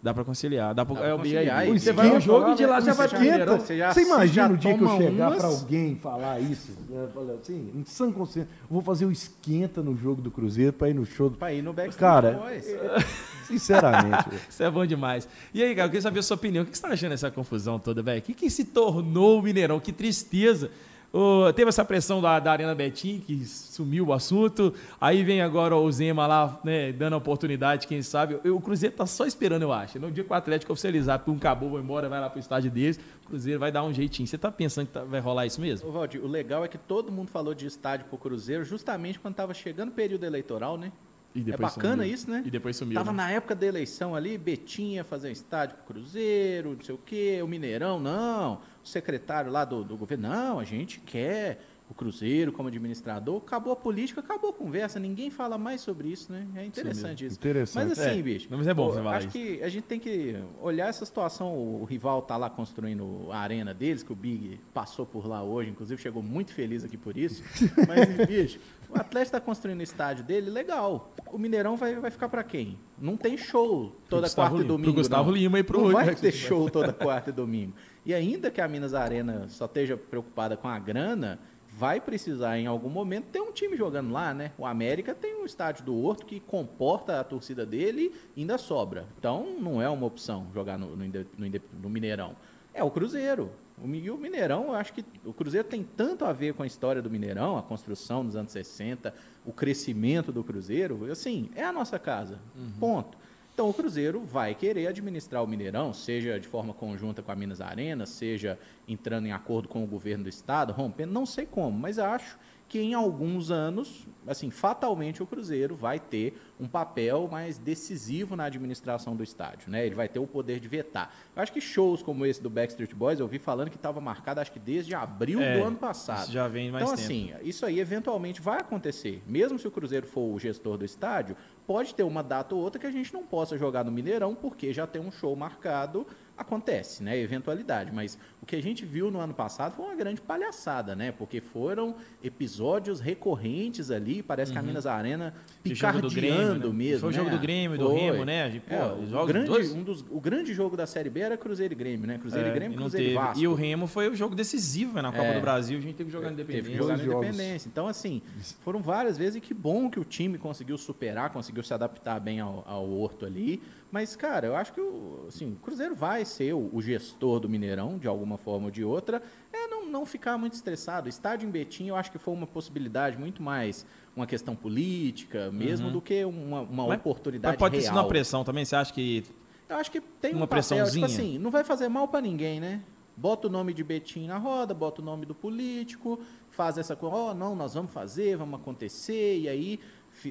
Dá 0.00 0.14
pra 0.14 0.22
conciliar. 0.24 0.72
Dá 0.74 0.84
pra, 0.84 0.94
Dá 0.94 1.00
pra 1.00 1.08
é 1.08 1.12
aí. 1.12 1.18
conciliar, 1.18 1.68
e 1.68 1.78
Você 1.80 1.92
vai 1.92 2.08
no 2.08 2.20
jogo 2.20 2.52
e 2.52 2.54
de 2.54 2.64
lá 2.66 2.80
já 2.80 2.92
vai 2.92 3.08
pro. 3.08 3.18
Mineirão. 3.20 3.58
Você 3.58 3.76
já- 3.76 3.92
Você 3.92 4.02
imagina 4.02 4.46
já 4.48 4.52
o 4.54 4.56
dia 4.56 4.78
que 4.78 4.84
eu 4.84 4.96
chegar 4.96 5.26
umas- 5.28 5.38
pra 5.38 5.46
alguém 5.48 5.96
falar 5.96 6.40
isso? 6.40 6.72
né? 6.88 7.08
Falar 7.12 7.32
assim, 7.34 7.72
em 7.74 7.84
sã 7.84 8.12
consciência, 8.12 8.48
eu 8.62 8.66
vou 8.70 8.80
fazer 8.80 9.06
o 9.06 9.10
esquenta 9.10 9.82
no 9.82 9.96
jogo 9.96 10.22
do 10.22 10.30
Cruzeiro 10.30 10.72
pra 10.72 10.88
ir 10.88 10.94
no 10.94 11.04
show 11.04 11.28
do. 11.28 11.36
Pra 11.36 11.52
ir 11.52 11.62
no 11.62 11.72
Backstreet 11.72 11.98
Cara, 11.98 12.30
Boys. 12.32 12.64
Sinceramente. 13.48 14.28
Isso 14.48 14.62
é 14.62 14.70
bom 14.70 14.84
demais. 14.86 15.26
E 15.52 15.62
aí, 15.62 15.74
cara, 15.74 15.86
eu 15.86 15.90
queria 15.90 16.02
saber 16.02 16.20
a 16.20 16.22
sua 16.22 16.36
opinião. 16.36 16.62
O 16.62 16.66
que 16.66 16.76
você 16.76 16.82
tá 16.82 16.88
achando 16.88 17.10
dessa 17.10 17.30
confusão 17.30 17.78
toda, 17.78 18.02
velho? 18.02 18.18
O 18.20 18.22
que, 18.22 18.34
que 18.34 18.50
se 18.50 18.64
tornou 18.64 19.38
o 19.38 19.42
Mineirão? 19.42 19.80
Que 19.80 19.90
tristeza. 19.92 20.70
Ô, 21.10 21.50
teve 21.54 21.70
essa 21.70 21.82
pressão 21.86 22.20
da, 22.20 22.38
da 22.38 22.52
Arena 22.52 22.74
Betim, 22.74 23.18
que 23.18 23.42
sumiu 23.46 24.08
o 24.08 24.12
assunto. 24.12 24.74
Aí 25.00 25.24
vem 25.24 25.40
agora 25.40 25.74
o 25.74 25.90
Zema 25.90 26.26
lá, 26.26 26.60
né, 26.62 26.92
dando 26.92 27.14
a 27.14 27.16
oportunidade, 27.16 27.86
quem 27.86 28.02
sabe. 28.02 28.38
Eu- 28.44 28.56
o 28.56 28.60
Cruzeiro 28.60 28.94
tá 28.94 29.06
só 29.06 29.24
esperando, 29.24 29.62
eu 29.62 29.72
acho. 29.72 29.98
No 29.98 30.10
dia 30.10 30.22
que 30.22 30.30
o 30.30 30.34
Atlético 30.34 30.70
oficializar, 30.70 31.18
pum, 31.20 31.36
acabou, 31.36 31.70
vai 31.70 31.80
embora, 31.80 32.10
vai 32.10 32.20
lá 32.20 32.28
pro 32.28 32.38
estádio 32.38 32.70
deles, 32.70 33.00
o 33.24 33.28
Cruzeiro 33.28 33.58
vai 33.58 33.72
dar 33.72 33.84
um 33.84 33.92
jeitinho. 33.92 34.26
Você 34.26 34.36
tá 34.36 34.52
pensando 34.52 34.86
que 34.88 34.92
tá- 34.92 35.04
vai 35.04 35.18
rolar 35.20 35.46
isso 35.46 35.60
mesmo? 35.62 35.88
Ô, 35.88 35.92
Valdir, 35.92 36.22
o 36.22 36.28
legal 36.28 36.62
é 36.62 36.68
que 36.68 36.76
todo 36.76 37.10
mundo 37.10 37.30
falou 37.30 37.54
de 37.54 37.64
estádio 37.66 38.04
pro 38.06 38.18
Cruzeiro 38.18 38.62
justamente 38.64 39.18
quando 39.18 39.34
tava 39.34 39.54
chegando 39.54 39.88
o 39.88 39.92
período 39.92 40.24
eleitoral, 40.24 40.76
né? 40.76 40.92
E 41.34 41.40
É 41.50 41.56
bacana 41.56 42.02
sumiu. 42.02 42.14
isso, 42.14 42.30
né? 42.30 42.42
E 42.44 42.50
depois 42.50 42.74
sumiu. 42.76 42.94
Tava 42.94 43.12
né? 43.12 43.16
na 43.18 43.30
época 43.30 43.54
da 43.54 43.64
eleição 43.66 44.14
ali, 44.14 44.36
Betinha 44.36 45.04
fazer 45.04 45.28
um 45.28 45.32
estádio 45.32 45.76
pro 45.76 45.94
Cruzeiro, 45.94 46.72
não 46.76 46.80
sei 46.84 46.94
o 46.94 46.98
quê, 46.98 47.40
o 47.42 47.46
Mineirão, 47.46 48.00
não. 48.00 48.60
Secretário 48.88 49.50
lá 49.50 49.64
do, 49.64 49.84
do 49.84 49.96
governo, 49.96 50.28
não, 50.28 50.58
a 50.58 50.64
gente 50.64 51.00
quer 51.00 51.60
o 51.90 51.94
Cruzeiro 51.94 52.52
como 52.52 52.68
administrador. 52.68 53.38
Acabou 53.38 53.72
a 53.72 53.76
política, 53.76 54.20
acabou 54.20 54.50
a 54.50 54.52
conversa, 54.52 55.00
ninguém 55.00 55.30
fala 55.30 55.56
mais 55.56 55.80
sobre 55.80 56.08
isso, 56.08 56.30
né? 56.30 56.46
É 56.54 56.62
interessante 56.66 57.24
isso. 57.24 57.36
Interessante. 57.36 57.88
Mas 57.88 57.98
assim, 57.98 58.18
É, 58.18 58.22
bicho. 58.22 58.46
mas 58.50 58.66
é 58.66 58.74
bom 58.74 58.88
eu 58.88 58.92
você 58.92 58.98
falar 58.98 59.16
Acho 59.16 59.28
isso. 59.28 59.32
que 59.38 59.62
a 59.62 59.68
gente 59.70 59.84
tem 59.84 59.98
que 59.98 60.36
olhar 60.60 60.88
essa 60.88 61.06
situação. 61.06 61.56
O 61.56 61.84
rival 61.84 62.20
tá 62.20 62.36
lá 62.36 62.50
construindo 62.50 63.28
a 63.32 63.38
arena 63.38 63.72
deles, 63.72 64.02
que 64.02 64.12
o 64.12 64.14
Big 64.16 64.60
passou 64.74 65.06
por 65.06 65.26
lá 65.26 65.42
hoje, 65.42 65.70
inclusive 65.70 66.00
chegou 66.02 66.22
muito 66.22 66.52
feliz 66.52 66.84
aqui 66.84 66.98
por 66.98 67.16
isso. 67.16 67.42
Mas, 67.88 68.26
bicho, 68.28 68.58
o 68.90 68.98
Atlético 69.00 69.32
tá 69.32 69.40
construindo 69.40 69.80
o 69.80 69.82
estádio 69.82 70.22
dele, 70.24 70.50
legal. 70.50 71.10
O 71.32 71.38
Mineirão 71.38 71.74
vai, 71.74 71.94
vai 71.94 72.10
ficar 72.10 72.28
pra 72.28 72.44
quem? 72.44 72.78
Não 73.00 73.16
tem 73.16 73.38
show 73.38 73.96
toda 74.10 74.28
quarta 74.28 74.56
e 74.56 74.58
Lima. 74.58 74.68
domingo. 74.68 74.84
Pro 74.92 75.00
Gustavo 75.00 75.30
não. 75.30 75.36
Lima 75.38 75.58
e 75.58 75.62
pro- 75.62 75.80
Não 75.84 75.92
vai 75.92 76.14
ter 76.14 76.32
show 76.32 76.68
toda 76.68 76.92
quarta 76.92 77.30
e 77.30 77.32
domingo. 77.32 77.72
E 78.08 78.14
ainda 78.14 78.50
que 78.50 78.58
a 78.58 78.66
Minas 78.66 78.94
Arena 78.94 79.50
só 79.50 79.66
esteja 79.66 79.94
preocupada 79.94 80.56
com 80.56 80.66
a 80.66 80.78
grana, 80.78 81.38
vai 81.70 82.00
precisar 82.00 82.58
em 82.58 82.66
algum 82.66 82.88
momento 82.88 83.26
ter 83.26 83.42
um 83.42 83.52
time 83.52 83.76
jogando 83.76 84.10
lá, 84.10 84.32
né? 84.32 84.50
O 84.56 84.64
América 84.64 85.14
tem 85.14 85.36
um 85.36 85.44
estádio 85.44 85.84
do 85.84 85.94
Horto 85.94 86.24
que 86.24 86.40
comporta 86.40 87.20
a 87.20 87.24
torcida 87.24 87.66
dele 87.66 88.10
e 88.34 88.40
ainda 88.40 88.56
sobra. 88.56 89.04
Então 89.18 89.60
não 89.60 89.82
é 89.82 89.90
uma 89.90 90.06
opção 90.06 90.46
jogar 90.54 90.78
no, 90.78 90.96
no, 90.96 91.04
no 91.04 91.60
no 91.82 91.90
Mineirão. 91.90 92.34
É 92.72 92.82
o 92.82 92.90
Cruzeiro. 92.90 93.50
O, 93.76 93.86
e 93.94 94.10
o 94.10 94.16
Mineirão, 94.16 94.68
eu 94.68 94.74
acho 94.74 94.94
que 94.94 95.04
o 95.22 95.34
Cruzeiro 95.34 95.68
tem 95.68 95.84
tanto 95.84 96.24
a 96.24 96.32
ver 96.32 96.54
com 96.54 96.62
a 96.62 96.66
história 96.66 97.02
do 97.02 97.10
Mineirão, 97.10 97.58
a 97.58 97.62
construção 97.62 98.24
nos 98.24 98.36
anos 98.36 98.52
60, 98.52 99.12
o 99.44 99.52
crescimento 99.52 100.32
do 100.32 100.42
Cruzeiro, 100.42 101.12
assim, 101.12 101.50
é 101.54 101.62
a 101.62 101.74
nossa 101.74 101.98
casa. 101.98 102.38
Ponto. 102.80 103.18
Então 103.58 103.70
o 103.70 103.74
Cruzeiro 103.74 104.20
vai 104.20 104.54
querer 104.54 104.86
administrar 104.86 105.42
o 105.42 105.46
Mineirão, 105.48 105.92
seja 105.92 106.38
de 106.38 106.46
forma 106.46 106.72
conjunta 106.72 107.24
com 107.24 107.32
a 107.32 107.34
Minas 107.34 107.60
Arena, 107.60 108.06
seja 108.06 108.56
entrando 108.86 109.26
em 109.26 109.32
acordo 109.32 109.66
com 109.66 109.82
o 109.82 109.86
governo 109.88 110.22
do 110.22 110.28
estado, 110.30 110.72
rompendo, 110.72 111.12
não 111.12 111.26
sei 111.26 111.44
como, 111.44 111.76
mas 111.76 111.98
acho 111.98 112.38
que 112.68 112.78
em 112.78 112.92
alguns 112.94 113.50
anos, 113.50 114.06
assim, 114.26 114.50
fatalmente 114.50 115.22
o 115.22 115.26
Cruzeiro 115.26 115.74
vai 115.74 115.98
ter 115.98 116.38
um 116.60 116.68
papel 116.68 117.26
mais 117.32 117.58
decisivo 117.58 118.36
na 118.36 118.44
administração 118.44 119.16
do 119.16 119.24
estádio, 119.24 119.70
né? 119.72 119.84
Ele 119.86 119.94
vai 119.94 120.06
ter 120.06 120.18
o 120.18 120.26
poder 120.26 120.60
de 120.60 120.68
vetar. 120.68 121.12
Eu 121.34 121.42
acho 121.42 121.50
que 121.50 121.62
shows 121.62 122.00
como 122.02 122.26
esse 122.26 122.40
do 122.42 122.50
Backstreet 122.50 122.94
Boys, 122.94 123.18
eu 123.20 123.26
vi 123.26 123.38
falando 123.40 123.70
que 123.70 123.76
estava 123.76 124.00
marcado, 124.02 124.38
acho 124.40 124.52
que 124.52 124.58
desde 124.60 124.94
abril 124.94 125.40
É, 125.40 125.58
do 125.58 125.64
ano 125.64 125.78
passado. 125.78 126.24
isso 126.24 126.32
já 126.32 126.46
vem 126.46 126.70
mais 126.70 126.84
então, 126.84 126.94
tempo. 126.94 127.06
assim, 127.06 127.32
isso 127.42 127.64
aí 127.66 127.80
eventualmente 127.80 128.40
vai 128.40 128.60
acontecer. 128.60 129.20
Mesmo 129.26 129.58
se 129.58 129.66
o 129.66 129.70
Cruzeiro 129.70 130.06
for 130.06 130.32
o 130.32 130.38
gestor 130.38 130.76
do 130.76 130.84
estádio, 130.84 131.34
pode 131.68 131.94
ter 131.94 132.02
uma 132.02 132.22
data 132.22 132.54
ou 132.54 132.62
outra 132.62 132.80
que 132.80 132.86
a 132.86 132.90
gente 132.90 133.12
não 133.12 133.22
possa 133.22 133.58
jogar 133.58 133.84
no 133.84 133.92
Mineirão, 133.92 134.34
porque 134.34 134.72
já 134.72 134.86
tem 134.86 135.02
um 135.02 135.12
show 135.12 135.36
marcado. 135.36 136.06
Acontece, 136.34 137.02
né? 137.02 137.18
Eventualidade. 137.18 137.92
Mas 137.92 138.18
que 138.48 138.56
a 138.56 138.62
gente 138.62 138.84
viu 138.86 139.10
no 139.10 139.20
ano 139.20 139.34
passado 139.34 139.74
foi 139.76 139.84
uma 139.84 139.94
grande 139.94 140.20
palhaçada, 140.22 140.96
né? 140.96 141.12
Porque 141.12 141.38
foram 141.40 141.94
episódios 142.24 142.98
recorrentes 143.00 143.90
ali. 143.90 144.22
Parece 144.22 144.52
que 144.52 144.58
a 144.58 144.62
Minas 144.62 144.86
Arena 144.86 145.34
E 145.64 145.74
jogo 145.74 146.00
do 146.00 146.08
Grêmio, 146.10 146.30
picardeando 146.38 146.68
né? 146.68 146.74
mesmo. 146.74 147.00
Foi 147.00 147.08
o 147.10 147.12
jogo 147.12 147.30
né? 147.30 147.36
do 147.36 147.40
Grêmio, 147.42 147.78
do 147.78 147.90
Foi. 147.90 147.98
Remo, 148.00 148.24
né? 148.24 148.48
De, 148.48 148.60
pô, 148.60 148.74
É, 148.74 148.92
o, 148.94 149.06
jogos 149.06 149.28
grande, 149.28 149.46
dois- 149.46 149.72
um 149.72 149.82
dos, 149.82 150.04
o 150.10 150.20
grande 150.20 150.54
jogo 150.54 150.76
da 150.76 150.86
Série 150.86 151.10
B 151.10 151.20
era 151.20 151.36
Cruzeiro 151.36 151.74
e 151.74 151.76
Grêmio, 151.76 152.06
né? 152.06 152.16
Cruzeiro 152.18 152.48
É, 152.48 152.50
e 152.50 152.54
Grêmio, 152.54 152.74
e 152.74 152.78
Cruzeiro 152.78 153.04
e 153.04 153.08
teve. 153.10 153.18
Vasco. 153.18 153.42
E 153.42 153.46
o 153.48 153.54
Remo 153.54 153.86
foi 153.86 154.08
o 154.08 154.16
jogo 154.16 154.34
decisivo 154.34 154.94
né, 154.94 155.02
na 155.02 155.12
Copa 155.12 155.24
É. 155.24 155.34
do 155.34 155.40
Brasil. 155.42 155.76
A 155.78 155.80
gente 155.82 155.94
teve 155.96 156.08
que 156.10 156.16
jogar 156.16 156.28
Teve 156.30 156.42
independente. 156.42 156.70
que 156.70 156.76
jogar. 156.78 156.98
Independência. 156.98 157.68
Então, 157.68 157.86
assim, 157.86 158.22
foram 158.62 158.80
várias 158.80 159.18
vezes 159.18 159.36
e 159.36 159.40
que 159.42 159.52
bom 159.52 159.90
que 159.90 160.00
o 160.00 160.04
time 160.04 160.38
conseguiu 160.38 160.78
superar, 160.78 161.28
conseguiu 161.30 161.62
se 161.62 161.74
adaptar 161.74 162.18
bem 162.18 162.40
ao, 162.40 162.64
ao 162.66 162.88
Horto 162.90 163.26
ali. 163.26 163.60
Mas, 163.90 164.14
cara, 164.16 164.46
eu 164.46 164.54
acho 164.56 164.72
que 164.72 164.80
o, 164.80 165.24
assim, 165.28 165.52
o 165.52 165.56
Cruzeiro 165.56 165.94
vai 165.94 166.24
ser 166.24 166.54
o, 166.54 166.70
o 166.72 166.80
gestor 166.82 167.40
do 167.40 167.48
Mineirão, 167.48 167.98
de 167.98 168.06
alguma 168.06 168.36
forma 168.38 168.66
ou 168.66 168.70
de 168.70 168.82
outra. 168.82 169.22
É 169.52 169.66
não, 169.68 169.86
não 169.86 170.06
ficar 170.06 170.38
muito 170.38 170.54
estressado. 170.54 171.04
O 171.06 171.08
estádio 171.10 171.46
em 171.46 171.50
Betim, 171.50 171.88
eu 171.88 171.96
acho 171.96 172.10
que 172.10 172.16
foi 172.18 172.32
uma 172.32 172.46
possibilidade 172.46 173.18
muito 173.18 173.42
mais 173.42 173.84
uma 174.16 174.26
questão 174.26 174.56
política 174.56 175.50
mesmo 175.52 175.90
do 175.90 176.00
que 176.00 176.24
uma, 176.24 176.62
uma 176.62 176.86
Mas- 176.88 176.98
oportunidade 177.00 177.52
Mas 177.52 177.58
pode 177.58 177.76
ter 177.76 177.82
real. 177.82 177.92
sido 177.94 178.00
uma 178.02 178.08
pressão 178.08 178.42
também. 178.44 178.64
Você 178.64 178.74
acha 178.76 178.92
que. 178.92 179.24
Eu 179.68 179.76
acho 179.76 179.90
que 179.90 180.00
tem 180.00 180.30
Uma 180.32 180.38
um 180.38 180.40
papel, 180.46 180.48
pressãozinha? 180.48 181.06
tipo 181.06 181.20
assim, 181.22 181.38
não 181.38 181.50
vai 181.50 181.62
fazer 181.62 181.88
mal 181.90 182.08
pra 182.08 182.20
ninguém, 182.22 182.58
né? 182.58 182.82
Bota 183.14 183.48
o 183.48 183.50
nome 183.50 183.74
de 183.74 183.82
Betim 183.84 184.26
na 184.28 184.38
roda, 184.38 184.72
bota 184.72 185.02
o 185.02 185.04
nome 185.04 185.26
do 185.26 185.34
político, 185.34 186.20
faz 186.50 186.78
essa 186.78 186.94
coisa, 186.96 187.14
ó, 187.16 187.34
não, 187.34 187.54
nós 187.56 187.74
vamos 187.74 187.92
fazer, 187.92 188.36
vamos 188.36 188.60
acontecer, 188.60 189.40
e 189.40 189.48
aí 189.48 189.80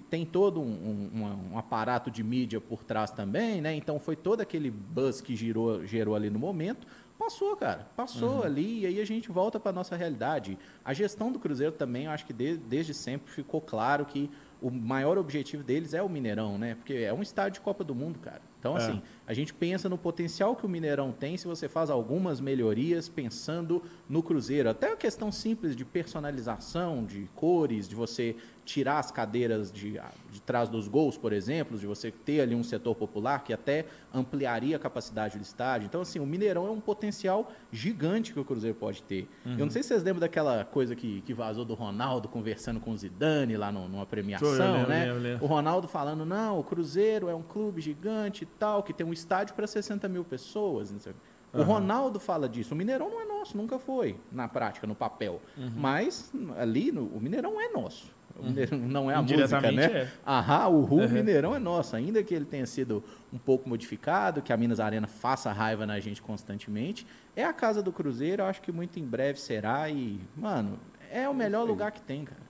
tem 0.09 0.25
todo 0.25 0.59
um, 0.61 0.65
um- 0.65 1.53
um 1.53 1.57
aparato 1.57 2.09
de 2.09 2.23
mídia 2.23 2.59
por 2.61 2.83
trás 2.83 3.11
também, 3.11 3.61
né? 3.61 3.75
Então 3.75 3.99
foi 3.99 4.15
todo 4.15 4.41
aquele 4.41 4.71
buzz 4.71 5.21
que 5.21 5.35
girou, 5.35 5.85
gerou 5.85 6.15
ali 6.15 6.29
no 6.29 6.39
momento. 6.39 6.87
Passou, 7.17 7.55
cara. 7.55 7.87
Passou 7.95 8.43
ali 8.43 8.81
e 8.81 8.85
aí 8.85 9.01
a 9.01 9.05
gente 9.05 9.31
volta 9.31 9.59
para 9.59 9.71
nossa 9.71 9.95
realidade. 9.95 10.57
A 10.85 10.93
gestão 10.93 11.31
do 11.31 11.39
Cruzeiro 11.39 11.71
também, 11.73 12.05
eu 12.05 12.11
acho 12.11 12.25
que 12.25 12.31
de- 12.33 12.57
desde 12.57 12.93
sempre 12.93 13.31
ficou 13.31 13.59
claro 13.59 14.05
que 14.05 14.29
o 14.61 14.69
maior 14.71 15.17
objetivo 15.17 15.63
deles 15.63 15.93
é 15.93 16.01
o 16.01 16.09
Mineirão, 16.09 16.57
né? 16.57 16.75
Porque 16.75 16.93
é 16.93 17.13
um 17.13 17.21
estádio 17.21 17.53
de 17.53 17.61
Copa 17.61 17.83
do 17.83 17.93
Mundo, 17.93 18.17
cara. 18.19 18.41
Então, 18.59 18.75
É. 18.75 18.81
assim, 18.81 19.01
a 19.27 19.33
gente 19.33 19.53
pensa 19.53 19.87
no 19.89 19.97
potencial 19.97 20.55
que 20.55 20.65
o 20.65 20.69
Mineirão 20.69 21.11
tem 21.11 21.37
se 21.37 21.45
você 21.45 21.67
faz 21.67 21.89
algumas 21.89 22.39
melhorias 22.39 23.07
pensando 23.09 23.83
no 24.09 24.23
Cruzeiro. 24.23 24.69
Até 24.69 24.93
a 24.93 24.95
questão 24.95 25.31
simples 25.31 25.75
de 25.75 25.85
personalização, 25.85 27.05
de 27.05 27.29
cores, 27.35 27.87
de 27.87 27.95
você 27.95 28.35
tirar 28.67 28.99
as 28.99 29.09
cadeiras 29.11 29.71
de, 29.71 29.97
de 30.29 30.41
trás 30.41 30.67
dos 30.67 30.89
gols, 30.89 31.17
por 31.17 31.31
exemplo, 31.31 31.77
de 31.77 31.87
você 31.87 32.11
ter 32.11 32.41
ali 32.41 32.53
um 32.53 32.63
setor 32.63 32.93
popular 32.95 33.41
que 33.41 33.53
até 33.53 33.85
ampliaria 34.13 34.75
a 34.75 34.79
capacidade 34.79 35.37
do 35.37 35.41
estádio. 35.41 35.85
Então, 35.85 36.01
assim, 36.01 36.19
o 36.19 36.25
Mineirão 36.25 36.67
é 36.67 36.69
um 36.69 36.81
potencial 36.81 37.49
gigante 37.71 38.33
que 38.33 38.39
o 38.39 38.43
Cruzeiro 38.43 38.75
pode 38.75 39.01
ter. 39.03 39.29
Eu 39.45 39.59
não 39.65 39.69
sei 39.69 39.81
se 39.83 39.87
vocês 39.87 40.03
lembram 40.03 40.19
daquela 40.19 40.65
coisa 40.65 40.95
que, 40.97 41.21
que 41.21 41.33
vazou 41.33 41.63
do 41.63 41.73
Ronaldo 41.73 42.27
conversando 42.27 42.79
com 42.81 42.91
o 42.91 42.97
Zidane 42.97 43.55
lá 43.55 43.71
no- 43.71 43.87
numa 43.87 44.05
premiação, 44.05 44.47
Eu 44.49 44.73
lembro, 44.73 44.89
né? 44.89 45.05
lembro, 45.05 45.21
lembro. 45.21 45.45
O 45.45 45.47
Ronaldo 45.47 45.87
falando, 45.87 46.25
não, 46.25 46.59
o 46.59 46.63
Cruzeiro 46.63 47.29
é 47.29 47.35
um 47.35 47.41
clube 47.43 47.79
gigante 47.79 48.43
e 48.43 48.47
tal, 48.47 48.83
que 48.83 48.91
tem 48.93 49.07
um 49.07 49.13
estádio 49.13 49.55
para 49.55 49.65
60 49.65 50.09
mil 50.09 50.25
pessoas. 50.25 50.91
Não 50.91 50.99
sei. 50.99 51.13
O 51.53 51.61
Ronaldo 51.63 52.19
fala 52.19 52.47
disso. 52.49 52.73
O 52.73 52.77
Mineirão 52.77 53.09
não 53.09 53.21
é 53.21 53.25
nosso, 53.25 53.55
nunca 53.55 53.79
foi, 53.79 54.19
na 54.31 54.47
prática, 54.49 54.85
no 54.85 54.93
papel. 54.93 55.41
Uhum. 55.57 55.71
Mas 55.75 56.31
ali, 56.57 56.91
no, 56.91 57.05
o 57.05 57.19
Mineirão 57.21 57.59
é 57.59 57.69
nosso. 57.69 58.13
O 58.39 58.45
Mineirão 58.45 58.77
não 58.79 59.11
é 59.11 59.15
a 59.15 59.21
música, 59.21 59.71
né? 59.71 59.83
é. 59.85 60.07
Ahá, 60.25 60.67
o 60.67 60.83
Ru 60.83 60.97
Uhum. 60.97 61.09
Mineirão 61.09 61.55
é 61.55 61.59
nosso. 61.59 61.95
Ainda 61.95 62.23
que 62.23 62.33
ele 62.33 62.45
tenha 62.45 62.65
sido 62.65 63.03
um 63.33 63.37
pouco 63.37 63.67
modificado, 63.67 64.41
que 64.41 64.53
a 64.53 64.57
Minas 64.57 64.79
Arena 64.79 65.07
faça 65.07 65.51
raiva 65.51 65.85
na 65.85 65.99
gente 65.99 66.21
constantemente, 66.21 67.05
é 67.35 67.43
a 67.43 67.53
casa 67.53 67.81
do 67.81 67.91
Cruzeiro. 67.91 68.43
Eu 68.43 68.45
acho 68.47 68.61
que 68.61 68.71
muito 68.71 68.99
em 68.99 69.03
breve 69.05 69.39
será. 69.39 69.89
E, 69.89 70.19
mano, 70.35 70.79
é 71.11 71.27
o 71.27 71.33
melhor 71.33 71.65
lugar 71.65 71.91
que 71.91 72.01
tem, 72.01 72.23
cara. 72.25 72.41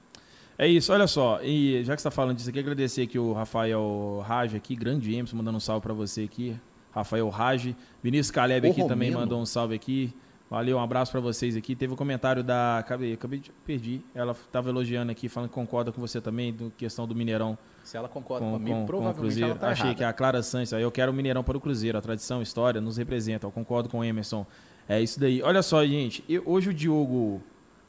É 0.60 0.68
isso, 0.68 0.92
olha 0.92 1.06
só, 1.06 1.40
e 1.44 1.84
já 1.84 1.96
que 1.96 2.02
você 2.02 2.08
está 2.08 2.10
falando 2.12 2.36
disso 2.36 2.50
aqui, 2.50 2.58
agradecer 2.58 3.04
aqui 3.04 3.20
o 3.20 3.32
Rafael 3.32 4.24
Raj 4.26 4.56
aqui, 4.56 4.76
grande 4.76 5.14
Emerson, 5.14 5.38
mandando 5.38 5.58
um 5.58 5.60
salve 5.60 5.84
para 5.84 5.94
você 5.94 6.24
aqui. 6.24 6.60
Rafael 6.92 7.30
Raj. 7.30 7.76
Vinícius 8.02 8.32
Caleb 8.32 8.68
aqui 8.70 8.88
também 8.88 9.12
mandou 9.12 9.40
um 9.40 9.46
salve 9.46 9.76
aqui. 9.76 10.12
Valeu, 10.50 10.78
um 10.78 10.82
abraço 10.82 11.12
para 11.12 11.20
vocês 11.20 11.58
aqui. 11.58 11.76
Teve 11.76 11.92
um 11.94 11.96
comentário 11.96 12.42
da. 12.42 12.78
Acabei, 12.78 13.14
acabei 13.14 13.40
de. 13.40 13.52
Perdi. 13.66 14.02
Ela 14.16 14.32
estava 14.32 14.70
elogiando 14.70 15.12
aqui, 15.12 15.28
falando 15.28 15.50
que 15.50 15.56
concorda 15.56 15.92
com 15.92 16.00
você 16.00 16.22
também, 16.22 16.54
do 16.54 16.72
questão 16.72 17.06
do 17.06 17.14
Mineirão. 17.14 17.58
Se 17.84 17.98
ela 17.98 18.08
concorda 18.08 18.46
com, 18.46 18.54
comigo, 18.54 18.78
com, 18.78 18.86
provavelmente 18.86 19.16
com 19.16 19.20
o 19.20 19.24
Cruzeiro. 19.24 19.50
ela 19.52 19.60
tá 19.60 19.70
Achei 19.70 19.86
errada. 19.88 19.98
que 19.98 20.04
a 20.06 20.14
Clara 20.14 20.42
Santos, 20.42 20.72
eu 20.72 20.92
quero 20.92 21.12
o 21.12 21.16
Mineirão 21.16 21.44
para 21.44 21.58
o 21.58 21.60
Cruzeiro. 21.60 21.98
A 21.98 22.02
tradição, 22.02 22.40
a 22.40 22.44
história 22.44 22.80
nos 22.80 22.96
representa. 22.96 23.46
Eu 23.46 23.52
concordo 23.52 23.90
com 23.90 24.00
o 24.00 24.04
Emerson. 24.04 24.46
É 24.88 25.02
isso 25.02 25.20
daí. 25.20 25.42
Olha 25.42 25.62
só, 25.62 25.86
gente. 25.86 26.24
Eu, 26.30 26.44
hoje 26.46 26.70
o 26.70 26.74
Diogo 26.74 27.42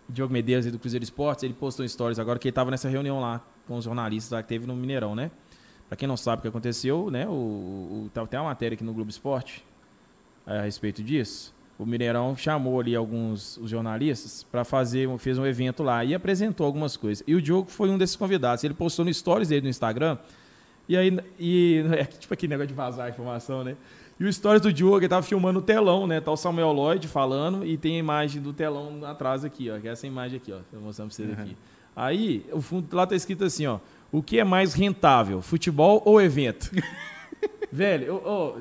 Diogo 0.09 0.33
Medeiros 0.33 0.67
do 0.67 0.79
Cruzeiro 0.79 1.05
Esportes, 1.05 1.45
ele 1.45 1.55
postou 1.55 1.87
stories 1.87 2.19
agora 2.19 2.39
que 2.39 2.49
ele 2.49 2.51
estava 2.51 2.71
nessa 2.71 2.89
reunião 2.89 3.21
lá 3.21 3.45
com 3.67 3.77
os 3.77 3.85
jornalistas 3.85 4.33
lá 4.33 4.43
que 4.43 4.49
teve 4.49 4.67
no 4.67 4.75
Mineirão, 4.75 5.15
né? 5.15 5.31
Para 5.87 5.97
quem 5.97 6.09
não 6.09 6.17
sabe 6.17 6.41
o 6.41 6.43
que 6.43 6.49
aconteceu, 6.49 7.11
né? 7.11 7.27
O, 7.29 7.31
o, 7.31 8.11
tem 8.27 8.41
uma 8.41 8.47
matéria 8.47 8.75
aqui 8.75 8.83
no 8.83 8.93
Globo 8.93 9.11
Esporte 9.11 9.65
a 10.47 10.63
respeito 10.63 11.03
disso. 11.03 11.55
O 11.79 11.87
Mineirão 11.87 12.37
chamou 12.37 12.81
ali 12.81 12.97
alguns 12.97 13.57
os 13.59 13.71
jornalistas 13.71 14.43
para 14.43 14.65
fazer, 14.65 15.09
fez 15.19 15.39
um 15.39 15.47
evento 15.47 15.85
lá 15.85 16.05
e 16.05 16.13
apresentou 16.13 16.67
algumas 16.67 16.97
coisas. 16.97 17.23
E 17.25 17.37
o 17.37 17.41
Diogo 17.41 17.71
foi 17.71 17.89
um 17.89 17.97
desses 17.97 18.17
convidados. 18.17 18.65
Ele 18.65 18.75
postou 18.75 19.05
no 19.05 19.15
stories 19.15 19.49
dele 19.49 19.63
no 19.63 19.69
Instagram. 19.69 20.19
E 20.89 20.97
aí, 20.97 21.17
e, 21.39 21.85
é 21.97 22.05
tipo 22.05 22.35
aquele 22.35 22.51
negócio 22.51 22.69
de 22.69 22.75
vazar 22.75 23.07
a 23.07 23.09
informação, 23.11 23.63
né? 23.63 23.77
E 24.19 24.25
o 24.25 24.33
stories 24.33 24.61
do 24.61 24.73
Diogo, 24.73 24.99
ele 24.99 25.09
tava 25.09 25.23
filmando 25.23 25.61
o 25.61 25.63
telão, 25.63 26.05
né? 26.05 26.21
Tá 26.21 26.33
o 26.33 26.37
Samuel 26.37 26.73
Lloyd 26.73 27.07
falando 27.07 27.65
e 27.65 27.77
tem 27.79 27.95
a 27.95 27.99
imagem 27.99 28.43
do 28.43 28.53
telão 28.53 29.05
atrás 29.05 29.45
aqui, 29.45 29.71
ó. 29.71 29.79
Que 29.79 29.87
é 29.87 29.93
essa 29.93 30.07
imagem 30.07 30.39
aqui, 30.39 30.53
ó. 30.53 30.59
Tô 30.73 30.81
mostrando 30.81 31.09
pra 31.09 31.17
vocês 31.17 31.29
uhum. 31.29 31.45
aqui. 31.45 31.57
Aí, 31.95 32.45
o 32.53 32.61
fundo 32.61 32.97
lá 32.97 33.07
tá 33.07 33.15
escrito 33.15 33.45
assim, 33.45 33.67
ó. 33.67 33.79
O 34.11 34.21
que 34.21 34.41
é 34.41 34.45
mais 34.45 34.75
rentável, 34.75 35.41
futebol 35.41 36.03
ou 36.05 36.21
evento? 36.21 36.73
Velho, 37.71 38.07
eu, 38.07 38.23
oh, 38.25 38.55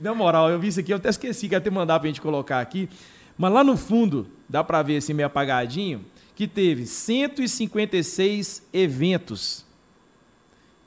na 0.00 0.14
moral, 0.14 0.50
eu 0.50 0.58
vi 0.58 0.68
isso 0.68 0.80
aqui, 0.80 0.92
eu 0.92 0.96
até 0.96 1.08
esqueci 1.08 1.48
que 1.48 1.54
ia 1.54 1.60
ter 1.60 1.70
mandado 1.70 2.00
pra 2.00 2.08
gente 2.08 2.20
colocar 2.20 2.60
aqui. 2.60 2.88
Mas 3.38 3.52
lá 3.52 3.62
no 3.62 3.76
fundo, 3.76 4.26
dá 4.48 4.62
pra 4.62 4.82
ver 4.82 4.96
assim 4.96 5.14
meio 5.14 5.26
apagadinho, 5.26 6.04
que 6.34 6.46
teve 6.48 6.86
156 6.86 8.66
eventos 8.72 9.64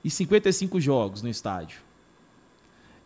e 0.03 0.09
55 0.09 0.79
jogos 0.79 1.21
no 1.21 1.29
estádio. 1.29 1.81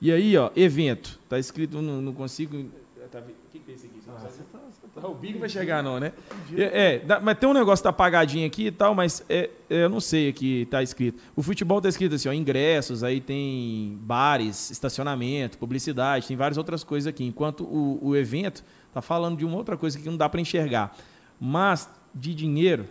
E 0.02 0.12
aí, 0.12 0.38
ó, 0.38 0.52
evento. 0.56 1.20
Tá 1.30 1.40
escrito, 1.40 1.82
não, 1.82 2.02
não 2.02 2.14
consigo. 2.14 2.70
Tá, 3.12 3.20
o 3.20 3.24
que, 3.52 3.60
que 3.60 3.72
é 3.72 3.76
isso 3.76 3.86
aqui? 3.86 4.02
Ah, 4.08 4.14
tá, 4.14 4.30
tá, 4.52 4.60
o 5.04 5.14
Big 5.14 5.38
vai 5.38 5.50
chegar, 5.50 5.84
não, 5.84 6.00
né? 6.00 6.14
É, 6.56 7.02
é 7.08 7.20
mas 7.20 7.38
tem 7.38 7.48
um 7.48 7.54
negócio 7.54 7.84
tá 7.84 7.90
apagadinho 7.90 8.46
aqui 8.46 8.68
e 8.68 8.72
tal, 8.72 8.96
mas 8.96 9.24
é, 9.30 9.50
é, 9.70 9.84
eu 9.84 9.90
não 9.90 10.00
sei 10.00 10.30
aqui, 10.30 10.68
tá 10.70 10.82
escrito. 10.82 11.22
O 11.36 11.42
futebol 11.42 11.82
tá 11.82 11.90
escrito 11.90 12.16
assim, 12.16 12.30
ó, 12.30 12.34
ingressos, 12.34 13.04
aí 13.04 13.22
tem 13.22 13.98
bares, 14.02 14.72
estacionamento, 14.72 15.58
publicidade, 15.58 16.28
tem 16.28 16.38
várias 16.38 16.58
outras 16.58 16.84
coisas 16.84 17.08
aqui. 17.08 17.24
Enquanto 17.24 17.64
o, 17.64 18.00
o 18.02 18.16
evento 18.16 18.64
tá 18.94 19.02
falando 19.02 19.38
de 19.38 19.46
uma 19.46 19.58
outra 19.58 19.78
coisa 19.78 19.98
que 19.98 20.06
não 20.06 20.18
dá 20.18 20.28
para 20.28 20.42
enxergar. 20.42 20.98
Mas 21.40 21.90
de 22.14 22.34
dinheiro, 22.34 22.88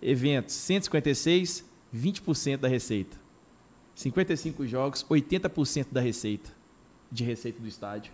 eventos, 0.00 0.54
156, 0.54 1.64
20% 1.94 2.58
da 2.58 2.68
receita. 2.68 3.16
55 3.94 4.66
jogos, 4.66 5.04
80% 5.08 5.86
da 5.92 6.00
receita, 6.00 6.50
de 7.10 7.24
receita 7.24 7.60
do 7.60 7.68
estádio. 7.68 8.12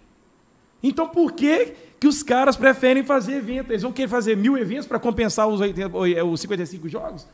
Então 0.82 1.08
por 1.08 1.32
que, 1.32 1.74
que 1.98 2.06
os 2.06 2.22
caras 2.22 2.56
preferem 2.56 3.02
fazer 3.02 3.34
evento? 3.34 3.70
Eles 3.70 3.82
vão 3.82 3.92
querer 3.92 4.08
fazer 4.08 4.36
mil 4.36 4.56
eventos 4.56 4.86
para 4.86 4.98
compensar 4.98 5.46
os, 5.48 5.60
80, 5.60 5.96
os 6.24 6.40
55 6.40 6.88
jogos? 6.88 7.26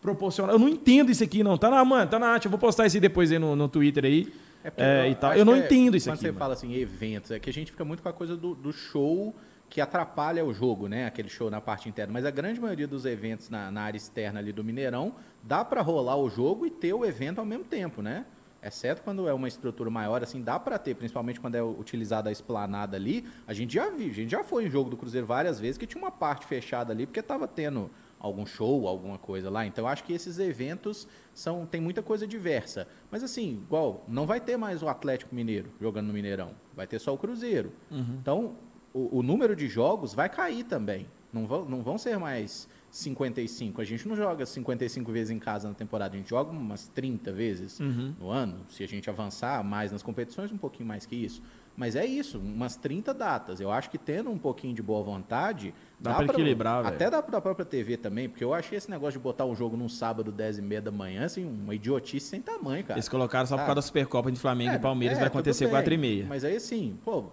Proporcional. 0.00 0.54
Eu 0.54 0.58
não 0.58 0.68
entendo 0.68 1.10
isso 1.10 1.22
aqui, 1.22 1.42
não. 1.42 1.58
Tá 1.58 1.68
na, 1.70 1.84
mano, 1.84 2.10
tá 2.10 2.18
na 2.18 2.28
arte. 2.28 2.46
Eu 2.46 2.50
vou 2.50 2.58
postar 2.58 2.86
isso 2.86 2.98
depois 2.98 3.30
aí 3.30 3.38
no, 3.38 3.54
no 3.54 3.68
Twitter 3.68 4.04
aí. 4.04 4.32
É, 4.64 4.72
é, 4.76 5.10
e 5.10 5.14
tal. 5.14 5.34
Eu 5.34 5.44
não 5.44 5.54
é, 5.54 5.58
entendo 5.58 5.96
isso 5.96 6.08
quando 6.08 6.14
aqui. 6.14 6.20
Quando 6.20 6.20
você 6.20 6.26
mano. 6.28 6.38
fala 6.38 6.54
assim, 6.54 6.74
eventos, 6.74 7.30
é 7.30 7.38
que 7.38 7.50
a 7.50 7.52
gente 7.52 7.70
fica 7.70 7.84
muito 7.84 8.02
com 8.02 8.08
a 8.08 8.12
coisa 8.12 8.36
do, 8.36 8.54
do 8.54 8.72
show 8.72 9.34
que 9.70 9.80
atrapalha 9.80 10.44
o 10.44 10.52
jogo, 10.52 10.88
né? 10.88 11.06
Aquele 11.06 11.28
show 11.28 11.48
na 11.48 11.60
parte 11.60 11.88
interna. 11.88 12.12
Mas 12.12 12.26
a 12.26 12.30
grande 12.30 12.60
maioria 12.60 12.88
dos 12.88 13.06
eventos 13.06 13.48
na, 13.48 13.70
na 13.70 13.82
área 13.82 13.96
externa 13.96 14.40
ali 14.40 14.52
do 14.52 14.64
Mineirão 14.64 15.14
dá 15.42 15.64
para 15.64 15.80
rolar 15.80 16.16
o 16.16 16.28
jogo 16.28 16.66
e 16.66 16.70
ter 16.70 16.92
o 16.92 17.04
evento 17.04 17.38
ao 17.38 17.44
mesmo 17.44 17.64
tempo, 17.64 18.02
né? 18.02 18.26
Exceto 18.62 19.02
quando 19.02 19.26
é 19.26 19.32
uma 19.32 19.48
estrutura 19.48 19.88
maior, 19.88 20.22
assim, 20.22 20.42
dá 20.42 20.58
para 20.58 20.78
ter, 20.78 20.94
principalmente 20.94 21.40
quando 21.40 21.54
é 21.54 21.62
utilizada 21.62 22.28
a 22.28 22.32
esplanada 22.32 22.96
ali. 22.96 23.24
A 23.46 23.54
gente 23.54 23.74
já 23.74 23.88
viu, 23.88 24.10
a 24.10 24.12
gente 24.12 24.30
já 24.30 24.44
foi 24.44 24.66
em 24.66 24.70
jogo 24.70 24.90
do 24.90 24.96
Cruzeiro 24.96 25.26
várias 25.26 25.58
vezes 25.58 25.78
que 25.78 25.86
tinha 25.86 26.02
uma 26.02 26.10
parte 26.10 26.46
fechada 26.46 26.92
ali, 26.92 27.06
porque 27.06 27.20
estava 27.20 27.48
tendo 27.48 27.90
algum 28.18 28.44
show, 28.44 28.86
alguma 28.86 29.16
coisa 29.16 29.48
lá. 29.48 29.64
Então 29.64 29.88
acho 29.88 30.04
que 30.04 30.12
esses 30.12 30.38
eventos 30.38 31.08
são 31.32 31.64
tem 31.64 31.80
muita 31.80 32.02
coisa 32.02 32.26
diversa. 32.26 32.86
Mas 33.10 33.24
assim, 33.24 33.62
igual, 33.64 34.04
não 34.06 34.26
vai 34.26 34.38
ter 34.38 34.58
mais 34.58 34.82
o 34.82 34.88
Atlético 34.88 35.34
Mineiro 35.34 35.70
jogando 35.80 36.08
no 36.08 36.12
Mineirão, 36.12 36.50
vai 36.76 36.86
ter 36.86 36.98
só 36.98 37.14
o 37.14 37.18
Cruzeiro. 37.18 37.72
Uhum. 37.90 38.18
Então 38.20 38.56
o, 38.92 39.18
o, 39.18 39.22
número 39.22 39.56
de 39.56 39.68
jogos 39.68 40.12
vai 40.12 40.28
cair 40.28 40.64
também. 40.64 41.06
Não 41.32 41.46
vão, 41.46 41.64
não 41.64 41.82
vão 41.82 41.96
ser 41.96 42.18
mais 42.18 42.68
55. 42.90 43.80
A 43.80 43.84
gente 43.84 44.06
não 44.08 44.16
joga 44.16 44.44
55 44.44 45.12
vezes 45.12 45.30
em 45.30 45.38
casa 45.38 45.68
na 45.68 45.74
temporada, 45.74 46.14
a 46.14 46.18
gente 46.18 46.28
joga 46.28 46.50
umas 46.50 46.88
30 46.88 47.32
vezes 47.32 47.78
uhum. 47.78 48.14
no 48.18 48.30
ano. 48.30 48.66
Se 48.68 48.82
a 48.82 48.88
gente 48.88 49.08
avançar 49.08 49.62
mais 49.62 49.92
nas 49.92 50.02
competições, 50.02 50.50
um 50.50 50.58
pouquinho 50.58 50.88
mais 50.88 51.06
que 51.06 51.14
isso. 51.14 51.40
Mas 51.76 51.96
é 51.96 52.04
isso, 52.04 52.38
umas 52.38 52.76
30 52.76 53.14
datas. 53.14 53.60
Eu 53.60 53.70
acho 53.70 53.88
que 53.88 53.96
tendo 53.96 54.28
um 54.30 54.36
pouquinho 54.36 54.74
de 54.74 54.82
boa 54.82 55.02
vontade. 55.02 55.72
Dá, 55.98 56.10
dá 56.10 56.16
para 56.16 56.34
equilibrar, 56.34 56.84
Até 56.84 57.08
dá 57.08 57.20
da 57.20 57.40
própria 57.40 57.64
TV 57.64 57.96
também, 57.96 58.28
porque 58.28 58.42
eu 58.42 58.52
achei 58.52 58.76
esse 58.76 58.90
negócio 58.90 59.18
de 59.18 59.22
botar 59.22 59.46
um 59.46 59.54
jogo 59.54 59.76
num 59.76 59.88
sábado, 59.88 60.32
10 60.32 60.58
e 60.58 60.62
meia 60.62 60.82
da 60.82 60.90
manhã, 60.90 61.24
assim, 61.24 61.44
uma 61.44 61.74
idiotice 61.74 62.26
sem 62.26 62.42
tamanho, 62.42 62.84
cara. 62.84 62.98
Eles 62.98 63.08
colocaram 63.08 63.46
só 63.46 63.56
por 63.56 63.62
causa 63.62 63.76
da 63.76 63.82
Supercopa 63.82 64.32
de 64.32 64.38
Flamengo 64.38 64.72
é, 64.72 64.76
e 64.76 64.78
Palmeiras, 64.78 65.16
é, 65.16 65.20
vai 65.20 65.28
acontecer 65.28 65.68
4 65.68 65.94
e 65.94 65.96
meia. 65.96 66.26
Mas 66.28 66.44
aí 66.44 66.56
assim, 66.56 66.98
pô, 67.04 67.26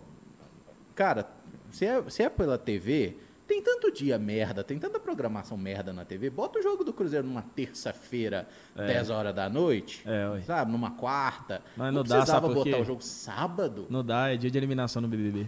cara, 0.94 1.28
se 1.72 1.86
é, 1.86 2.04
se 2.10 2.24
é 2.24 2.30
pela 2.30 2.58
TV, 2.58 3.18
tem 3.48 3.61
tanto 3.61 3.91
dia 3.91 4.19
merda, 4.19 4.64
tem 4.64 4.78
tanta 4.78 4.99
programação 4.99 5.57
merda 5.57 5.94
na 5.94 6.03
TV. 6.03 6.30
Bota 6.30 6.60
o 6.60 6.61
jogo 6.61 6.84
do 6.84 6.91
Cruzeiro 6.91 7.26
numa 7.26 7.41
terça-feira, 7.41 8.48
é. 8.76 8.88
10 8.88 9.10
horas 9.10 9.34
da 9.34 9.49
noite. 9.49 10.03
É, 10.06 10.41
sabe? 10.41 10.72
Numa 10.72 10.91
quarta. 10.91 11.61
Mas 11.76 11.88
não, 11.88 12.02
não 12.02 12.03
dá, 12.03 12.18
precisava 12.18 12.49
botar 12.49 12.78
o 12.78 12.84
jogo 12.84 13.02
sábado. 13.02 13.88
Não 13.90 14.03
dá, 14.03 14.34
é 14.34 14.38
dia 14.38 14.52
de 14.52 14.57
eliminação 14.57 15.02
no 15.02 15.07
BBB. 15.07 15.48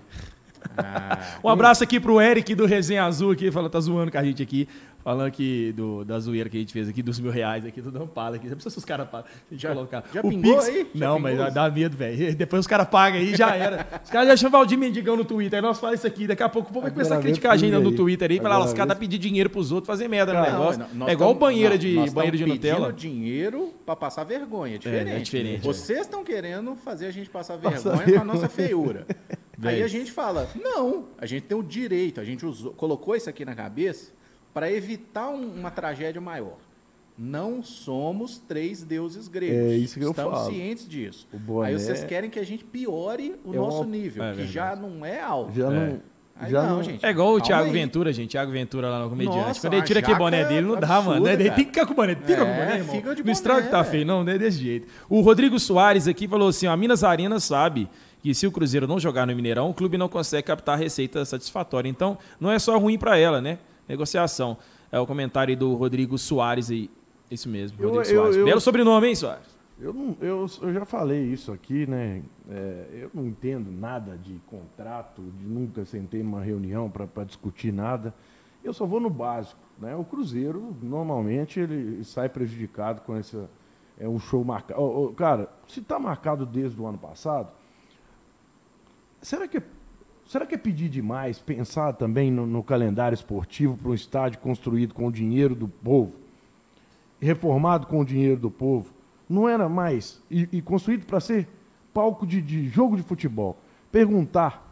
Ah, 0.78 1.40
um 1.44 1.50
abraço 1.50 1.84
aqui 1.84 2.00
pro 2.00 2.22
Eric 2.22 2.56
do 2.56 2.66
Resenha 2.66 3.04
Azul 3.04 3.32
aqui, 3.32 3.52
falando, 3.52 3.72
tá 3.72 3.80
zoando 3.80 4.12
com 4.12 4.18
a 4.18 4.24
gente 4.24 4.42
aqui. 4.42 4.68
Falando 5.04 5.28
aqui 5.28 5.72
do, 5.72 6.04
da 6.04 6.20
zoeira 6.20 6.50
que 6.50 6.58
a 6.58 6.60
gente 6.60 6.74
fez 6.74 6.90
aqui, 6.90 7.02
dos 7.02 7.20
mil 7.20 7.32
reais 7.32 7.66
aqui, 7.66 7.82
do 7.82 7.90
Dampala 7.90 8.36
aqui. 8.36 8.48
Não 8.48 8.56
precisa 8.56 8.70
se 8.70 8.78
os 8.80 8.86
caras 8.86 9.08
pagam. 9.08 9.30
A 9.30 9.54
gente 9.54 9.62
já, 9.62 9.74
colocar. 9.74 10.04
Já 10.14 10.20
o 10.20 10.30
pingou 10.30 10.58
Pix, 10.58 10.68
aí? 10.68 10.88
Já 10.94 11.08
não, 11.08 11.20
mas 11.20 11.54
dá 11.54 11.70
medo, 11.70 11.96
velho. 11.96 12.36
Depois 12.36 12.60
os 12.60 12.68
caras 12.68 12.88
pagam 12.90 13.18
aí 13.18 13.34
já 13.34 13.56
era. 13.56 13.88
Os 14.04 14.10
caras 14.10 14.28
já 14.28 14.38
chamam 14.38 14.60
o 14.60 14.62
Valdir 14.62 14.78
Mendigão 14.78 15.16
no 15.16 15.24
Twitter. 15.24 15.58
Aí 15.58 15.62
nós 15.62 15.80
falamos 15.80 16.02
isso 16.02 16.08
aqui. 16.08 16.28
Daqui 16.28 16.44
a 16.44 16.50
pouco 16.50 16.70
o 16.70 16.74
povo 16.74 16.84
vai 16.84 16.92
começar 16.92 17.18
a 17.18 17.22
criticar 17.22 17.52
a 17.52 17.56
agenda 17.56 17.80
no 17.80 17.94
Twitter 17.94 18.30
aí. 18.30 18.40
Falar, 18.40 18.60
os 18.64 18.74
caras 18.74 18.98
pedir 18.98 19.18
dinheiro 19.18 19.50
pros 19.50 19.72
outros 19.72 19.88
fazer 19.88 20.10
merda 20.10 20.34
no 20.34 20.42
negócio. 20.42 20.86
Não, 20.94 21.08
é 21.08 21.14
igual 21.14 21.30
tamo, 21.30 21.40
banheira 21.40 21.78
de, 21.78 21.94
nós 21.94 22.12
banheira 22.12 22.38
de 22.38 22.46
Nutella. 22.46 22.92
dinheiro 22.92 23.74
pra 23.86 23.96
passar 23.96 24.26
vergonha. 24.26 24.76
É 24.76 24.78
diferente. 24.80 25.10
É, 25.10 25.16
é 25.16 25.20
diferente. 25.20 25.62
Vocês 25.62 26.02
estão 26.02 26.26
querendo 26.26 26.76
fazer 26.76 27.06
a 27.06 27.12
gente 27.12 27.30
passar 27.30 27.56
vergonha 27.56 28.04
com 28.04 28.22
a 28.22 28.26
nossa 28.26 28.50
feiura. 28.50 29.08
Aí 29.64 29.82
a 29.84 29.88
gente 29.88 30.12
fala, 30.12 30.48
não, 30.56 31.08
a 31.18 31.26
gente 31.26 31.44
tem 31.44 31.58
o 31.58 31.62
direito, 31.62 32.22
a 32.22 32.24
gente 32.24 32.46
usou, 32.46 32.72
colocou 32.72 33.14
isso 33.14 33.30
aqui 33.30 33.44
na 33.44 33.54
cabeça 33.54 34.19
para 34.54 34.72
evitar 34.72 35.30
um, 35.30 35.48
uma 35.54 35.72
tragédia 35.72 36.22
maior. 36.22 36.58
Não 37.18 37.62
somos 37.62 38.40
três 38.40 38.82
deuses 38.82 39.28
gregos. 39.28 39.72
É 39.72 39.76
isso 39.76 40.00
que 40.00 40.06
eu 40.06 40.12
Estamos 40.12 40.40
falo. 40.40 40.52
cientes 40.52 40.88
disso. 40.88 41.28
Aí 41.66 41.78
vocês 41.78 42.04
querem 42.06 42.30
que 42.30 42.40
a 42.40 42.46
gente 42.46 42.64
piore 42.64 43.36
o 43.44 43.54
é 43.54 43.58
nosso 43.58 43.82
uma... 43.82 43.92
nível, 43.92 44.24
é 44.24 44.34
que 44.34 44.48
já 44.48 44.74
não 44.76 45.06
é 45.06 45.22
alto. 45.22 45.54
Já 45.54 45.70
não... 45.70 45.82
É. 45.82 46.00
Aí 46.40 46.52
já 46.52 46.64
não, 46.64 46.82
gente. 46.82 47.06
É 47.06 47.10
igual 47.10 47.34
o 47.34 47.42
Thiago 47.42 47.66
aí. 47.66 47.72
Ventura, 47.74 48.14
gente. 48.14 48.30
Thiago 48.30 48.50
Ventura 48.50 48.90
lá 48.90 49.04
no 49.04 49.10
comediante. 49.10 49.38
Nossa, 49.38 49.60
Quando 49.60 49.74
ele 49.74 49.82
tira 49.82 50.00
aquele 50.00 50.18
boné 50.18 50.46
dele, 50.46 50.68
não 50.68 50.80
dá, 50.80 51.02
mano. 51.02 51.28
Ele 51.28 51.52
tem 51.52 51.66
que 51.66 51.72
ficar 51.72 51.86
com 51.86 51.92
o 51.92 51.96
boné. 51.96 52.16
Tira 52.16 52.40
é, 52.40 52.44
o 52.44 52.46
boné, 52.46 52.78
irmão. 52.78 52.96
Fica 52.96 53.14
de 53.16 53.24
não 53.24 53.32
estraga 53.34 53.64
que 53.64 53.70
tá 53.70 53.84
feio, 53.84 54.06
não, 54.06 54.24
não 54.24 54.32
é 54.32 54.38
desse 54.38 54.60
jeito. 54.60 54.88
O 55.10 55.20
Rodrigo 55.20 55.60
Soares 55.60 56.08
aqui 56.08 56.30
falou 56.30 56.48
assim: 56.48 56.68
ó, 56.68 56.72
a 56.72 56.78
Minas 56.78 57.04
Arena 57.04 57.42
sabe 57.42 57.90
que 58.24 58.34
se 58.34 58.48
o 58.48 58.52
Cruzeiro 58.54 58.88
não 58.88 58.98
jogar 58.98 59.28
no 59.28 59.36
Mineirão, 59.36 59.70
o 59.70 59.74
clube 59.74 59.98
não 59.98 60.08
consegue 60.08 60.44
captar 60.44 60.78
receita 60.78 61.26
satisfatória. 61.26 61.90
Então, 61.90 62.18
não 62.40 62.50
é 62.50 62.58
só 62.58 62.78
ruim 62.78 62.98
para 62.98 63.18
ela, 63.18 63.42
né? 63.42 63.60
Negociação. 63.90 64.58
É 64.92 65.00
o 65.00 65.06
comentário 65.06 65.58
do 65.58 65.74
Rodrigo 65.74 66.18
Soares 66.18 66.70
aí. 66.72 66.90
Isso 67.30 67.50
mesmo, 67.50 67.78
eu, 67.82 67.90
Rodrigo 67.90 68.10
eu, 68.10 68.22
Soares. 68.22 68.36
Eu, 68.38 68.46
Belo 68.46 68.62
sobrenome, 68.62 69.08
hein, 69.08 69.16
Soares? 69.16 69.60
Eu, 69.80 69.94
não, 69.94 70.16
eu, 70.22 70.46
eu 70.62 70.74
já 70.74 70.86
falei 70.86 71.24
isso 71.26 71.52
aqui, 71.52 71.86
né? 71.88 72.22
É, 72.50 72.88
eu 72.94 73.12
não 73.14 73.26
entendo 73.26 73.72
nada 73.72 74.18
de 74.18 74.36
contrato, 74.48 75.22
de 75.22 75.46
nunca 75.46 75.86
sentei 75.86 76.22
numa 76.24 76.42
reunião 76.42 76.90
para 76.90 77.24
discutir 77.24 77.72
nada. 77.74 78.14
Eu 78.64 78.74
só 78.74 78.86
vou 78.86 79.00
no 79.00 79.10
básico. 79.10 79.60
Né? 79.78 79.96
O 79.96 80.04
Cruzeiro, 80.04 80.76
normalmente, 80.82 81.60
ele 81.60 82.04
sai 82.04 82.30
prejudicado 82.30 83.02
com 83.02 83.18
esse 83.18 83.38
é 84.00 84.08
um 84.08 84.18
show 84.18 84.44
marcado. 84.44 84.82
Oh, 84.82 85.06
oh, 85.06 85.14
cara, 85.14 85.50
se 85.68 85.82
está 85.82 86.00
marcado 86.00 86.46
desde 86.46 86.80
o 86.80 86.88
ano 86.88 86.98
passado, 86.98 87.52
será 89.22 89.48
que, 89.48 89.62
será 90.30 90.46
que 90.46 90.56
é 90.56 90.58
pedir 90.58 90.88
demais 90.88 91.40
pensar 91.40 91.92
também 91.92 92.32
no, 92.32 92.46
no 92.46 92.64
calendário 92.64 93.14
esportivo 93.14 93.76
para 93.76 93.92
um 93.92 93.94
estádio 93.94 94.40
construído 94.40 94.94
com 94.94 95.08
o 95.08 95.12
dinheiro 95.12 95.54
do 95.54 95.68
povo? 95.68 96.30
reformado 97.22 97.88
com 97.88 98.00
o 98.00 98.06
dinheiro 98.06 98.40
do 98.40 98.50
povo, 98.50 98.94
não 99.28 99.48
era 99.48 99.68
mais, 99.68 100.22
e, 100.32 100.48
e 100.52 100.62
construído 100.62 101.06
para 101.06 101.20
ser 101.20 101.48
palco 101.94 102.26
de, 102.26 102.42
de 102.42 102.68
jogo 102.70 102.96
de 102.96 103.04
futebol, 103.04 103.58
perguntar, 103.92 104.66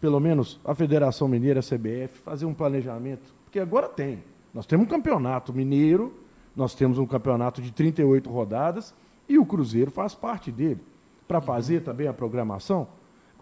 pelo 0.00 0.18
menos, 0.18 0.58
a 0.64 0.74
Federação 0.74 1.28
Mineira, 1.28 1.60
a 1.60 1.62
CBF, 1.62 2.18
fazer 2.24 2.46
um 2.46 2.54
planejamento, 2.54 3.34
porque 3.44 3.60
agora 3.60 3.88
tem. 3.88 4.22
Nós 4.52 4.66
temos 4.66 4.86
um 4.86 4.88
campeonato 4.88 5.52
mineiro, 5.52 6.12
nós 6.56 6.74
temos 6.74 6.98
um 6.98 7.06
campeonato 7.06 7.62
de 7.62 7.70
38 7.70 8.28
rodadas, 8.28 8.94
e 9.28 9.38
o 9.38 9.46
Cruzeiro 9.46 9.90
faz 9.90 10.14
parte 10.14 10.50
dele. 10.50 10.80
Para 11.28 11.40
fazer 11.40 11.82
também 11.82 12.08
a 12.08 12.12
programação, 12.12 12.88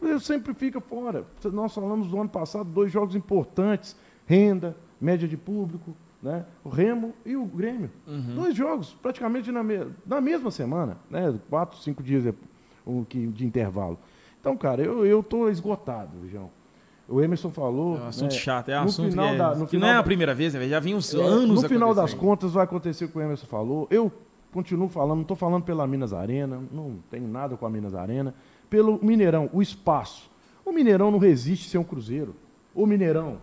Cruzeiro 0.01 0.20
sempre 0.20 0.55
fica 0.55 0.81
fora. 0.81 1.24
Nós 1.52 1.74
falamos 1.74 2.09
do 2.09 2.18
ano 2.20 2.28
passado 2.28 2.64
dois 2.64 2.90
jogos 2.90 3.14
importantes, 3.14 3.97
renda, 4.27 4.77
média 5.01 5.28
de 5.28 5.36
público, 5.36 5.94
né? 6.22 6.44
o 6.64 6.68
Remo 6.68 7.14
e 7.24 7.36
o 7.36 7.44
Grêmio. 7.44 7.90
Uhum. 8.06 8.35
Dois 8.35 8.55
jogos, 8.56 8.97
praticamente 9.01 9.52
na, 9.52 9.62
me 9.62 9.86
na 10.06 10.20
mesma 10.20 10.51
semana, 10.51 10.97
né? 11.09 11.39
quatro, 11.48 11.78
cinco 11.78 12.02
dias 12.02 12.24
de, 12.24 12.35
um, 12.86 13.05
de 13.05 13.47
intervalo. 13.47 13.98
Então, 14.40 14.56
cara, 14.56 14.82
eu 14.82 15.20
estou 15.20 15.51
esgotado, 15.51 16.10
João. 16.28 16.51
O 17.06 17.20
Emerson 17.20 17.51
falou. 17.51 17.97
É 17.97 18.01
um 18.02 18.06
assunto 18.06 18.32
né, 18.32 18.39
chato, 18.39 18.68
é 18.68 18.81
um 18.81 18.85
assunto 18.85 19.10
final 19.10 19.28
que, 19.28 19.35
é, 19.35 19.39
da- 19.39 19.55
no 19.55 19.64
que 19.64 19.70
final 19.72 19.89
não 19.89 19.97
é 19.97 19.98
a 19.98 20.02
primeira 20.02 20.35
vez, 20.35 20.55
né? 20.55 20.66
já 20.68 20.78
vinha 20.78 20.97
uns 20.97 21.12
é, 21.12 21.20
anos 21.20 21.62
No 21.62 21.68
final 21.68 21.93
das 21.94 22.14
contas 22.14 22.52
vai 22.52 22.64
acontecer 22.64 23.05
o 23.05 23.09
que 23.09 23.18
o 23.18 23.20
Emerson 23.20 23.47
falou. 23.47 23.89
Eu 23.90 24.12
continuo 24.52 24.89
falando, 24.89 25.16
não 25.16 25.22
estou 25.22 25.36
falando 25.36 25.64
pela 25.64 25.86
Minas 25.86 26.12
Arena, 26.12 26.60
não 26.72 26.98
tenho 27.10 27.27
nada 27.27 27.56
com 27.56 27.66
a 27.66 27.70
Minas 27.70 27.94
Arena. 27.94 28.35
Pelo 28.71 29.05
Mineirão, 29.05 29.51
o 29.53 29.61
espaço. 29.61 30.31
O 30.65 30.73
Mineirão 30.73 31.11
não 31.11 31.19
resiste 31.19 31.69
sem 31.69 31.81
um 31.81 31.85
Cruzeiro. 31.85 32.35
O 32.75 32.87
Mineirão, 32.87 33.43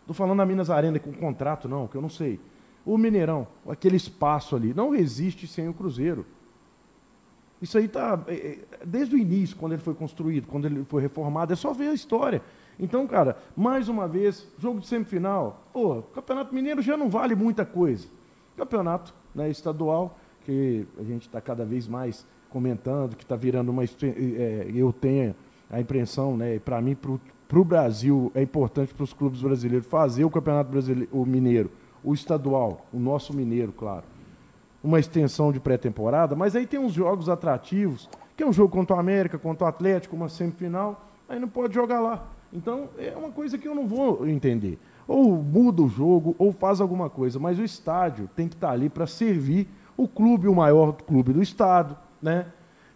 estou 0.00 0.14
falando 0.14 0.38
da 0.38 0.44
Minas 0.44 0.68
Arena 0.68 0.98
com 0.98 1.12
contrato, 1.12 1.68
não, 1.68 1.86
que 1.86 1.96
eu 1.96 2.02
não 2.02 2.08
sei. 2.08 2.40
O 2.84 2.98
Mineirão, 2.98 3.46
aquele 3.68 3.96
espaço 3.96 4.56
ali, 4.56 4.74
não 4.74 4.90
resiste 4.90 5.46
sem 5.46 5.68
o 5.68 5.72
Cruzeiro. 5.72 6.26
Isso 7.62 7.78
aí 7.78 7.86
está 7.86 8.22
desde 8.84 9.14
o 9.14 9.18
início, 9.18 9.56
quando 9.56 9.72
ele 9.72 9.80
foi 9.80 9.94
construído, 9.94 10.46
quando 10.46 10.66
ele 10.66 10.84
foi 10.84 11.00
reformado, 11.00 11.52
é 11.52 11.56
só 11.56 11.72
ver 11.72 11.88
a 11.88 11.94
história. 11.94 12.42
Então, 12.78 13.06
cara, 13.06 13.38
mais 13.56 13.88
uma 13.88 14.08
vez, 14.08 14.46
jogo 14.58 14.80
de 14.80 14.86
semifinal, 14.86 15.64
pô, 15.72 16.02
Campeonato 16.02 16.54
Mineiro 16.54 16.82
já 16.82 16.96
não 16.96 17.08
vale 17.08 17.34
muita 17.34 17.64
coisa. 17.64 18.06
Campeonato 18.56 19.14
né, 19.34 19.48
estadual, 19.48 20.18
que 20.44 20.86
a 20.98 21.02
gente 21.04 21.22
está 21.22 21.40
cada 21.40 21.64
vez 21.64 21.88
mais 21.88 22.26
comentando, 22.54 23.16
que 23.16 23.24
está 23.24 23.36
virando 23.36 23.70
uma. 23.70 23.84
é, 23.84 24.70
eu 24.74 24.92
tenho 24.92 25.34
a 25.70 25.80
impressão, 25.80 26.36
né, 26.36 26.58
para 26.58 26.80
mim, 26.80 26.94
para 26.94 27.58
o 27.58 27.64
Brasil, 27.64 28.30
é 28.34 28.42
importante 28.42 28.94
para 28.94 29.04
os 29.04 29.12
clubes 29.12 29.42
brasileiros 29.42 29.86
fazer 29.86 30.24
o 30.24 30.30
Campeonato 30.30 30.70
Brasileiro, 30.70 31.08
o 31.12 31.26
Mineiro, 31.26 31.70
o 32.02 32.14
estadual, 32.14 32.86
o 32.92 32.98
nosso 32.98 33.34
Mineiro, 33.34 33.72
claro 33.72 34.04
uma 34.84 35.00
extensão 35.00 35.50
de 35.50 35.58
pré-temporada, 35.58 36.36
mas 36.36 36.54
aí 36.54 36.66
tem 36.66 36.78
uns 36.78 36.92
jogos 36.92 37.30
atrativos, 37.30 38.08
que 38.36 38.42
é 38.42 38.46
um 38.46 38.52
jogo 38.52 38.70
contra 38.70 38.94
o 38.94 38.98
América, 38.98 39.38
contra 39.38 39.64
o 39.64 39.68
Atlético, 39.68 40.14
uma 40.14 40.28
semifinal, 40.28 41.08
aí 41.26 41.40
não 41.40 41.48
pode 41.48 41.74
jogar 41.74 42.00
lá. 42.00 42.28
Então 42.52 42.90
é 42.98 43.16
uma 43.16 43.30
coisa 43.30 43.56
que 43.56 43.66
eu 43.66 43.74
não 43.74 43.88
vou 43.88 44.28
entender. 44.28 44.78
Ou 45.08 45.42
muda 45.42 45.82
o 45.82 45.88
jogo, 45.88 46.36
ou 46.38 46.52
faz 46.52 46.82
alguma 46.82 47.08
coisa, 47.08 47.38
mas 47.38 47.58
o 47.58 47.64
estádio 47.64 48.28
tem 48.36 48.46
que 48.46 48.54
estar 48.54 48.70
ali 48.70 48.90
para 48.90 49.06
servir 49.06 49.66
o 49.96 50.06
clube, 50.06 50.48
o 50.48 50.54
maior 50.54 50.92
clube 50.92 51.32
do 51.32 51.42
estado, 51.42 51.96
né? 52.24 52.46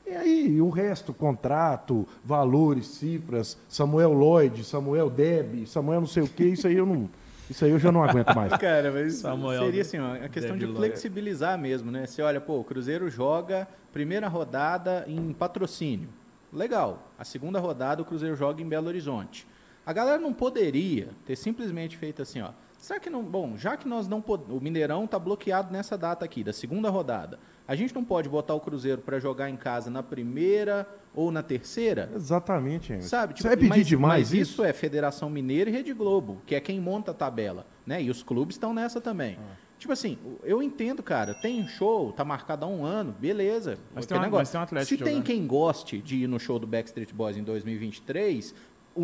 E 0.07 0.17
aí, 0.17 0.61
o 0.61 0.71
resto, 0.71 1.13
contrato, 1.13 2.09
valores, 2.25 2.87
cifras, 2.87 3.59
Samuel 3.69 4.15
Lloyd, 4.15 4.65
Samuel 4.65 5.11
Deb, 5.11 5.67
Samuel 5.67 6.01
não 6.01 6.09
sei 6.09 6.23
o 6.23 6.29
quê, 6.29 6.47
isso 6.47 6.67
aí 6.67 6.77
eu 6.77 6.87
não. 6.87 7.11
Isso 7.51 7.65
aí 7.65 7.71
eu 7.71 7.79
já 7.79 7.93
não 7.93 8.03
aguento 8.03 8.35
mais. 8.35 8.51
Cara, 8.57 8.91
mas 8.91 9.17
Samuel 9.17 9.65
seria 9.65 9.83
assim, 9.83 9.99
ó, 9.99 10.15
a 10.15 10.29
questão 10.29 10.55
de 10.57 10.61
Deve 10.61 10.73
Lawyer. 10.73 10.91
flexibilizar 10.91 11.59
mesmo, 11.59 11.91
né? 11.91 12.07
Você 12.07 12.23
olha, 12.23 12.41
pô, 12.41 12.59
o 12.59 12.65
Cruzeiro 12.65 13.11
joga 13.11 13.69
primeira 13.93 14.29
rodada 14.29 15.05
em 15.07 15.33
patrocínio. 15.33 16.09
Legal. 16.51 17.11
A 17.19 17.25
segunda 17.25 17.59
rodada 17.61 18.01
o 18.01 18.05
Cruzeiro 18.05 18.35
joga 18.35 18.63
em 18.63 18.69
Belo 18.69 18.89
Horizonte. 18.89 19.47
A 19.85 19.93
galera 19.93 20.19
não 20.19 20.33
poderia 20.33 21.09
ter 21.27 21.37
simplesmente 21.37 21.97
feito 21.97 22.23
assim, 22.23 22.41
ó. 22.41 22.51
Será 22.79 23.01
que 23.01 23.11
não. 23.11 23.23
Bom, 23.25 23.57
já 23.57 23.77
que 23.77 23.89
nós 23.89 24.07
não 24.09 24.21
pod- 24.23 24.51
O 24.51 24.61
Mineirão 24.61 25.07
tá 25.07 25.19
bloqueado 25.19 25.73
nessa 25.73 25.99
data 25.99 26.25
aqui, 26.25 26.45
da 26.45 26.53
segunda 26.53 26.89
rodada. 26.89 27.39
A 27.67 27.75
gente 27.75 27.95
não 27.95 28.03
pode 28.05 28.29
botar 28.29 28.55
o 28.55 28.61
Cruzeiro 28.61 29.03
para 29.03 29.19
jogar 29.19 29.51
em 29.51 29.57
casa 29.57 29.91
na 29.91 30.03
primeira 30.03 30.89
ou 31.15 31.31
na 31.31 31.43
terceira? 31.43 32.11
Exatamente, 32.15 32.93
Emerson. 32.93 33.09
Sabe? 33.09 33.35
Você 33.37 33.47
vai 33.49 33.57
pedir 33.57 33.69
mas, 33.69 33.87
demais 33.87 34.31
mas 34.31 34.33
isso 34.33 34.65
é 34.65 34.73
Federação 34.73 35.29
Mineira 35.29 35.69
e 35.69 35.73
Rede 35.73 35.93
Globo, 35.93 36.41
que 36.47 36.55
é 36.55 36.61
quem 36.61 36.81
monta 36.81 37.11
a 37.11 37.15
tabela, 37.15 37.67
né? 37.85 38.01
E 38.03 38.09
os 38.11 38.23
clubes 38.23 38.55
estão 38.55 38.73
nessa 38.73 39.01
também. 39.01 39.37
Ah. 39.41 39.69
Tipo 39.79 39.93
assim, 39.93 40.19
eu 40.43 40.61
entendo, 40.61 41.05
cara, 41.05 41.35
tem 41.35 41.65
show, 41.69 42.11
tá 42.11 42.25
marcado 42.25 42.65
há 42.65 42.69
um 42.69 42.85
ano, 42.85 43.15
beleza. 43.21 43.79
Mas 43.95 44.07
tem 44.07 44.19
uma- 44.19 44.29
mas 44.29 44.51
tem 44.51 44.59
um 44.59 44.65
Atlético 44.65 44.89
Se 44.89 44.97
tem 45.05 45.13
jogando. 45.15 45.25
quem 45.27 45.47
goste 45.47 45.99
de 46.03 46.17
ir 46.17 46.27
no 46.27 46.41
show 46.41 46.59
do 46.59 46.67
Backstreet 46.67 47.13
Boys 47.15 47.37
em 47.37 47.45
2023, 47.45 48.51
o- 48.51 48.55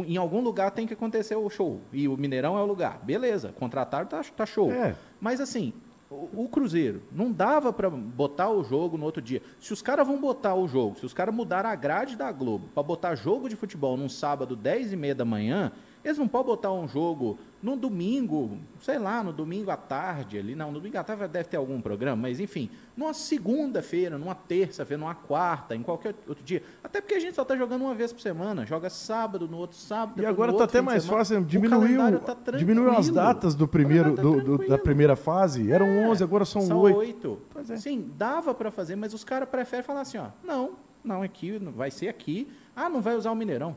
em 0.03 0.17
algum 0.17 0.41
lugar 0.41 0.71
tem 0.71 0.87
que 0.87 0.95
acontecer 0.95 1.37
o 1.37 1.49
show. 1.49 1.81
E 1.93 2.09
o 2.09 2.17
Mineirão 2.17 2.59
é 2.59 2.63
o 2.63 2.67
lugar. 2.67 3.01
Beleza, 3.03 3.53
contrataram, 3.59 4.07
tá, 4.07 4.23
tá 4.37 4.47
show. 4.47 4.73
É. 4.73 4.97
Mas 5.21 5.41
assim, 5.41 5.73
o, 6.11 6.45
o 6.45 6.49
Cruzeiro 6.49 7.03
não 7.13 7.31
dava 7.31 7.73
pra 7.73 7.89
botar 7.91 8.51
o 8.51 8.63
jogo 8.63 8.97
no 8.97 9.05
outro 9.05 9.23
dia. 9.23 9.43
Se 9.61 9.73
os 9.73 9.83
caras 9.83 10.07
vão 10.07 10.21
botar 10.21 10.55
o 10.55 10.67
jogo, 10.67 10.99
se 10.99 11.07
os 11.07 11.13
caras 11.13 11.35
mudaram 11.35 11.71
a 11.71 11.75
grade 11.75 12.17
da 12.17 12.31
Globo 12.33 12.69
pra 12.75 12.83
botar 12.83 13.15
jogo 13.15 13.49
de 13.49 13.57
futebol 13.57 13.97
num 13.97 14.09
sábado 14.09 14.57
10 14.57 14.93
e 14.93 14.97
meia 14.97 15.15
da 15.15 15.25
manhã, 15.25 15.73
eles 16.05 16.19
não 16.19 16.29
podem 16.29 16.47
botar 16.49 16.71
um 16.73 16.87
jogo 16.87 17.39
no 17.63 17.77
domingo, 17.77 18.59
sei 18.81 18.99
lá, 18.99 19.23
no 19.23 19.33
domingo 19.33 19.71
à 19.71 19.77
tarde 19.77 20.39
ali. 20.39 20.55
Não, 20.55 20.71
no 20.71 20.79
domingo 20.79 20.99
à 20.99 21.03
tarde 21.03 21.27
deve 21.29 21.49
ter 21.49 21.57
algum 21.57 21.81
programa, 21.81 22.21
mas 22.23 22.39
enfim, 22.39 22.69
numa 22.97 23.15
segunda-feira, 23.15 24.19
numa 24.19 24.35
terça-feira, 24.35 25.01
numa 25.01 25.15
quarta, 25.15 25.75
em 25.75 25.83
qualquer 25.83 26.15
outro 26.29 26.45
dia. 26.45 26.63
Até 26.83 27.01
porque 27.01 27.15
a 27.15 27.21
gente 27.21 27.35
só 27.35 27.45
tá 27.45 27.57
jogando 27.57 27.83
uma 27.83 27.95
vez 27.95 28.13
por 28.13 28.21
semana. 28.21 28.67
Joga 28.67 28.91
sábado, 28.91 29.49
no 29.49 29.57
outro 29.57 29.79
sábado. 29.79 30.21
E 30.21 30.27
agora 30.27 30.53
tá 30.53 30.59
outro 30.61 30.65
até 30.77 30.83
mais 30.83 31.07
fácil, 31.07 31.39
O 31.41 31.45
diminuiu, 31.45 31.99
calendário 31.99 32.21
tá 32.21 32.37
diminuiu 32.53 32.91
as 32.93 33.09
datas 33.09 33.55
do 33.55 33.65
O 33.65 33.69
primeiro, 33.69 34.15
calendário 34.15 34.45
do- 34.45 34.59
tá 34.59 34.65
do- 34.65 34.69
da 34.71 34.79
primeira 34.79 35.17
fase. 35.17 35.73
Eram 35.73 35.87
É, 35.87 36.09
11, 36.09 36.23
agora 36.23 36.45
são, 36.45 36.63
são 36.63 36.79
8. 36.81 36.99
oito. 36.99 37.39
Pois 37.51 37.71
é. 37.71 37.77
Sim, 37.79 38.11
dava 38.17 38.53
para 38.53 38.71
fazer, 38.71 38.95
mas 38.97 39.15
os 39.15 39.25
caras 39.25 39.49
preferem 39.49 39.83
falar 39.83 40.03
assim, 40.03 40.19
ó, 40.19 40.27
não, 40.43 40.73
não 41.03 41.23
aqui, 41.23 41.59
não- 41.59 41.73
vai 41.73 41.91
ser 41.91 42.09
aqui. 42.09 42.47
Ah, 42.77 42.89
não 42.91 43.01
vai 43.01 43.17
usar 43.17 43.31
o 43.31 43.35
Mineirão. 43.37 43.75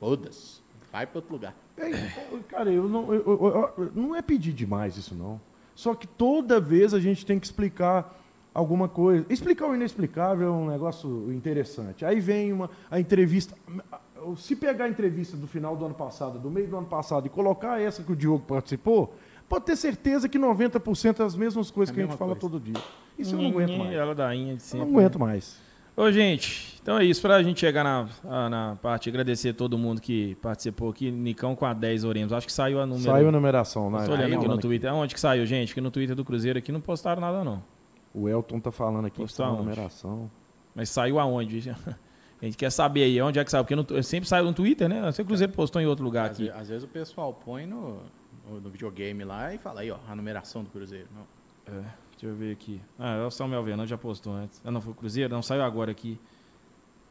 Foda-se. 0.00 0.60
Vai 0.90 1.06
para 1.06 1.18
outro 1.18 1.32
lugar. 1.32 1.54
É, 1.80 2.38
cara, 2.48 2.70
eu 2.70 2.88
não, 2.88 3.12
eu- 3.14 3.22
eu- 3.26 3.72
eu- 3.78 3.92
não 3.94 4.14
é 4.16 4.22
pedir 4.22 4.52
demais 4.52 4.96
isso, 4.96 5.14
não. 5.14 5.40
Só 5.74 5.94
que 5.94 6.06
toda 6.06 6.60
vez 6.60 6.92
a 6.92 7.00
gente 7.00 7.24
tem 7.24 7.38
que 7.38 7.46
explicar 7.46 8.16
alguma 8.52 8.88
coisa. 8.88 9.24
Explicar 9.30 9.68
o 9.68 9.74
inexplicável 9.74 10.48
é 10.48 10.50
um 10.50 10.66
negócio 10.68 11.32
interessante. 11.32 12.04
Aí 12.04 12.18
vem 12.20 12.52
uma, 12.52 12.68
a 12.90 12.98
entrevista. 12.98 13.54
Se 14.36 14.56
pegar 14.56 14.86
a 14.86 14.88
entrevista 14.88 15.36
do 15.36 15.46
final 15.46 15.76
do 15.76 15.84
ano 15.84 15.94
passado, 15.94 16.38
do 16.38 16.50
meio 16.50 16.66
do 16.66 16.76
ano 16.76 16.86
passado, 16.86 17.26
e 17.26 17.30
colocar 17.30 17.80
essa 17.80 18.02
que 18.02 18.10
o 18.12 18.16
Diogo 18.16 18.44
participou, 18.46 19.14
pode 19.48 19.64
ter 19.64 19.76
certeza 19.76 20.28
que 20.28 20.38
90% 20.38 21.20
é 21.20 21.24
as 21.24 21.36
mesmas 21.36 21.70
coisas 21.70 21.90
É 21.90 21.92
a 21.92 21.94
que 21.94 22.00
a 22.00 22.04
gente 22.06 22.18
fala 22.18 22.34
coisa. 22.34 22.40
todo 22.40 22.60
dia. 22.60 22.82
Isso 23.16 23.36
eu 23.36 23.40
não 23.42 23.50
aguento 23.50 23.78
mais. 23.78 23.92
Ela 23.94 24.14
dainha 24.14 24.46
de 24.46 24.52
Eu 24.54 24.58
sempre. 24.60 24.86
não 24.86 24.92
aguento 24.98 25.18
mais. 25.18 25.56
Ô, 25.96 26.10
gente, 26.10 26.77
então 26.88 26.98
é 26.98 27.04
isso. 27.04 27.20
Pra 27.20 27.42
gente 27.42 27.60
chegar 27.60 27.84
na, 27.84 28.08
a- 28.24 28.48
na 28.48 28.76
parte, 28.80 29.08
agradecer 29.08 29.52
todo 29.52 29.76
mundo 29.76 30.00
que 30.00 30.34
participou 30.36 30.90
aqui. 30.90 31.10
Nicão 31.10 31.54
com 31.54 31.66
a 31.66 31.74
10 31.74 32.04
oremos. 32.04 32.32
Acho 32.32 32.46
que 32.46 32.52
saiu 32.52 32.80
a 32.80 32.86
número. 32.86 33.04
Saiu 33.04 33.28
a 33.28 33.32
numeração, 33.32 33.90
né? 33.90 34.04
Tô 34.06 34.12
olhando 34.12 34.34
aqui 34.36 34.48
no 34.48 34.58
Twitter. 34.58 34.90
Aonde 34.90 35.14
que 35.14 35.20
saiu, 35.20 35.44
gente? 35.44 35.74
Que 35.74 35.80
no 35.80 35.90
Twitter 35.90 36.16
do 36.16 36.24
Cruzeiro 36.24 36.58
aqui 36.58 36.72
não 36.72 36.80
postaram 36.80 37.20
nada, 37.20 37.44
não. 37.44 37.62
O 38.14 38.28
Elton 38.28 38.58
tá 38.58 38.72
falando 38.72 39.06
aqui 39.06 39.16
que 39.16 39.22
Postou 39.22 39.44
saiu 39.46 39.54
a 39.54 39.58
numeração. 39.62 40.30
Mas 40.74 40.88
saiu 40.88 41.18
aonde? 41.18 41.70
A 42.40 42.44
gente 42.44 42.56
quer 42.56 42.70
saber 42.70 43.02
aí 43.02 43.20
onde 43.20 43.38
é 43.38 43.44
que 43.44 43.50
saiu. 43.50 43.64
Porque 43.64 43.74
no- 43.76 44.02
sempre 44.02 44.28
saiu 44.28 44.44
no 44.44 44.54
Twitter, 44.54 44.88
né? 44.88 45.00
Não 45.02 45.12
sei 45.12 45.24
que 45.24 45.26
o 45.26 45.30
Cruzeiro 45.30 45.52
postou 45.52 45.82
em 45.82 45.86
outro 45.86 46.04
lugar 46.04 46.26
Às, 46.30 46.36
aqui. 46.36 46.44
ve- 46.44 46.50
às 46.52 46.68
vezes 46.68 46.84
o 46.84 46.88
pessoal 46.88 47.34
põe 47.34 47.66
no, 47.66 47.98
no, 48.48 48.60
no 48.60 48.70
videogame 48.70 49.24
lá 49.24 49.52
e 49.52 49.58
fala 49.58 49.80
aí, 49.80 49.90
ó, 49.90 49.96
a 50.08 50.14
numeração 50.14 50.62
do 50.62 50.70
Cruzeiro. 50.70 51.08
Não. 51.14 51.22
É, 51.66 51.80
deixa 52.12 52.26
eu 52.26 52.34
ver 52.36 52.52
aqui. 52.52 52.80
Ah, 52.98 53.16
é 53.16 53.26
o 53.26 53.30
Samuel 53.30 53.62
Vernon, 53.64 53.84
já 53.86 53.98
postou 53.98 54.32
antes. 54.32 54.62
Ah, 54.64 54.70
não, 54.70 54.80
foi 54.80 54.92
o 54.92 54.94
Cruzeiro? 54.94 55.34
Não, 55.34 55.42
saiu 55.42 55.62
agora 55.62 55.90
aqui. 55.90 56.18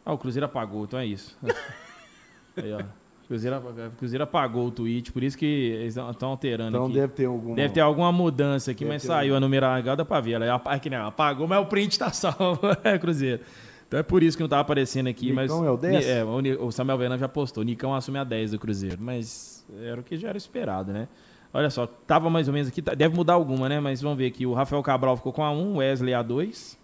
Ah, 0.09 0.13
o 0.13 0.17
Cruzeiro 0.17 0.45
apagou, 0.45 0.85
então 0.85 0.97
é 0.97 1.05
isso. 1.05 1.37
aí, 2.55 2.71
ó. 2.73 2.79
O 2.79 3.27
Cruzeiro, 3.27 3.57
apagou- 3.57 3.87
o 3.87 3.91
Cruzeiro 3.91 4.23
apagou 4.23 4.67
o 4.67 4.71
tweet, 4.71 5.11
por 5.11 5.21
isso 5.21 5.37
que 5.37 5.45
eles 5.45 5.97
estão 5.97 6.29
alterando 6.29 6.69
Então 6.69 6.85
aqui. 6.85 6.93
deve 6.93 7.11
ter 7.13 7.25
alguma. 7.25 7.55
Deve 7.57 7.73
ter 7.73 7.81
alguma 7.81 8.09
mudança 8.11 8.71
aqui, 8.71 8.85
Deve 8.85 8.93
mas 8.95 9.03
saiu 9.03 9.35
a 9.35 9.39
numerada, 9.39 9.97
dá 9.97 10.05
pra 10.05 10.21
ver. 10.21 10.33
Ela 10.33 10.45
é 10.45 10.89
nem 10.89 10.97
apagou, 10.99 11.45
mas 11.45 11.59
o 11.61 11.65
print 11.65 11.99
tá 11.99 12.09
salvo. 12.13 12.61
é, 12.85 12.97
Cruzeiro. 12.97 13.41
Então 13.85 13.99
é 13.99 14.03
por 14.03 14.23
isso 14.23 14.37
que 14.37 14.43
não 14.43 14.47
tava 14.49 14.61
aparecendo 14.61 15.07
aqui. 15.07 15.33
mas 15.33 15.51
Nicão 15.51 15.65
é 15.65 15.71
o 15.71 15.75
10? 15.77 16.07
É, 16.07 16.23
o 16.23 16.71
Samuel 16.71 16.97
Vernon 16.97 17.17
já 17.17 17.27
postou. 17.27 17.63
Nicão 17.63 17.93
assume 17.93 18.17
a 18.17 18.23
10 18.23 18.51
do 18.51 18.59
Cruzeiro. 18.59 18.97
Mas 18.99 19.65
era 19.81 19.99
o 19.99 20.03
que 20.03 20.15
já 20.17 20.29
era 20.29 20.37
esperado, 20.37 20.93
né? 20.93 21.09
Olha 21.53 21.69
só, 21.69 21.85
tava 21.85 22.29
mais 22.29 22.47
ou 22.47 22.53
menos 22.53 22.69
aqui. 22.69 22.81
tá- 22.81 22.93
Deve 22.93 23.13
mudar 23.15 23.33
alguma, 23.33 23.67
né? 23.67 23.79
Mas 23.81 24.01
vamos 24.01 24.17
ver 24.17 24.27
aqui. 24.27 24.45
O 24.45 24.53
Rafael 24.53 24.81
Cabral 24.83 25.17
ficou 25.17 25.33
com 25.33 25.43
a 25.43 25.51
1, 25.51 25.73
o 25.73 25.77
Wesley 25.77 26.13
a 26.13 26.21
2. 26.21 26.77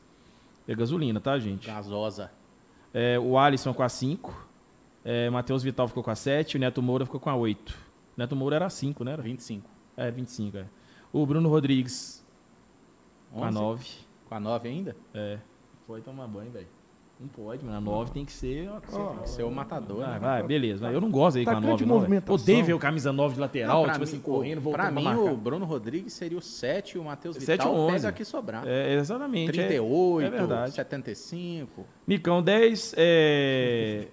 É 0.67 0.75
gasolina, 0.75 1.19
tá, 1.21 1.37
gente? 1.39 1.67
Gasosa. 1.67 2.29
É, 2.93 3.17
o 3.19 3.37
Alisson 3.37 3.73
com 3.73 3.83
a 3.83 3.89
5. 3.89 4.47
É, 5.03 5.29
Matheus 5.29 5.63
Vital 5.63 5.87
ficou 5.87 6.03
com 6.03 6.11
a 6.11 6.15
7. 6.15 6.57
O 6.57 6.59
Neto 6.59 6.81
Moura 6.81 7.05
ficou 7.05 7.19
com 7.19 7.29
a 7.29 7.35
8. 7.35 7.71
O 7.71 7.75
Neto 8.17 8.35
Moura 8.35 8.55
era 8.57 8.69
5, 8.69 9.03
né? 9.03 9.13
Era? 9.13 9.21
25. 9.21 9.69
É, 9.97 10.11
25, 10.11 10.57
é. 10.57 10.65
O 11.11 11.25
Bruno 11.25 11.49
Rodrigues 11.49 12.23
com 13.31 13.43
a 13.43 13.47
11? 13.47 13.59
9. 13.59 13.89
Com 14.29 14.35
a 14.35 14.39
9 14.39 14.69
ainda? 14.69 14.95
É. 15.13 15.39
Pode 15.87 16.03
tomar 16.03 16.27
banho, 16.27 16.51
velho. 16.51 16.67
Não 17.19 17.27
pode, 17.29 17.63
mano. 17.63 17.77
A 17.77 17.81
9 17.81 18.11
tem 18.11 18.25
que 18.25 18.31
ser. 18.33 18.67
Tem 18.69 19.17
que 19.21 19.29
ser 19.29 19.43
o 19.43 19.51
matador. 19.51 19.99
Vai, 19.99 20.13
né? 20.13 20.19
vai, 20.19 20.43
beleza. 20.43 20.91
Eu 20.91 20.99
não 20.99 21.09
gosto 21.09 21.37
aí 21.37 21.45
com 21.45 21.51
a 21.51 21.53
Atacante 21.53 21.85
9, 21.85 22.05
de 22.07 22.13
não. 22.25 22.35
Odeio 22.35 22.65
ver 22.65 22.73
o 22.73 22.79
camisa 22.79 23.13
9 23.13 23.35
de 23.35 23.39
Não, 23.39 23.45
lateral, 23.45 23.83
pra 23.83 23.93
tipo 23.93 24.05
mim, 24.05 24.11
assim, 24.11 24.19
correndo, 24.19 24.59
voltando 24.61 24.81
Pra 24.81 24.91
pra 24.91 24.99
mim, 24.99 25.03
marcar. 25.19 25.31
o 25.33 25.37
Bruno 25.37 25.65
Rodrigues 25.65 26.11
seria 26.13 26.37
o 26.37 26.41
7 26.41 26.95
e 26.95 26.99
o 26.99 27.03
Matheus 27.05 27.35
7 27.37 27.45
Vital 27.51 27.73
ou 27.73 27.79
11. 27.85 27.95
pega 27.95 28.09
aqui 28.09 28.25
sobrar. 28.25 28.67
É, 28.67 28.95
exatamente. 28.95 29.49
é- 29.51 29.67
38, 29.67 30.27
é 30.27 30.29
verdade. 30.37 30.71
75. 30.73 31.85
Micão 32.05 32.41
10, 32.43 32.93
é... 32.97 34.07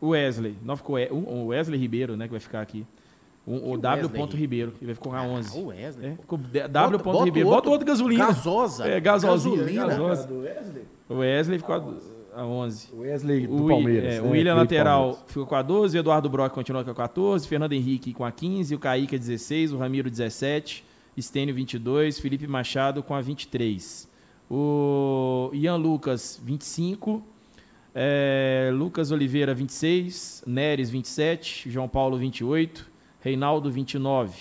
o 0.00 0.08
Wesley. 0.10 0.56
Não 0.62 0.76
ficou 0.76 0.96
o 1.10 1.46
Wesley 1.46 1.80
Ribeiro, 1.80 2.16
né, 2.16 2.26
que 2.26 2.32
vai 2.32 2.40
ficar 2.40 2.60
aqui. 2.60 2.84
O, 3.46 3.72
o 3.72 3.76
W. 3.76 4.02
Wesley? 4.04 4.20
ponto 4.20 4.36
Ribeiro, 4.36 4.72
que 4.78 4.84
vai 4.86 4.94
ficar 4.94 5.10
com 5.10 5.16
a 5.16 5.20
Ah, 5.20 5.26
11. 5.26 5.58
o 5.58 5.66
Wesley. 5.66 6.10
É, 6.10 6.14
ficou 6.16 6.38
W. 6.38 6.62
Bota- 6.70 6.90
ponto 6.98 7.02
bota 7.12 7.24
Ribeiro. 7.24 7.48
outro. 7.48 7.60
Bota 7.62 7.70
outro 7.70 7.86
gasolina. 7.86 8.26
Gasosa. 8.26 8.86
É, 8.88 9.00
gasolzinha. 9.00 9.56
Gasolina. 9.56 9.86
gasosa. 9.86 10.26
Do 10.28 10.38
Wesley. 10.40 10.84
O 11.08 11.14
Wesley 11.16 11.58
ficou 11.58 11.74
a, 12.34 12.40
a 12.40 12.46
11. 12.46 12.88
O 12.92 13.00
Wesley 13.00 13.46
do 13.48 13.64
O, 13.64 13.68
Palmeiras. 13.68 14.14
é, 14.14 14.20
né? 14.20 14.28
o 14.28 14.30
William 14.30 14.54
lateral 14.54 15.00
Palmeiras. 15.00 15.24
ficou 15.26 15.46
com 15.46 15.54
a 15.56 15.62
12, 15.62 15.98
o 15.98 16.00
Eduardo 16.00 16.28
Brock 16.30 16.52
continua 16.54 16.84
com 16.84 16.90
a 16.90 16.94
14, 16.94 17.48
Fernando 17.48 17.72
Henrique 17.72 18.12
com 18.14 18.24
a 18.24 18.30
15, 18.30 18.74
o 18.74 18.78
Kaique 18.78 19.16
a 19.16 19.18
16, 19.18 19.72
o 19.72 19.76
Ramiro 19.78 20.08
17, 20.08 20.84
Estênio 21.16 21.52
22, 21.54 22.20
Felipe 22.20 22.46
Machado 22.46 23.02
com 23.02 23.12
a 23.14 23.20
23. 23.20 24.08
O 24.48 25.50
Ian 25.52 25.76
Lucas 25.76 26.40
25, 26.44 27.22
é, 27.94 28.70
Lucas 28.72 29.10
Oliveira 29.10 29.52
26, 29.54 30.44
Neres 30.46 30.90
27, 30.90 31.68
João 31.70 31.88
Paulo 31.88 32.16
28, 32.16 32.91
Reinaldo 33.22 33.70
29, 33.70 34.34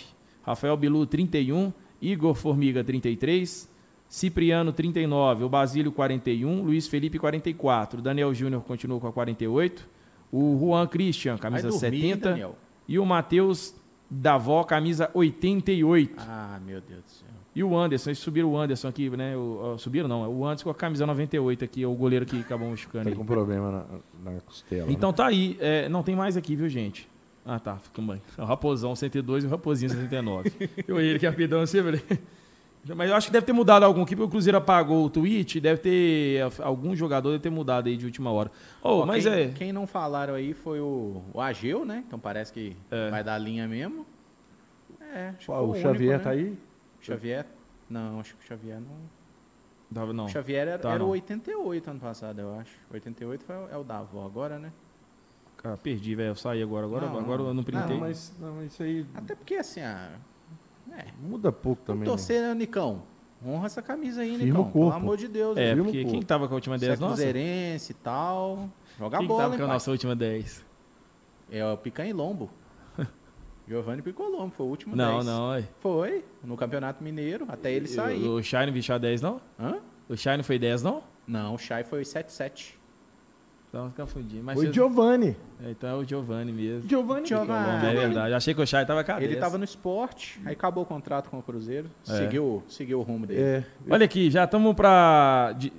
Rafael 0.43 0.75
Bilu 0.75 1.05
31, 1.05 1.71
Igor 2.01 2.33
Formiga 2.35 2.83
33, 2.83 3.69
Cipriano 4.09 4.73
39, 4.73 5.43
o 5.45 5.49
Basílio 5.49 5.91
41, 5.91 6.63
Luiz 6.63 6.87
Felipe 6.87 7.17
44, 7.17 8.01
Daniel 8.01 8.33
Júnior 8.33 8.61
continua 8.63 8.99
com 8.99 9.07
a 9.07 9.11
48, 9.13 9.87
o 10.31 10.57
Juan 10.59 10.87
Christian, 10.87 11.37
camisa 11.37 11.69
dormir, 11.69 11.79
70, 12.01 12.29
Daniel. 12.31 12.55
e 12.87 12.97
o 12.99 13.05
Matheus 13.05 13.73
Davó, 14.09 14.63
camisa 14.65 15.09
88. 15.13 16.15
Ah, 16.27 16.59
meu 16.65 16.81
Deus 16.81 17.03
do 17.03 17.09
céu. 17.09 17.27
E 17.55 17.63
o 17.63 17.77
Anderson, 17.77 18.09
eles 18.09 18.19
subiram 18.19 18.49
o 18.51 18.57
Anderson 18.57 18.87
aqui, 18.87 19.09
né? 19.09 19.35
O, 19.37 19.73
o- 19.73 19.77
subiram 19.77 20.07
não, 20.07 20.23
é 20.23 20.27
o 20.27 20.45
Anderson 20.45 20.63
com 20.65 20.69
a 20.69 20.75
camisa 20.75 21.05
98 21.05 21.63
aqui, 21.65 21.83
é 21.83 21.87
o 21.87 21.93
goleiro 21.93 22.25
que 22.25 22.39
acabou 22.39 22.69
machucando 22.69 23.03
Tá 23.05 23.09
ele. 23.09 23.17
com 23.17 23.25
problema 23.25 23.85
na, 24.23 24.31
na 24.31 24.39
costela. 24.41 24.87
né? 24.87 24.93
Então 24.93 25.11
tá 25.13 25.27
aí, 25.27 25.57
é, 25.59 25.87
não 25.89 26.01
tem 26.01 26.15
mais 26.15 26.35
aqui, 26.37 26.55
viu, 26.55 26.67
gente? 26.69 27.07
Ah, 27.45 27.59
tá, 27.59 27.77
fica 27.77 28.01
bem. 28.01 28.21
É 28.37 28.41
o 28.41 28.45
Raposão 28.45 28.95
102 28.95 29.43
e 29.43 29.47
o 29.47 29.49
Raposinho 29.49 29.89
69. 29.89 30.51
eu 30.87 30.99
ele 31.01 31.17
que 31.19 31.25
é 31.25 31.29
rapidão 31.29 31.61
assim, 31.61 31.81
velho. 31.81 32.01
Mas 32.95 33.09
eu 33.11 33.15
acho 33.15 33.27
que 33.27 33.33
deve 33.33 33.45
ter 33.45 33.53
mudado 33.53 33.83
algum 33.83 34.01
aqui, 34.01 34.15
porque 34.15 34.27
o 34.27 34.31
Cruzeiro 34.31 34.57
apagou 34.57 35.05
o 35.05 35.09
tweet, 35.09 35.59
deve 35.59 35.79
ter. 35.81 36.41
Algum 36.63 36.95
jogador 36.95 37.29
deve 37.29 37.43
ter 37.43 37.49
mudado 37.51 37.87
aí 37.87 37.95
de 37.95 38.05
última 38.07 38.31
hora. 38.31 38.49
Oh, 38.81 39.01
Ó, 39.01 39.05
mas 39.05 39.23
quem, 39.23 39.33
é. 39.33 39.47
Quem 39.49 39.71
não 39.71 39.85
falaram 39.85 40.33
aí 40.33 40.51
foi 40.53 40.79
o, 40.79 41.21
o 41.31 41.39
Ageu, 41.39 41.85
né? 41.85 42.03
Então 42.07 42.17
parece 42.17 42.51
que 42.51 42.75
É. 42.89 43.11
vai 43.11 43.23
dar 43.23 43.37
linha 43.37 43.67
mesmo. 43.67 44.03
É, 45.13 45.29
acho 45.29 45.39
que 45.39 45.45
Pô, 45.45 45.53
foi 45.53 45.61
o 45.61 45.69
único, 45.71 45.81
Xavier 45.81 46.17
né? 46.17 46.23
tá 46.23 46.29
aí? 46.31 46.57
Xavier. 47.01 47.45
Não, 47.87 48.19
acho 48.19 48.35
que 48.35 48.43
o 48.45 48.47
Xavier 48.47 48.79
não. 48.79 48.97
Tava, 49.93 50.11
não. 50.13 50.25
O 50.25 50.29
Xavier 50.29 50.67
era, 50.67 50.79
Tá, 50.79 50.89
era 50.89 50.99
não. 50.99 51.07
o 51.07 51.09
88 51.09 51.89
ano 51.91 51.99
passado, 51.99 52.39
eu 52.39 52.55
acho. 52.55 52.71
88 52.91 53.43
foi, 53.43 53.55
é 53.71 53.77
o 53.77 53.83
da 53.83 53.99
avó 53.99 54.25
agora, 54.25 54.57
né? 54.57 54.71
Cara, 55.61 55.77
perdi, 55.77 56.15
velho. 56.15 56.29
Eu 56.29 56.35
saí 56.35 56.61
agora. 56.61 56.85
Agora, 56.85 57.07
Não, 57.07 57.19
agora 57.19 57.41
não. 57.41 57.47
eu 57.49 57.53
não 57.53 57.63
printei. 57.63 57.89
Não, 57.95 57.99
mas, 57.99 58.33
não, 58.39 58.55
mas 58.55 58.73
isso 58.73 58.81
aí 58.83 59.05
Até 59.13 59.35
porque 59.35 59.55
assim, 59.55 59.81
ah, 59.81 60.11
é. 60.97 61.05
muda 61.21 61.51
pouco 61.51 61.81
também. 61.83 62.03
Vamos 62.05 62.21
né? 62.21 62.27
torcer, 62.27 62.41
né, 62.41 62.55
Nicão? 62.55 63.03
Honra 63.45 63.65
essa 63.65 63.81
camisa 63.81 64.21
aí, 64.21 64.29
Firma 64.37 64.45
Nicão. 64.45 64.63
Pelo 64.71 64.73
corpo. 64.85 64.97
amor 64.97 65.17
de 65.17 65.27
Deus. 65.27 65.57
é, 65.57 65.75
porque 65.75 66.03
pô? 66.03 66.11
quem 66.11 66.21
tava 66.21 66.47
com 66.47 66.53
a 66.53 66.55
última 66.55 66.77
Você 66.77 66.85
10 66.87 66.97
é 66.97 67.01
nossa? 67.01 67.13
cruzeirense 67.15 67.91
e 67.91 67.95
tal. 67.95 68.69
Joga 68.99 69.17
Quem 69.17 69.25
que 69.25 69.29
bola, 69.29 69.41
tava 69.43 69.53
hein, 69.53 69.57
com 69.59 69.63
a 69.63 69.67
pai? 69.67 69.75
nossa 69.75 69.91
última 69.91 70.15
10? 70.15 70.65
É 71.51 71.65
o 71.65 71.77
Picanha 71.77 72.09
e 72.09 72.13
Lombo. 72.13 72.49
Giovanni 73.67 74.01
Picolombo, 74.01 74.51
foi 74.51 74.65
o 74.65 74.69
último 74.69 74.95
Não, 74.95 75.13
10. 75.15 75.25
não, 75.25 75.53
é. 75.53 75.63
Foi, 75.79 76.23
no 76.43 76.55
Campeonato 76.57 77.03
Mineiro, 77.03 77.45
até 77.47 77.71
ele 77.71 77.87
sair. 77.87 78.27
O, 78.27 78.41
Shine 78.43 78.71
vestiu 78.71 78.95
a 78.95 78.97
10, 78.97 79.21
não? 79.21 79.41
Hã? 79.59 79.79
O 80.09 80.15
Shine 80.15 80.43
foi 80.43 80.59
10, 80.59 80.83
não? 80.83 81.03
Não, 81.27 81.55
o 81.55 81.57
Chay 81.57 81.83
foi 81.83 82.01
7-7. 82.01 82.73
Então 83.71 83.85
eu 83.85 83.91
confundi. 83.95 84.41
Mas 84.43 84.55
Foi 84.55 84.65
vocês- 84.65 84.75
Giovanni. 84.75 85.35
É, 85.63 85.71
Então 85.71 85.89
é 85.89 85.93
o 85.95 86.03
Giovanni 86.03 86.51
mesmo. 86.51 86.89
Giovanni. 86.89 87.25
Giovanni. 87.25 87.85
É 87.87 87.93
verdade. 87.93 88.33
Achei 88.33 88.53
que 88.53 88.61
o 88.61 88.67
Shine 88.67 88.85
tava 88.85 89.01
com 89.01 89.13
a 89.13 89.17
Ele 89.17 89.27
10. 89.29 89.39
tava 89.39 89.57
no 89.57 89.63
esporte, 89.63 90.41
aí 90.45 90.51
acabou 90.51 90.83
o 90.83 90.85
contrato 90.85 91.29
com 91.29 91.39
o 91.39 91.41
Cruzeiro, 91.41 91.89
É. 92.05 92.17
seguiu, 92.17 92.61
seguiu 92.67 92.99
o 92.99 93.01
rumo 93.01 93.25
dele. 93.25 93.39
É, 93.41 93.63
Olha 93.89 94.03
aqui, 94.03 94.29
já 94.29 94.43
estamos 94.43 94.75
pra. 94.75 95.53
de- 95.57 95.71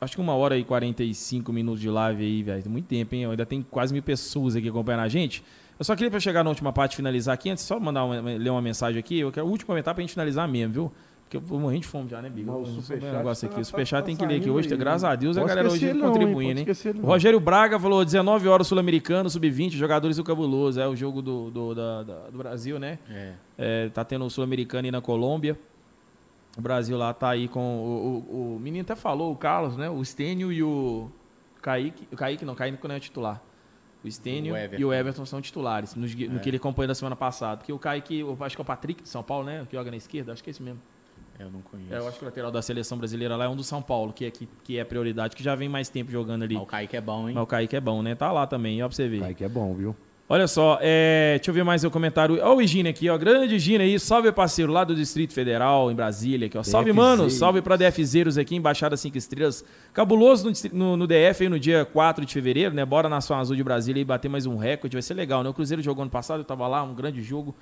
Acho 0.00 0.16
que 0.16 0.20
uma 0.20 0.34
hora 0.34 0.56
e 0.58 0.64
45 0.64 1.52
minutos 1.52 1.80
de 1.80 1.88
live 1.88 2.22
aí, 2.24 2.42
velho. 2.42 2.62
Tem 2.62 2.72
muito 2.72 2.86
tempo, 2.86 3.14
hein? 3.14 3.26
Ainda 3.26 3.46
tem 3.46 3.62
quase 3.62 3.92
mil 3.92 4.02
pessoas 4.02 4.56
aqui 4.56 4.68
acompanhando 4.68 5.00
a 5.02 5.08
gente. 5.08 5.42
Eu 5.78 5.84
só 5.84 5.94
queria 5.94 6.10
pra 6.10 6.20
chegar 6.20 6.42
na 6.44 6.50
última 6.50 6.72
parte 6.72 6.92
e 6.92 6.96
finalizar 6.96 7.34
aqui, 7.34 7.48
antes 7.50 7.64
só 7.64 7.78
mandar 7.80 8.04
uma, 8.04 8.20
ler 8.20 8.50
uma 8.50 8.60
mensagem 8.62 8.98
aqui. 8.98 9.18
Eu 9.20 9.32
quero 9.32 9.46
o 9.46 9.50
último 9.50 9.66
comentário 9.66 9.94
pra 9.94 10.02
gente 10.02 10.12
finalizar 10.12 10.46
mesmo, 10.48 10.72
viu? 10.72 10.92
Porque 11.40 11.44
eu 11.44 11.48
vou 11.48 11.60
morrendo 11.60 11.82
de 11.82 11.86
fome 11.88 12.08
já, 12.08 12.20
né, 12.22 12.28
Bigo? 12.30 12.50
Não, 12.50 12.62
o 12.62 12.66
superchat 12.66 13.12
um 13.12 13.16
negócio 13.18 13.48
tá- 13.48 13.52
aqui. 13.52 13.60
O 13.60 13.64
tá- 13.64 13.64
Superchat 13.70 14.00
tá 14.02 14.06
tem 14.06 14.16
que 14.16 14.26
ler 14.26 14.36
aqui 14.40 14.50
hoje. 14.50 14.68
aí, 14.72 14.76
graças 14.78 15.04
a 15.04 15.14
Deus, 15.14 15.36
a 15.36 15.44
galera 15.44 15.68
hoje 15.70 15.92
não, 15.92 16.08
contribuindo, 16.08 16.60
hein? 16.60 16.66
Rogério 17.02 17.40
Braga 17.40 17.78
falou 17.78 18.04
19 18.04 18.48
horas 18.48 18.66
Sul-Americano, 18.66 19.28
Sub-20, 19.28 19.70
jogadores 19.72 20.16
do 20.16 20.24
Cabuloso. 20.24 20.80
É 20.80 20.86
o 20.88 20.94
jogo 20.96 21.20
do, 21.22 21.50
do, 21.50 21.74
da- 21.74 22.02
da- 22.02 22.30
do 22.30 22.38
Brasil, 22.38 22.78
né? 22.78 22.98
É. 23.10 23.32
É, 23.58 23.88
tá 23.88 24.04
tendo 24.04 24.24
o 24.24 24.30
Sul-Americano 24.30 24.86
aí 24.86 24.90
na 24.90 25.00
Colômbia. 25.00 25.58
O 26.56 26.60
Brasil 26.60 26.96
lá 26.96 27.12
tá 27.12 27.30
aí 27.30 27.48
com. 27.48 27.60
O, 27.60 28.34
o, 28.34 28.56
o 28.56 28.60
menino 28.60 28.82
até 28.82 28.94
falou, 28.94 29.32
o 29.32 29.36
Carlos, 29.36 29.76
né? 29.76 29.90
O 29.90 30.04
Stênio 30.04 30.52
e 30.52 30.62
o 30.62 31.10
Kaique. 31.60 32.06
O 32.12 32.16
Kaique 32.16 32.44
não, 32.44 32.54
Kaique 32.54 32.86
não 32.86 32.94
é 32.94 33.00
titular. 33.00 33.42
O 34.04 34.10
Stênio 34.10 34.54
e 34.78 34.84
o 34.84 34.92
Everton 34.92 35.24
são 35.24 35.40
titulares, 35.40 35.94
gui- 35.94 36.28
no 36.28 36.36
É. 36.36 36.38
que 36.38 36.50
ele 36.50 36.58
acompanha 36.58 36.88
da 36.88 36.94
semana 36.94 37.16
passada. 37.16 37.56
Porque 37.56 37.72
o 37.72 37.78
Kaique, 37.78 38.20
eu 38.20 38.36
acho 38.40 38.54
que 38.54 38.60
é 38.60 38.62
o 38.62 38.64
Patrick 38.66 39.02
de 39.02 39.08
São 39.08 39.22
Paulo, 39.22 39.46
né? 39.46 39.66
Que 39.68 39.74
joga 39.76 39.90
na 39.90 39.96
esquerda, 39.96 40.30
acho 40.32 40.44
que 40.44 40.50
é 40.50 40.52
esse 40.52 40.62
mesmo. 40.62 40.78
Eu 41.38 41.50
não 41.50 41.60
conheço. 41.62 41.92
É, 41.92 41.98
eu 41.98 42.06
acho 42.08 42.18
que 42.18 42.24
o 42.24 42.26
lateral 42.26 42.50
da 42.50 42.62
seleção 42.62 42.96
brasileira 42.96 43.36
lá 43.36 43.44
é 43.44 43.48
um 43.48 43.56
do 43.56 43.64
São 43.64 43.82
Paulo, 43.82 44.12
que 44.12 44.24
é, 44.24 44.30
que, 44.30 44.48
que 44.62 44.78
é 44.78 44.84
prioridade, 44.84 45.34
que 45.34 45.42
já 45.42 45.54
vem 45.54 45.68
mais 45.68 45.88
tempo 45.88 46.10
jogando 46.10 46.42
ali. 46.44 46.54
Mas 46.54 46.62
o 46.62 46.66
Kaique 46.66 46.96
é 46.96 47.00
bom, 47.00 47.28
hein? 47.28 47.34
Mas 47.34 47.42
o 47.44 47.46
Kaique 47.46 47.76
é 47.76 47.80
bom, 47.80 48.02
né? 48.02 48.14
Tá 48.14 48.30
lá 48.30 48.46
também, 48.46 48.82
ó 48.82 48.88
pra 48.88 48.94
você 48.96 49.08
ver. 49.08 49.20
Kaique 49.20 49.44
é 49.44 49.48
bom, 49.48 49.74
viu? 49.74 49.96
Olha 50.26 50.48
só, 50.48 50.78
é, 50.80 51.34
deixa 51.36 51.50
eu 51.50 51.54
ver 51.54 51.64
mais 51.64 51.84
o 51.84 51.90
comentário. 51.90 52.38
Ó 52.42 52.54
o 52.54 52.62
Higine 52.62 52.88
aqui, 52.88 53.10
ó. 53.10 53.18
Grande 53.18 53.56
Higine 53.56 53.84
aí. 53.84 54.00
Salve, 54.00 54.32
parceiro, 54.32 54.72
lá 54.72 54.82
do 54.82 54.94
Distrito 54.94 55.34
Federal, 55.34 55.90
em 55.90 55.94
Brasília. 55.94 56.46
Aqui, 56.46 56.56
ó. 56.56 56.62
Salve, 56.62 56.94
mano. 56.94 57.28
Salve 57.28 57.60
pra 57.60 57.76
DFzeiros 57.76 58.38
aqui, 58.38 58.56
Embaixada 58.56 58.96
5 58.96 59.18
Estrelas. 59.18 59.62
Cabuloso 59.92 60.50
no, 60.72 60.78
no- 60.78 60.96
no 60.96 61.06
DF 61.06 61.42
aí 61.42 61.48
no 61.50 61.60
dia 61.60 61.84
4 61.84 62.24
de 62.24 62.32
fevereiro, 62.32 62.74
né? 62.74 62.86
Bora 62.86 63.06
na 63.06 63.16
Nação 63.16 63.38
Azul 63.38 63.54
de 63.54 63.62
Brasília 63.62 64.00
e 64.00 64.04
bater 64.04 64.30
mais 64.30 64.46
um 64.46 64.56
recorde. 64.56 64.96
Vai 64.96 65.02
ser 65.02 65.12
legal, 65.12 65.42
né? 65.42 65.50
O 65.50 65.54
Cruzeiro 65.54 65.82
jogou 65.82 66.00
ano 66.00 66.10
passado, 66.10 66.40
eu 66.40 66.44
tava 66.44 66.66
lá, 66.66 66.82
um 66.82 66.94
grande 66.94 67.20
jogo. 67.22 67.54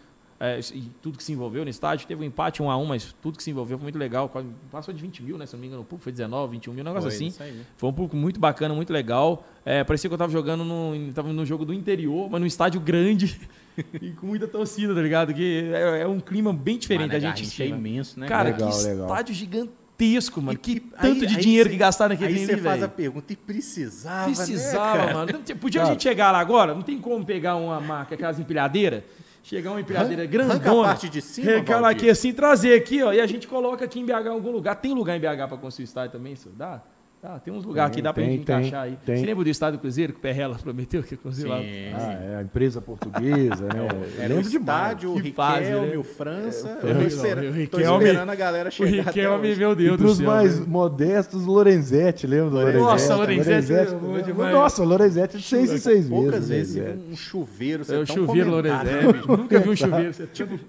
É, 0.44 0.59
e 0.74 0.90
tudo 1.01 1.16
que 1.16 1.23
se 1.23 1.32
envolveu 1.32 1.62
no 1.62 1.70
estádio. 1.70 2.05
Teve 2.09 2.20
um 2.23 2.27
empate 2.27 2.60
1 2.60 2.69
a 2.69 2.77
1 2.77 2.85
mas 2.85 3.14
tudo 3.23 3.36
que 3.36 3.44
se 3.44 3.51
envolveu 3.51 3.78
foi 3.78 3.85
muito 3.85 3.98
legal. 3.98 4.28
Quase- 4.28 4.48
Passou 4.73 4.93
de 4.93 5.01
20 5.01 5.23
mil, 5.23 5.39
né? 5.39 5.47
Se 5.47 5.52
não 5.55 5.60
me 5.60 5.69
engano, 5.69 5.82
o 5.82 5.85
público 5.85 6.02
foi 6.02 6.10
19, 6.12 6.51
21 6.52 6.73
mil, 6.74 6.82
um 6.82 6.86
negócio 6.89 7.09
Foi 7.09 7.14
assim. 7.28 7.32
Foi 7.77 7.89
um 7.89 7.93
público 7.93 8.16
muito 8.16 8.40
bacana, 8.40 8.74
muito 8.74 8.93
legal. 8.93 9.47
É, 9.64 9.85
parecia 9.85 10.10
que 10.10 10.14
eu 10.14 10.19
tava 10.19 10.32
jogando 10.32 10.64
no, 10.64 11.12
tava 11.12 11.32
no 11.32 11.47
jogo 11.47 11.64
do 11.64 11.73
interior, 11.73 12.28
mas 12.28 12.40
num 12.40 12.47
estádio 12.48 12.81
grande 12.81 13.40
e 14.02 14.10
com 14.10 14.27
muita 14.27 14.48
torcida, 14.48 14.93
tá 14.93 15.01
ligado? 15.01 15.32
Que 15.32 15.70
é, 15.73 16.01
é 16.01 16.06
um 16.09 16.19
clima 16.19 16.52
bem 16.52 16.77
diferente 16.77 17.12
Mas 17.12 17.23
da 17.23 17.28
na 17.31 17.36
gente. 17.36 17.62
É 17.62 17.66
imenso, 17.69 18.19
né? 18.19 18.27
Cara, 18.27 18.51
Legal, 18.51 18.69
que 18.70 18.82
legal. 18.85 19.06
estádio 19.06 19.35
gigantesco, 19.36 20.43
mano. 20.43 20.55
E- 20.55 20.60
que 20.60 20.81
tanto 20.81 21.20
aí- 21.23 21.27
de 21.28 21.36
aí 21.36 21.40
dinheiro 21.40 21.69
cê- 21.69 21.73
que 21.74 21.78
gastaram 21.78 22.14
naquele 22.14 22.36
Aí 22.40 22.47
você 22.47 22.56
faz 22.56 22.82
a 22.82 22.86
velho. 22.86 22.90
pergunta, 22.97 23.32
e 23.32 23.36
precisava, 23.36 24.24
Precisava, 24.27 25.06
né, 25.06 25.14
mano. 25.14 25.32
Podia 25.60 25.82
a 25.82 25.86
gente 25.86 26.02
chegar 26.02 26.32
lá 26.32 26.40
agora? 26.40 26.74
Não 26.74 26.82
tem 26.82 26.98
como 26.98 27.24
pegar 27.24 27.55
uma 27.55 27.81
marca, 27.81 28.16
aquelas 28.16 28.40
empilhadeiras? 28.40 29.05
Chegar 29.43 29.73
uma 29.73 29.81
empilhadeira 29.81 30.24
grandona. 30.24 30.55
arranca 30.55 30.70
a 30.70 30.85
parte 30.85 31.09
de 31.09 31.20
cima, 31.20 31.51
Recalar 31.51 31.90
aqui 31.90 32.09
assim, 32.09 32.32
trazer 32.32 32.74
aqui, 32.74 33.02
ó. 33.02 33.12
E 33.12 33.20
a 33.20 33.27
gente 33.27 33.48
coloca 33.48 33.85
aqui 33.85 33.98
em 33.98 34.06
BH 34.06 34.27
em 34.27 34.28
algum 34.28 34.51
lugar. 34.52 34.77
Tem 34.77 34.94
lugar 34.94 35.16
em 35.16 35.20
BH 35.20 35.48
pra 35.48 35.56
construir 35.56 35.85
estádio 35.85 36.12
também, 36.12 36.32
isso? 36.35 36.48
Dá? 36.51 36.81
Dá, 37.23 37.39
tem 37.39 37.55
uns 37.55 37.65
lugares 37.65 37.93
aqui, 37.93 38.03
dá 38.03 38.12
pra 38.12 38.20
tem, 38.24 38.32
gente 38.32 38.44
tem, 38.44 38.57
encaixar 38.57 38.82
aí. 38.82 38.99
tem. 39.07 39.16
Você 39.19 39.27
lembra 39.27 39.44
do 39.44 39.51
estádio 39.51 39.78
do 39.78 39.81
Cruzeiro 39.82 40.12
que 40.12 40.19
o 40.19 40.23
Perrela 40.23 40.57
prometeu 40.61 41.05
que 41.05 41.15
ia 41.15 41.19
construir 41.19 41.49
lá? 41.51 41.59
Sim, 41.61 41.93
Ah, 41.94 41.99
sim. 42.01 42.32
é 42.32 42.36
a 42.36 42.43
empresa 42.43 42.81
portuguesa, 42.81 43.65
né? 43.66 43.89
Era 44.19 44.35
o 44.35 44.36
Lembro 44.39 44.51
demais. 44.51 44.55
estádio, 44.55 45.15
o 45.15 45.23
Que 45.23 45.31
fase, 45.32 45.65
Riquelme, 45.66 45.86
né? 45.86 45.97
o 45.99 46.03
França. 46.03 46.69
É, 46.69 46.73
eu 46.73 46.81
tô, 46.81 46.86
o 46.89 47.53
Riquelme- 47.53 48.05
esperando 48.07 48.28
a 48.31 48.35
galera 48.35 48.69
O 48.70 48.73
chegar 48.73 49.03
até 49.03 49.20
Riquelme, 49.20 49.55
meu 49.55 49.73
E 49.73 49.74
Deus 49.77 49.90
do 49.93 49.99
pros 49.99 50.16
céu. 50.16 50.27
mais 50.27 50.59
velho. 50.59 50.69
modestos, 50.70 51.47
Lorenzetti, 51.47 52.27
lembra 52.27 52.51
do 52.51 52.57
Lorenzetti? 52.57 52.82
Nossa, 52.85 53.15
Lorenzetti 53.15 53.73
é 53.73 53.85
bom 53.86 54.20
demais. 54.20 54.53
Nossa, 54.53 54.82
Lorenzetti 54.82 55.36
de 55.39 55.43
seis 55.44 55.70
em 55.73 55.78
seis 55.78 56.09
Poucas 56.09 56.49
meses. 56.49 56.74
vezes 56.74 56.74
né, 56.74 56.82
você 56.90 56.93
viu 56.97 57.12
um 57.12 57.16
chuveiro, 57.16 57.85
você 57.85 57.94
É 57.94 57.99
o 57.99 58.05
tão 58.05 58.16
chuveiro 58.16 58.51
comentado, 58.51 58.85
né, 58.86 58.93
Lorenzetti. 59.01 59.28
Nunca 59.28 59.61
vi 59.61 59.69
um 59.69 59.77
chuveiro. 59.77 60.12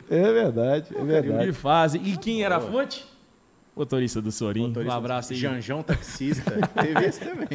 É 0.07 0.31
verdade, 0.33 0.85
é 0.91 0.95
que 0.99 1.03
verdade. 1.03 1.51
fase. 1.53 1.97
E 1.97 2.15
quem 2.15 2.43
era 2.43 2.57
a 2.57 2.59
fonte? 2.59 3.11
Motorista 3.75 4.21
do 4.21 4.31
Sorim. 4.31 4.67
Motorista 4.67 4.93
um 4.93 4.97
abraço 4.97 5.33
aí. 5.33 5.39
Janjão 5.39 5.81
taxista. 5.81 6.51
Teve 6.79 7.05
esse 7.05 7.19
também. 7.19 7.47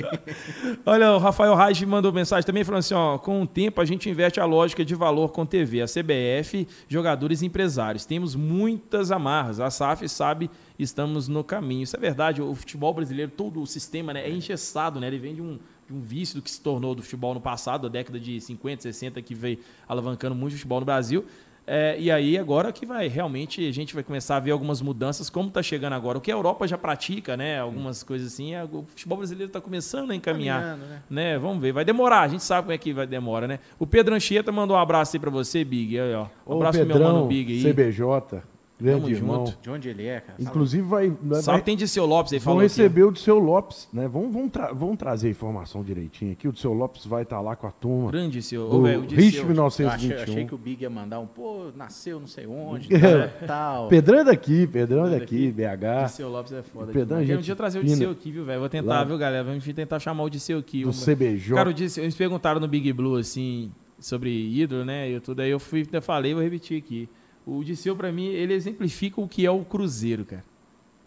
Olha, 0.85 1.13
o 1.13 1.19
Rafael 1.19 1.55
Reis 1.55 1.81
mandou 1.83 2.13
mensagem 2.13 2.45
também 2.45 2.65
falando 2.65 2.81
assim: 2.81 2.95
ó, 2.95 3.19
com 3.19 3.43
o 3.43 3.47
tempo 3.47 3.81
a 3.81 3.85
gente 3.85 4.11
inverte 4.11 4.41
a 4.41 4.45
lógica 4.45 4.85
de 4.85 4.97
valor 4.97 5.31
com 5.31 5.47
TV. 5.47 5.81
A 5.81 5.87
CBF, 5.87 6.67
jogadores 6.89 7.41
e 7.43 7.47
empresários. 7.47 8.05
Temos 8.05 8.35
muitas 8.35 9.13
amarras. 9.13 9.61
A 9.61 9.71
SAF 9.71 10.09
sabe, 10.09 10.51
estamos 10.77 11.29
no 11.29 11.45
caminho. 11.45 11.85
Isso 11.85 11.97
é 11.97 12.01
verdade. 12.01 12.43
O 12.43 12.53
futebol 12.53 12.93
brasileiro, 12.93 13.31
todo 13.31 13.63
o 13.63 13.67
sistema 13.67 14.13
né, 14.13 14.27
é 14.27 14.31
engessado, 14.31 14.99
né? 14.99 15.07
Ele 15.07 15.19
vem 15.19 15.37
de 15.37 15.43
um, 15.43 15.57
de 15.87 15.95
um 15.95 16.01
vício 16.01 16.35
do 16.35 16.43
que 16.43 16.51
se 16.51 16.61
tornou 16.61 16.97
do 16.97 17.03
futebol 17.03 17.33
no 17.33 17.41
passado, 17.41 17.83
da 17.83 17.89
década 17.89 18.19
de 18.19 18.41
50, 18.41 18.83
60, 18.83 19.23
que 19.23 19.37
veio 19.37 19.61
alavancando 19.87 20.35
muito 20.35 20.55
o 20.55 20.57
futebol 20.57 20.81
no 20.81 20.87
Brasil. 20.87 21.25
É, 21.71 21.97
e 21.99 22.11
aí 22.11 22.39
agora 22.39 22.73
que 22.73 22.87
vai 22.87 23.09
realmente 23.09 23.69
a 23.69 23.71
gente 23.71 23.95
vai 23.95 24.03
começar 24.03 24.37
a 24.37 24.41
ver 24.41 24.53
algumas 24.53 24.81
mudanças, 24.81 25.29
como 25.29 25.49
está 25.49 25.63
chegando 25.63 25.93
agora. 25.93 26.17
O 26.17 26.21
que 26.21 26.33
a 26.33 26.35
Europa 26.35 26.67
já 26.67 26.79
pratica, 26.79 27.37
né? 27.37 27.61
Algumas 27.61 28.03
coisas 28.03 28.33
assim. 28.33 28.55
é, 28.55 28.65
O 28.65 28.83
futebol 28.85 29.19
brasileiro 29.19 29.51
está 29.51 29.61
começando 29.61 30.11
a 30.11 30.15
encaminhar. 30.15 30.79
Né? 30.79 31.03
né? 31.11 31.39
Vamos 31.39 31.61
ver. 31.61 31.73
Vai 31.73 31.85
demorar, 31.85 32.23
a 32.23 32.29
gente 32.29 32.43
sabe 32.43 32.63
como 32.63 32.73
é 32.73 32.79
que 32.79 32.95
vai 32.95 33.07
demora, 33.07 33.47
né? 33.47 33.59
O 33.79 33.87
Pedro 33.87 34.15
Anchieta 34.15 34.51
mandou 34.51 34.79
um 34.79 34.81
abraço 34.81 35.15
aí 35.15 35.21
para 35.21 35.31
você, 35.31 35.63
Big. 35.63 36.01
Aí, 36.01 36.15
ó. 36.15 36.27
Um 36.47 36.55
Ô, 36.55 36.57
abraço 36.57 36.79
pro 36.79 36.87
meu 36.87 36.97
Pedrão, 36.97 37.15
mano 37.15 37.27
Big 37.27 37.53
aí. 37.53 37.73
CBJ, 37.73 38.41
grande 38.81 39.01
Tamo 39.03 39.11
irmão. 39.15 39.47
junto. 39.47 39.59
De 39.63 39.71
onde 39.71 39.89
ele 39.89 40.07
é, 40.07 40.21
cara? 40.21 40.35
Inclusive 40.41 40.83
vai, 40.83 41.11
vai 41.23 41.43
Salve 41.43 41.63
tem 41.63 41.77
de 41.77 41.89
seu 41.89 42.07
Lopes 42.07 42.33
aí 42.33 42.39
vão 42.39 42.45
falou 42.45 42.59
aqui, 42.61 42.65
ó. 42.67 42.69
receber 42.69 43.03
o 43.05 43.11
do 43.11 43.19
seu 43.19 43.39
Lopes, 43.39 43.89
né? 43.93 44.07
Vamos, 44.09 44.33
vamos, 44.33 44.51
tra- 44.51 44.73
vamos 44.73 44.97
trazer 44.97 45.29
a 45.29 45.31
informação 45.31 45.83
direitinho 45.83 46.33
aqui. 46.33 46.47
O 46.49 46.53
do 46.53 46.59
seu 46.59 46.73
Lopes 46.73 47.05
vai 47.07 47.23
estar 47.23 47.41
lá 47.41 47.57
com 47.57 47.67
a 47.67 47.71
turma 47.71 48.11
Grande 48.11 48.41
seu. 48.43 48.69
do 48.69 48.83
o 48.83 49.07
Disseu. 49.07 49.19
Eu 49.19 49.27
achei, 49.29 49.45
1921. 49.45 50.23
achei 50.23 50.45
que 50.47 50.55
o 50.55 50.59
Big 50.59 50.83
ia 50.83 50.91
mandar 50.91 51.19
um, 51.21 51.27
pô, 51.27 51.71
nasceu 51.77 52.21
não 52.21 52.27
sei 52.27 52.47
onde, 52.47 52.89
É. 52.95 53.27
tal. 53.47 53.89
Pedrão 53.89 54.19
é 54.21 54.25
daqui, 54.25 54.67
Pedrão 54.67 55.07
é 55.07 55.11
Pedrão 55.11 55.19
daqui. 55.21 55.51
BH. 55.53 56.05
Disseu 56.07 56.29
Lopes 56.29 56.53
é 56.53 56.63
foda. 56.63 56.87
Pedrão, 56.93 57.05
demais. 57.19 57.27
Quero 57.27 57.39
um 57.39 57.43
gente 57.43 57.45
dia 57.47 57.57
trazer 57.57 57.79
o. 57.81 57.85
Disseu 57.85 58.11
aqui, 58.11 58.31
viu, 58.31 58.45
velho? 58.45 58.61
Vou 58.61 58.69
tentar, 58.69 58.87
Lá. 59.01 59.05
viu, 59.05 59.19
galera? 59.19 59.45
Vamos 59.45 59.65
tentar 59.65 59.99
chamar 59.99 60.23
o 60.25 60.31
Disseu 60.31 60.59
aqui. 60.59 60.83
Do 60.83 60.89
Uma- 60.91 60.93
CBJ. 60.93 61.55
Cara, 61.55 61.71
o 61.71 61.75
Disseu, 61.75 62.05
eles 62.05 62.15
perguntaram 62.15 62.61
no 62.61 62.69
Big 62.69 62.93
Blue, 62.93 63.17
assim, 63.17 63.71
sobre 63.99 64.31
ídolo, 64.31 64.85
né? 64.85 65.11
E 65.11 65.21
tudo 65.21 65.41
aí 65.43 65.51
eu 65.51 65.59
fui, 65.59 65.87
eu 65.93 66.03
falei, 66.03 66.33
vou 66.35 66.43
repetir 66.43 66.79
aqui. 66.79 67.09
O 67.51 67.65
Disseu, 67.65 67.97
pra 67.97 68.13
mim, 68.13 68.27
ele 68.27 68.53
exemplifica 68.53 69.21
o 69.21 69.27
que 69.29 69.47
é 69.47 69.51
o 69.51 69.65
Cruzeiro, 69.65 70.25
cara. 70.25 70.45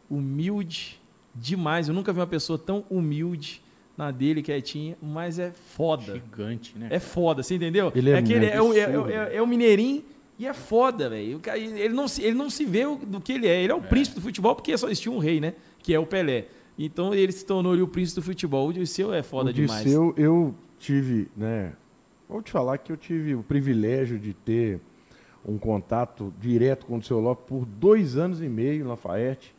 Humilde 0.10 1.00
demais. 1.34 1.88
Eu 1.88 1.94
nunca 1.94 2.12
vi 2.12 2.20
uma 2.20 2.28
pessoa 2.28 2.58
tão 2.58 2.84
humilde 2.90 3.62
na 3.98 4.10
dele, 4.12 4.42
quietinha, 4.42 4.98
mas 5.02 5.38
é 5.40 5.52
foda. 5.52 6.14
Gigante, 6.14 6.78
né? 6.78 6.88
É 6.90 7.00
foda, 7.00 7.44
você 7.44 7.56
entendeu? 7.56 7.92
Ele 7.96 8.10
é 8.10 8.18
aquele, 8.18 8.46
é, 8.48 8.62
o, 8.62 8.74
é, 8.74 8.80
é- 8.80 9.36
é 9.38 9.42
o 9.42 9.48
mineirinho 9.48 10.04
e 10.40 10.48
é 10.48 10.54
foda, 10.54 11.10
velho. 11.10 11.38
O 11.46 11.50
Ele 11.56 11.94
não, 11.94 12.08
se, 12.08 12.24
ele 12.24 12.36
não 12.36 12.50
se 12.50 12.66
vê 12.66 12.86
o- 12.86 12.96
do 12.96 13.22
que 13.22 13.34
ele 13.34 13.48
é. 13.48 13.62
Ele 13.62 13.72
é 13.72 13.76
o 13.76 13.82
príncipe 13.82 14.16
do 14.16 14.22
futebol 14.22 14.56
porque 14.56 14.76
só 14.78 14.88
existia 14.88 15.12
um 15.12 15.20
rei, 15.20 15.40
né? 15.40 15.54
Que 15.84 15.94
é 15.94 16.00
o 16.00 16.06
Pelé. 16.06 16.48
Então 16.78 17.14
ele 17.14 17.32
se 17.32 17.46
tornou 17.46 17.74
ali 17.74 17.82
o 17.82 17.88
príncipe 17.88 18.20
do 18.20 18.26
futebol. 18.26 18.68
O 18.70 18.74
Disseu 18.74 19.14
é 19.14 19.22
foda 19.22 19.52
o 19.52 19.54
demais. 19.54 19.84
Disseu, 19.84 20.14
eu 20.18 20.56
tive, 20.80 21.30
né? 21.38 21.74
Vou 22.28 22.42
te 22.42 22.52
falar 22.52 22.78
que 22.80 22.92
eu 22.92 22.98
tive 22.98 23.36
o 23.36 23.44
privilégio 23.44 24.18
de 24.18 24.34
ter 24.34 24.80
um 25.46 25.58
contato 25.58 26.34
direto 26.40 26.86
com 26.86 26.98
o 26.98 27.02
seu 27.04 27.20
Lopes 27.20 27.46
por 27.48 27.66
dois 27.66 28.16
anos 28.18 28.42
e 28.42 28.48
meio 28.50 28.84
em 28.84 28.88
Lafayette, 28.88 29.56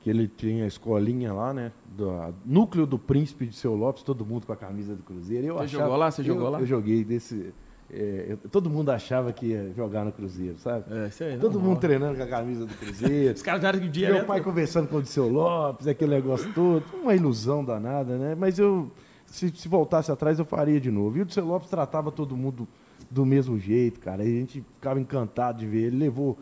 que 0.00 0.10
ele 0.10 0.26
tinha 0.28 0.64
a 0.64 0.66
escolinha 0.66 1.32
lá, 1.32 1.54
né? 1.54 1.72
Do 1.96 2.10
núcleo 2.44 2.86
do 2.86 2.98
Príncipe 2.98 3.46
de 3.46 3.54
seu 3.54 3.74
Lopes, 3.74 4.02
todo 4.02 4.26
mundo 4.26 4.46
com 4.46 4.52
a 4.52 4.56
camisa 4.56 4.94
do 4.94 5.02
Cruzeiro. 5.02 5.46
Eu 5.46 5.54
Você 5.54 5.64
achava- 5.64 5.84
jogou 5.84 5.96
lá? 5.98 6.10
Você 6.10 6.20
eu- 6.22 6.24
jogou 6.26 6.48
lá? 6.50 6.60
Eu 6.60 6.66
joguei 6.66 7.04
desse. 7.04 7.54
é, 7.94 8.26
eu- 8.30 8.48
todo 8.50 8.68
mundo 8.70 8.90
achava 8.90 9.32
que 9.32 9.46
ia 9.46 9.70
jogar 9.76 10.04
no 10.04 10.10
Cruzeiro, 10.12 10.56
sabe? 10.58 10.84
É, 10.90 11.08
isso 11.08 11.22
aí, 11.24 11.38
Todo 11.38 11.60
mundo 11.60 11.78
treinando 11.78 12.16
com 12.16 12.22
a 12.22 12.26
camisa 12.26 12.64
do 12.66 12.74
Cruzeiro. 12.74 13.34
Os 13.36 13.42
caras 13.42 13.60
já 13.62 13.68
eram 13.68 13.80
dia 13.90 14.12
Meu 14.12 14.24
pai 14.24 14.40
conversando 14.40 14.88
com 14.88 14.96
o 14.96 15.04
seu 15.06 15.28
Lopes, 15.28 15.86
aquele 15.86 16.14
negócio 16.14 16.50
todo, 16.54 16.82
uma 17.02 17.14
ilusão 17.14 17.62
danada, 17.64 18.16
né? 18.16 18.34
Mas 18.34 18.58
eu, 18.58 18.90
se, 19.26 19.50
se 19.54 19.68
voltasse 19.68 20.10
atrás, 20.10 20.38
eu 20.38 20.44
faria 20.44 20.80
de 20.80 20.90
novo. 20.90 21.18
E 21.18 21.22
o 21.22 21.30
seu 21.30 21.44
Lopes 21.44 21.68
tratava 21.70 22.10
todo 22.10 22.34
mundo 22.36 22.66
do 23.12 23.26
mesmo 23.26 23.58
jeito, 23.58 24.00
cara. 24.00 24.24
E 24.24 24.28
a 24.36 24.40
gente 24.40 24.64
ficava 24.74 24.98
encantado 25.00 25.58
de 25.58 25.66
ver. 25.66 25.84
Ele 25.88 25.96
levou 25.98 26.38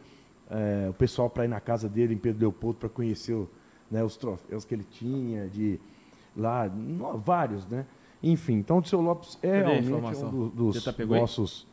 é, 0.52 0.88
o 0.90 0.94
pessoal 0.94 1.30
para 1.30 1.44
ir 1.44 1.48
na 1.48 1.60
casa 1.60 1.88
dele 1.88 2.12
em 2.14 2.18
Pedro 2.18 2.40
Leopoldo 2.40 2.78
para 2.78 2.88
conhecer 2.88 3.34
o- 3.34 3.48
né, 3.90 4.02
os 4.02 4.16
troféus 4.16 4.64
que 4.64 4.74
ele 4.74 4.82
tinha, 4.90 5.47
de 5.48 5.78
lá, 6.36 6.68
no- 6.68 7.16
vários, 7.18 7.64
né? 7.68 7.86
Enfim, 8.22 8.55
então 8.55 8.78
o 8.78 8.84
seu 8.84 9.01
Lopes 9.01 9.38
é 9.42 9.62
realmente 9.62 9.88
um 10.24 10.30
do- 10.30 10.48
dos 10.51 10.84
tá 10.84 10.92
aí? 10.98 11.20
nossos 11.20 11.66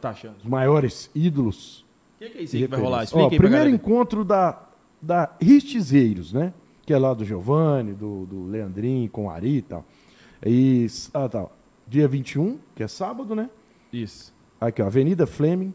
tá 0.00 0.14
maiores 0.44 1.10
ídolos 1.14 1.84
O 2.14 2.18
que, 2.24 2.30
que 2.30 2.38
é 2.38 2.42
isso 2.42 2.56
aí 2.56 2.62
que 2.62 2.68
vai 2.68 2.80
rolar? 2.80 2.98
Ó, 2.98 3.02
Explica 3.02 3.24
aí 3.24 3.28
pra 3.30 3.38
primeiro 3.38 3.68
encontro 3.70 4.24
da, 4.24 4.68
da 5.00 5.34
Ristizeiros, 5.40 6.32
né? 6.32 6.54
Que 6.86 6.92
é 6.94 6.98
lá 6.98 7.12
do 7.14 7.24
Giovanni, 7.24 7.92
do, 7.92 8.24
do 8.26 8.44
Leandrinho, 8.46 9.08
com 9.10 9.26
o 9.26 9.30
Ari 9.30 9.56
e 9.58 9.62
tal. 9.62 9.84
E, 10.46 10.86
ah, 11.12 11.28
tá. 11.28 11.46
Dia 11.86 12.06
21, 12.08 12.58
que 12.76 12.82
é 12.82 12.88
sábado, 12.88 13.34
né? 13.34 13.50
Isso. 13.92 14.31
Aqui, 14.62 14.80
ó, 14.80 14.86
Avenida 14.86 15.26
Fleming, 15.26 15.74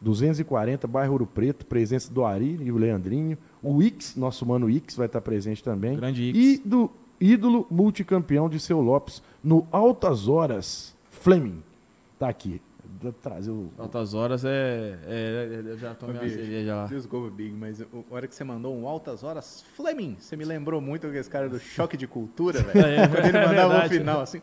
240, 0.00 0.86
bairro 0.86 1.12
Ouro 1.12 1.26
Preto, 1.26 1.66
presença 1.66 2.12
do 2.12 2.24
Ari 2.24 2.58
e 2.62 2.70
o 2.70 2.76
Leandrinho. 2.76 3.36
O 3.62 3.82
Ix, 3.82 4.14
nosso 4.16 4.46
mano 4.46 4.70
Ix, 4.70 4.94
vai 4.96 5.06
estar 5.06 5.20
presente 5.20 5.62
também. 5.64 5.96
Grande 5.96 6.22
Ix. 6.30 6.38
E 6.38 6.58
do 6.64 6.90
ídolo 7.20 7.66
multicampeão 7.70 8.48
de 8.48 8.60
seu 8.60 8.80
Lopes, 8.80 9.22
no 9.42 9.66
Altas 9.72 10.28
Horas, 10.28 10.94
Fleming. 11.10 11.62
Tá 12.18 12.28
aqui. 12.28 12.60
Vou 13.02 13.12
trazer 13.12 13.50
o. 13.50 13.70
Altas 13.76 14.14
horas 14.14 14.44
é. 14.44 14.96
é- 15.06 15.62
eu 15.66 15.76
já 15.76 15.94
tomei 15.94 16.14
uma 16.16 16.22
Bicho, 16.22 16.36
cerveja 16.36 16.74
lá. 16.76 16.86
Desculpa, 16.86 17.28
Big, 17.34 17.52
mas 17.54 17.82
a 17.82 17.86
hora 18.10 18.26
que 18.28 18.34
você 18.34 18.44
mandou 18.44 18.74
um 18.74 18.86
altas 18.86 19.22
horas, 19.24 19.64
Fleming, 19.76 20.16
você 20.18 20.36
me 20.36 20.44
lembrou 20.44 20.80
muito 20.80 21.06
aquele 21.06 21.24
cara 21.24 21.48
do 21.48 21.58
choque 21.58 21.96
de 21.96 22.06
cultura, 22.06 22.62
velho. 22.62 22.86
É, 22.86 23.08
Quando 23.08 23.26
ele 23.26 23.36
é 23.36 23.46
mandava 23.46 23.66
o 23.68 23.70
verdade. 23.72 23.98
final 23.98 24.20
assim, 24.20 24.40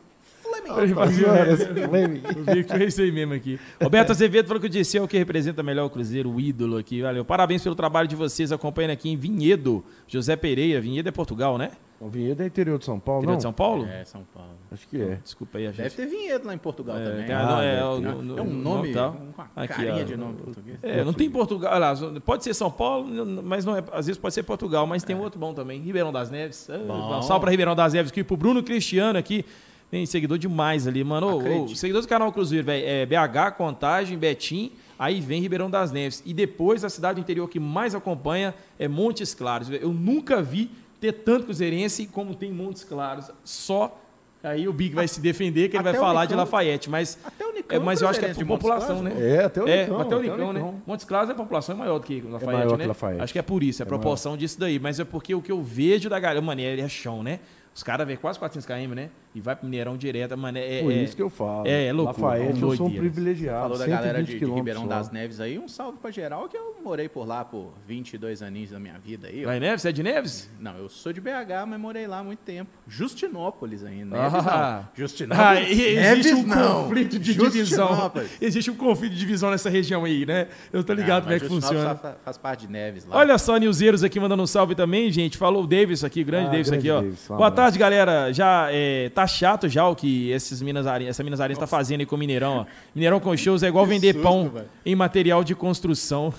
Fleming. 0.66 0.94
Altas 0.94 1.24
Horas, 1.24 1.64
Fleming. 1.90 2.22
Eu 2.48 2.56
vi 2.56 2.64
que 2.64 2.70
foi 2.78 2.86
isso 2.86 3.02
aí 3.02 3.12
mesmo 3.12 3.34
aqui. 3.34 3.60
Roberto 3.82 4.12
Azevedo 4.12 4.48
falou 4.48 4.60
que 4.62 4.68
o 4.68 4.70
Disseu 4.70 5.02
é 5.02 5.06
o 5.06 5.08
que 5.08 5.18
representa 5.18 5.62
melhor 5.64 5.86
o 5.86 5.90
Cruzeiro, 5.90 6.32
o 6.32 6.40
ídolo 6.40 6.78
aqui. 6.78 7.02
Valeu. 7.02 7.26
Parabéns 7.26 7.64
pelo 7.64 7.76
trabalho 7.76 8.08
de 8.08 8.16
vocês 8.16 8.52
acompanhando 8.52 8.92
aqui 8.92 9.10
em 9.10 9.16
Vinhedo. 9.18 9.84
José 10.08 10.36
Pereira. 10.36 10.80
Vinhedo 10.82 11.08
é 11.10 11.12
Portugal, 11.12 11.58
né? 11.58 11.72
O 12.00 12.10
Vinhedo 12.10 12.42
é 12.42 12.48
interior 12.48 12.80
de 12.80 12.86
São 12.86 13.00
Paulo, 13.00 13.20
Interior 13.22 13.32
não? 13.34 13.38
de 13.38 13.44
São 13.44 13.54
Paulo? 13.54 13.86
É, 13.86 14.04
São 14.06 14.24
Paulo. 14.34 14.50
Acho 14.72 14.88
que 14.88 15.00
é. 15.00 15.20
Desculpa 15.24 15.60
aí, 15.60 15.68
a 15.68 15.72
Deve 15.72 15.84
gente. 15.84 15.96
ter 15.98 16.08
vinhedo 16.08 16.48
lá 16.48 16.54
em 16.56 16.58
Portugal 16.58 16.98
É, 16.98 17.04
também. 17.04 17.26
Ah, 17.32 17.64
é, 17.64 17.76
deve 17.76 17.84
o- 17.84 18.38
É 18.40 18.42
um 18.42 18.46
no- 18.46 18.46
nome, 18.46 18.92
tal. 18.92 19.14
com 19.14 19.24
uma 19.24 19.50
Aqui, 19.56 19.74
carinha 19.76 20.02
ó. 20.02 20.04
de 20.04 20.18
nome 20.18 20.34
português. 20.34 20.80
É, 20.82 21.04
não 21.04 21.14
tem 21.14 21.30
Portugal. 21.30 21.72
Olha 21.76 21.92
lá, 21.92 22.20
pode 22.26 22.44
ser 22.44 22.56
São 22.56 22.72
Paulo, 22.72 23.08
mas 23.44 23.66
não 23.66 23.78
é, 23.78 23.84
às 23.92 24.08
vezes 24.08 24.20
pode 24.20 24.34
ser 24.34 24.42
Portugal, 24.42 24.88
mas 24.88 25.04
tem 25.04 25.16
outro 25.16 25.40
bom 25.40 25.54
também. 25.54 25.80
Ribeirão 25.80 26.12
das 26.12 26.32
Neves. 26.32 26.68
Ah, 26.72 26.78
Bom. 26.80 27.22
Salve 27.22 27.42
pra 27.42 27.52
Ribeirão 27.52 27.76
das 27.76 27.94
Neves 27.94 28.12
aqui, 28.12 28.24
pro 28.24 28.36
Bruno 28.36 28.64
Cristiano 28.64 29.20
aqui. 29.20 29.46
Tem 29.92 30.06
seguidor 30.06 30.38
demais 30.38 30.88
ali, 30.88 31.04
mano. 31.04 31.28
Ô, 31.38 31.64
ô, 31.66 31.68
seguidor 31.76 32.02
do 32.02 32.08
canal 32.08 32.32
Cruzeiro, 32.32 32.66
velho. 32.66 32.86
É 32.88 33.06
BH, 33.06 33.58
Contagem, 33.58 34.18
Betim, 34.18 34.72
aí 34.98 35.20
vem 35.20 35.42
Ribeirão 35.42 35.70
das 35.70 35.92
Neves. 35.92 36.24
E 36.26 36.34
depois 36.34 36.86
a 36.86 36.90
cidade 36.90 37.16
do 37.16 37.22
interior 37.22 37.50
que 37.50 37.60
mais 37.60 37.94
acompanha 37.94 38.56
é 38.80 38.88
Montes 38.88 39.34
Claros. 39.34 39.70
Eu 39.70 39.92
nunca 39.92 40.42
vi 40.42 40.72
ter 41.02 41.12
tanto 41.12 41.44
cruzeirense 41.46 42.06
como 42.08 42.34
tem 42.34 42.54
Montes 42.54 42.86
Claros. 42.86 43.30
Só. 43.44 43.98
Aí 44.44 44.68
o 44.68 44.74
Big 44.74 44.96
vai 44.96 45.08
se 45.08 45.20
defender, 45.22 45.70
que 45.70 45.76
ele 45.76 45.84
vai 45.84 45.92
Até 45.92 46.00
o 46.00 46.02
falar 46.02 46.26
de 46.26 46.32
Nicão. 46.32 46.46
Lafayette, 46.46 46.90
mas, 46.90 47.20
Até 47.24 47.46
o 47.46 47.54
Nicão 47.54 47.78
é, 47.78 47.80
mas 47.80 48.02
eu 48.02 48.08
acho 48.08 48.18
que 48.18 48.26
é 48.26 48.30
por 48.30 48.38
de 48.40 48.46
população, 48.46 49.02
Claros, 49.02 49.20
né? 49.20 49.36
É, 49.36 49.44
até 49.44 49.62
o 49.62 49.68
É, 49.68 49.82
Nicão, 49.82 50.00
até 50.00 50.16
o 50.16 50.18
até 50.18 50.30
o 50.30 50.32
Nicão, 50.32 50.54
né? 50.54 50.60
Nicão. 50.60 50.82
Montes 50.88 51.06
Claros 51.06 51.30
a 51.30 51.36
população 51.36 51.76
é 51.76 51.78
maior 51.78 52.00
do 52.00 52.06
que 52.08 52.22
Lafayette, 52.22 52.46
maior 52.46 52.78
né? 52.78 52.84
que 52.86 52.88
Lafayette. 52.88 53.24
Acho 53.24 53.34
que 53.34 53.40
é 53.40 53.42
por 53.44 53.62
isso, 53.62 53.82
é 53.82 53.84
a 53.84 53.86
proporção 53.86 54.36
disso 54.36 54.60
daí. 54.60 54.80
Mas 54.80 55.00
é 55.00 55.04
porque 55.06 55.36
o 55.36 55.42
que 55.44 55.52
eu 55.52 55.62
vejo 55.62 56.10
da 56.10 56.20
galera, 56.20 56.42
mano, 56.42 56.60
ele 56.60 56.82
é 56.82 56.90
chão, 56.90 57.22
né? 57.22 57.40
Os 57.76 57.84
caras 57.84 58.08
vêm 58.08 58.18
quase 58.18 58.40
400 58.40 58.66
km, 58.66 58.96
né? 58.96 59.10
E 59.34 59.40
vai 59.40 59.56
pro 59.56 59.66
Mineirão 59.66 59.96
direto, 59.96 60.38
mano, 60.38 60.58
é... 60.58 60.82
Por 60.82 60.92
é- 60.92 60.96
isso 61.04 61.16
que 61.16 61.22
eu 61.22 61.30
falo. 61.30 61.66
é, 61.66 61.86
é 61.86 61.94
loucura, 61.94 62.28
Lafayette, 62.28 62.62
eu 62.62 62.76
sou 62.76 62.88
um 62.88 62.94
privilegiado. 62.94 63.62
Falou 63.62 63.78
da 63.78 63.88
galera 63.88 64.18
120 64.20 64.40
de, 64.40 64.46
de 64.46 64.52
Ribeirão 64.52 64.82
só. 64.82 64.88
das 64.88 65.10
Neves 65.12 65.40
aí. 65.40 65.58
Um 65.58 65.70
salve 65.70 65.98
pra 66.00 66.12
geral, 66.12 66.50
que 66.50 66.58
eu 66.58 66.76
morei 66.84 67.08
por 67.08 67.26
lá 67.26 67.46
por 67.46 67.72
22 67.88 68.42
aninhos 68.44 68.72
da 68.72 68.80
minha 68.80 69.00
vida 69.00 69.28
aí. 69.30 69.46
ó. 69.46 69.54
Em 69.54 69.60
Neves? 69.62 69.84
Você 69.84 69.90
é 69.90 69.92
de 69.94 70.04
Neves? 70.04 70.50
Não, 70.60 70.78
eu 70.78 70.90
sou 70.90 71.14
de 71.14 71.22
BH, 71.22 71.66
mas 71.66 71.80
morei 71.80 72.08
lá 72.08 72.20
há 72.20 72.24
muito 72.26 72.40
tempo. 72.40 72.70
Justinópolis 72.88 73.84
ainda. 73.86 74.18
Ah. 74.18 74.30
Neves 74.30 74.48
Ah, 74.48 74.80
não. 74.84 74.90
Justinópolis. 74.96 75.70
e- 75.70 75.82
existe 75.82 76.02
Neves 76.02 76.32
um 76.34 76.44
não. 76.48 76.84
conflito 76.84 77.20
de 77.20 77.34
divisão. 77.34 78.12
Existe 78.42 78.70
um 78.72 78.76
conflito 78.76 79.14
de 79.14 79.20
divisão 79.20 79.50
nessa 79.52 79.70
região 79.70 80.04
aí, 80.04 80.26
né? 80.26 80.48
Eu 80.74 80.84
tô 80.84 80.94
ligado 80.94 81.24
Não, 81.24 81.24
como 81.24 81.36
é 81.36 81.40
que 81.40 81.48
funciona. 81.48 81.96
Faz, 81.96 82.16
faz 82.24 82.38
parte 82.38 82.68
de 82.68 82.72
Neves 82.74 83.06
lá. 83.06 83.16
Olha 83.18 83.38
só, 83.38 83.58
Nilzeiros 83.58 84.04
aqui 84.04 84.20
mandando 84.20 84.44
um 84.44 84.48
salve 84.48 84.76
também, 84.76 85.10
gente. 85.12 85.38
Falou 85.38 85.64
o 85.64 85.68
Davis 85.68 86.04
aqui, 86.04 86.24
grande 86.24 86.48
Ah, 86.48 86.52
Davis 86.52 86.70
grande 86.70 86.90
aqui, 86.90 86.98
ó. 86.98 87.02
Davis, 87.02 87.30
um 87.30 87.38
Boa 87.38 87.52
tarde, 87.52 87.80
galera. 87.80 88.34
Já 88.34 88.68
é, 88.72 89.10
tá 89.10 89.21
chato 89.28 89.68
já 89.68 89.88
o 89.88 89.96
que 89.96 90.30
esses 90.32 90.62
Minas 90.62 90.86
essa 91.10 91.24
Minas 91.24 91.40
Arenhas 91.40 91.60
tá 91.60 91.68
fazendo 91.68 92.02
aí 92.02 92.06
com 92.06 92.16
o 92.16 92.20
Mineirão, 92.20 92.58
ó. 92.58 92.66
Mineirão 92.94 93.20
com 93.20 93.36
shows 93.36 93.64
é 93.64 93.68
igual 93.68 93.86
Que 93.86 93.92
vender 93.92 94.14
susto, 94.14 94.24
pão 94.24 94.66
em 94.86 94.96
material 94.96 95.44
de 95.44 95.56
construção. 95.56 96.34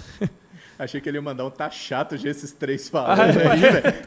Achei 0.78 1.00
que 1.00 1.08
ele 1.08 1.18
ia 1.18 1.22
mandar 1.22 1.44
um 1.44 1.50
tá 1.50 1.70
chato 1.70 2.18
de 2.18 2.28
esses 2.28 2.52
três 2.52 2.90
Ah, 2.94 3.16
falando 3.16 3.38
aí, 3.50 3.60
velho. 3.60 4.06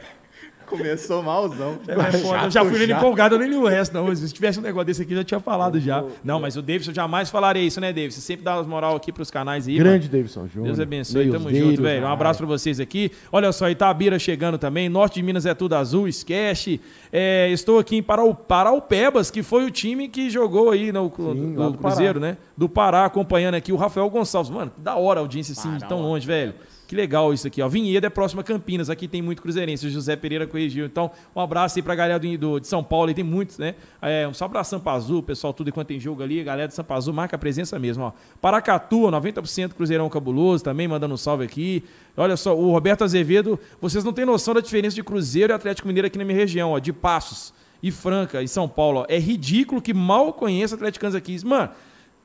Começou 0.66 1.22
malzão. 1.22 1.78
É, 1.88 1.94
é. 1.94 2.46
Eu 2.46 2.52
já 2.52 2.66
fui 2.66 2.80
nele 2.80 2.94
empolgado, 2.94 3.36
eu 3.36 3.40
nem 3.40 3.50
li 3.50 3.56
o 3.56 3.68
resto, 3.68 3.94
não. 3.94 4.14
Se 4.16 4.34
tivesse 4.34 4.60
um 4.60 4.62
negócio 4.62 4.86
desse 4.86 5.02
aqui, 5.02 5.14
eu 5.14 5.18
já 5.18 5.24
tinha 5.24 5.40
falado 5.40 5.80
já. 5.80 6.04
Não, 6.24 6.40
mas 6.40 6.56
o 6.58 6.62
Davidson 6.62 6.94
jamais 6.94 7.30
falaria 7.30 7.62
isso, 7.62 7.80
né, 7.80 7.94
Davidson? 7.94 8.22
Sempre 8.22 8.44
dá 8.44 8.56
as 8.56 8.68
moral 8.68 8.96
aqui 8.96 9.12
pros 9.12 9.30
canais 9.30 9.68
aí. 9.68 9.78
Grande 9.78 10.08
Davidson 10.08 10.48
Júnior. 10.48 10.68
Deus 10.68 10.80
abençoe, 10.80 11.30
tamo 11.30 11.54
junto, 11.54 11.82
velho. 11.82 12.06
Um 12.06 12.10
abraço 12.10 12.40
pra 12.40 12.48
vocês 12.48 12.80
aqui. 12.80 13.12
Olha 13.32 13.52
só, 13.52 13.70
Itabira 13.70 14.18
chegando 14.18 14.58
também. 14.58 14.90
Norte 14.90 15.16
de 15.16 15.24
Minas 15.24 15.46
é 15.46 15.54
tudo 15.54 15.76
azul, 15.76 16.08
esquece. 16.08 16.82
É, 17.12 17.50
estou 17.52 17.80
aqui 17.80 17.98
em 17.98 18.04
Parau, 18.04 18.34
Paraupebas, 18.34 19.30
que 19.30 19.44
foi 19.44 19.66
o 19.66 19.72
time 19.72 20.08
que 20.08 20.30
jogou 20.30 20.72
aí 20.72 20.92
no, 20.92 21.12
Sim, 21.16 21.34
no, 21.34 21.72
no 21.72 21.78
Cruzeiro, 21.78 22.20
Pará. 22.20 22.32
né? 22.32 22.38
Do 22.58 22.68
Pará, 22.68 23.06
acompanhando 23.06 23.56
aqui 23.56 23.72
o 23.72 23.76
Rafael 23.76 24.10
Gonçalves. 24.10 24.52
Mano, 24.52 24.72
da 24.78 24.96
hora 24.96 25.20
a 25.20 25.22
audiência 25.22 25.54
assim, 25.54 25.72
Pará, 25.72 25.88
tão 25.88 26.02
longe, 26.02 26.26
velho. 26.26 26.54
Que 26.88 26.96
legal 26.96 27.34
isso 27.34 27.48
aqui, 27.48 27.62
ó. 27.62 27.68
Vinhedo 27.68 28.06
é 28.06 28.10
próxima 28.10 28.42
a 28.42 28.44
Campinas, 28.44 28.90
aqui 28.90 29.08
tem 29.08 29.22
muito 29.22 29.42
cruzeirense. 29.42 29.88
O 29.88 29.90
José 29.90 30.16
Pereira 30.16 30.46
corrigiu. 30.46 30.86
Então, 30.86 31.10
um 31.36 31.40
abraço 31.40 31.80
aí 31.80 31.82
pra 31.82 31.96
galera 31.96 32.20
do, 32.20 32.38
do 32.38 32.60
de 32.60 32.68
São 32.68 32.84
Paulo, 32.84 33.08
aí 33.08 33.14
tem 33.16 33.24
muitos, 33.24 33.58
né? 33.58 33.76
É, 34.02 34.28
um 34.28 34.34
só 34.34 34.48
pra 34.48 34.64
Sampa 34.64 34.92
Azul, 34.92 35.24
pessoal, 35.24 35.52
tudo 35.52 35.70
enquanto 35.70 35.88
tem 35.88 36.00
jogo 36.00 36.22
ali. 36.22 36.44
Galera 36.44 36.68
de 36.68 36.76
Sampa 36.76 36.96
Azul, 36.96 37.14
marca 37.14 37.36
a 37.36 37.40
presença 37.40 37.80
mesmo, 37.80 38.04
ó. 38.04 38.12
Paracatu, 38.40 39.02
90% 39.02 39.74
Cruzeirão 39.74 40.08
Cabuloso, 40.10 40.64
também 40.64 40.88
mandando 40.88 41.16
um 41.16 41.18
salve 41.18 41.44
aqui. 41.44 41.84
Olha 42.16 42.38
só, 42.38 42.56
o 42.56 42.72
Roberto 42.72 43.04
Azevedo, 43.04 43.60
vocês 43.82 44.04
não 44.04 44.14
têm 44.14 44.26
noção 44.26 44.54
da 44.54 44.62
diferença 44.62 44.96
de 44.96 45.04
Cruzeiro 45.04 45.52
e 45.52 45.56
Atlético 45.56 45.88
Mineiro 45.88 46.08
aqui 46.08 46.20
na 46.20 46.24
minha 46.24 46.38
região, 46.38 46.72
ó, 46.72 46.80
de 46.80 46.94
Passos 46.94 47.54
e 47.82 47.92
Franca, 47.92 48.44
em 48.44 48.48
São 48.48 48.70
Paulo, 48.70 49.02
ó. 49.02 49.06
É 49.10 49.18
ridículo 49.18 49.82
que 49.82 49.94
mal 49.94 50.34
conheço 50.34 50.76
atleticanos 50.76 51.16
aqui. 51.16 51.44
Mano, 51.44 51.72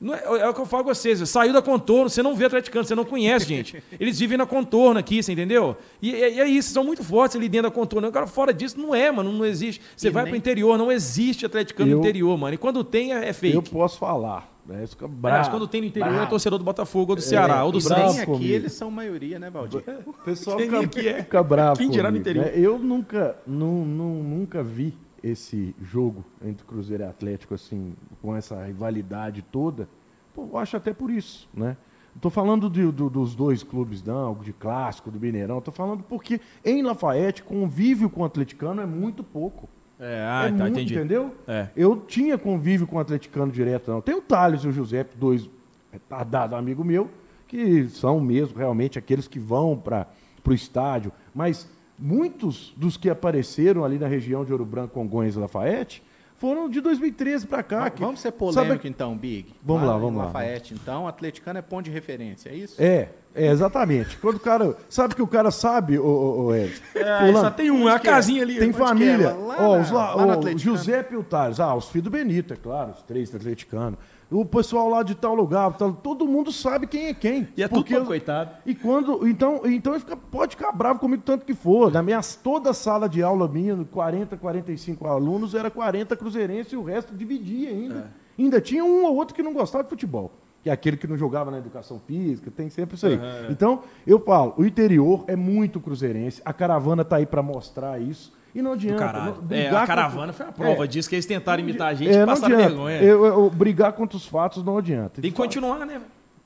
é, 0.03 0.41
é, 0.41 0.49
o 0.49 0.55
que 0.55 0.61
eu 0.61 0.67
falo 0.67 0.85
com 0.85 0.95
vocês, 0.95 1.29
saiu 1.29 1.53
da 1.53 1.61
contorno, 1.61 2.09
você 2.09 2.23
não 2.23 2.35
vê 2.35 2.47
atleticano, 2.47 2.85
você 2.85 2.95
não 2.95 3.05
conhece, 3.05 3.47
gente. 3.47 3.83
Eles 3.99 4.19
vivem 4.19 4.39
na 4.39 4.47
contorno 4.47 4.99
aqui, 4.99 5.23
você 5.23 5.33
entendeu? 5.33 5.77
E, 6.01 6.11
e, 6.11 6.17
e 6.17 6.41
é 6.41 6.49
isso, 6.49 6.71
são 6.71 6.83
muito 6.83 7.05
fortes 7.05 7.37
ali 7.37 7.49
dentro 7.49 7.69
da 7.69 7.75
contorno. 7.75 8.09
Agora, 8.09 8.27
fora 8.27 8.55
disso, 8.55 8.81
não 8.81 8.95
é, 8.95 9.11
mano, 9.11 9.31
não 9.31 9.45
existe. 9.45 9.83
Você 9.95 10.09
e 10.09 10.11
vai 10.11 10.25
nem... 10.25 10.31
pro 10.31 10.39
interior, 10.39 10.79
não 10.79 10.91
existe 10.91 11.45
atleticano 11.45 11.91
eu, 11.91 11.97
no 11.97 12.03
interior, 12.03 12.37
mano. 12.39 12.55
E 12.55 12.59
quando 12.59 12.83
tem, 12.83 13.13
é, 13.13 13.29
é 13.29 13.33
fake. 13.33 13.55
Eu 13.55 13.63
posso 13.63 13.99
falar. 13.99 14.51
Né? 14.67 14.87
Fica 14.87 15.09
bravo, 15.09 15.39
Mas 15.39 15.49
quando 15.49 15.67
tem 15.67 15.81
no 15.81 15.87
interior, 15.89 16.11
bravo. 16.11 16.27
é 16.27 16.29
torcedor 16.29 16.59
do 16.59 16.65
Botafogo, 16.65 17.13
ou 17.13 17.17
do 17.17 17.23
Ceará, 17.23 17.59
é, 17.59 17.63
ou 17.63 17.73
do 17.73 17.81
Santos. 17.81 18.19
aqui, 18.19 18.27
comigo. 18.27 18.55
eles 18.55 18.73
são 18.73 18.91
maioria, 18.91 19.39
né, 19.39 19.51
Valdir? 19.51 19.83
O 20.07 20.13
pessoal 20.13 20.59
fica, 20.59 20.81
aqui 20.81 21.09
é. 21.09 21.23
fica 21.23 21.43
bravo 21.43 21.79
Quem 21.79 21.91
dirá 21.91 22.11
no 22.11 22.17
interior? 22.17 22.47
Né? 22.47 22.53
Eu 22.55 22.79
nunca, 22.79 23.37
não, 23.47 23.85
não, 23.85 24.15
nunca 24.23 24.63
vi 24.63 24.95
esse 25.23 25.75
jogo 25.81 26.25
entre 26.43 26.65
Cruzeiro 26.65 27.03
e 27.03 27.07
Atlético, 27.07 27.55
assim, 27.55 27.95
com 28.21 28.37
essa 28.37 28.65
rivalidade 28.65 29.43
toda 29.43 29.89
eu 30.37 30.57
acho 30.57 30.77
até 30.77 30.93
por 30.93 31.11
isso, 31.11 31.49
né? 31.53 31.77
Estou 32.15 32.31
falando 32.31 32.69
de, 32.69 32.91
do, 32.91 33.09
dos 33.09 33.37
dois 33.37 33.63
clubes, 33.63 34.03
não, 34.03 34.35
de 34.35 34.53
clássico, 34.53 35.11
do 35.11 35.21
Mineirão. 35.21 35.59
Estou 35.59 35.73
falando 35.73 36.03
porque 36.03 36.41
em 36.65 36.83
Lafayette, 36.83 37.43
convívio 37.43 38.11
com 38.11 38.23
o 38.23 38.25
atleticano 38.25 38.83
é 38.83 38.87
muito 38.87 39.23
pouco. 39.23 39.69
É, 39.99 40.27
ah, 40.29 40.47
é 40.47 40.51
tá, 40.51 40.65
muito, 40.65 40.71
entendi. 40.71 40.95
Entendeu? 40.95 41.35
É. 41.47 41.69
Eu 41.77 41.97
tinha 41.97 42.37
convívio 42.37 42.87
com 42.87 42.97
o 42.97 42.99
atleticano 42.99 43.53
direto, 43.53 43.91
não. 43.91 44.01
Tem 44.01 44.15
o 44.15 44.21
Thales 44.21 44.63
e 44.63 44.69
o 44.69 44.73
Giuseppe, 44.73 45.17
dois 45.17 45.49
retardados 45.93 46.59
amigos 46.59 46.85
meu, 46.85 47.09
que 47.47 47.89
são 47.89 48.21
mesmo 48.21 48.59
realmente 48.59 48.99
aqueles 48.99 49.29
que 49.29 49.39
vão 49.39 49.77
para 49.77 50.09
o 50.45 50.53
estádio. 50.53 51.13
Mas 51.33 51.71
muitos 52.01 52.73
dos 52.77 52.97
que 52.97 53.11
apareceram 53.11 53.85
ali 53.85 53.99
na 53.99 54.09
região 54.09 54.45
de 54.45 54.53
Ouro 54.53 54.65
Branco, 54.65 54.95
Congonhas 54.95 55.37
e 55.37 55.39
Lafayette, 55.39 56.03
foram 56.41 56.71
de 56.71 56.81
2013 56.81 57.47
para 57.47 57.63
cá. 57.63 57.91
Que, 57.91 58.01
vamos 58.01 58.21
ser 58.21 58.33
polêmico 58.33 58.77
sabe... 58.77 58.89
então, 58.89 59.15
Big. 59.15 59.55
Vamos 59.63 59.83
lá, 59.83 59.93
lá 59.93 59.99
vamos 59.99 60.19
lá. 60.19 60.25
Lafayette, 60.25 60.73
então, 60.73 61.07
atleticano 61.07 61.59
é 61.59 61.63
ponto 61.63 61.85
de 61.85 61.91
referência, 61.91 62.49
é 62.49 62.55
isso? 62.55 62.83
É, 62.83 63.11
é 63.35 63.49
exatamente. 63.49 64.17
Quando 64.17 64.37
o 64.37 64.41
cara. 64.41 64.75
Sabe 64.89 65.15
que 65.15 65.21
o 65.21 65.27
cara 65.27 65.51
sabe, 65.51 65.99
o, 65.99 66.07
o, 66.07 66.45
o 66.47 66.55
Ed? 66.57 66.81
É, 66.95 67.33
só 67.35 67.51
tem 67.51 67.71
um, 67.71 67.87
é 67.87 67.95
a 67.95 67.99
casinha 67.99 68.43
ali. 68.43 68.59
Tem 68.59 68.73
família. 68.73 69.29
É? 69.29 69.33
Lá, 69.33 69.57
ó, 69.61 69.79
os, 69.79 69.91
lá, 69.91 70.15
lá 70.15 70.39
o 70.39 70.59
Giuseppe 70.59 71.13
e 71.13 71.17
o 71.19 71.23
Tales. 71.23 71.61
Ah, 71.61 71.75
os 71.75 71.91
filhos 71.91 72.05
do 72.05 72.11
Benito, 72.11 72.55
é 72.55 72.57
claro, 72.57 72.93
os 72.93 73.03
três 73.03 73.35
atleticanos 73.35 73.99
o 74.31 74.45
pessoal 74.45 74.89
lá 74.89 75.03
de 75.03 75.15
tal 75.15 75.35
lugar, 75.35 75.77
tal, 75.77 75.93
todo 75.93 76.27
mundo 76.27 76.53
sabe 76.53 76.87
quem 76.87 77.07
é 77.07 77.15
quem. 77.15 77.49
E 77.57 77.63
é 77.63 77.69
porque, 77.69 77.95
tudo 77.95 78.07
coitado. 78.07 78.53
E 78.65 78.75
quando, 78.75 79.27
então, 79.27 79.63
então 79.65 79.93
ele 79.93 80.01
fica, 80.01 80.17
pode 80.17 80.55
ficar 80.55 80.71
bravo 80.71 81.01
comigo 81.01 81.23
tanto 81.25 81.45
que 81.45 81.55
for. 81.55 81.93
Na 81.93 82.03
minha 82.03 82.21
toda 82.43 82.73
sala 82.73 83.09
de 83.09 83.23
aula 83.23 83.49
minha, 83.49 83.85
40, 83.85 84.37
45 84.37 85.07
alunos, 85.07 85.55
era 85.55 85.71
40 85.71 86.17
cruzeirenses 86.17 86.73
e 86.73 86.77
o 86.77 86.83
resto 86.83 87.15
dividia 87.15 87.71
ainda. 87.71 88.13
É. 88.39 88.43
Ainda 88.43 88.61
tinha 88.61 88.85
um 88.85 89.05
ou 89.05 89.17
outro 89.17 89.35
que 89.35 89.43
não 89.43 89.53
gostava 89.53 89.83
de 89.85 89.91
futebol. 89.91 90.31
Que 90.63 90.71
é 90.71 90.73
aquele 90.73 90.97
que 90.97 91.07
não 91.07 91.17
jogava 91.17 91.51
na 91.51 91.59
educação 91.59 91.99
física, 92.07 92.51
tem 92.51 92.69
sempre 92.69 92.95
isso 92.95 93.07
aí. 93.07 93.17
Uhum. 93.17 93.51
Então, 93.51 93.83
eu 94.07 94.21
falo, 94.21 94.55
o 94.59 94.65
interior 94.65 95.25
é 95.27 95.35
muito 95.35 95.81
cruzeirense, 95.81 96.43
a 96.45 96.53
caravana 96.53 97.03
está 97.03 97.17
aí 97.17 97.27
para 97.27 97.43
mostrar 97.43 98.01
isso. 98.01 98.33
E 98.55 98.61
não 98.61 98.73
adianta. 98.73 99.13
Não, 99.13 99.57
é, 99.57 99.69
a 99.69 99.87
caravana 99.87 100.33
foi 100.33 100.47
a 100.47 100.53
prova 100.53 100.85
é, 100.85 100.87
disso, 100.87 101.09
que 101.09 101.15
eles 101.15 101.27
tentaram 101.27 101.63
imitar 101.63 101.89
a 101.89 101.95
gente 101.95 102.11
é, 102.11 102.23
e 102.23 102.27
passaram 102.27 102.57
vergonha. 102.57 103.01
Eu, 103.01 103.25
eu, 103.25 103.51
brigar 103.51 103.93
contra 103.93 104.17
os 104.17 104.27
fatos 104.27 104.65
não 104.65 104.79
adianta. 104.79 105.21
Tem 105.21 105.31
que 105.31 105.37
continuar, 105.37 105.87
né? 105.87 106.01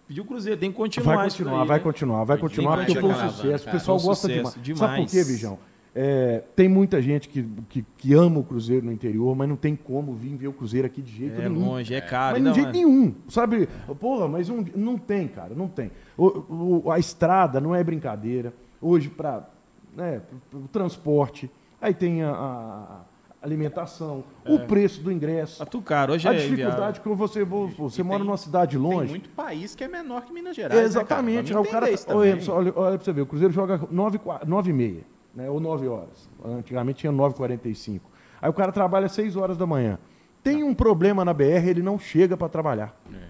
Pediu 0.06 0.22
o 0.22 0.26
Cruzeiro, 0.26 0.60
tem 0.60 0.70
que 0.70 0.76
continuar. 0.76 1.16
Vai 1.16 1.24
continuar, 1.24 1.64
vai, 1.64 1.78
né? 1.78 1.82
continuar 1.82 2.24
vai 2.24 2.38
continuar, 2.38 2.76
vai 2.76 2.86
continuar, 2.86 2.86
porque 2.86 3.00
foi 3.00 3.10
um 3.10 3.30
sucesso. 3.30 3.68
o 3.68 3.72
pessoal 3.72 3.98
gosta 3.98 4.28
sucesso, 4.28 4.58
demais. 4.60 4.62
demais. 4.62 4.78
Sabe 4.78 5.02
por 5.02 5.10
quê, 5.10 5.24
Bijão? 5.24 5.58
É, 5.96 6.42
tem 6.56 6.68
muita 6.68 7.00
gente 7.00 7.28
que, 7.28 7.48
que, 7.68 7.86
que, 7.96 8.14
ama 8.14 8.40
o 8.40 8.42
Cruzeiro 8.42 8.84
no 8.84 8.90
interior, 8.90 9.34
mas 9.36 9.48
não 9.48 9.54
tem 9.54 9.76
como 9.76 10.12
vir 10.12 10.34
ver 10.34 10.48
o 10.48 10.52
Cruzeiro 10.52 10.88
aqui 10.88 11.00
de 11.00 11.12
jeito 11.12 11.40
é 11.40 11.48
nenhum. 11.48 11.62
É 11.62 11.68
longe, 11.68 11.94
é 11.94 12.00
caro. 12.00 12.40
Mas 12.40 12.52
de 12.52 12.60
jeito 12.60 12.72
nenhum, 12.72 13.14
sabe? 13.28 13.68
Porra, 14.00 14.26
mas 14.26 14.50
um, 14.50 14.64
não 14.74 14.98
tem, 14.98 15.28
cara, 15.28 15.54
não 15.54 15.68
tem. 15.68 15.92
O, 16.18 16.82
o, 16.86 16.90
a 16.90 16.98
estrada 16.98 17.60
não 17.60 17.72
é 17.72 17.84
brincadeira. 17.84 18.52
Hoje, 18.82 19.08
para 19.08 19.48
né, 19.96 20.20
o 20.52 20.66
transporte, 20.66 21.48
Aí 21.84 21.92
tem 21.92 22.22
a, 22.22 22.30
a 22.30 23.00
alimentação, 23.42 24.24
é. 24.42 24.50
o 24.50 24.60
preço 24.60 25.02
do 25.02 25.12
ingresso. 25.12 25.58
Tá 25.58 25.66
tu 25.66 25.82
caro, 25.82 26.14
hoje 26.14 26.26
a 26.26 26.32
é 26.32 26.38
dificuldade 26.38 26.98
que 26.98 27.08
você 27.10 27.44
você 27.44 28.02
mora 28.02 28.20
tem, 28.20 28.26
numa 28.26 28.38
cidade 28.38 28.78
longe. 28.78 29.00
Tem 29.00 29.08
muito 29.08 29.28
país 29.28 29.74
que 29.74 29.84
é 29.84 29.88
menor 29.88 30.24
que 30.24 30.32
Minas 30.32 30.56
Gerais. 30.56 30.80
Né, 30.80 30.86
exatamente. 30.86 31.52
Né, 31.52 31.60
o 31.60 31.64
cara, 31.64 31.86
olha, 32.08 32.38
olha, 32.48 32.72
olha 32.74 32.96
para 32.96 33.04
você 33.04 33.12
ver, 33.12 33.20
o 33.20 33.26
Cruzeiro 33.26 33.52
joga 33.52 33.78
9, 33.90 34.18
9 34.46 34.70
e 34.70 34.72
meia, 34.72 35.02
né, 35.34 35.50
ou 35.50 35.60
9 35.60 35.86
horas. 35.86 36.30
Antigamente 36.42 37.00
tinha 37.00 37.12
9h45. 37.12 38.00
Aí 38.40 38.48
o 38.48 38.54
cara 38.54 38.72
trabalha 38.72 39.06
6 39.06 39.36
horas 39.36 39.58
da 39.58 39.66
manhã. 39.66 39.98
Tem 40.42 40.64
um 40.64 40.72
problema 40.72 41.22
na 41.22 41.34
BR, 41.34 41.68
ele 41.68 41.82
não 41.82 41.98
chega 41.98 42.34
para 42.34 42.48
trabalhar. 42.48 42.98
É. 43.12 43.28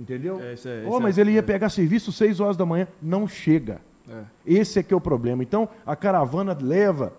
Entendeu? 0.00 0.40
É, 0.40 0.54
é, 0.54 0.86
oh, 0.88 0.98
mas 0.98 1.18
ele 1.18 1.32
ia 1.32 1.40
é. 1.40 1.42
pegar 1.42 1.68
serviço 1.68 2.10
6 2.10 2.40
horas 2.40 2.56
da 2.56 2.64
manhã, 2.64 2.88
não 3.02 3.28
chega. 3.28 3.82
Esse 4.46 4.78
é 4.78 4.82
que 4.82 4.94
é 4.94 4.96
o 4.96 5.00
problema. 5.00 5.42
Então, 5.42 5.68
a 5.84 5.94
caravana 5.94 6.56
leva 6.58 7.12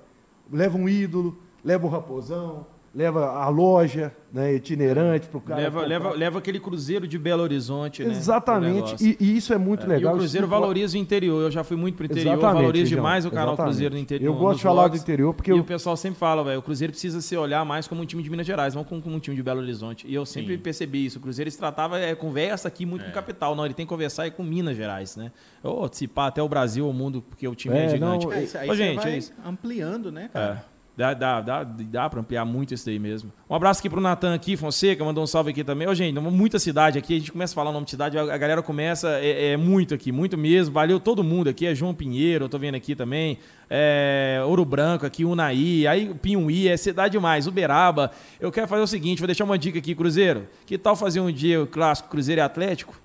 leva 0.52 0.78
um 0.78 0.88
ídolo, 0.88 1.38
leva 1.64 1.86
o 1.86 1.90
raposão, 1.90 2.66
leva 2.98 3.28
a 3.28 3.48
loja 3.48 4.12
né, 4.34 4.56
itinerante 4.56 5.28
para 5.28 5.38
o 5.38 5.42
cara. 5.42 5.62
Leva, 5.62 5.86
leva, 5.86 6.12
leva 6.14 6.40
aquele 6.40 6.60
cruzeiro 6.60 7.08
de 7.08 7.16
Belo 7.20 7.44
Horizonte. 7.44 8.04
Né, 8.04 8.10
Exatamente, 8.10 8.92
né, 8.94 9.16
e, 9.20 9.24
e, 9.24 9.38
isso 9.38 9.54
é 9.54 9.58
muito 9.58 9.86
é, 9.86 9.90
legal. 9.90 10.14
E 10.14 10.16
o 10.16 10.18
cruzeiro 10.18 10.48
valoriza 10.48 10.98
o 10.98 11.00
interior. 11.00 11.44
Eu 11.44 11.52
já 11.52 11.64
fui 11.64 11.78
muito 11.78 11.96
para 11.96 12.04
o 12.04 12.06
interior, 12.06 12.34
Exatamente, 12.34 12.56
valorizo 12.56 12.90
demais 12.96 13.24
o 13.24 13.30
canal 13.30 13.50
Exatamente. 13.50 13.72
Cruzeiro 13.72 13.94
do 13.94 14.02
interior. 14.02 14.34
Eu 14.34 14.40
gosto 14.40 14.58
de 14.58 14.64
falar 14.64 14.88
do 14.88 14.98
interior 14.98 15.32
porque. 15.32 15.52
E 15.52 15.54
eu... 15.54 15.60
o 15.60 15.64
pessoal 15.64 15.96
sempre 15.96 16.18
fala, 16.18 16.44
velho, 16.44 16.58
o 16.58 16.62
Cruzeiro 16.64 16.92
precisa 16.92 17.22
se 17.22 17.38
olhar 17.38 17.64
mais 17.64 17.88
como 17.88 18.02
um 18.02 18.06
time 18.06 18.24
de 18.24 18.32
Minas 18.32 18.48
Gerais, 18.48 18.74
não 18.74 18.84
como, 18.84 19.04
um 19.06 19.20
time 19.20 19.36
de 19.36 19.44
Belo 19.44 19.62
Horizonte. 19.62 20.08
E 20.08 20.16
eu 20.16 20.26
sempre 20.26 20.56
Sim. 20.56 20.62
percebi 20.64 21.06
isso. 21.06 21.20
O 21.20 21.22
Cruzeiro 21.22 21.52
se 21.52 21.58
tratava, 21.58 22.00
é, 22.00 22.16
conversa 22.16 22.68
aqui 22.68 22.84
muito 22.84 23.04
é. 23.04 23.06
com 23.06 23.12
capital. 23.14 23.56
Não, 23.56 23.64
ele 23.64 23.76
tem 23.76 23.86
que 23.86 23.90
conversar 23.90 24.26
é 24.26 24.32
com 24.32 24.42
Minas 24.42 24.76
Gerais, 24.76 25.16
né? 25.16 25.32
Ou 25.62 25.88
se 25.92 26.08
pá, 26.08 26.28
até 26.28 26.42
o 26.42 26.50
Brasil, 26.50 26.90
o 26.90 26.94
mundo, 26.94 27.22
porque 27.22 27.48
o 27.48 27.54
time 27.54 27.78
é, 27.78 27.86
é 27.86 27.90
gigante. 27.90 28.26
Não, 28.26 28.34
é, 28.34 28.44
isso, 28.44 28.58
aí 28.58 28.68
Ô, 28.68 28.74
gente, 28.74 29.08
é 29.08 29.18
isso. 29.18 29.32
ampliando, 29.46 30.12
né, 30.12 30.32
cara? 30.34 30.66
Dá, 30.98 31.14
dá, 31.14 31.42
dá, 31.42 31.64
dá 31.64 32.10
para 32.10 32.22
ampliar 32.22 32.44
muito 32.44 32.74
isso 32.74 32.84
daí 32.88 32.98
mesmo. 32.98 33.32
Um 33.48 33.54
abraço 33.54 33.80
aqui 33.82 33.88
pro 33.88 34.02
Natan 34.02 34.34
aqui, 34.34 34.58
Fonseca, 34.58 35.06
mandou 35.06 35.24
um 35.24 35.28
salve 35.28 35.52
aqui 35.52 35.64
também. 35.64 35.88
Ô, 35.88 35.94
gente, 35.94 36.20
muita 36.20 36.58
cidade 36.58 36.98
aqui, 36.98 37.18
a 37.18 37.20
gente 37.20 37.32
começa 37.32 37.54
a 37.54 37.56
falar 37.56 37.70
o 37.70 37.74
nome 37.74 37.86
de 37.86 37.92
cidade, 37.92 38.18
a 38.18 38.36
galera 38.36 38.64
começa, 38.64 39.08
é, 39.20 39.52
é, 39.52 39.58
muito 39.58 39.94
aqui, 39.94 40.12
muito 40.12 40.36
mesmo. 40.36 40.74
Valeu 40.74 41.00
todo 41.00 41.24
mundo 41.24 41.50
aqui, 41.50 41.68
é 41.68 41.76
João 41.76 41.94
Pinheiro, 41.94 42.46
eu 42.46 42.50
tô 42.50 42.58
vendo 42.58 42.74
aqui 42.74 42.96
também. 42.96 43.38
É, 43.70 44.42
Ouro 44.44 44.66
Branco 44.66 45.06
aqui, 45.06 45.24
Unaí, 45.24 45.86
aí 45.86 46.12
Pinhuí, 46.16 46.68
é 46.68 46.76
cidade 46.76 47.12
demais, 47.12 47.46
Uberaba. 47.46 48.10
Eu 48.40 48.52
quero 48.52 48.68
fazer 48.68 48.82
o 48.82 48.88
seguinte, 48.88 49.20
vou 49.20 49.28
deixar 49.28 49.44
uma 49.44 49.60
dica 49.60 49.78
aqui, 49.78 49.94
Cruzeiro. 49.94 50.48
Que 50.66 50.80
tal 50.80 50.96
fazer 50.96 51.20
um 51.20 51.32
dia 51.32 51.62
o 51.62 51.68
clássico 51.68 52.10
Cruzeiro 52.10 52.42
e 52.42 52.44
Atlético? 52.44 53.00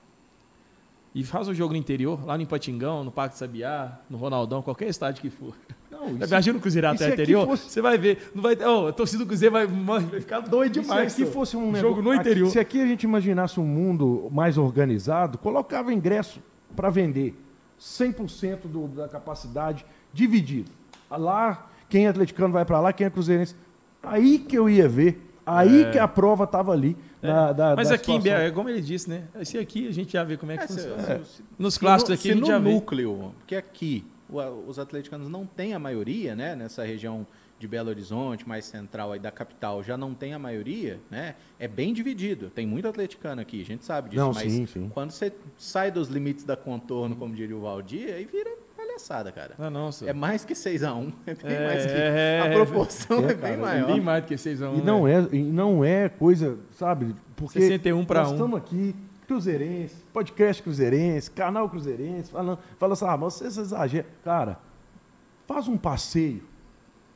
E 1.15 1.23
faz 1.23 1.47
o 1.47 1.53
jogo 1.53 1.75
no 1.75 1.79
interior, 1.79 2.25
lá 2.25 2.39
no 2.39 2.43
Ipatingão, 2.43 3.05
no 3.05 3.13
Parque 3.13 3.37
Sabiá, 3.37 3.99
no 4.09 4.17
Ronaldão, 4.17 4.63
qualquer 4.63 4.89
estádio 4.89 5.21
que 5.21 5.29
for. 5.29 5.55
Não, 6.03 6.17
isso, 6.17 6.27
Imagina 6.27 6.59
o 6.59 6.61
Cruzeiro 6.61 6.89
até 6.89 7.13
interior. 7.13 7.47
Fosse... 7.47 7.71
Você 7.71 7.81
vai 7.81 7.97
ver. 7.97 8.31
Não 8.35 8.43
vai, 8.43 8.57
oh, 8.57 8.89
a 8.89 8.93
torcida 8.93 9.23
do 9.25 9.27
Cruzeiro 9.27 9.53
vai, 9.53 9.67
vai 9.67 10.21
ficar 10.21 10.41
doido 10.41 10.73
demais. 10.73 11.13
Se 11.13 11.23
aqui 11.23 11.33
fosse 11.33 11.57
um 11.57 11.75
jogo 11.77 12.03
no 12.03 12.13
interior. 12.13 12.51
se 12.51 12.59
aqui 12.59 12.81
a 12.81 12.87
gente 12.87 13.05
imaginasse 13.05 13.61
um 13.61 13.65
mundo 13.65 14.29
mais 14.33 14.59
organizado, 14.59 15.39
colocava 15.39 15.93
ingresso 15.93 16.41
para 16.75 16.91
vender 16.91 17.35
100% 17.81 18.63
do, 18.65 18.89
da 18.89 19.09
capacidade 19.09 19.85
dividido. 20.13 20.71
Lá, 21.11 21.69
quem 21.89 22.07
é 22.07 22.09
atleticano 22.09 22.53
vai 22.53 22.65
para 22.65 22.81
lá, 22.81 22.93
quem 22.93 23.07
é 23.07 23.11
cruzeirense. 23.11 23.55
Aí 24.03 24.39
que 24.39 24.57
eu 24.57 24.69
ia 24.69 24.89
ver. 24.89 25.29
Aí 25.45 25.83
é. 25.83 25.91
que 25.91 25.99
a 25.99 26.07
prova 26.07 26.45
estava 26.45 26.73
ali. 26.73 26.97
É. 27.21 27.27
Da, 27.27 27.53
da, 27.53 27.77
Mas 27.77 27.89
da 27.89 27.97
aqui, 27.97 28.29
é 28.29 28.51
como 28.51 28.69
ele 28.69 28.81
disse, 28.81 29.09
né? 29.09 29.25
Se 29.45 29.59
aqui 29.59 29.89
a 29.89 29.93
gente 29.93 30.13
já 30.13 30.25
vê 30.25 30.37
como 30.37 30.53
é 30.53 30.57
que 30.57 30.65
é, 30.65 30.67
funciona. 30.67 31.03
Se, 31.03 31.37
se, 31.37 31.45
Nos 31.59 31.77
clássicos 31.79 32.15
aqui 32.15 32.31
a 32.31 32.35
gente 32.35 32.47
já 32.47 32.59
vê. 32.59 32.73
núcleo, 32.73 33.33
porque 33.39 33.57
aqui 33.57 34.05
os 34.67 34.79
atleticanos 34.79 35.29
não 35.29 35.47
têm 35.47 35.75
a 35.75 35.79
maioria, 35.79 36.35
né, 36.35 36.55
nessa 36.55 36.85
região 36.85 37.27
de 37.59 37.69
Belo 37.69 37.91
Horizonte, 37.91 38.49
mais 38.49 38.65
central 38.65 39.13
aí 39.13 39.21
da 39.21 39.31
capital, 39.31 39.83
já 39.85 39.97
não 39.97 40.15
tem 40.15 40.35
a 40.35 40.39
maioria, 40.39 40.99
né? 41.09 41.37
É 41.61 41.69
bem 41.69 41.93
dividido. 41.95 42.51
Tem 42.51 42.67
muito 42.67 42.89
atleticano 42.89 43.41
aqui, 43.41 43.61
a 43.63 43.65
gente 43.65 43.85
sabe 43.85 44.11
disso. 44.11 44.21
Não, 44.21 44.33
mas 44.33 44.51
sim, 44.53 44.67
sim. 44.67 44.91
quando 44.93 45.13
você 45.13 45.33
sai 45.57 45.93
dos 45.93 46.09
limites 46.09 46.45
da 46.45 46.57
contorno, 46.57 47.15
como 47.15 47.33
diria 47.33 47.57
o 47.57 47.61
Valdir, 47.61 48.13
aí 48.15 48.25
vira 48.25 48.51
palhaçada, 48.77 49.31
cara. 49.31 49.55
Ah, 49.59 49.71
nossa. 49.71 50.09
É 50.11 50.13
mais 50.13 50.45
que 50.45 50.55
6x1. 50.55 51.13
É 51.25 51.35
bem 51.35 51.53
É, 51.57 51.67
mais 51.67 51.87
que. 51.87 51.93
é, 51.93 52.41
a 52.45 52.51
proporção 52.51 53.19
é, 53.21 53.25
é, 53.25 53.35
cara, 53.35 53.53
bem 53.53 53.57
maior. 53.57 53.87
Bem 53.87 54.01
mais 54.01 54.25
do 54.25 54.27
que 54.27 54.37
vocês 54.37 54.59
vão. 54.59 54.77
E 54.77 54.83
não 54.83 55.07
é, 55.07 55.29
e 55.33 55.43
não 55.43 55.85
é 55.85 56.09
coisa, 56.09 56.59
sabe? 56.73 57.15
Porque 57.37 57.61
61 57.61 58.05
pra 58.05 58.23
nós 58.23 58.31
1. 58.31 58.35
estamos 58.35 58.59
aqui, 58.59 58.95
Cruzeirense, 59.33 59.95
podcast 60.13 60.63
Cruzeirense, 60.63 61.31
canal 61.31 61.69
Cruzeirense, 61.69 62.31
falando, 62.31 62.59
fala 62.79 62.93
assim, 62.93 63.05
ah, 63.07 63.17
mas 63.17 63.35
você 63.35 63.47
exagera. 63.47 64.07
Cara, 64.23 64.59
faz 65.47 65.69
um 65.69 65.77
passeio, 65.79 66.43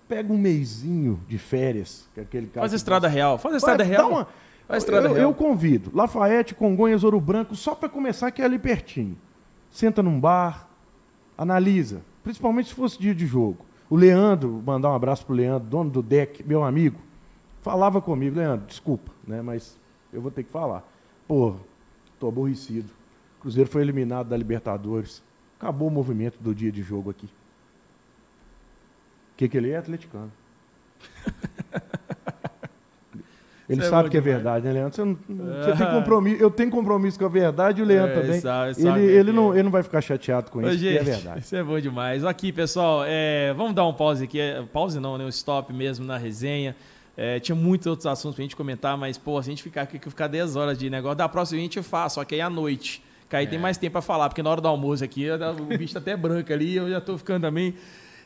pega 0.09 0.33
um 0.33 0.39
meizinho 0.39 1.21
de 1.29 1.37
férias, 1.37 2.09
que 2.15 2.21
é 2.21 2.23
aquele 2.23 2.47
cara 2.47 2.63
Faz 2.63 2.73
estrada 2.73 3.07
real. 3.07 3.37
Faz 3.37 3.55
a 3.55 3.59
Vai, 3.59 3.75
estrada 3.75 3.85
dá 3.85 3.91
real. 3.91 4.11
uma- 4.11 4.25
Faz 4.25 4.35
a 4.69 4.77
estrada 4.79 5.09
eu, 5.09 5.13
real. 5.15 5.31
eu 5.31 5.35
convido. 5.35 5.91
Lafayette, 5.95 6.55
Congonhas, 6.55 7.05
Ouro 7.05 7.21
Branco, 7.21 7.55
só 7.55 7.75
para 7.75 7.89
começar, 7.89 8.31
que 8.31 8.41
é 8.41 8.45
ali 8.47 8.59
pertinho. 8.59 9.17
Senta 9.71 10.03
num 10.03 10.19
bar, 10.19 10.69
analisa. 11.37 12.01
Principalmente 12.25 12.69
se 12.71 12.75
fosse 12.75 12.99
dia 12.99 13.15
de 13.15 13.27
jogo. 13.27 13.65
O 13.91 13.95
Leandro, 13.95 14.63
mandar 14.67 14.91
um 14.91 14.95
abraço 14.95 15.25
pro 15.27 15.35
Leandro, 15.35 15.69
dono 15.69 15.91
do 15.91 16.03
deck, 16.03 16.43
meu 16.43 16.65
amigo, 16.65 16.99
falava 17.63 18.01
comigo, 18.01 18.37
Leandro, 18.37 18.67
desculpa, 18.67 19.13
né? 19.27 19.43
Mas 19.43 19.79
eu 20.13 20.21
vou 20.23 20.31
ter 20.31 20.43
que 20.43 20.51
falar. 20.51 20.83
Pô, 21.29 21.55
tô 22.19 22.29
aborrecido. 22.29 22.91
O 23.39 23.43
Cruzeiro 23.43 23.69
foi 23.71 23.83
eliminado 23.83 24.29
da 24.29 24.37
Libertadores. 24.37 25.23
Acabou 25.59 25.89
o 25.89 25.91
movimento 25.91 26.39
do 26.41 26.55
dia 26.55 26.71
de 26.73 26.83
jogo 26.83 27.11
aqui. 27.11 27.27
O 27.27 27.31
que, 29.37 29.49
que 29.49 29.57
ele 29.57 29.71
é? 29.71 29.77
Atleticano. 29.79 30.33
Ele 33.69 33.81
Isso 33.81 33.89
é 33.89 33.91
sabe 33.91 34.05
bom 34.05 34.11
que 34.13 34.17
é 34.17 34.21
demais. 34.21 34.37
verdade, 34.45 34.65
né, 34.67 34.73
Leandro? 34.75 34.95
Você, 34.95 35.05
não- 35.05 35.17
você 35.65 35.73
tem 35.77 35.91
compromisso, 35.91 36.41
eu 36.41 36.51
tenho 36.53 36.71
compromisso 36.71 37.19
com 37.19 37.25
a 37.25 37.29
verdade 37.29 37.81
e 37.81 37.83
o 37.83 37.87
Leandro 37.87 38.13
É, 38.13 38.21
também. 38.21 38.41
sabe- 38.41 38.71
ele, 38.71 38.75
sabe 38.81 39.01
ele, 39.01 39.31
que 39.31 39.37
não, 39.37 39.53
é. 39.53 39.57
ele 39.57 39.63
não 39.65 39.71
vai 39.73 39.83
ficar 39.83 40.01
chateado 40.01 40.53
com 40.53 40.61
Ô, 40.61 40.69
isso, 40.69 40.79
gente, 40.79 40.99
é 40.99 41.03
verdade. 41.03 41.41
Isso 41.41 41.57
é 41.57 41.65
bom 41.65 41.81
demais. 41.81 42.25
Aqui, 42.25 42.53
pessoal, 42.53 43.03
é, 43.05 43.53
vamos 43.55 43.75
dar 43.75 43.85
um 43.85 43.93
pause 43.93 44.23
aqui. 44.23 44.39
é, 44.39 44.63
Pause 44.73 45.01
não, 45.01 45.19
né? 45.19 45.25
Um 45.25 45.29
stop 45.31 45.73
mesmo 45.73 46.07
na 46.07 46.17
resenha. 46.17 46.77
É, 47.17 47.41
tinha 47.41 47.57
muitos 47.57 47.87
outros 47.87 48.07
assuntos 48.07 48.37
pra 48.37 48.43
gente 48.43 48.55
comentar, 48.55 48.97
mas, 48.97 49.17
pô, 49.17 49.43
se 49.43 49.49
a 49.49 49.53
gente 49.53 49.63
ficar 49.63 49.83
aqui, 49.83 49.99
que 49.99 50.11
ficar 50.11 50.27
10 50.27 50.55
horas 50.55 50.79
de 50.79 50.91
negócio, 50.91 51.17
da 51.17 51.29
próxima 51.29 51.59
a 51.59 51.63
gente 51.63 51.83
faz, 51.83 52.13
só 52.13 52.25
que 52.25 52.35
aí 52.35 52.41
à 52.41 52.51
noite. 52.51 53.03
Que 53.29 53.37
aí 53.37 53.47
tem 53.47 53.59
mais 53.59 53.77
tempo 53.79 53.93
pra 53.93 54.03
falar, 54.03 54.29
porque 54.29 54.43
na 54.43 54.51
hora 54.51 54.61
do 54.61 54.69
almoço 54.69 55.03
aqui, 55.03 55.27
o 55.31 55.79
bicho 55.79 55.95
tá 55.95 55.99
até 55.99 56.17
branco 56.17 56.53
ali, 56.53 56.77
eu 56.77 56.89
já 56.89 57.01
tô 57.01 57.17
ficando 57.19 57.43
também. 57.43 57.75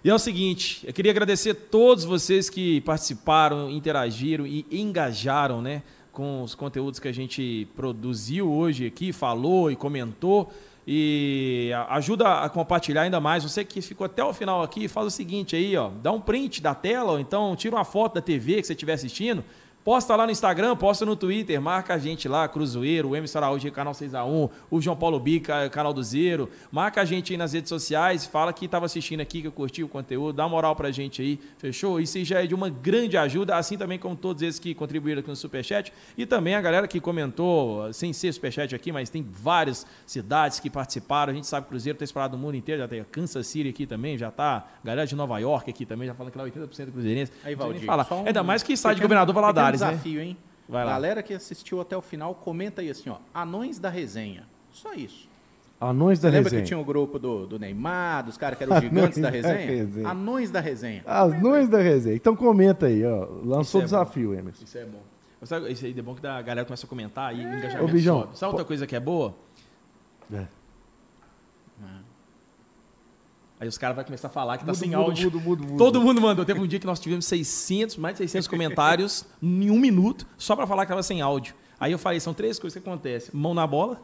E 0.02 0.10
é 0.10 0.14
o 0.14 0.18
seguinte, 0.18 0.80
eu 0.86 0.92
queria 0.92 1.12
agradecer 1.12 1.50
a 1.50 1.54
todos 1.54 2.04
vocês 2.04 2.50
que 2.50 2.80
participaram, 2.80 3.70
interagiram 3.70 4.46
e 4.46 4.66
engajaram, 4.70 5.62
né? 5.62 5.82
Com 6.10 6.42
os 6.42 6.54
conteúdos 6.54 6.98
que 6.98 7.06
a 7.06 7.12
gente 7.12 7.68
produziu 7.76 8.50
hoje 8.50 8.86
aqui, 8.86 9.12
falou 9.12 9.70
e 9.70 9.76
comentou. 9.76 10.52
E 10.92 11.70
ajuda 11.90 12.40
a 12.40 12.48
compartilhar 12.48 13.02
ainda 13.02 13.20
mais. 13.20 13.44
Você 13.44 13.64
que 13.64 13.80
ficou 13.80 14.06
até 14.06 14.24
o 14.24 14.34
final 14.34 14.60
aqui, 14.60 14.88
faz 14.88 15.06
o 15.06 15.10
seguinte 15.10 15.54
aí, 15.54 15.76
ó. 15.76 15.88
Dá 15.88 16.10
um 16.10 16.20
print 16.20 16.60
da 16.60 16.74
tela, 16.74 17.12
ou 17.12 17.20
então 17.20 17.54
tira 17.54 17.76
uma 17.76 17.84
foto 17.84 18.14
da 18.14 18.20
TV 18.20 18.56
que 18.56 18.66
você 18.66 18.72
estiver 18.72 18.94
assistindo. 18.94 19.44
Posta 19.82 20.14
lá 20.14 20.26
no 20.26 20.32
Instagram, 20.32 20.76
posta 20.76 21.06
no 21.06 21.16
Twitter, 21.16 21.58
marca 21.58 21.94
a 21.94 21.98
gente 21.98 22.28
lá, 22.28 22.46
Cruzeiro, 22.46 23.08
o 23.08 23.16
Emerson 23.16 23.38
Araújo, 23.38 23.72
canal 23.72 23.94
6x1, 23.94 24.50
o 24.70 24.80
João 24.80 24.94
Paulo 24.94 25.18
Bica, 25.18 25.70
canal 25.70 25.94
do 25.94 26.02
Zero. 26.02 26.50
Marca 26.70 27.00
a 27.00 27.04
gente 27.06 27.32
aí 27.32 27.38
nas 27.38 27.54
redes 27.54 27.70
sociais, 27.70 28.26
fala 28.26 28.52
que 28.52 28.66
estava 28.66 28.84
assistindo 28.84 29.20
aqui, 29.20 29.40
que 29.40 29.50
curtiu 29.50 29.86
o 29.86 29.88
conteúdo, 29.88 30.36
dá 30.36 30.44
uma 30.44 30.50
moral 30.50 30.76
pra 30.76 30.90
gente 30.90 31.22
aí, 31.22 31.40
fechou? 31.56 31.98
Isso 31.98 32.22
já 32.26 32.44
é 32.44 32.46
de 32.46 32.54
uma 32.54 32.68
grande 32.68 33.16
ajuda, 33.16 33.56
assim 33.56 33.78
também 33.78 33.98
como 33.98 34.14
todos 34.14 34.42
esses 34.42 34.60
que 34.60 34.74
contribuíram 34.74 35.20
aqui 35.20 35.30
no 35.30 35.36
Superchat. 35.36 35.90
E 36.16 36.26
também 36.26 36.54
a 36.54 36.60
galera 36.60 36.86
que 36.86 37.00
comentou, 37.00 37.90
sem 37.94 38.12
ser 38.12 38.34
Superchat 38.34 38.74
aqui, 38.74 38.92
mas 38.92 39.08
tem 39.08 39.26
várias 39.26 39.86
cidades 40.04 40.60
que 40.60 40.68
participaram. 40.68 41.32
A 41.32 41.34
gente 41.34 41.46
sabe 41.46 41.64
que 41.64 41.68
o 41.68 41.70
Cruzeiro 41.70 41.96
está 41.96 42.04
espalhado 42.04 42.36
no 42.36 42.42
mundo 42.42 42.54
inteiro, 42.54 42.82
já 42.82 42.88
tem 42.88 43.00
a 43.00 43.04
Kansas 43.06 43.46
City 43.46 43.70
aqui 43.70 43.86
também, 43.86 44.18
já 44.18 44.30
tá. 44.30 44.68
A 44.84 44.86
galera 44.86 45.06
de 45.06 45.16
Nova 45.16 45.38
York 45.38 45.70
aqui 45.70 45.86
também, 45.86 46.06
já 46.06 46.14
fala 46.14 46.30
que 46.30 46.36
lá 46.36 46.44
80% 46.44 46.92
cruzeirense. 46.92 47.32
Aí, 47.42 47.54
Valdir, 47.54 47.86
falar. 47.86 48.06
um 48.12 48.26
Ainda 48.26 48.42
mais 48.42 48.62
que 48.62 48.76
sai 48.76 48.94
de 48.94 49.00
governador 49.00 49.34
pequeno 49.34 49.69
Valadares, 49.78 49.80
né? 49.80 49.90
desafio, 49.90 50.20
hein? 50.20 50.36
Vai 50.68 50.84
lá. 50.84 50.92
Galera 50.92 51.22
que 51.22 51.34
assistiu 51.34 51.80
até 51.80 51.96
o 51.96 52.00
final, 52.02 52.34
comenta 52.34 52.80
aí 52.80 52.90
assim, 52.90 53.10
ó. 53.10 53.16
Anões 53.34 53.78
da 53.78 53.88
resenha. 53.90 54.44
Só 54.72 54.94
isso. 54.94 55.28
Anões 55.80 56.18
da 56.20 56.28
Você 56.28 56.36
lembra 56.36 56.44
resenha. 56.50 56.62
que 56.62 56.68
tinha 56.68 56.78
o 56.78 56.84
grupo 56.84 57.18
do, 57.18 57.46
do 57.46 57.58
Neymar, 57.58 58.24
dos 58.24 58.36
caras 58.36 58.58
que 58.58 58.64
eram 58.64 58.78
gigantes 58.82 59.18
da 59.18 59.30
resenha? 59.30 59.66
resenha. 59.66 60.08
Anões 60.08 60.50
da 60.50 60.60
resenha. 60.60 61.02
Anões 61.06 61.68
da 61.68 61.78
resenha. 61.78 62.14
Então 62.16 62.36
comenta 62.36 62.86
aí, 62.86 63.04
ó. 63.04 63.26
Lançou 63.42 63.80
o 63.80 63.82
é 63.82 63.84
desafio, 63.86 64.34
Emerson. 64.34 64.64
Isso 64.64 64.78
é 64.78 64.84
bom. 64.84 65.00
Isso 65.70 65.86
aí 65.86 65.94
é 65.98 66.02
bom 66.02 66.14
que 66.14 66.26
a 66.26 66.42
galera 66.42 66.66
começa 66.66 66.84
a 66.84 66.88
comentar 66.88 67.34
e 67.34 67.38
Ô, 67.38 67.48
engajamento 67.48 67.92
Bijão, 67.92 68.20
sobe. 68.20 68.38
Sabe 68.38 68.50
outra 68.52 68.64
coisa 68.66 68.86
que 68.86 68.94
é 68.94 69.00
boa? 69.00 69.34
É. 70.32 70.44
Aí 73.60 73.68
os 73.68 73.76
caras 73.76 73.94
vão 73.94 74.04
começar 74.04 74.28
a 74.28 74.30
falar 74.30 74.56
que 74.56 74.64
tá 74.64 74.72
Mudo, 74.72 74.78
sem 74.78 74.88
mudo, 74.90 75.00
áudio. 75.02 75.24
mudo, 75.30 75.40
mudo, 75.40 75.64
mudo. 75.64 75.76
Todo 75.76 76.00
mundo 76.00 76.20
mandou. 76.20 76.44
Teve 76.46 76.60
um 76.60 76.66
dia 76.66 76.78
que 76.80 76.86
nós 76.86 76.98
tivemos 76.98 77.26
600, 77.26 77.98
mais 77.98 78.14
de 78.14 78.18
600 78.20 78.48
comentários 78.48 79.26
em 79.42 79.70
um 79.70 79.78
minuto 79.78 80.26
só 80.38 80.56
pra 80.56 80.66
falar 80.66 80.86
que 80.86 80.88
tava 80.90 81.02
sem 81.02 81.20
áudio. 81.20 81.54
Aí 81.78 81.92
eu 81.92 81.98
falei, 81.98 82.18
são 82.20 82.32
três 82.32 82.58
coisas 82.58 82.80
que 82.82 82.88
acontecem. 82.88 83.30
Mão 83.34 83.52
na 83.52 83.66
bola. 83.66 84.00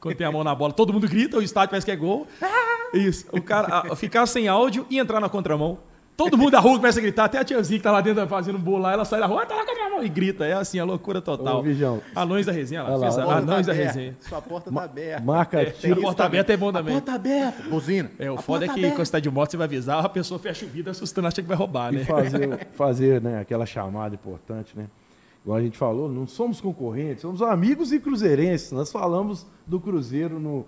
Quando 0.00 0.14
tem 0.16 0.26
a 0.26 0.32
mão 0.32 0.42
na 0.42 0.54
bola, 0.54 0.72
todo 0.72 0.92
mundo 0.92 1.06
grita, 1.08 1.36
o 1.36 1.42
estádio 1.42 1.70
parece 1.70 1.84
que 1.84 1.90
é 1.90 1.96
gol. 1.96 2.26
Isso. 2.94 3.26
O 3.32 3.42
cara 3.42 3.90
a- 3.92 3.96
ficar 3.96 4.24
sem 4.26 4.48
áudio 4.48 4.86
e 4.88 4.98
entrar 4.98 5.20
na 5.20 5.28
contramão. 5.28 5.78
Todo 6.18 6.36
mundo 6.36 6.50
da 6.50 6.58
rua 6.58 6.76
começa 6.76 6.98
a 6.98 7.02
gritar, 7.02 7.24
até 7.26 7.38
a 7.38 7.44
tiazinha 7.44 7.78
que 7.78 7.82
tá 7.84 7.92
lá 7.92 8.00
dentro 8.00 8.26
fazendo 8.26 8.58
bolo 8.58 8.78
lá, 8.82 8.92
ela 8.92 9.04
sai 9.04 9.20
da 9.20 9.26
rua, 9.26 9.42
"Ah, 9.44 9.46
tá 9.46 9.54
lá 9.54 9.64
com 9.64 9.70
a 9.70 9.74
minha 9.74 9.88
mão 9.88 10.02
e 10.04 10.08
grita. 10.08 10.44
É 10.44 10.52
assim, 10.54 10.76
a 10.80 10.84
loucura 10.84 11.22
total. 11.22 11.62
Ô. 11.62 12.00
Anões 12.20 12.44
da 12.44 12.50
resenha 12.50 12.82
lá. 12.82 12.96
Lá, 12.96 13.06
a-. 13.08 13.36
Anões 13.38 13.66
da 13.66 13.72
tá 13.72 13.78
resenha. 13.78 14.08
aberta. 14.10 14.28
Sua 14.28 14.42
porta 14.42 14.72
tá 14.72 14.82
aberta. 14.82 15.24
Marca, 15.24 15.58
Tem 15.64 15.72
tira, 15.74 15.94
a 15.94 16.02
porta 16.02 16.24
aberta 16.24 16.52
é 16.52 16.56
bom 16.56 16.72
também. 16.72 16.92
A 16.96 16.98
porta 17.00 17.12
aberta. 17.14 17.62
Buzina. 17.70 18.10
É, 18.18 18.28
o 18.28 18.34
A 18.34 18.42
foda 18.42 18.64
é 18.64 18.68
que 18.68 18.72
aberta. 18.80 18.96
quando 18.96 19.06
você 19.06 19.12
tá 19.12 19.20
de 19.20 19.30
moto, 19.30 19.50
você 19.52 19.56
vai 19.56 19.64
avisar, 19.66 20.04
a 20.04 20.08
pessoa 20.08 20.40
fecha 20.40 20.66
o 20.66 20.68
vidro 20.68 20.90
assustando, 20.90 21.28
acha 21.28 21.40
que 21.40 21.46
vai 21.46 21.56
roubar, 21.56 21.92
né? 21.92 22.00
e 22.00 22.04
fazer, 22.04 22.66
fazer 22.74 23.22
né, 23.22 23.40
aquela 23.40 23.64
chamada 23.64 24.16
importante, 24.16 24.76
né? 24.76 24.86
Igual 25.44 25.56
a 25.58 25.62
gente 25.62 25.78
falou, 25.78 26.08
não 26.08 26.26
somos 26.26 26.60
concorrentes, 26.60 27.22
somos 27.22 27.40
amigos 27.42 27.92
e 27.92 28.00
cruzeirenses. 28.00 28.72
Nós 28.72 28.90
falamos 28.90 29.46
do 29.64 29.78
Cruzeiro 29.78 30.40
no 30.40 30.66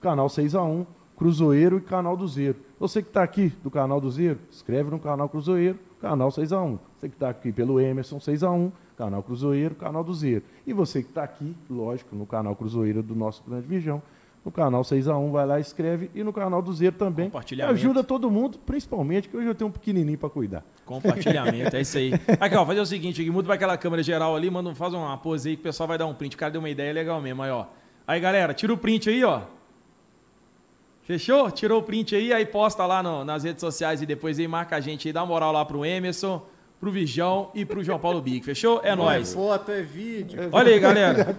canal 0.00 0.26
6x1, 0.26 0.84
Cruzeiro 1.18 1.78
e 1.78 1.80
canal 1.80 2.16
do 2.16 2.28
Zero. 2.28 2.54
Você 2.78 3.02
que 3.02 3.08
está 3.08 3.24
aqui 3.24 3.52
do 3.60 3.70
canal 3.72 4.00
do 4.00 4.08
Zero, 4.08 4.38
escreve 4.52 4.88
no 4.88 5.00
canal 5.00 5.28
Cruzeiro, 5.28 5.76
canal 6.00 6.28
6x1. 6.28 6.78
Você 6.96 7.08
que 7.08 7.16
está 7.16 7.28
aqui 7.28 7.50
pelo 7.50 7.80
Emerson 7.80 8.18
6x1, 8.18 8.70
canal 8.96 9.20
Cruzeiro, 9.24 9.74
canal 9.74 10.04
do 10.04 10.14
Zero. 10.14 10.44
E 10.64 10.72
você 10.72 11.02
que 11.02 11.08
está 11.08 11.24
aqui, 11.24 11.56
lógico, 11.68 12.14
no 12.14 12.24
canal 12.24 12.54
Cruzeiro 12.54 13.02
do 13.02 13.16
nosso 13.16 13.42
Grande 13.42 13.66
Vigião, 13.66 14.00
no 14.44 14.52
canal 14.52 14.82
6x1, 14.82 15.32
vai 15.32 15.44
lá, 15.44 15.58
escreve, 15.58 16.08
e 16.14 16.22
no 16.22 16.32
canal 16.32 16.62
do 16.62 16.72
Zero 16.72 16.94
também. 16.94 17.26
Compartilhamento. 17.26 17.74
Ajuda 17.74 18.04
todo 18.04 18.30
mundo, 18.30 18.56
principalmente, 18.64 19.28
que 19.28 19.36
hoje 19.36 19.48
eu 19.48 19.56
tenho 19.56 19.70
um 19.70 19.72
pequenininho 19.72 20.18
para 20.18 20.30
cuidar. 20.30 20.64
Compartilhamento, 20.86 21.74
é 21.74 21.80
isso 21.80 21.98
aí. 21.98 22.12
Aqui, 22.38 22.54
ó, 22.54 22.64
fazer 22.64 22.80
o 22.80 22.86
seguinte, 22.86 23.20
aqui, 23.20 23.30
muda 23.30 23.46
pra 23.46 23.56
aquela 23.56 23.76
câmera 23.76 24.04
geral 24.04 24.36
ali, 24.36 24.48
manda, 24.48 24.72
faz 24.72 24.94
uma 24.94 25.18
pose 25.18 25.48
aí 25.48 25.56
que 25.56 25.62
o 25.62 25.64
pessoal 25.64 25.88
vai 25.88 25.98
dar 25.98 26.06
um 26.06 26.14
print. 26.14 26.36
O 26.36 26.38
cara 26.38 26.52
deu 26.52 26.60
uma 26.60 26.70
ideia 26.70 26.92
legal 26.92 27.20
mesmo, 27.20 27.42
aí, 27.42 27.50
ó. 27.50 27.66
Aí, 28.06 28.20
galera, 28.20 28.54
tira 28.54 28.72
o 28.72 28.78
print 28.78 29.10
aí, 29.10 29.24
ó. 29.24 29.57
Fechou? 31.08 31.50
Tirou 31.50 31.80
o 31.80 31.82
print 31.82 32.14
aí, 32.14 32.34
aí 32.34 32.44
posta 32.44 32.84
lá 32.84 33.02
no- 33.02 33.24
nas 33.24 33.42
redes 33.42 33.62
sociais 33.62 34.02
e 34.02 34.04
depois 34.04 34.38
aí 34.38 34.46
marca 34.46 34.76
a 34.76 34.80
gente 34.80 35.08
aí, 35.08 35.12
dá 35.14 35.22
uma 35.22 35.28
moral 35.28 35.50
lá 35.52 35.64
pro 35.64 35.82
Emerson, 35.82 36.42
pro 36.80 36.90
Vijão 36.92 37.50
e 37.54 37.64
pro 37.64 37.82
João 37.82 37.98
Paulo 37.98 38.20
Big. 38.22 38.44
Fechou? 38.44 38.80
É 38.84 38.94
Não 38.94 39.10
é 39.10 39.14
nóis. 39.16 39.34
foto, 39.34 39.70
é 39.72 39.82
vídeo. 39.82 40.38
Olha 40.52 40.72
aí, 40.72 40.78
galera. 40.78 41.36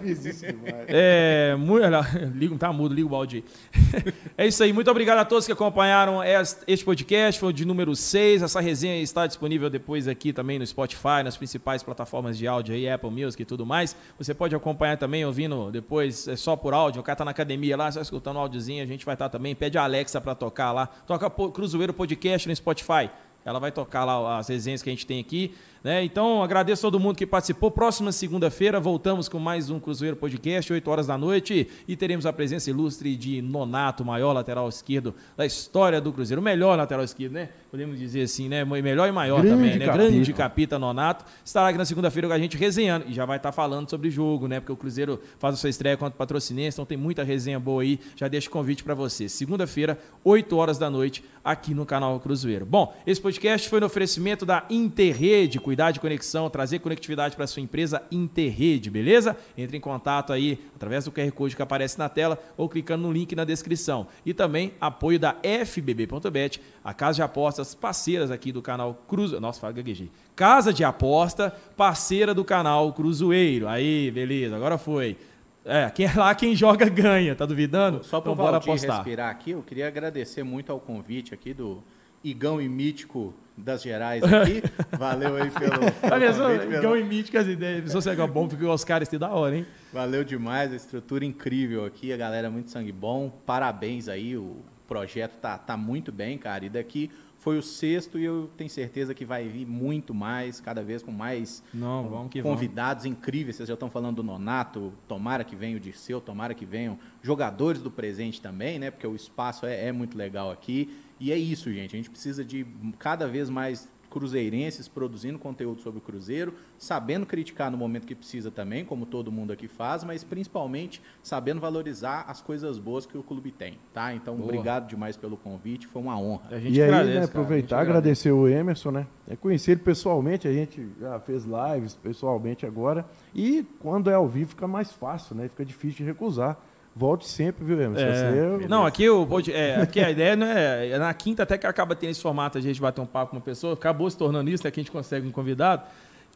É, 0.88 1.54
muito, 1.58 1.84
liga, 2.34 2.56
tá 2.56 2.72
mudo, 2.72 2.94
liga 2.94 3.06
o 3.06 3.10
balde 3.10 3.44
aí. 3.72 4.12
É 4.36 4.46
isso 4.46 4.62
aí, 4.62 4.72
muito 4.72 4.90
obrigado 4.90 5.18
a 5.18 5.24
todos 5.24 5.44
que 5.46 5.52
acompanharam 5.52 6.22
es- 6.24 6.62
este 6.66 6.82
podcast, 6.84 7.38
foi 7.38 7.50
o 7.50 7.52
de 7.52 7.64
número 7.66 7.94
6. 7.94 8.42
Essa 8.42 8.60
resenha 8.60 9.00
está 9.02 9.26
disponível 9.26 9.68
depois 9.68 10.08
aqui 10.08 10.32
também 10.32 10.58
no 10.58 10.66
Spotify, 10.66 11.22
nas 11.22 11.36
principais 11.36 11.82
plataformas 11.82 12.38
de 12.38 12.46
áudio 12.46 12.74
aí, 12.74 12.88
Apple 12.88 13.10
Music 13.10 13.42
e 13.42 13.44
tudo 13.44 13.66
mais. 13.66 13.94
Você 14.18 14.32
pode 14.32 14.54
acompanhar 14.54 14.96
também 14.96 15.24
ouvindo 15.24 15.70
depois, 15.70 16.26
é 16.26 16.36
só 16.36 16.56
por 16.56 16.72
áudio. 16.72 17.00
O 17.00 17.04
cara 17.04 17.16
tá 17.16 17.24
na 17.24 17.30
academia 17.32 17.76
lá, 17.76 17.90
só 17.92 18.00
escutando 18.00 18.36
um 18.36 18.40
áudiozinho, 18.40 18.82
a 18.82 18.86
gente 18.86 19.04
vai 19.04 19.14
estar 19.14 19.28
também. 19.28 19.54
Pede 19.54 19.76
a 19.76 19.84
Alexa 19.84 20.20
para 20.20 20.34
tocar 20.34 20.72
lá. 20.72 20.86
Toca 21.06 21.28
Cruzeiro 21.50 21.92
Podcast 21.92 22.48
no 22.48 22.56
Spotify. 22.56 23.10
Ela 23.44 23.58
vai 23.58 23.72
tocar 23.72 24.04
lá 24.04 24.38
as 24.38 24.48
resenhas 24.48 24.82
que 24.82 24.90
a 24.90 24.92
gente 24.92 25.06
tem 25.06 25.20
aqui. 25.20 25.54
Né? 25.82 26.04
Então, 26.04 26.42
agradeço 26.42 26.86
a 26.86 26.90
todo 26.90 27.00
mundo 27.00 27.16
que 27.16 27.26
participou. 27.26 27.70
Próxima 27.70 28.12
segunda-feira, 28.12 28.78
voltamos 28.78 29.28
com 29.28 29.38
mais 29.38 29.70
um 29.70 29.80
Cruzeiro 29.80 30.16
Podcast, 30.16 30.72
8 30.72 30.90
horas 30.90 31.06
da 31.06 31.16
noite. 31.16 31.68
E 31.88 31.96
teremos 31.96 32.26
a 32.26 32.32
presença 32.32 32.70
ilustre 32.70 33.16
de 33.16 33.42
Nonato, 33.42 34.04
maior 34.04 34.32
lateral 34.32 34.68
esquerdo 34.68 35.14
da 35.36 35.44
história 35.44 36.00
do 36.00 36.12
Cruzeiro. 36.12 36.40
O 36.40 36.44
melhor 36.44 36.76
lateral 36.76 37.04
esquerdo, 37.04 37.32
né? 37.32 37.48
Podemos 37.70 37.98
dizer 37.98 38.22
assim, 38.22 38.48
né? 38.48 38.64
Melhor 38.64 39.08
e 39.08 39.12
maior 39.12 39.42
Grande 39.42 39.56
também, 39.56 39.78
né? 39.78 39.86
capita. 39.86 40.10
Grande 40.10 40.32
capita 40.32 40.78
Nonato. 40.78 41.24
Estará 41.44 41.68
aqui 41.68 41.78
na 41.78 41.84
segunda-feira 41.84 42.28
com 42.28 42.34
a 42.34 42.38
gente 42.38 42.56
resenhando. 42.56 43.06
E 43.08 43.12
já 43.12 43.24
vai 43.24 43.38
estar 43.38 43.52
falando 43.52 43.88
sobre 43.88 44.10
jogo, 44.10 44.46
né? 44.48 44.60
Porque 44.60 44.72
o 44.72 44.76
Cruzeiro 44.76 45.20
faz 45.38 45.54
a 45.54 45.56
sua 45.58 45.70
estreia 45.70 45.96
contra 45.96 46.14
o 46.14 46.18
Patrocinense, 46.18 46.76
então 46.76 46.84
tem 46.84 46.98
muita 46.98 47.22
resenha 47.22 47.58
boa 47.58 47.82
aí. 47.82 47.98
Já 48.16 48.28
deixo 48.28 48.48
o 48.48 48.52
convite 48.52 48.84
para 48.84 48.94
você. 48.94 49.28
Segunda-feira, 49.28 49.98
8 50.24 50.56
horas 50.56 50.78
da 50.78 50.90
noite, 50.90 51.24
aqui 51.44 51.72
no 51.72 51.86
canal 51.86 52.18
Cruzeiro. 52.20 52.66
Bom, 52.66 52.94
esse 53.06 53.20
podcast 53.20 53.40
podcast 53.40 53.68
foi 53.68 53.80
no 53.80 53.86
oferecimento 53.86 54.44
da 54.44 54.64
Interrede, 54.68 55.60
cuidar 55.70 55.92
de 55.92 56.00
conexão, 56.00 56.50
trazer 56.50 56.80
conectividade 56.80 57.36
para 57.36 57.46
sua 57.46 57.62
empresa 57.62 58.02
Interrede, 58.10 58.90
beleza? 58.90 59.36
Entre 59.56 59.76
em 59.76 59.80
contato 59.80 60.32
aí 60.32 60.58
através 60.74 61.04
do 61.04 61.12
QR 61.12 61.30
Code 61.30 61.54
que 61.54 61.62
aparece 61.62 61.96
na 61.96 62.08
tela 62.08 62.36
ou 62.56 62.68
clicando 62.68 63.04
no 63.04 63.12
link 63.12 63.36
na 63.36 63.44
descrição. 63.44 64.08
E 64.26 64.34
também 64.34 64.72
apoio 64.80 65.16
da 65.16 65.36
FBB.bet, 65.64 66.60
a 66.82 66.92
casa 66.92 67.14
de 67.14 67.22
apostas 67.22 67.72
parceiras 67.72 68.32
aqui 68.32 68.50
do 68.50 68.60
canal 68.60 68.94
Cruz... 69.06 69.30
Nossa, 69.30 69.60
fala 69.60 69.72
gaguejei. 69.72 70.10
Casa 70.34 70.72
de 70.72 70.82
aposta, 70.82 71.54
parceira 71.76 72.34
do 72.34 72.44
canal 72.44 72.92
Cruzeiro. 72.92 73.68
Aí, 73.68 74.10
beleza, 74.10 74.56
agora 74.56 74.76
foi. 74.76 75.16
É, 75.64 75.88
quem 75.90 76.06
é 76.06 76.12
lá 76.16 76.34
quem 76.34 76.56
joga 76.56 76.88
ganha, 76.88 77.36
tá 77.36 77.46
duvidando? 77.46 78.02
Só 78.02 78.20
para 78.20 78.32
então, 78.32 78.44
bora 78.44 78.56
apostar. 78.56 78.96
respirar 78.96 79.30
aqui, 79.30 79.52
eu 79.52 79.62
queria 79.62 79.86
agradecer 79.86 80.42
muito 80.42 80.72
ao 80.72 80.80
convite 80.80 81.32
aqui 81.32 81.54
do 81.54 81.80
Igão 82.24 82.60
e 82.60 82.68
Mítico 82.68 83.32
das 83.60 83.82
Gerais 83.82 84.22
aqui. 84.22 84.62
Valeu 84.98 85.36
aí 85.36 85.50
pelo, 85.50 86.12
Olha 86.12 86.32
só, 86.32 86.48
pelo- 86.58 86.74
igual 86.74 86.96
em 86.96 87.04
mítico 87.04 87.38
as 87.38 87.46
ideias. 87.46 87.84
Pessoal, 87.84 88.02
você 88.02 88.10
é 88.10 88.26
bom 88.26 88.48
porque 88.48 88.64
os 88.64 88.84
caras 88.84 89.08
têm 89.08 89.18
da 89.18 89.30
hora, 89.30 89.56
hein? 89.56 89.66
Valeu 89.92 90.24
demais, 90.24 90.72
a 90.72 90.76
estrutura 90.76 91.24
incrível 91.24 91.84
aqui, 91.84 92.12
a 92.12 92.16
galera 92.16 92.46
é 92.46 92.50
muito 92.50 92.70
sangue 92.70 92.92
bom. 92.92 93.30
Parabéns 93.46 94.08
aí, 94.08 94.36
o 94.36 94.56
projeto 94.86 95.36
tá, 95.38 95.56
tá 95.58 95.76
muito 95.76 96.10
bem, 96.10 96.36
cara. 96.38 96.64
E 96.64 96.68
daqui 96.68 97.10
foi 97.38 97.56
o 97.56 97.62
sexto 97.62 98.18
e 98.18 98.24
eu 98.24 98.50
tenho 98.54 98.68
certeza 98.68 99.14
que 99.14 99.24
vai 99.24 99.48
vir 99.48 99.66
muito 99.66 100.12
mais, 100.12 100.60
cada 100.60 100.82
vez 100.82 101.02
com 101.02 101.10
mais 101.10 101.62
Não, 101.72 102.06
vamos 102.08 102.30
que 102.30 102.42
vamos. 102.42 102.54
convidados 102.58 103.06
incríveis. 103.06 103.56
Vocês 103.56 103.66
já 103.68 103.74
estão 103.74 103.88
falando 103.88 104.16
do 104.16 104.22
Nonato, 104.22 104.92
tomara 105.08 105.42
que 105.42 105.56
venha 105.56 105.76
o 105.76 105.80
Dirceu, 105.80 106.20
tomara 106.20 106.52
que 106.52 106.66
venham 106.66 106.98
jogadores 107.22 107.80
do 107.80 107.90
presente 107.90 108.42
também, 108.42 108.78
né? 108.78 108.90
Porque 108.90 109.06
o 109.06 109.14
espaço 109.16 109.64
é, 109.64 109.86
é 109.86 109.92
muito 109.92 110.18
legal 110.18 110.50
aqui. 110.50 110.94
E 111.20 111.30
é 111.30 111.36
isso, 111.36 111.70
gente. 111.72 111.94
A 111.94 111.98
gente 111.98 112.10
precisa 112.10 112.44
de 112.44 112.66
cada 112.98 113.28
vez 113.28 113.50
mais 113.50 113.88
cruzeirenses 114.10 114.88
produzindo 114.88 115.38
conteúdo 115.38 115.80
sobre 115.80 115.98
o 115.98 116.02
Cruzeiro, 116.02 116.52
sabendo 116.76 117.24
criticar 117.24 117.70
no 117.70 117.78
momento 117.78 118.06
que 118.06 118.14
precisa 118.14 118.50
também, 118.50 118.84
como 118.84 119.06
todo 119.06 119.30
mundo 119.30 119.52
aqui 119.52 119.68
faz, 119.68 120.02
mas 120.02 120.24
principalmente 120.24 121.00
sabendo 121.22 121.60
valorizar 121.60 122.24
as 122.26 122.42
coisas 122.42 122.78
boas 122.78 123.06
que 123.06 123.16
o 123.16 123.22
clube 123.22 123.52
tem, 123.52 123.78
tá? 123.94 124.12
Então, 124.12 124.34
Boa. 124.34 124.48
obrigado 124.48 124.88
demais 124.88 125.16
pelo 125.16 125.36
convite, 125.36 125.86
foi 125.86 126.02
uma 126.02 126.18
honra. 126.18 126.48
A 126.50 126.58
gente 126.58 126.76
E 126.76 126.82
aí, 126.82 126.88
agradece, 126.88 127.08
né, 127.08 127.14
cara, 127.14 127.24
aproveitar, 127.26 127.54
a 127.54 127.60
gente 127.60 127.88
agradece. 127.90 127.98
agradecer 127.98 128.32
o 128.32 128.48
Emerson, 128.48 128.90
né? 128.90 129.06
É 129.28 129.36
conhecer 129.36 129.72
ele 129.72 129.80
pessoalmente, 129.80 130.48
a 130.48 130.52
gente 130.52 130.88
já 130.98 131.20
fez 131.20 131.44
lives 131.44 131.94
pessoalmente 131.94 132.66
agora. 132.66 133.06
E 133.32 133.64
quando 133.78 134.10
é 134.10 134.14
ao 134.14 134.26
vivo 134.26 134.50
fica 134.50 134.66
mais 134.66 134.90
fácil, 134.90 135.36
né? 135.36 135.48
Fica 135.48 135.64
difícil 135.64 135.98
de 135.98 136.04
recusar. 136.04 136.58
Volte 136.94 137.26
sempre, 137.28 137.64
viu, 137.64 137.80
Emerson? 137.80 138.04
É. 138.04 138.58
Você- 138.58 138.68
Não, 138.68 138.84
aqui, 138.84 139.08
o, 139.08 139.26
é, 139.52 139.76
aqui 139.76 140.00
a 140.00 140.10
ideia 140.10 140.34
não 140.36 140.46
é, 140.46 140.88
é 140.90 140.98
Na 140.98 141.14
quinta, 141.14 141.44
até 141.44 141.56
que 141.56 141.66
acaba 141.66 141.94
tendo 141.94 142.10
esse 142.10 142.20
formato, 142.20 142.58
a 142.58 142.60
gente 142.60 142.80
bater 142.80 143.00
um 143.00 143.06
papo 143.06 143.30
com 143.30 143.36
uma 143.36 143.42
pessoa, 143.42 143.74
acabou 143.74 144.10
se 144.10 144.16
tornando 144.18 144.50
isso, 144.50 144.66
é 144.66 144.70
que 144.70 144.80
a 144.80 144.82
gente 144.82 144.90
consegue 144.90 145.26
um 145.26 145.30
convidado. 145.30 145.82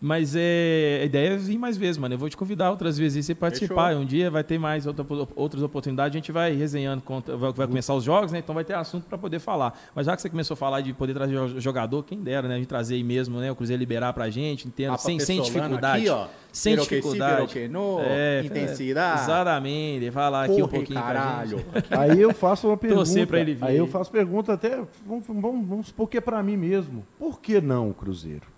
Mas 0.06 0.35
é, 0.36 0.98
a 1.01 1.05
ideia 1.06 1.28
é 1.31 1.36
vir 1.39 1.56
mais 1.56 1.78
vezes, 1.78 1.97
mano. 1.97 2.12
Eu 2.14 2.18
vou 2.18 2.28
te 2.28 2.36
convidar 2.36 2.70
outras 2.70 2.98
vezes 2.98 3.16
e 3.16 3.22
você 3.22 3.35
participar. 3.35 3.89
Fechou. 3.89 4.02
Um 4.02 4.05
dia 4.05 4.31
vai 4.31 4.44
ter 4.44 4.59
mais 4.59 4.86
outra- 4.86 5.02
outras 5.35 5.62
oportunidades, 5.62 6.14
a 6.14 6.18
gente 6.18 6.31
vai 6.31 6.52
resenhando, 6.55 7.02
vai, 7.39 7.52
vai 7.55 7.66
começar 7.66 7.94
os 7.94 8.05
jogos, 8.05 8.31
né? 8.31 8.39
Então 8.40 8.55
vai 8.55 8.64
ter 8.64 8.74
assunto 8.74 9.05
para 9.06 9.16
poder 9.16 9.39
falar. 9.39 9.72
Mas 9.94 10.05
já 10.05 10.14
que 10.14 10.20
você 10.20 10.28
começou 10.28 10.52
a 10.52 10.59
falar 10.59 10.82
de 10.82 10.93
poder 10.93 11.14
trazer 11.14 11.35
jo- 11.35 11.59
jogador, 11.59 12.02
quem 12.02 12.20
dera, 12.20 12.47
né? 12.47 12.56
A 12.56 12.59
gente 12.59 12.66
trazer 12.66 12.97
aí 12.97 13.02
mesmo, 13.02 13.39
né? 13.40 13.51
O 13.51 13.56
Cruzeiro 13.56 13.81
liberar 13.81 14.12
pra 14.12 14.28
gente, 14.28 14.68
entendo, 14.68 14.90
Papa 14.90 15.02
sem, 15.02 15.18
sem 15.20 15.40
dificuldade. 15.40 16.02
aqui, 16.02 16.09
ó. 16.10 16.26
sem 16.52 16.74
Pero 16.74 16.86
que 16.86 16.94
sí, 16.97 17.01
dificuldade. 17.01 17.47
que 17.55 17.68
no, 17.68 18.01
É, 18.01 18.43
intensidade. 18.44 19.22
Exatamente. 19.22 20.10
Falar 20.10 20.44
aqui 20.44 20.62
um 20.62 20.68
pouquinho 20.68 21.01
pra 21.01 21.14
caralho. 21.14 21.48
gente. 21.59 21.64
Aí 21.90 22.20
eu 22.20 22.35
faço 22.35 22.66
uma 22.68 22.76
pergunta. 22.76 23.05
Torcer 23.05 23.26
pra 23.26 23.40
ele 23.40 23.55
vir. 23.55 23.64
Aí 23.64 23.76
eu 23.78 23.86
faço 23.86 24.10
pergunta 24.10 24.52
até, 24.52 24.82
vamos, 25.06 25.24
vamos, 25.26 25.66
vamos 25.66 25.86
supor 25.86 26.09
que 26.10 26.18
é 26.18 26.20
pra 26.20 26.43
mim 26.43 26.59
mesmo. 26.59 27.06
Por 27.18 27.40
que 27.40 27.59
não 27.60 27.89
o 27.89 27.94
Cruzeiro? 27.94 28.52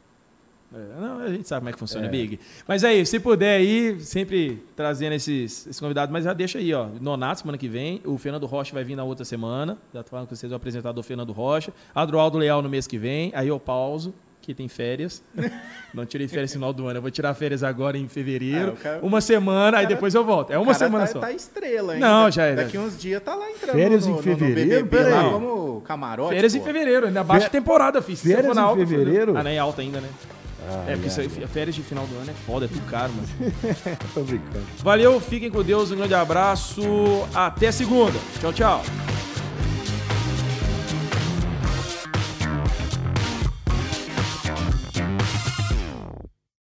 É, 0.75 1.01
não, 1.01 1.21
a 1.21 1.29
gente 1.29 1.47
sabe 1.47 1.61
como 1.61 1.69
é 1.71 1.73
que 1.73 1.79
funciona, 1.79 2.07
É. 2.07 2.11
Big. 2.11 2.41
Mas 2.67 2.83
aí, 2.85 3.05
se 3.07 3.21
puder 3.21 3.57
aí, 3.59 3.99
sempre 4.01 4.63
trazendo 4.75 5.13
esses, 5.15 5.67
esses 5.67 5.81
convidados, 5.81 6.13
mas 6.13 6.25
já 6.25 6.33
deixa 6.33 6.59
aí, 6.59 6.75
ó. 6.75 6.89
Nonato 7.01 7.41
semana 7.41 7.57
que 7.57 7.69
vem, 7.69 8.01
o 8.05 8.19
Fernando 8.19 8.47
Rocha 8.47 8.75
vai 8.75 8.83
vir 8.85 8.97
na 8.97 9.05
outra 9.05 9.25
semana. 9.25 9.79
Já 9.95 10.03
tô 10.03 10.11
falando 10.11 10.27
com 10.29 10.35
vocês 10.35 10.51
o 10.51 10.55
apresentador 10.55 11.03
Fernando 11.05 11.33
Rocha. 11.33 11.73
Adroaldo 11.95 12.37
Leal 12.39 12.61
no 12.63 12.69
mês 12.69 12.87
que 12.87 12.99
vem. 12.99 13.31
Aí 13.35 13.47
eu 13.49 13.61
pauso, 13.61 14.13
que 14.43 14.53
tem 14.55 14.69
férias. 14.69 15.23
Não 15.95 16.05
tirei 16.05 16.29
férias 16.29 16.51
no 16.51 16.55
final 16.55 16.73
do 16.73 16.87
ano. 16.89 16.99
Eu 16.99 17.03
vou 17.03 17.11
tirar 17.11 17.33
férias 17.35 17.63
agora 17.63 17.97
em 17.97 18.07
fevereiro. 18.09 18.71
Ah, 18.71 18.73
o 18.73 18.77
cara- 18.77 19.01
Uma 19.03 19.21
semana, 19.21 19.79
aí 19.79 19.85
cara- 19.85 19.95
depois 19.95 20.15
eu 20.15 20.25
volto. 20.25 20.53
É 20.53 20.59
uma 20.59 20.67
Cara, 20.67 20.79
semana 20.79 21.07
tá, 21.07 21.13
só. 21.13 21.21
Tá 21.21 21.33
estrela 21.33 21.95
ainda. 21.95 22.07
Não, 22.07 22.31
já 22.31 22.45
é. 22.45 22.55
Daqui 22.57 22.77
uns 22.77 22.99
dias 23.01 23.23
tá 23.23 23.35
lá 23.35 23.51
entrando 23.51 23.77
Férias 23.77 24.07
no, 24.07 24.19
em 24.19 24.23
fevereiro? 24.23 24.81
No 24.85 24.87
BBB, 24.91 25.09
lá 25.11 25.31
como 25.31 25.81
camarote. 25.83 26.35
Férias 26.35 26.55
em 26.55 26.59
pô. 26.59 26.65
fevereiro, 26.65 27.07
ainda 27.07 27.25
baixa 27.25 27.47
Fe- 27.47 27.51
temporada, 27.53 28.01
você 28.01 28.17
Férias 28.17 28.57
em 28.57 28.61
alta, 28.61 28.87
fevereiro? 28.87 29.37
Ah, 29.37 29.43
não 29.43 29.51
é 29.51 29.59
alta 29.59 29.81
ainda, 29.81 30.01
né? 30.01 30.09
Ah, 30.69 30.85
é, 30.89 30.93
porque 30.93 31.09
isso 31.09 31.21
aí, 31.21 31.29
férias 31.29 31.77
de 31.77 31.83
final 31.83 32.07
do 32.07 32.17
ano 32.17 32.31
é 32.31 32.35
foda, 32.35 32.65
é 32.65 32.69
tudo 32.69 32.85
caro, 32.91 33.13
mano. 33.13 33.29
Tô 34.13 34.23
brincando. 34.23 34.67
Valeu, 34.79 35.21
fiquem 35.21 35.51
com 35.51 35.63
Deus, 35.63 35.93
um 35.93 35.97
grande 35.97 36.15
abraço. 36.15 36.83
Até 37.33 37.71
segunda. 37.71 38.19
Tchau, 38.41 38.53
tchau. 38.53 38.83